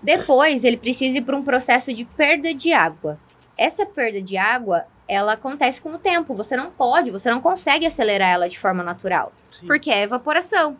Depois, 0.02 0.64
ele 0.64 0.76
precisa 0.76 1.18
ir 1.18 1.22
para 1.22 1.36
um 1.36 1.42
processo 1.42 1.92
de 1.92 2.04
perda 2.04 2.52
de 2.52 2.72
água. 2.72 3.18
Essa 3.56 3.86
perda 3.86 4.20
de 4.20 4.36
água, 4.36 4.84
ela 5.06 5.34
acontece 5.34 5.80
com 5.80 5.90
o 5.94 5.98
tempo. 5.98 6.34
Você 6.34 6.56
não 6.56 6.70
pode, 6.70 7.10
você 7.10 7.30
não 7.30 7.40
consegue 7.40 7.86
acelerar 7.86 8.30
ela 8.30 8.48
de 8.48 8.58
forma 8.58 8.82
natural. 8.82 9.32
Sim. 9.50 9.66
Porque 9.66 9.90
é 9.90 10.02
evaporação. 10.02 10.76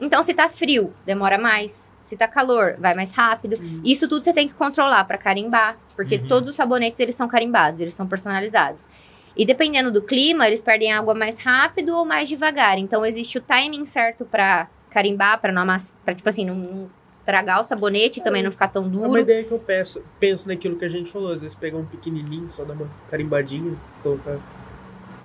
Então, 0.00 0.22
se 0.22 0.32
tá 0.32 0.48
frio, 0.48 0.92
demora 1.04 1.36
mais. 1.38 1.92
Se 2.00 2.16
tá 2.16 2.26
calor, 2.28 2.76
vai 2.78 2.94
mais 2.94 3.12
rápido. 3.12 3.56
Uhum. 3.56 3.80
Isso 3.84 4.08
tudo 4.08 4.24
você 4.24 4.32
tem 4.32 4.48
que 4.48 4.54
controlar 4.54 5.04
para 5.04 5.16
carimbar, 5.18 5.76
porque 5.96 6.16
Uhum. 6.16 6.28
todos 6.28 6.50
os 6.50 6.56
sabonetes 6.56 7.00
eles 7.00 7.14
são 7.14 7.28
carimbados, 7.28 7.80
eles 7.80 7.94
são 7.94 8.06
personalizados. 8.06 8.88
E 9.36 9.44
dependendo 9.44 9.90
do 9.90 10.02
clima, 10.02 10.46
eles 10.46 10.60
perdem 10.62 10.92
água 10.92 11.14
mais 11.14 11.38
rápido 11.40 11.96
ou 11.96 12.04
mais 12.04 12.28
devagar. 12.28 12.78
Então 12.78 13.04
existe 13.04 13.38
o 13.38 13.40
timing 13.40 13.84
certo 13.84 14.24
para 14.24 14.68
carimbar, 14.90 15.40
para 15.40 15.50
não 15.52 15.62
amassar, 15.62 15.98
para 16.04 16.14
tipo 16.14 16.28
assim, 16.28 16.44
não, 16.44 16.54
não 16.54 16.90
estragar 17.24 17.62
o 17.62 17.64
sabonete 17.64 18.20
e 18.20 18.22
também 18.22 18.42
não 18.42 18.50
ficar 18.50 18.68
tão 18.68 18.84
É 18.84 18.86
uma 18.86 19.08
duro. 19.08 19.18
ideia 19.20 19.42
que 19.42 19.50
eu 19.52 19.58
penso, 19.58 20.04
penso 20.20 20.46
naquilo 20.46 20.76
que 20.76 20.84
a 20.84 20.88
gente 20.88 21.10
falou. 21.10 21.32
Às 21.32 21.40
vezes 21.40 21.54
pegar 21.54 21.78
um 21.78 21.84
pequenininho, 21.86 22.48
só 22.50 22.64
dar 22.64 22.74
uma 22.74 22.88
carimbadinha, 23.10 23.72
colocar. 24.02 24.36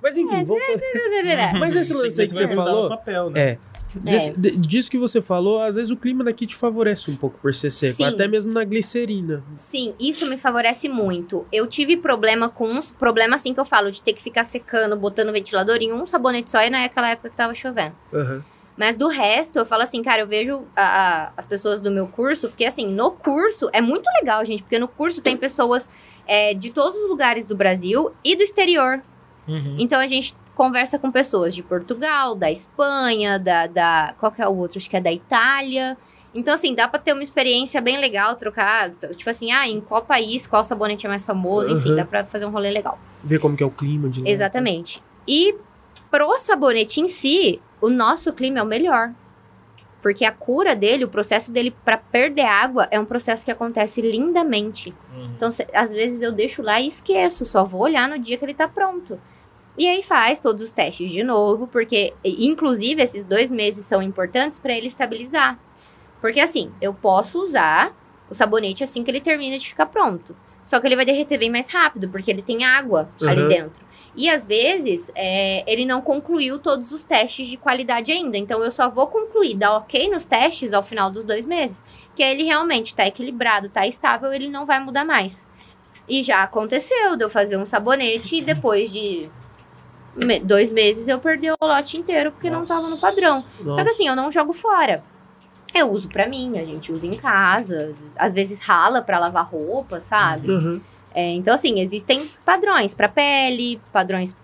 Mas 0.02 0.16
enfim, 0.16 0.34
É, 0.36 0.44
voltando. 0.44 0.80
Mas 1.60 1.76
esse 1.76 1.92
lance 1.92 2.20
aí 2.22 2.26
que 2.28 2.34
você 2.34 2.48
falou- 2.48 2.88
papel, 2.88 3.30
né? 3.30 3.40
É. 3.40 3.58
Desse- 3.92 4.32
de- 4.38 4.56
disso 4.56 4.88
que 4.88 4.96
você 4.96 5.20
falou, 5.20 5.60
às 5.60 5.74
vezes 5.74 5.90
o 5.90 5.96
clima 5.96 6.22
daqui 6.22 6.46
te 6.46 6.54
favorece 6.54 7.10
um 7.10 7.16
pouco 7.16 7.36
por 7.40 7.52
ser 7.52 7.72
seco, 7.72 7.96
Sim. 7.96 8.04
até 8.04 8.28
mesmo 8.28 8.52
na 8.52 8.62
glicerina. 8.62 9.42
Sim, 9.56 9.94
isso 9.98 10.26
me 10.30 10.38
favorece 10.38 10.88
muito. 10.88 11.44
Eu 11.52 11.66
tive 11.66 11.96
problema 11.96 12.48
com 12.48 12.68
uns 12.70 12.92
problema 12.92 13.34
assim 13.34 13.52
que 13.52 13.58
eu 13.58 13.64
falo 13.64 13.90
de 13.90 14.00
ter 14.00 14.12
que 14.12 14.22
ficar 14.22 14.44
secando, 14.44 14.96
botando 14.96 15.32
ventilador 15.32 15.78
em 15.80 15.92
um 15.92 16.06
sabonete 16.06 16.52
só 16.52 16.62
e 16.62 16.70
naquela 16.70 17.10
época 17.10 17.30
que 17.30 17.36
tava 17.36 17.52
chovendo. 17.52 17.94
Aham. 18.14 18.44
Mas 18.80 18.96
do 18.96 19.08
resto, 19.08 19.58
eu 19.58 19.66
falo 19.66 19.82
assim, 19.82 20.02
cara, 20.02 20.22
eu 20.22 20.26
vejo 20.26 20.64
a- 20.74 21.26
a- 21.26 21.32
as 21.36 21.44
pessoas 21.44 21.82
do 21.82 21.90
meu 21.90 22.06
curso, 22.08 22.48
porque 22.48 22.64
assim, 22.64 22.86
no 22.88 23.10
curso 23.10 23.68
é 23.74 23.80
muito 23.82 24.08
legal, 24.18 24.42
gente, 24.42 24.62
porque 24.62 24.78
no 24.78 24.88
curso 24.88 25.20
tem 25.20 25.36
pessoas 25.36 25.86
é, 26.26 26.54
de 26.54 26.70
todos 26.70 26.98
os 26.98 27.06
lugares 27.08 27.46
do 27.46 27.54
Brasil 27.54 28.10
e 28.24 28.34
do 28.34 28.42
exterior. 28.42 29.02
Uhum. 29.46 29.76
Então 29.78 30.00
a 30.00 30.06
gente 30.06 30.34
conversa 30.54 30.98
com 30.98 31.10
pessoas 31.10 31.54
de 31.54 31.62
Portugal, 31.62 32.34
da 32.34 32.50
Espanha, 32.50 33.38
da. 33.38 33.66
da 33.66 34.14
qual 34.18 34.32
que 34.32 34.40
é 34.40 34.48
o 34.48 34.56
outro? 34.56 34.78
Acho 34.78 34.88
que 34.88 34.96
é 34.96 35.00
da 35.00 35.12
Itália. 35.12 35.98
Então, 36.34 36.54
assim, 36.54 36.74
dá 36.74 36.86
pra 36.88 36.98
ter 37.00 37.12
uma 37.12 37.22
experiência 37.24 37.80
bem 37.82 37.98
legal, 37.98 38.36
trocar, 38.36 38.90
tipo 39.16 39.28
assim, 39.28 39.50
ah, 39.52 39.68
em 39.68 39.80
qual 39.80 40.02
país, 40.02 40.46
qual 40.46 40.62
sabonete 40.64 41.04
é 41.04 41.08
mais 41.08 41.26
famoso, 41.26 41.70
enfim, 41.72 41.90
Uhum. 41.90 41.96
dá 41.96 42.04
pra 42.06 42.24
fazer 42.24 42.46
um 42.46 42.50
rolê 42.50 42.70
legal. 42.70 42.98
Ver 43.24 43.40
como 43.40 43.56
que 43.56 43.62
é 43.62 43.66
o 43.66 43.70
clima 43.70 44.08
de 44.08 44.22
lá. 44.22 44.28
Exatamente. 44.28 45.02
E 45.26 45.54
pro 46.10 46.38
sabonete 46.38 47.00
em 47.00 47.08
si, 47.08 47.60
o 47.80 47.88
nosso 47.88 48.32
clima 48.32 48.58
é 48.58 48.62
o 48.62 48.66
melhor. 48.66 49.12
Porque 50.02 50.24
a 50.24 50.32
cura 50.32 50.74
dele, 50.74 51.04
o 51.04 51.08
processo 51.08 51.50
dele 51.52 51.74
pra 51.84 51.98
perder 51.98 52.46
água 52.46 52.88
é 52.90 52.98
um 52.98 53.04
processo 53.04 53.44
que 53.44 53.50
acontece 53.50 54.00
lindamente. 54.00 54.94
Uhum. 55.14 55.32
Então, 55.36 55.50
às 55.74 55.92
vezes 55.92 56.22
eu 56.22 56.32
deixo 56.32 56.62
lá 56.62 56.80
e 56.80 56.86
esqueço, 56.86 57.44
só 57.44 57.64
vou 57.64 57.82
olhar 57.82 58.08
no 58.08 58.18
dia 58.18 58.38
que 58.38 58.44
ele 58.44 58.54
tá 58.54 58.66
pronto. 58.66 59.20
E 59.76 59.86
aí 59.86 60.02
faz 60.02 60.40
todos 60.40 60.64
os 60.64 60.72
testes 60.72 61.10
de 61.10 61.22
novo, 61.22 61.66
porque 61.66 62.14
inclusive 62.24 63.02
esses 63.02 63.24
dois 63.24 63.50
meses 63.50 63.84
são 63.84 64.02
importantes 64.02 64.58
pra 64.58 64.72
ele 64.72 64.88
estabilizar. 64.88 65.58
Porque 66.20 66.40
assim, 66.40 66.72
eu 66.80 66.92
posso 66.94 67.42
usar 67.42 67.94
o 68.30 68.34
sabonete 68.34 68.82
assim 68.82 69.02
que 69.04 69.10
ele 69.10 69.20
termina 69.20 69.58
de 69.58 69.68
ficar 69.68 69.86
pronto. 69.86 70.34
Só 70.64 70.80
que 70.80 70.86
ele 70.86 70.96
vai 70.96 71.04
derreter 71.04 71.38
bem 71.38 71.50
mais 71.50 71.68
rápido, 71.68 72.08
porque 72.08 72.30
ele 72.30 72.42
tem 72.42 72.64
água 72.64 73.08
ali 73.22 73.42
Uhum. 73.42 73.48
dentro. 73.48 73.84
E 74.16 74.28
às 74.28 74.44
vezes 74.44 75.12
é, 75.14 75.62
ele 75.72 75.86
não 75.86 76.00
concluiu 76.00 76.58
todos 76.58 76.90
os 76.90 77.04
testes 77.04 77.46
de 77.48 77.56
qualidade 77.56 78.10
ainda. 78.10 78.36
Então 78.36 78.62
eu 78.62 78.70
só 78.70 78.90
vou 78.90 79.06
concluir, 79.06 79.54
dar 79.56 79.76
ok 79.76 80.10
nos 80.10 80.24
testes 80.24 80.72
ao 80.72 80.82
final 80.82 81.10
dos 81.10 81.24
dois 81.24 81.46
meses. 81.46 81.84
Que 82.16 82.22
ele 82.22 82.42
realmente 82.42 82.94
tá 82.94 83.06
equilibrado, 83.06 83.68
tá 83.68 83.86
estável, 83.86 84.32
ele 84.32 84.48
não 84.48 84.66
vai 84.66 84.80
mudar 84.80 85.04
mais. 85.04 85.46
E 86.08 86.22
já 86.24 86.42
aconteceu 86.42 87.16
de 87.16 87.22
eu 87.24 87.30
fazer 87.30 87.56
um 87.56 87.64
sabonete 87.64 88.36
e 88.36 88.42
depois 88.42 88.90
de 88.92 89.30
me- 90.16 90.40
dois 90.40 90.72
meses 90.72 91.06
eu 91.06 91.20
perdi 91.20 91.48
o 91.50 91.56
lote 91.62 91.96
inteiro 91.96 92.32
porque 92.32 92.50
não 92.50 92.60
Nossa. 92.60 92.74
tava 92.74 92.88
no 92.88 92.98
padrão. 92.98 93.44
Só 93.58 93.64
Nossa. 93.64 93.84
que 93.84 93.90
assim, 93.90 94.08
eu 94.08 94.16
não 94.16 94.30
jogo 94.30 94.52
fora. 94.52 95.04
Eu 95.72 95.88
uso 95.88 96.08
pra 96.08 96.26
mim, 96.26 96.58
a 96.58 96.64
gente 96.64 96.90
usa 96.90 97.06
em 97.06 97.14
casa. 97.16 97.94
Às 98.18 98.34
vezes 98.34 98.58
rala 98.60 99.02
pra 99.02 99.20
lavar 99.20 99.46
roupa, 99.48 100.00
sabe? 100.00 100.50
Uhum. 100.50 100.80
É, 101.14 101.30
então, 101.34 101.54
assim, 101.54 101.80
existem 101.80 102.20
padrões 102.44 102.94
pra 102.94 103.08
pele, 103.08 103.80
padrões, 103.92 104.36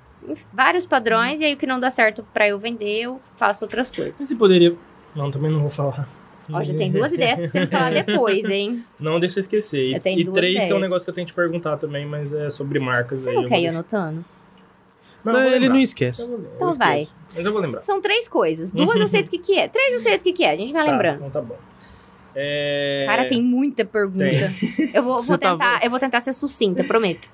vários 0.52 0.84
padrões, 0.84 1.40
e 1.40 1.44
aí 1.44 1.54
o 1.54 1.56
que 1.56 1.66
não 1.66 1.78
dá 1.78 1.90
certo 1.90 2.26
pra 2.34 2.48
eu 2.48 2.58
vender, 2.58 3.02
eu 3.02 3.20
faço 3.36 3.64
outras 3.64 3.90
coisas. 3.90 4.16
Você 4.16 4.34
poderia. 4.34 4.74
Não, 5.14 5.30
também 5.30 5.50
não 5.50 5.60
vou 5.60 5.70
falar. 5.70 6.08
Ó, 6.52 6.62
já 6.62 6.74
tem 6.74 6.92
duas 6.92 7.12
ideias 7.12 7.38
pra 7.38 7.48
você 7.48 7.60
me 7.60 7.66
falar 7.70 7.92
depois, 7.92 8.44
hein? 8.44 8.84
Não 9.00 9.18
deixa 9.18 9.38
eu 9.38 9.40
esquecer. 9.40 9.90
E, 9.90 9.94
Eu 9.94 10.00
tenho 10.00 10.20
e 10.20 10.24
duas 10.24 10.36
três, 10.36 10.54
que 10.54 10.58
é 10.60 10.62
um 10.62 10.66
ideias. 10.66 10.82
negócio 10.82 11.04
que 11.06 11.10
eu 11.10 11.14
tenho 11.14 11.26
que 11.26 11.32
te 11.32 11.36
perguntar 11.36 11.76
também, 11.76 12.06
mas 12.06 12.32
é 12.32 12.50
sobre 12.50 12.78
marcas 12.78 13.20
Você 13.20 13.30
aí. 13.30 13.34
não 13.36 13.42
eu 13.44 13.48
quer 13.48 13.60
ir 13.60 13.66
anotando? 13.68 14.24
Não, 15.24 15.32
vou 15.32 15.42
ele 15.42 15.68
não 15.68 15.76
Eu 15.76 15.82
esquece. 15.82 16.22
vou- 16.26 16.38
eu 16.38 16.50
Então 16.54 16.70
esqueço. 16.70 16.78
vai. 16.78 17.06
Mas 17.34 17.46
eu 17.46 17.52
vou 17.52 17.60
lembrar. 17.60 17.82
São 17.82 18.00
três 18.00 18.28
coisas. 18.28 18.70
Duas 18.70 18.96
eu 18.96 19.08
sei 19.08 19.24
do 19.24 19.30
que, 19.30 19.38
que 19.38 19.58
é. 19.58 19.66
Três 19.68 19.92
eu 19.94 19.98
sei 20.00 20.16
do 20.18 20.22
que, 20.22 20.32
que 20.32 20.44
é. 20.44 20.52
A 20.52 20.56
gente 20.56 20.72
vai 20.72 20.84
Tá, 20.84 20.92
lembrando. 20.92 21.16
Então 21.16 21.30
tá 21.30 21.40
bom. 21.42 21.56
É, 22.38 23.04
Cara, 23.06 23.26
tem 23.28 23.42
muita 23.42 23.82
pergunta. 23.84 24.52
Eu 24.92 25.02
vou, 25.02 25.22
vou 25.22 25.38
tá 25.38 25.52
tentar, 25.52 25.80
eu 25.82 25.88
vou 25.90 25.98
tentar 25.98 26.20
ser 26.20 26.34
sucinta, 26.34 26.84
prometo. 26.84 27.28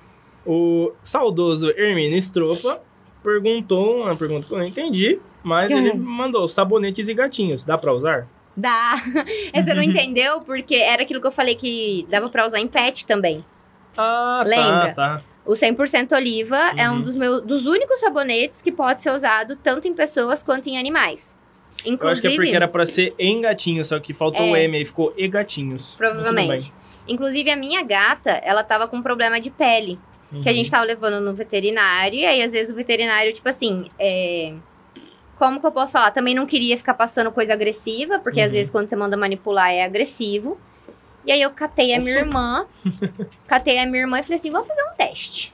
O 0.45 0.93
saudoso 1.03 1.69
Hermínio 1.71 2.17
Estropa 2.17 2.81
perguntou 3.21 4.01
uma 4.03 4.15
pergunta 4.15 4.47
que 4.47 4.53
eu 4.53 4.57
não 4.57 4.65
entendi, 4.65 5.19
mas 5.43 5.69
ele 5.71 5.93
mandou 5.99 6.47
sabonetes 6.47 7.07
e 7.09 7.13
gatinhos. 7.13 7.65
Dá 7.65 7.77
pra 7.77 7.93
usar? 7.93 8.27
Dá. 8.55 8.93
Você 9.53 9.73
não 9.73 9.83
entendeu? 9.83 10.39
Porque 10.41 10.75
era 10.75 11.01
aquilo 11.03 11.19
que 11.19 11.27
eu 11.27 11.31
falei 11.31 11.55
que 11.55 12.05
dava 12.09 12.29
pra 12.29 12.45
usar 12.45 12.59
em 12.59 12.67
pet 12.67 13.05
também. 13.05 13.43
Ah, 13.97 14.41
Lembra? 14.45 14.93
tá, 14.93 15.17
tá. 15.17 15.21
O 15.45 15.51
100% 15.53 16.15
oliva 16.15 16.57
é 16.77 16.89
um 16.89 16.95
Uhum. 16.95 17.01
dos, 17.01 17.15
meus, 17.17 17.41
dos 17.41 17.65
únicos 17.65 17.99
sabonetes 17.99 18.61
que 18.61 18.71
pode 18.71 19.01
ser 19.01 19.11
usado 19.11 19.57
tanto 19.57 19.87
em 19.87 19.93
pessoas 19.93 20.41
quanto 20.41 20.67
em 20.67 20.77
animais. 20.77 21.37
Eu 21.85 21.93
Inclusive, 21.93 22.11
acho 22.11 22.21
que 22.21 22.27
é 22.27 22.35
porque 22.35 22.55
era 22.55 22.67
pra 22.67 22.85
ser 22.85 23.13
em 23.19 23.41
gatinhos, 23.41 23.87
só 23.87 23.99
que 23.99 24.13
faltou 24.13 24.41
o 24.51 24.55
É. 24.55 24.63
M 24.63 24.77
aí, 24.77 24.85
ficou 24.85 25.13
e 25.17 25.27
gatinhos. 25.27 25.95
provavelmente. 25.95 26.73
Inclusive, 27.07 27.49
a 27.49 27.55
minha 27.57 27.83
gata, 27.83 28.31
ela 28.43 28.63
tava 28.63 28.87
com 28.87 29.01
problema 29.01 29.39
de 29.39 29.49
pele. 29.49 29.99
Tudo 30.29 30.41
Que 30.41 30.49
a 30.49 30.51
bem. 30.51 30.55
gente 30.63 30.71
tava 30.71 30.83
levando 30.85 31.19
no 31.21 31.33
veterinário. 31.35 32.17
E 32.17 32.25
aí, 32.25 32.41
às 32.41 32.53
vezes, 32.53 32.71
o 32.71 32.75
veterinário, 32.75 33.33
tipo 33.33 33.47
assim, 33.49 33.89
é... 33.99 34.53
Como 35.37 35.59
que 35.59 35.65
eu 35.65 35.71
posso 35.71 35.91
falar? 35.93 36.11
Também 36.11 36.33
não 36.33 36.45
queria 36.45 36.77
ficar 36.77 36.93
passando 36.93 37.31
coisa 37.31 37.53
agressiva, 37.53 38.19
porque 38.19 38.39
às 38.39 38.47
Uhum. 38.47 38.53
vezes 38.53 38.69
quando 38.69 38.87
você 38.89 38.95
manda 38.95 39.17
manipular 39.17 39.71
é 39.71 39.83
agressivo. 39.83 40.57
E 41.25 41.31
aí 41.31 41.41
eu 41.41 41.49
catei 41.51 41.93
a 41.93 41.99
minha 41.99 42.13
Nossa. 42.23 42.25
irmã, 42.25 42.65
catei 43.47 43.79
a 43.79 43.85
minha 43.85 44.01
irmã 44.03 44.19
e 44.19 44.23
falei 44.23 44.37
assim: 44.37 44.51
vamos 44.51 44.67
fazer 44.67 44.83
um 44.83 44.95
teste. 44.95 45.53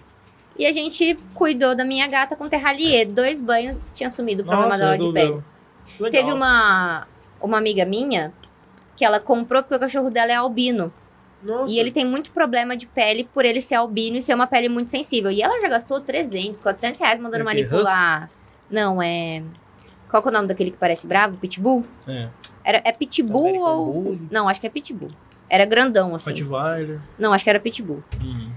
E 0.58 0.66
a 0.66 0.72
gente 0.74 1.18
cuidou 1.34 1.76
da 1.76 1.86
minha 1.86 2.06
gata 2.08 2.36
com 2.36 2.48
terralier. 2.50 3.08
Dois 3.08 3.40
banhos 3.40 3.90
tinha 3.96 4.10
sumido 4.12 4.44
o 4.44 4.46
problema 4.46 4.78
Nossa, 4.78 4.98
dela 4.98 4.98
de 4.98 5.14
pele. 5.14 5.44
Legal. 6.00 6.12
Teve 6.22 6.34
uma, 6.34 7.08
uma 7.42 7.58
amiga 7.58 7.86
minha 7.86 8.34
que 8.96 9.06
ela 9.06 9.20
comprou 9.20 9.62
porque 9.64 9.76
o 9.76 9.80
cachorro 9.80 10.10
dela 10.10 10.32
é 10.32 10.36
albino. 10.36 10.92
Nossa. 11.42 11.72
E 11.72 11.80
ele 11.80 11.92
tem 11.92 12.06
muito 12.06 12.32
problema 12.32 12.76
de 12.76 12.86
pele 12.86 13.24
por 13.34 13.46
ele 13.46 13.62
ser 13.62 13.76
albino 13.76 14.18
e 14.18 14.24
ser 14.24 14.34
uma 14.34 14.48
pele 14.48 14.68
muito 14.68 14.92
sensível. 14.92 15.32
E 15.32 15.42
ela 15.42 15.60
já 15.62 15.70
gastou 15.70 16.02
300, 16.02 16.60
400 16.60 17.00
reais 17.00 17.20
mandando 17.20 17.42
É 17.42 17.46
manipular. 17.46 18.30
Não, 18.70 19.02
é. 19.02 19.42
Qual 20.10 20.24
é 20.24 20.28
o 20.28 20.32
nome 20.32 20.48
daquele 20.48 20.72
que 20.72 20.78
parece 20.78 21.08
bravo? 21.08 21.38
Pitbull? 21.38 21.86
É. 22.08 22.28
Era, 22.64 22.82
é 22.84 22.92
Pitbull 22.92 23.60
ou. 23.60 23.94
Bully. 23.94 24.28
Não, 24.32 24.50
acho 24.50 24.60
que 24.60 24.68
é 24.68 24.70
Pitbull. 24.70 25.12
Era 25.50 25.66
grandão, 25.66 26.14
assim. 26.14 26.32
Rottweiler. 26.32 27.00
Não, 27.18 27.32
acho 27.34 27.44
que 27.44 27.50
era 27.50 27.60
Pitbull. 27.60 28.04
Uhum. 28.22 28.52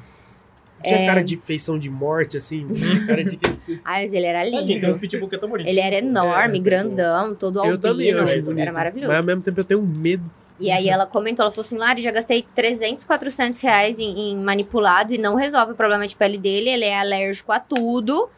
Tinha 0.83 0.97
É. 0.99 1.07
cara 1.07 1.23
de 1.25 1.37
feição 1.37 1.79
de 1.79 1.89
morte, 1.89 2.37
assim. 2.37 2.67
cara 3.07 3.25
de 3.25 3.37
que... 3.37 3.81
Ai, 3.85 4.05
mas 4.05 4.13
ele 4.13 4.27
era 4.27 4.39
Tadinho, 4.45 4.67
tem 4.67 4.79
uns 4.79 4.83
lindo. 4.87 4.99
pitbull 4.99 5.29
que 5.29 5.37
é 5.37 5.39
tão 5.39 5.49
bonito. 5.49 5.67
Ele 5.69 5.81
era 5.81 5.97
enorme, 5.97 6.59
É, 6.59 6.63
grandão, 6.63 7.35
todo 7.35 7.59
albino. 7.61 7.75
Eu 7.77 7.81
também 7.81 8.13
acho 8.13 8.33
Era 8.33 8.43
bonito. 8.43 8.61
Era 8.63 8.73
maravilhoso. 8.73 9.09
Mas 9.13 9.19
ao 9.21 9.25
mesmo 9.27 9.43
tempo 9.43 9.61
eu 9.61 9.65
tenho 9.65 9.83
medo. 9.83 10.31
E 10.61 10.71
aí 10.71 10.89
ela 10.89 11.07
comentou, 11.07 11.43
ela 11.45 11.51
falou 11.51 11.65
assim, 11.67 11.77
Lari, 11.77 12.03
já 12.03 12.11
gastei 12.13 12.45
300, 12.55 13.05
400 13.05 13.61
reais 13.63 13.99
em, 13.99 14.33
em 14.33 14.37
manipulado 14.37 15.13
e 15.13 15.19
não 15.19 15.35
resolve 15.35 15.73
o 15.73 15.75
problema 15.75 16.07
de 16.07 16.15
pele 16.15 16.39
dele, 16.39 16.69
ele 16.71 16.85
é 16.85 16.99
alérgico 17.01 17.51
a 17.51 17.59
tudo. 17.59 18.29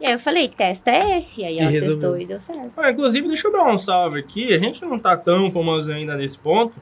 E 0.00 0.06
aí 0.06 0.12
eu 0.14 0.18
falei, 0.18 0.48
testa 0.48 0.90
esse. 1.18 1.42
E 1.42 1.44
aí 1.44 1.56
E 1.56 1.58
ela 1.60 1.68
resolveu. 1.70 1.98
testou 1.98 2.18
e 2.18 2.24
deu 2.24 2.40
certo. 2.40 2.72
Ah, 2.78 2.90
inclusive, 2.90 3.26
deixa 3.28 3.48
eu 3.48 3.52
dar 3.52 3.64
um 3.64 3.76
salve 3.76 4.18
aqui. 4.20 4.54
A 4.54 4.58
gente 4.58 4.82
não 4.82 4.98
tá 4.98 5.14
tão 5.14 5.50
famoso 5.50 5.92
ainda 5.92 6.16
nesse 6.16 6.38
ponto. 6.38 6.72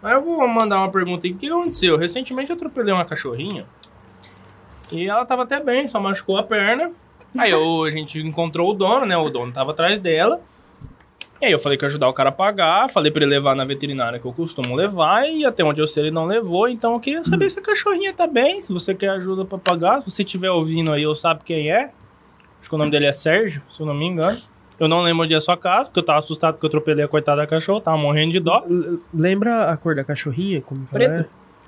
Mas 0.00 0.12
eu 0.12 0.22
vou 0.22 0.46
mandar 0.46 0.78
uma 0.78 0.92
pergunta 0.92 1.26
aí. 1.26 1.32
O 1.32 1.36
que 1.36 1.48
aconteceu? 1.48 1.96
Recentemente 1.96 2.50
eu 2.50 2.54
atropelei 2.56 2.94
uma 2.94 3.04
cachorrinha. 3.04 3.66
E 4.90 5.08
ela 5.08 5.24
tava 5.24 5.42
até 5.42 5.60
bem, 5.60 5.86
só 5.88 6.00
machucou 6.00 6.36
a 6.36 6.42
perna. 6.42 6.90
Aí 7.36 7.50
eu, 7.50 7.84
a 7.84 7.90
gente 7.90 8.18
encontrou 8.20 8.70
o 8.70 8.74
dono, 8.74 9.04
né? 9.04 9.16
O 9.16 9.28
dono 9.28 9.52
tava 9.52 9.72
atrás 9.72 10.00
dela. 10.00 10.40
E 11.40 11.46
aí 11.46 11.52
eu 11.52 11.58
falei 11.58 11.78
que 11.78 11.84
ia 11.84 11.88
ajudar 11.88 12.08
o 12.08 12.12
cara 12.12 12.30
a 12.30 12.32
pagar. 12.32 12.88
Falei 12.88 13.12
pra 13.12 13.22
ele 13.22 13.30
levar 13.30 13.54
na 13.54 13.64
veterinária 13.64 14.18
que 14.18 14.26
eu 14.26 14.32
costumo 14.32 14.74
levar. 14.74 15.28
E 15.28 15.44
até 15.44 15.62
onde 15.62 15.80
eu 15.80 15.86
sei 15.86 16.04
ele 16.04 16.10
não 16.10 16.24
levou. 16.24 16.68
Então 16.68 16.94
eu 16.94 17.00
queria 17.00 17.22
saber 17.22 17.48
se 17.50 17.58
a 17.58 17.62
cachorrinha 17.62 18.12
tá 18.12 18.26
bem. 18.26 18.60
Se 18.60 18.72
você 18.72 18.94
quer 18.94 19.10
ajuda 19.10 19.44
pra 19.44 19.58
pagar. 19.58 20.00
Se 20.00 20.10
você 20.10 20.22
estiver 20.22 20.50
ouvindo 20.50 20.92
aí, 20.92 21.02
eu 21.02 21.14
sabe 21.14 21.42
quem 21.44 21.70
é. 21.70 21.90
Acho 22.60 22.68
que 22.68 22.74
o 22.74 22.78
nome 22.78 22.90
dele 22.90 23.06
é 23.06 23.12
Sérgio, 23.12 23.62
se 23.70 23.80
eu 23.80 23.86
não 23.86 23.94
me 23.94 24.06
engano. 24.06 24.36
Eu 24.80 24.88
não 24.88 25.00
lembro 25.00 25.24
onde 25.24 25.34
é 25.34 25.36
a 25.36 25.40
sua 25.40 25.56
casa, 25.56 25.88
porque 25.88 26.00
eu 26.00 26.04
tava 26.04 26.18
assustado 26.18 26.54
porque 26.54 26.66
eu 26.66 26.68
atropelei 26.68 27.04
a 27.04 27.08
coitada 27.08 27.40
da 27.40 27.46
cachorra, 27.46 27.80
tava 27.80 27.96
morrendo 27.96 28.32
de 28.32 28.40
dó. 28.40 28.64
Lembra 29.12 29.70
a 29.70 29.76
cor 29.76 29.94
da 29.94 30.04
cachorrinha? 30.04 30.60
Como 30.60 30.86
que 30.86 30.98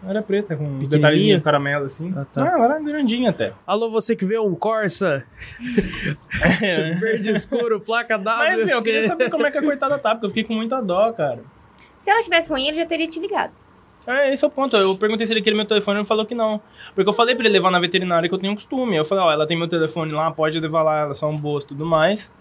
ela 0.02 0.18
é? 0.18 0.20
Preta. 0.20 0.20
Era 0.20 0.22
preta, 0.22 0.56
com 0.56 0.64
uns 0.64 0.68
Pequenininha? 0.68 0.88
detalhezinhos 0.88 1.38
de 1.38 1.44
caramelo 1.44 1.84
assim. 1.84 2.12
Ah, 2.16 2.26
tá. 2.32 2.44
Ah, 2.44 2.52
ela 2.54 2.64
era 2.64 2.80
grandinha 2.80 3.30
até. 3.30 3.52
Alô, 3.66 3.90
você 3.90 4.16
que 4.16 4.24
vê 4.24 4.38
um 4.38 4.54
Corsa 4.54 5.24
verde 7.00 7.30
escuro, 7.30 7.80
placa 7.80 8.18
Mas 8.18 8.62
enfim, 8.62 8.72
eu 8.72 8.82
queria 8.82 9.06
saber 9.06 9.30
como 9.30 9.46
é 9.46 9.50
que 9.50 9.58
a 9.58 9.62
coitada 9.62 9.98
tá, 9.98 10.10
porque 10.10 10.26
eu 10.26 10.30
fiquei 10.30 10.44
com 10.44 10.54
muita 10.54 10.80
dó, 10.80 11.12
cara. 11.12 11.40
Se 11.98 12.10
ela 12.10 12.20
tivesse 12.20 12.50
ruim, 12.50 12.66
ele 12.66 12.78
já 12.78 12.86
teria 12.86 13.06
te 13.06 13.20
ligado. 13.20 13.52
É, 14.06 14.32
esse 14.32 14.42
é 14.44 14.48
o 14.48 14.50
ponto. 14.50 14.74
Eu 14.76 14.96
perguntei 14.96 15.26
se 15.26 15.32
ele 15.32 15.42
queria 15.42 15.56
meu 15.56 15.66
telefone 15.66 15.98
e 15.98 16.00
ele 16.00 16.06
falou 16.06 16.24
que 16.24 16.34
não. 16.34 16.60
Porque 16.94 17.08
eu 17.08 17.12
falei 17.12 17.34
pra 17.34 17.44
ele 17.44 17.52
levar 17.52 17.70
na 17.70 17.78
veterinária 17.78 18.28
que 18.28 18.34
eu 18.34 18.38
tenho 18.38 18.54
costume. 18.54 18.96
Eu 18.96 19.04
falei, 19.04 19.24
ó, 19.24 19.30
ela 19.30 19.46
tem 19.46 19.56
meu 19.56 19.68
telefone 19.68 20.12
lá, 20.12 20.30
pode 20.30 20.58
levar 20.58 20.82
lá, 20.82 21.00
elas 21.00 21.18
são 21.18 21.36
boas 21.36 21.64
e 21.64 21.68
tudo 21.68 21.84
mais. 21.84 22.32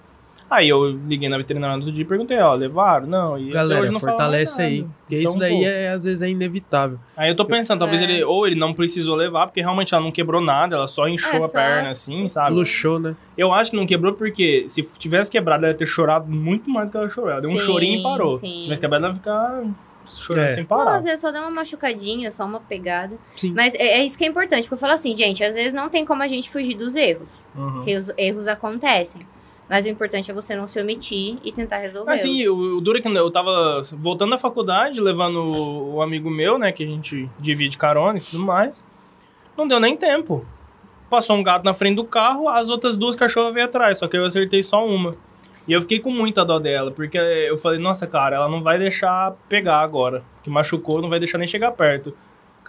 Aí 0.49 0.67
eu 0.67 0.79
liguei 0.89 1.29
na 1.29 1.37
veterinária 1.37 1.75
no 1.77 1.81
outro 1.83 1.93
dia 1.93 2.01
e 2.03 2.05
perguntei, 2.07 2.39
ó, 2.39 2.53
levaram? 2.55 3.05
Não. 3.05 3.37
E 3.37 3.43
até 3.49 3.53
Galera, 3.53 3.81
hoje 3.81 3.91
não 3.91 3.99
fortalece 3.99 4.61
aí. 4.61 4.81
Porque 5.01 5.19
Então, 5.19 5.29
isso 5.31 5.39
daí 5.39 5.59
pô, 5.59 5.63
é, 5.65 5.89
às 5.89 6.03
vezes 6.03 6.23
é 6.23 6.29
inevitável. 6.29 6.99
Aí 7.15 7.29
eu 7.29 7.35
tô 7.35 7.45
pensando, 7.45 7.79
talvez 7.79 8.01
É. 8.01 8.05
ele, 8.05 8.23
ou 8.23 8.47
ele 8.47 8.55
não 8.55 8.73
precisou 8.73 9.15
levar, 9.15 9.45
porque 9.47 9.61
realmente 9.61 9.93
ela 9.93 10.03
não 10.03 10.11
quebrou 10.11 10.41
nada, 10.41 10.75
ela 10.75 10.87
só 10.87 11.07
inchou 11.07 11.33
É, 11.33 11.37
a 11.37 11.41
só- 11.43 11.51
perna 11.53 11.91
assim, 11.91 12.27
sabe? 12.27 12.55
Luxou, 12.55 12.99
né? 12.99 13.15
Eu 13.37 13.53
acho 13.53 13.71
que 13.71 13.77
não 13.77 13.85
quebrou 13.85 14.13
porque 14.13 14.65
se 14.67 14.81
tivesse 14.97 15.29
quebrado, 15.29 15.65
ela 15.65 15.73
ia 15.73 15.77
ter 15.77 15.87
chorado 15.87 16.27
muito 16.29 16.69
mais 16.69 16.87
do 16.87 16.91
que 16.91 16.97
ela 16.97 17.09
chorou. 17.09 17.29
Ela 17.29 17.41
deu 17.41 17.51
um 17.51 17.57
Sim, 17.57 17.65
chorinho 17.65 17.99
e 17.99 18.03
parou. 18.03 18.31
sim. 18.37 18.47
Se 18.47 18.63
tivesse 18.63 18.81
quebrado, 18.81 19.05
ela 19.05 19.13
ia 19.13 19.17
ficar 19.19 19.63
chorando 20.07 20.45
É. 20.45 20.53
sem 20.55 20.63
Não, 20.63 20.67
parar. 20.67 20.95
às 20.97 21.03
vezes 21.03 21.21
só 21.21 21.31
dá 21.31 21.41
uma 21.41 21.51
machucadinha, 21.51 22.31
só 22.31 22.43
uma 22.43 22.59
pegada. 22.59 23.15
Sim. 23.35 23.53
Mas 23.55 23.75
é, 23.75 23.99
é 23.99 24.03
isso 24.03 24.17
que 24.17 24.23
é 24.23 24.27
importante, 24.27 24.63
porque 24.63 24.73
eu 24.73 24.79
falo 24.79 24.93
assim, 24.93 25.15
gente, 25.15 25.43
às 25.43 25.53
vezes 25.53 25.73
não 25.73 25.89
tem 25.89 26.03
como 26.03 26.23
a 26.23 26.27
gente 26.27 26.49
fugir 26.49 26.75
dos 26.75 26.95
erros. 26.95 27.29
Uhum. 27.55 27.83
Erros, 27.87 28.11
erros 28.17 28.47
acontecem. 28.47 29.21
Mas 29.69 29.85
o 29.85 29.89
importante 29.89 30.31
é 30.31 30.33
você 30.33 30.55
não 30.55 30.65
se 30.65 30.81
omitir 30.81 31.37
e 31.43 31.51
tentar 31.51 31.77
resolver. 31.77 32.11
Assim, 32.11 32.47
o, 32.47 32.77
o 32.77 32.81
duro 32.81 32.99
que 32.99 33.07
eu 33.07 33.29
tava 33.29 33.83
voltando 33.93 34.31
da 34.31 34.37
faculdade, 34.37 34.99
levando 34.99 35.41
o, 35.41 35.95
o 35.95 36.01
amigo 36.01 36.29
meu, 36.29 36.57
né, 36.57 36.71
que 36.71 36.83
a 36.83 36.87
gente 36.87 37.29
divide 37.39 37.77
carona 37.77 38.17
e 38.17 38.21
tudo 38.21 38.43
mais. 38.43 38.83
Não 39.55 39.67
deu 39.67 39.79
nem 39.79 39.95
tempo. 39.95 40.43
Passou 41.07 41.35
um 41.35 41.43
gato 41.43 41.63
na 41.63 41.73
frente 41.73 41.97
do 41.97 42.03
carro, 42.03 42.49
as 42.49 42.69
outras 42.69 42.97
duas 42.97 43.15
cachorras 43.15 43.53
veio 43.53 43.65
atrás, 43.67 43.99
só 43.99 44.07
que 44.07 44.17
eu 44.17 44.25
acertei 44.25 44.63
só 44.63 44.85
uma. 44.85 45.15
E 45.67 45.73
eu 45.73 45.81
fiquei 45.81 45.99
com 45.99 46.09
muita 46.09 46.43
dó 46.43 46.57
dela, 46.57 46.89
porque 46.89 47.17
eu 47.17 47.55
falei, 47.55 47.79
nossa, 47.79 48.07
cara, 48.07 48.37
ela 48.37 48.49
não 48.49 48.63
vai 48.63 48.79
deixar 48.79 49.35
pegar 49.47 49.81
agora. 49.81 50.23
Que 50.41 50.49
machucou, 50.49 50.99
não 50.99 51.09
vai 51.09 51.19
deixar 51.19 51.37
nem 51.37 51.47
chegar 51.47 51.71
perto. 51.73 52.15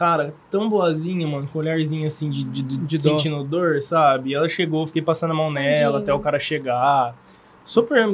Cara, 0.01 0.33
tão 0.51 0.67
boazinha, 0.67 1.29
mano, 1.29 1.47
com 1.47 1.59
um 1.59 1.61
olharzinho 1.61 2.07
assim 2.07 2.31
de, 2.31 2.43
de, 2.43 2.63
de, 2.63 2.77
De 2.79 2.99
sentindo 2.99 3.45
dor, 3.45 3.83
sabe? 3.83 4.31
E 4.31 4.35
ela 4.35 4.49
chegou, 4.49 4.87
fiquei 4.87 5.03
passando 5.03 5.33
a 5.33 5.35
mão 5.35 5.51
nela 5.53 5.75
Tadinho. 5.93 5.97
até 5.99 6.15
o 6.15 6.19
cara 6.19 6.41
chegar. 6.41 7.15
Super, 7.67 8.07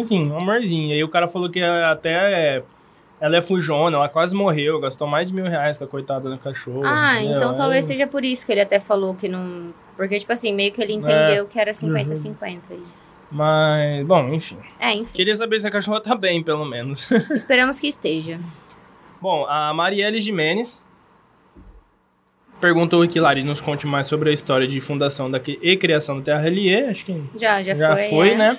assim, 0.00 0.26
um 0.26 0.38
amorzinho. 0.38 0.88
E 0.88 0.92
aí 0.94 1.04
o 1.04 1.08
cara 1.10 1.28
falou 1.28 1.50
que 1.50 1.60
até 1.62 2.62
ela 3.20 3.36
é 3.36 3.42
fujona, 3.42 3.98
ela 3.98 4.08
quase 4.08 4.34
morreu, 4.34 4.80
gastou 4.80 5.06
mais 5.06 5.28
de 5.28 5.34
mil 5.34 5.44
reais 5.44 5.76
com 5.76 5.84
a 5.84 5.86
coitada 5.86 6.30
da 6.30 6.38
cachorra. 6.38 6.80
Ah, 6.86 7.16
entendeu? 7.18 7.36
então 7.36 7.52
É- 7.52 7.56
talvez 7.56 7.84
seja 7.84 8.06
por 8.06 8.24
isso 8.24 8.46
que 8.46 8.52
ele 8.52 8.62
até 8.62 8.80
falou 8.80 9.14
que 9.14 9.28
não. 9.28 9.74
Porque, 9.98 10.18
tipo 10.18 10.32
assim, 10.32 10.54
meio 10.54 10.72
que 10.72 10.80
ele 10.80 10.94
entendeu 10.94 11.46
que 11.46 11.60
era 11.60 11.72
50-50 11.72 12.60
aí. 12.70 12.82
Mas, 13.30 14.06
bom, 14.06 14.28
enfim. 14.32 14.56
É, 14.80 14.94
enfim. 14.94 15.12
Queria 15.12 15.34
saber 15.34 15.60
se 15.60 15.68
a 15.68 15.70
cachorra 15.70 16.00
tá 16.00 16.14
bem, 16.14 16.42
pelo 16.42 16.64
menos. 16.64 17.10
Esperamos 17.32 17.78
que 17.78 17.86
esteja. 17.86 18.40
Bom, 19.20 19.44
a 19.46 19.74
Marielle 19.74 20.20
Jimenez 20.22 20.83
Perguntou 22.64 23.02
aqui, 23.02 23.20
Lari, 23.20 23.44
nos 23.44 23.60
conte 23.60 23.86
mais 23.86 24.06
sobre 24.06 24.30
a 24.30 24.32
história 24.32 24.66
de 24.66 24.80
fundação 24.80 25.30
da, 25.30 25.38
e 25.46 25.76
criação 25.76 26.16
do 26.16 26.22
Terra 26.22 26.40
Relier. 26.40 26.88
Acho 26.88 27.04
que 27.04 27.22
Já, 27.36 27.62
já, 27.62 27.76
já 27.76 27.94
foi. 27.94 28.08
foi, 28.08 28.30
é. 28.30 28.36
né? 28.36 28.58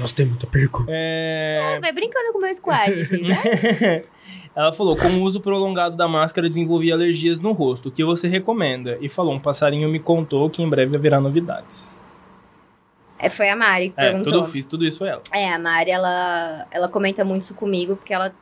Nossa, 0.00 0.16
tem 0.16 0.24
muita 0.24 0.46
pergunta. 0.46 0.86
É... 0.88 1.78
Vai 1.78 1.92
brincando 1.92 2.32
com 2.32 2.38
o 2.38 2.40
meu 2.40 2.54
squad, 2.54 2.90
né? 3.20 4.02
Ela 4.56 4.72
falou, 4.72 4.96
com 4.96 5.08
o 5.08 5.22
uso 5.24 5.42
prolongado 5.42 5.94
da 5.94 6.08
máscara 6.08 6.48
desenvolvi 6.48 6.90
alergias 6.90 7.38
no 7.38 7.52
rosto. 7.52 7.90
O 7.90 7.92
que 7.92 8.02
você 8.02 8.28
recomenda? 8.28 8.96
E 9.02 9.10
falou, 9.10 9.34
um 9.34 9.38
passarinho 9.38 9.90
me 9.90 10.00
contou 10.00 10.48
que 10.48 10.62
em 10.62 10.68
breve 10.70 10.96
haverá 10.96 11.20
novidades. 11.20 11.92
É, 13.18 13.28
foi 13.28 13.50
a 13.50 13.56
Mari 13.56 13.90
que 13.90 14.00
É, 14.00 14.08
perguntou. 14.08 14.32
tudo 14.32 14.46
fiz, 14.46 14.64
tudo 14.64 14.86
isso 14.86 15.00
foi 15.00 15.08
ela. 15.08 15.20
É, 15.30 15.52
a 15.52 15.58
Mari, 15.58 15.90
ela, 15.90 16.66
ela 16.70 16.88
comenta 16.88 17.26
muito 17.26 17.42
isso 17.42 17.54
comigo, 17.54 17.94
porque 17.94 18.14
ela 18.14 18.32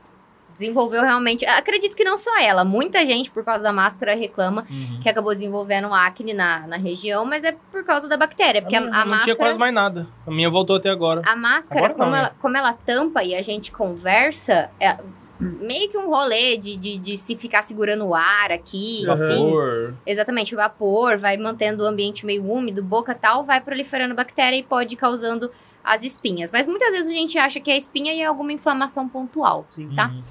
desenvolveu 0.53 1.03
realmente. 1.03 1.45
Acredito 1.47 1.97
que 1.97 2.05
não 2.05 2.19
só 2.19 2.39
ela, 2.41 2.65
muita 2.65 3.05
gente, 3.05 3.31
por 3.31 3.45
causa 3.45 3.63
da 3.63 3.73
máscara, 3.73 4.15
reclama 4.15 4.65
que 5.03 5.09
acabou 5.09 5.35
desenvolvendo 5.35 5.93
acne 5.93 6.33
na, 6.33 6.67
na 6.67 6.77
região, 6.77 7.25
mas 7.25 7.45
é 7.45 7.53
por 7.71 7.85
causa 7.85 8.09
da 8.09 8.17
bactéria. 8.17 8.63
Porque 8.63 8.77
a, 8.77 8.81
minha 8.81 8.93
a 8.93 8.99
não 8.99 9.07
máscara. 9.07 9.25
tinha 9.25 9.37
quase 9.37 9.59
mais 9.59 9.75
nada. 9.75 10.07
A 10.27 10.31
minha 10.31 10.51
voltou 10.51 10.77
até 10.77 10.91
agora. 10.91 11.23
A 11.25 11.37
máscara, 11.37 11.87
Agora 11.87 11.93
não, 11.93 12.05
como, 12.05 12.13
né? 12.13 12.19
ela, 12.19 12.35
como 12.41 12.57
ela 12.57 12.73
tampa 12.73 13.23
e 13.23 13.35
a 13.35 13.43
gente 13.43 13.73
conversa, 13.73 14.71
é 14.79 14.97
meio 15.43 15.91
que 15.91 15.99
um 15.99 16.09
rolê 16.09 16.57
de, 16.57 16.77
de, 16.77 16.99
de 16.99 17.19
se 17.19 17.37
ficar 17.37 17.63
segurando 17.63 18.07
o 18.07 18.15
ar 18.15 18.53
aqui, 18.53 19.03
enfim. 19.03 19.51
Vapor. 19.51 19.95
Exatamente, 20.07 20.55
o 20.55 20.57
vapor 20.57 21.19
vai 21.19 21.37
mantendo 21.37 21.83
o 21.83 21.87
ambiente 21.87 22.25
meio 22.25 22.45
úmido, 22.45 22.83
boca 22.83 23.15
tal, 23.15 23.43
vai 23.43 23.61
proliferando 23.61 24.15
bactéria 24.15 24.57
e 24.57 24.63
pode 24.63 24.95
ir 24.95 24.97
causando 24.97 25.51
as 25.85 26.03
espinhas. 26.03 26.51
Mas 26.51 26.67
muitas 26.67 26.93
vezes 26.93 27.11
a 27.11 27.15
gente 27.15 27.39
acha 27.39 27.61
que 27.61 27.71
é 27.71 27.77
espinha 27.77 28.13
e 28.13 28.21
é 28.21 28.27
alguma 28.27 28.53
inflamação 28.53 29.09
pontual, 29.09 29.67
tá? 29.95 30.09
Uhum. 30.09 30.23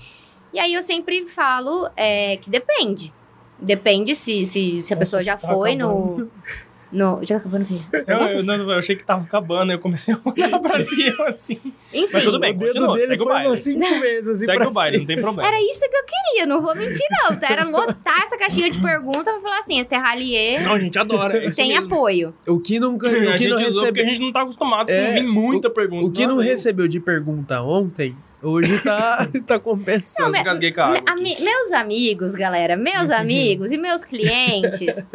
E 0.53 0.59
aí 0.59 0.73
eu 0.73 0.83
sempre 0.83 1.25
falo 1.25 1.89
é, 1.95 2.37
que 2.37 2.49
depende. 2.49 3.13
Depende 3.59 4.15
se, 4.15 4.45
se, 4.45 4.81
se 4.81 4.93
a 4.93 4.95
Nossa, 4.95 4.95
pessoa 4.97 5.23
já 5.23 5.37
tá 5.37 5.47
foi 5.47 5.75
no, 5.75 6.29
no. 6.91 7.19
Já 7.23 7.35
tá 7.35 7.41
acabando 7.41 7.63
aqui. 7.63 7.81
Eu, 8.07 8.39
eu, 8.39 8.43
não, 8.43 8.55
eu 8.71 8.79
achei 8.79 8.95
que 8.95 9.03
tava 9.03 9.23
acabando, 9.23 9.71
eu 9.71 9.79
comecei 9.79 10.13
a 10.13 10.19
olhar 10.23 10.59
pra 10.59 10.79
cima 10.83 11.27
assim. 11.27 11.59
Enfim, 11.93 12.09
Mas 12.13 12.23
tudo 12.23 12.39
bem, 12.39 12.53
o 12.53 12.57
dedo 12.57 12.73
continua, 12.73 12.95
dele 12.97 13.07
segue 13.09 13.21
o 13.21 13.25
foi 13.25 13.33
umas 13.45 13.59
cinco 13.59 13.99
vezes 13.99 14.27
assim 14.29 14.45
Segue 14.45 14.65
o 14.65 14.71
baile, 14.71 14.97
não 14.99 15.05
tem 15.05 15.21
problema. 15.21 15.47
era 15.47 15.61
isso 15.61 15.79
que 15.89 15.95
eu 15.95 16.03
queria, 16.05 16.45
não 16.45 16.61
vou 16.61 16.75
mentir, 16.75 17.05
não. 17.09 17.37
Era 17.41 17.63
lotar 17.63 18.23
essa 18.25 18.37
caixinha 18.37 18.69
de 18.71 18.79
perguntas 18.81 19.33
pra 19.33 19.41
falar 19.41 19.59
assim: 19.59 19.79
a 19.81 19.85
Terralier 19.85 20.63
Não, 20.63 20.73
a 20.73 20.79
gente 20.79 20.97
adora. 20.99 21.37
É 21.37 21.47
isso 21.47 21.55
tem 21.57 21.69
mesmo. 21.69 21.85
apoio. 21.93 22.33
O 22.47 22.59
que 22.59 22.79
não, 22.79 22.91
A 22.93 22.95
o 22.95 22.97
que 22.99 23.07
não 23.09 23.37
gente 23.37 23.67
usou 23.69 23.85
porque 23.87 24.01
a 24.01 24.03
recebeu, 24.03 24.05
gente 24.07 24.19
não 24.21 24.31
tá 24.31 24.41
acostumado 24.41 24.89
É, 24.89 25.07
com 25.07 25.13
vir 25.13 25.27
muita 25.27 25.69
pergunta. 25.69 26.05
o 26.05 26.11
que 26.11 26.25
não 26.27 26.35
Nossa, 26.37 26.47
recebeu 26.47 26.87
de 26.87 26.99
pergunta 26.99 27.61
ontem, 27.61 28.15
hoje 28.41 28.79
tá, 28.79 29.27
tá 29.47 29.59
compensando. 29.59 30.31
Não, 30.31 30.39
engasguei 30.39 30.71
com 30.71 30.81
a 30.81 30.85
água 30.87 31.03
Ami- 31.07 31.33
aqui. 31.33 31.43
meus 31.43 31.71
amigos, 31.71 32.33
galera, 32.35 32.75
meus 32.77 33.09
amigos 33.09 33.71
e 33.71 33.77
meus 33.77 34.03
clientes. 34.03 35.07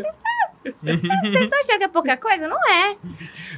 Vocês 0.82 1.00
estão 1.44 1.60
achando 1.60 1.78
que 1.78 1.84
é 1.84 1.88
pouca 1.88 2.16
coisa? 2.16 2.46
Não 2.48 2.58
é. 2.70 2.96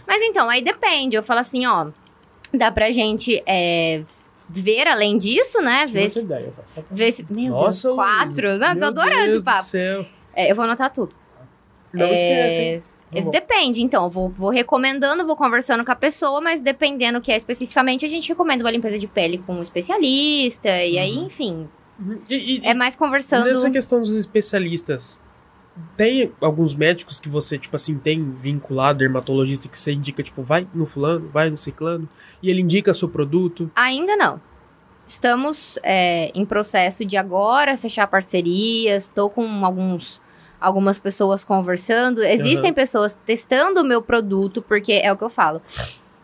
Mas 0.07 0.23
então, 0.23 0.49
aí 0.49 0.63
depende. 0.63 1.17
Eu 1.17 1.23
falo 1.23 1.41
assim, 1.41 1.67
ó. 1.67 1.89
Dá 2.53 2.73
pra 2.73 2.91
gente 2.93 3.43
é, 3.47 4.03
ver 4.49 4.87
além 4.89 5.19
disso, 5.19 5.61
né? 5.61 5.87
Ver 5.87 6.01
Tive 6.09 6.11
se. 6.11 6.21
ideia, 6.21 6.53
tá? 6.75 6.83
Ver 6.91 7.13
se 7.13 7.27
meu 7.31 7.53
Nossa, 7.53 7.89
Deus, 7.89 7.95
quatro. 7.97 8.49
Luiz, 8.49 8.61
Não, 8.61 8.69
tô 8.71 8.75
meu 8.79 8.89
adorando 8.89 9.27
Deus 9.33 9.43
o 9.43 9.45
papo. 9.45 9.63
Do 9.63 9.67
céu. 9.67 10.07
É, 10.35 10.51
eu 10.51 10.57
vou 10.57 10.65
anotar 10.65 10.91
tudo. 10.93 11.15
Não 11.93 12.07
É, 12.07 12.13
esquece, 12.13 12.61
hein? 12.61 12.83
Vou. 13.23 13.31
Depende, 13.33 13.83
então, 13.83 14.05
eu 14.05 14.11
vou, 14.11 14.29
vou 14.31 14.51
recomendando, 14.51 15.27
vou 15.27 15.35
conversando 15.35 15.83
com 15.85 15.91
a 15.91 15.97
pessoa, 15.97 16.41
mas 16.43 16.61
dependendo 16.61 17.19
o 17.19 17.23
que 17.23 17.33
é 17.33 17.37
especificamente, 17.39 18.05
a 18.05 18.09
gente 18.09 18.29
recomenda 18.29 18.63
uma 18.63 18.71
limpeza 18.71 18.99
de 18.99 19.07
pele 19.07 19.39
com 19.39 19.55
um 19.55 19.63
especialista, 19.63 20.69
e 20.85 20.99
aí, 20.99 21.17
Uhum. 21.17 21.25
enfim, 21.27 21.69
E, 22.29 22.59
e- 22.59 22.61
é 22.67 22.75
mais 22.75 22.95
conversando. 22.95 23.47
nessa 23.47 23.71
questão 23.71 24.01
dos 24.01 24.15
especialistas, 24.15 25.19
tem 25.97 26.33
alguns 26.41 26.75
médicos 26.75 27.19
que 27.19 27.29
você, 27.29 27.59
tipo 27.59 27.75
assim, 27.75 27.99
tem 27.99 28.31
vinculado, 28.33 29.01
dermatologista, 29.01 29.69
que 29.69 29.79
você 29.79 29.93
indica, 29.93 30.23
tipo, 30.23 30.43
vai 30.43 30.67
no 30.73 30.87
fulano, 30.87 31.29
vai 31.29 31.51
no 31.51 31.57
ciclano, 31.57 32.09
e 32.43 32.51
ele 32.51 32.61
indica 32.61 32.95
seu 32.95 33.09
produto. 33.09 33.71
Ainda 33.75 34.17
não. 34.17 34.41
Estamos 35.07 35.79
é, 35.83 36.31
em 36.35 36.45
processo 36.45 37.05
de 37.05 37.17
agora 37.17 37.79
fechar 37.79 38.07
parcerias. 38.07 39.07
Estou 39.07 39.31
com 39.31 39.65
alguns, 39.65 40.21
algumas 40.61 40.99
pessoas 40.99 41.43
conversando. 41.43 42.23
Existem 42.23 42.75
pessoas 42.75 43.19
testando 43.25 43.81
o 43.81 43.85
meu 43.85 44.03
produto, 44.03 44.61
porque 44.61 44.93
é 44.93 45.11
o 45.11 45.17
que 45.17 45.25
eu 45.25 45.31
falo. 45.31 45.63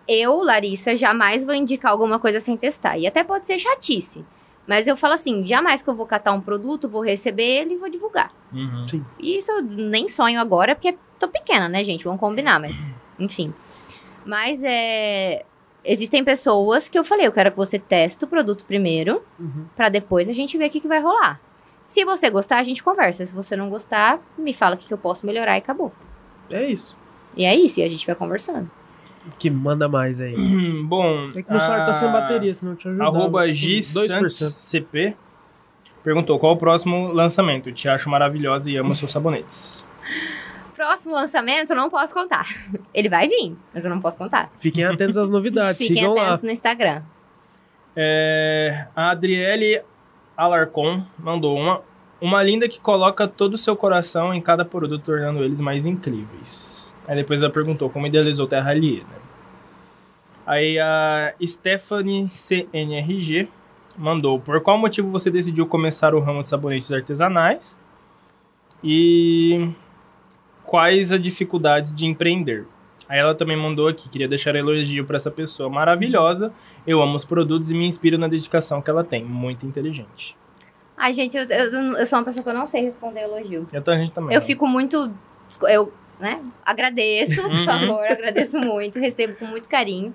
Eu, 0.07 0.43
Larissa, 0.43 0.95
jamais 0.97 1.47
vou 1.47 1.55
indicar 1.55 1.93
alguma 1.93 2.19
coisa 2.19 2.41
sem 2.41 2.59
testar. 2.59 2.99
E 2.99 3.07
até 3.07 3.25
pode 3.25 3.47
ser 3.47 3.59
chatice. 3.59 4.23
Mas 4.67 4.87
eu 4.87 4.97
falo 4.97 5.15
assim, 5.15 5.47
jamais 5.47 5.83
que 5.83 5.89
eu 5.91 5.95
vou 5.95 6.07
catar 6.07 6.33
um 6.33 6.41
produto, 6.41 6.89
vou 6.89 7.03
receber 7.03 7.43
ele 7.45 7.75
e 7.75 7.77
vou 7.77 7.89
divulgar. 7.91 8.31
Uhum. 8.53 8.87
E 9.19 9.37
isso 9.39 9.51
eu 9.53 9.63
nem 9.63 10.09
sonho 10.09 10.41
agora, 10.41 10.75
porque 10.75 10.97
tô 11.19 11.29
pequena, 11.29 11.69
né, 11.69 11.85
gente? 11.85 12.05
Vamos 12.05 12.21
combinar, 12.21 12.59
mas 12.59 12.87
enfim. 13.19 13.53
Mas 14.25 14.63
é. 14.65 15.45
Existem 15.87 16.25
pessoas 16.25 16.89
que 16.89 16.99
eu 16.99 17.05
falei, 17.05 17.27
eu 17.27 17.33
quero 17.33 17.51
que 17.51 17.59
você 17.59 17.79
teste 17.79 18.25
o 18.25 18.27
produto 18.27 18.65
primeiro, 18.65 19.23
Uhum. 19.39 19.67
pra 19.77 19.91
depois 19.91 20.31
a 20.31 20.33
gente 20.33 20.57
ver 20.57 20.69
o 20.69 20.71
que, 20.71 20.81
que 20.81 20.89
vai 20.89 20.99
rolar. 20.99 21.39
Se 21.85 22.03
você 22.07 22.31
gostar, 22.31 22.57
a 22.59 22.63
gente 22.63 22.83
conversa. 22.83 23.27
Se 23.27 23.35
você 23.35 23.55
não 23.55 23.69
gostar, 23.69 24.19
me 24.39 24.55
fala 24.55 24.77
o 24.77 24.79
que, 24.79 24.87
que 24.89 24.95
eu 24.95 24.99
posso 24.99 25.27
melhorar 25.27 25.57
e 25.57 25.59
acabou. 25.59 25.93
É 26.51 26.65
isso. 26.65 26.97
E 27.37 27.45
é 27.45 27.55
isso, 27.55 27.81
e 27.81 27.83
a 27.83 27.89
gente 27.91 28.07
vai 28.07 28.15
conversando. 28.15 28.71
Que 29.39 29.49
manda 29.51 29.89
mais 29.89 30.21
aí. 30.21 30.35
Bom. 30.85 31.29
É 31.37 31.43
que 31.43 31.51
meu 31.51 31.61
celular 31.61 31.85
tá 31.85 31.93
sem 31.93 32.09
a- 32.09 32.13
bateria, 32.13 32.53
senão 32.55 32.73
eu 32.73 32.77
te 32.77 32.89
ajudava. 32.89 33.11
Arroba 33.17 33.47
Com 33.47 33.53
G 33.55 33.77
2%. 33.79 34.29
Santos 34.31 34.57
CP 34.59 35.17
perguntou 36.03 36.39
qual 36.39 36.53
o 36.53 36.57
próximo 36.57 37.09
lançamento. 37.13 37.73
Te 37.73 37.89
acho 37.89 38.09
maravilhosa 38.11 38.71
e 38.71 38.77
amo 38.77 38.95
seus 38.95 39.11
sabonetes. 39.11 39.85
Próximo 40.77 41.15
lançamento, 41.15 41.71
eu 41.71 41.77
não 41.77 41.89
posso 41.89 42.13
contar. 42.13 42.45
Ele 42.93 43.09
vai 43.09 43.29
vir, 43.29 43.57
mas 43.73 43.85
eu 43.85 43.91
não 43.91 44.01
posso 44.01 44.19
contar. 44.19 44.51
Fiquem 44.59 44.85
atentos 44.85 45.17
às 45.17 45.31
novidades, 45.31 45.79
Fiquem 45.81 45.97
sigam 45.99 46.15
lá. 46.15 46.23
atentos 46.25 46.43
no 46.43 46.51
Instagram. 46.51 47.03
É, 47.97 48.87
a 48.95 49.11
Adriele 49.11 49.81
Alarcon 50.37 51.03
mandou 51.19 51.57
uma. 51.57 51.81
Uma 52.21 52.43
linda 52.43 52.67
que 52.69 52.81
coloca 52.81 53.29
todo 53.29 53.53
o 53.55 53.59
seu 53.59 53.77
coração 53.77 54.33
em 54.33 54.41
cada 54.41 54.65
produto, 54.65 55.03
tornando 55.05 55.45
eles 55.45 55.61
mais 55.61 55.85
incríveis. 55.85 56.74
Aí 57.07 57.17
depois 57.17 57.41
ela 57.41 57.51
perguntou 57.51 57.91
como 57.91 58.07
idealizou 58.07 58.47
Terra 58.47 58.71
Aliena. 58.71 59.25
Aí 60.47 60.79
a 60.79 61.35
Stephanie 61.45 62.29
CNRG 62.29 63.49
mandou: 63.97 64.41
Por 64.41 64.61
qual 64.61 64.79
motivo 64.79 65.11
você 65.11 65.31
decidiu 65.31 65.67
começar 65.67 66.15
o 66.15 66.21
ramo 66.21 66.43
de 66.43 66.49
sabonetes 66.49 66.93
artesanais? 66.93 67.77
E 68.83 69.71
quais 70.65 71.13
as 71.13 71.23
dificuldades 71.23 71.95
de 71.95 72.07
empreender? 72.07 72.67
Aí 73.09 73.19
ela 73.19 73.35
também 73.35 73.57
mandou 73.57 73.89
aqui, 73.89 74.09
queria 74.09 74.29
deixar 74.29 74.55
elogio 74.55 75.05
para 75.05 75.17
essa 75.17 75.31
pessoa 75.31 75.69
maravilhosa. 75.69 76.53
Eu 76.87 77.03
amo 77.03 77.17
os 77.17 77.25
produtos 77.25 77.71
e 77.71 77.75
me 77.75 77.87
inspiro 77.87 78.19
na 78.19 78.29
dedicação 78.29 78.81
que 78.81 78.91
ela 78.91 79.05
tem. 79.05 79.25
Muito 79.25 79.67
inteligente. 79.67 80.37
Ai, 80.97 81.13
gente, 81.13 81.37
eu, 81.37 81.45
eu, 81.45 81.73
eu 81.97 82.07
sou 82.07 82.19
uma 82.19 82.25
pessoa 82.25 82.43
que 82.43 82.49
eu 82.49 82.55
não 82.55 82.67
sei 82.67 82.83
responder 82.83 83.23
elogio. 83.23 83.67
Eu, 83.73 83.83
a 83.87 83.97
gente 83.97 84.13
também. 84.13 84.35
Eu 84.35 84.41
fico 84.41 84.67
muito. 84.67 85.13
Eu, 85.69 85.93
né? 86.21 86.41
Agradeço, 86.65 87.43
por 87.43 87.51
Uhum. 87.51 87.65
favor, 87.65 88.05
agradeço 88.07 88.59
muito, 88.59 88.99
recebo 88.99 89.35
com 89.35 89.47
muito 89.47 89.69
carinho. 89.69 90.15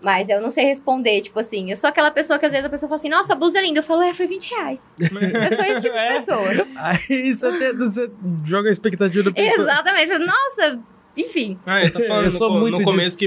Mas 0.00 0.28
eu 0.28 0.40
não 0.40 0.50
sei 0.50 0.64
responder, 0.64 1.20
tipo 1.22 1.40
assim. 1.40 1.70
Eu 1.70 1.76
sou 1.76 1.88
aquela 1.90 2.12
pessoa 2.12 2.38
que 2.38 2.46
às 2.46 2.52
vezes 2.52 2.64
a 2.64 2.70
pessoa 2.70 2.88
fala 2.88 3.00
assim, 3.00 3.08
nossa, 3.08 3.32
a 3.32 3.36
blusa 3.36 3.58
é 3.58 3.62
linda. 3.62 3.80
Eu 3.80 3.82
falo, 3.82 4.00
é, 4.02 4.14
foi 4.14 4.28
20 4.28 4.48
reais. 4.54 4.88
Eu 5.00 5.56
sou 5.56 5.64
esse 5.66 5.82
tipo 5.82 5.96
de 5.96 6.00
É. 6.04 6.12
pessoa. 6.14 6.48
Aí 6.76 7.32
você, 7.34 7.72
você 7.72 8.10
joga 8.44 8.68
a 8.68 8.72
expectativa 8.72 9.24
da 9.24 9.32
pessoa. 9.32 9.64
Exatamente. 9.64 10.08
Eu 10.12 10.18
falo, 10.20 10.26
Nossa, 10.26 10.78
enfim. 11.16 11.58
Ah, 11.66 11.82
eu 11.82 11.92
tô 11.92 11.98
falando 12.04 12.18
Eu 12.18 12.24
no, 12.26 12.30
sou 12.30 12.48
co- 12.48 12.58
muito 12.60 12.78
no 12.78 12.84
começo 12.84 13.18
que. 13.18 13.26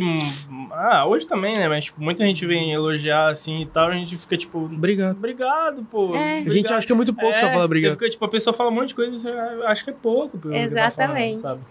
Ah, 0.71 1.05
hoje 1.05 1.27
também, 1.27 1.57
né? 1.57 1.67
Mas 1.67 1.83
tipo, 1.83 2.01
muita 2.01 2.23
gente 2.25 2.45
vem 2.45 2.71
elogiar 2.71 3.27
assim 3.29 3.63
e 3.63 3.65
tal, 3.65 3.89
a 3.89 3.93
gente 3.93 4.17
fica 4.17 4.37
tipo. 4.37 4.59
Obrigado. 4.59 5.17
Obrigado, 5.17 5.83
pô. 5.91 6.15
É. 6.15 6.39
A 6.39 6.49
gente 6.49 6.71
acha 6.73 6.87
que 6.87 6.93
é 6.93 6.95
muito 6.95 7.13
pouco 7.13 7.37
só 7.37 7.47
falar 7.47 7.57
Você 7.59 7.65
obrigado. 7.65 7.91
fica, 7.91 8.09
tipo, 8.09 8.23
a 8.23 8.29
pessoa 8.29 8.53
fala 8.53 8.69
um 8.69 8.73
monte 8.75 8.87
de 8.89 8.95
coisa 8.95 9.11
e 9.11 9.17
você 9.17 9.29
acha 9.65 9.83
que 9.83 9.89
é 9.89 9.93
pouco. 9.93 10.37
pelo 10.37 10.53
que 10.53 10.59
tá 10.59 10.65
Exatamente. 10.65 11.41
falando, 11.41 11.59
sabe? 11.59 11.61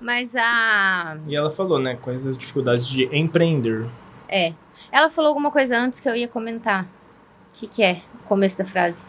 Mas 0.00 0.34
a. 0.34 1.18
E 1.26 1.36
ela 1.36 1.50
falou, 1.50 1.78
né? 1.78 1.98
Quais 2.00 2.26
as 2.26 2.36
dificuldades 2.38 2.86
de 2.86 3.04
empreender. 3.16 3.80
É. 4.28 4.54
Ela 4.90 5.10
falou 5.10 5.28
alguma 5.28 5.50
coisa 5.50 5.76
antes 5.78 6.00
que 6.00 6.08
eu 6.08 6.16
ia 6.16 6.26
comentar. 6.28 6.84
O 6.84 6.88
que, 7.54 7.66
que 7.66 7.82
é? 7.82 8.00
O 8.14 8.28
começo 8.28 8.56
da 8.56 8.64
frase. 8.64 9.04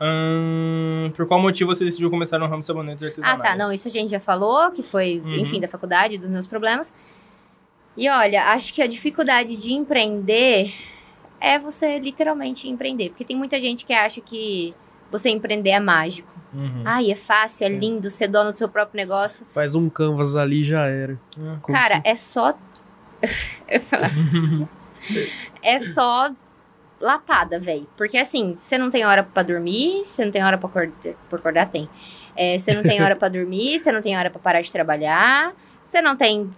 Hum, 0.00 1.10
por 1.16 1.26
qual 1.26 1.40
motivo 1.40 1.74
você 1.74 1.84
decidiu 1.84 2.08
começar 2.08 2.38
no 2.38 2.46
ramo 2.46 2.60
de 2.60 2.66
sabonetes 2.66 3.02
Ah, 3.02 3.06
artesanais? 3.08 3.42
tá. 3.42 3.56
Não, 3.56 3.72
isso 3.72 3.88
a 3.88 3.90
gente 3.90 4.10
já 4.10 4.20
falou, 4.20 4.70
que 4.70 4.82
foi, 4.82 5.20
Uhum. 5.24 5.34
enfim, 5.34 5.60
da 5.60 5.66
faculdade, 5.66 6.16
dos 6.18 6.28
meus 6.30 6.46
problemas. 6.46 6.92
E 7.96 8.08
olha, 8.08 8.44
acho 8.52 8.72
que 8.72 8.80
a 8.80 8.86
dificuldade 8.86 9.56
de 9.60 9.72
empreender 9.72 10.72
é 11.40 11.58
você 11.58 11.98
literalmente 11.98 12.68
empreender. 12.68 13.08
Porque 13.08 13.24
tem 13.24 13.36
muita 13.36 13.60
gente 13.60 13.84
que 13.84 13.92
acha 13.92 14.20
que 14.20 14.72
você 15.10 15.30
empreender 15.30 15.70
é 15.70 15.80
mágico. 15.80 16.32
Uhum. 16.52 16.82
Ai, 16.84 17.10
é 17.10 17.14
fácil, 17.14 17.66
é 17.66 17.68
lindo 17.68 18.10
ser 18.10 18.28
dono 18.28 18.52
do 18.52 18.58
seu 18.58 18.68
próprio 18.68 18.96
negócio. 18.96 19.46
Faz 19.50 19.74
um 19.74 19.88
canvas 19.88 20.34
ali 20.34 20.62
e 20.62 20.64
já 20.64 20.86
era. 20.86 21.18
Como 21.62 21.78
Cara, 21.78 22.00
é 22.04 22.16
só. 22.16 22.56
É 25.62 25.78
só 25.78 26.30
lapada, 27.00 27.60
velho. 27.60 27.86
Porque 27.96 28.18
assim, 28.18 28.54
você 28.54 28.76
não 28.76 28.90
tem 28.90 29.04
hora 29.04 29.22
pra 29.22 29.42
dormir, 29.42 30.02
você 30.04 30.24
não 30.24 30.32
tem 30.32 30.42
hora 30.42 30.58
pra 30.58 30.68
acordar, 30.68 31.14
pra 31.28 31.38
acordar 31.38 31.66
tem. 31.66 31.88
É, 32.36 32.58
você 32.58 32.74
não 32.74 32.82
tem 32.82 33.02
hora 33.02 33.16
pra 33.16 33.28
dormir, 33.28 33.78
você 33.78 33.90
não 33.92 34.00
tem 34.00 34.16
hora 34.16 34.30
pra 34.30 34.40
parar 34.40 34.60
de 34.60 34.70
trabalhar, 34.70 35.54
você 35.84 36.00
não 36.00 36.16
tem 36.16 36.50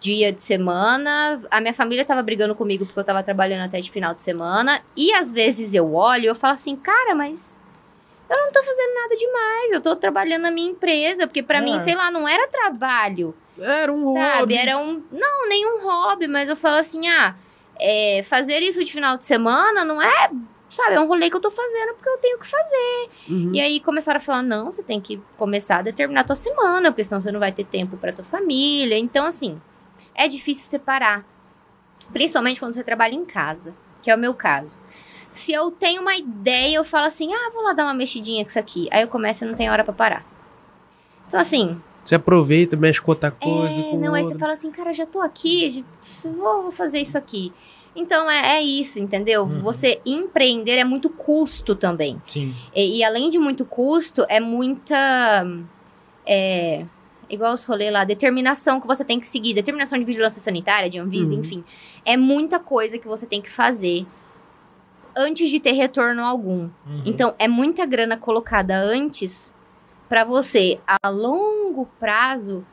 dia 0.00 0.32
de 0.32 0.40
semana. 0.40 1.40
A 1.50 1.60
minha 1.60 1.74
família 1.74 2.04
tava 2.04 2.22
brigando 2.22 2.54
comigo 2.54 2.84
porque 2.84 2.98
eu 2.98 3.04
tava 3.04 3.22
trabalhando 3.22 3.64
até 3.64 3.80
de 3.80 3.90
final 3.90 4.14
de 4.14 4.22
semana. 4.22 4.80
E 4.96 5.12
às 5.12 5.32
vezes 5.32 5.74
eu 5.74 5.94
olho 5.94 6.24
e 6.24 6.26
eu 6.26 6.34
falo 6.34 6.54
assim, 6.54 6.76
cara, 6.76 7.14
mas 7.14 7.60
eu 8.28 8.36
não 8.36 8.52
tô 8.52 8.62
fazendo 8.62 8.94
nada 8.94 9.16
demais. 9.16 9.72
Eu 9.72 9.80
tô 9.80 9.96
trabalhando 9.96 10.42
na 10.42 10.50
minha 10.50 10.70
empresa, 10.70 11.26
porque 11.26 11.42
pra 11.42 11.58
É. 11.58 11.60
mim, 11.60 11.78
sei 11.78 11.94
lá, 11.94 12.10
não 12.10 12.26
era 12.28 12.46
trabalho. 12.48 13.34
Era 13.58 13.92
um 13.92 14.12
sabe? 14.14 14.38
hobby. 14.40 14.56
Era 14.56 14.78
um. 14.78 15.02
Não, 15.10 15.48
nenhum 15.48 15.82
hobby, 15.82 16.26
mas 16.28 16.48
eu 16.48 16.56
falo 16.56 16.76
assim, 16.76 17.08
ah, 17.08 17.34
é, 17.80 18.22
fazer 18.28 18.60
isso 18.62 18.84
de 18.84 18.92
final 18.92 19.16
de 19.16 19.24
semana 19.24 19.84
não 19.84 20.00
é. 20.02 20.30
Sabe, 20.68 20.96
é 20.96 21.00
um 21.00 21.06
rolê 21.06 21.30
que 21.30 21.36
eu 21.36 21.40
tô 21.40 21.50
fazendo 21.50 21.94
porque 21.94 22.08
eu 22.08 22.18
tenho 22.18 22.38
que 22.40 22.46
fazer. 22.46 23.08
Uhum. 23.28 23.50
E 23.54 23.60
aí 23.60 23.80
começaram 23.80 24.18
a 24.18 24.20
falar: 24.20 24.42
não, 24.42 24.72
você 24.72 24.82
tem 24.82 25.00
que 25.00 25.22
começar 25.38 25.78
a 25.78 25.82
determinar 25.82 26.22
a 26.22 26.24
tua 26.24 26.34
semana, 26.36 26.90
porque 26.90 27.04
senão 27.04 27.22
você 27.22 27.30
não 27.30 27.38
vai 27.40 27.52
ter 27.52 27.64
tempo 27.64 27.96
pra 27.96 28.12
tua 28.12 28.24
família. 28.24 28.98
Então, 28.98 29.24
assim, 29.26 29.60
é 30.14 30.26
difícil 30.26 30.66
separar. 30.66 31.24
Principalmente 32.12 32.58
quando 32.60 32.72
você 32.72 32.82
trabalha 32.82 33.14
em 33.14 33.24
casa, 33.24 33.72
que 34.02 34.10
é 34.10 34.14
o 34.14 34.18
meu 34.18 34.34
caso. 34.34 34.78
Se 35.36 35.52
eu 35.52 35.70
tenho 35.70 36.00
uma 36.00 36.16
ideia, 36.16 36.76
eu 36.76 36.84
falo 36.84 37.06
assim: 37.06 37.32
ah, 37.32 37.50
vou 37.52 37.62
lá 37.62 37.72
dar 37.72 37.84
uma 37.84 37.94
mexidinha 37.94 38.42
com 38.42 38.48
isso 38.48 38.58
aqui. 38.58 38.88
Aí 38.90 39.02
eu 39.02 39.08
começo 39.08 39.44
e 39.44 39.46
não 39.48 39.54
tem 39.54 39.68
hora 39.68 39.84
pra 39.84 39.92
parar. 39.92 40.24
Então, 41.26 41.38
assim, 41.38 41.80
Você 42.04 42.14
aproveita, 42.14 42.76
mexe 42.76 43.00
com 43.02 43.10
outra 43.10 43.30
coisa. 43.30 43.80
é, 43.80 43.96
não, 43.96 44.14
aí 44.14 44.22
você 44.24 44.38
fala 44.38 44.52
assim, 44.54 44.70
cara, 44.70 44.92
já 44.92 45.04
tô 45.04 45.20
aqui, 45.20 45.84
vou, 46.36 46.62
vou 46.62 46.72
fazer 46.72 47.00
isso 47.00 47.18
aqui. 47.18 47.52
Então 47.94 48.30
é, 48.30 48.58
é 48.58 48.62
isso, 48.62 48.98
entendeu? 48.98 49.42
Uhum. 49.42 49.60
Você 49.62 50.00
empreender 50.06 50.78
é 50.78 50.84
muito 50.84 51.08
custo 51.10 51.74
também. 51.74 52.20
Sim. 52.26 52.54
E, 52.74 52.98
e 52.98 53.04
além 53.04 53.28
de 53.30 53.38
muito 53.38 53.64
custo, 53.64 54.24
é 54.28 54.38
muita. 54.38 54.96
É, 56.24 56.84
igual 57.28 57.54
os 57.54 57.64
rolês 57.64 57.92
lá, 57.92 58.04
determinação 58.04 58.80
que 58.80 58.86
você 58.86 59.04
tem 59.04 59.18
que 59.18 59.26
seguir, 59.26 59.54
determinação 59.54 59.98
de 59.98 60.04
vigilância 60.04 60.40
sanitária, 60.40 60.88
de 60.88 60.98
Anvisa, 60.98 61.26
Uhum. 61.26 61.40
enfim. 61.40 61.64
É 62.04 62.16
muita 62.16 62.58
coisa 62.58 62.98
que 62.98 63.06
você 63.08 63.26
tem 63.26 63.40
que 63.42 63.50
fazer 63.50 64.06
antes 65.16 65.48
de 65.48 65.58
ter 65.58 65.72
retorno 65.72 66.22
algum. 66.22 66.68
Uhum. 66.86 67.02
Então, 67.04 67.34
é 67.38 67.48
muita 67.48 67.86
grana 67.86 68.16
colocada 68.16 68.76
antes 68.76 69.54
pra 70.08 70.24
você, 70.24 70.78
a 70.86 71.08
longo 71.08 71.86
prazo, 71.98 72.64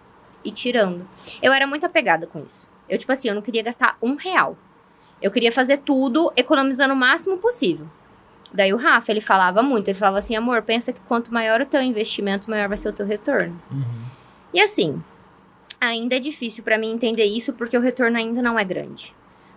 ir 0.44 0.52
tirando. 0.52 1.08
Eu 1.42 1.54
era 1.54 1.66
muito 1.66 1.86
apegada 1.86 2.28
com 2.28 2.44
isso. 2.46 2.70
Eu, 2.90 2.98
tipo 2.98 3.12
assim, 3.12 3.30
eu 3.30 3.36
não 3.36 3.42
queria 3.42 3.64
gastar 3.64 3.98
um 4.02 4.16
real. 4.16 4.58
Eu 5.22 5.32
queria 5.32 5.52
fazer 5.52 5.78
tudo 5.78 6.32
economizando 6.36 6.94
o 6.94 6.98
máximo 6.98 7.38
possível. 7.38 7.88
Daí 8.54 8.74
o 8.74 8.78
Rafa, 8.78 9.12
ele 9.12 9.22
falava 9.22 9.64
muito. 9.64 9.88
Ele 9.88 9.98
falava 9.98 10.20
assim, 10.20 10.36
amor, 10.36 10.62
pensa 10.62 10.94
que 10.94 11.02
quanto 11.02 11.34
maior 11.34 11.62
o 11.62 11.66
teu 11.66 11.82
investimento, 11.82 12.50
maior 12.50 12.68
vai 12.68 12.78
ser 12.78 12.90
o 12.90 12.94
teu 12.94 13.06
retorno. 13.06 13.60
Uhum. 13.72 14.04
E 14.54 14.60
assim, 14.60 15.02
ainda 15.82 16.18
é 16.18 16.20
difícil 16.20 16.64
pra 16.64 16.78
mim 16.78 16.92
entender 16.92 17.26
isso 17.26 17.54
porque 17.54 17.78
o 17.78 17.82
retorno 17.82 18.18
ainda 18.18 18.42
não 18.42 18.60
é 18.60 18.64
grande. 18.64 19.16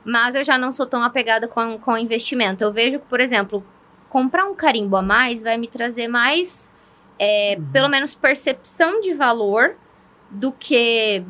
Mas 0.08 0.36
eu 0.36 0.44
já 0.44 0.56
não 0.56 0.70
sou 0.70 0.86
tão 0.86 1.02
apegada 1.02 1.48
com, 1.48 1.76
com 1.78 1.98
investimento. 1.98 2.62
Eu 2.62 2.72
vejo 2.72 3.00
que, 3.00 3.06
por 3.06 3.18
exemplo, 3.18 3.64
comprar 4.08 4.44
um 4.46 4.54
carimbo 4.54 4.96
a 4.96 5.02
mais 5.02 5.42
vai 5.42 5.58
me 5.58 5.66
trazer 5.66 6.06
mais, 6.06 6.72
é, 7.18 7.56
Uhum. 7.58 7.66
pelo 7.72 7.88
menos, 7.88 8.14
percepção 8.14 9.00
de 9.00 9.12
valor 9.12 9.74
do 10.30 10.52
que 10.52 11.24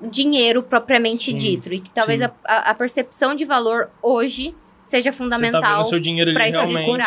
dinheiro 0.00 0.62
propriamente 0.62 1.32
Sim, 1.32 1.36
dito. 1.36 1.72
E 1.72 1.80
que 1.80 1.90
talvez 1.90 2.22
a, 2.22 2.32
a- 2.44 2.74
percepção 2.74 3.34
de 3.34 3.44
valor 3.44 3.90
hoje 4.00 4.54
seja 4.84 5.10
tá 5.10 5.16
fundamental. 5.18 5.60
Com 5.62 5.80
o 5.80 5.84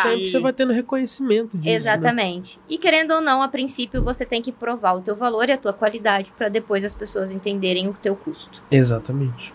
realmente. 0.03 0.29
você 0.31 0.39
vai 0.39 0.51
tendo 0.53 0.73
reconhecimento 0.73 1.57
disso. 1.57 1.65
né? 1.69 1.75
Exatamente. 1.75 2.59
E 2.69 2.77
querendo 2.77 3.11
ou 3.11 3.21
não, 3.21 3.41
a 3.41 3.47
princípio 3.47 4.03
você 4.03 4.25
tem 4.25 4.41
que 4.41 4.51
provar 4.51 4.93
o 4.93 5.01
teu 5.01 5.15
valor 5.15 5.47
e 5.47 5.53
a 5.53 5.57
tua 5.57 5.71
qualidade 5.73 6.31
pra 6.37 6.49
depois 6.49 6.83
as 6.83 6.93
pessoas 6.93 7.31
entenderem 7.31 7.87
o 7.87 7.93
teu 7.93 8.15
custo. 8.17 8.61
Exatamente. 8.69 9.53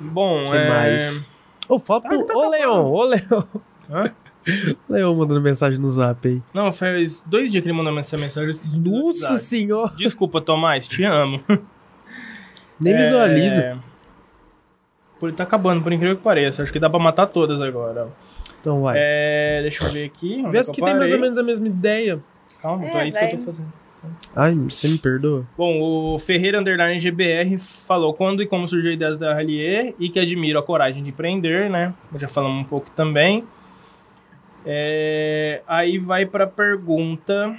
Bom, 0.00 0.44
que 0.50 0.56
é... 0.56 0.68
mais? 0.68 1.24
Ô, 1.68 1.78
fala 1.78 2.02
pro... 2.02 2.24
tá 2.24 2.34
Ô. 2.36 2.48
Leon, 2.50 2.84
ô, 2.84 3.04
Leon. 3.04 3.42
Hã? 3.90 4.12
Leon 4.88 5.14
mandando 5.14 5.40
mensagem 5.40 5.78
no 5.80 5.88
zap 5.88 6.26
aí. 6.28 6.40
Não, 6.54 6.72
faz 6.72 7.22
dois 7.26 7.50
dias 7.50 7.62
que 7.62 7.68
ele 7.68 7.76
mandou 7.76 7.96
essa 7.98 8.16
mensagem. 8.16 8.54
Nossa 8.74 9.36
senhora. 9.38 9.90
Desculpa, 9.96 10.40
Tomás, 10.40 10.86
te 10.86 11.04
amo. 11.04 11.40
Nem 12.80 12.94
É, 12.94 12.98
visualiza. 12.98 13.78
Pô, 15.18 15.28
ele 15.28 15.36
tá 15.36 15.44
acabando, 15.44 15.82
por 15.82 15.92
incrível 15.92 16.16
que 16.16 16.22
pareça. 16.22 16.62
Acho 16.62 16.72
que 16.72 16.78
dá 16.78 16.90
pra 16.90 16.98
matar 16.98 17.26
todas 17.26 17.60
agora. 17.62 18.08
Então 18.60 18.82
vai. 18.82 18.96
É, 18.98 19.62
deixa 19.62 19.84
eu 19.84 19.90
ver 19.90 20.04
aqui. 20.04 20.42
Vê 20.50 20.58
é 20.58 20.60
eu 20.60 20.72
que 20.72 20.82
tem 20.82 20.94
mais 20.94 21.10
ou 21.10 21.18
menos 21.18 21.38
a 21.38 21.42
mesma 21.42 21.66
ideia. 21.66 22.20
Calma, 22.60 22.84
É, 22.84 22.88
então 22.88 23.00
é 23.00 23.08
isso 23.08 23.18
vai. 23.18 23.28
que 23.28 23.34
eu 23.34 23.38
tô 23.38 23.44
fazendo. 23.46 23.72
Ai, 24.34 24.54
você 24.54 24.88
me 24.88 24.98
perdoa? 24.98 25.46
Bom, 25.56 25.80
o 25.80 26.18
Ferreira 26.18 26.60
Underline 26.60 27.00
GBR 27.00 27.58
falou 27.58 28.14
quando 28.14 28.42
e 28.42 28.46
como 28.46 28.66
surgiu 28.66 28.90
a 28.90 28.94
ideia 28.94 29.16
da 29.16 29.34
Rallier 29.34 29.94
e 29.98 30.08
que 30.08 30.18
admira 30.18 30.58
a 30.58 30.62
coragem 30.62 31.02
de 31.02 31.10
empreender, 31.10 31.70
né? 31.70 31.94
Já 32.18 32.28
falamos 32.28 32.60
um 32.60 32.64
pouco 32.64 32.90
também. 32.90 33.44
É, 34.64 35.62
aí 35.66 35.98
vai 35.98 36.26
pra 36.26 36.46
pergunta 36.46 37.56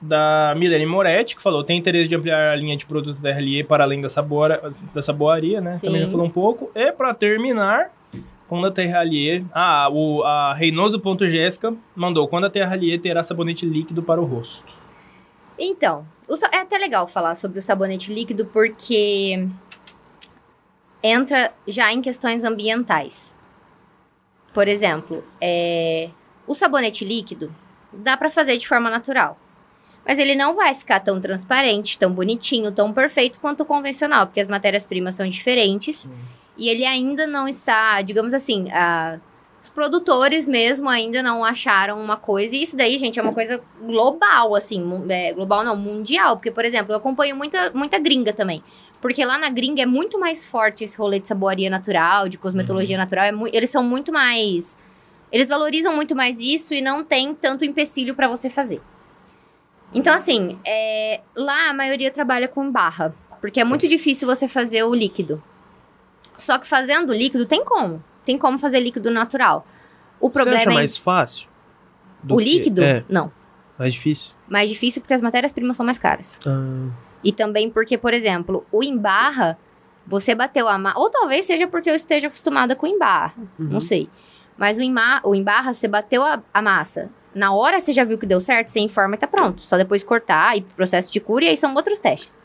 da 0.00 0.54
Milene 0.56 0.86
Moretti, 0.86 1.34
que 1.34 1.42
falou: 1.42 1.64
tem 1.64 1.76
interesse 1.76 2.08
de 2.08 2.14
ampliar 2.14 2.52
a 2.52 2.56
linha 2.56 2.76
de 2.76 2.86
produtos 2.86 3.20
da 3.20 3.32
Rallier 3.32 3.66
para 3.66 3.84
além 3.84 4.00
da, 4.00 4.08
sabora, 4.08 4.72
da 4.94 5.02
saboaria, 5.02 5.60
né? 5.60 5.72
Sim. 5.72 5.86
Também 5.86 6.02
já 6.02 6.08
falou 6.08 6.26
um 6.26 6.30
pouco. 6.30 6.70
E 6.74 6.92
pra 6.92 7.12
terminar, 7.14 7.90
quando 8.48 8.66
a 8.66 8.70
Terra 8.70 8.98
Rallier. 8.98 9.44
Ah, 9.52 9.88
o, 9.90 10.22
a 10.22 10.54
Reinoso.Jéssica 10.54 11.74
mandou: 11.94 12.28
quando 12.28 12.44
a 12.44 12.50
Terra 12.50 12.70
Rallier 12.70 13.00
terá 13.00 13.22
sabonete 13.22 13.66
líquido 13.66 14.02
para 14.02 14.20
o 14.20 14.24
rosto. 14.24 14.77
Então, 15.58 16.06
é 16.52 16.58
até 16.58 16.78
legal 16.78 17.08
falar 17.08 17.34
sobre 17.34 17.58
o 17.58 17.62
sabonete 17.62 18.12
líquido 18.12 18.46
porque 18.46 19.46
entra 21.02 21.52
já 21.66 21.92
em 21.92 22.00
questões 22.00 22.44
ambientais. 22.44 23.36
Por 24.52 24.66
exemplo, 24.68 25.24
é, 25.40 26.10
o 26.46 26.54
sabonete 26.54 27.04
líquido 27.04 27.54
dá 27.92 28.16
pra 28.16 28.30
fazer 28.30 28.56
de 28.56 28.66
forma 28.68 28.90
natural. 28.90 29.38
Mas 30.06 30.18
ele 30.18 30.34
não 30.34 30.54
vai 30.54 30.74
ficar 30.74 31.00
tão 31.00 31.20
transparente, 31.20 31.98
tão 31.98 32.10
bonitinho, 32.10 32.72
tão 32.72 32.92
perfeito 32.92 33.38
quanto 33.40 33.62
o 33.62 33.66
convencional, 33.66 34.26
porque 34.26 34.40
as 34.40 34.48
matérias-primas 34.48 35.14
são 35.14 35.28
diferentes. 35.28 36.08
E 36.56 36.68
ele 36.68 36.84
ainda 36.84 37.26
não 37.26 37.46
está, 37.46 38.00
digamos 38.02 38.32
assim, 38.32 38.70
a- 38.72 39.18
os 39.68 39.70
produtores 39.70 40.48
mesmo 40.48 40.88
ainda 40.88 41.22
não 41.22 41.44
acharam 41.44 42.00
uma 42.00 42.16
coisa. 42.16 42.56
E 42.56 42.62
isso 42.62 42.76
daí, 42.76 42.98
gente, 42.98 43.18
é 43.18 43.22
uma 43.22 43.34
coisa 43.34 43.62
global, 43.82 44.54
assim, 44.54 44.82
é, 45.10 45.34
global 45.34 45.62
não, 45.62 45.76
mundial. 45.76 46.36
Porque, 46.36 46.50
por 46.50 46.64
exemplo, 46.64 46.92
eu 46.92 46.96
acompanho 46.96 47.36
muita, 47.36 47.70
muita 47.72 47.98
gringa 47.98 48.32
também. 48.32 48.62
Porque 49.00 49.24
lá 49.24 49.38
na 49.38 49.50
gringa 49.50 49.82
é 49.82 49.86
muito 49.86 50.18
mais 50.18 50.44
forte 50.44 50.84
esse 50.84 50.96
rolê 50.96 51.20
de 51.20 51.28
saboaria 51.28 51.68
natural, 51.68 52.28
de 52.28 52.38
cosmetologia 52.38 52.96
natural. 52.96 53.26
É 53.26 53.32
eles 53.52 53.70
são 53.70 53.82
muito 53.82 54.10
mais. 54.10 54.78
Eles 55.30 55.50
valorizam 55.50 55.94
muito 55.94 56.16
mais 56.16 56.38
isso 56.38 56.72
e 56.72 56.80
não 56.80 57.04
tem 57.04 57.34
tanto 57.34 57.64
empecilho 57.64 58.14
pra 58.14 58.26
você 58.26 58.48
fazer. 58.48 58.80
Então, 59.92 60.14
assim, 60.14 60.58
é, 60.66 61.20
lá 61.36 61.68
a 61.68 61.74
maioria 61.74 62.10
trabalha 62.10 62.48
com 62.48 62.72
barra. 62.72 63.14
Porque 63.40 63.60
é 63.60 63.64
muito 63.64 63.86
difícil 63.86 64.26
você 64.26 64.48
fazer 64.48 64.82
o 64.82 64.94
líquido. 64.94 65.42
Só 66.38 66.58
que 66.58 66.66
fazendo 66.66 67.10
o 67.10 67.14
líquido 67.14 67.46
tem 67.46 67.64
como. 67.64 68.02
Tem 68.28 68.36
como 68.36 68.58
fazer 68.58 68.78
líquido 68.80 69.10
natural. 69.10 69.66
O 70.20 70.28
problema 70.28 70.58
Você 70.58 70.68
acha 70.68 70.70
é 70.70 70.74
mais 70.74 70.98
fácil? 70.98 71.48
o 72.28 72.38
líquido? 72.38 72.82
É, 72.82 73.02
Não. 73.08 73.32
mais 73.78 73.94
difícil. 73.94 74.32
Mais 74.46 74.68
difícil 74.68 75.00
porque 75.00 75.14
as 75.14 75.22
matérias-primas 75.22 75.74
são 75.78 75.86
mais 75.86 75.96
caras. 75.96 76.38
Ah, 76.46 76.90
E 77.24 77.32
também 77.32 77.70
porque, 77.70 77.96
por 77.96 78.12
exemplo, 78.12 78.66
o 78.70 78.82
embarra, 78.84 79.56
você 80.06 80.34
bateu 80.34 80.68
a 80.68 80.76
massa. 80.76 80.98
Ou 80.98 81.08
talvez 81.08 81.46
seja 81.46 81.66
porque 81.66 81.88
eu 81.88 81.94
esteja 81.94 82.26
acostumada 82.26 82.76
com 82.76 82.86
embarra. 82.86 83.32
uhum. 83.58 83.66
Não 83.70 83.80
sei. 83.80 84.10
Mas 84.58 84.76
o, 84.76 84.82
ima- 84.82 85.22
o 85.24 85.34
embarra, 85.34 85.72
você 85.72 85.88
bateu 85.88 86.22
a, 86.22 86.42
a 86.52 86.60
massa. 86.60 87.08
Na 87.34 87.54
hora 87.54 87.80
você 87.80 87.94
já 87.94 88.04
viu 88.04 88.18
que 88.18 88.26
deu 88.26 88.42
certo, 88.42 88.68
você 88.68 88.80
informa 88.80 89.14
e 89.14 89.18
tá 89.18 89.26
pronto. 89.26 89.62
Só 89.62 89.78
depois 89.78 90.02
cortar 90.02 90.54
e 90.54 90.60
processo 90.60 91.10
de 91.10 91.18
cura, 91.18 91.46
e 91.46 91.48
aí 91.48 91.56
são 91.56 91.74
outros 91.74 91.98
testes. 91.98 92.38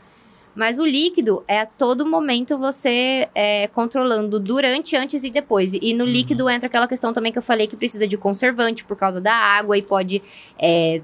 Mas 0.56 0.78
o 0.78 0.86
líquido 0.86 1.44
é 1.48 1.62
a 1.62 1.66
todo 1.66 2.06
momento 2.06 2.58
você 2.60 3.28
é, 3.34 3.68
controlando 3.70 4.40
durante, 4.40 4.96
antes 4.96 5.24
e 5.24 5.32
depois. 5.32 5.74
E 5.74 5.94
no 5.94 6.06
líquido 6.06 6.48
entra 6.50 6.68
aquela 6.68 6.88
questão 6.88 7.12
também 7.12 7.32
que 7.32 7.40
eu 7.40 7.44
falei 7.44 7.66
que 7.66 7.76
precisa 7.76 8.08
de 8.08 8.18
conservante 8.18 8.84
por 8.84 8.96
causa 8.96 9.20
da 9.20 9.34
água 9.34 9.76
e 9.78 9.82
pode, 9.82 10.22
é, 10.60 11.02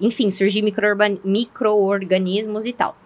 enfim, 0.00 0.30
surgir 0.30 0.62
microorgan- 0.62 1.18
micro-organismos 1.22 2.64
e 2.64 2.72
tal. 2.72 2.96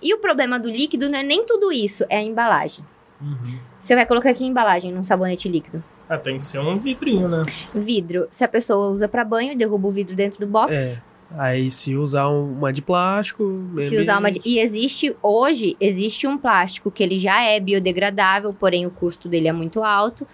E 0.00 0.14
o 0.14 0.18
problema 0.18 0.58
do 0.58 0.70
líquido 0.70 1.08
não 1.08 1.18
é 1.18 1.22
nem 1.22 1.44
tudo 1.44 1.70
isso, 1.72 2.04
é 2.08 2.16
a 2.18 2.22
embalagem. 2.22 2.84
Uhum. 3.20 3.58
Você 3.78 3.94
vai 3.94 4.06
colocar 4.06 4.30
aqui 4.30 4.44
embalagem 4.44 4.92
num 4.92 5.04
sabonete 5.04 5.48
líquido. 5.48 5.82
Ah, 6.08 6.16
tem 6.18 6.38
que 6.38 6.46
ser 6.46 6.60
um 6.60 6.78
vidrinho, 6.78 7.28
né? 7.28 7.42
Vidro. 7.74 8.28
Se 8.30 8.44
a 8.44 8.48
pessoa 8.48 8.88
usa 8.88 9.08
pra 9.08 9.24
banho, 9.24 9.56
derruba 9.56 9.88
o 9.88 9.90
vidro 9.90 10.14
dentro 10.14 10.38
do 10.40 10.46
box. 10.46 10.72
É. 10.72 11.02
Aí 11.30 11.70
se 11.70 11.94
usar 11.96 12.28
um- 12.28 12.52
uma 12.52 12.72
de 12.72 12.80
plástico. 12.80 13.68
Se 13.80 13.96
usar 13.96 14.18
uma. 14.18 14.28
ambiente. 14.28 14.48
E 14.48 14.58
existe, 14.60 15.14
hoje, 15.22 15.76
existe 15.80 16.26
um 16.26 16.38
plástico 16.38 16.90
que 16.90 17.02
ele 17.02 17.18
já 17.18 17.42
é 17.42 17.58
biodegradável, 17.58 18.54
porém 18.54 18.86
o 18.86 18.90
custo 18.90 19.28
dele 19.28 19.48
é 19.48 19.52
muito 19.52 19.82
alto. 19.82 20.26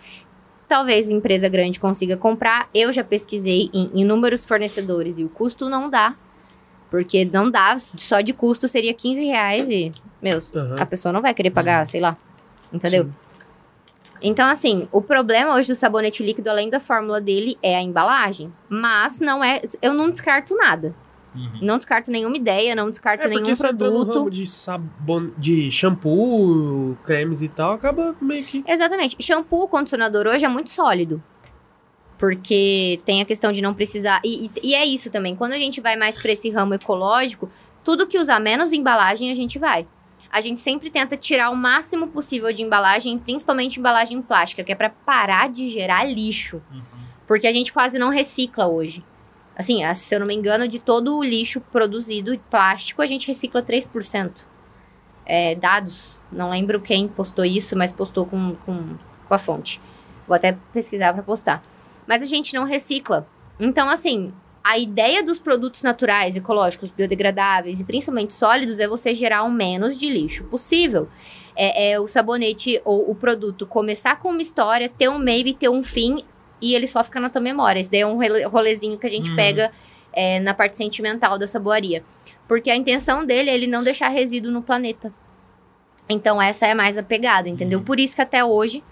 talvez 0.69 1.11
empresa 1.11 1.51
grande 1.51 1.79
consiga 1.79 2.17
comprar. 2.17 2.67
Eu 2.73 2.91
já 2.95 3.05
pesquisei 3.05 3.69
em 3.75 3.91
inúmeros 3.95 4.47
fornecedores 4.47 5.19
e 5.19 5.25
o 5.25 5.29
custo 5.29 5.69
não 5.69 5.91
dá. 5.91 6.15
Porque 6.91 7.27
não 7.27 7.51
dá, 7.51 7.79
só 7.79 8.23
de 8.23 8.33
custo 8.33 8.67
seria 8.67 8.95
15 8.95 9.23
reais 9.23 9.69
e, 9.69 9.93
meus, 10.23 10.51
Aham. 10.55 10.77
a 10.79 10.87
pessoa 10.87 11.13
não 11.13 11.21
vai 11.21 11.35
querer 11.35 11.51
pagar, 11.51 11.87
sei 11.87 12.01
lá. 12.01 12.17
Entendeu? 12.73 13.05
Sim. 13.05 13.11
Então, 14.23 14.49
assim, 14.49 14.87
o 14.93 15.03
problema 15.03 15.55
hoje 15.55 15.69
do 15.69 15.75
sabonete 15.75 16.23
líquido, 16.23 16.49
além 16.49 16.71
da 16.71 16.79
fórmula 16.81 17.21
dele, 17.21 17.59
é 17.63 17.77
a 17.77 17.83
embalagem. 17.83 18.53
Mas 18.69 19.21
não 19.21 19.43
é. 19.43 19.61
Eu 19.81 19.93
não 19.95 20.11
descarto 20.11 20.55
nada. 20.57 20.95
Uhum. 21.35 21.59
Não 21.63 21.77
descarto 21.79 22.11
nenhuma 22.11 22.37
ideia, 22.37 22.75
não 22.75 22.91
descarto 22.91 23.25
É 23.27 23.29
nenhum 23.29 23.57
produto. 23.57 24.13
ramo 24.13 24.31
de, 24.31 24.47
sabon... 24.47 25.31
de 25.39 25.71
shampoo, 25.71 26.95
cremes 27.05 27.41
e 27.41 27.49
tal, 27.49 27.73
acaba 27.73 28.15
meio 28.21 28.45
que... 28.45 28.63
Exatamente. 28.69 29.17
Shampoo, 29.19 29.67
condicionador 29.67 30.27
hoje 30.27 30.45
é 30.45 30.49
muito 30.49 30.69
sólido. 30.69 31.23
Porque 32.19 33.01
tem 33.05 33.21
a 33.21 33.25
questão 33.25 33.51
de 33.53 33.61
não 33.63 33.75
precisar. 33.75 34.21
E, 34.25 34.47
e- 34.47 34.71
e 34.71 34.75
é 34.75 34.85
isso 34.85 35.11
também. 35.11 35.35
Quando 35.35 35.53
a 35.55 35.59
gente 35.59 35.81
vai 35.81 35.97
mais 35.97 36.21
para 36.21 36.31
esse 36.33 36.51
ramo 36.51 36.75
ecológico, 36.75 37.51
tudo 37.83 38.07
que 38.07 38.19
usar 38.19 38.39
menos 38.39 38.73
embalagem, 38.73 39.33
a 39.33 39.35
gente 39.35 39.59
vai. 39.59 39.87
A 40.33 40.41
gente 40.41 40.59
sempre 40.59 40.91
tenta 40.91 41.15
tirar 41.15 41.51
o 41.51 41.57
máximo 41.57 42.09
possível 42.09 42.51
de 42.55 42.63
embalagem, 42.63 43.19
principalmente 43.19 43.79
embalagem 43.79 44.23
plástica, 44.23 44.65
que 44.65 44.73
é 44.73 44.75
para 44.75 44.89
parar 44.89 45.51
de 45.51 45.69
gerar 45.69 46.05
lixo. 46.05 46.63
Uhum. 46.73 46.83
Porque 47.27 47.47
a 47.47 47.53
gente 47.53 47.71
quase 47.71 47.99
não 47.99 48.09
recicla 48.09 48.67
hoje. 48.67 49.05
Assim, 49.55 49.83
se 49.95 50.15
eu 50.15 50.21
não 50.21 50.27
me 50.27 50.35
engano, 50.35 50.67
de 50.67 50.79
todo 50.79 51.19
o 51.19 51.23
lixo 51.23 51.61
produzido 51.61 52.39
plástico, 52.51 53.03
a 53.03 53.07
gente 53.07 53.29
recicla 53.29 53.63
3%. 53.63 54.47
É, 55.27 55.55
dados, 55.55 56.19
não 56.33 56.51
lembro 56.51 56.81
quem 56.81 57.07
postou 57.07 57.45
isso, 57.45 57.77
mas 57.77 57.93
postou 57.93 58.25
com, 58.25 58.57
com, 58.57 58.97
com 59.29 59.35
a 59.35 59.39
fonte. 59.39 59.81
Vou 60.27 60.35
até 60.35 60.57
pesquisar 60.73 61.13
para 61.13 61.23
postar. 61.23 61.63
Mas 62.07 62.23
a 62.23 62.27
gente 62.27 62.55
não 62.55 62.65
recicla. 62.65 63.29
Então, 63.61 63.89
assim, 63.89 64.33
a 64.65 64.79
ideia 64.79 65.23
dos 65.23 65.39
produtos 65.39 65.83
naturais, 65.83 66.37
ecológicos, 66.37 66.91
biodegradáveis 66.91 67.81
e 67.81 67.85
principalmente 67.85 68.33
sólidos 68.33 68.79
é 68.79 68.87
você 68.87 69.15
gerar 69.15 69.43
o 69.43 69.51
menos 69.51 69.97
de 69.97 70.09
lixo 70.09 70.45
possível. 70.45 71.09
É, 71.55 71.93
é 71.93 72.01
o 72.01 72.09
sabonete 72.09 72.81
ou 72.85 73.11
o 73.11 73.15
produto 73.15 73.67
começar 73.67 74.17
com 74.17 74.31
uma 74.31 74.41
história, 74.41 74.89
ter 74.89 75.09
um 75.09 75.19
meio 75.19 75.49
e 75.49 75.55
ter 75.55 75.69
um 75.69 75.83
fim, 75.83 76.25
e 76.61 76.75
ele 76.75 76.87
só 76.87 77.03
fica 77.05 77.19
na 77.21 77.29
tua 77.29 77.41
memória. 77.41 77.81
Esse 77.81 77.91
daí 77.91 78.01
é 78.01 78.07
um 78.07 78.17
role- 78.17 78.45
rolezinho 78.45 78.97
que 78.99 79.07
a 79.07 79.11
gente 79.11 79.31
Uhum. 79.31 79.37
pega 79.37 79.71
é, 80.15 80.39
na 80.41 80.55
parte 80.55 80.77
sentimental 80.77 81.39
da 81.39 81.47
saboaria. 81.47 82.05
Porque 82.47 82.71
a 82.71 82.77
intenção 82.77 83.25
dele 83.25 83.51
é 83.51 83.55
ele 83.55 83.67
não 83.67 83.83
deixar 83.83 84.09
resíduo 84.09 84.51
no 84.53 84.63
planeta. 84.63 85.13
Então, 86.09 86.41
essa 86.41 86.67
é 86.67 86.75
mais 86.75 86.99
a 86.99 87.03
pegada, 87.03 87.49
entendeu? 87.49 87.79
Uhum. 87.79 87.85
Por 87.85 87.99
isso 87.99 88.15
que 88.15 88.21
até 88.23 88.45
hoje 88.45 88.83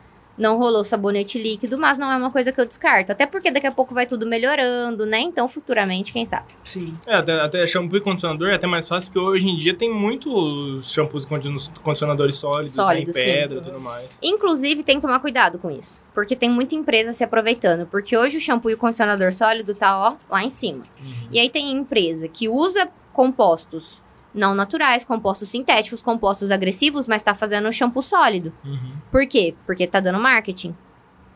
não 0.40 0.58
rolou 0.58 0.82
sabonete 0.82 1.40
líquido, 1.40 1.78
mas 1.78 1.98
não 1.98 2.10
é 2.10 2.16
uma 2.16 2.30
coisa 2.30 2.50
que 2.50 2.60
eu 2.60 2.66
descarto. 2.66 3.12
Até 3.12 3.26
porque 3.26 3.50
daqui 3.50 3.66
a 3.66 3.72
pouco 3.72 3.94
vai 3.94 4.06
tudo 4.06 4.26
melhorando, 4.26 5.04
né? 5.04 5.20
Então, 5.20 5.46
futuramente, 5.46 6.12
quem 6.12 6.24
sabe? 6.24 6.46
Sim. 6.64 6.94
É, 7.06 7.16
até, 7.16 7.40
até 7.40 7.66
shampoo 7.66 7.98
e 7.98 8.00
condicionador 8.00 8.48
é 8.48 8.54
até 8.54 8.66
mais 8.66 8.88
fácil, 8.88 9.12
porque 9.12 9.26
hoje 9.26 9.48
em 9.48 9.56
dia 9.56 9.74
tem 9.74 9.92
muitos 9.92 10.90
shampoos 10.90 11.24
e 11.24 11.80
condicionadores 11.82 12.36
sólidos, 12.36 12.72
Sólidos, 12.72 13.14
né, 13.14 13.20
em 13.20 13.24
sim. 13.24 13.32
pedra 13.32 13.58
e 13.58 13.62
tudo 13.62 13.80
mais. 13.80 14.08
Inclusive, 14.22 14.82
tem 14.82 14.96
que 14.96 15.02
tomar 15.02 15.20
cuidado 15.20 15.58
com 15.58 15.70
isso. 15.70 16.02
Porque 16.14 16.34
tem 16.34 16.50
muita 16.50 16.74
empresa 16.74 17.12
se 17.12 17.22
aproveitando. 17.22 17.86
Porque 17.86 18.16
hoje 18.16 18.38
o 18.38 18.40
shampoo 18.40 18.70
e 18.70 18.74
o 18.74 18.78
condicionador 18.78 19.34
sólido 19.34 19.74
tá, 19.74 19.98
ó, 19.98 20.16
lá 20.32 20.42
em 20.42 20.50
cima. 20.50 20.84
Uhum. 21.00 21.28
E 21.30 21.38
aí 21.38 21.50
tem 21.50 21.70
empresa 21.70 22.26
que 22.28 22.48
usa 22.48 22.88
compostos 23.12 24.00
não 24.34 24.54
naturais, 24.54 25.04
compostos 25.04 25.48
sintéticos, 25.48 26.02
compostos 26.02 26.50
agressivos, 26.50 27.06
mas 27.06 27.22
tá 27.22 27.34
fazendo 27.34 27.72
shampoo 27.72 28.02
sólido. 28.02 28.52
Uhum. 28.64 28.92
Por 29.10 29.26
quê? 29.26 29.54
Porque 29.66 29.86
tá 29.86 30.00
dando 30.00 30.18
marketing, 30.18 30.74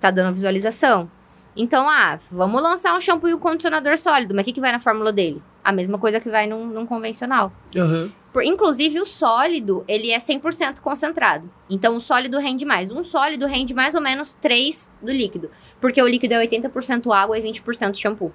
tá 0.00 0.10
dando 0.10 0.34
visualização. 0.34 1.10
Então, 1.56 1.88
ah, 1.88 2.18
vamos 2.30 2.60
lançar 2.60 2.96
um 2.96 3.00
shampoo 3.00 3.28
e 3.28 3.34
um 3.34 3.38
condicionador 3.38 3.96
sólido, 3.96 4.34
mas 4.34 4.42
o 4.42 4.44
que, 4.46 4.52
que 4.52 4.60
vai 4.60 4.72
na 4.72 4.80
fórmula 4.80 5.12
dele? 5.12 5.42
A 5.62 5.72
mesma 5.72 5.98
coisa 5.98 6.20
que 6.20 6.28
vai 6.28 6.46
num, 6.46 6.66
num 6.66 6.84
convencional. 6.86 7.52
Aham. 7.76 8.12
Por- 8.32 8.42
inclusive, 8.42 8.98
o 9.00 9.06
sólido, 9.06 9.84
ele 9.86 10.10
é 10.10 10.18
100% 10.18 10.80
concentrado. 10.80 11.48
Então, 11.70 11.96
o 11.96 12.00
sólido 12.00 12.38
rende 12.38 12.64
mais. 12.64 12.90
Um 12.90 13.04
sólido 13.04 13.46
rende 13.46 13.72
mais 13.72 13.94
ou 13.94 14.00
menos 14.00 14.34
3 14.34 14.90
do 15.00 15.12
líquido. 15.12 15.48
Porque 15.80 16.02
o 16.02 16.08
líquido 16.08 16.34
é 16.34 16.44
80% 16.44 17.12
água 17.14 17.38
e 17.38 17.42
20% 17.42 17.94
shampoo. 17.96 18.34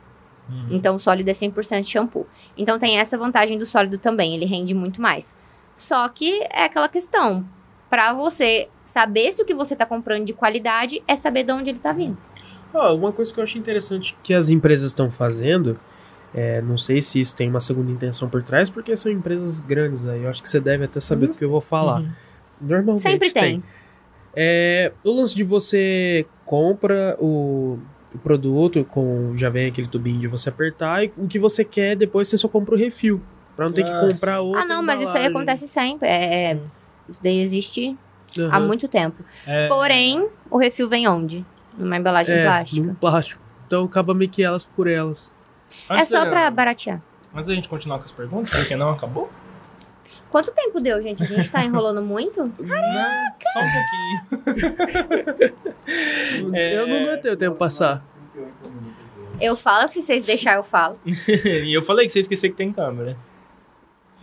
Uhum. 0.49 0.67
Então, 0.71 0.95
o 0.95 0.99
sólido 0.99 1.29
é 1.29 1.33
100% 1.33 1.85
shampoo. 1.85 2.25
Então, 2.57 2.79
tem 2.79 2.97
essa 2.97 3.17
vantagem 3.17 3.57
do 3.57 3.65
sólido 3.65 3.97
também, 3.97 4.35
ele 4.35 4.45
rende 4.45 4.73
muito 4.73 5.01
mais. 5.01 5.35
Só 5.75 6.07
que 6.09 6.41
é 6.51 6.65
aquela 6.65 6.89
questão, 6.89 7.45
Pra 7.89 8.13
você 8.13 8.69
saber 8.85 9.31
se 9.31 9.41
o 9.41 9.45
que 9.45 9.53
você 9.53 9.75
tá 9.75 9.85
comprando 9.85 10.23
de 10.23 10.33
qualidade 10.33 11.01
é 11.07 11.15
saber 11.15 11.43
de 11.43 11.51
onde 11.51 11.71
ele 11.71 11.79
tá 11.79 11.91
vindo. 11.91 12.17
Ó, 12.71 12.95
uma 12.95 13.11
coisa 13.11 13.33
que 13.33 13.39
eu 13.39 13.43
achei 13.43 13.59
interessante 13.59 14.15
que 14.21 14.31
as 14.31 14.49
empresas 14.49 14.89
estão 14.89 15.09
fazendo, 15.09 15.79
é, 16.31 16.61
não 16.61 16.77
sei 16.77 17.01
se 17.01 17.19
isso 17.19 17.35
tem 17.35 17.49
uma 17.49 17.59
segunda 17.59 17.91
intenção 17.91 18.29
por 18.29 18.43
trás, 18.43 18.69
porque 18.69 18.95
são 18.95 19.11
empresas 19.11 19.59
grandes 19.59 20.05
aí. 20.05 20.23
Eu 20.23 20.29
acho 20.29 20.41
que 20.43 20.47
você 20.47 20.59
deve 20.59 20.85
até 20.85 20.99
saber 20.99 21.27
do 21.27 21.33
que 21.33 21.43
eu 21.43 21.49
vou 21.49 21.61
falar. 21.61 22.01
Uhum. 22.01 22.11
Normalmente 22.61 23.01
Sempre 23.01 23.31
tem. 23.31 23.63
É, 24.35 24.91
o 25.03 25.11
lance 25.11 25.35
de 25.35 25.43
você 25.43 26.27
compra 26.45 27.17
o, 27.19 27.79
o 28.13 28.17
produto 28.17 28.83
com 28.85 29.33
já 29.37 29.49
vem 29.49 29.67
aquele 29.67 29.87
tubinho 29.87 30.19
de 30.19 30.27
você 30.27 30.49
apertar 30.49 31.03
e 31.03 31.11
o 31.17 31.27
que 31.27 31.37
você 31.39 31.63
quer 31.63 31.95
depois 31.95 32.27
você 32.27 32.37
só 32.37 32.47
compra 32.47 32.75
o 32.75 32.77
refil 32.77 33.21
para 33.55 33.65
não 33.65 33.71
ter 33.73 33.83
que 33.83 33.91
Ah, 33.91 34.07
comprar 34.09 34.39
outro. 34.41 34.61
Ah, 34.61 34.65
não, 34.65 34.81
mas 34.81 35.01
isso 35.01 35.15
aí 35.17 35.25
acontece 35.27 35.67
sempre. 35.67 36.07
É, 36.07 36.51
é- 36.53 36.59
isso 37.09 37.21
daí 37.21 37.39
existe 37.41 37.97
há 38.51 38.59
muito 38.59 38.87
tempo. 38.87 39.23
É, 39.45 39.67
Porém, 39.67 40.27
o 40.49 40.57
refil 40.57 40.87
vem 40.89 41.07
onde? 41.07 41.45
Numa 41.77 41.97
embalagem 41.97 42.35
é, 42.35 42.43
plástica. 42.43 42.85
num 42.87 42.93
plástico. 42.95 43.41
Então 43.67 43.85
acaba 43.85 44.13
meio 44.13 44.29
que 44.29 44.41
elas 44.43 44.65
por 44.65 44.87
elas. 44.87 45.31
É 45.89 46.03
só 46.03 46.23
da- 46.23 46.29
pra 46.29 46.49
baratear. 46.51 47.01
Antes 47.33 47.47
da 47.47 47.53
gente 47.55 47.69
continuar 47.69 47.99
com 47.99 48.05
as 48.05 48.11
perguntas, 48.11 48.49
porque 48.49 48.75
não 48.75 48.89
acabou? 48.89 49.29
Quanto 50.29 50.51
tempo 50.51 50.79
deu, 50.79 51.01
gente? 51.01 51.23
A 51.23 51.25
gente 51.25 51.49
tá 51.49 51.63
enrolando 51.63 52.01
muito? 52.01 52.43
Não, 52.59 53.31
só 53.53 53.59
um 53.59 53.69
pouquinho. 53.71 55.59
É. 56.53 56.77
Eu 56.77 56.87
não 56.87 56.97
aguentei 56.97 57.31
o 57.31 57.37
tempo 57.37 57.57
passar. 57.57 58.05
Eu 59.41 59.55
falo 59.55 59.87
que 59.87 59.95
se 59.95 60.03
vocês 60.03 60.23
deixarem, 60.23 60.59
eu 60.59 60.63
falo. 60.63 60.99
e 61.03 61.75
eu 61.75 61.81
falei 61.81 62.05
que 62.05 62.11
você 62.11 62.19
esqueceu 62.19 62.51
que 62.51 62.55
tem 62.57 62.71
câmera. 62.71 63.17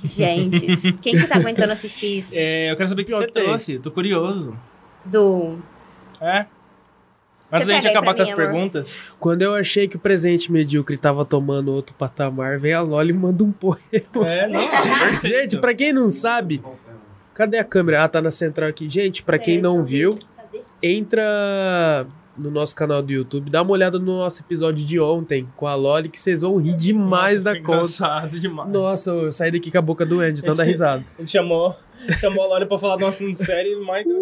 Gente, 0.04 0.92
quem 1.02 1.16
que 1.16 1.26
tá 1.26 1.36
aguentando 1.38 1.72
assistir 1.72 2.18
isso? 2.18 2.34
É, 2.36 2.70
eu 2.70 2.76
quero 2.76 2.88
saber 2.88 3.02
o 3.02 3.04
que 3.04 3.12
você 3.12 3.26
que 3.26 3.32
tem. 3.32 3.44
trouxe. 3.44 3.78
Tô 3.80 3.90
curioso. 3.90 4.56
Do. 5.04 5.58
É? 6.20 6.46
Antes 7.56 7.68
da 7.68 7.74
gente 7.74 7.86
acabar 7.88 8.14
com 8.14 8.22
as 8.22 8.28
mim, 8.28 8.34
amor. 8.34 8.44
perguntas. 8.46 8.96
Quando 9.18 9.42
eu 9.42 9.54
achei 9.54 9.88
que 9.88 9.96
o 9.96 9.98
presente 9.98 10.50
medíocre 10.52 10.96
tava 10.96 11.24
tomando 11.24 11.72
outro 11.72 11.94
patamar, 11.94 12.58
veio 12.58 12.78
a 12.78 12.82
Loli 12.82 13.10
e 13.10 13.12
manda 13.12 13.42
um 13.44 13.52
poema. 13.52 13.78
É, 14.24 14.48
não, 14.48 14.60
perfeito. 14.60 15.26
Gente, 15.26 15.58
pra 15.58 15.74
quem 15.74 15.92
não 15.92 16.08
sabe, 16.08 16.62
cadê 17.34 17.58
a 17.58 17.64
câmera? 17.64 18.04
Ah, 18.04 18.08
tá 18.08 18.20
na 18.22 18.30
central 18.30 18.68
aqui. 18.68 18.88
Gente, 18.88 19.22
pra 19.22 19.38
quem 19.38 19.60
não 19.60 19.84
viu, 19.84 20.18
entra 20.82 22.06
no 22.42 22.50
nosso 22.50 22.76
canal 22.76 23.02
do 23.02 23.10
YouTube, 23.10 23.50
dá 23.50 23.62
uma 23.62 23.72
olhada 23.72 23.98
no 23.98 24.18
nosso 24.18 24.42
episódio 24.42 24.84
de 24.84 25.00
ontem 25.00 25.48
com 25.56 25.66
a 25.66 25.74
Loli, 25.74 26.08
que 26.10 26.20
vocês 26.20 26.42
vão 26.42 26.58
rir 26.58 26.76
demais 26.76 27.42
Nossa, 27.42 27.44
da 27.44 27.60
conta. 27.60 27.72
engraçado 27.72 28.38
demais. 28.40 28.70
Nossa, 28.70 29.10
eu 29.10 29.32
saí 29.32 29.50
daqui 29.50 29.70
com 29.70 29.78
a 29.78 29.82
boca 29.82 30.04
doendo, 30.04 30.34
de 30.34 30.42
tanta 30.42 30.62
risada. 30.64 31.02
A 31.16 31.22
gente 31.22 31.32
chamou, 31.32 31.74
chamou 32.20 32.44
a 32.44 32.48
Loli 32.48 32.66
pra 32.66 32.76
falar 32.78 32.98
um 33.02 33.06
assunto 33.06 33.34
sério, 33.34 33.82
mas... 33.84 34.04
Bom, 34.06 34.12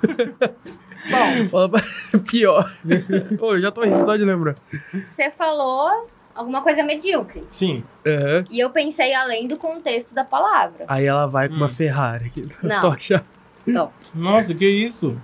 Fala 0.00 0.54
pra... 1.08 2.20
Pior. 2.28 2.72
Ô, 3.40 3.54
eu 3.54 3.60
já 3.60 3.70
tô 3.70 3.82
rindo 3.82 4.04
só 4.04 4.16
de 4.16 4.24
lembrar. 4.24 4.54
você 4.92 5.30
falou 5.30 6.06
alguma 6.34 6.62
coisa 6.62 6.82
medíocre. 6.82 7.44
Sim. 7.50 7.82
Aham. 8.06 8.44
E 8.50 8.60
eu 8.60 8.70
pensei 8.70 9.14
além 9.14 9.46
do 9.48 9.56
contexto 9.56 10.14
da 10.14 10.24
palavra. 10.24 10.84
Aí 10.88 11.04
ela 11.06 11.26
vai 11.26 11.48
com 11.48 11.54
uma 11.54 11.66
Hum. 11.66 11.68
Ferrari. 11.68 12.26
aqui. 12.26 12.46
Não. 12.62 12.80
Tocha. 12.80 13.24
Então, 13.66 13.92
Nossa, 14.14 14.54
que 14.54 14.66
isso? 14.66 15.20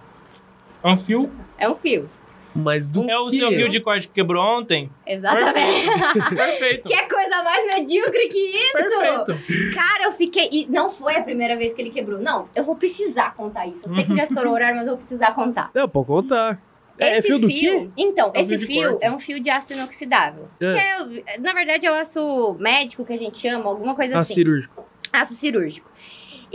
É 0.83 0.89
um 0.89 0.97
fio? 0.97 1.31
é 1.57 1.69
um 1.69 1.75
fio. 1.77 2.09
Mas 2.55 2.87
do 2.87 3.09
É 3.11 3.19
o 3.19 3.29
quê? 3.31 3.39
seu 3.39 3.51
fio 3.51 3.69
de 3.69 3.81
corte 3.81 4.07
que 4.07 4.15
quebrou 4.15 4.43
ontem? 4.43 4.91
Exatamente. 5.07 5.87
Perfeito. 6.35 6.85
que 6.89 7.03
coisa 7.09 7.43
mais 7.43 7.75
medíocre 7.75 8.29
que 8.29 8.39
isso? 8.39 8.73
Perfeito. 8.73 9.75
Cara, 9.75 10.05
eu 10.05 10.13
fiquei. 10.13 10.49
E 10.53 10.67
não 10.69 10.89
foi 10.91 11.17
a 11.17 11.23
primeira 11.23 11.57
vez 11.57 11.73
que 11.73 11.83
ele 11.83 11.91
quebrou. 11.91 12.21
Não, 12.21 12.49
eu 12.55 12.63
vou 12.65 12.77
precisar 12.77 13.35
contar 13.35 13.67
isso. 13.67 13.89
Eu 13.89 13.95
sei 13.95 14.05
que 14.05 14.15
já 14.15 14.25
estourou 14.25 14.53
o 14.53 14.55
horário, 14.55 14.77
mas 14.77 14.87
eu 14.87 14.93
vou 14.93 14.99
precisar 14.99 15.33
contar. 15.35 15.71
Não, 15.75 15.89
pode 15.89 16.07
contar. 16.07 16.63
É, 16.97 17.09
é 17.09 17.19
Esse 17.19 17.27
fio 17.27 17.39
do 17.41 17.49
quê? 17.49 17.89
Então, 17.97 18.31
É 18.33 18.39
um 18.39 18.43
esse 18.43 18.57
fio 18.59 18.67
fio 18.69 18.99
é 19.01 19.11
um 19.11 19.19
fio 19.19 19.41
de 19.41 19.51
aço 19.51 19.73
inoxidável. 19.73 20.49
É. 20.61 20.73
Que 20.73 21.31
é, 21.33 21.39
na 21.41 21.53
verdade, 21.53 21.85
é 21.87 21.91
o 21.91 21.95
aço 21.95 22.57
médico 22.61 23.05
que 23.05 23.13
a 23.13 23.19
gente 23.19 23.37
chama, 23.39 23.69
alguma 23.69 23.97
coisa 23.97 24.17
Ah, 24.17 24.21
assim. 24.21 24.35
cirúrgico. 24.35 24.85
Aço 25.13 25.35
cirúrgico. 25.35 25.91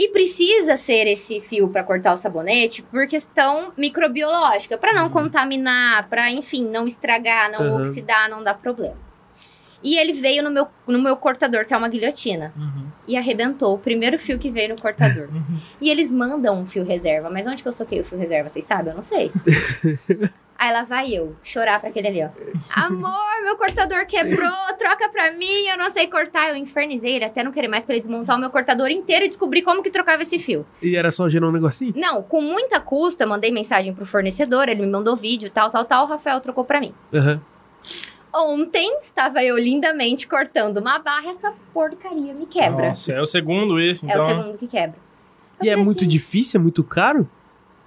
E 0.01 0.07
precisa 0.07 0.77
ser 0.77 1.07
esse 1.07 1.41
fio 1.41 1.67
para 1.67 1.83
cortar 1.83 2.13
o 2.13 2.17
sabonete 2.17 2.81
por 2.83 3.05
questão 3.05 3.73
microbiológica, 3.75 4.77
para 4.77 4.93
não 4.93 5.07
Uhum. 5.07 5.09
contaminar, 5.09 6.07
para 6.07 6.31
enfim, 6.31 6.69
não 6.69 6.87
estragar, 6.87 7.51
não 7.51 7.67
Uhum. 7.67 7.81
oxidar, 7.81 8.29
não 8.29 8.41
dar 8.41 8.53
problema. 8.53 8.95
E 9.83 9.97
ele 9.97 10.13
veio 10.13 10.41
no 10.41 10.49
meu, 10.51 10.67
no 10.87 10.99
meu 11.01 11.17
cortador, 11.17 11.65
que 11.65 11.73
é 11.73 11.77
uma 11.77 11.89
guilhotina. 11.89 12.53
Uhum. 12.55 12.87
e 13.07 13.17
arrebentou 13.17 13.73
o 13.73 13.79
primeiro 13.79 14.19
fio 14.19 14.37
que 14.39 14.49
veio 14.51 14.69
no 14.69 14.79
cortador. 14.81 15.27
e 15.81 15.89
eles 15.89 16.11
mandam 16.11 16.61
um 16.61 16.65
fio 16.65 16.83
reserva, 16.85 17.29
mas 17.29 17.45
onde 17.47 17.61
que 17.61 17.67
eu 17.67 17.73
soquei 17.73 17.99
o 17.99 18.03
fio 18.05 18.17
reserva, 18.19 18.47
vocês 18.49 18.63
sabem? 18.65 18.91
Eu 18.91 18.95
não 18.95 19.03
sei. 19.03 19.31
Aí 20.61 20.73
lá 20.73 20.83
vai 20.83 21.09
eu, 21.13 21.38
chorar 21.41 21.79
pra 21.79 21.88
aquele 21.88 22.09
ali, 22.09 22.21
ó. 22.21 22.29
Amor, 22.75 23.43
meu 23.45 23.55
cortador 23.55 24.05
quebrou, 24.05 24.51
troca 24.77 25.07
pra 25.07 25.31
mim, 25.31 25.67
eu 25.71 25.77
não 25.77 25.89
sei 25.89 26.07
cortar. 26.07 26.49
Eu 26.49 26.57
infernizei 26.57 27.15
ele 27.15 27.23
até 27.23 27.41
não 27.45 27.51
querer 27.53 27.69
mais 27.69 27.85
pra 27.85 27.95
ele 27.95 28.01
desmontar 28.01 28.35
o 28.35 28.39
meu 28.41 28.49
cortador 28.49 28.89
inteiro 28.89 29.23
e 29.23 29.29
descobrir 29.29 29.61
como 29.61 29.81
que 29.81 29.89
trocava 29.89 30.21
esse 30.21 30.38
fio. 30.38 30.65
E 30.81 30.97
era 30.97 31.11
só 31.11 31.29
gerar 31.29 31.47
um 31.47 31.51
negocinho? 31.53 31.93
Não, 31.95 32.21
com 32.21 32.41
muita 32.41 32.77
custa, 32.81 33.25
mandei 33.25 33.53
mensagem 33.53 33.93
pro 33.93 34.05
fornecedor, 34.05 34.67
ele 34.67 34.81
me 34.81 34.91
mandou 34.91 35.15
vídeo, 35.15 35.49
tal, 35.49 35.69
tal, 35.69 35.85
tal, 35.85 36.03
o 36.03 36.09
Rafael 36.09 36.41
trocou 36.41 36.65
pra 36.65 36.81
mim. 36.81 36.93
Aham. 37.13 37.41
Ontem 38.35 38.99
estava 39.01 39.41
eu 39.41 39.57
lindamente 39.57 40.27
cortando 40.27 40.77
uma 40.77 40.99
barra, 40.99 41.31
essa 41.31 41.53
porcaria 41.73 42.33
me 42.33 42.45
quebra. 42.45 42.89
Nossa, 42.89 43.13
é 43.13 43.21
o 43.21 43.25
segundo 43.25 43.79
esse, 43.79 44.05
é 44.05 44.09
então. 44.09 44.25
o 44.25 44.27
segundo 44.27 44.57
que 44.57 44.67
quebra. 44.67 44.97
Eu 45.61 45.65
E 45.65 45.69
é 45.69 45.75
muito 45.77 45.99
assim, 45.99 46.07
difícil, 46.07 46.59
é 46.59 46.61
muito 46.61 46.83
caro? 46.83 47.29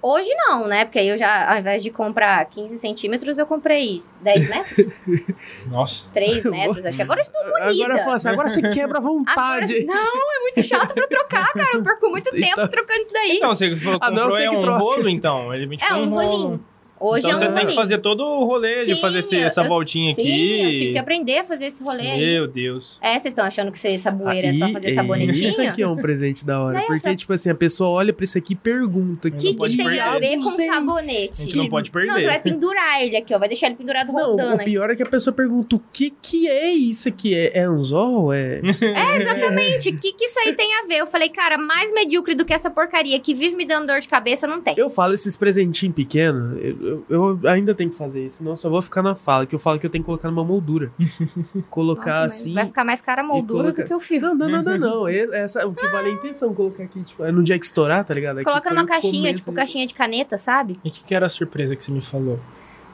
Hoje 0.03 0.29
não, 0.35 0.67
né? 0.67 0.83
Porque 0.83 0.99
aí 0.99 1.07
eu 1.07 1.17
já, 1.17 1.49
ao 1.53 1.59
invés 1.59 1.81
de 1.81 1.89
comprar 1.89 2.43
15 2.45 2.77
centímetros, 2.77 3.37
eu 3.37 3.45
comprei 3.47 4.01
10 4.21 4.49
metros, 4.49 4.99
Nossa. 5.71 6.07
3 6.13 6.43
metros. 6.51 6.85
Acho 6.85 6.95
que 6.97 7.01
agora 7.01 7.19
eu 7.19 7.23
estou 7.23 7.41
bonita. 7.41 7.83
Agora 7.85 8.03
fala 8.03 8.15
assim, 8.15 8.29
agora 8.29 8.49
você 8.49 8.61
quebra 8.69 8.97
à 8.97 8.99
Agora- 8.99 9.01
vontade. 9.01 9.83
Não, 9.87 9.95
é 9.95 10.39
muito 10.41 10.61
chato 10.67 10.93
pra 10.93 11.03
eu 11.05 11.09
trocar, 11.09 11.53
cara. 11.53 11.69
Eu 11.73 11.81
perco 11.83 12.09
muito 12.09 12.29
tempo 12.31 12.45
Então- 12.51 12.67
trocando 12.67 13.01
isso 13.01 13.13
daí. 13.13 13.39
Não, 13.39 13.55
você 13.55 13.75
falou 13.77 13.99
que 13.99 14.05
Ah, 14.05 14.11
não, 14.11 14.17
comprou 14.23 14.37
sei 14.37 14.45
é 14.45 14.49
que 14.49 14.55
um 14.57 14.61
troca. 14.61 14.77
rolo, 14.79 15.09
então. 15.09 15.53
Ele 15.53 15.65
vem 15.67 15.77
tipo 15.77 15.91
é 15.91 15.95
um 15.95 16.09
rolo. 16.09 16.15
rolinho. 16.27 16.65
Hoje 16.99 17.19
então 17.27 17.31
é 17.31 17.35
um 17.35 17.39
você 17.39 17.59
tem 17.59 17.67
que 17.67 17.75
fazer 17.75 17.97
todo 17.97 18.23
o 18.23 18.45
rolê 18.45 18.85
de 18.85 18.95
Sim, 18.95 19.01
fazer 19.01 19.19
esse- 19.19 19.35
essa 19.35 19.61
eu- 19.61 19.67
voltinha 19.67 20.15
Sim, 20.15 20.21
aqui. 20.21 20.61
eu 20.63 20.69
tive 20.69 20.91
que 20.93 20.97
aprender 20.97 21.39
a 21.39 21.43
fazer 21.43 21.65
esse 21.65 21.83
rolê 21.83 22.01
aí. 22.09 22.19
Meu 22.33 22.47
Deus. 22.47 22.97
É, 23.01 23.13
vocês 23.19 23.25
estão 23.33 23.43
achando 23.45 23.71
que 23.71 23.79
ser 23.79 23.97
saboeira 23.99 24.47
é 24.47 24.53
só 24.53 24.65
Aí, 24.65 24.73
fazer 24.73 24.93
sabonetinho? 24.93 25.47
Isso 25.49 25.61
aqui 25.61 25.81
é 25.81 25.87
um 25.87 25.97
presente 25.97 26.45
da 26.45 26.61
hora. 26.61 26.73
Daí 26.75 26.83
Porque, 26.87 27.05
essa- 27.07 27.15
tipo 27.15 27.33
assim, 27.33 27.49
a 27.49 27.55
pessoa 27.55 27.89
olha 27.89 28.13
pra 28.13 28.23
isso 28.23 28.37
aqui 28.37 28.53
e 28.53 28.55
pergunta. 28.55 29.27
O 29.27 29.31
que, 29.31 29.51
que 29.51 29.57
pode 29.57 29.75
tem 29.75 29.99
a 29.99 30.17
ver 30.19 30.37
com 30.37 30.43
sei. 30.45 30.69
A 30.69 30.73
sabonete? 30.75 31.43
gente 31.43 31.57
não 31.57 31.67
pode 31.67 31.91
perder. 31.91 32.07
Não, 32.07 32.15
você 32.15 32.25
vai 32.27 32.39
pendurar 32.41 33.01
ele 33.03 33.17
aqui, 33.17 33.33
ó. 33.35 33.39
Vai 33.39 33.47
deixar 33.49 33.67
ele 33.67 33.75
pendurado 33.75 34.13
Não, 34.13 34.25
rodando 34.31 34.51
o 34.51 34.55
aqui. 34.55 34.65
pior 34.65 34.89
é 34.89 34.95
que 34.95 35.03
a 35.03 35.07
pessoa 35.07 35.33
pergunta 35.33 35.75
o 35.75 35.81
que 35.91 36.09
que 36.21 36.47
é 36.47 36.71
isso 36.71 37.09
aqui? 37.09 37.35
É, 37.35 37.57
é 37.59 37.63
anzol? 37.63 38.31
É... 38.33 38.61
É, 38.81 39.17
exatamente. 39.21 39.89
O 39.89 39.97
que, 39.99 40.13
que 40.13 40.25
isso 40.25 40.39
aí 40.39 40.53
tem 40.53 40.69
a 40.75 40.85
ver? 40.87 40.97
Eu 40.99 41.07
falei, 41.07 41.29
cara, 41.29 41.57
mais 41.57 41.91
medíocre 41.93 42.35
do 42.35 42.45
que 42.45 42.53
essa 42.53 42.69
porcaria 42.69 43.19
que 43.19 43.33
vive 43.33 43.55
me 43.55 43.65
dando 43.65 43.87
dor 43.87 43.99
de 43.99 44.07
cabeça, 44.07 44.45
não 44.47 44.61
tem. 44.61 44.73
Eu 44.77 44.89
falo 44.89 45.13
esses 45.13 45.35
presentinhos 45.35 45.95
pequenos, 45.95 46.57
eu, 46.63 46.92
eu- 47.09 47.39
eu 47.41 47.49
ainda 47.49 47.73
tenho 47.73 47.89
que 47.89 47.95
fazer 47.95 48.25
isso, 48.25 48.37
senão 48.37 48.51
eu 48.51 48.57
só 48.57 48.69
vou 48.69 48.81
ficar 48.81 49.01
na 49.01 49.15
fala, 49.15 49.45
que 49.45 49.55
eu 49.55 49.59
falo 49.59 49.79
que 49.79 49.85
eu 49.85 49.89
tenho 49.89 50.03
que 50.03 50.05
colocar 50.05 50.29
numa 50.29 50.43
moldura. 50.43 50.91
Colocar 51.69 52.23
Nossa, 52.23 52.25
assim... 52.25 52.53
Vai 52.53 52.65
ficar 52.65 52.83
mais 52.83 53.01
cara 53.01 53.21
a 53.21 53.25
moldura 53.25 53.63
coloca- 53.63 53.83
do 53.83 53.87
que 53.87 53.93
o 53.93 53.99
fio. 53.99 54.21
Não, 54.21 54.35
não, 54.35 54.49
nada 54.49 54.77
não. 54.77 55.07
E- 55.09 55.29
Essa, 55.33 55.65
o 55.67 55.73
que 55.73 55.87
vale 55.87 56.09
é 56.09 56.11
a 56.11 56.15
intenção, 56.15 56.53
colocar 56.53 56.83
aqui, 56.83 57.01
tipo, 57.03 57.23
é 57.23 57.31
no 57.31 57.43
dia 57.43 57.57
que 57.57 57.65
estourar, 57.65 58.03
tá 58.03 58.13
ligado? 58.13 58.37
Aqui 58.37 58.45
Coloca 58.45 58.69
numa 58.69 58.85
caixinha, 58.85 59.13
começo 59.23 59.35
tipo 59.37 59.49
ali. 59.51 59.55
caixinha 59.57 59.87
de 59.87 59.93
caneta, 59.93 60.37
sabe? 60.37 60.77
E 60.83 60.89
o 60.89 60.91
que, 60.91 61.03
que 61.03 61.15
era 61.15 61.25
a 61.25 61.29
surpresa 61.29 61.75
que 61.75 61.83
você 61.83 61.91
me 61.91 62.01
falou? 62.01 62.39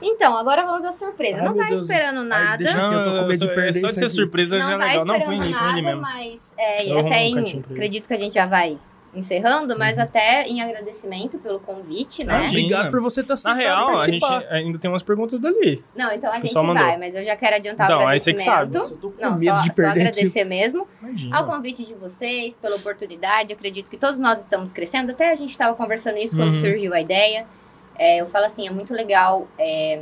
Então, 0.02 0.38
agora 0.38 0.66
vamos 0.66 0.86
à 0.86 0.94
surpresa. 0.94 1.40
Ai, 1.40 1.46
não 1.46 1.56
vai 1.56 1.70
Deus. 1.70 1.82
esperando 1.82 2.24
nada. 2.24 2.58
deixa- 2.58 2.74
que 2.90 2.96
eu 2.96 3.04
tô 3.04 3.10
com 3.10 3.16
medo 3.22 3.32
de 3.32 3.38
só- 3.40 3.48
perder 3.48 3.70
é 3.70 3.74
só 3.74 3.88
de 3.88 3.94
ser 3.96 4.10
surpresa 4.10 4.60
já 4.60 4.66
não 4.68 4.74
é 4.76 4.78
vai 4.78 4.88
legal. 4.92 5.06
Não, 5.06 5.20
põe, 5.26 5.36
esperando 5.38 5.52
nada, 5.66 5.82
mesmo. 5.82 6.02
mas 6.02 6.54
é, 6.58 7.00
até 7.00 7.24
em, 7.28 7.60
acredito 7.72 8.08
que 8.08 8.14
a 8.14 8.18
gente 8.18 8.34
já 8.34 8.46
vai 8.46 8.78
encerrando, 9.14 9.78
mas 9.78 9.98
Uhum. 9.98 10.04
até 10.04 10.44
em 10.44 10.62
agradecimento 10.62 11.40
pelo 11.40 11.60
convite, 11.60 12.24
né? 12.24 12.34
Imagina. 12.34 12.50
Obrigado 12.64 12.92
por 12.92 13.02
você 13.02 13.22
estar 13.22 13.36
Na 13.44 13.54
real, 13.56 13.98
a 13.98 14.06
gente 14.06 14.24
ainda 14.50 14.78
tem 14.78 14.90
umas 14.90 15.02
perguntas 15.04 15.40
dali. 15.40 15.84
Não, 15.96 16.12
então 16.14 16.30
a 16.30 16.36
gente 16.36 16.44
pessoal 16.44 16.66
vai, 16.66 16.76
mandou. 16.76 17.00
mas 17.00 17.16
eu 17.16 17.26
já 17.26 17.36
quero 17.36 17.56
adiantar 17.56 17.88
Então, 17.90 18.04
o 18.04 18.08
aí 18.08 18.20
você 18.20 18.34
que 18.34 18.42
sabe. 18.42 18.52
agradecimento. 18.64 18.94
Eu 18.94 18.98
tô 19.00 19.10
com 19.18 19.22
Não, 19.24 19.32
medo 19.40 19.56
só, 19.56 19.62
de 19.62 19.68
só 19.70 19.74
perder 19.74 19.90
aqui. 19.92 20.00
agradecer 20.10 20.44
mesmo 20.44 20.88
Imagina. 21.02 21.38
ao 21.38 21.48
convite 21.48 21.84
de 21.86 21.94
vocês, 21.96 22.56
pela 22.58 22.76
oportunidade. 22.76 23.52
Acredito 23.54 23.90
que 23.90 23.98
todos 23.98 24.20
nós 24.20 24.40
estamos 24.42 24.72
crescendo. 24.72 25.12
Até 25.12 25.32
a 25.32 25.36
gente 25.36 25.50
estava 25.52 25.76
conversando 25.76 26.18
isso 26.18 26.36
quando 26.38 26.54
Uhum. 26.54 26.60
surgiu 26.60 26.94
a 26.94 27.02
ideia. 27.02 27.46
É, 27.98 28.22
eu 28.22 28.28
falo 28.28 28.46
assim, 28.46 28.68
é 28.68 28.72
muito 28.72 28.94
legal 28.94 29.48
é, 29.58 30.02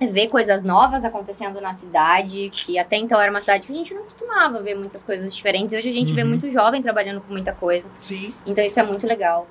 ver 0.00 0.28
coisas 0.28 0.62
novas 0.62 1.04
acontecendo 1.04 1.60
na 1.60 1.74
cidade, 1.74 2.50
que 2.50 2.78
até 2.78 2.96
então 2.96 3.20
era 3.20 3.30
uma 3.30 3.40
cidade 3.40 3.66
que 3.66 3.72
a 3.72 3.76
gente 3.76 3.92
não 3.94 4.04
costumava 4.04 4.62
ver 4.62 4.74
muitas 4.76 5.02
coisas 5.02 5.34
diferentes. 5.34 5.76
Hoje 5.76 5.88
a 5.88 5.92
gente 5.92 6.14
vê 6.14 6.22
Uhum. 6.22 6.28
muito 6.28 6.50
jovem 6.52 6.80
trabalhando 6.80 7.20
com 7.20 7.32
muita 7.32 7.52
coisa. 7.52 7.90
Sim. 8.00 8.32
Então 8.46 8.64
isso 8.64 8.78
é 8.78 8.82
muito 8.84 9.06
legal. 9.06 9.48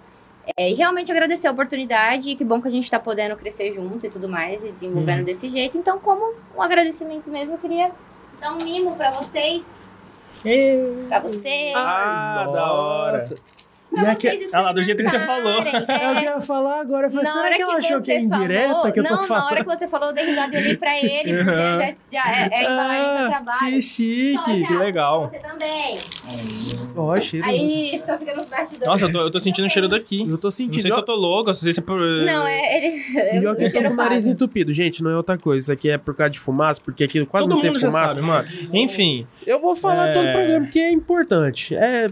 É, 0.58 0.72
e 0.72 0.76
realmente 0.76 1.12
agradecer 1.12 1.48
a 1.48 1.52
oportunidade, 1.52 2.30
e 2.30 2.36
que 2.38 2.46
bom 2.46 2.62
que 2.62 2.70
a 2.70 2.72
gente 2.72 2.90
tá 2.90 2.98
podendo 2.98 3.36
crescer 3.36 3.74
junto 3.74 4.06
e 4.06 4.10
tudo 4.10 4.30
mais, 4.30 4.64
e 4.64 4.72
desenvolvendo 4.72 5.20
Uhum. 5.20 5.26
desse 5.26 5.50
jeito. 5.50 5.78
Então, 5.78 6.00
como 6.00 6.34
um 6.56 6.62
agradecimento 6.62 7.30
mesmo, 7.30 7.56
eu 7.56 7.58
queria 7.58 7.92
dar 8.40 8.54
um 8.54 8.64
mimo 8.64 8.96
pra 8.96 9.12
vocês, 9.12 9.62
pra 11.10 11.20
você, 11.20 11.74
Ah, 11.76 12.48
da 12.54 12.72
hora. 12.72 13.20
E 13.96 14.00
aqui- 14.06 14.28
vocês 14.30 14.52
lá, 14.52 14.72
do 14.74 14.82
jeito 14.82 15.02
que 15.04 15.10
você 15.10 15.20
falou. 15.20 15.60
Eu 15.64 15.66
É, 15.88 16.24
ia 16.24 16.42
falar 16.42 16.82
agora, 16.82 17.08
eu 17.08 17.12
falei, 17.12 17.26
será 17.32 17.56
que 17.56 17.62
ela 17.62 17.80
que 17.80 17.86
achou 17.88 18.02
que 18.02 18.12
é 18.12 18.20
indireta 18.20 18.68
falou, 18.74 18.92
que 18.92 19.00
eu 19.00 19.04
tô 19.04 19.16
não, 19.16 19.24
falando? 19.24 19.44
na 19.44 19.50
hora 19.52 19.64
que 19.64 19.70
você 19.70 19.88
falou, 19.88 20.08
eu 20.10 20.14
dei 20.14 20.26
risada 20.26 20.56
e 20.56 20.60
olhei 20.60 20.78
pra 20.78 20.98
ele, 20.98 21.34
porque 21.34 21.50
Uhum. 21.50 21.56
já, 21.56 21.96
já 22.12 22.32
é, 22.32 22.50
é 22.52 22.64
embalagem 22.64 23.16
do 23.18 23.24
Ah, 23.24 23.28
trabalho. 23.30 23.60
que 23.74 23.82
chique. 23.82 24.38
Só 24.38 24.68
Que 24.68 24.74
legal. 24.76 25.30
Você 25.32 25.40
também. 25.40 25.98
Ó, 26.96 27.18
cheiro. 27.18 27.46
Aí, 27.48 28.02
só 28.06 28.18
fica 28.18 28.36
nos 28.36 28.48
bastidores. 28.48 28.88
Nossa, 28.88 29.06
eu 29.06 29.12
tô, 29.12 29.20
eu 29.22 29.32
tô 29.32 29.40
sentindo 29.40 29.66
o 29.66 29.70
cheiro 29.70 29.88
daqui. 29.88 30.22
Eu 30.30 30.38
tô 30.38 30.48
Não 30.48 30.52
sentindo. 30.52 30.82
sei 30.82 30.92
se 30.92 30.98
eu 30.98 31.04
tô 31.04 31.16
louco, 31.16 31.48
não 31.48 31.54
sei 31.54 31.72
se 31.74 31.80
é 31.80 31.84
por... 31.84 32.00
Não, 32.02 32.46
é 32.48 32.78
ele. 32.78 32.98
E 33.40 33.44
eu 33.44 33.52
olha 33.52 33.58
que 33.58 33.78
eu 33.78 33.82
tô 33.84 33.88
com 33.88 33.94
o 33.94 33.96
nariz 33.96 34.26
entupido. 34.28 34.74
Gente, 34.74 35.02
não 35.02 35.12
é 35.12 35.16
outra 35.18 35.38
coisa. 35.38 35.64
Isso 35.66 35.72
aqui 35.74 35.90
é 35.90 35.98
por 35.98 36.16
causa 36.16 36.32
de 36.32 36.40
fumaça, 36.40 36.82
porque 36.84 37.04
aqui 37.04 37.26
quase 37.26 37.48
Todo 37.48 37.56
não 37.56 37.62
tem 37.62 37.74
já 37.74 37.88
fumaça. 37.88 38.16
sabe, 38.16 38.26
mano. 38.28 38.48
Enfim. 38.74 39.26
Eu 39.46 39.60
vou 39.60 39.76
falar 39.76 40.10
É. 40.10 40.14
todo 40.14 40.28
o 40.28 40.32
programa, 40.34 40.66
porque 40.66 40.80
é 40.80 40.92
importante. 40.92 41.76
É. 41.76 42.08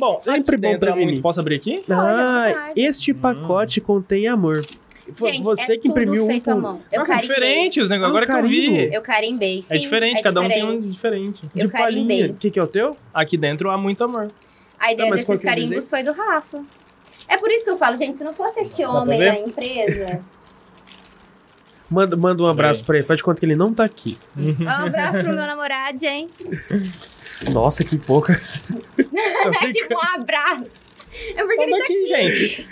Bom, 0.00 0.18
Sempre 0.20 0.56
bom 0.56 0.78
prevenir. 0.78 1.06
muito- 1.08 1.20
Posso 1.22 1.38
abrir 1.40 1.56
aqui? 1.56 1.82
Ah, 1.90 2.72
este 2.74 3.12
pacote 3.12 3.80
contém 3.80 4.26
amor. 4.26 4.64
Foi 5.12 5.32
Gente, 5.32 5.42
você 5.42 5.74
é 5.74 5.76
que 5.76 5.88
imprimiu 5.88 6.22
tudo 6.22 6.24
um. 6.24 6.28
feito 6.28 6.50
à 6.50 6.54
mão. 6.56 6.80
Eu 6.90 7.00
Nossa, 7.00 7.14
é 7.14 7.18
diferente 7.18 7.80
os 7.80 7.88
negócios. 7.88 8.06
Ah, 8.06 8.08
Agora 8.18 8.26
que 8.26 8.32
eu 8.32 8.36
carimbo. 8.36 8.76
vi. 8.76 8.94
Eu 8.94 9.02
carimbei, 9.02 9.62
sim. 9.62 9.74
É 9.74 9.78
diferente, 9.78 10.20
é 10.20 10.22
cada 10.22 10.40
um 10.40 10.48
tem 10.48 10.58
diferente. 10.78 10.86
um 10.86 10.90
diferente. 10.90 11.40
De 11.54 11.60
Eu 11.64 11.70
palhinha. 11.70 11.84
carimbei. 12.06 12.30
O 12.30 12.34
que, 12.34 12.50
que 12.50 12.58
é 12.58 12.62
o 12.62 12.66
teu? 12.66 12.96
Aqui 13.12 13.36
dentro 13.36 13.70
há 13.70 13.76
muito 13.76 14.02
amor. 14.04 14.28
A 14.78 14.92
ideia 14.92 15.08
qual 15.08 15.16
desses 15.18 15.44
é 15.44 15.46
carimbos 15.46 15.88
foi 15.90 16.02
do 16.02 16.12
Rafa. 16.12 16.62
É 17.28 17.36
por 17.36 17.50
isso 17.50 17.64
que 17.64 17.70
eu 17.70 17.76
falo, 17.76 17.98
gente, 17.98 18.16
se 18.18 18.24
não 18.24 18.32
fosse 18.32 18.60
este 18.60 18.76
pra 18.82 18.90
homem 18.90 19.18
na 19.18 19.38
empresa, 19.40 20.20
Manda, 21.90 22.16
manda 22.16 22.40
um 22.42 22.46
abraço 22.46 22.84
pra 22.84 22.96
ele. 22.98 23.04
Faz 23.06 23.16
de 23.18 23.24
conta 23.24 23.40
que 23.40 23.46
ele 23.46 23.56
não 23.56 23.74
tá 23.74 23.82
aqui. 23.84 24.16
um 24.36 24.68
abraço 24.68 25.18
pro 25.24 25.32
meu 25.34 25.44
namorado, 25.46 25.98
gente. 25.98 26.32
Nossa, 27.52 27.84
que 27.84 27.98
pouca. 27.98 28.32
É 29.62 29.70
tipo 29.70 29.94
um 29.94 30.20
abraço. 30.20 30.66
É 31.34 31.42
porque 31.44 31.62
ele 31.62 31.70
Toma 31.72 31.78
tá 31.78 31.84
aqui, 31.84 32.06
gente. 32.06 32.68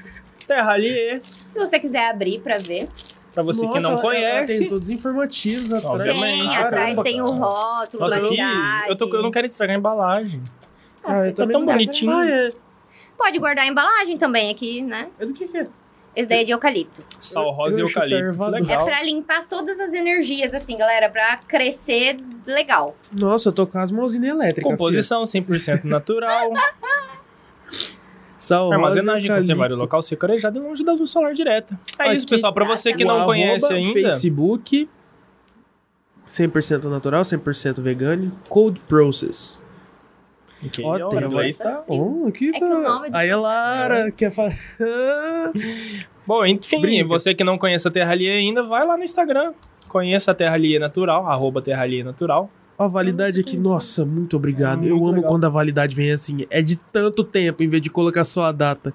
Terra 0.47 0.73
ali, 0.73 1.21
Se 1.25 1.59
você 1.59 1.79
quiser 1.81 2.09
abrir 2.09 2.41
pra 2.41 2.59
ver. 2.59 2.89
pra 3.35 3.43
você 3.43 3.61
que 3.61 3.67
Nossa, 3.67 3.81
não 3.81 3.91
ela- 3.91 4.01
ela 4.01 4.03
conhece. 4.03 4.59
tem 4.59 4.69
todos 4.69 4.85
os 4.85 4.91
informativos 4.91 5.73
atrás. 5.73 6.03
Tem, 6.13 6.47
Caramba, 6.49 6.67
atrás 6.67 6.99
tem 7.03 7.21
o 7.21 7.31
rótulo, 7.31 8.03
Nossa, 8.05 8.17
aqui, 8.19 8.37
eu, 8.89 8.97
tô, 8.97 9.09
eu 9.15 9.23
não 9.23 9.31
quero 9.31 9.47
estragar 9.47 9.77
a 9.77 9.79
embalagem. 9.79 10.43
Nossa, 11.03 11.29
Ah, 11.29 11.33
Tá 11.33 11.47
tão 11.47 11.61
não 11.61 11.67
bonitinho. 11.67 12.13
Ah, 12.13 12.27
é. 12.29 12.49
Pode 13.17 13.39
guardar 13.39 13.65
a 13.65 13.69
embalagem 13.69 14.17
também 14.17 14.51
aqui, 14.51 14.81
né? 14.81 15.09
É 15.19 15.27
do 15.27 15.35
que, 15.35 15.49
que 15.49 15.59
é? 15.59 15.67
Esse 16.19 16.27
daí 16.27 16.41
é 16.41 16.45
de 16.45 16.51
eucalipto. 16.51 17.05
Sal 17.21 17.49
rosa 17.53 17.79
e 17.79 17.81
eu 17.81 17.87
eucalipto. 17.87 18.73
É 18.73 18.77
pra 18.85 19.05
limpar 19.05 19.47
todas 19.47 19.79
as 19.79 19.93
energias, 19.93 20.53
assim, 20.53 20.77
galera, 20.77 21.09
pra 21.09 21.37
crescer 21.47 22.19
legal. 22.45 22.97
Nossa, 23.13 23.51
eu 23.51 23.53
tô 23.53 23.65
com 23.69 23.79
as 23.79 23.93
mãozinhas 23.93 24.35
elétricas. 24.35 24.69
Composição 24.69 25.23
100% 25.23 25.85
natural. 25.85 26.51
Sal, 28.37 28.73
Armazenagem 28.73 29.31
rosa, 29.31 29.43
conservada 29.43 29.77
local 29.77 30.03
seco 30.03 30.27
arejado 30.27 30.59
e 30.59 30.63
longe 30.63 30.85
da 30.85 30.93
luz 30.93 31.09
solar 31.09 31.35
direta. 31.35 31.79
É 32.01 32.13
isso, 32.13 32.25
Aqui 32.25 32.35
pessoal. 32.35 32.53
Pra 32.53 32.65
você 32.65 32.93
que 32.93 33.05
não 33.05 33.25
conhece 33.25 33.73
ainda. 33.73 33.93
Facebook, 33.93 34.91
100% 36.29 36.85
natural, 36.87 37.23
100% 37.23 37.81
vegano, 37.81 38.37
Cold 38.49 38.81
Process. 38.89 39.61
Que 40.73 40.83
Ó, 40.83 41.09
tem 41.09 41.49
está. 41.49 41.85
Oh, 41.87 42.27
aqui 42.29 42.49
É 42.49 42.53
tá. 42.53 42.59
que 42.59 42.65
o 42.65 42.83
nome 42.83 43.11
do- 43.11 43.17
Aí 43.17 43.31
a 43.31 43.37
Lara 43.37 44.11
quer 44.11 44.31
falar. 44.33 44.53
Bom, 46.27 46.45
enfim, 46.45 46.81
Brinca. 46.81 47.07
você 47.09 47.35
que 47.35 47.45
não 47.45 47.57
conhece 47.57 47.87
a 47.89 47.91
Terra 47.91 48.13
Alheia 48.13 48.35
ainda, 48.35 48.63
vai 48.63 48.87
lá 48.87 48.97
no 48.97 49.05
Instagram. 49.05 49.53
Conheça 49.89 50.33
a 50.33 50.35
Terra 50.35 50.55
Alheia 50.55 50.79
Natural, 50.79 51.27
arroba 51.27 51.63
Terra 51.63 51.83
Alheia 51.83 52.05
Natural. 52.05 52.51
A 52.79 52.87
validade 52.87 53.41
aqui, 53.41 53.57
nossa, 53.57 54.05
muito 54.05 54.37
obrigado. 54.37 54.85
É, 54.85 54.91
Eu 54.91 54.97
muito 54.97 55.05
amo 55.07 55.15
legal. 55.17 55.31
quando 55.33 55.45
a 55.47 55.49
validade 55.49 55.97
vem 55.97 56.13
assim. 56.13 56.47
É 56.51 56.61
de 56.63 56.77
tanto 56.77 57.25
tempo, 57.25 57.63
em 57.63 57.69
vez 57.69 57.83
de 57.83 57.91
colocar 57.91 58.23
só 58.25 58.45
a 58.45 58.53
data. 58.53 58.93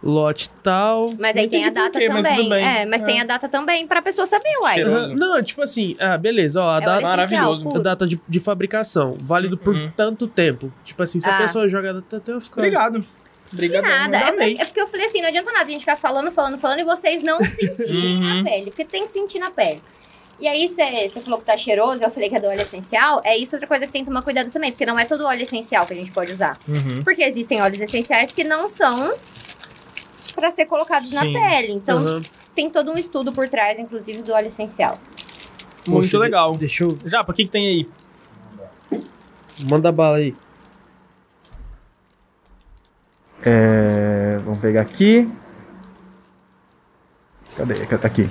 Lote 0.00 0.48
tal. 0.62 1.06
Mas 1.18 1.36
aí 1.36 1.48
tem 1.48 1.64
a 1.64 1.70
data 1.70 1.98
quê, 1.98 2.08
mas 2.08 2.24
também. 2.24 2.48
bem. 2.48 2.64
É, 2.64 2.86
mas 2.86 3.02
É. 3.02 3.04
tem 3.04 3.20
a 3.20 3.24
data 3.24 3.48
também 3.48 3.84
pra 3.86 4.00
pessoa 4.00 4.26
saber, 4.26 4.56
uai. 4.60 4.80
Aham. 4.82 5.14
Não, 5.16 5.42
tipo 5.42 5.60
assim, 5.60 5.96
ah, 5.98 6.16
beleza, 6.16 6.62
ó, 6.62 6.70
a 6.70 6.76
É 6.76 6.80
data, 6.80 7.00
maravilhoso. 7.00 7.68
a 7.76 7.78
data 7.80 8.06
de, 8.06 8.20
de 8.28 8.38
fabricação, 8.40 9.16
válido 9.20 9.58
por 9.58 9.74
Uhum. 9.74 9.90
tanto 9.96 10.28
tempo. 10.28 10.72
Tipo 10.84 11.02
assim, 11.02 11.18
se 11.18 11.28
a 11.28 11.36
Ah. 11.36 11.42
pessoa 11.42 11.68
joga 11.68 11.90
a 11.90 11.92
data 11.94 12.16
até 12.18 12.32
eu 12.32 12.40
ficar. 12.40 12.60
Obrigado. 12.60 13.04
Obrigado. 13.52 13.82
nada. 13.82 14.16
É, 14.18 14.30
porque- 14.30 14.62
é 14.62 14.64
porque 14.66 14.80
eu 14.80 14.86
falei 14.88 15.06
assim, 15.06 15.20
não 15.20 15.28
adianta 15.28 15.50
nada 15.50 15.64
a 15.64 15.68
gente 15.68 15.80
ficar 15.80 15.96
falando, 15.96 16.30
falando, 16.30 16.58
falando 16.60 16.80
e 16.80 16.84
vocês 16.84 17.22
não 17.22 17.38
sentirem 17.42 18.16
Uhum. 18.18 18.34
na 18.38 18.44
pele. 18.44 18.66
Porque 18.66 18.84
tem 18.84 19.02
que 19.02 19.08
sentir 19.10 19.38
na 19.40 19.50
pele. 19.50 19.80
E 20.40 20.46
aí, 20.46 20.68
você 20.68 21.08
falou 21.20 21.40
que 21.40 21.44
tá 21.46 21.56
cheiroso, 21.56 22.04
eu 22.04 22.10
falei 22.12 22.28
que 22.28 22.36
é 22.36 22.40
do 22.40 22.46
óleo 22.46 22.60
essencial. 22.62 23.20
É 23.24 23.36
isso 23.36 23.56
outra 23.56 23.66
coisa 23.66 23.84
que 23.86 23.92
tem 23.92 24.02
que 24.04 24.08
tomar 24.08 24.22
cuidado 24.22 24.48
também, 24.52 24.70
porque 24.70 24.86
não 24.86 24.96
é 24.96 25.04
todo 25.04 25.24
óleo 25.24 25.42
essencial 25.42 25.84
que 25.84 25.92
a 25.92 25.96
gente 25.96 26.12
pode 26.12 26.30
usar. 26.32 26.56
Uhum. 26.68 27.02
Porque 27.02 27.24
existem 27.24 27.60
óleos 27.60 27.80
essenciais 27.80 28.30
que 28.30 28.44
não 28.44 28.68
são 28.70 29.12
pra 30.38 30.52
ser 30.52 30.66
colocados 30.66 31.12
na 31.12 31.22
Sim. 31.22 31.32
pele. 31.32 31.72
Então, 31.72 31.98
Aham. 31.98 32.22
tem 32.54 32.70
todo 32.70 32.92
um 32.92 32.98
estudo 32.98 33.32
por 33.32 33.48
trás, 33.48 33.78
inclusive, 33.78 34.22
do 34.22 34.32
óleo 34.32 34.46
essencial. 34.46 34.92
Muito 35.88 36.02
Poxa, 36.04 36.18
legal. 36.18 36.56
Deixa 36.56 36.84
eu. 36.84 36.96
Já, 37.04 37.22
o 37.22 37.32
que, 37.32 37.44
que 37.44 37.50
tem 37.50 37.66
aí? 37.66 37.88
Manda 39.68 39.90
bala 39.90 40.18
aí. 40.18 40.34
É, 43.42 44.38
vamos 44.44 44.58
pegar 44.58 44.82
aqui. 44.82 45.28
Cadê? 47.56 47.74
Tá 47.74 48.06
aqui. 48.06 48.28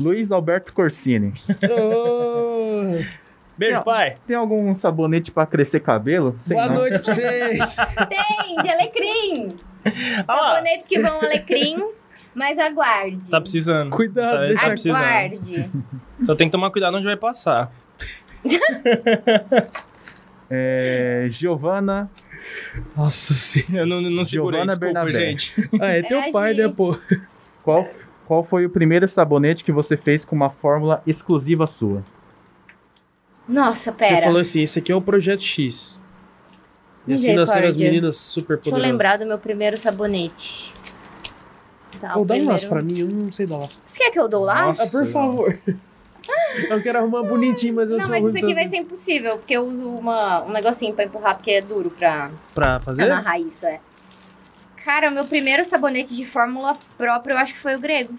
Luiz 0.00 0.32
Alberto 0.32 0.72
Corsini. 0.72 1.34
Beijo, 3.56 3.76
Não. 3.76 3.82
pai. 3.84 4.16
Tem 4.26 4.36
algum 4.36 4.74
sabonete 4.74 5.30
pra 5.30 5.46
crescer 5.46 5.80
cabelo? 5.80 6.34
Sei 6.38 6.56
Boa 6.56 6.68
não. 6.68 6.74
noite 6.76 6.98
pra 6.98 7.14
vocês. 7.14 7.76
Tem, 8.08 8.62
de 8.62 8.68
alecrim! 8.68 9.48
Ah 10.26 10.34
Sabonetes 10.54 10.88
que 10.88 10.98
vão 10.98 11.20
alecrim, 11.20 11.84
mas 12.34 12.58
aguarde. 12.58 13.30
tá 13.30 13.38
precisando. 13.38 13.90
Cuidado, 13.90 14.54
Tá, 14.54 14.60
tá 14.62 14.68
precisando. 14.70 14.96
Aguarde. 15.02 15.70
Só 16.24 16.34
tem 16.34 16.48
que 16.48 16.52
tomar 16.52 16.70
cuidado 16.70 16.96
onde 16.96 17.04
vai 17.04 17.16
passar. 17.18 17.70
É, 20.50 21.26
Giovana. 21.30 22.10
Nossa 22.96 23.32
senhora. 23.32 23.78
Eu 23.78 23.86
não, 23.86 24.00
não 24.02 24.24
segurei, 24.24 24.60
Giovanna 24.60 24.72
desculpa, 24.78 25.04
Bernabé. 25.04 25.10
gente. 25.12 25.54
Ah, 25.80 25.86
é 25.92 25.98
É 26.00 26.02
teu 26.02 26.20
a 26.20 26.30
pai, 26.30 26.54
né, 26.54 26.68
pô? 26.68 26.96
Qual, 27.62 27.86
qual 28.26 28.44
foi 28.44 28.66
o 28.66 28.70
primeiro 28.70 29.08
sabonete 29.08 29.64
que 29.64 29.72
você 29.72 29.96
fez 29.96 30.24
com 30.24 30.36
uma 30.36 30.50
fórmula 30.50 31.02
exclusiva 31.06 31.66
sua? 31.66 32.02
Nossa, 33.48 33.92
Você 33.92 33.98
pera. 33.98 34.22
falou 34.22 34.40
assim, 34.40 34.62
esse 34.62 34.78
aqui 34.78 34.90
é 34.90 34.96
o 34.96 35.02
Projeto 35.02 35.42
X. 35.42 35.98
E 37.06 37.12
assim 37.12 37.34
nasceram 37.34 37.68
as 37.68 37.76
meninas 37.76 38.16
super 38.16 38.56
Deixa 38.56 38.70
eu 38.70 38.72
poderosas. 38.72 38.92
lembrar 38.92 39.16
do 39.18 39.26
meu 39.26 39.38
primeiro 39.38 39.76
sabonete. 39.76 40.72
Tá, 42.00 42.14
Ou 42.16 42.22
o 42.22 42.24
dá 42.24 42.34
um 42.34 42.46
laço 42.46 42.66
primeiro- 42.66 42.70
pra 42.70 42.82
mim, 42.82 42.98
eu 43.00 43.06
não 43.24 43.30
sei 43.30 43.46
dar 43.46 43.58
laço. 43.58 43.78
Você 43.84 43.98
quer 44.04 44.10
que 44.10 44.18
eu 44.18 44.28
dou 44.28 44.44
lá? 44.44 44.66
Nossa. 44.66 44.84
Ah, 44.84 44.90
por 44.90 45.06
favor. 45.06 45.58
Eu 46.70 46.82
quero 46.82 47.00
arrumar 47.00 47.22
bonitinho, 47.24 47.74
mas 47.74 47.90
eu 47.90 47.98
Não, 47.98 48.00
sou 48.06 48.10
mas 48.12 48.22
ruim 48.22 48.30
isso 48.30 48.38
pra- 48.40 48.48
aqui 48.48 48.54
vai 48.54 48.66
ser 48.68 48.76
impossível, 48.78 49.36
porque 49.36 49.52
eu 49.54 49.62
uso 49.66 49.86
uma, 49.90 50.42
um 50.44 50.52
negocinho 50.52 50.94
pra 50.94 51.04
empurrar, 51.04 51.34
porque 51.36 51.50
é 51.50 51.60
duro 51.60 51.90
pra 51.90 52.30
Pra 52.54 52.80
fazer? 52.80 53.10
amarrar 53.10 53.38
isso, 53.40 53.66
é. 53.66 53.78
Cara, 54.82 55.10
o 55.10 55.12
meu 55.12 55.26
primeiro 55.26 55.64
sabonete 55.66 56.14
de 56.16 56.24
fórmula 56.24 56.78
própria, 56.96 57.34
eu 57.34 57.38
acho 57.38 57.52
que 57.52 57.58
foi 57.58 57.74
o 57.76 57.80
grego. 57.80 58.14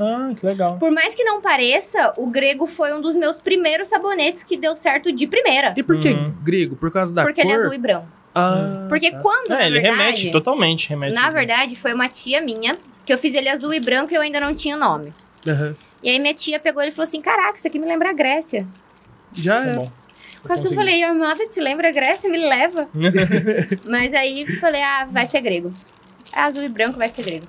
Ah, 0.00 0.32
que 0.34 0.44
legal. 0.46 0.78
Por 0.78 0.90
mais 0.90 1.14
que 1.14 1.22
não 1.24 1.40
pareça, 1.40 2.12
o 2.16 2.26
grego 2.26 2.66
foi 2.66 2.92
um 2.94 3.00
dos 3.00 3.14
meus 3.16 3.36
primeiros 3.42 3.88
sabonetes 3.88 4.42
que 4.42 4.56
deu 4.56 4.74
certo 4.76 5.12
de 5.12 5.26
primeira. 5.26 5.74
E 5.76 5.82
por 5.82 5.98
que 6.00 6.08
Uhum. 6.10 6.34
grego? 6.42 6.76
Por 6.76 6.90
causa 6.90 7.14
da 7.14 7.22
porque 7.22 7.42
cor? 7.42 7.50
ele 7.50 7.58
é 7.60 7.62
azul 7.62 7.74
e 7.74 7.78
branco. 7.78 8.06
Ah, 8.34 8.86
Porque 8.88 9.10
quando, 9.18 9.50
É, 9.52 9.56
na 9.56 9.66
ele 9.66 9.80
verdade... 9.80 9.98
remete, 9.98 10.30
totalmente 10.30 10.88
remete. 10.88 11.12
Na 11.14 11.30
verdade, 11.30 11.74
foi 11.76 11.92
uma 11.92 12.08
tia 12.08 12.40
minha, 12.40 12.76
que 13.04 13.12
eu 13.12 13.18
fiz 13.18 13.34
ele 13.34 13.48
azul 13.48 13.74
e 13.74 13.80
branco 13.80 14.12
e 14.12 14.16
eu 14.16 14.20
ainda 14.22 14.38
não 14.40 14.54
tinha 14.54 14.76
nome. 14.76 15.12
aham. 15.48 15.74
E 16.02 16.08
aí 16.08 16.18
minha 16.18 16.32
tia 16.32 16.58
pegou 16.58 16.80
ele 16.80 16.92
e 16.92 16.94
falou 16.94 17.06
assim, 17.08 17.20
caraca, 17.20 17.58
isso 17.58 17.66
aqui 17.66 17.78
me 17.78 17.86
lembra 17.86 18.10
a 18.10 18.12
Grécia. 18.12 18.66
Já 19.34 19.56
Tá 19.62 19.70
é. 19.70 19.74
bom. 19.74 19.92
Quase 20.44 20.62
que 20.62 20.68
eu 20.68 20.72
falei, 20.74 21.02
amada, 21.02 21.46
te 21.46 21.60
lembra 21.60 21.88
a 21.88 21.92
Grécia? 21.92 22.30
Me 22.30 22.38
leva. 22.38 22.88
Mas 23.86 24.14
aí 24.14 24.46
falei, 24.58 24.80
ah, 24.82 25.06
vai 25.10 25.26
ser 25.26 25.40
grego. 25.42 25.70
É 26.34 26.40
azul 26.40 26.62
e 26.62 26.68
branco, 26.68 26.96
vai 26.98 27.08
ser 27.10 27.22
grego. 27.24 27.46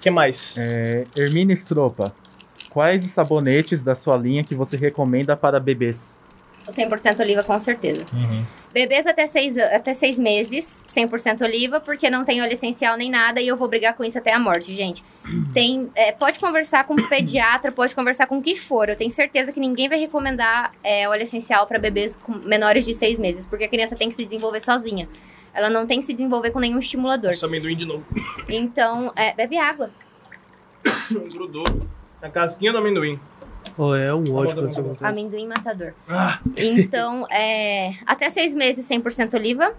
O 0.00 0.02
que 0.02 0.10
mais? 0.10 0.56
É, 0.56 1.04
Hermine 1.14 1.52
Stropa. 1.52 2.14
Quais 2.70 3.04
os 3.04 3.10
sabonetes 3.10 3.84
da 3.84 3.94
sua 3.94 4.16
linha 4.16 4.42
que 4.42 4.54
você 4.54 4.74
recomenda 4.74 5.36
para 5.36 5.60
bebês? 5.60 6.18
O 6.66 6.72
100% 6.72 7.20
oliva, 7.20 7.42
com 7.42 7.60
certeza. 7.60 8.06
Uhum. 8.14 8.42
Bebês 8.72 9.06
até 9.06 9.26
seis, 9.26 9.58
até 9.58 9.92
seis 9.92 10.18
meses, 10.18 10.86
100% 10.88 11.42
oliva, 11.42 11.80
porque 11.80 12.08
não 12.08 12.24
tem 12.24 12.40
óleo 12.40 12.54
essencial 12.54 12.96
nem 12.96 13.10
nada 13.10 13.42
e 13.42 13.48
eu 13.48 13.58
vou 13.58 13.68
brigar 13.68 13.94
com 13.94 14.02
isso 14.02 14.16
até 14.16 14.32
a 14.32 14.38
morte, 14.38 14.74
gente. 14.74 15.04
Tem, 15.52 15.90
é, 15.94 16.12
pode 16.12 16.40
conversar 16.40 16.84
com 16.84 16.94
o 16.94 17.08
pediatra, 17.08 17.70
pode 17.70 17.94
conversar 17.94 18.26
com 18.26 18.38
o 18.38 18.42
que 18.42 18.56
for. 18.56 18.88
Eu 18.88 18.96
tenho 18.96 19.10
certeza 19.10 19.52
que 19.52 19.60
ninguém 19.60 19.86
vai 19.86 19.98
recomendar 19.98 20.72
é, 20.82 21.06
óleo 21.06 21.24
essencial 21.24 21.66
para 21.66 21.78
bebês 21.78 22.16
com 22.16 22.32
menores 22.32 22.86
de 22.86 22.94
seis 22.94 23.18
meses, 23.18 23.44
porque 23.44 23.64
a 23.64 23.68
criança 23.68 23.94
tem 23.96 24.08
que 24.08 24.14
se 24.14 24.24
desenvolver 24.24 24.60
sozinha. 24.60 25.06
Ela 25.52 25.68
não 25.68 25.86
tem 25.86 25.98
que 26.00 26.04
se 26.06 26.12
desenvolver 26.12 26.50
com 26.50 26.60
nenhum 26.60 26.78
estimulador. 26.78 27.30
Nossa, 27.30 27.46
amendoim 27.46 27.76
de 27.76 27.84
novo. 27.84 28.04
Então, 28.48 29.12
é, 29.16 29.34
bebe 29.34 29.58
água. 29.58 29.90
Grudou. 31.32 31.64
A 32.22 32.28
casquinha 32.28 32.72
do 32.72 32.78
amendoim. 32.78 33.18
Oh, 33.76 33.94
é 33.94 34.12
um 34.14 34.22
bom, 34.22 34.34
ódio 34.36 34.50
tá 34.54 34.62
quando 34.62 34.70
isso 34.70 34.80
tá 34.80 34.86
acontece. 34.86 35.04
Amendoim 35.04 35.46
matador. 35.46 35.92
Ah, 36.08 36.38
Então, 36.56 37.26
é, 37.30 37.94
até 38.06 38.30
seis 38.30 38.54
meses 38.54 38.88
100% 38.88 39.34
oliva. 39.34 39.74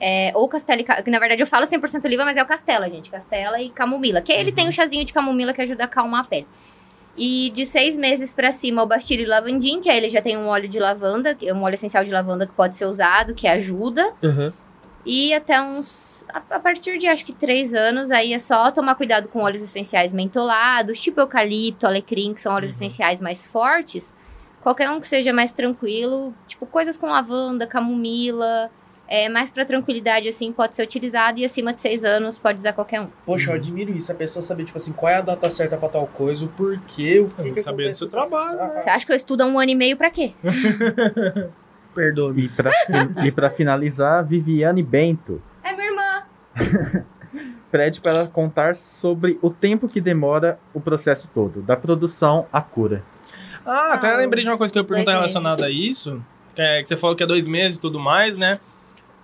É, 0.00 0.32
ou 0.34 0.48
castela 0.48 0.80
e 0.80 0.84
que 0.84 1.10
na 1.10 1.18
verdade 1.18 1.40
eu 1.40 1.46
falo 1.46 1.64
100% 1.64 2.04
oliva, 2.04 2.24
mas 2.24 2.36
é 2.36 2.42
o 2.42 2.46
castela, 2.46 2.88
gente. 2.90 3.10
Castela 3.10 3.60
e 3.60 3.70
camomila. 3.70 4.20
Que 4.20 4.32
ele 4.32 4.52
tem 4.52 4.68
o 4.68 4.72
chazinho 4.72 5.04
de 5.04 5.12
camomila 5.12 5.52
que 5.52 5.62
ajuda 5.62 5.84
a 5.84 5.86
acalmar 5.86 6.22
a 6.22 6.24
pele. 6.24 6.46
E 7.16 7.50
de 7.54 7.64
seis 7.64 7.96
meses 7.96 8.34
pra 8.34 8.50
cima, 8.50 8.82
o 8.82 8.86
bastilho 8.86 9.22
e 9.22 9.26
lavandim, 9.26 9.80
que 9.80 9.88
aí 9.88 9.96
ele 9.96 10.10
já 10.10 10.20
tem 10.20 10.36
um 10.36 10.48
óleo 10.48 10.68
de 10.68 10.80
lavanda, 10.80 11.36
é 11.40 11.54
um 11.54 11.62
óleo 11.62 11.74
essencial 11.74 12.04
de 12.04 12.10
lavanda 12.10 12.44
que 12.46 12.52
pode 12.52 12.74
ser 12.74 12.86
usado, 12.86 13.34
que 13.34 13.46
ajuda. 13.46 14.12
Aham. 14.22 14.52
E 15.06 15.34
até 15.34 15.60
uns. 15.60 16.24
A, 16.50 16.58
partir 16.58 16.98
de 16.98 17.06
acho 17.06 17.24
que 17.24 17.32
três 17.32 17.74
anos, 17.74 18.10
aí 18.10 18.32
é 18.32 18.38
só 18.38 18.70
tomar 18.70 18.94
cuidado 18.94 19.28
com 19.28 19.40
óleos 19.40 19.62
essenciais 19.62 20.12
mentolados, 20.12 20.98
tipo 21.00 21.20
eucalipto, 21.20 21.86
alecrim, 21.86 22.32
que 22.32 22.40
são 22.40 22.54
óleos 22.54 22.72
essenciais 22.72 23.20
mais 23.20 23.46
fortes. 23.46 24.14
Qualquer 24.62 24.90
um 24.90 24.98
que 24.98 25.06
seja 25.06 25.32
mais 25.32 25.52
tranquilo, 25.52 26.34
tipo 26.48 26.64
coisas 26.64 26.96
com 26.96 27.06
lavanda, 27.06 27.66
camomila, 27.66 28.70
é, 29.06 29.28
mais 29.28 29.50
pra 29.50 29.66
tranquilidade, 29.66 30.26
assim, 30.26 30.50
pode 30.50 30.74
ser 30.74 30.82
utilizado. 30.82 31.38
E 31.38 31.44
acima 31.44 31.74
de 31.74 31.80
seis 31.80 32.02
anos, 32.02 32.38
pode 32.38 32.60
usar 32.60 32.72
qualquer 32.72 33.02
um. 33.02 33.08
Poxa, 33.26 33.50
eu 33.50 33.56
admiro 33.56 33.94
isso. 33.94 34.10
A 34.10 34.14
pessoa 34.14 34.42
saber, 34.42 34.64
tipo 34.64 34.78
assim, 34.78 34.92
qual 34.92 35.12
é 35.12 35.16
a 35.16 35.20
data 35.20 35.50
certa 35.50 35.76
pra 35.76 35.90
tal 35.90 36.06
coisa, 36.06 36.46
o 36.46 36.48
porquê, 36.48 37.20
o 37.20 37.28
que, 37.28 37.34
tem 37.34 37.44
que 37.46 37.52
que 37.56 37.60
saber 37.60 37.90
do 37.90 37.96
seu 37.96 38.08
trabalho, 38.08 38.56
né? 38.56 38.80
Você 38.80 38.88
acha 38.88 39.04
que 39.04 39.12
eu 39.12 39.16
estudo 39.16 39.42
há 39.42 39.46
um 39.46 39.58
ano 39.58 39.70
e 39.70 39.74
meio 39.74 39.96
pra 39.98 40.10
quê? 40.10 40.32
Perdoa-me. 41.94 42.44
E 42.44 42.48
pra, 42.48 42.70
e 43.24 43.30
pra 43.32 43.50
finalizar, 43.50 44.24
Viviane 44.24 44.82
Bento. 44.82 45.40
É 45.62 45.72
minha 45.72 45.86
irmã. 45.90 47.04
Pede 47.70 48.00
para 48.00 48.12
ela 48.12 48.26
contar 48.28 48.76
sobre 48.76 49.38
o 49.42 49.50
tempo 49.50 49.88
que 49.88 50.00
demora 50.00 50.58
o 50.72 50.80
processo 50.80 51.28
todo, 51.34 51.60
da 51.60 51.76
produção 51.76 52.46
à 52.52 52.60
cura. 52.60 53.02
Ah, 53.66 53.94
até 53.94 54.12
Ah, 54.12 54.16
lembrei 54.16 54.44
de 54.44 54.50
uma 54.50 54.58
coisa 54.58 54.72
que 54.72 54.78
eu 54.78 54.82
ia 54.82 54.88
perguntar 54.88 55.12
relacionada 55.12 55.66
a 55.66 55.70
isso. 55.70 56.22
Que, 56.54 56.62
é, 56.62 56.82
que 56.82 56.88
você 56.88 56.96
falou 56.96 57.16
que 57.16 57.22
é 57.22 57.26
dois 57.26 57.46
meses 57.48 57.78
e 57.78 57.80
tudo 57.80 57.98
mais, 57.98 58.38
né? 58.38 58.60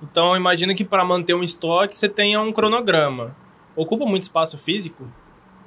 Então, 0.02 0.34
imagina 0.34 0.74
que 0.74 0.84
para 0.84 1.05
manter 1.05 1.34
um 1.34 1.42
estoque, 1.42 1.97
você 1.97 2.08
tenha 2.08 2.40
um 2.40 2.52
cronograma. 2.52 3.36
Ocupa 3.76 4.05
muito 4.05 4.23
espaço 4.23 4.58
físico? 4.58 5.05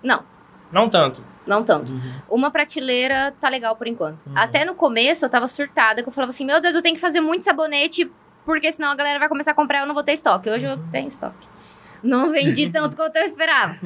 Não. 0.02 0.24
Não 0.72 0.90
tanto. 0.90 1.22
Não 1.46 1.64
tanto. 1.64 1.94
Uma 2.30 2.52
prateleira 2.52 3.34
tá 3.40 3.50
legal 3.50 3.76
por 3.76 3.88
enquanto. 3.88 4.26
Uhum. 4.28 4.34
Até 4.36 4.66
no 4.66 4.76
começo 4.76 5.26
eu 5.26 5.30
tava 5.30 5.48
surtada, 5.48 6.02
que 6.02 6.10
eu 6.10 6.14
falava 6.14 6.30
assim: 6.30 6.46
meu 6.46 6.62
Deus, 6.62 6.76
eu 6.76 6.82
tenho 6.82 6.96
que 6.96 7.02
fazer 7.02 7.22
muito 7.22 7.44
sabonete, 7.44 8.10
porque 8.46 8.72
senão 8.72 8.90
a 8.90 8.96
galera 8.96 9.20
vai 9.20 9.28
começar 9.28 9.52
a 9.52 9.54
comprar 9.54 9.80
e 9.80 9.82
eu 9.82 9.88
não 9.88 9.94
vou 9.94 10.04
ter 10.04 10.14
estoque. 10.14 10.50
Hoje 10.50 10.66
eu 10.66 10.78
tenho 10.92 11.08
estoque. 11.08 11.54
Não 12.04 12.32
vendi 12.32 12.70
tanto 12.70 12.96
quanto 12.98 13.16
eu 13.16 13.24
esperava. 13.24 13.78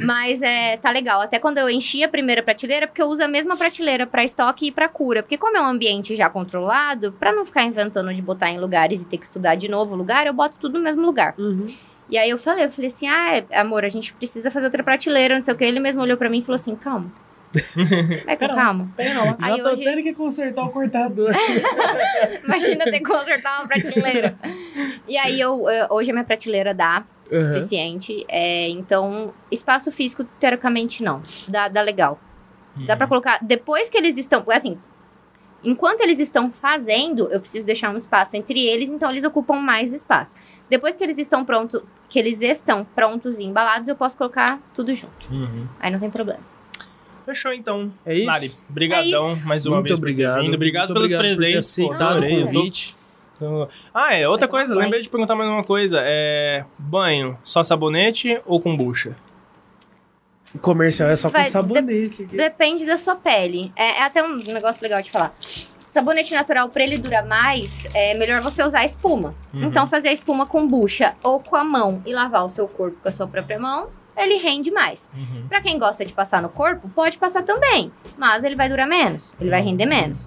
Mas 0.00 0.40
é, 0.40 0.78
tá 0.78 0.90
legal. 0.90 1.20
Até 1.20 1.38
quando 1.38 1.58
eu 1.58 1.68
enchi 1.68 2.02
a 2.02 2.08
primeira 2.08 2.42
prateleira, 2.42 2.86
porque 2.86 3.02
eu 3.02 3.06
uso 3.06 3.22
a 3.22 3.28
mesma 3.28 3.56
prateleira 3.56 4.06
pra 4.06 4.24
estoque 4.24 4.68
e 4.68 4.72
pra 4.72 4.88
cura. 4.88 5.22
Porque 5.22 5.36
como 5.36 5.56
é 5.56 5.60
um 5.60 5.66
ambiente 5.66 6.16
já 6.16 6.30
controlado, 6.30 7.12
pra 7.12 7.30
não 7.30 7.44
ficar 7.44 7.62
inventando 7.64 8.12
de 8.14 8.22
botar 8.22 8.50
em 8.50 8.58
lugares 8.58 9.02
e 9.02 9.06
ter 9.06 9.18
que 9.18 9.24
estudar 9.24 9.54
de 9.54 9.68
novo 9.68 9.94
o 9.94 9.96
lugar, 9.98 10.26
eu 10.26 10.32
boto 10.32 10.56
tudo 10.58 10.78
no 10.78 10.84
mesmo 10.84 11.02
lugar. 11.02 11.34
Uhum. 11.36 11.66
E 12.12 12.18
aí 12.18 12.28
eu 12.28 12.36
falei, 12.36 12.66
eu 12.66 12.70
falei 12.70 12.88
assim, 12.90 13.08
ah, 13.08 13.38
é, 13.38 13.58
amor, 13.58 13.84
a 13.84 13.88
gente 13.88 14.12
precisa 14.12 14.50
fazer 14.50 14.66
outra 14.66 14.82
prateleira, 14.84 15.34
não 15.34 15.42
sei 15.42 15.54
o 15.54 15.56
que. 15.56 15.64
Ele 15.64 15.80
mesmo 15.80 16.02
olhou 16.02 16.18
pra 16.18 16.28
mim 16.28 16.40
e 16.40 16.42
falou 16.42 16.56
assim, 16.56 16.76
calma. 16.76 17.10
Vai 18.26 18.36
com 18.36 18.48
calma. 18.48 18.90
Pera 18.96 19.24
lá. 19.24 19.36
Aí 19.40 19.56
Já 19.56 19.62
tô 19.64 19.70
hoje- 19.70 19.84
tendo 19.84 20.02
que 20.02 20.12
consertar 20.12 20.64
o 20.64 20.70
cortador. 20.70 21.32
Imagina 22.44 22.84
ter 22.84 22.98
que 22.98 23.04
consertar 23.04 23.60
uma 23.60 23.68
prateleira. 23.68 24.36
E 25.08 25.16
aí 25.16 25.40
eu, 25.40 25.68
eu- 25.68 25.86
hoje 25.90 26.10
a 26.10 26.12
minha 26.14 26.24
prateleira 26.24 26.74
dá 26.74 27.04
o 27.30 27.34
Uhum. 27.34 27.42
suficiente. 27.42 28.26
é, 28.28 28.68
então, 28.68 29.32
espaço 29.50 29.90
físico, 29.90 30.22
teoricamente, 30.38 31.02
não. 31.02 31.22
Dá, 31.48 31.68
dá 31.68 31.80
legal. 31.80 32.20
Dá 32.86 32.94
pra 32.96 33.06
colocar. 33.06 33.38
Depois 33.42 33.88
que 33.88 33.96
eles 33.96 34.16
estão. 34.18 34.44
Assim. 34.50 34.78
Enquanto 35.64 36.00
eles 36.00 36.18
estão 36.18 36.50
fazendo, 36.50 37.28
eu 37.30 37.38
preciso 37.40 37.64
deixar 37.64 37.90
um 37.94 37.96
espaço 37.96 38.36
entre 38.36 38.58
eles, 38.66 38.90
então 38.90 39.08
eles 39.10 39.22
ocupam 39.22 39.60
mais 39.60 39.92
espaço. 39.92 40.34
Depois 40.72 40.96
que 40.96 41.04
eles 41.04 41.18
estão 41.18 41.44
prontos, 41.44 41.82
que 42.08 42.18
eles 42.18 42.40
estão 42.40 42.82
prontos 42.82 43.38
e 43.38 43.44
embalados, 43.44 43.88
eu 43.88 43.94
posso 43.94 44.16
colocar 44.16 44.58
tudo 44.72 44.94
junto. 44.94 45.30
Uhum. 45.30 45.66
Aí 45.78 45.90
não 45.92 45.98
tem 46.00 46.08
problema. 46.08 46.40
Fechou 47.26 47.52
então. 47.52 47.92
É 48.06 48.14
isso? 48.16 48.24
Mari, 48.26 48.52
brigadão 48.70 49.32
É 49.32 49.36
mais 49.44 49.66
uma 49.66 49.76
Muito 49.76 49.88
vez 49.88 49.98
obrigado. 49.98 50.40
vindo. 50.40 50.54
Obrigado 50.54 50.88
Muito 50.88 50.94
pelos 50.94 51.12
obrigado 51.12 51.36
por 51.36 51.38
ter 51.44 51.52
presentes. 51.52 51.70
aceitado 51.70 52.24
o 52.24 52.46
convite. 52.46 52.96
Ah, 53.92 54.14
é, 54.14 54.26
outra 54.26 54.48
coisa, 54.48 54.72
banho. 54.74 54.84
lembrei 54.86 55.02
de 55.02 55.10
perguntar 55.10 55.34
mais 55.34 55.50
uma 55.50 55.62
coisa. 55.62 55.98
É. 56.02 56.64
Banho, 56.78 57.38
só 57.44 57.62
sabonete 57.62 58.40
ou 58.46 58.58
com 58.58 58.74
bucha? 58.74 59.14
O 60.54 60.58
comercial 60.58 61.10
é 61.10 61.16
só 61.16 61.28
com 61.28 61.36
Vai- 61.36 61.50
sabonete. 61.50 62.22
aqui. 62.22 62.34
Depende 62.36 62.86
da 62.86 62.96
sua 62.96 63.14
pele. 63.14 63.70
É, 63.76 63.98
é 63.98 64.02
até 64.04 64.22
um 64.22 64.36
negócio 64.36 64.82
legal 64.82 65.02
de 65.02 65.10
falar. 65.10 65.34
Sabonete 65.92 66.32
natural, 66.32 66.70
pra 66.70 66.82
ele 66.82 66.96
durar 66.96 67.22
mais, 67.26 67.86
é 67.94 68.14
melhor 68.14 68.40
você 68.40 68.64
usar 68.64 68.82
espuma. 68.86 69.34
Uhum. 69.52 69.64
Então, 69.64 69.86
fazer 69.86 70.08
a 70.08 70.12
espuma 70.14 70.46
com 70.46 70.66
bucha 70.66 71.14
ou 71.22 71.38
com 71.38 71.54
a 71.54 71.62
mão 71.62 72.00
e 72.06 72.14
lavar 72.14 72.46
o 72.46 72.48
seu 72.48 72.66
corpo 72.66 72.96
com 73.02 73.10
a 73.10 73.12
sua 73.12 73.28
própria 73.28 73.60
mão, 73.60 73.90
ele 74.16 74.36
rende 74.38 74.70
mais. 74.70 75.10
Uhum. 75.14 75.44
Pra 75.50 75.60
quem 75.60 75.78
gosta 75.78 76.02
de 76.02 76.14
passar 76.14 76.40
no 76.40 76.48
corpo, 76.48 76.88
pode 76.94 77.18
passar 77.18 77.42
também, 77.42 77.92
mas 78.16 78.42
ele 78.42 78.56
vai 78.56 78.70
durar 78.70 78.88
menos, 78.88 79.34
ele 79.38 79.50
vai 79.50 79.60
render 79.60 79.84
menos. 79.84 80.26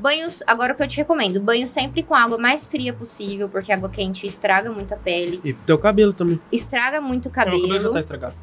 Banhos, 0.00 0.42
agora 0.48 0.72
o 0.72 0.76
que 0.76 0.82
eu 0.82 0.88
te 0.88 0.96
recomendo, 0.96 1.38
banho 1.40 1.68
sempre 1.68 2.02
com 2.02 2.16
água 2.16 2.36
mais 2.36 2.66
fria 2.66 2.92
possível, 2.92 3.48
porque 3.48 3.70
água 3.70 3.88
quente 3.88 4.26
estraga 4.26 4.72
muito 4.72 4.92
a 4.94 4.96
pele, 4.96 5.40
E 5.44 5.52
teu 5.52 5.78
cabelo 5.78 6.12
também. 6.12 6.40
estraga 6.50 7.00
muito 7.00 7.26
o 7.26 7.28
Não, 7.28 7.32
o 7.32 7.34
cabelo 7.36 7.66
já 7.68 7.72
cabelo, 7.74 7.94
tá 7.94 8.00
estragado. 8.00 8.34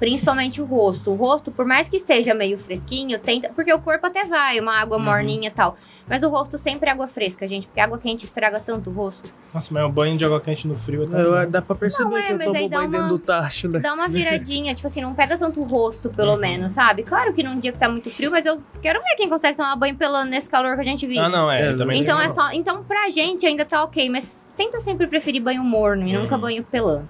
Principalmente 0.00 0.60
o 0.60 0.64
rosto. 0.64 1.10
O 1.10 1.14
rosto, 1.14 1.52
por 1.52 1.66
mais 1.66 1.88
que 1.88 1.96
esteja 1.98 2.34
meio 2.34 2.58
fresquinho, 2.58 3.18
tenta, 3.18 3.50
porque 3.50 3.72
o 3.72 3.78
corpo 3.78 4.06
até 4.06 4.24
vai, 4.24 4.58
uma 4.58 4.74
água 4.80 4.96
Uhum. 4.96 5.04
morninha 5.04 5.48
e 5.48 5.52
tal, 5.52 5.76
mas 6.08 6.22
o 6.22 6.28
rosto 6.30 6.58
sempre 6.58 6.88
é 6.88 6.92
água 6.92 7.06
fresca, 7.06 7.46
gente, 7.46 7.66
porque 7.68 7.80
água 7.80 7.98
quente 7.98 8.24
estraga 8.24 8.58
tanto 8.58 8.88
o 8.90 8.92
rosto. 8.92 9.28
Nossa, 9.52 9.72
mas 9.74 9.84
o 9.84 9.88
banho 9.90 10.16
de 10.16 10.24
água 10.24 10.40
quente 10.40 10.66
no 10.66 10.74
frio 10.74 11.04
é 11.04 11.06
tão 11.06 11.20
Eu- 11.20 11.48
dá 11.50 11.60
pra 11.60 11.76
perceber 11.76 12.08
Não, 12.08 12.16
é, 12.16 12.22
que 12.22 12.32
eu 12.32 12.38
tomo 12.38 12.52
banho 12.52 12.68
uma- 12.70 12.88
dentro 12.88 13.08
do 13.08 13.18
tacho, 13.18 13.68
né? 13.68 13.78
Dá 13.78 13.92
uma 13.94 14.08
viradinha, 14.08 14.74
tipo 14.74 14.86
assim, 14.86 15.02
não 15.02 15.14
pega 15.14 15.36
tanto 15.36 15.60
o 15.60 15.64
rosto, 15.64 16.08
pelo 16.10 16.36
menos, 16.38 16.72
sabe? 16.72 17.02
Claro 17.02 17.32
que 17.34 17.42
num 17.42 17.58
dia 17.58 17.70
que 17.70 17.78
tá 17.78 17.88
muito 17.88 18.10
frio, 18.10 18.30
mas 18.30 18.46
eu 18.46 18.60
quero 18.80 19.00
ver 19.02 19.14
quem 19.16 19.28
consegue 19.28 19.56
tomar 19.56 19.76
banho 19.76 19.94
pelando 19.96 20.30
nesse 20.30 20.48
calor 20.48 20.74
que 20.76 20.80
a 20.80 20.84
gente 20.84 21.06
vive. 21.06 21.18
Ah, 21.20 21.28
não, 21.28 21.50
é. 21.50 21.60
É, 21.60 21.72
eu 21.72 21.76
também 21.76 22.00
Então 22.00 22.18
é 22.18 22.30
só. 22.30 22.50
Então, 22.52 22.82
pra 22.84 23.10
gente 23.10 23.44
ainda 23.44 23.66
tá 23.66 23.84
ok, 23.84 24.08
mas 24.08 24.42
tenta 24.56 24.80
sempre 24.80 25.06
preferir 25.06 25.42
banho 25.42 25.62
morno 25.62 26.06
e 26.08 26.12
nunca 26.14 26.34
Uhum. 26.36 26.40
banho 26.40 26.64
pelando. 26.64 27.06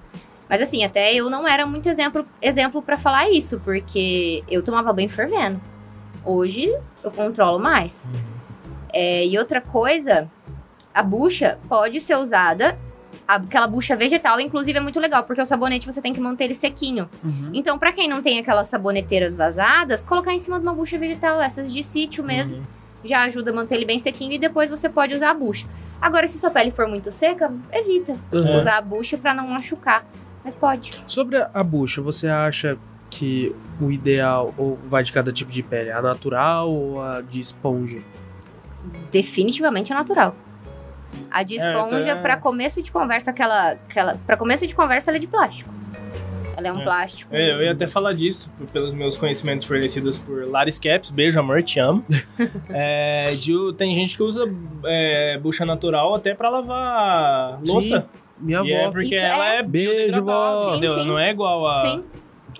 Mas 0.50 0.60
assim, 0.60 0.82
até 0.82 1.14
eu 1.14 1.30
não 1.30 1.46
era 1.46 1.64
muito 1.64 1.88
exemplo, 1.88 2.26
exemplo 2.42 2.82
para 2.82 2.98
falar 2.98 3.30
isso, 3.30 3.60
porque 3.64 4.42
eu 4.50 4.64
tomava 4.64 4.92
banho 4.92 5.08
fervendo. 5.08 5.60
Hoje 6.24 6.68
eu 7.04 7.10
controlo 7.12 7.60
mais. 7.60 8.08
É, 8.92 9.24
e 9.24 9.38
outra 9.38 9.60
coisa, 9.60 10.28
a 10.92 11.04
bucha 11.04 11.56
pode 11.68 12.00
ser 12.00 12.16
usada, 12.16 12.76
aquela 13.28 13.68
bucha 13.68 13.94
vegetal, 13.94 14.40
inclusive 14.40 14.76
é 14.76 14.80
muito 14.80 14.98
legal, 14.98 15.22
porque 15.22 15.40
o 15.40 15.46
sabonete 15.46 15.86
você 15.86 16.02
tem 16.02 16.12
que 16.12 16.18
manter 16.20 16.44
ele 16.44 16.54
sequinho. 16.56 17.08
Uhum. 17.22 17.50
Então, 17.54 17.78
pra 17.78 17.92
quem 17.92 18.08
não 18.08 18.20
tem 18.20 18.40
aquelas 18.40 18.66
saboneteiras 18.68 19.36
vazadas, 19.36 20.02
colocar 20.02 20.34
em 20.34 20.40
cima 20.40 20.58
de 20.58 20.64
uma 20.66 20.74
bucha 20.74 20.98
vegetal, 20.98 21.40
essas 21.40 21.72
de 21.72 21.84
sítio 21.84 22.24
mesmo 22.24 22.56
Uhum. 22.56 22.62
já 23.04 23.22
ajuda 23.22 23.52
a 23.52 23.54
manter 23.54 23.76
ele 23.76 23.84
bem 23.86 24.00
sequinho 24.00 24.32
e 24.32 24.38
depois 24.38 24.68
você 24.68 24.88
pode 24.88 25.14
usar 25.14 25.30
a 25.30 25.34
bucha. 25.34 25.68
Agora, 26.02 26.26
se 26.26 26.40
sua 26.40 26.50
pele 26.50 26.72
for 26.72 26.88
muito 26.88 27.12
seca, 27.12 27.52
evita 27.72 28.14
Uhum. 28.32 28.58
usar 28.58 28.78
a 28.78 28.82
bucha 28.82 29.16
pra 29.16 29.32
não 29.32 29.46
machucar. 29.46 30.04
Mas 30.44 30.54
pode. 30.54 31.02
Sobre 31.06 31.36
a- 31.36 31.50
a 31.52 31.62
bucha, 31.62 32.00
você 32.00 32.28
acha 32.28 32.78
que 33.10 33.54
o 33.80 33.90
ideal 33.90 34.54
ou 34.56 34.78
vai 34.88 35.02
de 35.02 35.12
cada 35.12 35.32
tipo 35.32 35.50
de 35.50 35.62
pele? 35.62 35.90
A 35.90 36.00
natural 36.00 36.70
ou 36.70 37.02
a 37.02 37.20
de 37.20 37.40
esponja? 37.40 37.98
Definitivamente 39.10 39.92
é 39.92 39.94
natural. 39.94 40.34
A 41.30 41.42
de 41.42 41.58
É, 41.58 41.72
esponja, 41.72 42.14
tá- 42.14 42.22
pra 42.22 42.36
começo 42.36 42.80
de 42.82 42.90
conversa, 42.92 43.30
aquela, 43.30 43.72
aquela. 43.72 44.14
Pra 44.26 44.36
começo 44.36 44.66
de 44.66 44.74
conversa, 44.74 45.10
ela 45.10 45.18
é 45.18 45.20
de 45.20 45.26
plástico. 45.26 45.68
Ela 46.56 46.68
é 46.68 46.72
um 46.72 46.80
É. 46.80 46.84
plástico. 46.84 47.34
É, 47.34 47.52
eu 47.52 47.62
ia 47.62 47.72
até 47.72 47.86
falar 47.86 48.12
disso, 48.12 48.50
pelos 48.72 48.92
meus 48.92 49.16
conhecimentos 49.16 49.64
fornecidos 49.64 50.18
por 50.18 50.46
Laris 50.48 50.78
Caps. 50.78 51.10
Beijo, 51.10 51.38
amor, 51.40 51.62
te 51.62 51.80
amo. 51.80 52.04
É, 52.68 53.32
de- 53.32 53.72
tem 53.76 53.94
gente 53.94 54.16
que 54.16 54.22
usa 54.22 54.44
é, 54.84 55.38
bucha 55.38 55.64
natural 55.64 56.14
até 56.14 56.34
pra 56.34 56.48
lavar 56.48 57.60
louça. 57.66 58.06
Minha 58.40 58.62
E 58.64 58.72
é 58.72 58.82
avó. 58.84 58.92
porque 58.92 59.14
Isso 59.14 59.24
ela 59.24 59.54
é- 59.54 59.58
é 59.58 59.62
Beijo, 59.62 60.24
vó. 60.24 60.74
Sim. 60.78 61.06
Não 61.06 61.18
é 61.18 61.30
igual 61.30 61.66
a, 61.66 61.82
Sim. 61.82 62.04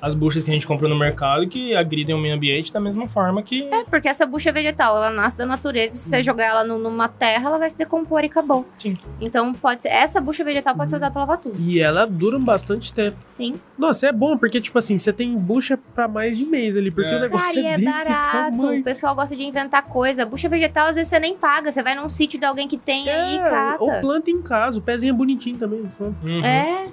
As 0.00 0.14
buchas 0.14 0.42
que 0.42 0.50
a 0.50 0.54
gente 0.54 0.66
compra 0.66 0.88
no 0.88 0.98
mercado 0.98 1.46
que 1.48 1.74
agridem 1.74 2.14
o 2.14 2.18
meio 2.18 2.34
ambiente 2.34 2.72
da 2.72 2.80
mesma 2.80 3.06
forma 3.08 3.42
que... 3.42 3.62
É, 3.64 3.84
porque 3.84 4.08
essa 4.08 4.24
bucha 4.26 4.50
vegetal, 4.52 4.96
ela 4.96 5.10
nasce 5.10 5.36
da 5.36 5.44
natureza. 5.44 5.96
Se 5.96 6.08
você 6.08 6.22
jogar 6.22 6.44
ela 6.46 6.64
no- 6.64 6.78
numa 6.78 7.08
terra, 7.08 7.46
ela 7.48 7.58
vai 7.58 7.68
se 7.68 7.76
decompor 7.76 8.22
e 8.22 8.26
acabou. 8.26 8.66
Sim. 8.78 8.96
Então, 9.20 9.52
pode 9.52 9.82
ser, 9.82 9.88
essa 9.88 10.20
bucha 10.20 10.42
vegetal 10.44 10.74
pode 10.74 10.90
ser 10.90 10.96
usada 10.96 11.12
pra 11.12 11.20
lavar 11.22 11.38
tudo. 11.38 11.60
E 11.60 11.80
ela 11.80 12.06
dura 12.06 12.38
bastante 12.38 12.92
tempo. 12.92 13.16
Sim. 13.26 13.54
Nossa, 13.78 14.06
é 14.06 14.12
bom, 14.12 14.36
porque, 14.38 14.60
tipo 14.60 14.78
assim, 14.78 14.96
você 14.98 15.12
tem 15.12 15.36
bucha 15.36 15.78
pra 15.94 16.08
mais 16.08 16.36
de 16.38 16.46
mês 16.46 16.76
ali, 16.76 16.90
porque 16.90 17.10
É. 17.10 17.16
o 17.16 17.20
negócio 17.20 17.54
Cara, 17.54 17.66
é 17.66 17.72
é 17.72 17.76
desse 17.76 18.08
barato. 18.08 18.56
tamanho. 18.56 18.80
O 18.80 18.84
pessoal 18.84 19.14
gosta 19.14 19.36
de 19.36 19.42
inventar 19.42 19.82
coisa. 19.82 20.24
Bucha 20.24 20.48
vegetal, 20.48 20.88
às 20.88 20.94
vezes 20.94 21.08
você 21.10 21.18
nem 21.18 21.36
paga. 21.36 21.70
Você 21.70 21.82
vai 21.82 21.94
num 21.94 22.08
sítio 22.08 22.38
de 22.38 22.46
alguém 22.46 22.66
que 22.66 22.78
tem 22.78 23.08
aí 23.08 23.34
e 23.34 23.38
É, 23.38 23.76
ou 23.78 23.86
cata. 23.86 24.00
planta 24.00 24.30
em 24.30 24.40
casa, 24.40 24.78
o 24.78 24.82
pezinho 24.82 25.12
é 25.12 25.16
bonitinho 25.16 25.58
também. 25.58 25.82
Uhum. 26.00 26.44
É, 26.44 26.88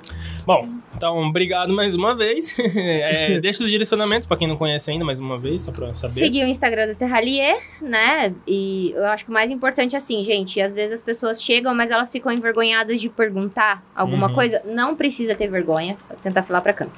Bom, 0.45 0.65
então, 0.95 1.17
obrigado 1.27 1.73
mais 1.73 1.93
uma 1.93 2.15
vez. 2.15 2.55
É, 3.01 3.39
deixa 3.39 3.63
os 3.63 3.69
direcionamentos 3.69 4.27
pra 4.27 4.35
quem 4.37 4.47
não 4.47 4.57
conhece 4.57 4.89
ainda, 4.91 5.03
mais 5.05 5.19
uma 5.19 5.37
vez, 5.37 5.63
só 5.63 5.71
pra 5.71 5.93
saber. 5.93 6.13
seguir 6.21 6.43
o 6.43 6.47
Instagram 6.47 6.87
da 6.87 6.95
Terralier, 6.95 7.57
né? 7.81 8.33
E 8.47 8.91
eu 8.95 9.05
acho 9.07 9.25
que 9.25 9.31
o 9.31 9.33
mais 9.33 9.49
importante 9.51 9.95
é 9.95 9.97
assim, 9.97 10.23
gente, 10.23 10.61
às 10.61 10.75
vezes 10.75 10.93
as 10.93 11.03
pessoas 11.03 11.41
chegam, 11.41 11.73
mas 11.73 11.91
elas 11.91 12.11
ficam 12.11 12.31
envergonhadas 12.31 12.99
de 13.01 13.09
perguntar 13.09 13.83
alguma 13.95 14.27
Uhum. 14.27 14.33
coisa. 14.35 14.61
Não 14.65 14.95
precisa 14.95 15.35
ter 15.35 15.47
vergonha. 15.47 15.97
Vou 16.09 16.17
tentar 16.17 16.43
falar 16.43 16.61
pra 16.61 16.73
câmera. 16.73 16.95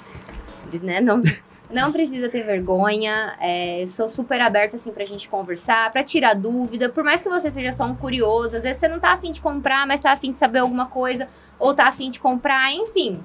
Né? 0.83 1.01
Não, 1.01 1.21
não 1.71 1.91
precisa 1.91 2.29
ter 2.29 2.43
vergonha. 2.43 3.35
É, 3.41 3.85
sou 3.89 4.09
super 4.09 4.39
aberta, 4.41 4.75
assim, 4.77 4.91
pra 4.91 5.05
gente 5.05 5.27
conversar, 5.29 5.91
pra 5.91 6.03
tirar 6.03 6.33
dúvida. 6.35 6.89
Por 6.89 7.03
mais 7.03 7.21
que 7.21 7.29
você 7.29 7.49
seja 7.49 7.73
só 7.73 7.85
um 7.85 7.95
curioso, 7.95 8.55
às 8.57 8.63
vezes 8.63 8.77
você 8.79 8.87
não 8.87 8.99
tá 8.99 9.13
afim 9.13 9.31
de 9.31 9.41
comprar, 9.41 9.87
mas 9.87 9.99
tá 10.01 10.11
afim 10.11 10.31
de 10.31 10.37
saber 10.37 10.59
alguma 10.59 10.85
coisa, 10.85 11.27
ou 11.57 11.73
tá 11.73 11.85
afim 11.87 12.09
de 12.11 12.19
comprar, 12.19 12.71
enfim. 12.73 13.19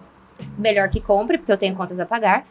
Melhor 0.59 0.89
que 0.89 1.01
compre, 1.01 1.39
porque 1.39 1.53
eu 1.53 1.57
tenho 1.57 1.75
contas 1.77 1.99
a 2.01 2.07
pagar. 2.07 2.45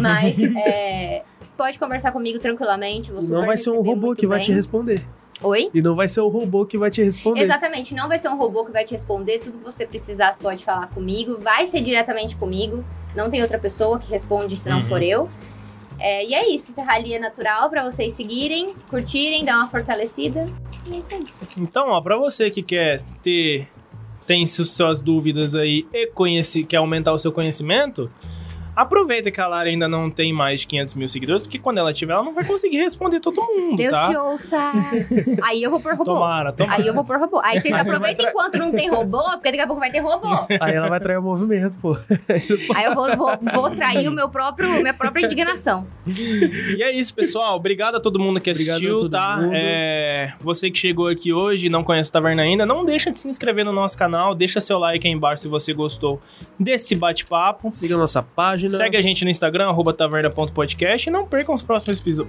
Mas 0.00 0.36
é, 0.56 1.22
pode 1.56 1.78
conversar 1.78 2.12
comigo 2.12 2.38
tranquilamente. 2.38 3.10
Vou 3.12 3.22
não 3.22 3.46
vai 3.46 3.56
ser 3.56 3.70
um 3.70 3.82
robô 3.82 4.14
que 4.14 4.26
vai 4.26 4.38
bem. 4.38 4.46
te 4.46 4.52
responder. 4.52 5.02
Oi? 5.42 5.70
E 5.74 5.82
não 5.82 5.94
vai 5.94 6.08
ser 6.08 6.20
o 6.22 6.28
robô 6.28 6.64
que 6.64 6.78
vai 6.78 6.90
te 6.90 7.02
responder. 7.02 7.42
Exatamente, 7.42 7.94
não 7.94 8.08
vai 8.08 8.18
ser 8.18 8.28
um 8.28 8.38
robô 8.38 8.64
que 8.64 8.72
vai 8.72 8.84
te 8.84 8.92
responder. 8.94 9.38
Tudo 9.38 9.58
que 9.58 9.64
você 9.64 9.86
precisar, 9.86 10.34
você 10.34 10.42
pode 10.42 10.64
falar 10.64 10.86
comigo. 10.88 11.38
Vai 11.40 11.66
ser 11.66 11.82
diretamente 11.82 12.34
comigo. 12.36 12.82
Não 13.14 13.28
tem 13.28 13.42
outra 13.42 13.58
pessoa 13.58 13.98
que 13.98 14.08
responde 14.10 14.56
se 14.56 14.68
não 14.68 14.78
Uhum. 14.78 14.84
for 14.84 15.02
eu. 15.02 15.28
É, 15.98 16.26
e 16.26 16.34
é 16.34 16.48
isso, 16.50 16.72
Terralia 16.74 17.18
Natural 17.18 17.70
pra 17.70 17.82
vocês 17.90 18.12
seguirem, 18.14 18.74
curtirem, 18.90 19.44
dar 19.46 19.56
uma 19.58 19.68
fortalecida. 19.68 20.46
E 20.86 20.94
é 20.94 20.98
isso 20.98 21.14
aí. 21.14 21.24
Então, 21.56 21.88
ó, 21.88 22.00
pra 22.02 22.16
você 22.18 22.50
que 22.50 22.62
quer 22.62 23.02
ter 23.22 23.66
tem 24.26 24.46
su- 24.46 24.64
suas 24.64 25.00
dúvidas 25.00 25.54
aí 25.54 25.86
e 25.94 26.06
conhece, 26.08 26.64
quer 26.64 26.78
aumentar 26.78 27.12
o 27.12 27.18
seu 27.18 27.30
conhecimento, 27.32 28.10
aproveita 28.76 29.30
que 29.30 29.40
a 29.40 29.48
Lara 29.48 29.70
ainda 29.70 29.88
não 29.88 30.10
tem 30.10 30.32
mais 30.32 30.60
de 30.60 30.66
500 30.66 30.94
mil 30.94 31.08
seguidores, 31.08 31.42
porque 31.42 31.58
quando 31.58 31.78
ela 31.78 31.92
tiver, 31.92 32.12
ela 32.12 32.22
não 32.22 32.34
vai 32.34 32.44
conseguir 32.44 32.76
responder 32.76 33.20
todo 33.20 33.40
mundo, 33.40 33.78
Deus 33.78 33.90
tá? 33.90 34.10
te 34.10 34.16
ouça. 34.16 34.72
Aí 35.42 35.62
eu 35.62 35.70
vou 35.70 35.80
por 35.80 35.92
robô. 35.92 36.04
Tomara, 36.04 36.52
tomara. 36.52 36.80
Aí 36.80 36.86
eu 36.86 36.92
vou 36.92 37.04
por 37.04 37.18
robô. 37.18 37.40
Aí 37.42 37.60
vocês 37.60 37.72
aproveitem 37.74 38.26
enquanto 38.26 38.58
não 38.58 38.70
tem 38.70 38.90
robô, 38.90 39.22
porque 39.32 39.50
daqui 39.50 39.60
a 39.60 39.66
pouco 39.66 39.80
vai 39.80 39.90
ter 39.90 40.00
robô. 40.00 40.28
Aí 40.60 40.74
ela 40.74 40.88
vai 40.88 41.00
trair 41.00 41.16
o 41.16 41.22
movimento, 41.22 41.78
pô. 41.80 41.96
Aí 42.74 42.84
eu 42.84 42.94
vou, 42.94 43.16
vou, 43.16 43.38
vou 43.54 43.70
trair 43.70 44.08
o 44.08 44.12
meu 44.12 44.28
próprio, 44.28 44.68
minha 44.82 44.92
própria 44.92 45.24
indignação. 45.24 45.86
E 46.06 46.82
é 46.82 46.92
isso, 46.92 47.14
pessoal. 47.14 47.56
Obrigado 47.56 47.96
a 47.96 48.00
todo 48.00 48.18
mundo 48.18 48.40
que 48.40 48.50
Obrigado 48.50 48.74
a 48.74 48.76
assistiu, 48.76 48.98
todo 48.98 49.10
tá? 49.10 49.38
mundo. 49.38 49.52
É, 49.54 50.34
você 50.40 50.70
que 50.70 50.78
chegou 50.78 51.08
aqui 51.08 51.32
hoje 51.32 51.66
e 51.66 51.70
não 51.70 51.82
conhece 51.82 52.10
o 52.10 52.12
Taverna 52.12 52.42
ainda, 52.42 52.66
não 52.66 52.84
deixa 52.84 53.10
de 53.10 53.18
se 53.18 53.26
inscrever 53.26 53.64
no 53.64 53.72
nosso 53.72 53.96
canal, 53.96 54.34
deixa 54.34 54.60
seu 54.60 54.78
like 54.78 55.06
aí 55.06 55.12
embaixo 55.12 55.42
se 55.42 55.48
você 55.48 55.72
gostou 55.72 56.20
desse 56.58 56.94
bate-papo. 56.94 57.70
Siga 57.70 57.94
a 57.94 57.98
nossa 57.98 58.22
página. 58.22 58.65
Segue 58.70 58.96
a 58.96 59.02
gente 59.02 59.24
no 59.24 59.30
Instagram, 59.30 59.68
arroba 59.68 59.92
taverna.podcast 59.92 61.08
e 61.08 61.12
não 61.12 61.26
percam 61.26 61.54
os 61.54 61.62
próximos, 61.62 61.98
episo- 62.00 62.26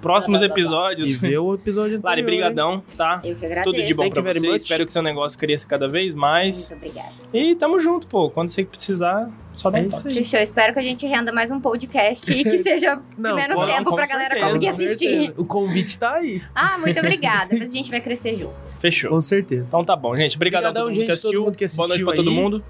próximos 0.00 0.42
E 0.42 0.44
episódios. 0.44 1.16
vê 1.16 1.38
o 1.38 1.54
episódio 1.54 1.96
anterior. 1.98 2.08
Lari, 2.10 2.22
brigadão, 2.22 2.82
tá? 2.96 3.20
Eu 3.24 3.36
que 3.36 3.46
agradeço. 3.46 3.72
Tudo 3.72 3.84
de 3.86 3.94
bom 3.94 4.02
Thank 4.02 4.12
pra 4.14 4.20
you 4.20 4.24
very 4.24 4.40
você. 4.40 4.46
much. 4.48 4.62
Espero 4.62 4.86
que 4.86 4.92
seu 4.92 5.02
negócio 5.02 5.38
cresça 5.38 5.66
cada 5.66 5.88
vez 5.88 6.14
mais. 6.14 6.70
Muito 6.70 6.84
obrigada. 6.86 7.12
E 7.32 7.54
tamo 7.54 7.78
junto, 7.78 8.06
pô. 8.06 8.30
Quando 8.30 8.48
você 8.48 8.64
precisar, 8.64 9.30
só 9.54 9.70
dá 9.70 9.78
É 9.78 9.82
um 9.82 9.86
isso 9.86 9.96
toque. 9.96 10.08
aí. 10.08 10.14
Fechou. 10.14 10.40
Espero 10.40 10.72
que 10.74 10.78
a 10.78 10.82
gente 10.82 11.06
renda 11.06 11.32
mais 11.32 11.50
um 11.50 11.60
podcast 11.60 12.30
e 12.30 12.42
que 12.44 12.58
seja 12.62 13.00
Não, 13.16 13.34
menos 13.36 13.60
tempo 13.64 13.90
com 13.90 13.96
pra 13.96 14.06
galera 14.06 14.30
certeza, 14.34 14.46
conseguir 14.52 14.68
assistir. 14.68 15.34
O 15.36 15.44
convite 15.44 15.98
tá 15.98 16.14
aí. 16.14 16.42
Ah, 16.54 16.76
muito 16.78 16.98
obrigada. 17.00 17.56
Mas 17.58 17.72
a 17.72 17.76
gente 17.76 17.90
vai 17.90 18.00
crescer 18.00 18.36
junto. 18.36 18.54
Fechou. 18.78 19.10
Com 19.10 19.20
certeza. 19.20 19.64
Então 19.68 19.84
tá 19.84 19.96
bom, 19.96 20.14
gente. 20.16 20.36
Obrigado 20.36 20.64
a 20.66 20.68
Obrigadão, 20.68 20.82
todo 20.82 20.90
mundo 20.90 20.96
gente, 20.96 21.06
que 21.06 21.12
assistiu. 21.12 21.30
todo 21.32 21.44
mundo 21.46 21.56
que 21.56 21.66
Boa 21.76 21.88
noite 21.88 22.02
assistiu 22.02 22.06
pra 22.06 22.16
todo 22.16 22.28
aí. 22.30 22.34
mundo. 22.34 22.64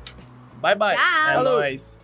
Bye, 0.62 0.74
bye. 0.76 0.96
Tchau. 0.96 1.40
É 1.40 1.42
nóis. 1.42 2.03